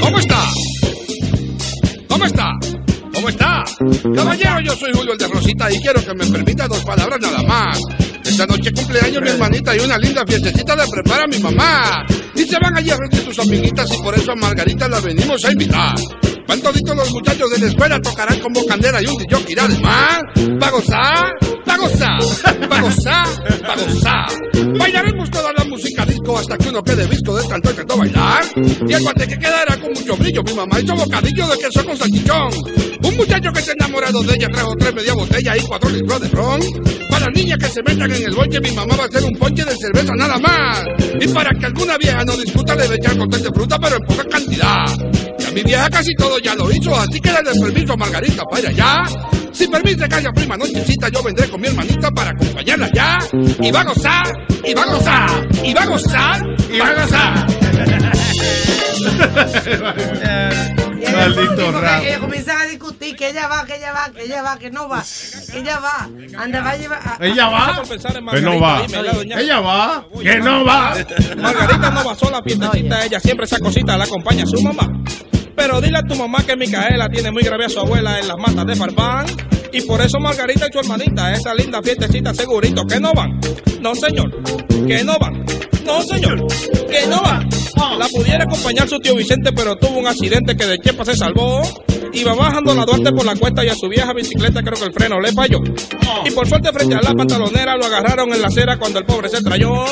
¿Cómo 0.00 0.18
está? 0.18 0.42
¿Cómo 2.08 2.24
está? 2.24 2.50
¿Cómo 3.20 3.28
está? 3.28 3.62
Caballero, 4.14 4.60
yo 4.64 4.74
soy 4.74 4.92
Julio 4.94 5.12
el 5.12 5.18
de 5.18 5.28
Rosita 5.28 5.70
y 5.70 5.78
quiero 5.78 6.02
que 6.02 6.14
me 6.14 6.24
permita 6.24 6.66
dos 6.66 6.82
palabras 6.82 7.20
nada 7.20 7.42
más. 7.42 7.78
Esta 8.24 8.46
noche 8.46 8.72
cumpleaños 8.72 9.20
mi 9.20 9.28
hermanita 9.28 9.76
y 9.76 9.80
una 9.80 9.98
linda 9.98 10.24
fiestecita 10.26 10.74
le 10.74 10.84
prepara 10.90 11.26
mi 11.26 11.38
mamá. 11.38 12.06
Y 12.34 12.44
se 12.44 12.56
van 12.58 12.78
allí 12.78 12.88
a 12.88 12.96
reunir 12.96 13.22
sus 13.22 13.38
amiguitas 13.40 13.92
y 13.92 14.02
por 14.02 14.14
eso 14.14 14.32
a 14.32 14.36
Margarita 14.36 14.88
la 14.88 15.00
venimos 15.00 15.44
a 15.44 15.52
invitar. 15.52 15.96
Van 16.46 16.60
toditos 16.60 16.96
los 16.96 17.10
muchachos 17.12 17.50
de 17.50 17.58
la 17.58 17.66
escuela, 17.66 18.00
tocarán 18.00 18.40
como 18.40 18.64
candela 18.66 19.02
y 19.02 19.06
un 19.06 19.16
DJ 19.16 19.44
irá 19.48 19.64
además. 19.64 20.20
¿Va 20.62 20.70
gozar? 20.70 21.32
¿Va 21.68 21.76
gozar? 21.76 22.20
¿Va 22.70 22.80
gozar? 22.80 23.26
¿Va 23.68 23.74
gozar? 23.76 24.78
Bailaremos 24.78 25.30
toda 25.30 25.52
la 25.56 25.64
música 25.64 26.04
disco 26.04 26.38
hasta 26.38 26.56
que 26.58 26.68
uno 26.68 26.82
quede 26.82 27.06
visco 27.06 27.36
de 27.36 27.46
tanto 27.48 27.70
intentó 27.70 27.96
bailar. 27.96 28.44
Y 28.56 28.92
el 28.92 29.02
guante 29.02 29.28
que 29.28 29.38
queda 29.38 29.62
era 29.62 29.76
con 29.76 29.92
mucho 29.92 30.16
brillo. 30.16 30.42
Mi 30.42 30.54
mamá 30.54 30.80
hizo 30.80 30.94
bocadillo 30.94 31.48
de 31.48 31.58
queso 31.58 31.84
con 31.84 31.96
salchichón. 31.96 32.50
Un 33.02 33.16
muchacho 33.16 33.50
que 33.52 33.62
se 33.62 33.72
enamorado 33.72 34.22
de 34.22 34.34
ella 34.34 34.48
trajo 34.48 34.74
tres 34.76 34.94
media 34.94 35.14
botella 35.14 35.56
y 35.56 35.60
cuatro 35.62 35.90
litros 35.90 36.20
de 36.20 36.28
ron. 36.28 36.60
Para 37.10 37.26
niñas 37.30 37.58
que 37.58 37.68
se 37.68 37.82
metan 37.82 38.10
en 38.10 38.24
el 38.24 38.34
bonche, 38.34 38.60
mi 38.60 38.70
mamá 38.72 38.96
va 38.96 39.04
a 39.04 39.06
hacer 39.06 39.24
un 39.24 39.36
ponche 39.38 39.64
de 39.64 39.76
cerveza 39.76 40.14
nada 40.16 40.38
más. 40.38 40.84
Y 41.20 41.28
para 41.28 41.50
que 41.58 41.66
alguna 41.66 41.96
vieja 41.98 42.24
no 42.24 42.36
discuta, 42.36 42.74
le 42.74 42.86
voy 42.86 42.92
a 42.92 42.96
echar 42.96 43.16
de 43.16 43.50
fruta, 43.52 43.78
pero 43.78 43.96
en 43.96 44.02
poca 44.02 44.24
cantidad. 44.24 44.86
Y 45.38 45.44
a 45.44 45.50
mi 45.50 45.62
vieja 45.62 45.88
casi 45.90 46.14
todo 46.14 46.38
ya 46.42 46.54
lo 46.54 46.70
hizo, 46.70 46.94
así 46.98 47.20
que 47.20 47.30
dale 47.30 47.50
permiso 47.60 47.92
a 47.92 47.96
Margarita 47.96 48.42
para 48.44 48.60
ir 48.62 48.68
allá. 48.68 49.04
Si 49.52 49.66
permite 49.66 50.08
que 50.08 50.14
haya 50.14 50.30
prima 50.32 50.56
nochecita, 50.56 51.08
yo 51.08 51.22
vendré 51.22 51.48
con 51.48 51.60
mi 51.60 51.68
hermanita 51.68 52.10
para 52.10 52.30
acompañarla 52.30 52.86
allá. 52.86 53.18
Y 53.60 53.70
va 53.70 53.80
a 53.80 53.84
gozar, 53.84 54.26
y 54.64 54.74
va 54.74 54.82
a 54.82 54.86
gozar, 54.86 55.48
y 55.64 55.74
va 55.74 55.82
a 55.82 55.86
gozar, 55.86 56.42
y 56.72 56.78
va 56.78 56.86
a 56.88 56.94
gozar. 56.94 57.46
Maldito 61.10 61.56
Porque 61.66 61.80
rap. 61.80 62.02
ellos 62.04 62.18
comienzan 62.20 62.58
a 62.60 62.64
discutir 62.66 63.16
que 63.16 63.30
ella 63.30 63.48
va, 63.48 63.64
que 63.66 63.76
ella 63.76 63.92
va, 63.92 64.10
que 64.14 64.22
ella 64.24 64.42
va, 64.42 64.58
que 64.58 64.70
no 64.70 64.88
va, 64.88 65.02
que 65.50 65.58
ella 65.58 65.80
va. 65.80 66.08
Anda, 66.38 66.60
va 66.62 66.70
a 66.70 66.76
llevar. 66.76 67.00
a- 67.04 67.18
Ella 67.26 67.48
va. 67.48 67.82
Que 68.32 68.40
no 68.40 68.60
va. 68.60 68.82
Ella 69.38 69.60
va. 69.60 70.04
Que 70.22 70.38
no 70.38 70.64
va. 70.64 70.94
Margarita 71.36 71.90
no 71.90 72.04
va 72.04 72.14
sola 72.14 72.38
a 72.40 72.42
fiestecita, 72.42 73.04
ella 73.04 73.18
siempre 73.20 73.46
esa 73.46 73.58
cosita 73.58 73.96
la 73.96 74.04
acompaña 74.04 74.44
a 74.44 74.46
su 74.46 74.62
mamá. 74.62 74.86
Pero 75.60 75.78
dile 75.78 75.98
a 75.98 76.02
tu 76.02 76.14
mamá 76.14 76.42
que 76.42 76.56
Micaela 76.56 77.06
tiene 77.10 77.30
muy 77.30 77.42
grave 77.42 77.66
a 77.66 77.68
su 77.68 77.78
abuela 77.78 78.18
en 78.18 78.28
las 78.28 78.38
matas 78.38 78.64
de 78.64 78.74
Farfán. 78.74 79.26
Y 79.70 79.82
por 79.82 80.00
eso 80.00 80.18
Margarita 80.18 80.66
y 80.66 80.72
su 80.72 80.78
hermanita 80.78 81.34
esa 81.34 81.52
linda 81.52 81.82
fiestecita 81.82 82.32
segurito 82.32 82.86
que 82.86 82.98
no 82.98 83.12
van. 83.12 83.38
No, 83.82 83.94
señor, 83.94 84.30
que 84.86 85.04
no 85.04 85.18
van. 85.18 85.44
No, 85.84 86.02
señor, 86.02 86.46
que 86.88 87.06
no 87.08 87.20
van. 87.20 87.46
La 87.98 88.08
pudiera 88.08 88.44
acompañar 88.44 88.88
su 88.88 88.98
tío 89.00 89.14
Vicente, 89.14 89.52
pero 89.52 89.76
tuvo 89.76 89.98
un 89.98 90.06
accidente 90.06 90.56
que 90.56 90.64
de 90.64 90.78
Chepa 90.78 91.04
se 91.04 91.14
salvó. 91.14 91.60
Iba 92.14 92.34
bajando 92.34 92.74
la 92.74 92.86
Duarte 92.86 93.12
por 93.12 93.26
la 93.26 93.36
cuesta 93.36 93.62
y 93.62 93.68
a 93.68 93.74
su 93.74 93.86
vieja 93.86 94.14
bicicleta 94.14 94.62
creo 94.62 94.78
que 94.78 94.86
el 94.86 94.94
freno 94.94 95.20
le 95.20 95.30
falló. 95.32 95.58
Y 96.24 96.30
por 96.30 96.48
suerte 96.48 96.72
frente 96.72 96.94
a 96.94 97.02
la 97.02 97.12
pantalonera 97.12 97.76
lo 97.76 97.84
agarraron 97.84 98.32
en 98.32 98.40
la 98.40 98.48
acera 98.48 98.78
cuando 98.78 98.98
el 98.98 99.04
pobre 99.04 99.28
se 99.28 99.42
trayó. 99.42 99.84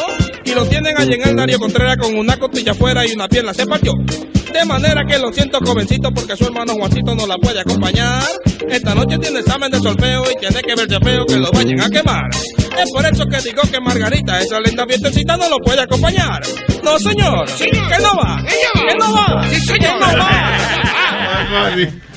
Y 0.46 0.54
lo 0.54 0.64
tienen 0.64 0.96
allí 0.96 1.12
en 1.12 1.28
el 1.28 1.36
Darío 1.36 1.58
Contreras 1.58 1.98
con 1.98 2.16
una 2.16 2.38
costilla 2.38 2.72
afuera 2.72 3.06
y 3.06 3.12
una 3.12 3.28
pierna 3.28 3.52
se 3.52 3.66
partió. 3.66 3.92
De 4.52 4.64
manera 4.64 5.02
que 5.06 5.18
lo 5.18 5.32
siento 5.32 5.58
jovencito 5.64 6.10
porque 6.10 6.36
su 6.36 6.44
hermano 6.44 6.74
Juancito 6.74 7.14
no 7.14 7.26
la 7.26 7.36
puede 7.36 7.60
acompañar. 7.60 8.22
Esta 8.68 8.94
noche 8.94 9.18
tiene 9.18 9.40
examen 9.40 9.70
de 9.70 9.78
solfeo 9.80 10.22
y 10.30 10.38
tiene 10.40 10.60
que 10.62 10.74
verse 10.74 10.98
feo 11.02 11.24
que 11.26 11.36
lo 11.36 11.50
vayan 11.52 11.80
a 11.80 11.88
quemar. 11.88 12.24
Es 12.78 12.90
por 12.92 13.04
eso 13.04 13.24
que 13.26 13.40
digo 13.42 13.62
que 13.70 13.80
Margarita, 13.80 14.40
esa 14.40 14.60
linda 14.60 14.84
fiestecita, 14.86 15.36
no 15.36 15.48
lo 15.48 15.56
puede 15.58 15.82
acompañar. 15.82 16.40
No, 16.82 16.98
señor. 16.98 17.46
Que 17.58 17.98
no 18.02 18.16
va. 18.16 18.42
Que 18.44 18.94
no 18.98 19.12
va. 19.14 19.48
Que 19.48 19.88
no 19.88 19.98
va. 20.00 20.68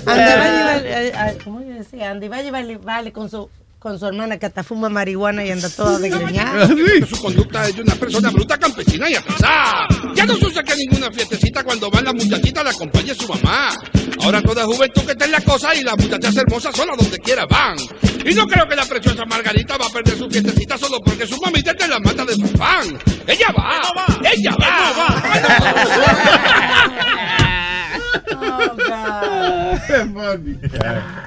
Anda, 0.05 0.35
va 0.35 0.73
a 0.75 0.79
llevar, 0.79 1.37
¿cómo 1.43 1.61
yo 1.61 1.73
decía? 1.73 2.11
Andy 2.11 2.27
va 2.27 2.37
a 2.37 2.41
llevar 2.41 2.65
vale 2.79 3.11
con 3.11 3.29
su 3.29 3.49
con 3.81 3.97
su 3.97 4.05
hermana 4.05 4.37
que 4.37 4.45
hasta 4.45 4.63
fuma 4.63 4.89
marihuana 4.89 5.43
y 5.43 5.49
anda 5.49 5.67
toda 5.67 5.97
desgreñada. 5.97 6.67
Su 7.09 7.19
conducta 7.19 7.67
es 7.67 7.75
de 7.75 7.81
una 7.81 7.95
persona 7.95 8.29
bruta, 8.29 8.55
campesina 8.55 9.09
y 9.09 9.15
atrasada. 9.15 9.87
Ya 10.13 10.23
no 10.27 10.35
se 10.35 10.45
usa 10.45 10.61
que 10.61 10.75
ninguna 10.75 11.11
fiestecita 11.11 11.63
cuando 11.63 11.89
van 11.89 12.03
las 12.05 12.13
muchachitas 12.13 12.63
la 12.63 12.69
acompañe 12.69 13.15
su 13.15 13.27
mamá. 13.27 13.69
Ahora 14.21 14.39
toda 14.43 14.65
juventud 14.65 15.01
que 15.01 15.13
está 15.13 15.25
en 15.25 15.31
la 15.31 15.41
cosa 15.41 15.73
y 15.73 15.81
las 15.81 15.97
muchachas 15.97 16.37
hermosas 16.37 16.75
solas 16.75 16.95
donde 16.95 17.17
quiera 17.17 17.47
van. 17.47 17.75
Y 18.23 18.35
no 18.35 18.45
creo 18.45 18.67
que 18.67 18.75
la 18.75 18.85
preciosa 18.85 19.25
Margarita 19.25 19.77
va 19.77 19.87
a 19.87 19.89
perder 19.89 20.15
su 20.15 20.29
fiestecita 20.29 20.77
solo 20.77 20.97
porque 21.03 21.25
su 21.25 21.41
mamita 21.41 21.71
está 21.71 21.85
en 21.85 21.89
la 21.89 21.99
mata 22.01 22.23
de 22.23 22.35
fan. 22.49 22.99
Ella 23.25 23.47
va. 23.57 23.81
Ella 24.31 24.55
Oh, 28.43 30.35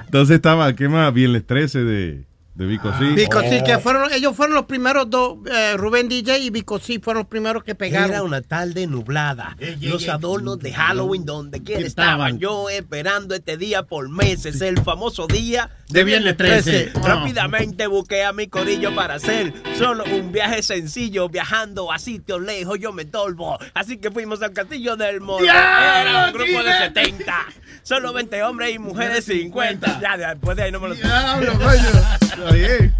Entonces 0.05 0.37
estaba, 0.37 0.73
¿qué 0.77 0.89
más? 0.89 1.13
Viernes 1.13 1.45
13 1.47 1.79
de, 1.81 2.25
de 2.55 2.67
Vico 2.67 2.93
sí. 2.97 3.05
Vico 3.15 3.41
sí, 3.41 3.63
que 3.65 3.79
fueron, 3.79 4.13
ellos 4.13 4.37
fueron 4.37 4.55
los 4.55 4.67
primeros 4.67 5.11
dos, 5.11 5.39
eh, 5.51 5.77
Rubén 5.77 6.09
DJ 6.09 6.39
y 6.39 6.51
Vico 6.51 6.79
sí 6.79 7.01
fueron 7.01 7.23
los 7.23 7.29
primeros 7.29 7.65
que 7.65 7.75
pegaron. 7.75 8.11
Era 8.11 8.23
una 8.23 8.43
tarde 8.43 8.87
nublada. 8.87 9.57
Los 9.81 10.09
adornos 10.09 10.61
de 10.61 10.73
Halloween 10.73 11.25
donde 11.25 11.65
quiera 11.65 11.85
estaban. 11.85 12.39
Yo 12.39 12.71
esperando 12.71 13.35
este 13.35 13.57
día 13.57 13.83
por 13.83 14.09
meses, 14.09 14.61
el 14.61 14.81
famoso 14.81 15.27
día 15.27 15.71
De 15.89 16.05
Viernes 16.05 16.37
13. 16.37 16.93
Ah. 16.95 17.01
Rápidamente 17.03 17.89
busqué 17.89 18.23
a 18.23 18.33
mi 18.33 18.47
corillo 18.47 18.95
para 18.95 19.15
hacer 19.15 19.53
solo 19.77 20.05
un 20.05 20.31
viaje 20.31 20.63
sencillo, 20.63 21.29
viajando 21.29 21.91
a 21.91 21.99
sitios 21.99 22.41
lejos, 22.41 22.79
yo 22.79 22.93
me 22.93 23.05
tolvo. 23.05 23.59
Así 23.75 23.99
que 23.99 24.13
fuimos 24.13 24.43
al 24.43 24.53
castillo 24.53 24.97
del 24.97 25.21
Morro. 25.21 25.43
¡Diablo, 25.43 26.11
Era 26.11 26.27
un 26.27 26.33
grupo 26.33 26.63
de 26.63 26.91
Tigre! 26.91 27.03
70. 27.05 27.35
Solo 27.83 28.13
20 28.13 28.43
hombres 28.45 28.75
y 28.75 28.79
mujeres 28.79 29.25
50. 29.25 30.01
Ya, 30.01 30.17
después 30.17 30.57
de 30.57 30.63
ahí 30.63 30.73
no 30.73 30.79
me 30.79 30.91
lo. 30.91 30.95
Está 32.37 32.53
bien. 32.53 32.93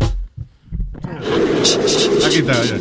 Aquí 2.25 2.39
está, 2.39 2.53
ya. 2.63 2.77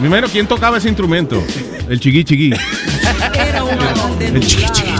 Primero, 0.00 0.28
¿quién 0.28 0.48
tocaba 0.48 0.78
ese 0.78 0.88
instrumento? 0.88 1.40
El 1.88 2.00
chiqui 2.00 2.24
chiqui. 2.24 2.50
Era 3.32 3.62
El 4.20 4.44
chiqui 4.44 4.66
chiqui. 4.72 4.91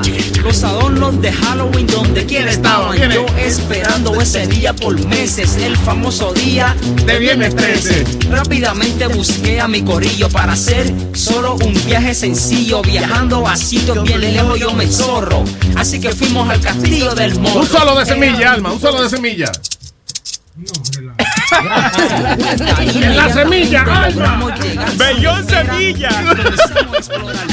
Los 0.42 0.64
adornos 0.64 1.20
de 1.22 1.32
Halloween 1.32 1.86
donde 1.86 2.26
quiera 2.26 2.50
estaban. 2.50 2.96
¿Quién 2.96 3.12
es? 3.12 3.16
Yo 3.16 3.26
esperando 3.38 4.20
ese 4.20 4.46
día 4.46 4.74
por 4.74 4.98
meses, 5.06 5.56
el 5.56 5.76
famoso 5.76 6.32
día 6.32 6.76
De 7.06 7.18
Viernes 7.18 7.54
13. 7.54 8.04
Rápidamente 8.30 9.06
busqué 9.06 9.60
a 9.60 9.68
mi 9.68 9.82
corillo 9.82 10.28
para 10.28 10.52
hacer 10.52 10.92
solo 11.14 11.54
un 11.54 11.72
viaje 11.84 12.14
sencillo, 12.14 12.82
viajando 12.82 13.46
a 13.46 13.56
sitios 13.56 14.02
bien 14.02 14.20
lejos 14.20 14.58
yo 14.58 14.72
me 14.72 14.86
zorro. 14.88 15.44
Así 15.76 16.00
que 16.00 16.10
fuimos 16.10 16.48
al 16.50 16.60
castillo 16.60 17.14
del 17.14 17.38
morro. 17.38 17.60
Un 17.60 17.66
solo 17.66 17.98
de 17.98 18.06
semilla, 18.06 18.52
Alma, 18.52 18.72
un 18.72 18.80
solo 18.80 19.02
de 19.02 19.10
semilla. 19.10 19.52
En 23.02 23.16
la 23.16 23.32
semilla. 23.32 23.84
Bellón 24.96 25.46
semilla. 25.46 26.10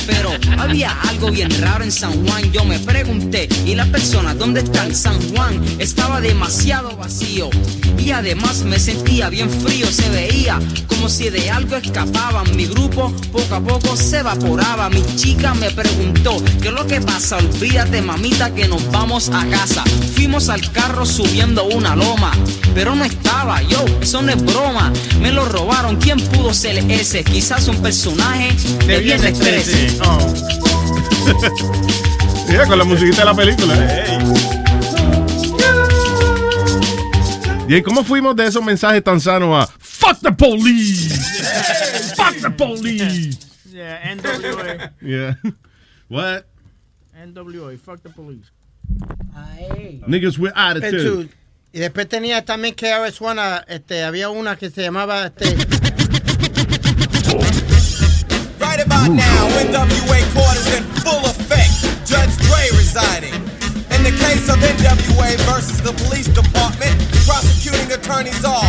Pero 0.05 0.31
había 0.57 0.95
algo 1.09 1.31
bien 1.31 1.49
raro 1.61 1.83
en 1.83 1.91
San 1.91 2.25
Juan. 2.25 2.51
Yo 2.51 2.63
me 2.63 2.79
pregunté, 2.79 3.47
¿y 3.65 3.75
las 3.75 3.87
personas 3.87 4.37
dónde 4.37 4.61
están? 4.61 4.95
San 4.95 5.19
Juan 5.29 5.63
estaba 5.79 6.21
demasiado 6.21 6.95
vacío. 6.97 7.49
Y 7.97 8.11
además 8.11 8.63
me 8.63 8.79
sentía 8.79 9.29
bien 9.29 9.49
frío, 9.49 9.87
se 9.87 10.09
veía 10.09 10.59
como 10.87 11.09
si 11.09 11.29
de 11.29 11.49
algo 11.49 11.75
escapaban. 11.75 12.55
Mi 12.55 12.65
grupo 12.65 13.13
poco 13.31 13.55
a 13.55 13.61
poco 13.61 13.95
se 13.95 14.19
evaporaba. 14.19 14.89
Mi 14.89 15.03
chica 15.15 15.53
me 15.53 15.69
preguntó, 15.71 16.37
¿qué 16.61 16.69
es 16.69 16.73
lo 16.73 16.85
que 16.87 17.01
pasa? 17.01 17.37
Olvídate, 17.37 18.01
mamita, 18.01 18.53
que 18.53 18.67
nos 18.67 18.89
vamos 18.91 19.29
a 19.29 19.45
casa. 19.47 19.83
Fuimos 20.15 20.49
al 20.49 20.71
carro 20.71 21.05
subiendo 21.05 21.65
una 21.65 21.95
loma, 21.95 22.31
pero 22.73 22.95
no 22.95 23.03
estaba 23.03 23.61
yo, 23.63 23.85
eso 24.01 24.21
no 24.21 24.31
es 24.31 24.43
broma. 24.43 24.91
Me 25.19 25.31
lo 25.31 25.45
robaron, 25.45 25.97
¿quién 25.97 26.19
pudo 26.19 26.53
ser 26.53 26.77
ese? 26.91 27.23
Quizás 27.23 27.67
un 27.67 27.81
personaje 27.81 28.55
de 28.85 28.99
Viernes 28.99 29.39
13. 29.39 29.99
Mira, 32.49 32.65
con 32.65 32.77
la 32.77 32.83
musiquita 32.83 33.19
de 33.19 33.25
la 33.25 33.35
película. 33.35 33.75
¿Y 37.67 37.81
cómo 37.83 38.03
fuimos 38.03 38.35
de 38.35 38.47
esos 38.47 38.63
mensajes 38.63 39.03
tan 39.03 39.21
sanos 39.21 39.63
a 39.63 39.67
Fuck 39.77 40.19
the 40.21 40.31
police? 40.31 41.15
Fuck 42.15 42.41
the 42.41 42.49
police. 42.49 43.37
Yeah, 43.71 44.15
NWA. 44.15 44.91
Yeah. 45.01 45.35
What? 46.07 46.45
NWA, 47.15 47.77
fuck 47.77 48.01
the 48.01 48.09
police. 48.09 48.49
Niggas 50.07 50.39
with 50.39 50.51
attitude. 50.55 50.95
Attitude. 50.95 51.29
Y 51.71 51.79
después 51.79 52.09
tenía 52.09 52.43
también 52.43 52.73
que 52.73 52.91
One, 53.19 53.41
este, 53.67 54.03
había 54.03 54.29
una 54.29 54.55
que 54.55 54.71
se 54.71 54.81
llamaba 54.81 55.27
este, 55.27 55.55
Right 58.59 58.81
about 58.81 59.11
now, 59.11 59.47
NWA 59.61 60.19
court 60.33 60.57
is 60.57 60.77
in 60.77 60.83
full 61.03 61.23
effect. 61.25 61.69
Judge 62.09 62.35
Dre 62.47 62.69
residing. 62.75 63.35
In 63.93 64.03
the 64.03 64.11
case 64.17 64.49
of 64.49 64.57
NWA 64.57 65.37
versus 65.45 65.81
the 65.81 65.93
police 66.05 66.27
department, 66.27 66.97
prosecuting 67.27 67.91
attorneys 67.91 68.43
are 68.43 68.65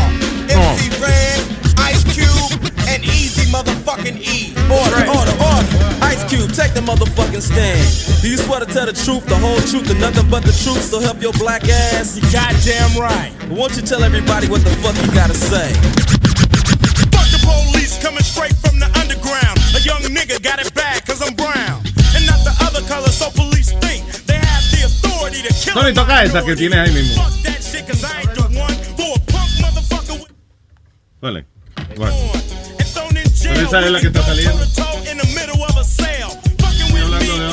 MC 0.50 0.90
Ren, 1.00 1.40
Ice 1.78 2.04
Cube, 2.04 2.60
and 2.86 3.02
Easy 3.04 3.39
motherfucking 3.50 4.16
E. 4.22 4.54
Order, 4.70 5.02
order, 5.10 5.34
order. 5.42 5.68
Ice 6.06 6.22
Cube, 6.30 6.50
take 6.54 6.72
the 6.72 6.80
motherfucking 6.80 7.42
stand. 7.42 7.82
Do 8.22 8.30
you 8.30 8.38
swear 8.38 8.60
to 8.60 8.66
tell 8.66 8.86
the 8.86 8.94
truth, 8.94 9.26
the 9.26 9.36
whole 9.36 9.60
truth, 9.66 9.90
and 9.90 10.00
nothing 10.00 10.30
but 10.30 10.42
the 10.42 10.54
truth? 10.54 10.82
So 10.82 11.00
help 11.00 11.20
your 11.20 11.34
black 11.34 11.68
ass. 11.68 12.16
You 12.16 12.22
goddamn 12.30 12.94
right. 12.96 13.34
But 13.50 13.58
won't 13.58 13.76
you 13.76 13.82
tell 13.82 14.02
everybody 14.02 14.48
what 14.48 14.62
the 14.62 14.70
fuck 14.80 14.94
you 15.02 15.10
gotta 15.12 15.34
say? 15.34 15.74
Fuck 17.10 17.28
the 17.34 17.42
police 17.42 17.98
coming 17.98 18.22
straight 18.22 18.54
from 18.62 18.78
the 18.78 18.88
underground. 18.98 19.58
A 19.74 19.80
young 19.82 20.02
nigga 20.14 20.40
got 20.42 20.62
it 20.62 20.72
bad 20.74 21.04
cause 21.04 21.20
I'm 21.20 21.34
brown. 21.34 21.82
And 22.14 22.24
not 22.26 22.40
the 22.46 22.54
other 22.62 22.82
color, 22.86 23.10
so 23.10 23.30
police 23.34 23.74
think 23.82 24.06
they 24.30 24.38
have 24.38 24.64
the 24.70 24.86
authority 24.86 25.42
to 25.42 25.52
kill. 25.52 25.74
Toca 25.74 26.22
esa 26.22 26.42
que 26.42 26.54
tiene 26.54 26.78
ahí 26.78 26.92
mismo. 26.94 27.22
Fuck 27.22 27.34
that 27.42 27.60
shit 27.62 27.86
cause 27.86 28.02
I 28.04 28.22
ain't 28.22 28.34
the 28.34 28.46
one 28.54 28.78
for 28.94 29.10
a 29.14 29.20
punk 29.26 29.50
motherfucker. 29.58 30.26
Bueno 31.20 32.39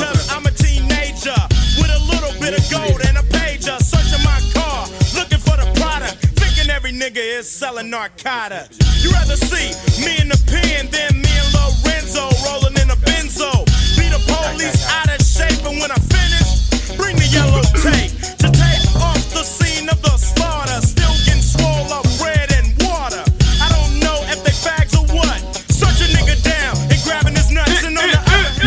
cause 0.00 0.28
I'm 0.30 0.46
a 0.46 0.50
teenager. 0.50 1.36
With 1.78 1.90
a 1.90 2.00
little 2.10 2.32
bit 2.40 2.56
of 2.56 2.64
gold 2.70 3.00
and 3.06 3.18
a 3.18 3.24
pager. 3.28 3.76
Searching 3.82 4.22
my 4.24 4.40
car, 4.54 4.86
looking 5.14 5.38
for 5.38 5.56
the 5.56 5.68
product. 5.76 6.16
Thinking 6.40 6.70
every 6.70 6.92
nigga 6.92 7.18
is 7.18 7.50
selling 7.50 7.90
narcotics. 7.90 8.78
You 9.02 9.10
rather 9.12 9.36
see 9.36 9.70
me 10.04 10.18
in 10.20 10.28
the 10.28 10.40
pen 10.46 10.88
than 10.90 11.20
me 11.20 11.32
and 11.40 11.48
Lorenzo 11.54 12.30
rolling 12.46 12.76
in 12.80 12.90
a 12.90 12.96
benzo. 12.96 13.50
Be 13.98 14.08
the 14.08 14.22
police 14.26 14.80
out 14.88 15.08
of 15.12 15.20
shape, 15.20 15.64
and 15.66 15.80
when 15.80 15.90
I 15.90 16.00
finish, 16.08 16.96
bring 16.96 17.16
the 17.16 17.28
yellow 17.28 17.62
tape 17.84 18.12
to 18.42 18.48
take 18.48 18.84
off 18.96 19.22
the 19.34 19.44
scene 19.44 19.88
of 19.88 20.00
the 20.02 20.16
slaughter. 20.16 20.97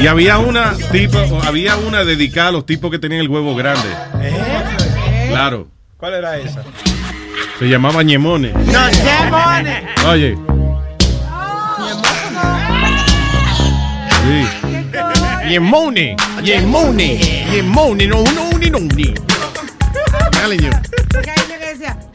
Y 0.01 0.07
había 0.07 0.39
una 0.39 0.73
tipo, 0.91 1.19
había 1.43 1.75
una 1.77 2.03
dedicada 2.03 2.49
a 2.49 2.51
los 2.51 2.65
tipos 2.65 2.89
que 2.89 2.97
tenían 2.99 3.21
el 3.21 3.29
huevo 3.29 3.55
grande. 3.55 3.87
Claro. 5.29 5.67
¿Cuál 5.97 6.15
era 6.15 6.37
esa? 6.37 6.63
Se 7.59 7.65
llamaba 7.69 8.01
Ñemone. 8.01 8.51
No, 8.51 8.89
Ñemone. 8.89 9.87
Oye. 10.07 10.35
Sí. 14.23 14.47
Yemone, 15.49 16.15
Yemone, 16.43 17.17
Yemone, 17.51 18.07
no, 18.07 18.23
no, 18.23 18.57
ni, 18.57 18.69
no, 18.69 18.79
ni. 18.79 19.13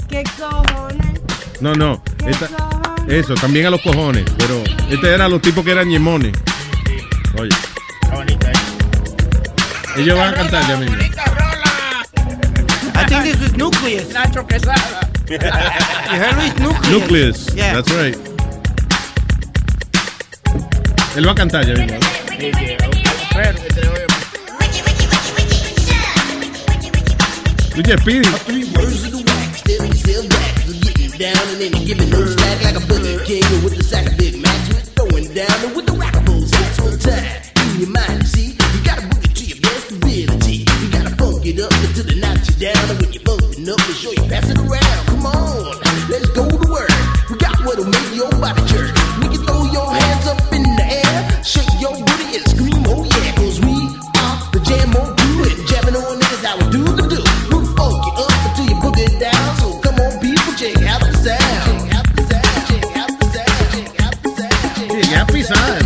¿qué 0.09 0.25
cojones? 0.39 1.21
No, 1.61 1.75
no. 1.75 2.03
esta- 2.27 2.49
eso, 3.09 3.35
también 3.35 3.67
a 3.67 3.71
los 3.71 3.81
cojones. 3.83 4.25
Pero 4.39 4.63
este 4.91 5.15
era 5.15 5.29
los 5.29 5.41
tipos 5.43 5.65
que 5.65 5.71
eran 5.73 5.89
Ñemones. 5.89 6.33
Oye. 7.39 7.51
Ellos 9.97 10.17
van 10.19 10.35
a 10.35 10.37
cantar 10.37 10.69
ya 10.69 10.77
mismo. 10.77 10.97
I 12.95 13.05
think 13.09 13.23
this 13.25 13.41
was 13.41 13.53
Nucleus. 13.57 14.13
Nacho 14.13 14.47
Quesada. 14.47 15.09
You 15.29 15.39
heard 15.39 16.37
me? 16.37 16.49
Nucleus. 16.63 16.91
Nucleus. 16.91 17.55
Yeah. 17.55 17.75
That's 17.75 17.91
right. 17.93 18.17
Él 21.17 21.27
va 21.27 21.33
a 21.33 21.35
cantar 21.35 21.67
ya 21.67 21.75
mismo. 21.75 21.99
Espero 22.29 23.55
que 23.63 23.69
te 23.75 23.89
oiga. 23.89 24.07
Oye, 27.77 27.99
Speedy. 27.99 28.29
It 41.59 41.65
up 41.65 41.73
until 41.73 42.05
they 42.05 42.21
knock 42.21 42.39
you 42.49 42.55
down. 42.61 42.91
And 42.91 43.01
when 43.01 43.13
you're 43.13 43.23
funking 43.25 43.69
up, 43.69 43.79
make 43.79 43.97
sure 43.97 44.13
you 44.13 44.25
pass 44.29 44.49
it 44.49 44.59
around. 44.59 45.03
Come 45.07 45.27
on, 45.27 45.65
let's 46.09 46.29
go 46.31 46.49
to 46.49 46.71
work. 46.71 46.91
We 47.31 47.37
got 47.37 47.57
what'll 47.65 47.85
make 47.85 48.15
your 48.15 48.31
body 48.41 48.63
jerk. 48.69 48.93
We 49.21 49.29
can 49.33 49.43
throw 49.45 49.65
your 49.73 49.89
hands 49.89 50.27
up 50.27 50.41
in 50.53 50.63
the 50.63 50.87
air, 50.87 51.45
shake 51.45 51.69
your 51.81 51.97
booty 51.97 52.37
and 52.37 52.47
scream, 52.49 52.83
oh 52.87 53.05
yeah. 53.05 53.33
Cause 53.37 53.61
we 53.61 53.75
are 54.21 54.37
the 54.53 54.61
jam 54.65 54.93
oh, 54.97 55.01
on 55.01 55.17
crew 55.17 55.45
and 55.49 55.61
jamming 55.69 55.97
on 55.97 56.21
niggas 56.21 56.45
how 56.45 56.57
we 56.61 56.67
do 56.73 56.83
the 56.85 57.05
do. 57.09 57.21
We'll 57.51 57.65
funk 57.77 58.05
it 58.05 58.15
up 58.21 58.33
until 58.47 58.67
you 58.69 58.77
book 58.81 58.99
it 58.99 59.15
down. 59.21 59.49
So 59.61 59.67
come 59.81 59.97
on, 59.97 60.13
people, 60.21 60.53
check 60.61 60.77
out 60.85 61.01
the 61.01 61.13
sound. 61.25 61.91
Check 62.69 62.97
out 62.97 63.17
the. 63.17 63.37
Llegué 64.93 65.17
a 65.17 65.27
pisar. 65.27 65.83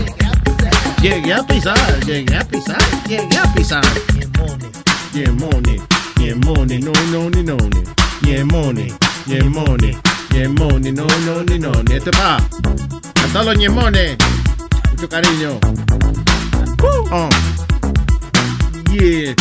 Llegué 1.03 1.33
a 1.33 1.43
pisar, 1.43 2.05
llegué 2.05 2.37
a 2.37 2.45
pisar, 2.45 2.83
llegué 3.09 3.39
a 3.39 3.55
pisar. 3.55 4.80
Ñemone. 5.15 5.81
Ñemone. 6.19 6.79
No, 6.79 6.93
no, 7.13 7.31
ni, 7.31 7.43
no, 7.43 7.57
ni. 7.57 7.83
Ñemone. 8.31 8.93
Ñemone. 9.27 9.99
Ñemone. 10.33 10.93
No, 10.93 11.07
no, 11.27 11.43
ni, 11.43 11.59
no, 11.59 11.73
ni. 11.89 11.97
Este 11.97 12.11
pa. 12.13 12.37
A 12.37 13.33
todos 13.33 13.47
los 13.47 13.59
ñemones. 13.59 14.17
Mucho 14.93 15.09
cariño. 15.09 15.59
Oh. 17.13 17.29
Yeah. 18.93 19.35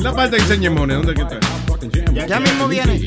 Y 0.00 0.02
la 0.02 0.14
parte 0.14 0.36
que 0.38 0.42
dice 0.42 0.56
Ñemone, 0.56 0.94
¿dónde 0.94 1.12
que 1.12 1.20
está? 1.20 1.38
Ya 2.26 2.40
mismo 2.40 2.66
viene. 2.68 3.06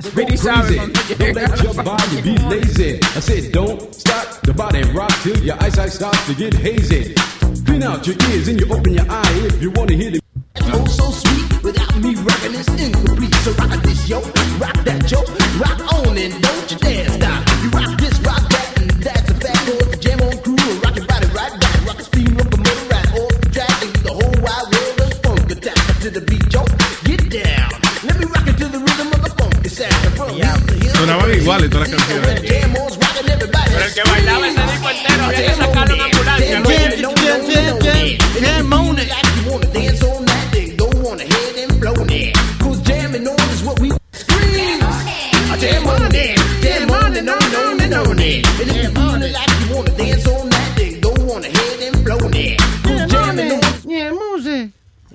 Speedy 0.00 0.36
sabe 0.36 0.76
Don't 0.76 1.34
let 1.34 1.62
your 1.62 1.74
body 1.84 2.20
be 2.22 2.36
lazy. 2.48 2.98
I 3.16 3.20
said, 3.20 3.52
don't 3.52 3.94
stop 3.94 4.42
the 4.42 4.52
body 4.52 4.82
rock 4.92 5.12
till 5.22 5.38
your 5.38 5.56
eyesight 5.62 5.92
starts 5.92 6.26
to 6.26 6.34
get 6.34 6.52
hazy. 6.52 7.14
Clean 7.64 7.84
out 7.84 8.04
your 8.08 8.16
ears 8.30 8.48
and 8.48 8.60
you 8.60 8.66
open 8.74 8.94
your 8.94 9.06
eye 9.08 9.46
if 9.46 9.62
you 9.62 9.70
want 9.70 9.90
to 9.90 9.96
hear 9.96 10.10
the. 10.10 10.20
Oh, 10.62 10.84
so 10.86 11.10
sweet. 11.12 11.62
Without 11.62 11.96
me 11.96 12.16
rocking, 12.16 12.54
it's 12.54 12.68
incomplete. 12.68 13.34
So 13.44 13.52
rock 13.52 13.82
this, 13.82 14.08
yo. 14.08 14.20
Rock 14.58 14.84
that, 14.84 15.10
yo. 15.12 15.22
Rock 15.62 15.78
on 15.94 16.18
and 16.18 16.42
don't 16.42 16.70
you 16.72 16.78
dare 16.78 17.08
stop. 17.08 17.46
You 17.62 17.70
rock 17.70 18.01
To 26.02 26.10
the 26.10 26.20
beat, 26.20 26.52
yo. 26.52 26.64
Get 27.04 27.30
down. 27.30 27.70
Let 28.02 28.18
me 28.18 28.26
rock 28.26 28.42
it 28.48 28.58
to 28.58 28.66
the 28.66 28.80
rhythm 28.80 29.06
of 29.14 29.22
the 29.22 29.30
funky 29.38 29.68
sound. 29.68 29.94
From 30.18 30.30
here 30.30 30.50
to 30.50 30.74
here. 30.74 30.90
Sonaban 30.98 31.32
iguales 31.32 31.70
todas 31.70 31.88
las 31.88 31.96
canciones. 31.96 32.42
Jam 32.42 32.74
on's 32.74 32.96
rocking 32.96 33.30
everybody. 33.30 33.70
Pero 33.70 33.84
el 33.84 33.94
que 33.94 34.02
bailaba 34.10 34.48
ese 34.48 34.62
disco 34.62 34.90
entero 34.90 35.24
había 35.24 35.46
que 35.46 35.54
sacarlo 35.54 35.94
en 35.94 36.00
ambulancia. 36.00 36.58
¿no? 36.58 36.70
Like 38.98 39.22
you 39.36 39.50
wanna 39.52 39.66
dance 39.72 40.02
all 40.02 40.20
night, 40.22 40.50
then 40.50 40.76
go 40.76 40.86
on 41.08 41.20
ahead 41.20 41.70
and 41.70 41.80
blow 41.80 41.94
it. 42.08 42.34
Cause 42.58 42.80
jamming 42.82 43.28
on 43.28 43.38
is 43.54 43.62
what 43.62 43.78
we 43.78 43.92
scream. 44.12 44.82
I 44.82 45.56
jam 45.60 45.86
on 45.86 46.14
it, 46.14 46.36
jam 46.62 46.90
on 46.90 47.14
it, 47.14 47.22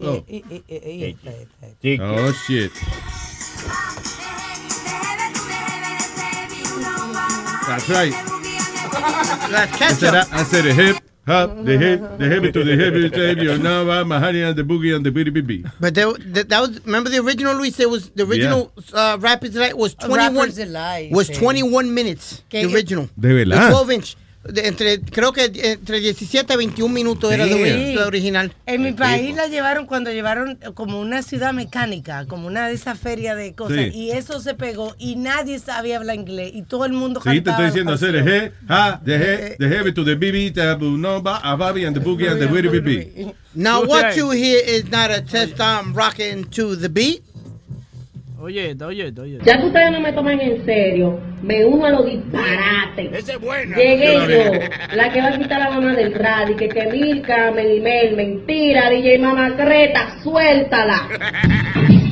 Oh. 0.07 0.23
Eh, 0.29 0.41
eh, 0.49 0.61
eh, 0.69 1.13
eh. 1.83 1.97
Oh, 1.99 2.31
shit. 2.31 2.71
That's 7.67 7.89
right. 7.89 8.11
Let's 9.51 9.81
I 9.81 9.91
said. 9.91 10.15
I, 10.15 10.21
I 10.31 10.43
said 10.43 10.63
the 10.63 10.73
hip, 10.73 10.97
hop, 11.25 11.63
the 11.65 11.77
hip, 11.77 11.99
the 12.17 12.25
hip 12.27 12.53
to 12.53 12.63
the 12.63 12.75
hip, 12.77 12.93
the 13.11 13.27
hip, 13.27 13.37
you 13.39 13.57
know, 13.65 13.89
I'm 13.89 14.09
a 14.11 14.19
honey 14.19 14.41
and 14.41 14.55
the 14.55 14.63
boogie 14.63 14.95
and 14.95 15.05
the 15.05 15.11
bitty 15.11 15.31
bitty. 15.31 15.65
But 15.79 15.93
there, 15.93 16.13
that, 16.13 16.47
that 16.49 16.61
was 16.61 16.85
remember 16.85 17.09
the 17.09 17.19
original 17.19 17.55
Luis. 17.55 17.75
There 17.75 17.89
was 17.89 18.09
the 18.11 18.23
original 18.25 18.71
uh, 18.93 19.17
Rapids 19.19 19.53
Delight 19.55 19.77
was 19.77 19.95
Uh, 19.99 20.07
twenty 20.07 20.23
one 20.27 20.35
Rapids 20.35 20.55
Delight, 20.55 21.11
was 21.11 21.27
twenty 21.29 21.63
one 21.63 21.93
minutes. 21.93 22.41
Que- 22.49 22.63
the 22.65 22.73
original. 22.73 23.09
De 23.19 23.27
verdad. 23.33 23.61
The 23.61 23.69
twelve 23.69 23.91
inch. 23.91 24.15
De- 24.51 24.67
entre 24.67 25.01
creo 25.01 25.33
que 25.33 25.51
entre 25.53 25.99
17 25.99 26.53
y 26.53 26.57
21 26.57 26.93
minutos 26.93 27.31
era 27.31 27.45
de, 27.45 27.97
original. 28.05 28.53
En 28.65 28.81
mi 28.81 28.93
país 28.93 29.35
la 29.35 29.47
llevaron 29.47 29.85
cuando 29.85 30.11
llevaron 30.11 30.57
como 30.73 30.99
una 30.99 31.21
ciudad 31.21 31.53
mecánica, 31.53 32.25
como 32.27 32.47
una 32.47 32.67
de 32.67 32.73
esas 32.73 32.97
ferias 32.99 33.37
de 33.37 33.53
cosas, 33.53 33.77
Sí. 33.77 33.91
y 33.93 34.11
eso 34.11 34.39
se 34.39 34.53
pegó 34.53 34.95
y 34.97 35.15
nadie 35.15 35.59
sabía 35.59 35.97
hablar 35.97 36.15
inglés 36.15 36.51
y 36.53 36.61
todo 36.63 36.85
el 36.85 36.93
mundo 36.93 37.21
Sí, 37.23 37.41
te 37.41 37.49
estoy 37.49 37.65
diciendo 37.67 37.93
hacer 37.93 38.11
the 38.13 38.17
canciones. 38.19 38.43
hip, 38.47 38.53
ha, 38.69 39.01
the 39.03 39.15
hip, 39.15 39.57
the 39.59 39.67
hip 39.67 39.95
to 39.95 40.03
the 40.05 40.15
bibi, 40.15 40.51
the 40.51 40.77
no, 40.79 41.21
ba, 41.21 41.37
a 41.43 41.55
babi 41.55 41.85
and 41.85 41.95
the 41.97 42.03
boogie 42.03 42.29
and 42.29 42.39
the 42.39 42.47
bitty 42.47 42.69
bitty. 42.79 43.33
Now 43.53 43.83
what 43.83 44.15
you 44.15 44.29
hear 44.31 44.59
is 44.65 44.85
not 44.91 45.09
a 45.11 45.21
test 45.21 45.59
I'm 45.59 45.93
rocking 45.93 46.45
to 46.51 46.75
the 46.75 46.89
beat. 46.89 47.23
Oye, 48.39 48.75
oye, 48.85 49.11
oye. 49.19 49.39
Ya 49.43 49.57
que 49.59 49.65
ustedes 49.65 49.91
no 49.91 49.99
me 49.99 50.13
toman 50.13 50.39
en 50.39 50.63
serio, 50.63 51.19
me 51.41 51.65
uno 51.65 51.85
a 51.85 51.89
los 51.89 52.05
disparates. 52.05 53.11
Esa 53.13 53.33
es 53.33 53.39
buena. 53.41 53.75
Llegué 53.75 54.13
Yo 54.13 54.19
la 54.19 54.27
yo, 54.27 54.51
vi. 54.51 54.95
la 54.95 55.11
que 55.11 55.21
va 55.21 55.27
a 55.29 55.37
quitar 55.39 55.59
la 55.59 55.69
mamá 55.71 55.93
del 55.95 56.13
radio, 56.13 56.55
que 56.55 56.67
que 56.69 56.85
Milka, 56.87 57.51
Melimel, 57.51 58.15
mentira, 58.15 58.89
DJ 58.91 59.17
Mamacreta, 59.19 60.19
suéltala. 60.21 61.07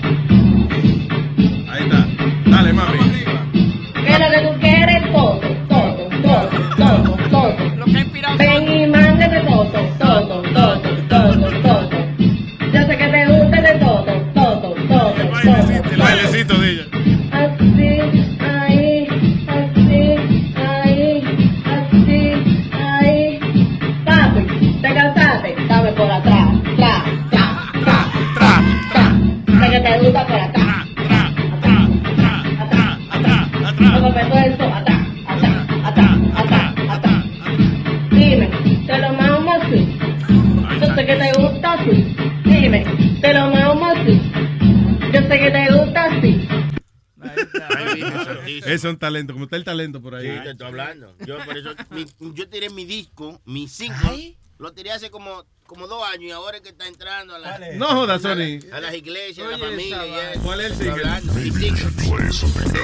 Eso 48.86 48.90
es 48.92 48.94
un 48.98 49.00
talento, 49.00 49.34
como 49.34 49.46
está 49.46 49.56
el 49.56 49.64
talento 49.64 50.00
por 50.00 50.14
ahí. 50.14 50.28
Sí, 50.28 50.44
te 50.44 50.52
estoy 50.52 50.68
hablando. 50.68 51.16
Yo 51.26 51.44
por 51.44 51.58
eso, 51.58 51.72
mi- 51.90 52.06
yo 52.36 52.48
tiré 52.48 52.70
mi 52.70 52.86
disco, 52.86 53.42
mi 53.44 53.68
single, 53.68 54.38
lo 54.60 54.74
tiré 54.74 54.92
hace 54.92 55.10
como, 55.10 55.44
como 55.66 55.88
dos 55.88 56.04
años 56.08 56.26
y 56.26 56.30
ahora 56.32 56.58
es 56.58 56.62
que 56.62 56.70
está 56.70 56.88
entrando 56.88 57.34
a, 57.34 57.40
la- 57.40 57.58
No 57.78 57.88
jodas, 57.88 58.24
a 58.26 58.36
la- 58.36 58.46
Sony. 58.46 58.60
a 58.72 58.80
las 58.82 58.94
iglesias, 58.94 59.48
a 59.48 59.50
la 59.50 59.58
familia 59.58 60.06
y 60.06 60.14
eso. 60.34 60.42
¿Cuál 60.44 60.60
es 60.62 60.66
el 60.68 60.78
single? 60.78 60.92
hablando, 60.92 61.34
mi 61.34 61.50
single. 61.50 61.92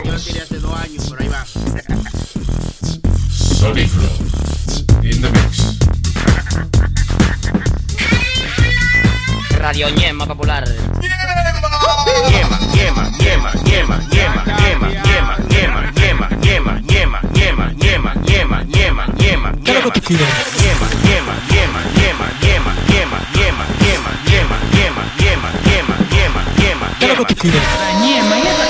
Yo 0.03 0.11
lo 0.11 0.19
tiré 0.19 0.39
hace 0.41 0.57
dos 0.57 0.73
años, 0.75 1.07
pero 1.07 1.21
ahí 1.21 1.27
va. 1.27 1.45
Sonic 3.29 3.87
Flow 3.89 5.03
in 5.03 5.21
the 5.21 5.29
mix. 5.29 5.77
Radio 9.61 9.89
Ñema 9.89 10.25
Popular. 10.25 10.63
Yema, 12.31 12.59
yema, 12.73 13.11
yema, 13.19 13.51
yema, 13.63 13.99
yema, 14.11 14.43
yema, 14.65 14.87
yema, 15.05 15.37
yema, 15.49 15.87
yema, 16.01 16.29
yema, 16.41 16.81
yema, 16.89 17.21
yema, 17.37 17.73
yema, 17.77 18.13
yema, 18.25 18.63
yema, 18.73 19.05
yema, 19.19 19.51
¿Qué 19.63 19.71
es 19.77 19.83
lo 19.85 19.91
que 19.91 20.01
tú 20.01 20.07
quieres? 20.07 20.27
yema, 20.63 20.87
yema, 21.07 21.33
yema, 21.53 21.79
yema, 22.01 22.25
yema, 22.41 22.73
yema, 22.89 23.19
yema, 23.37 23.65
yema, 23.85 24.09
yema, 24.31 24.57
yema, 24.81 25.05
yema, 25.21 25.49
yema, 25.69 25.93
yema, 26.11 26.41
yema, 26.57 26.87
¿Qué 26.99 27.05
es 27.11 27.17
lo 27.17 27.25
que 27.25 27.35
tú 27.35 27.41
quieres? 27.41 27.61
Ñema, 28.01 28.35
y 28.39 28.60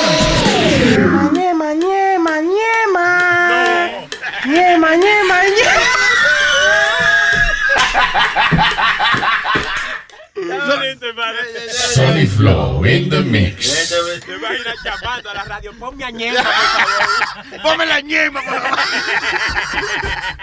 Sonic 11.93 12.30
Flow 12.30 12.83
in 12.85 13.09
the 13.09 13.22
mix. 13.22 13.90
Te 14.25 14.33
imaginas 14.33 14.75
llamando 14.83 15.30
a 15.30 15.33
la 15.33 15.43
radio, 15.43 15.73
ponme 15.80 16.03
a 16.03 16.11
ñema, 16.11 16.41
por 16.41 16.53
favor. 16.53 17.61
Ponme 17.64 17.85
la 17.85 18.01
ñema, 18.01 18.41
por 18.41 18.61
favor. 18.61 18.80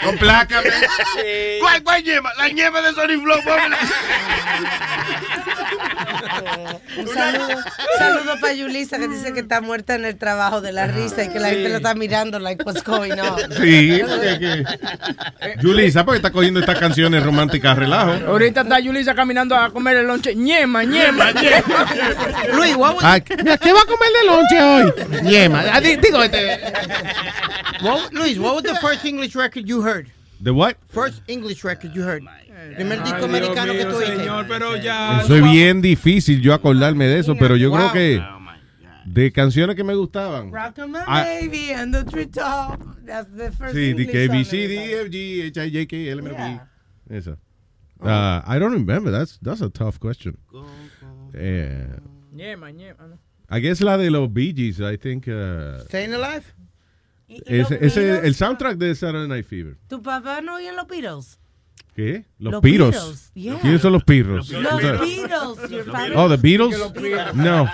Complácame. 0.04 0.70
¿Cuál, 1.60 1.82
cuál 1.82 2.02
ñema? 2.04 2.30
La 2.38 2.48
ñema 2.48 2.80
de 2.82 2.92
Sony 2.92 3.20
Flow, 3.22 3.38
pónmela. 3.44 3.78
Un 6.96 7.08
saludo, 7.08 7.48
un 7.48 7.98
saludo 7.98 8.40
para 8.40 8.54
Yulisa 8.54 8.98
que 8.98 9.08
dice 9.08 9.32
que 9.32 9.40
está 9.40 9.60
muerta 9.60 9.94
en 9.94 10.04
el 10.04 10.16
trabajo 10.16 10.60
de 10.60 10.72
la 10.72 10.86
risa 10.86 11.24
y 11.24 11.28
que 11.28 11.38
la 11.38 11.50
gente 11.50 11.68
la 11.68 11.76
está 11.76 11.94
mirando 11.94 12.38
like 12.38 12.62
what's 12.64 12.82
going 12.82 13.12
on. 13.12 13.52
Sí, 13.52 14.00
porque 14.06 14.38
que. 14.38 14.64
Yulisa, 15.60 16.04
porque 16.04 16.16
está 16.18 16.30
cogiendo 16.30 16.60
estas 16.60 16.78
canciones 16.78 17.22
románticas 17.22 17.72
a 17.72 17.74
relajo. 17.74 18.12
Ahorita 18.28 18.62
está 18.62 18.80
Yulisa 18.80 19.14
caminando 19.14 19.54
a 19.54 19.70
comer 19.70 19.96
el 19.98 20.07
lonche. 20.08 20.34
Ñema, 20.34 20.82
ñema, 20.84 21.32
ñema. 21.32 22.56
Luis, 22.56 22.74
what 22.76 22.94
was, 22.96 23.04
Ay, 23.04 23.22
mira, 23.42 23.56
¿qué 23.58 23.72
va 23.72 23.80
a 23.80 23.86
comer 23.86 24.10
de 24.18 24.26
lonche 24.26 24.60
hoy? 24.60 25.30
Yema. 25.30 25.64
Ah, 25.72 25.80
di- 25.80 25.96
Digo, 25.96 26.22
este. 26.22 26.58
what, 27.82 28.12
Luis, 28.12 28.38
what 28.38 28.54
was 28.56 28.62
the 28.64 28.74
first 28.80 29.04
English 29.04 29.34
record 29.36 29.64
you 29.66 29.82
heard? 29.82 30.06
¿The 30.40 30.50
what? 30.52 30.76
First 30.92 31.22
English 31.28 31.62
record 31.64 31.92
you 31.94 32.02
heard. 32.02 32.22
Primer 32.76 33.02
disco 33.02 33.18
Ay, 33.18 33.24
americano 33.24 33.72
que 33.72 33.84
mío, 33.84 33.90
tú 33.90 33.96
oíste. 33.98 34.16
señor, 34.16 34.46
pero 34.48 34.76
ya. 34.76 35.20
Eso 35.22 35.36
es 35.36 35.42
bien 35.42 35.80
difícil 35.80 36.40
yo 36.40 36.52
acordarme 36.54 37.06
de 37.06 37.18
eso, 37.20 37.36
pero 37.36 37.56
yo 37.56 37.72
creo 37.72 37.92
que 37.92 38.20
de 39.04 39.32
canciones 39.32 39.74
que 39.74 39.84
me 39.84 39.94
gustaban. 39.94 40.52
Rock 40.52 40.78
on 40.78 40.92
my 40.92 40.98
Ah. 41.06 41.24
baby 41.24 41.72
and 41.72 41.94
the 41.94 42.04
treetop. 42.04 42.78
That's 43.06 43.28
the 43.36 43.50
first 43.52 43.74
Sí, 43.74 43.80
de 43.80 44.02
English 44.02 44.10
que 44.10 44.24
A, 44.24 44.28
B, 44.28 44.44
song 44.44 44.50
C, 44.50 44.56
I 44.58 44.66
D. 44.66 44.74
E, 44.74 45.00
F, 45.00 45.10
G, 45.10 45.46
H, 45.46 45.66
I, 45.66 45.70
J, 45.70 45.86
K, 45.86 46.10
L, 46.10 46.18
M, 46.18 46.28
N. 46.30 46.60
P. 47.08 47.16
Esa. 47.16 47.36
Uh, 48.00 48.42
I 48.46 48.58
don't 48.58 48.72
remember. 48.72 49.10
That's 49.10 49.38
that's 49.42 49.60
a 49.60 49.68
tough 49.70 49.98
question. 49.98 50.36
Eh, 51.34 51.86
Ñema, 52.32 52.70
ñema. 52.70 53.08
no. 53.08 53.18
I 53.50 53.60
guess 53.60 53.80
la 53.80 53.96
de 53.96 54.10
los 54.10 54.32
Bee 54.32 54.52
Gees, 54.52 54.80
I 54.80 54.96
think. 54.96 55.26
Uh, 55.26 55.80
Staying 55.86 56.14
Alive? 56.14 56.44
ese, 57.46 57.78
ese, 57.84 58.26
el 58.26 58.34
soundtrack 58.34 58.78
de 58.78 58.94
Saturday 58.94 59.28
Night 59.28 59.46
Fever. 59.46 59.76
¿Tu 59.88 60.00
papá 60.02 60.40
no 60.40 60.54
oía 60.56 60.72
los 60.72 60.86
Beatles? 60.86 61.38
¿Qué? 61.94 62.24
Los, 62.38 62.52
Los 62.52 62.62
Piros. 62.62 62.90
Beatles, 62.94 63.30
yeah. 63.34 63.58
¿Quiénes 63.60 63.82
son 63.82 63.92
los 63.92 64.04
Piros? 64.04 64.48
Los 64.50 64.80
Beatles. 64.80 65.70
your 65.70 65.84
father- 65.84 66.12
Oh, 66.16 66.28
The 66.28 66.36
Beatles. 66.36 66.76
No. 67.34 67.66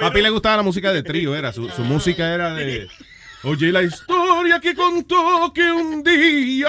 Papi 0.00 0.22
le 0.22 0.30
gustaba 0.30 0.56
la 0.56 0.62
música 0.62 0.92
de 0.92 1.02
trío, 1.02 1.36
era. 1.36 1.52
Su, 1.52 1.68
su 1.68 1.82
música 1.84 2.32
era 2.34 2.54
de. 2.54 2.88
Oye, 3.44 3.72
la 3.72 3.82
historia 3.82 4.60
que 4.60 4.74
contó 4.74 5.52
que 5.52 5.70
un 5.72 6.02
día 6.04 6.68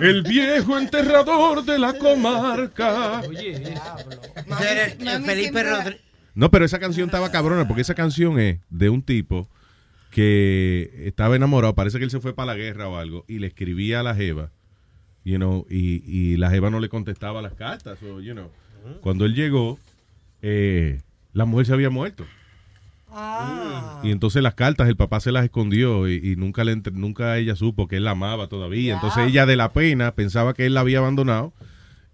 el 0.00 0.22
viejo 0.22 0.78
enterrador 0.78 1.64
de 1.64 1.78
la 1.78 1.92
comarca. 1.98 3.20
El- 3.22 5.08
el 5.08 5.22
Felipe 5.24 5.62
Rodríguez. 5.64 6.00
No, 6.34 6.50
pero 6.50 6.64
esa 6.64 6.78
canción 6.78 7.06
estaba 7.08 7.32
cabrona 7.32 7.66
porque 7.66 7.82
esa 7.82 7.94
canción 7.96 8.38
es 8.38 8.60
de 8.70 8.88
un 8.88 9.02
tipo 9.02 9.48
que 10.10 10.90
estaba 11.06 11.34
enamorado, 11.36 11.74
parece 11.74 11.98
que 11.98 12.04
él 12.04 12.10
se 12.10 12.20
fue 12.20 12.34
para 12.34 12.46
la 12.46 12.54
guerra 12.56 12.88
o 12.88 12.96
algo, 12.96 13.24
y 13.28 13.38
le 13.38 13.46
escribía 13.48 14.00
a 14.00 14.02
la 14.02 14.14
jeva, 14.14 14.50
you 15.24 15.36
know, 15.36 15.66
y, 15.70 16.02
y 16.06 16.36
la 16.36 16.50
jeva 16.50 16.70
no 16.70 16.80
le 16.80 16.88
contestaba 16.88 17.42
las 17.42 17.54
cartas, 17.54 17.98
o, 18.02 18.20
you 18.20 18.32
know. 18.32 18.50
Cuando 19.02 19.24
él 19.24 19.34
llegó, 19.34 19.78
eh, 20.42 21.00
la 21.32 21.44
mujer 21.44 21.66
se 21.66 21.72
había 21.74 21.90
muerto. 21.90 22.24
Y 24.02 24.10
entonces 24.10 24.42
las 24.42 24.54
cartas 24.54 24.88
el 24.88 24.96
papá 24.96 25.20
se 25.20 25.32
las 25.32 25.44
escondió 25.44 26.08
y, 26.08 26.14
y 26.32 26.36
nunca 26.36 26.64
le 26.64 26.72
entre- 26.72 26.92
nunca 26.92 27.36
ella 27.38 27.56
supo 27.56 27.88
que 27.88 27.96
él 27.96 28.04
la 28.04 28.12
amaba 28.12 28.46
todavía. 28.48 28.94
Entonces 28.94 29.24
ella 29.28 29.46
de 29.46 29.56
la 29.56 29.72
pena 29.72 30.12
pensaba 30.14 30.54
que 30.54 30.66
él 30.66 30.74
la 30.74 30.80
había 30.80 30.98
abandonado 30.98 31.52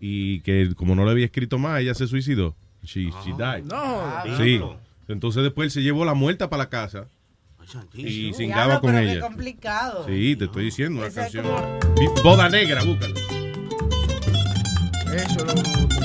y 0.01 0.41
que 0.41 0.75
como 0.77 0.95
no 0.95 1.05
le 1.05 1.11
había 1.11 1.27
escrito 1.27 1.59
más, 1.59 1.81
ella 1.81 1.95
se 1.95 2.07
suicidó. 2.07 2.55
She, 2.83 3.11
she 3.25 3.33
died. 3.37 3.65
No. 3.65 4.03
Sí. 4.39 4.61
Entonces 5.09 5.43
después 5.43 5.67
él 5.67 5.71
se 5.71 5.83
llevó 5.83 6.05
la 6.05 6.15
muerta 6.15 6.49
para 6.51 6.65
la 6.65 6.69
casa 6.71 7.09
y 7.95 8.33
cingaba 8.35 8.81
con 8.81 8.97
ella. 8.97 9.21
complicado. 9.21 10.05
Sí, 10.07 10.37
te 10.37 10.45
estoy 10.47 10.67
diciendo 10.67 11.01
una 11.01 11.11
canción. 11.11 11.45
Boda 12.23 12.49
negra, 12.49 12.83
búscalo. 12.85 13.15
Eso 15.13 15.45
lo. 15.45 15.96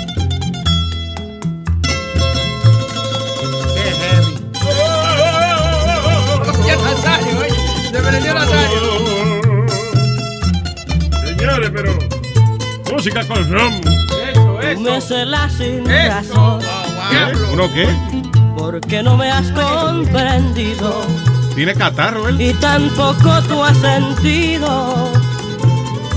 Señores, 11.25 11.71
pero 11.73 11.97
música 12.91 13.25
con 13.25 13.51
ron. 13.51 13.81
Tú 14.73 14.81
me 14.81 15.01
celas 15.01 15.53
sin 15.53 15.85
razón. 15.85 16.61
¿Uno 17.51 17.71
qué? 17.73 17.87
Porque 18.57 19.01
no 19.03 19.17
me 19.17 19.31
has 19.31 19.51
comprendido. 19.51 21.01
Tiene 21.55 21.73
catarro 21.73 22.27
él. 22.29 22.39
Y 22.39 22.53
tampoco 22.53 23.41
tú 23.47 23.63
has 23.63 23.77
sentido 23.77 25.11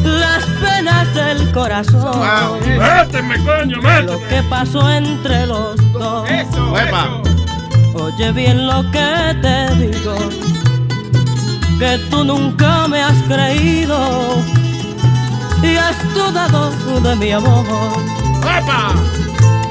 las 0.04 0.44
penas 0.60 1.14
del 1.14 1.50
corazón. 1.52 2.20
Máteme, 2.78 3.36
coño, 3.44 3.80
máteme. 3.82 4.12
Lo 4.12 4.28
que 4.28 4.42
pasó 4.48 4.90
entre 4.90 5.46
los 5.46 5.76
dos. 5.92 6.28
Huepa. 6.70 7.22
Oye 7.94 8.32
bien 8.32 8.66
lo 8.66 8.82
que 8.90 9.36
te 9.40 9.74
digo. 9.76 10.16
Que 11.78 11.98
tú 12.10 12.24
nunca 12.24 12.86
me 12.88 13.02
has 13.02 13.20
creído. 13.22 13.98
Y 15.62 15.76
has 15.76 15.96
dudado 16.14 16.70
de 17.00 17.16
mi 17.16 17.32
amor. 17.32 17.64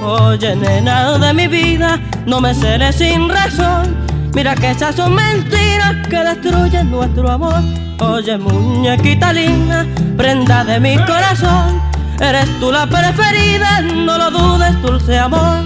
Oye, 0.03 0.55
nena 0.55 1.17
de 1.17 1.33
mi 1.33 1.47
vida, 1.47 1.99
no 2.25 2.41
me 2.41 2.53
celes 2.53 2.95
sin 2.95 3.29
razón. 3.29 3.95
Mira 4.33 4.55
que 4.55 4.71
esas 4.71 4.95
son 4.95 5.15
mentiras 5.15 6.07
que 6.09 6.17
destruyen 6.17 6.91
nuestro 6.91 7.29
amor. 7.31 7.61
Oye, 7.99 8.37
muñequita 8.37 9.31
linda, 9.31 9.85
prenda 10.17 10.65
de 10.65 10.79
mi 10.79 10.97
corazón. 10.97 11.81
Eres 12.19 12.49
tú 12.59 12.71
la 12.71 12.85
preferida, 12.85 13.81
no 13.81 14.17
lo 14.17 14.31
dudes, 14.31 14.81
dulce 14.81 15.17
amor. 15.17 15.61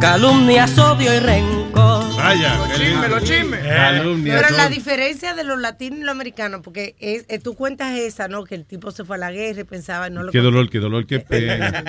Calumnias, 0.00 0.78
odio 0.78 1.14
y 1.14 1.18
rencor. 1.18 2.16
Vaya, 2.16 2.56
Los 2.56 2.78
chismes, 2.78 3.10
los 3.10 3.24
chismes. 3.24 3.60
Calumnia, 3.66 4.40
Pero 4.40 4.56
la 4.56 4.68
diferencia 4.68 5.34
de 5.34 5.44
los 5.44 5.60
latinos 5.60 5.98
y 6.00 6.02
los 6.02 6.10
americanos, 6.12 6.60
porque 6.62 6.94
es, 6.98 7.24
eh, 7.28 7.38
tú 7.38 7.54
cuentas 7.54 7.98
esa, 7.98 8.28
¿no? 8.28 8.44
Que 8.44 8.54
el 8.54 8.64
tipo 8.64 8.90
se 8.90 9.04
fue 9.04 9.16
a 9.16 9.18
la 9.18 9.30
guerra 9.30 9.60
y 9.60 9.64
pensaba, 9.64 10.08
no 10.10 10.22
lo 10.22 10.32
Qué 10.32 10.40
dolor, 10.40 10.70
qué 10.70 10.78
dolor, 10.78 11.06
qué 11.06 11.20
pena. 11.20 11.84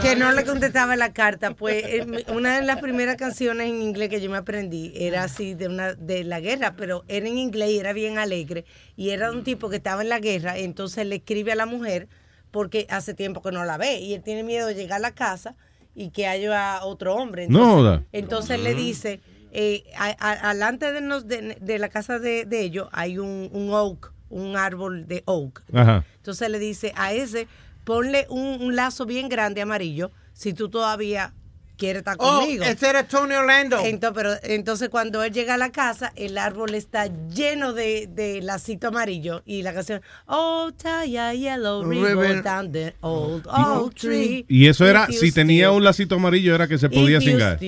que 0.00 0.16
no 0.16 0.32
le 0.32 0.44
contestaba 0.44 0.96
la 0.96 1.12
carta. 1.12 1.52
Pues 1.54 1.84
eh, 1.84 2.24
una 2.28 2.56
de 2.58 2.66
las 2.66 2.80
primeras 2.80 3.16
canciones 3.16 3.68
en 3.68 3.82
inglés 3.82 4.08
que 4.08 4.20
yo 4.20 4.30
me 4.30 4.38
aprendí 4.38 4.92
era 4.94 5.24
así 5.24 5.54
de 5.54 5.68
una 5.68 5.94
de 5.94 6.24
la 6.24 6.40
guerra, 6.40 6.74
pero 6.76 7.04
era 7.08 7.28
en 7.28 7.38
inglés 7.38 7.70
y 7.70 7.78
era 7.78 7.92
bien 7.92 8.18
alegre. 8.18 8.64
Y 8.96 9.10
era 9.10 9.30
de 9.30 9.36
un 9.36 9.44
tipo 9.44 9.68
que 9.68 9.76
estaba 9.76 10.02
en 10.02 10.08
la 10.08 10.20
guerra, 10.20 10.56
entonces 10.56 11.06
le 11.06 11.16
escribe 11.16 11.52
a 11.52 11.56
la 11.56 11.66
mujer 11.66 12.08
porque 12.50 12.86
hace 12.88 13.12
tiempo 13.12 13.42
que 13.42 13.52
no 13.52 13.64
la 13.64 13.76
ve 13.76 14.00
y 14.00 14.14
él 14.14 14.22
tiene 14.22 14.42
miedo 14.42 14.66
de 14.66 14.74
llegar 14.74 14.96
a 14.96 15.00
la 15.00 15.10
casa 15.10 15.54
y 15.96 16.10
que 16.10 16.26
haya 16.28 16.84
otro 16.84 17.14
hombre. 17.16 17.48
No, 17.48 17.78
Entonces, 17.78 17.84
da. 17.84 18.02
entonces 18.12 18.60
le 18.60 18.74
dice, 18.74 19.20
eh, 19.50 19.82
a- 19.96 20.14
a- 20.20 20.50
alante 20.50 20.92
de, 20.92 21.00
nos- 21.00 21.26
de, 21.26 21.56
de 21.60 21.78
la 21.78 21.88
casa 21.88 22.18
de, 22.18 22.44
de 22.44 22.60
ellos 22.60 22.88
hay 22.92 23.18
un, 23.18 23.48
un 23.52 23.70
oak, 23.72 24.12
un 24.28 24.56
árbol 24.56 25.06
de 25.08 25.22
oak. 25.24 25.62
Ajá. 25.72 26.04
Entonces 26.18 26.50
le 26.50 26.58
dice 26.58 26.92
a 26.96 27.14
ese, 27.14 27.48
ponle 27.84 28.26
un, 28.28 28.60
un 28.62 28.76
lazo 28.76 29.06
bien 29.06 29.28
grande 29.30 29.62
amarillo 29.62 30.10
si 30.34 30.52
tú 30.52 30.68
todavía 30.68 31.32
quieres 31.76 32.00
estar 32.00 32.16
Oh, 32.18 32.40
conmigo. 32.40 32.64
ese 32.64 32.88
era 32.88 33.06
Tony 33.06 33.34
Orlando. 33.34 33.78
Entonces, 33.84 34.12
pero, 34.14 34.34
entonces 34.42 34.88
cuando 34.88 35.22
él 35.22 35.32
llega 35.32 35.54
a 35.54 35.58
la 35.58 35.70
casa, 35.70 36.12
el 36.16 36.38
árbol 36.38 36.74
está 36.74 37.06
lleno 37.28 37.72
de, 37.72 38.08
de 38.10 38.40
lacito 38.42 38.88
amarillo 38.88 39.42
y 39.46 39.62
la 39.62 39.72
canción, 39.74 40.00
Oh, 40.26 40.70
tie 40.76 41.18
a 41.18 41.34
yellow 41.34 41.84
ribbon 41.84 42.42
down 42.42 42.72
the 42.72 42.94
old 43.00 43.46
oak 43.46 43.94
tree. 43.94 44.44
Y 44.48 44.66
eso 44.68 44.86
era, 44.86 45.06
si 45.08 45.32
tenía 45.32 45.70
un 45.70 45.84
lacito 45.84 46.16
amarillo, 46.16 46.54
era 46.54 46.66
que 46.66 46.78
se 46.78 46.88
podía 46.88 47.20
cingar. 47.20 47.58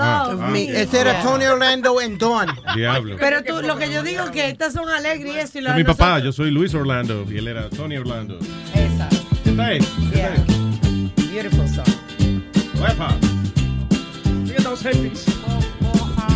Ah, 0.00 0.36
ah. 0.40 0.52
Ese 0.56 1.00
era. 1.00 1.22
Tony 1.22 1.44
Orlando 1.46 2.00
en 2.00 2.18
Dawn. 2.18 2.48
Diablo. 2.74 3.16
Pero 3.18 3.42
tú, 3.42 3.62
lo 3.62 3.76
que 3.78 3.90
yo 3.92 4.02
digo 4.02 4.30
que 4.30 4.48
estas 4.48 4.72
son 4.72 4.88
alegres 4.88 5.34
y 5.34 5.38
es 5.38 5.54
mi 5.74 5.84
papá, 5.84 6.18
nosotros- 6.18 6.24
yo 6.24 6.32
soy 6.32 6.50
Luis 6.50 6.74
Orlando 6.74 7.24
y 7.30 7.38
él 7.38 7.48
era 7.48 7.68
Tony 7.70 7.96
Orlando. 7.96 8.38
Esa. 8.74 9.08
¿Está 9.44 9.66
ahí? 9.66 9.78
Yeah. 10.12 10.34
Beautiful 11.32 11.68
song. 11.68 11.84
Huepa. 12.80 13.16
Look 14.74 14.86
at 14.86 14.92
those 14.92 15.12
hippies. 15.12 15.44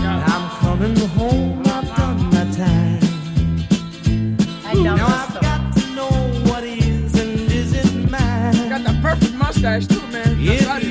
I'm 0.05 0.50
coming 0.60 0.97
home, 1.08 1.60
I've 1.67 1.97
done 1.97 2.23
my 2.26 2.44
time. 2.52 3.00
I 4.65 4.75
love 4.75 4.97
now 4.97 5.07
I've 5.08 5.33
song. 5.33 5.42
got 5.42 5.76
to 5.76 5.94
know 5.97 6.08
what 6.49 6.62
is 6.62 7.18
and 7.18 7.50
isn't 7.50 8.08
mine. 8.08 8.68
Got 8.68 8.84
the 8.84 8.97
perfect 9.02 9.34
mustache 9.34 9.89
too, 9.89 10.07
man. 10.12 10.36
If 10.39 10.60
That's 10.67 10.84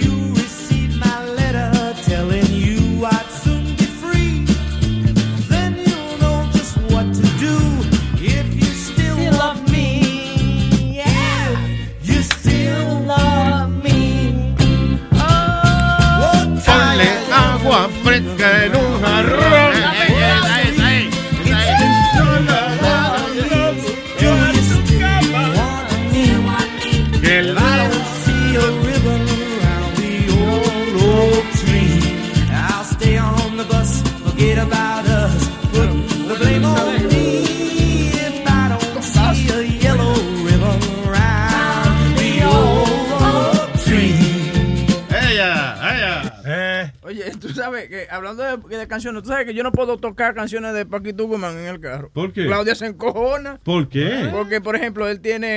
de, 48.69 48.77
de 48.77 48.87
canciones, 48.87 49.23
tú 49.23 49.29
sabes 49.29 49.45
que 49.45 49.53
yo 49.53 49.63
no 49.63 49.71
puedo 49.71 49.97
tocar 49.97 50.33
canciones 50.35 50.73
de 50.73 50.85
Paquito 50.85 51.25
Guzmán 51.25 51.57
en 51.57 51.65
el 51.67 51.79
carro. 51.79 52.09
¿Por 52.13 52.31
qué? 52.33 52.45
Claudia 52.45 52.75
se 52.75 52.85
encojona. 52.87 53.57
¿Por 53.63 53.89
qué? 53.89 54.29
Porque, 54.31 54.61
por 54.61 54.75
ejemplo, 54.75 55.07
él 55.07 55.19
tiene 55.21 55.47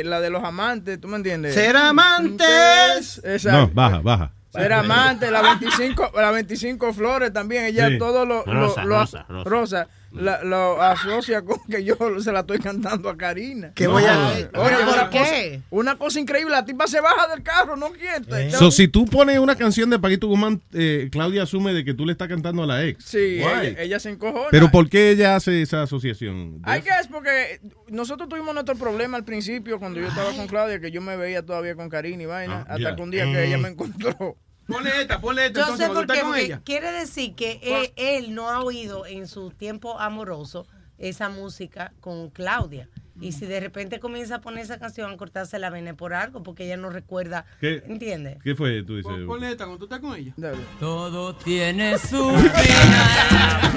eh, 0.00 0.02
la 0.04 0.20
de 0.20 0.30
los 0.30 0.42
amantes, 0.44 1.00
¿tú 1.00 1.08
me 1.08 1.16
entiendes? 1.16 1.54
Ser 1.54 1.76
amantes. 1.76 3.20
Exacto. 3.24 3.58
No, 3.58 3.70
baja, 3.72 3.98
baja. 4.00 4.32
Ser 4.50 4.72
amante, 4.74 5.30
la 5.30 5.40
25, 5.40 6.12
la 6.14 6.30
25 6.30 6.92
flores 6.92 7.32
también, 7.32 7.64
ella 7.64 7.88
Sí. 7.88 7.96
todo 7.98 8.26
lo, 8.26 8.44
lo- 8.44 8.52
rosa, 8.52 8.82
rosa. 8.82 9.26
rosa, 9.44 9.88
la- 10.14 10.42
lo 10.44 10.80
asocia 10.82 11.42
con 11.42 11.58
que 11.70 11.84
yo 11.84 11.96
se 12.20 12.32
la 12.32 12.40
estoy 12.40 12.58
cantando 12.58 13.08
a 13.08 13.16
Karina. 13.16 13.72
¿Qué 13.74 13.86
voy 13.86 14.04
a? 14.04 14.28
Oye, 14.28 14.44
¿Por 14.52 14.62
una 14.94 15.10
qué? 15.10 15.18
cosa, 15.18 15.66
una 15.70 15.98
cosa 15.98 16.20
increíble, 16.20 16.52
la 16.52 16.64
tipa 16.64 16.86
se 16.86 17.00
baja 17.00 17.28
del 17.28 17.42
carro, 17.42 17.76
no 17.76 17.90
quiere. 17.92 18.50
So, 18.50 18.70
si 18.70 18.88
tú 18.88 19.06
pones 19.06 19.38
una 19.38 19.56
canción 19.56 19.90
de 19.90 19.98
Paquito 19.98 20.26
Guzmán, 20.26 20.60
eh, 20.72 21.08
Claudia 21.10 21.44
asume 21.44 21.72
de 21.72 21.84
que 21.84 21.94
tú 21.94 22.04
le 22.06 22.12
estás 22.12 22.28
cantando 22.28 22.62
a 22.62 22.66
la 22.66 22.84
ex. 22.84 23.04
Sí, 23.04 23.18
ella, 23.40 23.62
ella 23.80 23.98
se 24.00 24.10
encojona. 24.10 24.48
Pero 24.50 24.70
¿por 24.70 24.88
qué 24.88 25.10
ella 25.10 25.36
hace 25.36 25.62
esa 25.62 25.82
asociación? 25.82 26.60
Hay 26.64 26.82
que 26.82 26.90
es 27.00 27.06
porque 27.08 27.60
nosotros 27.88 28.28
tuvimos 28.28 28.54
nuestro 28.54 28.74
problema 28.76 29.16
al 29.16 29.24
principio 29.24 29.78
cuando 29.78 30.00
yo 30.00 30.06
estaba 30.08 30.32
con 30.32 30.46
Claudia, 30.46 30.80
que 30.80 30.90
yo 30.90 31.00
me 31.00 31.16
veía 31.16 31.44
todavía 31.44 31.74
con 31.74 31.88
Karina 31.88 32.22
y 32.22 32.26
vaina, 32.26 32.60
hasta 32.68 32.78
ya. 32.78 32.96
que 32.96 33.02
un 33.02 33.10
día 33.10 33.24
que 33.24 33.44
ella 33.44 33.58
me 33.58 33.68
encontró. 33.68 34.36
Ponle 34.72 35.00
esta, 35.02 35.20
ponle 35.20 35.46
esta. 35.46 35.58
Yo 35.60 35.64
entonces, 35.66 35.86
sé 35.86 35.92
cuando 35.92 36.06
por 36.06 36.14
qué, 36.16 36.20
con 36.22 36.30
porque 36.30 36.44
ella. 36.46 36.60
quiere 36.64 36.92
decir 36.92 37.34
que 37.34 37.60
él, 37.62 37.92
él 37.96 38.34
no 38.34 38.48
ha 38.50 38.60
oído 38.60 39.06
en 39.06 39.26
su 39.28 39.50
tiempo 39.50 39.98
amoroso 40.00 40.66
esa 40.98 41.28
música 41.28 41.92
con 42.00 42.30
Claudia. 42.30 42.88
Y 43.20 43.32
si 43.32 43.44
de 43.46 43.60
repente 43.60 44.00
comienza 44.00 44.36
a 44.36 44.40
poner 44.40 44.64
esa 44.64 44.78
canción, 44.78 45.12
a 45.12 45.16
cortarse 45.16 45.58
la 45.58 45.68
vena 45.70 45.94
por 45.94 46.12
algo, 46.14 46.42
porque 46.42 46.64
ella 46.64 46.76
no 46.76 46.88
recuerda, 46.90 47.44
¿Qué? 47.60 47.82
¿entiendes? 47.86 48.38
¿Qué 48.42 48.54
fue? 48.56 48.82
Tú 48.82 48.96
dices. 48.96 49.12
Pon- 49.12 49.26
Ponle 49.26 49.50
esta 49.50 49.64
cuando 49.66 49.78
tú 49.78 49.84
estás 49.84 50.00
con 50.00 50.18
ella. 50.18 50.32
Todo 50.80 51.34
tiene 51.36 51.98
su 52.10 52.30
final. 52.30 53.72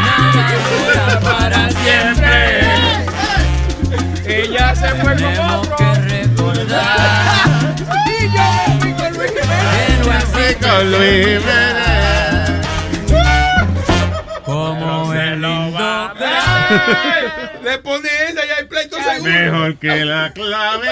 Nada 0.00 1.20
para 1.20 1.70
siempre. 1.70 2.60
Ella 4.26 4.74
se 4.76 4.88
fue 4.90 5.10
con 5.10 5.16
Tenemos 5.18 5.66
otro. 5.68 5.76
que 5.76 5.94
recordar 6.24 7.59
Y 7.80 8.28
yo 8.32 9.10
me 9.16 9.26
Luis 10.84 11.40
como 14.44 15.12
el 15.14 15.40
lindo 15.40 16.29
Le 17.62 17.78
pone 17.78 18.08
esa 18.28 18.46
y 18.46 18.50
hay 18.58 18.64
pleito 18.66 18.96
seguro. 18.96 19.22
Mejor 19.32 19.76
que 19.78 20.04
la 20.04 20.32
clave. 20.32 20.88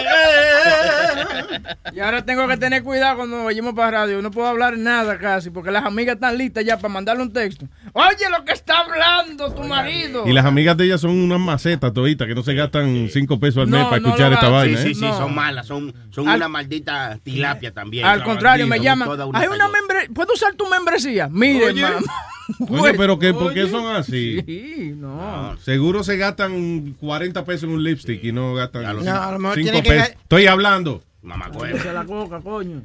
Y 1.95 2.01
ahora 2.01 2.25
tengo 2.25 2.47
que 2.47 2.57
tener 2.57 2.83
cuidado 2.83 3.17
cuando 3.19 3.45
vayamos 3.45 3.75
para 3.75 3.91
radio. 4.03 4.21
No 4.23 4.31
puedo 4.31 4.47
hablar 4.49 4.77
nada 4.77 5.19
casi, 5.19 5.51
porque 5.51 5.71
las 5.71 5.85
amigas 5.85 6.15
están 6.17 6.37
listas 6.37 6.65
ya 6.65 6.77
para 6.77 6.93
mandarle 6.93 7.23
un 7.23 7.33
texto. 7.33 7.67
Oye, 7.93 8.29
lo 8.37 8.45
que 8.45 8.53
está 8.53 8.81
hablando 8.81 9.53
tu 9.55 9.63
marido. 9.65 10.27
Y 10.27 10.33
las 10.33 10.45
amigas 10.45 10.77
de 10.77 10.85
ella 10.85 10.99
son 10.99 11.11
unas 11.11 11.41
macetas 11.41 11.93
toditas 11.93 12.27
que 12.29 12.35
no 12.35 12.43
se 12.43 12.55
gastan 12.55 13.09
cinco 13.11 13.41
pesos 13.41 13.63
al 13.63 13.69
mes 13.69 13.81
No, 13.81 13.89
para 13.89 14.01
no 14.01 14.09
escuchar 14.09 14.33
esta 14.33 14.47
hagan. 14.47 14.59
vaina. 14.61 14.79
Sí, 14.79 14.85
¿eh? 14.91 14.95
sí, 14.95 15.01
sí, 15.01 15.07
No. 15.07 15.17
son 15.17 15.35
malas, 15.35 15.67
son, 15.67 15.95
son 16.11 16.29
Al- 16.29 16.37
una 16.37 16.49
maldita 16.49 17.19
tilapia 17.23 17.73
también. 17.73 18.05
Al 18.07 18.23
contrario, 18.23 18.67
me 18.67 18.81
llaman. 18.81 19.09
una 19.09 19.39
Hay 19.39 19.49
una 19.49 19.69
membresía. 19.69 20.09
¿Puedo 20.15 20.35
usar 20.35 20.55
tu 20.55 20.67
membresía? 20.69 21.29
Mire, 21.31 21.73
mamá. 21.75 22.01
Oye, 22.69 22.95
pero 22.95 23.19
que, 23.19 23.35
¿por 23.35 23.53
qué 23.53 23.69
son 23.69 23.95
así? 23.95 24.41
Sí, 24.47 24.93
no. 24.97 25.57
Seguro 25.59 26.03
se 26.03 26.17
gastan 26.17 26.97
40 27.01 27.45
pesos 27.45 27.65
en 27.65 27.71
un 27.71 27.85
lipstick 27.85 28.23
y 28.25 28.33
no 28.33 28.55
gastan 28.55 28.83
No, 29.05 29.13
a 29.23 29.33
lo 29.33 29.39
mejor 29.39 29.57
5 29.57 29.71
tiene 29.71 29.83
que 29.83 29.91
pesos. 29.91 30.09
ga- 30.09 30.17
Estoy 30.23 30.47
hablando. 30.47 31.03
Mamá, 31.23 31.51
Cállese 31.51 31.93
la 31.93 32.05
coca, 32.05 32.41
coño. 32.41 32.83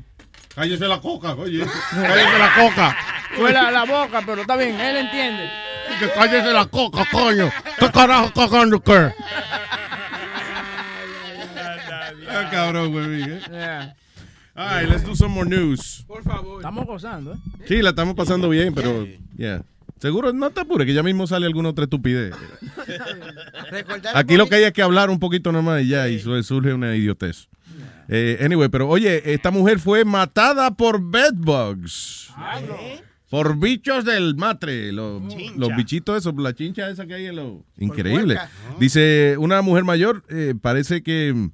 Cállese 0.56 0.88
la 0.88 1.00
coca, 1.00 1.33
oye. 1.35 1.66
Cállese 1.92 2.40
la 2.40 2.53
coca. 2.56 2.98
Fue 3.35 3.51
la, 3.53 3.72
la 3.72 3.85
boca, 3.85 4.22
pero 4.25 4.42
está 4.42 4.56
bien, 4.58 4.80
él 4.80 4.98
entiende. 4.98 5.50
Que 6.00 6.09
cállese 6.11 6.51
la 6.51 6.66
coca, 6.66 7.06
coño. 7.11 7.50
¿Qué 7.80 7.90
carajo 7.92 8.32
cagando 8.33 8.82
qué? 8.82 9.11
Ah, 12.30 12.50
cabrón, 12.51 12.92
güey. 12.92 13.24
¿eh? 13.24 13.42
Yeah. 13.50 13.95
All 14.56 14.67
right, 14.69 14.88
let's 14.90 15.03
do 15.03 15.15
some 15.15 15.33
more 15.33 15.45
news. 15.49 16.03
Por 16.07 16.22
favor. 16.23 16.57
Estamos 16.59 16.85
gozando, 16.85 17.33
¿eh? 17.33 17.38
Sí, 17.67 17.82
la 17.82 17.90
estamos 17.90 18.14
pasando 18.15 18.49
bien, 18.49 18.73
pero, 18.75 19.07
yeah. 19.35 19.64
Seguro, 19.99 20.32
no 20.33 20.49
te 20.51 20.61
apures, 20.61 20.85
que 20.85 20.93
ya 20.93 21.01
mismo 21.01 21.25
sale 21.25 21.45
alguna 21.45 21.69
otra 21.69 21.85
estupidez. 21.85 22.35
Aquí 24.14 24.35
lo 24.38 24.48
que 24.48 24.56
hay 24.56 24.64
es 24.64 24.73
que 24.73 24.82
hablar 24.82 25.09
un 25.09 25.17
poquito 25.19 25.51
nomás 25.51 25.82
y 25.83 25.88
ya, 25.88 26.07
y 26.09 26.19
su- 26.19 26.43
surge 26.43 26.73
una 26.73 26.95
idiotez. 26.95 27.48
Eh, 28.09 28.38
anyway, 28.43 28.67
pero 28.69 28.90
oye, 28.90 29.33
esta 29.33 29.49
mujer 29.49 29.80
fue 29.80 30.03
matada 30.06 30.72
por 30.75 31.01
bedbugs. 31.01 32.30
Por 33.30 33.57
bichos 33.57 34.06
del 34.06 34.35
matre, 34.35 34.91
los, 34.91 35.23
los 35.57 35.75
bichitos 35.75 36.17
esos, 36.17 36.35
la 36.35 36.53
chincha 36.53 36.90
esa 36.90 37.07
que 37.07 37.15
hay 37.15 37.25
en 37.27 37.38
los... 37.38 37.53
Increíble. 37.80 38.38
Dice, 38.80 39.35
una 39.40 39.61
mujer 39.64 39.83
mayor, 39.85 40.23
eh, 40.30 40.53
parece 40.61 41.01
que 41.01 41.49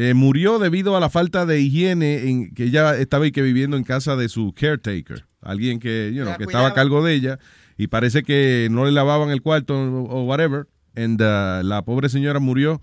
eh, 0.00 0.14
murió 0.14 0.58
debido 0.60 0.96
a 0.96 1.00
la 1.00 1.10
falta 1.10 1.44
de 1.44 1.60
higiene 1.60 2.28
en 2.28 2.54
que 2.54 2.64
ella 2.64 2.96
estaba 2.96 3.26
y 3.26 3.32
que 3.32 3.42
viviendo 3.42 3.76
en 3.76 3.82
casa 3.82 4.14
de 4.14 4.28
su 4.28 4.52
caretaker, 4.54 5.24
alguien 5.42 5.80
que, 5.80 6.12
you 6.14 6.20
know, 6.22 6.30
La 6.32 6.36
que 6.38 6.44
estaba 6.44 6.68
a 6.68 6.74
cargo 6.74 7.02
de 7.04 7.14
ella 7.14 7.38
y 7.76 7.88
parece 7.88 8.22
que 8.22 8.68
no 8.70 8.84
le 8.84 8.92
lavaban 8.92 9.30
el 9.30 9.42
cuarto 9.42 9.74
o, 9.76 10.22
whatever. 10.24 10.66
And 10.94 11.20
uh, 11.20 11.62
la 11.64 11.82
pobre 11.84 12.08
señora 12.08 12.38
murió. 12.38 12.80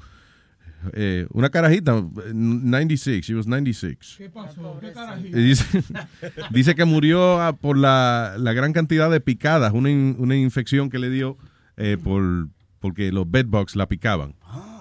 eh, 0.94 1.26
una 1.32 1.50
carajita, 1.50 2.04
96, 2.34 3.26
she 3.26 3.34
was 3.34 3.48
96. 3.48 4.16
¿Qué 4.18 4.30
pasó? 4.30 4.78
¿Qué 4.82 4.92
carajito? 4.92 5.38
Y 5.40 5.44
Dice, 5.44 5.66
dice 6.52 6.76
que 6.76 6.86
murió 6.86 7.42
ah, 7.42 7.54
por 7.56 7.78
la, 7.78 8.36
la 8.38 8.54
gran 8.54 8.72
cantidad 8.74 9.10
de 9.10 9.20
picadas, 9.22 9.74
una, 9.74 9.90
in- 9.90 10.16
una 10.20 10.36
infección 10.36 10.90
que 10.90 11.00
le 11.00 11.10
dio 11.10 11.38
eh, 11.78 11.98
por 12.02 12.50
porque 12.80 13.12
los 13.12 13.30
bedbugs 13.30 13.76
la 13.76 13.88
picaban. 13.88 14.36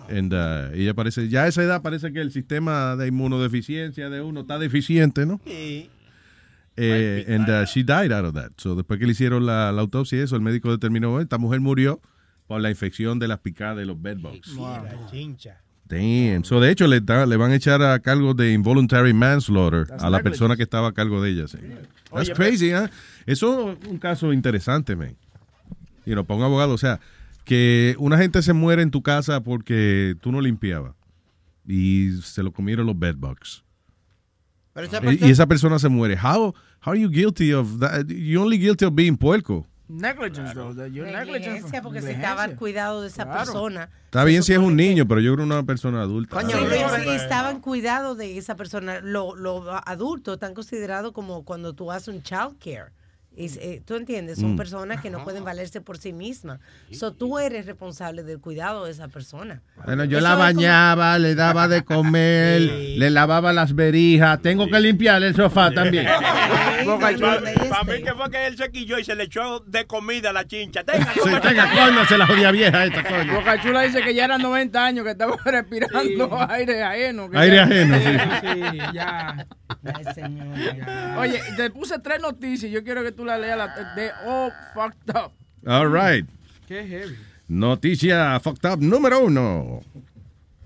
And, 0.08 0.32
uh, 0.32 0.74
ella 0.74 0.94
parece, 0.94 1.28
ya 1.28 1.44
a 1.44 1.48
esa 1.48 1.62
edad 1.62 1.82
parece 1.82 2.12
que 2.12 2.20
el 2.20 2.30
sistema 2.30 2.96
de 2.96 3.08
inmunodeficiencia 3.08 4.10
de 4.10 4.20
uno 4.20 4.40
está 4.40 4.58
deficiente, 4.58 5.24
¿no? 5.26 5.40
Sí. 5.46 5.90
Eh, 6.76 7.24
and 7.28 7.48
uh, 7.48 7.64
she 7.66 7.84
died 7.84 8.12
out 8.12 8.24
of 8.24 8.34
that. 8.34 8.50
So, 8.56 8.74
después 8.74 8.98
que 8.98 9.06
le 9.06 9.12
hicieron 9.12 9.46
la, 9.46 9.70
la 9.72 9.80
autopsia 9.80 10.18
y 10.18 10.22
eso, 10.22 10.34
el 10.36 10.42
médico 10.42 10.70
determinó, 10.70 11.20
esta 11.20 11.38
mujer 11.38 11.60
murió 11.60 12.00
por 12.46 12.60
la 12.60 12.68
infección 12.70 13.18
de 13.18 13.28
las 13.28 13.38
picadas 13.38 13.76
de 13.76 13.86
los 13.86 14.00
bedbugs. 14.00 14.56
Damn. 15.86 16.44
So, 16.44 16.60
de 16.60 16.70
hecho, 16.70 16.86
le, 16.86 17.00
da- 17.00 17.26
le 17.26 17.36
van 17.36 17.52
a 17.52 17.56
echar 17.56 17.82
a 17.82 17.98
cargo 18.00 18.34
de 18.34 18.52
involuntary 18.52 19.12
manslaughter 19.12 19.86
That's 19.86 20.02
a 20.02 20.10
la 20.10 20.22
persona 20.22 20.56
que 20.56 20.62
estaba 20.62 20.88
a 20.88 20.92
cargo 20.92 21.22
de 21.22 21.30
ella. 21.30 21.46
sí. 21.48 21.58
That's 22.12 22.30
Oye, 22.30 22.32
crazy, 22.32 22.70
¿eh? 22.70 22.88
Eso 23.26 23.72
es 23.72 23.88
un 23.88 23.98
caso 23.98 24.32
interesante, 24.32 24.96
man. 24.96 25.16
Y 26.06 26.12
know, 26.12 26.24
para 26.24 26.38
un 26.38 26.44
abogado, 26.44 26.72
o 26.72 26.78
sea, 26.78 27.00
que 27.44 27.94
una 27.98 28.16
gente 28.18 28.42
se 28.42 28.52
muere 28.52 28.82
en 28.82 28.90
tu 28.90 29.02
casa 29.02 29.42
porque 29.42 30.16
tú 30.20 30.32
no 30.32 30.40
limpiabas 30.40 30.94
y 31.66 32.12
se 32.22 32.42
lo 32.42 32.52
comieron 32.52 32.86
los 32.86 32.98
bedbugs. 32.98 33.62
Pero 34.72 34.86
esa 34.86 34.98
Y- 34.98 35.00
persona- 35.00 35.28
Y 35.28 35.30
esa 35.30 35.46
persona 35.46 35.78
se 35.78 35.88
muere. 35.88 36.16
How, 36.16 36.54
how 36.84 36.92
are 36.92 37.00
you 37.00 37.08
guilty 37.08 37.52
of 37.52 37.78
that? 37.80 38.06
You 38.08 38.40
only 38.42 38.58
guilty 38.58 38.84
of 38.84 38.94
being 38.94 39.16
puerco. 39.16 39.66
Negligence, 39.86 40.54
though. 40.54 40.72
You're 40.86 41.04
negligent. 41.12 41.44
Negligencia, 41.46 41.82
porque 41.82 42.00
si 42.00 42.10
estaba 42.10 42.42
al 42.42 42.56
cuidado 42.56 43.02
de 43.02 43.08
esa 43.08 43.24
Claro. 43.24 43.38
persona. 43.40 43.90
Está 44.06 44.24
bien 44.24 44.42
si 44.42 44.54
es 44.54 44.58
un 44.58 44.74
niño, 44.74 45.06
pero 45.06 45.20
yo 45.20 45.34
creo 45.34 45.44
una 45.44 45.62
persona 45.62 46.00
adulta. 46.00 46.40
Sí, 46.40 46.46
pero 46.70 46.88
si 47.04 47.08
estaba 47.10 47.50
en 47.50 47.60
cuidado 47.60 48.14
de 48.14 48.38
esa 48.38 48.56
persona, 48.56 49.00
los 49.00 49.38
lo 49.38 49.70
adultos 49.86 50.34
están 50.34 50.54
considerados 50.54 51.12
como 51.12 51.44
cuando 51.44 51.74
tú 51.74 51.92
haces 51.92 52.08
un 52.08 52.22
child 52.22 52.56
care. 52.58 52.92
Es, 53.36 53.56
eh, 53.56 53.82
¿Tú 53.84 53.96
entiendes? 53.96 54.38
Son 54.38 54.54
Mm. 54.54 54.56
personas 54.56 55.00
que 55.00 55.10
no 55.10 55.24
pueden 55.24 55.42
valerse 55.42 55.80
por 55.80 55.98
sí 55.98 56.12
mismas. 56.12 56.60
So, 56.92 57.12
tú 57.12 57.38
eres 57.40 57.66
responsable 57.66 58.22
del 58.22 58.38
cuidado 58.40 58.84
de 58.84 58.92
esa 58.92 59.08
persona. 59.08 59.60
Bueno, 59.84 60.04
yo 60.04 60.18
Eso 60.18 60.24
la 60.24 60.30
como- 60.34 60.42
bañaba, 60.44 61.18
le 61.18 61.34
daba 61.34 61.66
de 61.66 61.82
comer, 61.82 62.60
le 62.98 63.10
lavaba 63.10 63.52
las 63.52 63.74
berijas. 63.74 64.40
Tengo 64.40 64.68
que 64.68 64.78
limpiarle 64.78 65.26
el 65.28 65.34
sofá 65.34 65.72
también. 65.72 66.06
Para 66.84 67.84
mí 67.84 68.02
que 68.02 68.12
fue 68.14 68.30
que 68.30 68.46
él 68.46 68.56
se 68.56 68.70
quilló 68.70 68.98
y 68.98 69.04
se 69.04 69.14
le 69.14 69.24
echó 69.24 69.60
de 69.60 69.86
comida 69.86 70.30
a 70.30 70.32
la 70.32 70.46
chincha. 70.46 70.84
Tenga, 70.84 71.12
Sí, 71.12 71.30
tenga, 71.42 71.70
cóñase 71.70 72.18
la 72.18 72.26
jodida 72.26 72.50
vieja 72.50 72.84
esta, 72.84 73.02
coño. 73.02 73.34
Boca 73.34 73.60
Chula 73.62 73.82
dice 73.82 74.02
que 74.02 74.14
ya 74.14 74.26
eran 74.26 74.42
90 74.42 74.84
años 74.84 75.04
que 75.04 75.12
estaba 75.12 75.36
respirando 75.44 76.38
aire 76.50 76.82
ajeno. 76.82 77.28
Aire 77.34 77.56
ya- 77.56 77.62
ajeno, 77.64 77.96
sí. 77.98 78.78
Oye, 81.18 81.40
te 81.56 81.70
puse 81.70 81.98
tres 81.98 82.20
noticias. 82.20 82.70
Yo 82.70 82.82
quiero 82.84 83.02
que 83.02 83.12
tú 83.12 83.24
la 83.24 83.38
leas 83.38 83.58
la, 83.58 83.94
de 83.94 84.10
All 84.26 84.52
Fucked 84.74 85.16
Up. 85.16 85.32
All 85.66 85.90
right. 85.90 86.28
Qué 86.66 86.86
heavy. 86.86 87.16
Noticia 87.48 88.40
fucked 88.40 88.70
up 88.70 88.80
número 88.80 89.20
uno. 89.20 89.80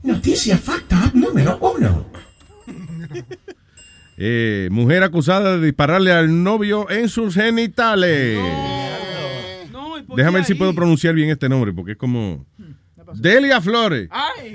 Noticia 0.02 0.56
fucked 0.56 0.96
up 0.96 1.14
número 1.14 1.58
uno. 1.58 2.06
Eh, 4.20 4.68
mujer 4.72 5.04
acusada 5.04 5.56
de 5.56 5.66
dispararle 5.66 6.10
al 6.10 6.42
novio 6.42 6.90
en 6.90 7.08
sus 7.08 7.34
genitales. 7.34 8.36
Déjame 10.16 10.38
ver 10.38 10.44
si 10.44 10.54
puedo 10.54 10.74
pronunciar 10.74 11.14
bien 11.14 11.30
este 11.30 11.48
nombre, 11.48 11.72
porque 11.72 11.92
es 11.92 11.98
como... 11.98 12.44
Delia 13.14 13.60
Flores. 13.60 14.08
Ay, 14.10 14.54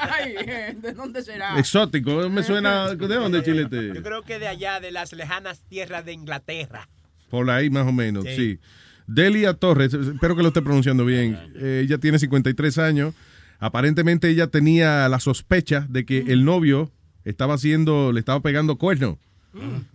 ay, 0.00 0.74
¿de 0.80 0.92
dónde 0.92 1.22
será? 1.22 1.58
Exótico, 1.58 2.28
me 2.28 2.42
suena... 2.44 2.94
¿De 2.94 3.06
dónde, 3.08 3.42
Chilete? 3.42 3.92
Yo 3.94 4.02
creo 4.02 4.22
que 4.22 4.38
de 4.38 4.48
allá, 4.48 4.80
de 4.80 4.90
las 4.90 5.12
lejanas 5.12 5.62
tierras 5.68 6.04
de 6.04 6.12
Inglaterra. 6.12 6.88
Por 7.30 7.50
ahí 7.50 7.70
más 7.70 7.86
o 7.86 7.92
menos, 7.92 8.24
Sí. 8.24 8.36
sí. 8.36 8.58
Delia 9.06 9.52
Torres, 9.54 9.92
espero 9.92 10.34
que 10.34 10.42
lo 10.42 10.48
esté 10.48 10.62
pronunciando 10.62 11.04
bien. 11.04 11.38
Eh, 11.56 11.82
ella 11.84 11.98
tiene 11.98 12.18
53 12.18 12.78
años. 12.78 13.14
Aparentemente 13.58 14.28
ella 14.30 14.46
tenía 14.46 15.06
la 15.10 15.20
sospecha 15.20 15.86
de 15.90 16.06
que 16.06 16.18
el 16.28 16.44
novio 16.44 16.90
estaba 17.24 17.54
haciendo, 17.54 18.12
le 18.12 18.20
estaba 18.20 18.40
pegando 18.40 18.76
cuernos. 18.76 19.18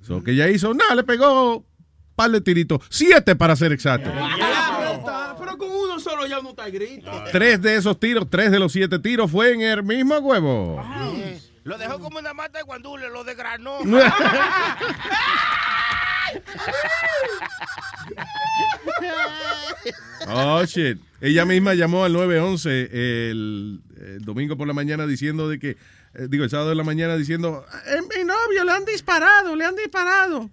So, 0.03 0.23
que 0.23 0.31
ella 0.31 0.47
hizo, 0.49 0.73
nada, 0.73 0.95
le 0.95 1.03
pegó 1.03 1.57
un 1.57 1.65
par 2.15 2.29
de 2.31 2.39
tiritos. 2.41 2.81
Siete 2.89 3.35
para 3.35 3.55
ser 3.55 3.71
exacto. 3.71 4.09
Con 5.59 5.69
uno 5.69 5.99
solo 5.99 6.25
ya 6.25 6.39
uno 6.39 6.49
está 6.51 6.67
grito. 6.69 7.11
Tres 7.31 7.61
de 7.61 7.75
esos 7.75 7.99
tiros, 7.99 8.27
tres 8.29 8.49
de 8.49 8.57
los 8.59 8.71
siete 8.71 8.97
tiros 8.97 9.29
fue 9.29 9.53
en 9.53 9.61
el 9.61 9.83
mismo 9.83 10.17
huevo. 10.17 10.83
Lo 11.65 11.77
dejó 11.77 11.99
como 11.99 12.17
una 12.17 12.33
mata 12.33 12.57
de 12.59 12.63
guandule, 12.63 13.09
lo 13.09 13.23
desgranó. 13.23 13.77
Oh, 20.27 20.63
shit. 20.65 20.99
Ella 21.21 21.45
misma 21.45 21.73
llamó 21.73 22.03
al 22.05 22.13
911 22.13 22.89
el, 23.31 23.81
el 23.97 24.21
domingo 24.21 24.57
por 24.57 24.67
la 24.67 24.73
mañana 24.73 25.05
diciendo 25.05 25.49
de 25.49 25.59
que, 25.59 25.69
eh, 25.71 26.27
digo, 26.29 26.43
el 26.43 26.49
sábado 26.49 26.69
de 26.69 26.75
la 26.75 26.83
mañana 26.83 27.15
diciendo, 27.17 27.65
"Eh, 27.88 27.99
mi 28.17 28.23
novio 28.23 28.63
le 28.63 28.71
han 28.71 28.85
disparado, 28.85 29.55
le 29.55 29.65
han 29.65 29.75
disparado. 29.75 30.49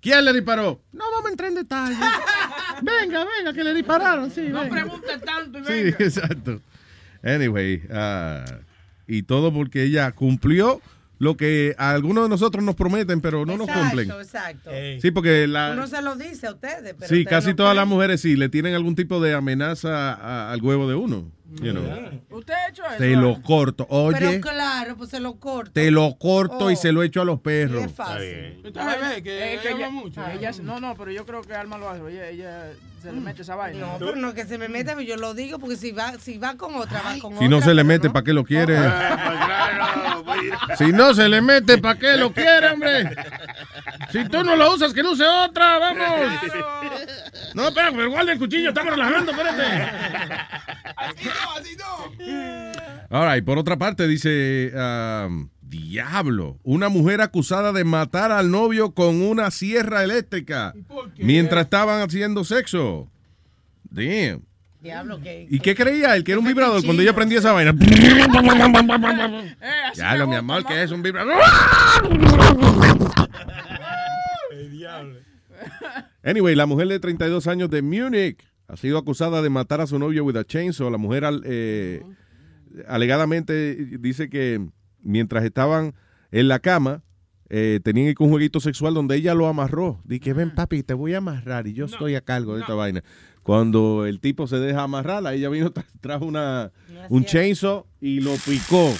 ¿Quién 0.00 0.24
le 0.24 0.32
disparó? 0.32 0.80
No 0.92 1.04
vamos 1.12 1.26
a 1.26 1.30
entrar 1.30 1.48
en 1.50 1.54
detalle. 1.56 1.96
venga, 2.82 3.24
venga, 3.38 3.52
que 3.52 3.64
le 3.64 3.74
dispararon, 3.74 4.30
sí. 4.30 4.42
No 4.48 4.60
venga. 4.60 4.70
pregunte 4.70 5.18
tanto 5.18 5.58
y 5.58 5.64
Sí, 5.64 5.72
venga. 5.72 5.96
exacto. 6.00 6.60
Anyway, 7.22 7.82
ah, 7.92 8.44
y 9.06 9.22
todo 9.24 9.52
porque 9.52 9.82
ella 9.84 10.12
cumplió 10.12 10.80
lo 11.18 11.36
que 11.36 11.74
a 11.76 11.90
algunos 11.90 12.24
de 12.24 12.30
nosotros 12.30 12.64
nos 12.64 12.76
prometen, 12.76 13.20
pero 13.20 13.44
no 13.44 13.58
nos 13.58 13.68
cumplen. 13.68 14.10
Exacto, 14.10 14.70
exacto. 14.70 15.00
Sí, 15.02 15.10
porque 15.10 15.46
la, 15.46 15.72
Uno 15.74 15.86
se 15.86 16.00
lo 16.00 16.16
dice 16.16 16.46
a 16.46 16.52
ustedes, 16.52 16.94
pero 16.94 17.08
Sí, 17.08 17.20
ustedes 17.20 17.26
casi 17.26 17.48
no 17.50 17.56
todas 17.56 17.76
las 17.76 17.86
mujeres 17.86 18.22
sí 18.22 18.36
le 18.36 18.48
tienen 18.48 18.74
algún 18.74 18.94
tipo 18.94 19.20
de 19.20 19.34
amenaza 19.34 20.14
a- 20.14 20.50
al 20.50 20.62
huevo 20.62 20.88
de 20.88 20.94
uno. 20.94 21.30
You 21.62 21.72
know. 21.72 21.82
¿Usted 22.30 22.54
ha 22.54 22.68
hecho 22.68 22.84
eso? 22.84 22.96
Te 22.98 23.16
lo 23.16 23.42
corto. 23.42 23.86
Oye, 23.90 24.16
Pero 24.18 24.40
claro, 24.40 24.96
pues 24.96 25.10
se 25.10 25.20
lo 25.20 25.34
corto. 25.40 25.72
te 25.72 25.90
lo 25.90 26.16
corto 26.18 26.70
y 26.70 26.74
Oh. 26.74 26.76
se 26.76 26.92
lo 26.92 27.02
echo 27.02 27.22
a 27.22 27.24
los 27.24 27.40
perros. 27.40 27.84
Es 27.84 27.92
fácil. 27.92 28.60
Entonces 28.64 28.96
ve 29.16 29.22
que 29.22 29.54
Es 29.54 29.60
que 29.60 29.70
ella 29.72 29.90
mucho. 29.90 30.20
ella- 30.28 30.52
no, 30.62 30.80
no, 30.80 30.94
pero 30.96 31.10
yo 31.10 31.26
creo 31.26 31.42
que 31.42 31.54
Alma 31.54 31.78
lo 31.78 31.88
hace. 31.90 32.00
Ella, 32.08 32.28
ella 32.28 32.66
se 33.02 33.12
le 33.12 33.20
mete 33.20 33.42
esa 33.42 33.54
vaina. 33.56 33.80
No, 33.86 33.96
pero 33.98 34.14
no 34.16 34.34
que 34.34 34.44
se 34.44 34.58
me 34.58 34.68
meta, 34.68 34.92
pero 34.94 35.02
yo 35.06 35.16
lo 35.16 35.32
digo 35.34 35.58
porque 35.58 35.76
si 35.76 35.90
va, 35.92 36.12
si 36.18 36.36
va 36.38 36.56
con 36.56 36.74
otra, 36.74 37.00
va 37.02 37.18
con 37.18 37.38
Si 37.38 37.48
no 37.48 37.56
otra. 37.56 37.68
se 37.70 37.74
le 37.74 37.82
mete, 37.84 38.10
¿para 38.10 38.24
qué 38.24 38.32
lo 38.34 38.44
quiere? 38.44 38.76
pues, 40.24 40.78
Si 40.78 40.92
no 40.92 41.14
se 41.14 41.28
le 41.28 41.40
mete, 41.40 41.78
¿para 41.78 41.98
qué 41.98 42.16
lo 42.16 42.32
quiere, 42.32 42.68
hombre? 42.70 43.10
Si 44.12 44.24
tú 44.28 44.44
no 44.44 44.54
lo 44.56 44.74
usas, 44.74 44.92
que 44.92 45.02
no 45.02 45.12
use 45.12 45.24
otra, 45.26 45.78
vamos. 45.78 46.06
No, 47.54 47.68
espera, 47.68 47.90
pero 47.90 48.10
guarda 48.10 48.32
el 48.32 48.38
cuchillo, 48.38 48.68
estamos 48.68 48.90
relajando, 48.94 49.32
espérate. 49.32 49.90
All 53.12 53.32
right, 53.32 53.44
por 53.44 53.58
otra 53.58 53.76
parte, 53.76 54.06
dice, 54.06 54.72
um, 54.74 55.48
diablo, 55.62 56.58
una 56.62 56.88
mujer 56.88 57.20
acusada 57.20 57.72
de 57.72 57.82
matar 57.82 58.30
al 58.30 58.50
novio 58.50 58.92
con 58.94 59.20
una 59.22 59.50
sierra 59.50 60.04
eléctrica 60.04 60.74
mientras 61.18 61.64
estaban 61.64 62.02
haciendo 62.02 62.44
sexo. 62.44 63.10
Damn. 63.90 64.42
Diablo, 64.80 65.20
que. 65.20 65.46
¿Y 65.50 65.58
qué 65.60 65.74
creía 65.74 66.16
él? 66.16 66.24
Que 66.24 66.32
era 66.32 66.38
un 66.38 66.46
vibrador 66.46 66.82
cuando 66.84 67.02
ella 67.02 67.14
prendía 67.14 67.40
esa 67.40 67.52
vaina. 67.52 67.74
Ya 69.94 70.14
lo, 70.14 70.26
mi 70.26 70.36
amor, 70.36 70.64
que 70.64 70.82
es 70.82 70.90
un 70.90 71.02
vibrador. 71.02 71.42
Anyway, 76.22 76.54
la 76.54 76.66
mujer 76.66 76.88
de 76.88 77.00
32 77.00 77.46
años 77.46 77.70
de 77.70 77.82
Múnich 77.82 78.49
ha 78.72 78.76
sido 78.76 78.98
acusada 78.98 79.42
de 79.42 79.50
matar 79.50 79.80
a 79.80 79.86
su 79.86 79.98
novio 79.98 80.24
with 80.24 80.36
a 80.36 80.44
chainsaw. 80.44 80.90
La 80.90 80.98
mujer 80.98 81.24
eh, 81.44 82.02
alegadamente 82.86 83.74
dice 83.98 84.28
que 84.30 84.64
mientras 85.02 85.44
estaban 85.44 85.94
en 86.30 86.48
la 86.48 86.58
cama, 86.60 87.02
eh, 87.48 87.80
tenían 87.82 88.14
un 88.20 88.30
jueguito 88.30 88.60
sexual 88.60 88.94
donde 88.94 89.16
ella 89.16 89.34
lo 89.34 89.48
amarró. 89.48 90.00
Dice 90.04 90.20
que 90.20 90.32
ven 90.34 90.54
papi, 90.54 90.82
te 90.84 90.94
voy 90.94 91.14
a 91.14 91.18
amarrar 91.18 91.66
y 91.66 91.72
yo 91.72 91.86
estoy 91.86 92.14
a 92.14 92.20
cargo 92.20 92.54
de 92.54 92.60
esta 92.60 92.74
vaina. 92.74 93.02
Cuando 93.42 94.06
el 94.06 94.20
tipo 94.20 94.46
se 94.46 94.56
deja 94.56 94.82
amarrarla, 94.84 95.34
ella 95.34 95.48
vino, 95.48 95.72
tra- 95.72 95.84
trajo 96.00 96.26
una, 96.26 96.70
un 97.08 97.24
chainsaw 97.24 97.86
y 98.00 98.20
lo 98.20 98.34
picó. 98.36 98.94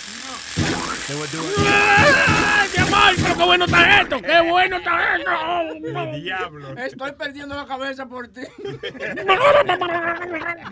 ¡Ay, 3.40 3.46
mi 3.46 3.46
amor! 3.46 3.46
¿Pero 3.46 3.46
cómo 3.46 3.46
bueno 3.46 3.64
está 3.66 4.00
esto! 4.00 4.20
¡Qué 4.22 4.50
bueno 4.50 4.76
está 4.76 5.16
esto! 5.16 6.16
Diablo. 6.20 6.76
Estoy 6.78 7.12
perdiendo 7.12 7.54
la 7.56 7.66
cabeza 7.66 8.06
por 8.06 8.28
ti. 8.28 8.40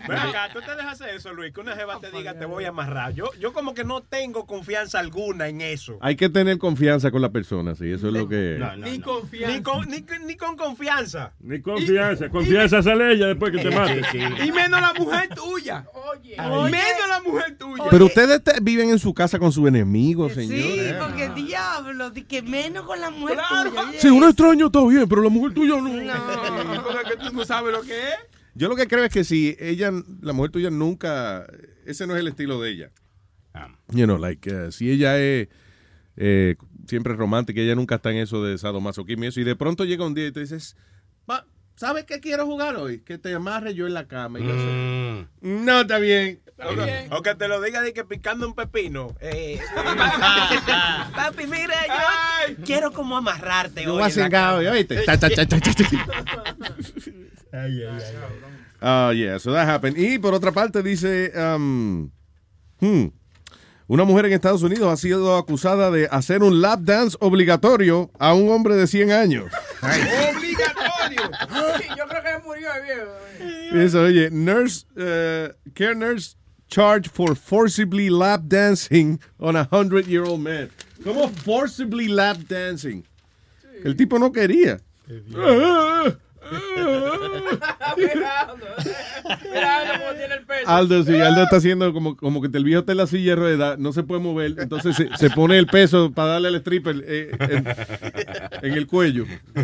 Ven 0.09 0.19
acá, 0.19 0.49
tú 0.53 0.61
te 0.61 0.75
dejas 0.77 1.01
hacer 1.01 1.15
eso, 1.15 1.33
Luis, 1.33 1.53
que 1.53 1.61
una 1.61 1.75
jeva 1.77 1.99
te 2.01 2.11
diga 2.11 2.35
te 2.39 2.45
voy 2.47 2.65
a 2.65 2.69
amarrar. 2.71 3.13
Yo, 3.15 3.27
yo 3.41 3.53
como 3.53 3.75
que 3.75 3.85
no 3.85 4.03
tengo 4.03 4.47
confianza 4.47 4.99
alguna 4.99 5.49
en 5.49 5.61
eso. 5.61 5.99
Hay 6.01 6.17
que 6.17 6.29
tener 6.29 6.59
confianza 6.59 7.11
con 7.11 7.23
la 7.23 7.31
persona, 7.31 7.75
sí, 7.75 7.91
eso 7.91 8.09
es 8.09 8.13
lo 8.13 8.29
que... 8.29 8.59
Ni 8.79 9.01
confianza. 9.01 9.57
Ni 9.57 9.63
con, 9.63 9.89
ni, 9.89 10.05
ni 10.27 10.37
con 10.37 10.57
confianza. 10.57 11.33
Ni 11.41 11.61
confianza. 11.61 12.29
Confianza 12.29 12.83
sale 12.83 13.13
ella 13.13 13.27
después 13.29 13.53
que 13.53 13.59
te 13.59 13.71
mate. 13.75 14.03
Y 14.45 14.53
menos 14.53 14.81
la 14.81 14.93
mujer 14.95 15.29
tuya. 15.35 15.85
Oye. 15.93 16.37
Menos 16.37 17.09
la 17.09 17.21
mujer 17.25 17.57
tuya. 17.59 17.85
Pero 17.91 18.07
ustedes 18.07 18.43
te- 18.43 18.61
viven 18.61 18.91
en 18.91 18.99
su 18.99 19.13
casa 19.15 19.39
con 19.39 19.53
su 19.53 19.67
enemigo, 19.67 20.29
Sí, 20.29 20.47
señor. 20.49 20.99
porque 20.99 21.29
diablo, 21.31 22.11
di 22.11 22.23
que 22.25 22.43
menos 22.63 22.85
con 22.85 23.01
la 23.01 23.11
mujer 23.11 23.39
tuya. 23.49 24.01
Si 24.01 24.09
uno 24.09 24.29
extraño 24.29 24.67
está 24.67 24.85
bien, 24.87 25.09
pero 25.09 25.23
la 25.23 25.29
mujer 25.29 25.55
tuya 25.55 25.77
no. 25.81 26.83
Porque 26.83 27.17
tú 27.23 27.33
no 27.33 27.45
sabes 27.45 27.73
lo 27.73 27.83
que 27.83 27.97
es. 28.09 28.15
Yo 28.55 28.69
lo 28.69 28.77
que 28.77 28.89
creo 28.89 29.05
es 29.05 29.13
que 29.13 29.25
si 29.25 29.57
ella, 29.61 29.93
la 30.21 30.33
mujer 30.33 30.51
tuya 30.51 30.71
nunca, 30.71 31.47
ese 31.87 32.07
no 32.07 32.15
es 32.15 32.21
el 32.21 32.29
estilo 32.29 32.61
de 32.61 32.71
ella. 32.71 32.91
You 33.89 34.05
know, 34.05 34.19
like, 34.19 34.49
uh, 34.53 34.71
si 34.71 34.91
ella 34.91 35.19
es 35.19 35.49
eh, 36.17 36.57
siempre 36.87 37.15
romántica, 37.15 37.61
ella 37.61 37.75
nunca 37.75 37.97
está 37.97 38.11
en 38.11 38.19
eso 38.19 38.45
de 38.45 38.57
sadomasoquismo 38.59 39.25
y 39.25 39.27
eso, 39.29 39.41
y 39.41 39.45
de 39.45 39.57
pronto 39.57 39.85
llega 39.85 40.07
un 40.07 40.15
día 40.15 40.27
y 40.27 40.33
te 40.33 40.41
dices, 40.41 40.77
"Va, 41.29 41.45
¿sabes 41.77 42.05
qué 42.05 42.21
quiero 42.21 42.45
jugar 42.47 42.77
hoy? 42.77 43.01
Que 43.01 43.19
te 43.19 43.33
amarre 43.35 43.75
yo 43.75 43.87
en 43.87 43.95
la 43.95 44.07
cama. 44.07 44.41
Y 44.41 44.43
yo 44.43 44.51
sé, 44.55 45.27
No, 45.41 45.81
está 45.81 45.99
bien. 45.99 46.41
O, 46.61 47.17
o 47.17 47.23
que 47.23 47.35
te 47.37 47.47
lo 47.47 47.61
diga 47.61 47.83
de 47.83 47.93
que 47.93 48.05
picando 48.05 48.47
un 48.47 48.55
pepino. 48.55 49.15
Eh, 49.21 49.61
papi, 51.15 51.47
mira, 51.47 51.77
yo 51.87 52.65
quiero 52.65 52.93
como 52.93 53.17
amarrarte 53.17 53.85
Yo 53.85 53.95
hoy 53.95 54.01
voy 54.01 54.03
a 54.03 54.07
en 54.07 54.17
la 54.17 54.25
cingar 54.25 54.31
cama. 54.31 54.55
hoy, 54.55 54.67
¿oíste? 54.67 55.03
Ta, 55.05 55.17
ta. 55.19 55.29
Ah, 58.81 59.13
yeah, 59.13 59.39
so 59.39 59.53
that 59.53 59.69
happened. 59.69 59.97
Y 59.99 60.19
por 60.19 60.35
otra 60.35 60.53
parte 60.53 60.83
dice, 60.83 61.33
um, 61.37 62.11
hmm, 62.81 63.07
una 63.87 64.05
mujer 64.05 64.27
en 64.27 64.33
Estados 64.33 64.63
Unidos 64.63 64.93
ha 64.93 64.97
sido 64.97 65.37
acusada 65.37 65.91
de 65.91 66.09
hacer 66.11 66.43
un 66.43 66.61
lap 66.61 66.81
dance 66.81 67.17
obligatorio 67.21 68.11
a 68.19 68.35
un 68.35 68.51
hombre 68.51 68.75
de 68.77 68.87
100 68.87 69.13
años. 69.13 69.45
Obligatorio. 69.83 71.31
Yo 71.97 72.07
creo 72.07 72.23
que 72.23 72.45
murió 72.45 72.69
de 72.73 72.83
viejo. 72.83 73.85
Eso, 73.85 74.03
oye, 74.03 74.31
nurse, 74.31 74.87
uh, 74.97 75.73
care 75.75 75.95
nurse 75.95 76.38
charged 76.69 77.11
for 77.11 77.35
forcibly 77.35 78.11
lap 78.11 78.43
dancing 78.47 79.21
on 79.41 79.57
a 79.57 79.65
100-year-old 79.67 80.41
man. 80.41 80.71
¿Cómo 81.03 81.31
forcibly 81.31 82.09
lap 82.09 82.39
dancing? 82.49 83.05
El 83.85 83.95
tipo 83.95 84.19
no 84.19 84.31
quería. 84.33 84.81
Mira 87.97 88.47
cómo 89.99 90.17
tiene 90.17 90.35
el 90.35 90.45
peso. 90.47 90.69
Aldo, 90.69 91.05
sí, 91.05 91.15
Aldo 91.21 91.43
está 91.43 91.57
haciendo 91.57 91.93
como, 91.93 92.17
como 92.17 92.41
que 92.41 92.49
el 92.57 92.65
viejo 92.65 92.81
está 92.81 92.93
en 92.93 92.99
la 92.99 93.07
silla 93.07 93.31
de 93.31 93.37
ruedas, 93.37 93.79
no 93.79 93.93
se 93.93 94.03
puede 94.03 94.21
mover, 94.21 94.55
entonces 94.59 94.97
se, 94.97 95.09
se 95.17 95.31
pone 95.31 95.59
el 95.59 95.67
peso 95.67 96.13
para 96.13 96.33
darle 96.33 96.49
al 96.49 96.57
stripper 96.57 97.05
eh, 97.07 97.31
en, 97.41 97.67
en 98.63 98.73
el 98.75 98.87
cuello. 98.87 99.25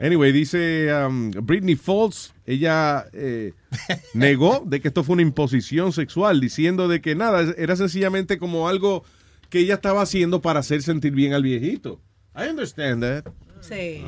Anyway, 0.00 0.32
dice 0.32 0.92
um, 0.92 1.30
Britney 1.30 1.76
Falls, 1.76 2.34
ella 2.44 3.06
eh, 3.12 3.52
negó 4.12 4.62
de 4.66 4.80
que 4.80 4.88
esto 4.88 5.04
fue 5.04 5.14
una 5.14 5.22
imposición 5.22 5.92
sexual, 5.92 6.40
diciendo 6.40 6.88
de 6.88 7.00
que 7.00 7.14
nada, 7.14 7.54
era 7.56 7.76
sencillamente 7.76 8.36
como 8.36 8.68
algo 8.68 9.04
que 9.48 9.60
ella 9.60 9.74
estaba 9.74 10.02
haciendo 10.02 10.42
para 10.42 10.60
hacer 10.60 10.82
sentir 10.82 11.12
bien 11.12 11.32
al 11.32 11.42
viejito. 11.42 12.00
I 12.36 12.48
understand 12.48 13.02
that. 13.02 13.32
Sí. 13.68 14.02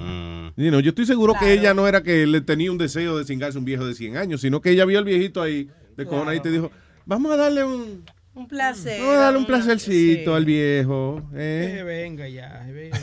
You 0.56 0.70
know, 0.70 0.80
yo 0.80 0.90
estoy 0.90 1.06
seguro 1.06 1.32
que 1.34 1.38
Claro. 1.40 1.52
ella 1.52 1.74
no 1.74 1.86
era 1.88 2.02
que 2.02 2.26
le 2.26 2.40
tenía 2.40 2.70
un 2.70 2.78
deseo 2.78 3.16
de 3.18 3.24
cingarse 3.24 3.58
un 3.58 3.64
viejo 3.64 3.86
de 3.86 3.94
100 3.94 4.16
años, 4.16 4.40
sino 4.40 4.60
que 4.60 4.70
ella 4.70 4.84
vio 4.84 4.98
al 4.98 5.04
viejito 5.04 5.42
ahí 5.42 5.68
de 5.96 6.04
cojona 6.06 6.34
y 6.34 6.40
te 6.40 6.50
dijo, 6.50 6.70
vamos 7.04 7.32
a 7.32 7.36
darle 7.36 7.64
un, 7.64 8.04
Un 8.34 8.46
placer. 8.48 9.00
vamos 9.00 9.16
a 9.16 9.20
darle 9.20 9.38
un 9.38 9.46
placercito 9.46 10.30
sí. 10.30 10.36
al 10.36 10.44
viejo. 10.44 11.22
Que 11.32 11.78
eh. 11.80 11.82
venga 11.84 12.28
ya. 12.28 12.64
que 12.66 12.72
venga. 12.72 12.98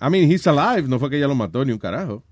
I 0.00 0.10
mean, 0.10 0.30
he's 0.30 0.46
alive, 0.46 0.88
no 0.88 0.98
fue 0.98 1.10
que 1.10 1.16
ella 1.18 1.28
lo 1.28 1.34
mató 1.34 1.64
ni 1.64 1.72
un 1.72 1.78
carajo. 1.78 2.24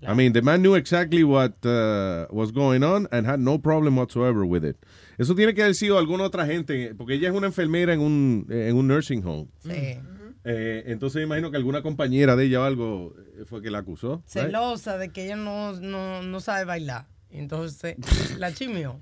I 0.00 0.14
mean, 0.14 0.32
the 0.32 0.42
man 0.42 0.60
knew 0.62 0.74
exactly 0.76 1.24
what 1.24 1.54
uh, 1.64 2.26
was 2.30 2.52
going 2.52 2.84
on 2.84 3.08
and 3.10 3.26
had 3.26 3.40
no 3.40 3.58
problem 3.58 3.96
whatsoever 3.96 4.44
with 4.44 4.64
it. 4.64 4.76
Eso 5.18 5.34
tiene 5.34 5.54
que 5.54 5.62
haber 5.62 5.74
sido 5.74 5.98
alguna 5.98 6.22
otra 6.24 6.46
gente, 6.46 6.94
porque 6.96 7.14
ella 7.14 7.28
es 7.30 7.34
una 7.34 7.48
enfermera 7.48 7.92
en 7.92 8.00
un, 8.00 8.46
en 8.48 8.76
un 8.76 8.86
nursing 8.86 9.24
home. 9.26 9.48
Sí. 9.64 9.98
Eh, 10.44 10.84
entonces 10.86 11.22
imagino 11.22 11.50
que 11.50 11.56
alguna 11.56 11.82
compañera 11.82 12.36
de 12.36 12.44
ella 12.44 12.60
o 12.60 12.64
algo 12.64 13.14
eh, 13.38 13.44
fue 13.44 13.62
que 13.62 13.70
la 13.70 13.78
acusó. 13.78 14.22
Celosa 14.26 14.98
de 14.98 15.10
que 15.10 15.24
ella 15.24 15.36
no, 15.36 15.72
no, 15.72 16.22
no 16.22 16.40
sabe 16.40 16.64
bailar. 16.64 17.06
Entonces, 17.30 17.96
la 18.38 18.52
chimió. 18.54 19.00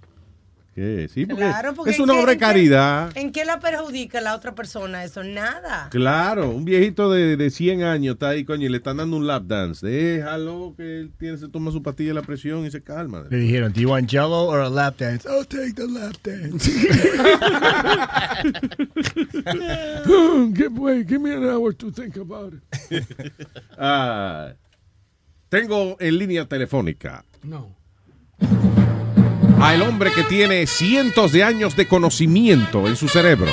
Sí, 0.77 1.25
porque 1.25 1.43
Claro, 1.43 1.73
porque 1.75 1.93
es 1.93 1.97
¿en 1.97 2.03
una 2.03 2.13
obra 2.13 2.27
de 2.27 2.33
en 2.35 2.39
qué- 2.39 2.45
caridad. 2.45 3.17
¿En 3.17 3.33
qué 3.33 3.47
la 3.47 3.59
perjudica 3.61 4.21
la 4.21 4.35
otra 4.37 4.55
persona 4.55 5.05
eso? 5.05 5.25
Nada. 5.25 5.89
Claro, 5.91 6.51
un 6.51 6.67
viejito 6.67 7.11
de, 7.11 7.39
de 7.39 7.51
100 7.51 7.83
años 7.83 8.13
está 8.17 8.29
ahí, 8.29 8.45
coño, 8.45 8.67
y 8.67 8.69
le 8.69 8.77
están 8.77 8.99
dando 8.99 9.17
un 9.17 9.27
lap 9.27 9.45
dance. 9.45 9.87
Déjalo 9.87 10.75
que 10.77 11.01
él 11.01 11.13
tiene, 11.19 11.39
se 11.39 11.49
toma 11.49 11.71
su 11.73 11.83
pastilla 11.83 12.11
de 12.11 12.15
la 12.17 12.23
presión 12.23 12.67
y 12.67 12.71
se 12.71 12.83
calma. 12.83 13.25
Le 13.31 13.39
dijeron, 13.39 13.73
¿do 13.73 13.81
you 13.81 13.89
want 13.89 14.11
jello 14.11 14.45
or 14.49 14.61
a 14.61 14.69
lap 14.69 14.99
dance? 14.99 15.27
I'll 15.27 15.47
take 15.47 15.73
the 15.73 15.87
lap 15.89 16.15
dance. 16.23 16.71
give, 20.55 20.79
wait, 20.79 21.07
give 21.09 21.21
me 21.23 21.33
an 21.33 21.45
hour 21.45 21.73
to 21.73 21.91
think 21.91 22.17
about 22.17 22.53
it. 22.55 22.63
Ah, 23.79 24.53
tengo 25.49 25.97
en 26.01 26.19
línea 26.19 26.47
telefónica 26.47 27.25
No. 27.43 27.75
Al 29.61 29.83
hombre 29.83 30.11
que 30.13 30.23
tiene 30.25 30.67
cientos 30.67 31.33
de 31.33 31.43
años 31.45 31.77
de 31.77 31.87
conocimiento 31.87 32.87
en 32.87 32.97
su 32.97 33.09
cerebro. 33.09 33.51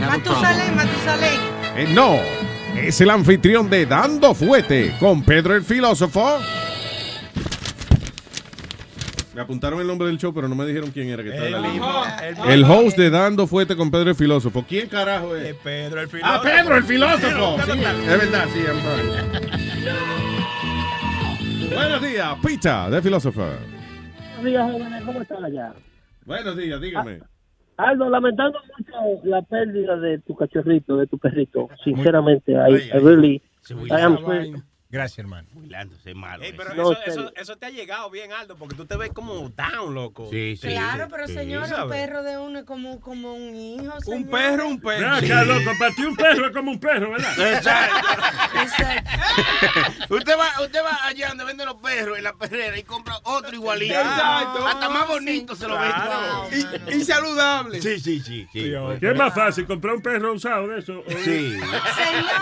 Matusalén, 0.00 0.76
Matusalén. 0.76 1.40
Eh, 1.76 1.86
no, 1.92 2.18
es 2.76 3.00
el 3.00 3.10
anfitrión 3.10 3.68
de 3.70 3.86
Dando 3.86 4.34
Fuete 4.34 4.94
con 4.98 5.22
Pedro 5.22 5.54
el 5.54 5.64
Filósofo. 5.64 6.38
Me 9.34 9.40
apuntaron 9.40 9.80
el 9.80 9.86
nombre 9.86 10.08
del 10.08 10.18
show, 10.18 10.34
pero 10.34 10.46
no 10.46 10.54
me 10.54 10.66
dijeron 10.66 10.90
quién 10.90 11.08
era 11.08 11.22
que 11.22 11.30
estaba 11.30 11.46
en 11.46 11.52
la 11.52 11.58
El 12.52 12.60
línea. 12.60 12.76
host 12.76 12.98
de 12.98 13.08
Dando 13.08 13.46
Fuete 13.46 13.76
con 13.76 13.90
Pedro 13.90 14.10
el 14.10 14.16
Filósofo. 14.16 14.64
¿Quién 14.68 14.88
carajo 14.88 15.34
es? 15.36 15.54
Pedro 15.54 16.00
el 16.02 16.08
filósofo. 16.08 16.34
Ah, 16.34 16.42
Pedro 16.42 16.76
el 16.76 16.84
filósofo. 16.84 17.56
Sí, 17.64 17.70
es 17.72 18.06
verdad, 18.06 18.46
sí, 18.52 18.58
I'm 18.60 18.82
sorry. 18.82 19.08
Buenos 21.74 22.02
días, 22.02 22.34
Pita, 22.44 22.90
de 22.90 23.00
filósofo. 23.00 23.46
Buenos 24.42 24.54
días, 24.58 24.72
jóvenes, 24.72 25.04
¿cómo 25.04 25.22
están 25.22 25.44
allá? 25.44 25.72
Buenos 26.26 26.56
días, 26.56 26.80
dígame. 26.80 27.20
Aldo, 27.76 28.10
lamentando 28.10 28.58
mucho 28.76 29.20
la 29.22 29.40
pérdida 29.42 29.96
de 29.96 30.18
tu 30.18 30.34
cachorrito, 30.34 30.96
de 30.96 31.06
tu 31.06 31.16
perrito. 31.16 31.68
Sinceramente, 31.84 32.50
I, 32.50 32.90
I 32.92 32.98
really, 32.98 33.42
I 33.88 34.00
am 34.00 34.18
sorry. 34.18 34.52
Gracias, 34.92 35.18
hermano. 35.20 35.48
Burlándose 35.52 36.14
malo. 36.14 36.44
Ey, 36.44 36.52
pero 36.54 36.74
No, 36.74 36.92
eso, 36.92 37.00
serio. 37.02 37.12
eso, 37.12 37.32
eso 37.34 37.56
te 37.56 37.64
ha 37.64 37.70
llegado 37.70 38.10
bien, 38.10 38.30
Aldo, 38.30 38.56
porque 38.56 38.74
tú 38.76 38.84
te 38.84 38.94
ves 38.98 39.10
como 39.14 39.48
down, 39.48 39.94
loco. 39.94 40.28
Sí, 40.30 40.54
sí. 40.60 40.68
Claro, 40.68 41.08
pero 41.10 41.26
sí. 41.26 41.32
señor, 41.32 41.66
un 41.82 41.88
perro 41.88 42.22
de 42.22 42.36
uno 42.36 42.58
es 42.58 42.64
como, 42.66 43.00
como 43.00 43.32
un 43.34 43.54
hijo, 43.56 43.94
Un 44.06 44.28
perro, 44.28 44.68
un 44.68 44.78
perro. 44.80 45.18
Loco, 45.46 45.70
para 45.78 45.94
ti 45.94 46.04
un 46.04 46.14
perro 46.14 46.46
es 46.48 46.52
como 46.52 46.70
un 46.72 46.78
perro, 46.78 47.10
¿verdad? 47.12 47.52
Exacto. 47.54 48.08
Usted 50.14 50.34
va, 50.38 50.62
usted 50.62 50.80
va 50.84 51.06
allá 51.06 51.28
donde 51.28 51.44
venden 51.44 51.66
los 51.66 51.76
perros 51.76 52.18
en 52.18 52.24
la 52.24 52.34
perrera 52.34 52.76
y 52.78 52.82
compra 52.82 53.14
otro 53.22 53.54
igualito. 53.54 53.94
Exacto. 53.94 54.66
Hasta 54.66 54.88
más 54.90 55.08
bonito 55.08 55.56
se 55.56 55.66
lo 55.68 55.76
Claro. 55.76 56.48
vende. 56.50 56.94
Y, 56.94 57.00
y 57.00 57.04
saludable. 57.04 57.80
Sí, 57.80 57.98
sí, 57.98 58.20
sí. 58.20 58.46
sí. 58.52 58.72
¿Qué 59.00 59.10
es 59.10 59.16
más 59.16 59.34
fácil, 59.34 59.66
comprar 59.66 59.94
un 59.94 60.02
perro 60.02 60.34
usado 60.34 60.68
de 60.68 60.80
eso? 60.80 61.02
Sí. 61.24 61.56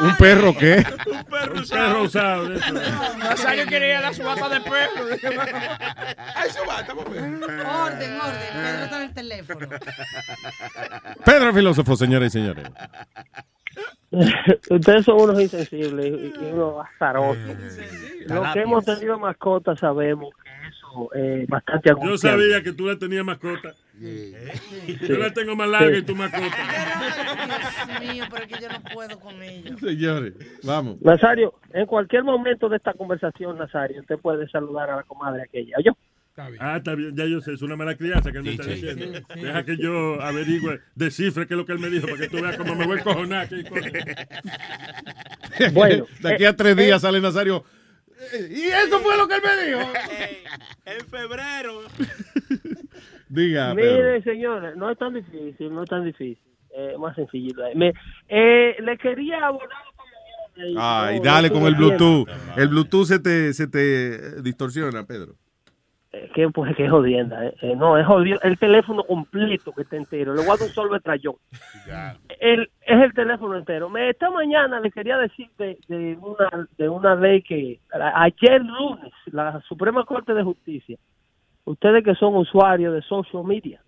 ¿Un 0.00 0.16
perro 0.16 0.56
qué? 0.56 0.84
Un 1.10 1.24
perro 1.24 1.60
usado 1.60 2.39
de 2.39 2.39
Nazario 3.18 3.66
quería 3.66 3.88
ir 3.88 3.96
a 3.96 4.00
la 4.00 4.12
subasta 4.12 4.48
de 4.48 4.60
perros. 4.60 5.20
Ay, 6.34 6.50
subasta, 6.50 6.94
papi. 6.94 7.10
Orden, 7.18 8.20
orden. 8.20 8.50
Pedro 8.52 8.84
está 8.84 8.96
en 8.96 9.02
el 9.02 9.14
teléfono. 9.14 9.68
Pedro 11.24 11.54
Filósofo, 11.54 11.96
señores 11.96 12.34
y 12.34 12.38
señores. 12.38 12.64
Ustedes 14.70 15.04
son 15.04 15.20
unos 15.20 15.40
insensibles 15.40 16.06
y, 16.06 16.34
y 16.40 16.50
unos 16.52 16.84
azarosos. 16.94 17.38
Los 18.26 18.52
que 18.52 18.60
hemos 18.62 18.84
tenido 18.84 19.18
mascotas 19.18 19.78
sabemos 19.78 20.30
que 20.42 20.50
eso 20.68 21.14
es 21.14 21.46
bastante 21.48 21.90
Yo 21.90 21.96
angustiante. 21.96 22.42
sabía 22.44 22.62
que 22.62 22.72
tú 22.72 22.86
la 22.86 22.98
tenías 22.98 23.24
mascota. 23.24 23.74
Yo 24.00 25.18
la 25.18 25.32
tengo 25.32 25.54
más 25.54 25.68
larga 25.68 25.98
y 25.98 26.02
tu 26.02 26.16
mascota. 26.16 26.56
Dios 27.86 28.00
mío, 28.00 28.24
pero 28.30 28.44
es 28.44 28.52
que 28.52 28.62
yo 28.62 28.68
no 28.68 28.80
puedo 28.94 29.20
con 29.20 29.42
ellos. 29.42 29.78
Señores, 29.78 30.34
vamos. 30.62 31.00
Nazario, 31.02 31.54
en 31.72 31.86
cualquier 31.86 32.24
momento 32.24 32.68
de 32.68 32.78
esta 32.78 32.94
conversación, 32.94 33.58
Nazario, 33.58 34.00
usted 34.00 34.18
puede 34.18 34.48
saludar 34.48 34.90
a 34.90 34.96
la 34.96 35.02
comadre 35.02 35.42
aquella. 35.42 35.76
¿Yo? 35.84 35.92
Ah, 36.58 36.76
está 36.78 36.94
bien, 36.94 37.14
ya 37.14 37.26
yo 37.26 37.40
sé, 37.42 37.52
es 37.52 37.60
una 37.60 37.76
mala 37.76 37.96
crianza 37.96 38.32
que 38.32 38.38
él 38.38 38.44
me 38.44 38.52
está 38.52 38.64
diciendo. 38.64 39.04
sí, 39.04 39.24
sí. 39.34 39.40
Deja 39.40 39.64
que 39.64 39.76
yo 39.76 40.22
averigüe, 40.22 40.80
descifre 40.94 41.46
qué 41.46 41.52
es 41.54 41.58
lo 41.58 41.66
que 41.66 41.72
él 41.72 41.78
me 41.78 41.90
dijo, 41.90 42.06
para 42.06 42.18
que 42.18 42.28
tú 42.28 42.40
veas 42.40 42.56
cómo 42.56 42.74
me 42.74 42.86
voy 42.86 42.98
a 42.98 43.02
cojonar. 43.02 43.44
aquí. 43.46 43.64
Bueno, 45.74 46.06
de 46.20 46.34
aquí 46.34 46.46
a 46.46 46.56
tres 46.56 46.72
eh, 46.72 46.82
días 46.82 47.02
sale 47.02 47.20
Nazario. 47.20 47.64
Y 48.50 48.62
eso 48.62 49.00
fue 49.00 49.16
lo 49.16 49.28
que 49.28 49.34
él 49.34 49.42
me 49.42 49.66
dijo. 49.66 49.92
En 50.86 51.06
febrero. 51.06 51.82
Diga. 53.30 53.74
Mire, 53.74 54.22
señores, 54.22 54.76
no 54.76 54.90
es 54.90 54.98
tan 54.98 55.14
difícil, 55.14 55.72
no 55.72 55.84
es 55.84 55.88
tan 55.88 56.04
difícil. 56.04 56.38
Eh, 56.76 56.94
más 56.98 57.16
sencillito. 57.16 57.62
Me, 57.74 57.92
eh, 58.28 58.76
le 58.80 58.98
quería 58.98 59.46
abordar 59.46 59.78
Ay, 60.76 61.18
no, 61.18 61.24
dale 61.24 61.48
no 61.48 61.54
con 61.54 61.64
el 61.64 61.74
Bluetooth. 61.74 62.28
El 62.56 62.68
Bluetooth 62.68 63.06
se 63.06 63.18
te, 63.18 63.52
se 63.52 63.66
te 63.66 64.42
distorsiona, 64.42 65.04
Pedro. 65.04 65.34
Eh, 66.12 66.28
que 66.34 66.48
pues 66.48 66.74
que 66.74 66.88
jodienda, 66.88 67.46
eh. 67.46 67.54
Eh, 67.62 67.76
no, 67.76 67.96
es 67.96 68.04
jodido. 68.04 68.40
El 68.42 68.58
teléfono 68.58 69.04
completo 69.04 69.72
que 69.72 69.82
está 69.82 69.96
entero. 69.96 70.34
Le 70.34 70.42
voy 70.42 70.50
a 70.50 70.56
dar 70.56 70.62
un 70.62 70.74
solo 70.74 71.00
trayón. 71.00 71.36
El, 72.40 72.62
es 72.80 73.02
el 73.02 73.14
teléfono 73.14 73.56
entero. 73.56 73.88
Me, 73.88 74.10
esta 74.10 74.28
mañana 74.28 74.80
le 74.80 74.90
quería 74.90 75.16
decir 75.18 75.48
de, 75.56 75.78
de 75.86 76.18
una 76.20 76.68
de 76.76 76.88
una 76.88 77.14
ley 77.14 77.42
que 77.42 77.78
ayer 77.92 78.60
lunes 78.60 79.12
la 79.26 79.60
Suprema 79.68 80.04
Corte 80.04 80.34
de 80.34 80.42
Justicia, 80.42 80.98
ustedes 81.64 82.02
que 82.04 82.14
son 82.14 82.36
usuarios 82.36 82.94
de 82.94 83.02
social 83.02 83.44
media, 83.44 83.80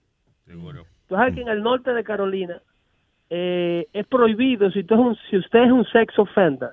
Seguro. 0.46 0.84
tú 1.08 1.14
sabes 1.16 1.34
que 1.34 1.40
en 1.42 1.48
el 1.48 1.62
norte 1.62 1.92
de 1.92 2.04
Carolina 2.04 2.60
eh, 3.30 3.86
es 3.92 4.06
prohibido 4.06 4.70
si 4.70 4.80
usted 4.80 4.94
es 4.96 5.00
un 5.00 5.16
si 5.30 5.36
usted 5.38 5.60
es 5.64 5.72
un 5.72 5.84
sex 5.86 6.18
offender 6.18 6.70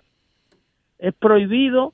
es 0.98 1.14
prohibido 1.14 1.94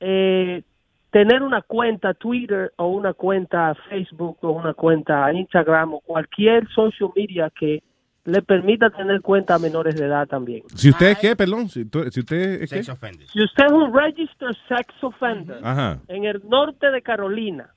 eh, 0.00 0.62
tener 1.10 1.42
una 1.42 1.60
cuenta 1.62 2.14
Twitter 2.14 2.72
o 2.76 2.86
una 2.88 3.12
cuenta 3.12 3.74
Facebook 3.90 4.38
o 4.40 4.50
una 4.52 4.72
cuenta 4.74 5.30
Instagram 5.32 5.94
o 5.94 6.00
cualquier 6.00 6.66
social 6.70 7.10
media 7.14 7.50
que 7.50 7.82
le 8.24 8.40
permita 8.40 8.88
tener 8.90 9.20
cuenta 9.20 9.56
a 9.56 9.58
menores 9.58 9.96
de 9.96 10.06
edad 10.06 10.26
también. 10.28 10.62
Si 10.76 10.90
usted 10.90 11.08
es 11.10 11.18
qué, 11.18 11.34
perdón, 11.36 11.68
si, 11.68 11.84
tú- 11.84 12.04
si 12.08 12.20
usted 12.20 12.62
es 12.62 12.70
qué. 12.70 12.82
Si 12.84 13.42
usted 13.42 13.64
es 13.66 13.72
un 13.72 13.92
registered 13.92 14.54
sex 14.68 14.94
offender 15.02 15.58
Ajá. 15.62 15.98
en 16.08 16.24
el 16.24 16.40
norte 16.48 16.90
de 16.92 17.02
Carolina, 17.02 17.70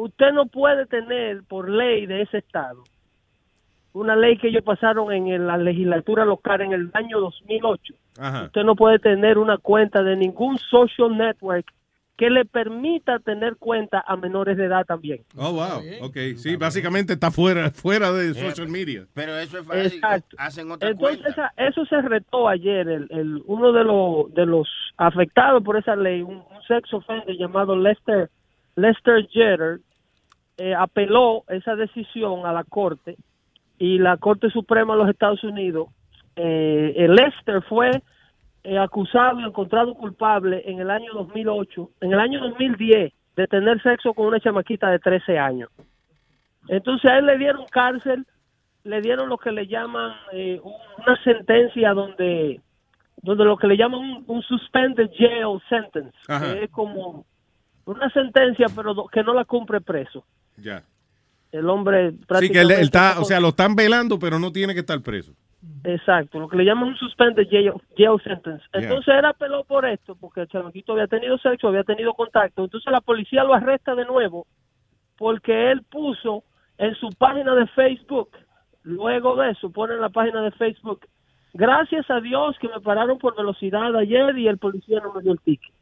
usted 0.00 0.32
no 0.32 0.46
puede 0.46 0.86
tener 0.86 1.42
por 1.48 1.68
ley 1.68 2.06
de 2.06 2.22
ese 2.22 2.38
estado 2.38 2.84
una 3.92 4.14
ley 4.14 4.36
que 4.38 4.48
ellos 4.48 4.62
pasaron 4.62 5.10
en 5.12 5.46
la 5.46 5.56
legislatura 5.56 6.24
local 6.24 6.60
en 6.60 6.72
el 6.72 6.90
año 6.92 7.18
2008. 7.20 7.94
Ajá. 8.20 8.44
Usted 8.44 8.62
no 8.62 8.76
puede 8.76 8.98
tener 9.00 9.38
una 9.38 9.58
cuenta 9.58 10.02
de 10.02 10.14
ningún 10.14 10.56
social 10.58 11.16
network 11.16 11.66
que 12.16 12.30
le 12.30 12.44
permita 12.44 13.18
tener 13.20 13.56
cuenta 13.56 14.04
a 14.06 14.16
menores 14.16 14.56
de 14.56 14.66
edad 14.66 14.84
también. 14.84 15.22
Oh, 15.36 15.52
wow. 15.52 15.80
Ok, 16.02 16.16
sí, 16.36 16.56
básicamente 16.56 17.12
está 17.14 17.30
fuera, 17.30 17.70
fuera 17.70 18.12
de 18.12 18.34
social 18.34 18.68
media. 18.68 19.04
Pero 19.14 19.36
eso 19.36 19.58
es 19.58 19.66
fácil. 19.66 19.86
Exacto. 19.94 20.36
Hacen 20.38 20.70
otra 20.70 20.90
Entonces 20.90 21.18
cuenta. 21.22 21.30
esa- 21.30 21.52
eso 21.68 21.84
se 21.86 22.00
retó 22.02 22.48
ayer. 22.48 22.88
El, 22.88 23.06
el- 23.10 23.42
uno 23.46 23.72
de 23.72 23.84
los 23.84 24.32
de 24.34 24.46
los 24.46 24.68
afectados 24.96 25.62
por 25.64 25.76
esa 25.76 25.96
ley, 25.96 26.22
un, 26.22 26.36
un 26.36 26.62
sex 26.68 26.92
offender 26.92 27.36
llamado 27.36 27.74
Lester 27.76 28.28
Lester 28.76 29.26
Jeter, 29.30 29.80
eh, 30.58 30.74
apeló 30.74 31.44
esa 31.48 31.76
decisión 31.76 32.44
a 32.44 32.52
la 32.52 32.64
corte 32.64 33.16
y 33.78 33.98
la 33.98 34.16
Corte 34.16 34.50
Suprema 34.50 34.94
de 34.94 34.98
los 35.00 35.08
Estados 35.08 35.42
Unidos, 35.44 35.88
eh, 36.36 36.94
el 36.96 37.14
Lester 37.14 37.62
fue 37.62 37.90
eh, 38.64 38.78
acusado 38.78 39.40
y 39.40 39.44
encontrado 39.44 39.94
culpable 39.94 40.62
en 40.66 40.80
el 40.80 40.90
año 40.90 41.12
2008, 41.14 41.90
en 42.00 42.12
el 42.12 42.18
año 42.18 42.40
2010, 42.40 43.12
de 43.36 43.46
tener 43.46 43.80
sexo 43.82 44.12
con 44.14 44.26
una 44.26 44.40
chamaquita 44.40 44.90
de 44.90 44.98
13 44.98 45.38
años. 45.38 45.70
Entonces 46.66 47.08
a 47.08 47.18
él 47.18 47.26
le 47.26 47.38
dieron 47.38 47.66
cárcel, 47.70 48.26
le 48.82 49.00
dieron 49.00 49.28
lo 49.28 49.38
que 49.38 49.52
le 49.52 49.68
llaman 49.68 50.12
eh, 50.32 50.60
una 50.62 51.22
sentencia 51.22 51.92
donde, 51.94 52.60
donde 53.22 53.44
lo 53.44 53.56
que 53.56 53.68
le 53.68 53.76
llaman 53.76 54.00
un, 54.00 54.24
un 54.26 54.42
suspended 54.42 55.10
jail 55.16 55.60
sentence, 55.68 56.16
Ajá. 56.26 56.52
que 56.52 56.64
es 56.64 56.70
como 56.70 57.24
una 57.84 58.10
sentencia 58.10 58.66
pero 58.74 59.06
que 59.06 59.22
no 59.22 59.34
la 59.34 59.44
cumple 59.44 59.80
preso. 59.80 60.24
Ya. 60.60 60.82
El 61.50 61.68
hombre 61.68 62.10
Sí, 62.10 62.16
que 62.16 62.20
él, 62.20 62.26
prácticamente 62.26 62.74
él 62.74 62.80
está, 62.80 63.08
está 63.10 63.20
o 63.20 63.24
sea, 63.24 63.40
lo 63.40 63.48
están 63.48 63.74
velando, 63.74 64.18
pero 64.18 64.38
no 64.38 64.52
tiene 64.52 64.74
que 64.74 64.80
estar 64.80 65.00
preso. 65.00 65.32
Exacto, 65.84 66.38
lo 66.38 66.48
que 66.48 66.56
le 66.56 66.64
llaman 66.64 66.90
un 66.90 66.96
suspended 66.96 67.48
jail, 67.48 67.72
jail 67.96 68.20
sentence. 68.22 68.64
Yeah. 68.72 68.82
Entonces 68.82 69.14
él 69.18 69.24
apeló 69.24 69.64
por 69.64 69.86
esto, 69.86 70.14
porque 70.14 70.42
el 70.42 70.48
chamaquito 70.48 70.92
había 70.92 71.06
tenido 71.06 71.38
sexo, 71.38 71.68
había 71.68 71.84
tenido 71.84 72.14
contacto. 72.14 72.64
Entonces 72.64 72.92
la 72.92 73.00
policía 73.00 73.44
lo 73.44 73.54
arresta 73.54 73.94
de 73.94 74.04
nuevo 74.04 74.46
porque 75.18 75.70
él 75.70 75.82
puso 75.82 76.44
en 76.78 76.94
su 76.94 77.10
página 77.10 77.54
de 77.54 77.66
Facebook, 77.68 78.30
luego 78.84 79.36
de 79.36 79.50
eso, 79.50 79.70
pone 79.70 79.94
en 79.94 80.00
la 80.00 80.08
página 80.08 80.40
de 80.42 80.52
Facebook, 80.52 81.00
gracias 81.52 82.08
a 82.08 82.20
Dios 82.20 82.56
que 82.60 82.68
me 82.68 82.80
pararon 82.80 83.18
por 83.18 83.36
velocidad 83.36 83.94
ayer 83.96 84.38
y 84.38 84.46
el 84.46 84.58
policía 84.58 85.00
no 85.00 85.12
me 85.12 85.22
dio 85.22 85.32
el 85.32 85.40
ticket. 85.40 85.74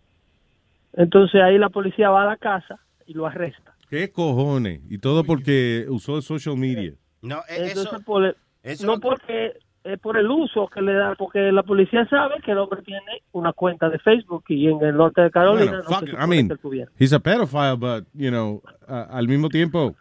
Entonces 0.94 1.40
ahí 1.42 1.58
la 1.58 1.68
policía 1.68 2.08
va 2.08 2.22
a 2.22 2.26
la 2.26 2.38
casa 2.38 2.80
y 3.06 3.12
lo 3.12 3.26
arresta. 3.26 3.75
¿Qué 3.88 4.10
cojones? 4.10 4.80
Y 4.88 4.98
todo 4.98 5.24
porque 5.24 5.86
usó 5.88 6.20
social 6.22 6.56
media. 6.56 6.92
No, 7.22 7.40
Entonces, 7.48 8.02
por 8.04 8.24
el- 8.24 8.36
eso- 8.62 8.86
no 8.86 8.98
porque 9.00 9.52
es 9.84 9.98
por 10.00 10.16
el 10.16 10.28
uso 10.28 10.66
que 10.68 10.82
le 10.82 10.94
da, 10.94 11.14
porque 11.16 11.52
la 11.52 11.62
policía 11.62 12.04
sabe 12.08 12.34
que 12.44 12.50
el 12.50 12.58
hombre 12.58 12.82
tiene 12.82 13.22
una 13.32 13.52
cuenta 13.52 13.88
de 13.88 13.98
Facebook 14.00 14.44
y 14.48 14.66
en 14.68 14.82
el 14.82 14.96
norte 14.96 15.20
de 15.22 15.30
Carolina 15.30 15.66
Bueno, 15.70 15.78
no 15.78 15.88
fuck 15.96 16.08
se 16.08 16.24
I 16.24 16.26
mean, 16.26 16.50
he's 16.98 17.12
a 17.12 17.20
pedophile, 17.20 17.76
but, 17.76 18.04
you 18.12 18.30
know, 18.30 18.62
a- 18.88 19.02
al 19.04 19.28
mismo 19.28 19.48
tiempo, 19.48 19.94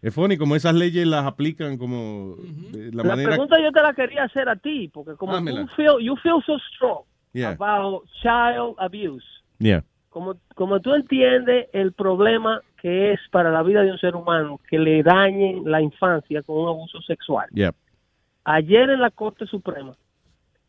es 0.00 0.14
funny 0.14 0.36
como 0.36 0.54
esas 0.54 0.74
leyes 0.76 1.06
las 1.06 1.26
aplican 1.26 1.76
como 1.76 2.36
de 2.70 2.92
la, 2.92 3.02
La, 3.02 3.08
manera... 3.10 3.30
pregunta 3.30 3.56
yo 3.60 3.72
te 3.72 3.82
la 3.82 3.92
quería 3.94 4.22
hacer 4.24 4.48
a 4.48 4.54
ti, 4.56 4.88
porque 4.94 5.14
como 5.16 5.34
Hámela. 5.34 5.62
tú 5.62 5.66
feel, 5.74 5.98
you 6.00 6.14
feel 6.16 6.40
so 6.46 6.56
strong 6.74 7.02
Yeah. 7.32 7.50
about 7.50 8.04
child 8.22 8.74
abuse, 8.78 9.24
Yeah. 9.58 9.84
como, 10.08 10.36
como 10.54 10.80
tú 10.80 10.94
entiendes 10.94 11.66
el 11.72 11.92
problema 11.92 12.60
que 12.80 13.12
es 13.12 13.20
para 13.30 13.50
la 13.50 13.62
vida 13.62 13.82
de 13.82 13.90
un 13.92 13.98
ser 13.98 14.16
humano 14.16 14.58
que 14.68 14.78
le 14.78 15.02
dañen 15.02 15.62
la 15.70 15.80
infancia 15.82 16.42
con 16.42 16.56
un 16.58 16.68
abuso 16.68 17.00
sexual. 17.02 17.48
Ayer 18.44 18.88
en 18.90 19.00
la 19.00 19.10
Corte 19.10 19.46
Suprema, 19.46 19.94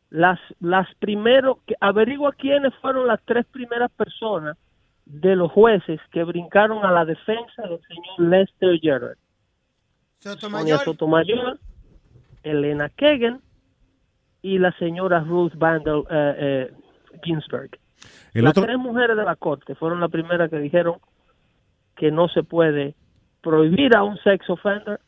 las, 0.10 0.40
las 0.60 0.88
primero, 0.96 1.60
que 1.66 1.76
averigua 1.80 2.34
quiénes 2.34 2.74
fueron 2.82 3.08
las 3.08 3.22
tres 3.26 3.46
primeras 3.46 3.90
personas 3.92 4.58
de 5.06 5.36
los 5.36 5.52
jueces 5.52 6.00
que 6.12 6.24
brincaron 6.24 6.86
a 6.86 6.92
la 6.92 7.06
defensa 7.06 7.64
del 7.64 7.80
señor 7.88 8.30
Lester 8.30 8.80
Gerard. 8.80 9.18
Sonia 10.20 10.38
Sotomayor. 10.40 10.80
Sotomayor, 10.80 11.60
Elena 12.44 12.90
Kagan 12.90 13.42
y 14.42 14.58
la 14.60 14.72
señora 14.74 15.22
Ruth 15.22 15.54
Bader 15.56 16.04
eh, 16.10 16.36
eh, 16.38 16.72
Ginsburg. 17.24 17.72
El 18.34 18.44
las 18.44 18.52
otro- 18.52 18.64
tres 18.66 18.78
mujeres 18.78 19.16
de 19.16 19.24
la 19.24 19.36
Corte 19.36 19.76
fueron 19.76 20.00
las 20.00 20.12
primeras 20.12 20.50
que 20.50 20.58
dijeron 20.60 20.96
que 22.02 22.10
no 22.10 22.28
se 22.30 22.42
puede 22.42 22.96
prohibir 23.44 23.96
a 23.96 24.02
un 24.02 24.18
sex 24.24 24.50
offender 24.50 25.00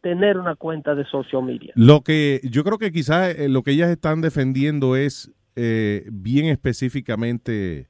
tener 0.00 0.36
una 0.36 0.56
cuenta 0.56 0.96
de 0.96 1.04
social 1.04 1.44
media. 1.44 1.72
Lo 1.76 2.00
que 2.00 2.40
yo 2.42 2.64
creo 2.64 2.76
que 2.76 2.90
quizás 2.90 3.38
eh, 3.38 3.48
lo 3.48 3.62
que 3.62 3.70
ellas 3.70 3.88
están 3.90 4.20
defendiendo 4.20 4.96
es 4.96 5.30
eh, 5.54 6.04
bien 6.10 6.46
específicamente 6.46 7.86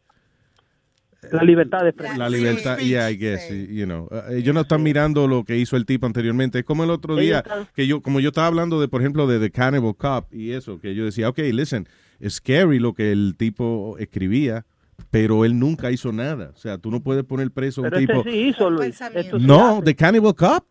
La 1.32 1.42
libertad 1.42 1.84
de 1.84 1.88
expresión. 1.88 2.18
la 2.18 2.28
libertad, 2.28 2.78
yeah, 2.80 3.10
I 3.10 3.16
guess, 3.16 3.48
you 3.50 3.86
know. 3.86 4.08
Uh, 4.10 4.34
ellos 4.34 4.54
no 4.54 4.60
están 4.60 4.82
mirando 4.82 5.26
lo 5.26 5.44
que 5.44 5.56
hizo 5.56 5.78
el 5.78 5.86
tipo 5.86 6.04
anteriormente. 6.04 6.58
Es 6.58 6.64
como 6.66 6.84
el 6.84 6.90
otro 6.90 7.16
día 7.16 7.42
que 7.74 7.86
yo, 7.86 8.02
como 8.02 8.20
yo 8.20 8.28
estaba 8.28 8.46
hablando 8.46 8.78
de, 8.78 8.88
por 8.88 9.00
ejemplo, 9.00 9.26
de 9.26 9.40
The 9.40 9.50
Cannibal 9.50 9.96
Cop 9.96 10.34
y 10.34 10.50
eso, 10.50 10.78
que 10.80 10.94
yo 10.94 11.06
decía, 11.06 11.30
ok, 11.30 11.38
listen, 11.50 11.88
es 12.20 12.34
scary 12.34 12.78
lo 12.78 12.92
que 12.92 13.10
el 13.10 13.36
tipo 13.38 13.96
escribía, 13.98 14.66
pero 15.10 15.44
él 15.44 15.58
nunca 15.58 15.90
hizo 15.90 16.12
nada. 16.12 16.50
O 16.54 16.56
sea, 16.58 16.78
tú 16.78 16.90
no 16.90 17.00
puedes 17.02 17.24
poner 17.24 17.50
preso 17.50 17.80
a 17.80 17.84
un 17.84 17.90
Pero 17.90 18.00
este 18.00 18.12
tipo. 18.12 18.24
sí 18.24 18.48
hizo, 18.48 18.70
Luis. 18.70 19.00
Esto 19.00 19.38
sí 19.38 19.46
No. 19.46 19.80
The 19.84 19.94
Cannibal 19.94 20.34
Cop. 20.34 20.64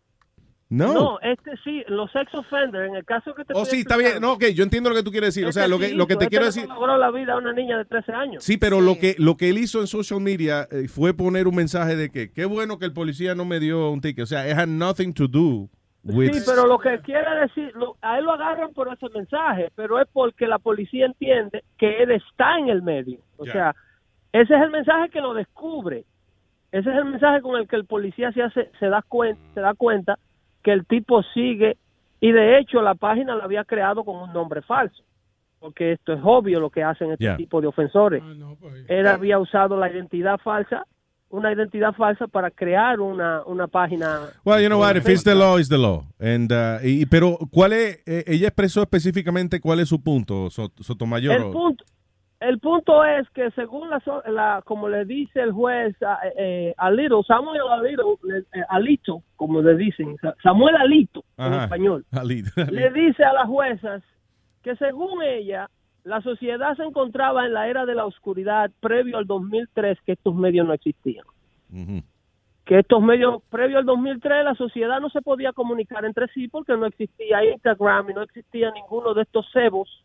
No. 0.68 0.94
No, 0.94 1.20
este 1.22 1.52
sí, 1.64 1.84
los 1.88 2.12
sex 2.12 2.34
offenders, 2.34 2.90
en 2.90 2.95
el 2.95 3.06
caso 3.06 3.36
que 3.36 3.45
te 3.45 3.54
Oh, 3.56 3.66
sí, 3.66 3.82
está 3.82 3.98
bien. 3.98 4.20
No, 4.20 4.34
ok, 4.34 4.45
yo 4.48 4.64
entiendo 4.64 4.90
lo 4.90 4.95
que 4.95 5.04
tú 5.04 5.12
quieres 5.12 5.34
decir. 5.36 5.48
O 5.48 5.52
sea, 5.52 5.64
este 5.66 5.70
lo 5.70 5.80
que, 5.80 5.90
sí 5.90 5.94
lo 5.95 6.08
que 6.08 6.16
te 6.16 6.24
este 6.24 6.30
quiero 6.32 6.45
decir. 6.45 6.68
logró 6.68 6.98
la 6.98 7.12
vida 7.12 7.34
a 7.34 7.38
una 7.38 7.54
niña 7.54 7.78
de 7.78 7.86
13 7.86 8.12
años. 8.14 8.44
Sí, 8.44 8.58
pero 8.58 8.82
lo 8.82 8.98
que 8.98 9.16
lo 9.20 9.38
que 9.38 9.50
él 9.50 9.60
hizo 9.60 9.80
en 9.80 9.86
social 9.88 10.20
media 10.22 10.68
eh, 10.72 10.88
fue 10.88 11.14
poner 11.14 11.48
un 11.48 11.56
mensaje 11.56 11.95
de 11.95 12.10
que 12.10 12.32
qué 12.32 12.45
bueno 12.45 12.80
que 12.80 12.86
el 12.86 12.94
policía 12.94 13.36
no 13.36 13.45
me 13.45 13.60
dio 13.60 13.92
un 13.92 14.02
ticket. 14.02 14.24
O 14.24 14.26
sea, 14.26 14.50
it 14.50 14.58
had 14.58 14.68
nothing 14.68 15.14
to 15.14 15.28
do 15.28 15.70
with 16.04 16.34
Sí, 16.34 16.42
pero 16.48 16.66
lo 16.66 16.80
que 16.80 17.00
quiere 17.02 17.30
decir, 17.42 17.72
lo- 17.76 17.98
a 18.02 18.18
él 18.18 18.26
lo 18.26 18.32
agarran 18.32 18.74
por 18.74 18.92
ese 18.92 19.08
mensaje, 19.16 19.70
pero 19.76 20.02
es 20.02 20.08
porque 20.12 20.48
la 20.48 20.58
policía 20.58 21.06
entiende 21.06 21.64
que 21.78 22.02
él 22.02 22.10
está 22.10 22.58
en 22.58 22.70
el 22.70 22.82
medio. 22.82 23.20
O 23.38 23.45
sea, 23.45 23.76
ese 24.42 24.56
es 24.56 24.62
el 24.62 24.72
mensaje 24.72 25.10
que 25.10 25.22
lo 25.22 25.34
descubre. 25.34 26.04
Ese 26.72 26.90
es 26.90 26.96
el 26.98 27.06
mensaje 27.06 27.42
con 27.42 27.56
el 27.60 27.68
que 27.68 27.76
el 27.78 27.86
policía 27.86 28.32
se 28.34 28.42
hace, 28.44 28.70
se 28.80 28.88
da 28.88 29.02
cuenta, 29.08 29.42
se 29.54 29.62
da 29.62 29.74
cuenta 29.76 30.20
que 30.64 30.72
el 30.72 30.86
tipo 30.86 31.24
sigue 31.34 31.78
y 32.20 32.32
de 32.32 32.60
hecho 32.60 32.82
la 32.82 32.96
página 32.96 33.36
la 33.36 33.44
había 33.46 33.64
creado 33.64 34.04
con 34.04 34.18
un 34.18 34.34
nombre 34.34 34.62
falso, 34.62 35.04
porque 35.60 35.94
esto 35.94 36.14
es 36.14 36.20
obvio 36.24 36.60
lo 36.60 36.70
que 36.70 36.84
hacen 36.84 37.12
este 37.12 37.36
tipo 37.38 37.62
de 37.62 37.68
ofensores. 37.68 38.22
pues, 38.60 38.86
Él 38.90 39.08
había 39.08 39.40
usado 39.40 39.78
la 39.78 39.90
identidad 39.92 40.38
falsa, 40.44 40.86
una 41.30 41.52
identidad 41.54 41.94
falsa 41.94 42.28
para 42.28 42.50
crear 42.52 43.00
una, 43.00 43.44
una 43.46 43.68
página. 43.68 44.22
Well, 44.44 44.62
you 44.62 44.68
know 44.68 44.80
what, 44.80 44.96
if 44.98 45.08
it's 45.08 45.24
the 45.24 45.36
law, 45.36 45.58
it's 45.58 45.70
the 45.70 45.78
law. 45.78 46.04
And, 46.20 46.52
uh, 46.52 46.80
y, 46.84 47.06
pero, 47.06 47.38
¿cuál 47.52 47.74
es, 47.74 48.02
eh, 48.06 48.24
ella 48.28 48.48
expresó 48.48 48.82
específicamente 48.82 49.60
cuál 49.62 49.80
es 49.80 49.90
su 49.90 50.02
punto, 50.02 50.50
Sot- 50.50 50.82
Sotomayor? 50.82 51.36
El 51.36 51.52
punto, 51.52 51.84
el 52.40 52.60
punto 52.60 53.04
es 53.06 53.30
que 53.30 53.50
según 53.52 53.90
la, 53.90 54.02
la 54.28 54.62
como 54.66 54.90
le 54.90 55.06
dice 55.06 55.40
el 55.42 55.52
juez 55.52 55.96
a, 56.04 56.20
eh, 56.38 56.74
Alito, 56.78 57.24
Samuel 57.24 57.62
Alito, 57.72 58.20
eh, 58.54 58.62
Alito, 58.70 59.22
como 59.36 59.62
le 59.62 59.76
dicen, 59.76 60.16
Sa- 60.22 60.36
Samuel 60.44 60.76
Alito 60.76 61.24
en 61.38 61.54
español, 61.64 62.06
Alito. 62.12 62.50
le 62.72 62.90
dice 62.92 63.24
a 63.24 63.34
las 63.34 63.48
juezas 63.48 64.04
que 64.62 64.76
según 64.76 65.24
ella, 65.24 65.70
la 66.04 66.22
sociedad 66.22 66.76
se 66.76 66.84
encontraba 66.84 67.46
en 67.46 67.54
la 67.54 67.68
era 67.68 67.86
de 67.86 67.96
la 67.96 68.06
oscuridad 68.06 68.70
previo 68.80 69.18
al 69.18 69.26
2003 69.26 69.98
que 70.06 70.12
estos 70.14 70.36
medios 70.36 70.68
no 70.68 70.74
existían. 70.74 71.26
Que 72.66 72.80
estos 72.80 73.02
medios, 73.02 73.44
previo 73.50 73.78
al 73.78 73.86
2003, 73.86 74.44
la 74.44 74.56
sociedad 74.56 75.00
no 75.00 75.10
se 75.10 75.22
podía 75.22 75.54
comunicar 75.54 76.04
entre 76.04 76.28
sí 76.30 76.48
porque 76.48 76.74
no 76.76 76.86
existía 76.88 77.44
Instagram 77.46 78.10
y 78.10 78.14
no 78.14 78.22
existía 78.24 78.72
ninguno 78.72 79.14
de 79.14 79.22
estos 79.24 79.46
cebos 79.52 80.04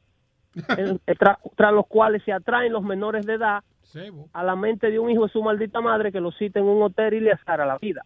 tras 1.56 1.72
los 1.72 1.86
cuales 1.86 2.22
se 2.24 2.32
atraen 2.32 2.72
los 2.72 2.82
menores 2.82 3.24
de 3.26 3.34
edad 3.34 3.62
a 4.32 4.44
la 4.44 4.54
mente 4.56 4.90
de 4.90 4.98
un 4.98 5.10
hijo 5.10 5.26
de 5.26 5.32
su 5.32 5.42
maldita 5.42 5.80
madre 5.80 6.12
que 6.12 6.20
lo 6.20 6.30
cita 6.32 6.60
en 6.60 6.66
un 6.66 6.82
hotel 6.82 7.14
y 7.14 7.20
le 7.20 7.32
azara 7.32 7.66
la 7.66 7.76
vida. 7.78 8.02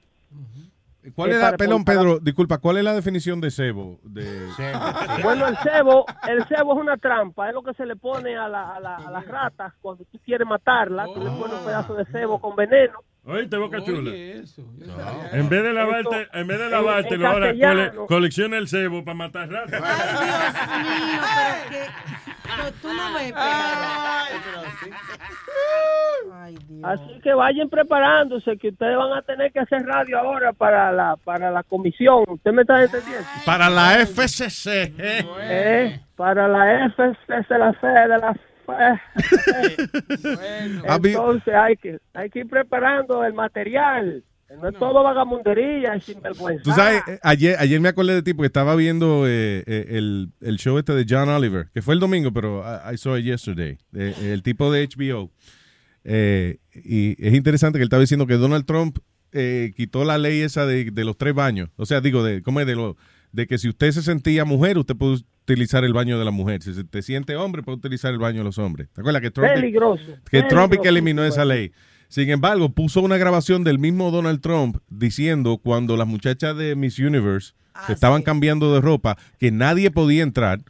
¿Cuál 1.15 1.33
es 1.33 1.37
la, 1.39 1.55
para- 1.55 1.85
Pedro, 1.85 2.19
disculpa, 2.19 2.57
¿cuál 2.57 2.79
es 2.79 2.85
la 2.85 2.95
definición 2.95 3.39
de 3.39 3.51
cebo? 3.51 3.99
De... 4.03 4.25
Bueno, 5.23 5.47
el 5.47 5.57
cebo, 5.59 6.07
el 6.27 6.43
cebo 6.47 6.73
es 6.75 6.81
una 6.81 6.97
trampa, 6.97 7.49
es 7.49 7.55
lo 7.55 7.63
que 7.63 7.75
se 7.75 7.85
le 7.85 7.95
pone 7.97 8.35
a, 8.35 8.49
la- 8.49 8.75
a 8.77 8.81
la- 8.81 8.97
a 8.97 9.11
las 9.11 9.27
ratas 9.27 9.75
cuando 9.83 10.03
tú 10.11 10.19
quieres 10.25 10.49
matarla, 10.49 11.05
tú 11.05 11.21
le 11.23 11.29
pones 11.33 11.59
un 11.59 11.65
pedazo 11.67 11.95
de 11.95 12.07
cebo 12.07 12.41
con 12.41 12.57
veneno. 12.57 12.99
Oíste, 13.27 13.57
Boca 13.59 13.83
Chula. 13.85 14.15
eso. 14.15 14.63
En 15.33 15.49
vez 15.51 15.63
de 15.63 15.73
lavarte, 15.75 16.23
Esto- 16.23 16.39
en 16.39 16.47
vez 16.47 16.59
de 16.59 16.69
lavarte, 16.71 17.15
ahora 17.27 17.53
cole- 17.55 17.93
colecciona 18.07 18.57
el 18.57 18.69
cebo 18.69 19.05
para 19.05 19.15
matar 19.15 19.51
ratas. 19.51 19.83
Tú 22.83 22.93
no 22.93 23.15
ves, 23.15 23.35
Así 26.83 27.21
que 27.23 27.33
vayan 27.33 27.71
preparándose, 27.71 28.59
que 28.59 28.69
ustedes 28.69 28.97
van 28.97 29.13
a 29.13 29.23
tener 29.23 29.51
que 29.53 29.61
hacer 29.61 29.85
radio 29.87 30.19
ahora 30.19 30.53
para 30.53 30.93
la 30.93 31.17
para 31.25 31.51
la 31.51 31.63
comisión. 31.63 32.25
¿Usted 32.29 32.53
me 32.53 32.63
está 32.63 32.83
entendiendo? 32.83 33.25
Para 33.47 33.71
la 33.71 34.05
FCC. 34.05 34.95
¿eh? 34.99 35.27
Eh, 35.41 36.01
para 36.17 36.47
la 36.47 36.91
FCC 36.91 37.49
de 37.49 37.59
la 37.59 37.73
fe 37.75 37.87
de 37.87 38.19
la 38.19 38.37
Entonces 41.03 41.55
hay 41.55 41.77
que 41.77 41.99
hay 42.13 42.31
que 42.31 42.41
ir 42.41 42.49
preparando 42.49 43.25
el 43.25 43.33
material. 43.33 44.23
No 44.61 44.69
es 44.69 44.79
todo 44.79 45.03
vagamundería 45.03 45.97
y 45.97 46.01
sinvergüenza. 46.01 46.63
Tú 46.63 46.71
sabes, 46.73 47.03
eh, 47.09 47.19
ayer, 47.23 47.57
ayer 47.59 47.81
me 47.81 47.89
acordé 47.89 48.15
de 48.15 48.23
ti 48.23 48.35
porque 48.35 48.47
estaba 48.47 48.77
viendo 48.77 49.27
eh, 49.27 49.63
eh, 49.67 49.87
el, 49.91 50.31
el 50.41 50.57
show 50.59 50.79
este 50.79 50.95
de 50.95 51.07
John 51.09 51.29
Oliver, 51.29 51.69
que 51.73 51.83
fue 51.83 51.95
el 51.95 52.01
domingo, 52.01 52.33
pero 52.33 52.63
I, 52.65 52.95
I 52.95 52.97
saw 52.97 53.17
it 53.17 53.25
yesterday, 53.25 53.79
eh, 53.95 54.15
el 54.33 54.43
tipo 54.43 54.73
de 54.73 54.87
HBO. 54.89 55.31
Eh, 56.05 56.59
y 56.75 57.17
es 57.27 57.35
interesante 57.35 57.79
que 57.79 57.83
él 57.83 57.87
estaba 57.87 58.01
diciendo 58.01 58.27
que 58.27 58.35
Donald 58.35 58.67
Trump 58.67 58.99
eh, 59.33 59.73
quitó 59.77 60.05
la 60.05 60.19
ley 60.19 60.43
esa 60.43 60.67
de, 60.67 60.91
de 60.91 61.05
los 61.05 61.17
tres 61.17 61.35
baños. 61.35 61.71
O 61.77 61.87
sea, 61.87 62.01
digo, 62.01 62.23
de, 62.23 62.43
¿cómo 62.43 62.61
es? 62.61 62.67
De, 62.67 62.77
lo, 62.77 62.97
de 63.33 63.47
que 63.47 63.59
si 63.59 63.69
usted 63.69 63.91
se 63.91 64.03
sentía 64.03 64.45
mujer, 64.45 64.79
usted 64.79 64.95
puede 64.95 65.15
utilizar 65.43 65.85
el 65.85 65.93
baño 65.93 66.19
de 66.19 66.25
la 66.25 66.31
mujer. 66.31 66.63
Si 66.63 66.73
se 66.75 66.85
te 66.85 67.03
siente 67.03 67.35
hombre, 67.37 67.63
puede 67.63 67.79
utilizar 67.79 68.13
el 68.13 68.19
baño 68.19 68.39
de 68.39 68.45
los 68.45 68.59
hombres. 68.59 68.89
¿Te 68.93 69.01
acuerdas 69.01 69.23
que 69.23 69.31
Trump, 69.31 69.53
Peligroso. 69.55 70.05
que 70.31 70.43
Trump 70.45 70.75
y 70.75 70.79
que 70.79 70.89
eliminó 70.89 71.25
esa 71.25 71.45
ley? 71.45 71.73
Sin 72.09 72.31
embargo, 72.31 72.69
puso 72.71 73.01
una 73.01 73.17
grabación 73.17 73.65
del 73.65 73.79
mismo 73.79 74.11
Donald 74.11 74.41
Trump 74.41 74.77
diciendo 74.89 75.59
cuando 75.63 75.97
las 75.97 76.07
muchachas 76.07 76.57
de 76.57 76.77
Miss 76.77 76.99
Universe 76.99 77.55
se 77.87 77.93
estaban 77.93 78.23
cambiando 78.23 78.73
de 78.73 78.81
ropa 78.81 79.17
que 79.41 79.51
nadie 79.51 79.91
podía 79.91 80.23
entrar, 80.23 80.61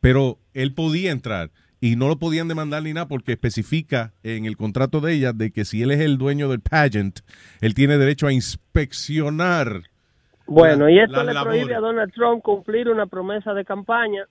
pero 0.00 0.38
él 0.52 0.74
podía 0.74 1.10
entrar 1.10 1.50
y 1.80 1.96
no 1.96 2.08
lo 2.08 2.18
podían 2.18 2.48
demandar 2.48 2.82
ni 2.82 2.92
nada 2.92 3.08
porque 3.08 3.32
especifica 3.32 4.12
en 4.22 4.44
el 4.44 4.58
contrato 4.58 5.00
de 5.00 5.14
ella 5.14 5.32
de 5.32 5.50
que 5.52 5.64
si 5.64 5.80
él 5.82 5.90
es 5.90 6.00
el 6.00 6.18
dueño 6.18 6.50
del 6.50 6.60
pageant, 6.60 7.20
él 7.62 7.72
tiene 7.72 7.96
derecho 7.96 8.26
a 8.26 8.32
inspeccionar. 8.34 9.84
Bueno, 10.46 10.86
la- 10.86 10.90
y 10.92 10.98
esto 10.98 11.22
le 11.24 11.32
labores. 11.32 11.60
prohíbe 11.60 11.74
a 11.76 11.80
Donald 11.80 12.12
Trump 12.12 12.42
cumplir 12.42 12.88
una 12.88 13.06
promesa 13.06 13.54
de 13.54 13.64
campaña 13.64 14.26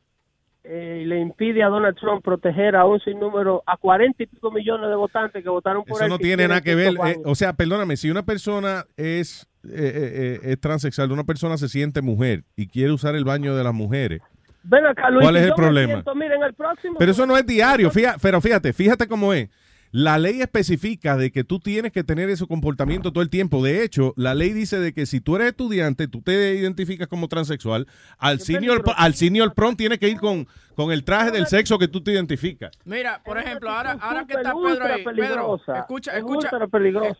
eh, 0.64 1.04
le 1.06 1.20
impide 1.20 1.64
a 1.64 1.68
Donald 1.68 1.96
Trump 1.98 2.24
proteger 2.24 2.76
a 2.76 2.86
un 2.86 3.00
sinnúmero, 3.00 3.64
a 3.66 3.78
cuarenta 3.78 4.24
y 4.24 4.28
pico 4.28 4.52
millones 4.52 4.90
de 4.90 4.96
votantes 4.96 5.42
que 5.44 5.50
votaron 5.50 5.84
por 5.84 5.96
Eso 5.96 6.04
él. 6.06 6.10
no 6.10 6.18
que 6.18 6.24
tiene 6.26 6.48
nada 6.48 6.62
que 6.62 6.76
ver. 6.76 6.94
eh, 7.06 7.18
o 7.26 7.36
sea, 7.36 7.54
perdóname, 7.54 7.96
si 7.98 8.10
una 8.12 8.24
persona 8.24 8.86
es, 8.98 9.48
eh, 9.64 9.70
eh, 9.72 10.40
eh, 10.44 10.52
es 10.52 10.60
transexual, 10.60 11.12
una 11.12 11.24
persona 11.24 11.58
se 11.58 11.70
siente 11.70 12.02
mujer 12.02 12.44
y 12.56 12.68
quiere 12.68 12.92
usar 12.92 13.16
el 13.16 13.24
baño 13.26 13.56
de 13.56 13.64
las 13.64 13.74
mujeres. 13.74 14.22
Ven 14.64 14.86
acá, 14.86 15.10
Luis, 15.10 15.24
¿Cuál 15.24 15.38
es 15.38 15.44
el 15.44 15.54
problema? 15.54 15.94
siento, 15.94 16.14
miren, 16.16 16.44
el 16.44 16.54
próximo. 16.54 16.96
Pero 17.00 17.12
eso 17.12 17.26
no 17.26 17.38
es 17.38 17.46
diario, 17.46 17.90
fíjate, 17.90 18.20
pero 18.22 18.42
fíjate, 18.42 18.74
fíjate 18.74 19.08
cómo 19.08 19.34
es. 19.34 19.50
La 19.92 20.20
ley 20.20 20.40
especifica 20.42 21.18
de 21.18 21.32
que 21.32 21.44
tú 21.44 21.60
tienes 21.60 21.92
que 21.92 22.04
tener 22.04 22.30
ese 22.30 22.46
comportamiento 22.46 23.12
todo 23.12 23.24
el 23.24 23.30
tiempo. 23.30 23.64
De 23.64 23.84
hecho, 23.84 24.14
la 24.18 24.36
ley 24.36 24.54
dice 24.54 24.80
de 24.80 24.94
que 24.94 25.08
si 25.08 25.20
tú 25.20 25.36
eres 25.36 25.50
estudiante, 25.50 26.08
tú 26.08 26.22
te 26.22 26.56
identificas 26.56 27.08
como 27.08 27.28
transexual, 27.28 27.88
al 28.20 28.40
senior, 28.40 28.84
al 28.98 29.16
senior 29.16 29.56
prom 29.56 29.76
tiene 29.76 29.98
que 29.98 30.08
ir 30.08 30.20
con, 30.20 30.48
con 30.76 30.92
el 30.92 31.04
traje 31.04 31.32
del 31.32 31.48
sexo 31.48 31.80
que 31.80 31.88
tú 31.88 32.02
te 32.04 32.12
identificas. 32.12 32.72
Mira, 32.86 33.22
por 33.26 33.40
ejemplo, 33.40 33.72
ahora, 33.72 33.98
ahora 34.00 34.26
que 34.28 34.34
está 34.34 34.54
Pedro 34.54 34.86
ahí, 34.86 35.04
Pedro, 35.04 35.04
peligrosa. 35.04 35.80
escucha, 35.80 36.12
Es 36.12 36.18
escucha. 36.20 36.52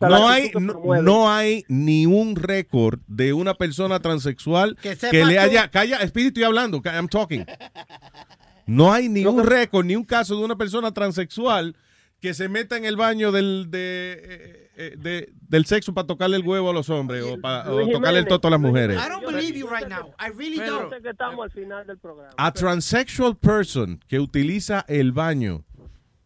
No 0.00 0.28
hay, 0.28 0.52
no, 1.02 1.28
hay 1.28 1.64
ni 1.66 2.06
un 2.06 2.36
récord 2.36 3.00
de 3.08 3.32
una 3.32 3.54
persona 3.54 3.98
transexual 3.98 4.76
Que 4.76 4.96
que, 4.96 5.24
le 5.24 5.40
haya... 5.40 5.68
Calla, 5.72 5.96
espíritu, 5.98 6.28
estoy 6.28 6.44
hablando, 6.44 6.80
I'm 6.84 7.08
talking. 7.08 7.44
No 8.66 8.92
hay 8.92 9.08
ni 9.08 9.24
un 9.26 9.44
récord, 9.44 9.84
ni 9.84 9.96
un 9.96 10.04
caso 10.04 10.36
de 10.36 10.44
una 10.44 10.54
persona 10.54 10.92
transexual 10.92 11.74
que 12.20 12.34
se 12.34 12.48
meta 12.48 12.76
en 12.76 12.84
el 12.84 12.96
baño 12.96 13.32
del, 13.32 13.70
de, 13.70 14.20
eh, 14.22 14.70
eh, 14.76 14.94
de- 14.98 15.32
del 15.48 15.64
sexo 15.66 15.94
para 15.94 16.06
tocarle 16.06 16.36
el 16.36 16.42
huevo 16.46 16.70
a 16.70 16.72
los 16.72 16.90
hombres 16.90 17.24
o, 17.24 17.40
para, 17.40 17.64
tocarle 17.64 18.18
el 18.20 18.26
toto 18.26 18.48
a 18.48 18.50
las 18.50 18.60
mujeres. 18.60 18.98
I 18.98 19.08
don't 19.08 19.24
believe 19.26 19.58
you 19.58 19.66
right 19.66 19.88
now. 19.88 20.12
I 20.20 20.28
really 20.36 20.58
don't. 20.58 20.92
que 21.02 21.08
estamos 21.10 21.44
al 21.44 21.50
final 21.50 21.86
del 21.86 21.98
programa. 21.98 22.30
A 22.36 22.52
transsexual 22.52 23.36
person 23.36 24.00
que 24.06 24.20
utiliza 24.20 24.84
el 24.88 25.12
baño, 25.12 25.64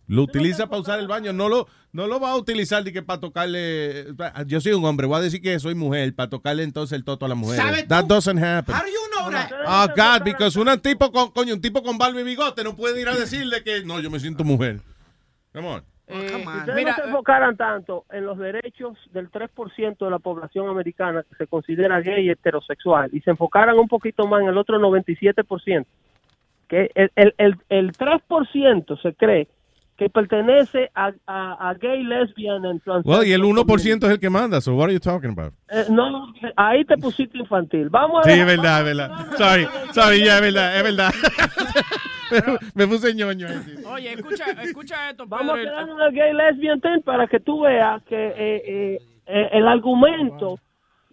lo 0.06 0.22
utiliza 0.24 0.66
para 0.68 0.82
usar 0.82 0.98
el 0.98 1.06
baño, 1.08 1.32
no 1.32 1.48
lo, 1.48 1.66
no 1.92 2.06
lo 2.08 2.18
va 2.20 2.32
a 2.32 2.36
utilizar 2.36 2.82
de 2.84 2.92
que 2.92 3.02
para 3.02 3.20
tocarle. 3.20 4.06
Yo 4.46 4.60
soy 4.60 4.72
un 4.72 4.84
hombre, 4.84 5.06
voy 5.06 5.18
a 5.18 5.22
decir 5.22 5.40
que 5.40 5.58
soy 5.60 5.74
mujer 5.74 6.14
para 6.14 6.28
tocarle 6.28 6.64
entonces 6.64 6.96
el 6.96 7.04
toto 7.04 7.24
a 7.24 7.28
la 7.28 7.34
mujer. 7.36 7.56
¿Sabe 7.56 7.84
That 7.84 8.02
tú? 8.02 8.08
doesn't 8.08 8.38
happen. 8.42 8.74
How 8.74 8.80
do 8.82 8.88
you 8.88 9.16
know 9.16 9.30
that? 9.30 9.50
Oh 9.66 9.86
God, 9.96 10.24
because 10.24 10.58
un 10.58 10.68
tipo 10.80 11.10
con 11.12 11.30
coño, 11.30 11.54
un 11.54 11.60
tipo 11.60 11.82
con 11.82 11.96
barba 11.98 12.20
y 12.20 12.24
bigote 12.24 12.64
no 12.64 12.74
puede 12.76 13.00
ir 13.00 13.08
a 13.08 13.16
decirle 13.16 13.62
que 13.62 13.84
no, 13.84 14.00
yo 14.00 14.10
me 14.10 14.18
siento 14.20 14.42
mujer. 14.44 14.80
Come 15.54 15.68
on. 15.68 15.82
Si 16.06 16.12
ustedes 16.12 16.84
no 16.84 16.94
se 16.94 17.02
enfocaran 17.02 17.56
tanto 17.56 18.04
en 18.10 18.26
los 18.26 18.36
derechos 18.36 18.98
del 19.12 19.30
3% 19.30 19.96
de 19.96 20.10
la 20.10 20.18
población 20.18 20.68
americana 20.68 21.22
que 21.22 21.34
se 21.36 21.46
considera 21.46 22.00
gay 22.00 22.26
y 22.26 22.30
heterosexual 22.30 23.08
y 23.12 23.20
se 23.20 23.30
enfocaran 23.30 23.78
un 23.78 23.88
poquito 23.88 24.26
más 24.26 24.42
en 24.42 24.48
el 24.48 24.58
otro 24.58 24.78
97%, 24.78 25.86
que 26.68 26.90
el, 26.94 27.10
el, 27.16 27.34
el, 27.38 27.56
el 27.70 27.92
3% 27.92 29.00
se 29.00 29.14
cree 29.14 29.48
que 29.96 30.08
pertenece 30.10 30.90
a, 30.94 31.12
a, 31.26 31.70
a 31.70 31.74
gay, 31.74 32.02
lesbian 32.02 32.64
and 32.66 32.80
Well, 33.04 33.26
y 33.26 33.32
el 33.32 33.40
transsexual 33.42 33.66
1% 33.66 34.04
es 34.06 34.10
el 34.10 34.20
que 34.20 34.30
manda, 34.30 34.60
so 34.60 34.74
what 34.74 34.86
are 34.86 34.92
you 34.92 34.98
talking 35.00 35.30
about? 35.30 35.54
Eh, 35.70 35.84
no, 35.90 36.32
ahí 36.56 36.84
te 36.84 36.96
pusiste 36.96 37.38
infantil. 37.38 37.88
Vamos 37.90 38.26
a 38.26 38.30
Sí, 38.30 38.38
es 38.38 38.46
verdad, 38.46 38.80
es 38.80 38.84
verdad. 38.96 39.26
Sorry, 39.36 39.66
sorry, 39.92 40.24
ya 40.24 40.36
es 40.36 40.40
verdad, 40.42 40.76
es 40.76 40.82
verdad. 40.82 41.12
me 42.74 42.86
puse 42.88 43.14
ñoño. 43.14 43.46
Oye, 43.86 44.12
escucha, 44.14 44.44
escucha 44.62 45.10
esto, 45.10 45.26
Vamos 45.26 45.50
a 45.50 45.54
Pedro. 45.54 45.70
quedarnos 45.70 46.00
en 46.00 46.06
el 46.06 46.12
gay 46.12 46.32
lesbian 46.34 46.80
thing 46.80 47.02
para 47.04 47.26
que 47.26 47.38
tú 47.40 47.60
veas 47.60 48.02
que 48.04 48.16
eh, 48.16 48.34
eh, 48.66 48.98
eh, 49.26 49.48
el 49.52 49.68
argumento 49.68 50.58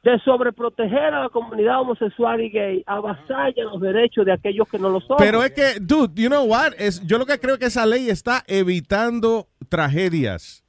de 0.04 0.18
sobreproteger 0.26 1.14
a 1.14 1.22
la 1.24 1.30
comunidad 1.30 1.82
homosexual 1.82 2.42
y 2.42 2.50
gay 2.50 2.84
avasalla 2.88 3.64
los 3.66 3.80
derechos 3.80 4.26
de 4.26 4.34
aquellos 4.34 4.68
que 4.68 4.80
no 4.80 4.90
lo 4.90 5.00
son. 5.02 5.18
Pero 5.20 5.44
es 5.44 5.52
que, 5.52 5.80
dude, 5.80 6.20
you 6.22 6.28
know 6.28 6.44
what? 6.46 6.74
Es, 6.80 7.06
yo 7.06 7.18
lo 7.20 7.26
que 7.26 7.40
creo 7.40 7.60
que 7.60 7.66
esa 7.66 7.86
ley 7.86 8.10
está 8.10 8.44
evitando 8.48 9.48
tragedias. 9.70 10.64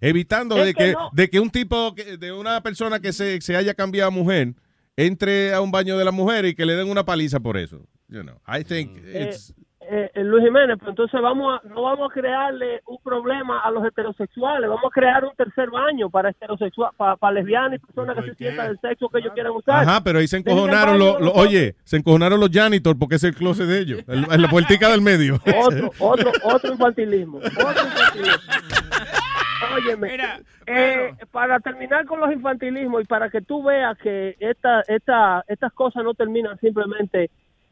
Evitando 0.00 0.56
Es 0.56 0.66
de 0.66 0.74
que 0.74 0.84
que, 0.84 0.92
no. 0.92 1.10
de 1.12 1.28
que 1.28 1.40
un 1.40 1.50
tipo, 1.50 1.90
de 1.92 2.32
una 2.32 2.62
persona 2.62 3.00
que 3.00 3.12
se, 3.12 3.40
se 3.40 3.56
haya 3.56 3.74
cambiado 3.74 4.08
a 4.08 4.10
mujer, 4.12 4.54
entre 4.96 5.52
a 5.52 5.60
un 5.60 5.70
baño 5.70 5.98
de 5.98 6.04
la 6.04 6.12
mujer 6.12 6.44
y 6.46 6.54
que 6.54 6.64
le 6.64 6.74
den 6.74 6.88
una 6.88 7.04
paliza 7.04 7.40
por 7.40 7.56
eso. 7.56 7.86
You 8.08 8.22
know, 8.22 8.40
I 8.46 8.64
think 8.64 8.96
Eh, 9.04 9.28
it's... 9.28 9.50
eh, 9.50 9.54
eh, 9.90 10.10
Luis 10.24 10.44
Jiménez, 10.44 10.76
pues 10.78 10.90
entonces 10.90 11.20
vamos 11.20 11.58
a, 11.62 11.68
no 11.68 11.82
vamos 11.82 12.10
a 12.10 12.12
crearle 12.12 12.82
un 12.86 12.98
problema 13.02 13.60
a 13.60 13.70
los 13.70 13.84
heterosexuales, 13.84 14.68
vamos 14.68 14.84
a 14.84 14.90
crear 14.90 15.24
un 15.24 15.34
tercer 15.36 15.70
baño 15.70 16.10
para 16.10 16.30
heterosexual, 16.30 16.90
para, 16.96 17.16
para 17.16 17.32
lesbianas 17.34 17.80
y 17.82 17.86
personas 17.86 18.16
que 18.16 18.30
se 18.30 18.34
sientan 18.36 18.68
del 18.68 18.78
sexo 18.80 19.08
que 19.08 19.18
ellos 19.20 19.32
quieran 19.32 19.52
usar. 19.52 19.88
Ajá, 19.88 20.00
pero 20.04 20.18
ahí 20.18 20.26
se 20.28 20.36
encojonaron 20.38 20.98
los, 20.98 21.18
de 21.18 21.24
los- 21.24 21.34
los 21.34 21.44
oye, 21.46 21.74
se 21.84 21.96
encojonaron 21.96 22.38
los 22.40 22.50
janitor 22.50 22.98
porque 22.98 23.16
es 23.16 23.24
el 23.24 23.34
closet 23.34 23.66
de 23.66 23.78
ellos, 23.80 24.04
el- 24.08 24.26
en 24.30 24.42
la 24.42 24.48
puertica 24.48 24.88
del 24.90 25.00
medio. 25.00 25.36
Otro, 25.64 25.90
otro, 25.98 26.32
otro 26.44 26.72
infantilismo. 26.72 27.38
Otro 27.38 27.84
infantilismo. 27.84 28.42
Óyeme, 29.74 30.16
eh, 30.66 31.14
para 31.32 31.58
terminar 31.60 32.04
con 32.06 32.20
los 32.20 32.30
infantilismos 32.32 33.02
y 33.02 33.06
para 33.06 33.28
que 33.28 33.40
tú 33.40 33.62
veas 33.62 33.96
que 33.98 34.36
esta, 34.38 34.82
esta, 34.86 35.44
estas 35.48 35.72
cosas 35.72 36.04
no 36.04 36.14
terminan 36.14 36.58
simplemente 36.60 37.30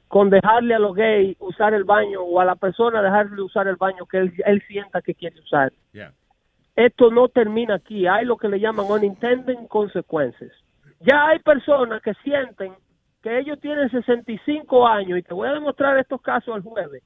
con 0.09 0.31
dejarle 0.31 0.75
a 0.75 0.79
los 0.79 0.95
gays 0.95 1.37
usar 1.41 1.75
el 1.75 1.85
baño 1.85 2.23
o 2.23 2.41
a 2.41 2.45
la 2.45 2.55
persona 2.55 3.03
dejarle 3.03 3.43
usar 3.43 3.67
el 3.69 3.77
baño 3.77 4.07
que 4.07 4.19
él, 4.19 4.33
él 4.45 4.63
sienta 4.67 5.03
que 5.03 5.15
quiere 5.15 5.41
usar. 5.41 5.73
Esto 6.77 7.11
no 7.11 7.29
termina 7.29 7.77
aquí. 7.77 8.07
Hay 8.07 8.25
lo 8.27 8.37
que 8.37 8.49
le 8.49 8.61
llaman 8.61 8.87
unintended 8.89 9.67
consequences. 9.69 10.53
Ya 11.01 11.29
hay 11.29 11.39
personas 11.39 12.03
que 12.03 12.13
sienten 12.23 12.75
que 13.23 13.39
ellos 13.39 13.59
tienen 13.61 13.91
65 13.91 14.87
años 14.87 15.19
y 15.19 15.23
te 15.23 15.35
voy 15.35 15.49
a 15.49 15.55
demostrar 15.55 15.99
estos 15.99 16.21
casos 16.21 16.57
el 16.57 16.63
jueves 16.63 17.03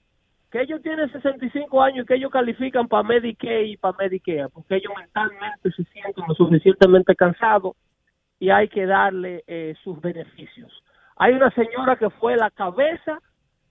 que 0.50 0.60
ellos 0.62 0.82
tienen 0.82 1.10
65 1.12 1.80
años 1.80 2.04
y 2.04 2.06
que 2.06 2.14
ellos 2.14 2.30
califican 2.30 2.88
para 2.88 3.04
Medicaid 3.04 3.66
y 3.66 3.76
para 3.76 3.96
Medicare, 3.96 4.48
porque 4.48 4.76
ellos 4.76 4.92
mentalmente 4.96 5.70
se 5.70 5.84
sienten 5.84 6.24
lo 6.26 6.34
suficientemente 6.34 7.14
cansados 7.14 7.76
y 8.38 8.50
hay 8.50 8.68
que 8.68 8.84
darle 8.84 9.44
eh, 9.46 9.74
sus 9.84 10.00
beneficios. 10.00 10.72
Hay 11.20 11.34
una 11.34 11.50
señora 11.52 11.96
que 11.96 12.08
fue 12.10 12.36
la 12.36 12.50
cabeza 12.50 13.18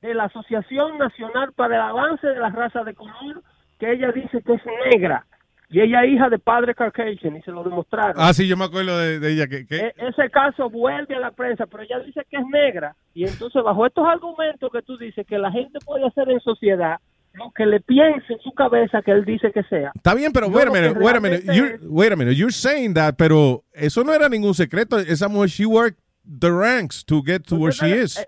de 0.02 0.14
la 0.14 0.26
Asociación 0.26 0.98
Nacional 0.98 1.52
para 1.56 1.76
el 1.76 1.82
Avance 1.82 2.26
de 2.28 2.40
la 2.40 2.50
Raza 2.50 2.84
de 2.84 2.94
Color, 2.94 3.42
que 3.80 3.92
ella 3.92 4.12
dice 4.12 4.42
que 4.46 4.54
es 4.54 4.62
negra, 4.94 5.26
y 5.70 5.82
ella 5.82 6.04
es 6.04 6.12
hija 6.14 6.30
de 6.30 6.40
padre 6.40 6.74
Caucasian, 6.76 7.36
y 7.36 7.42
se 7.42 7.52
lo 7.52 7.64
demostraron. 7.64 8.16
Ah, 8.18 8.34
sí, 8.34 8.48
yo 8.48 8.56
me 8.56 8.66
acuerdo 8.66 8.98
de, 8.98 9.20
de 9.20 9.32
ella. 9.34 9.48
que, 9.48 9.66
que- 9.68 9.78
E- 9.78 9.94
ese 9.98 10.30
caso 10.30 10.70
vuelve 10.70 11.16
a 11.16 11.20
la 11.20 11.32
prensa, 11.32 11.66
pero 11.66 11.84
ella 11.84 12.00
dice 12.00 12.22
que 12.30 12.38
es 12.38 12.46
negra. 12.52 12.96
Y 13.14 13.26
entonces, 13.26 13.62
bajo 13.64 13.86
estos 13.86 14.08
argumentos 14.08 14.70
que 14.72 14.82
tú 14.84 14.98
dices, 14.98 15.26
que 15.28 15.38
la 15.38 15.52
gente 15.52 15.80
puede 15.86 16.06
hacer 16.08 16.30
en 16.30 16.40
sociedad 16.40 16.98
lo 17.34 17.52
que 17.52 17.66
le 17.66 17.80
piense 17.82 18.34
en 18.34 18.40
su 18.40 18.52
cabeza 18.54 19.02
que 19.04 19.12
él 19.12 19.24
dice 19.26 19.52
que 19.52 19.64
sea. 19.64 19.92
Está 19.96 20.16
bien, 20.16 20.32
pero 20.32 20.48
wait 20.48 20.68
a 20.68 20.72
minute, 20.72 21.00
wait 21.00 21.16
a 21.16 21.20
minute, 21.20 21.44
realmente 21.46 21.56
you're, 21.56 21.78
wait 21.88 22.12
a 22.12 22.16
minute, 22.16 22.36
you're 22.36 22.52
saying 22.54 22.94
that, 22.96 23.14
pero 23.18 23.64
eso 23.74 24.04
no 24.04 24.14
era 24.14 24.28
ningún 24.30 24.54
secreto. 24.56 24.98
Esa 24.98 25.28
mujer, 25.28 25.50
she 25.50 25.66
worked 25.66 26.00
the 26.26 26.52
ranks 26.52 27.04
to 27.04 27.22
get 27.24 27.48
to 27.48 27.56
where 27.56 27.72
she 27.72 27.92
is. 27.92 28.20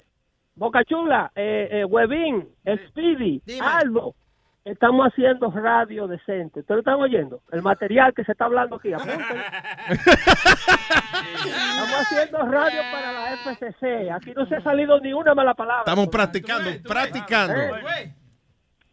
Boca 0.55 0.83
Chula, 0.83 1.31
eh, 1.35 1.67
eh, 1.71 1.85
Webin, 1.85 2.47
Speedy, 2.87 3.41
Aldo, 3.61 4.15
estamos 4.65 5.07
haciendo 5.07 5.49
radio 5.49 6.07
decente. 6.07 6.59
¿Ustedes 6.59 6.75
lo 6.75 6.79
están 6.79 6.95
oyendo? 6.95 7.41
El 7.51 7.61
material 7.61 8.13
que 8.13 8.23
se 8.23 8.33
está 8.33 8.45
hablando 8.45 8.75
aquí, 8.75 8.93
apunten. 8.93 9.17
estamos 11.47 12.01
haciendo 12.01 12.37
radio 12.45 12.81
para 12.91 13.11
la 13.11 13.37
FCC. 13.37 14.11
Aquí 14.11 14.33
no 14.35 14.45
se 14.45 14.55
ha 14.55 14.61
salido 14.61 14.99
ni 14.99 15.13
una 15.13 15.33
mala 15.33 15.53
palabra. 15.53 15.81
Estamos 15.81 16.09
practicando, 16.09 16.69
practicando. 16.83 17.55
Eh, 17.55 18.13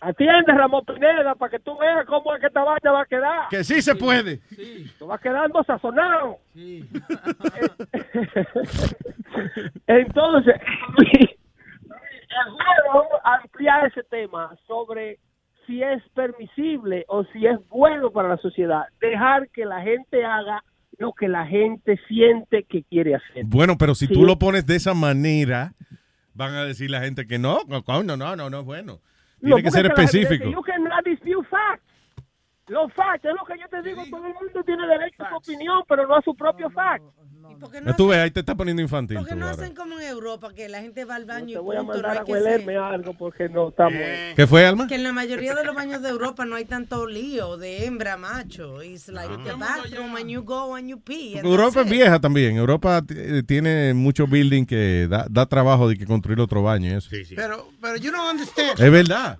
Atiende, 0.01 0.52
Ramón 0.52 0.85
Pineda, 0.86 1.35
para 1.35 1.51
que 1.51 1.59
tú 1.59 1.77
veas 1.77 2.07
cómo 2.07 2.33
es 2.35 2.41
que 2.41 2.47
esta 2.47 2.62
vaina 2.62 2.93
va 2.93 3.02
a 3.02 3.07
quedar. 3.07 3.49
Que 3.51 3.65
sí 3.65 3.83
se 3.83 3.97
puede. 3.97 4.41
Tú 4.99 5.07
vas 5.09 5.20
quedando 5.20 5.62
sazonado. 5.65 6.39
Entonces, 9.86 10.55
el 10.99 12.52
juego 12.52 13.09
amplía 13.25 13.81
ese 13.86 14.02
tema 14.05 14.55
sobre 14.67 15.18
si 15.67 15.83
es 15.83 16.02
permisible 16.15 17.05
o 17.09 17.25
si 17.33 17.47
es 17.47 17.59
bueno 17.68 18.10
para 18.10 18.28
la 18.28 18.36
sociedad. 18.39 18.85
Dejar 19.01 19.49
que 19.51 19.65
la 19.65 19.83
gente 19.83 20.25
haga 20.25 20.62
lo 20.99 21.12
que 21.12 21.28
la 21.28 21.47
gente 21.47 21.99
siente 22.09 22.65
que 22.65 22.83
quiere 22.85 23.15
hacer. 23.17 23.44
Bueno, 23.47 23.77
pero 23.78 23.94
si 23.94 24.07
Sí. 24.07 24.15
tú 24.15 24.25
lo 24.25 24.39
pones 24.39 24.67
de 24.67 24.77
esa 24.77 24.94
manera, 24.94 25.73
van 26.35 26.55
a 26.55 26.65
decir 26.65 26.91
la 26.91 27.01
gente 27.01 27.27
que 27.27 27.39
no, 27.39 27.59
no, 27.68 27.83
no, 28.02 28.17
no, 28.17 28.36
no, 28.36 28.51
no 28.51 28.60
es 28.60 28.65
bueno. 28.65 29.01
Tiene 29.41 29.62
que 29.62 29.70
ser 29.70 29.86
específico. 29.86 30.50
You 30.50 30.62
cannot 30.62 31.05
dispute 31.05 31.47
facts. 31.49 31.84
Los 32.68 32.92
facts, 32.92 33.25
es 33.25 33.34
lo 33.34 33.44
que 33.47 33.58
yo 33.58 33.67
te 33.68 33.83
digo, 33.83 34.02
todo 34.10 34.26
el 34.26 34.34
mundo 34.34 34.62
tiene 34.65 34.86
derecho 34.86 35.25
a 35.25 35.31
su 35.31 35.36
opinión, 35.36 35.83
pero 35.89 36.07
no 36.07 36.17
a 36.17 36.23
su 36.23 36.34
propio 36.34 36.68
fact. 36.70 37.02
Ya 37.85 37.97
tú 37.97 38.09
ves, 38.09 38.18
ahí 38.18 38.31
te 38.31 38.41
está 38.41 38.55
poniendo 38.55 38.83
infantil. 38.83 39.17
Porque 39.18 39.35
no 39.35 39.49
hacen 39.49 39.75
como 39.75 39.99
en 39.99 40.07
Europa, 40.09 40.52
que 40.55 40.68
la 40.68 40.81
gente 40.81 41.05
va 41.05 41.17
al 41.17 41.25
baño 41.25 41.47
Te 41.47 41.52
y 41.52 41.57
voy 41.57 41.77
a 41.77 41.81
punto, 41.81 41.94
no 41.97 42.02
mandar 42.02 42.12
hay 42.12 42.18
a 42.18 42.25
huelerme 42.25 42.73
ser- 42.75 42.78
algo 42.78 43.12
porque 43.15 43.49
no 43.49 43.68
estamos... 43.68 44.01
¿Qué 44.36 44.47
fue, 44.47 44.67
Alma? 44.67 44.86
Que 44.86 44.94
en 44.97 45.02
la 45.02 45.12
mayoría 45.12 45.55
de 45.55 45.65
los 45.65 45.75
baños 45.75 46.02
de 46.02 46.09
Europa 46.09 46.44
no 46.44 46.57
hay 46.57 46.65
tanto 46.65 47.07
lío 47.07 47.57
de 47.57 47.85
hembra, 47.86 48.17
macho. 48.17 48.83
It's 48.83 49.09
like 49.09 49.35
the 49.44 49.55
bathroom 49.55 50.12
when 50.12 50.28
you 50.28 50.43
go 50.43 50.75
and 50.75 50.89
you 50.89 51.01
pee. 51.01 51.39
and 51.39 51.47
Europa 51.47 51.81
es 51.83 51.91
vieja 51.91 52.20
también. 52.20 52.57
Europa 52.57 53.02
eh, 53.09 53.43
tiene 53.47 53.94
muchos 53.94 54.28
building 54.28 54.65
que 54.65 55.07
da, 55.09 55.27
da 55.28 55.47
trabajo 55.47 55.89
de 55.89 55.97
que 55.97 56.07
construir 56.07 56.41
otro 56.41 56.62
baño 56.62 56.91
y 56.91 56.94
eso. 56.94 57.10
Pero, 57.35 57.68
pero 57.81 57.97
you 57.97 58.10
don't 58.10 58.31
understand. 58.33 58.78
Es 58.81 58.91
verdad. 58.93 59.39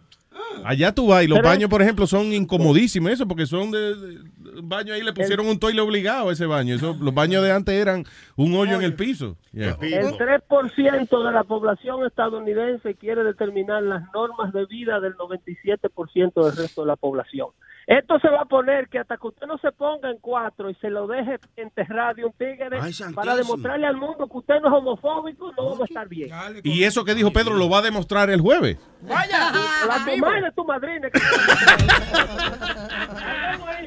Allá 0.65 0.93
tú 0.95 1.07
vas 1.09 1.25
y 1.25 1.27
los 1.29 1.39
Pero- 1.39 1.49
baños, 1.49 1.71
por 1.71 1.83
ejemplo, 1.83 2.07
son 2.07 2.33
incomodísimos 2.33 3.13
eso 3.13 3.27
porque 3.29 3.47
son 3.47 3.71
de, 3.71 3.95
de- 3.95 4.19
baño 4.63 4.93
ahí 4.93 5.03
le 5.03 5.13
pusieron 5.13 5.47
un 5.47 5.59
toile 5.59 5.81
obligado 5.81 6.29
a 6.29 6.33
ese 6.33 6.47
baño. 6.47 6.75
Eso, 6.75 6.97
los 7.01 7.15
baños 7.15 7.43
de 7.45 7.53
antes 7.53 7.75
eran 7.75 8.05
un 8.37 8.55
hoyo 8.55 8.75
en 8.77 8.83
el 8.83 8.95
piso. 8.95 9.37
Yeah. 9.53 9.77
El 9.81 10.15
3% 10.19 11.27
de 11.27 11.33
la 11.33 11.45
población 11.45 12.05
estadounidense 12.07 12.95
quiere 12.95 13.23
determinar 13.25 13.83
las 13.83 14.03
normas 14.13 14.53
de 14.53 14.67
vida 14.67 15.01
del 15.01 15.15
97% 15.17 16.45
del 16.45 16.57
resto 16.57 16.83
de 16.83 16.87
la 16.87 16.97
población. 16.97 17.49
Esto 17.89 18.19
se 18.21 18.29
va 18.29 18.43
a 18.43 18.45
poner 18.45 18.87
que 18.91 18.99
hasta 18.99 19.17
que 19.17 19.29
usted 19.29 19.47
no 19.47 19.57
se 19.57 19.73
ponga 19.73 20.11
en 20.11 20.19
cuatro 20.19 20.69
y 20.69 20.75
se 20.75 20.91
lo 20.91 21.07
deje 21.07 21.39
enterrado 21.57 22.17
de 22.17 22.27
un 22.27 22.33
tigre 22.33 22.79
Ay, 22.79 22.93
para 23.15 23.35
demostrarle 23.35 23.87
al 23.87 23.97
mundo 23.97 24.29
que 24.29 24.37
usted 24.37 24.61
no 24.61 24.69
es 24.69 24.75
homofóbico, 24.75 25.51
no 25.57 25.65
vamos 25.71 25.81
a 25.81 25.85
estar 25.85 26.07
bien. 26.07 26.31
Y 26.65 26.85
eso 26.85 27.03
que 27.03 27.15
dijo 27.15 27.33
Pedro 27.33 27.55
lo 27.55 27.71
va 27.71 27.79
a 27.79 27.83
demostrar 27.83 28.29
el 28.29 28.43
jueves. 28.43 28.77
Vaya, 29.01 29.53
la 29.87 30.05
tu 30.05 30.19
madre, 30.19 30.53
tu 30.55 30.65
madrina. 30.67 31.09
que- 31.09 31.19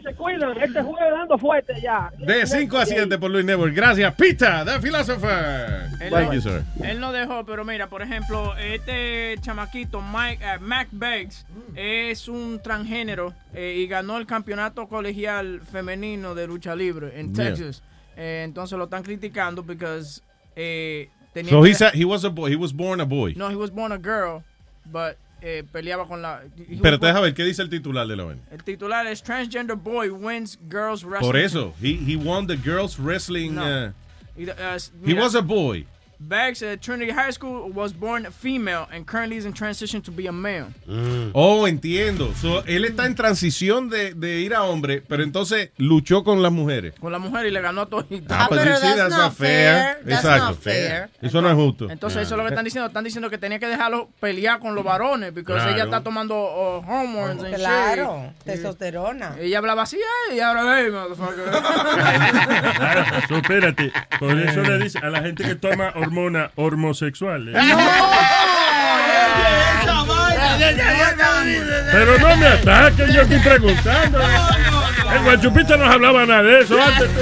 se 0.02 0.14
cuidan. 0.16 0.58
Este 0.62 0.82
jueves 0.82 1.12
dando 1.12 1.38
fuerte 1.38 1.74
ya. 1.82 2.12
De 2.18 2.46
5 2.46 2.78
a 2.78 2.86
7 2.86 3.18
por 3.18 3.30
Luis 3.32 3.46
Network. 3.46 3.74
Gracias, 3.74 4.14
Pita, 4.16 4.66
the 4.66 4.80
philosopher. 4.80 5.90
Él, 6.00 6.10
Thank 6.12 6.34
you, 6.34 6.42
sir. 6.42 6.64
él 6.84 7.00
no 7.00 7.12
dejó, 7.12 7.46
pero 7.46 7.64
mira, 7.64 7.88
por 7.88 8.02
ejemplo, 8.02 8.56
este 8.58 9.36
chamaquito, 9.42 10.02
Mike, 10.02 10.44
eh, 10.44 10.60
Mac 10.60 10.88
Beggs, 10.92 11.46
es 11.76 12.28
un 12.28 12.60
transgénero 12.62 13.34
eh, 13.54 13.76
y 13.78 13.88
ganó 13.92 14.18
el 14.18 14.26
campeonato 14.26 14.88
colegial 14.88 15.62
femenino 15.72 16.34
de 16.34 16.48
lucha 16.48 16.76
libre 16.76 17.20
en 17.20 17.34
Yeah. 17.36 17.46
Texas. 17.54 17.84
Eh, 18.18 18.42
entonces 18.46 18.78
lo 18.78 18.86
están 18.86 19.04
criticando 19.04 19.64
porque 19.64 20.02
eh, 20.56 21.10
tenía 21.34 21.52
So 21.52 21.62
que- 21.62 21.70
he's 21.70 21.82
a- 21.82 21.92
he 21.94 22.06
was 22.06 22.24
a 22.26 22.30
boy. 22.30 22.52
He 22.52 22.56
was 22.56 22.74
born 22.74 23.00
a 23.02 23.06
boy. 23.06 23.34
No, 23.36 23.50
he 23.50 23.56
was 23.56 23.70
born 23.72 23.92
a 23.92 23.98
girl, 23.98 24.44
but 24.86 25.16
eh, 25.42 25.64
peleaba 25.72 26.06
con 26.08 26.22
la... 26.22 26.42
he 26.58 26.78
Pero 26.82 26.98
born- 26.98 27.02
déjame 27.02 27.22
ver 27.22 27.34
qué 27.34 27.44
dice 27.44 27.62
el 27.62 27.70
titular 27.70 28.08
de 28.08 28.16
la 28.16 28.24
vaina. 28.26 28.42
El 28.52 28.64
titular 28.64 29.08
es 29.08 29.24
Transgender 29.24 29.76
Boy 29.76 30.10
Wins 30.10 30.58
Girls 30.70 31.04
Wrestling. 31.04 31.28
Por 31.28 31.38
eso, 31.38 31.74
he, 31.82 31.96
he 31.96 32.16
won 32.16 32.46
the 32.48 32.58
girls 32.58 32.98
wrestling. 33.00 33.52
No. 33.56 33.64
uh, 33.64 33.92
uh, 34.38 34.80
he 35.06 35.14
was 35.14 35.34
a 35.36 35.42
boy. 35.42 35.86
Bags 36.28 36.62
at 36.62 36.82
Trinity 36.82 37.12
High 37.12 37.32
School 37.32 37.72
was 37.74 37.94
born 37.94 38.26
female 38.32 38.88
and 38.92 39.06
currently 39.08 39.38
is 39.38 39.46
in 39.46 39.54
transition 39.54 40.02
to 40.04 40.12
be 40.12 40.28
a 40.28 40.32
male. 40.32 40.68
Oh, 41.34 41.68
entiendo. 41.68 42.34
So, 42.36 42.64
él 42.66 42.86
está 42.86 43.06
en 43.08 43.16
transición 43.16 43.90
de, 43.90 44.14
de 44.14 44.40
ir 44.42 44.54
a 44.54 44.64
hombre, 44.64 45.02
pero 45.02 45.24
entonces 45.24 45.72
luchó 45.78 46.24
con 46.24 46.42
las 46.44 46.52
mujeres. 46.52 46.94
Con 47.00 47.12
la 47.12 47.18
mujer 47.20 47.48
y 47.48 47.52
le 47.52 47.60
ganó 47.62 47.82
a 47.82 47.86
todos. 47.88 48.06
Ah, 48.30 48.46
pues 48.48 48.62
sí, 48.62 48.68
sí, 48.82 48.94
that's 48.96 49.10
not 49.18 49.34
fair. 49.34 50.00
Exacto. 50.06 50.58
Eso 51.22 51.42
no 51.42 51.50
es 51.50 51.56
justo. 51.56 51.90
Entonces, 51.90 52.22
eso 52.24 52.36
es 52.36 52.38
lo 52.38 52.44
que 52.44 52.50
están 52.50 52.66
diciendo. 52.66 52.88
Están 52.88 53.04
diciendo 53.04 53.30
que 53.30 53.38
tenía 53.38 53.58
que 53.60 53.68
dejarlo 53.68 54.10
pelear 54.20 54.60
con 54.60 54.76
los 54.76 54.84
varones 54.84 55.32
porque 55.32 55.52
Claro. 55.52 55.72
ella 55.72 55.84
está 55.86 56.02
tomando 56.02 56.36
uh, 56.36 56.84
hormones 56.88 57.44
and 57.44 57.56
Claro, 57.56 58.32
shit. 58.38 58.44
testosterona. 58.46 59.36
Ella 59.40 59.58
hablaba 59.58 59.82
así, 59.84 59.98
y 60.36 60.40
ahora, 60.40 60.80
hey, 60.80 60.92
motherfucker. 60.92 61.52
Claro, 62.82 63.04
so, 63.28 63.36
espérate. 63.38 63.92
Por 64.20 64.40
eso 64.40 64.62
le 64.62 64.80
dice 64.80 65.00
a 65.00 65.10
la 65.10 65.22
gente 65.22 65.44
que 65.44 65.56
toma 65.56 65.92
hormona 66.16 66.52
homosexual. 66.56 67.48
¿eh? 67.50 67.54
Pero 71.92 72.18
no 72.20 72.38
me 72.38 72.48
ataquen, 72.48 73.12
yo 73.12 73.22
estoy 73.22 73.40
preguntando. 73.40 74.20
El 75.14 75.24
guachupita 75.24 75.78
no 75.78 75.86
hablaba 75.86 76.26
nada 76.26 76.44
de 76.44 76.62
eso 76.62 76.82
antes. 76.82 77.10
tú- 77.14 77.20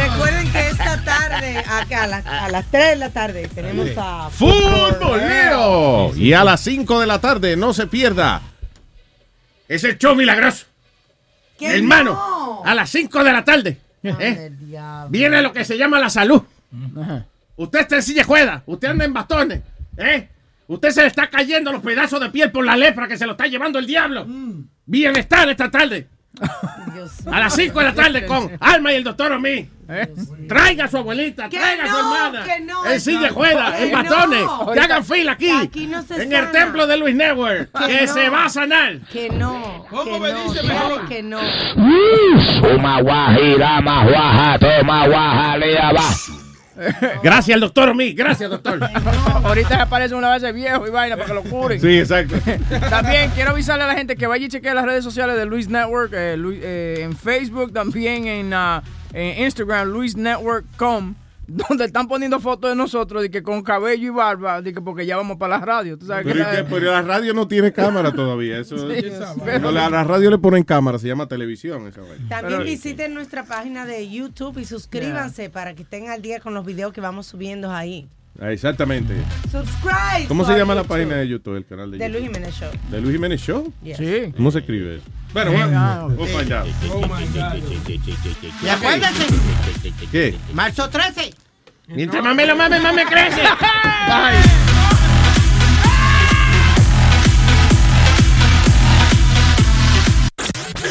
Recuerden 0.00 0.52
que 0.52 0.68
esta 0.68 1.02
tarde, 1.04 1.58
acá 1.58 2.04
a, 2.04 2.06
las- 2.06 2.26
a 2.26 2.48
las 2.48 2.64
3 2.70 2.90
de 2.90 2.96
la 2.96 3.10
tarde, 3.10 3.48
tenemos 3.54 3.88
a 3.96 4.30
¡Futbolero! 4.30 6.12
Y 6.16 6.32
a 6.32 6.44
las 6.44 6.60
5 6.60 7.00
de 7.00 7.06
la 7.06 7.20
tarde, 7.20 7.56
no 7.56 7.72
se 7.74 7.86
pierda. 7.86 8.40
Es 9.68 9.84
el 9.84 9.98
show 9.98 10.14
milagroso. 10.14 10.66
¿Qué 11.58 11.76
Hermano, 11.76 12.12
no? 12.12 12.62
a 12.64 12.74
las 12.74 12.90
5 12.90 13.22
de 13.24 13.32
la 13.32 13.44
tarde. 13.44 13.78
¿eh? 14.02 14.52
Viene 15.08 15.42
lo 15.42 15.52
que 15.52 15.64
se 15.64 15.76
llama 15.76 15.98
la 15.98 16.08
salud. 16.10 16.42
Usted 17.60 17.80
está 17.80 17.96
en 17.96 18.02
silla 18.02 18.22
de 18.22 18.24
juega, 18.24 18.62
usted 18.64 18.88
anda 18.88 19.04
en 19.04 19.12
bastones, 19.12 19.60
¿eh? 19.98 20.28
Usted 20.66 20.90
se 20.92 21.02
le 21.02 21.08
está 21.08 21.28
cayendo 21.28 21.70
los 21.72 21.82
pedazos 21.82 22.18
de 22.18 22.30
piel 22.30 22.50
por 22.50 22.64
la 22.64 22.74
lepra 22.74 23.06
que 23.06 23.18
se 23.18 23.26
lo 23.26 23.32
está 23.32 23.46
llevando 23.46 23.78
el 23.78 23.86
diablo. 23.86 24.26
Bienestar 24.86 25.46
esta 25.50 25.70
tarde. 25.70 26.08
A 27.30 27.40
las 27.40 27.54
5 27.54 27.78
de 27.78 27.84
la 27.84 27.92
tarde 27.92 28.24
con 28.24 28.50
Alma 28.60 28.92
y 28.92 28.96
el 28.96 29.04
doctor 29.04 29.32
Omi. 29.32 29.68
Traiga 30.48 30.84
a 30.84 30.88
su 30.88 30.96
abuelita, 30.98 31.48
traiga 31.50 31.84
a 31.84 31.86
su 31.88 31.92
no, 31.92 32.16
hermana. 32.26 32.46
no. 32.62 32.86
en 32.86 33.00
silla 33.00 33.20
de 33.22 33.30
juega, 33.30 33.78
en 33.78 33.90
no. 33.90 33.98
batones. 33.98 34.44
Que 34.72 34.80
hagan 34.80 35.04
fila 35.04 35.32
aquí. 35.32 35.50
Aquí 35.50 35.86
no 35.86 36.02
se 36.02 36.14
en 36.22 36.32
el 36.32 36.38
sana. 36.44 36.52
templo 36.52 36.86
de 36.86 36.96
Luis 36.96 37.14
Network. 37.14 37.70
Que 37.78 37.86
Que 37.98 38.06
no. 38.06 38.12
se 38.14 38.28
va 38.30 38.44
a 38.44 38.48
sanar. 38.48 39.00
Que 39.12 39.28
no. 39.28 39.84
¿Cómo 39.90 40.04
que 40.04 40.20
me 40.20 40.32
no, 40.32 40.44
dice 40.44 40.62
mejor? 40.62 41.08
que 41.08 41.22
no. 41.22 41.40
Uma 42.74 43.02
guajira, 43.02 43.80
más 43.82 44.08
guaja, 44.08 44.58
toma 44.58 45.06
guaja, 45.08 45.56
va. 45.92 46.49
Gracias 47.22 47.54
al 47.54 47.60
doctor 47.60 47.88
Omi. 47.90 48.12
Gracias, 48.12 48.50
doctor. 48.50 48.80
Ahorita 49.44 49.82
aparece 49.82 50.14
una 50.14 50.28
base 50.28 50.50
viejo 50.52 50.86
y 50.86 50.90
vaina 50.90 51.16
para 51.16 51.28
que 51.28 51.34
lo 51.34 51.42
curen. 51.42 51.80
Sí, 51.80 51.98
exacto. 51.98 52.36
También 52.90 53.30
quiero 53.34 53.50
avisarle 53.50 53.84
a 53.84 53.86
la 53.88 53.94
gente 53.94 54.16
que 54.16 54.26
vaya 54.26 54.46
y 54.46 54.48
chequee 54.48 54.74
las 54.74 54.84
redes 54.84 55.04
sociales 55.04 55.36
de 55.36 55.44
Luis 55.46 55.68
Network, 55.68 56.12
eh, 56.14 56.36
Luis- 56.36 56.60
eh, 56.62 57.00
en 57.00 57.16
Facebook, 57.16 57.72
también 57.72 58.26
en, 58.26 58.52
ah, 58.54 58.82
en 59.12 59.44
Instagram, 59.44 59.88
luisnetwork.com, 59.88 61.14
donde 61.52 61.84
están 61.86 62.06
poniendo 62.08 62.38
fotos 62.40 62.70
de 62.70 62.76
nosotros 62.76 63.22
de 63.22 63.30
que 63.30 63.42
con 63.42 63.62
cabello 63.62 64.06
y 64.06 64.10
barba, 64.10 64.62
de 64.62 64.72
que 64.72 64.80
porque 64.80 65.04
ya 65.06 65.16
vamos 65.16 65.36
para 65.36 65.58
la 65.58 65.64
radio. 65.64 65.98
¿Tú 65.98 66.06
sabes 66.06 66.24
Pero, 66.24 66.36
que 66.50 66.56
la- 66.62 66.68
Pero 66.68 66.92
la 66.92 67.02
radio 67.02 67.34
no 67.34 67.48
tiene 67.48 67.72
cámara 67.72 68.12
todavía. 68.12 68.58
Eso, 68.58 68.76
Sí, 68.90 69.02
pero- 69.44 69.58
No, 69.60 69.72
la, 69.72 69.90
la 69.90 70.04
radio 70.04 70.30
le 70.30 70.38
ponen 70.38 70.62
cámara, 70.62 70.98
se 70.98 71.08
llama 71.08 71.26
televisión. 71.26 71.86
Esa. 71.88 72.02
También 72.28 72.62
visiten 72.64 73.14
nuestra 73.14 73.44
página 73.44 73.84
de 73.86 74.08
YouTube 74.08 74.58
y 74.58 74.64
suscríbanse 74.64 75.50
para 75.50 75.74
que 75.74 75.82
estén 75.82 76.08
al 76.08 76.22
día 76.22 76.40
con 76.40 76.54
los 76.54 76.64
videos 76.64 76.92
que 76.92 77.00
vamos 77.00 77.26
subiendo 77.26 77.70
ahí. 77.72 78.08
Ah, 78.40 78.52
exactamente. 78.52 79.12
Subscribe. 79.50 80.26
¿Cómo 80.28 80.44
se 80.44 80.56
llama 80.56 80.74
la 80.74 80.84
página 80.84 81.16
de 81.16 81.28
YouTube, 81.28 81.56
el 81.56 81.66
canal 81.66 81.90
de, 81.90 81.98
De 81.98 82.04
YouTube? 82.06 82.20
Luis 82.20 82.32
Jiménez 82.32 82.54
Show. 82.54 82.70
¿De 82.90 83.00
Luis 83.00 83.12
Jiménez 83.14 83.40
Show? 83.40 83.72
Yes. 83.82 83.96
Sí. 83.98 84.32
¿Cómo 84.36 84.50
se 84.50 84.60
escribe 84.60 84.96
eso? 84.96 85.04
Bueno, 85.32 85.52
Ah, 85.54 86.06
bueno, 86.08 86.22
we'll 86.22 86.28
find 86.28 86.52
out. 86.52 86.66
Y 88.62 88.68
acuérdense, 88.68 89.26
¿Qué? 90.10 90.36
marzo 90.52 90.88
13. 90.90 91.32
Mientras 91.88 92.22
más 92.22 92.34
me 92.34 92.46
lo 92.46 92.56
mame, 92.56 92.80
más 92.80 92.94
me 92.94 93.04
crece. 93.04 93.42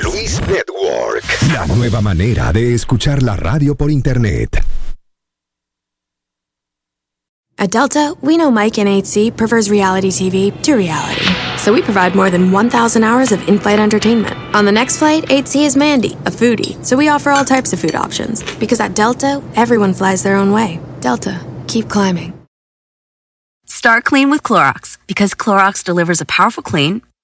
Luis 0.04 0.40
Network. 0.48 1.24
La 1.54 1.66
nueva 1.68 2.02
manera 2.02 2.52
de 2.54 2.74
escuchar 2.74 3.24
la 3.24 3.36
radio 3.36 3.76
por 3.76 3.92
internet. 3.92 4.64
At 7.58 7.72
Delta, 7.72 8.14
we 8.22 8.38
know 8.38 8.52
Mike 8.52 8.78
in 8.78 8.88
8C 8.88 9.36
prefers 9.36 9.70
reality 9.70 10.10
TV 10.12 10.52
to 10.64 10.76
reality. 10.76 11.26
So 11.60 11.74
we 11.74 11.82
provide 11.82 12.16
more 12.16 12.30
than 12.30 12.52
1,000 12.52 13.04
hours 13.04 13.32
of 13.32 13.48
in 13.50 13.60
flight 13.60 13.80
entertainment. 13.80 14.36
On 14.56 14.66
the 14.66 14.72
next 14.72 14.98
flight, 14.98 15.26
8C 15.26 15.66
is 15.66 15.76
Mandy, 15.76 16.14
a 16.26 16.32
foodie. 16.32 16.84
So 16.86 16.96
we 16.96 17.10
offer 17.10 17.32
all 17.32 17.46
types 17.46 17.74
of 17.74 17.80
food 17.80 17.96
options. 17.96 18.44
Because 18.56 18.80
at 18.80 18.96
Delta, 18.96 19.44
everyone 19.56 19.94
flies 19.94 20.24
their 20.24 20.38
own 20.38 20.52
way. 20.52 20.80
Delta, 21.02 21.46
keep 21.68 21.90
climbing. 21.90 22.34
Start 23.66 24.04
clean 24.04 24.30
with 24.30 24.42
Clorox 24.42 24.98
because 25.06 25.34
Clorox 25.34 25.84
delivers 25.84 26.22
a 26.22 26.26
powerful 26.26 26.64
clean 26.64 27.02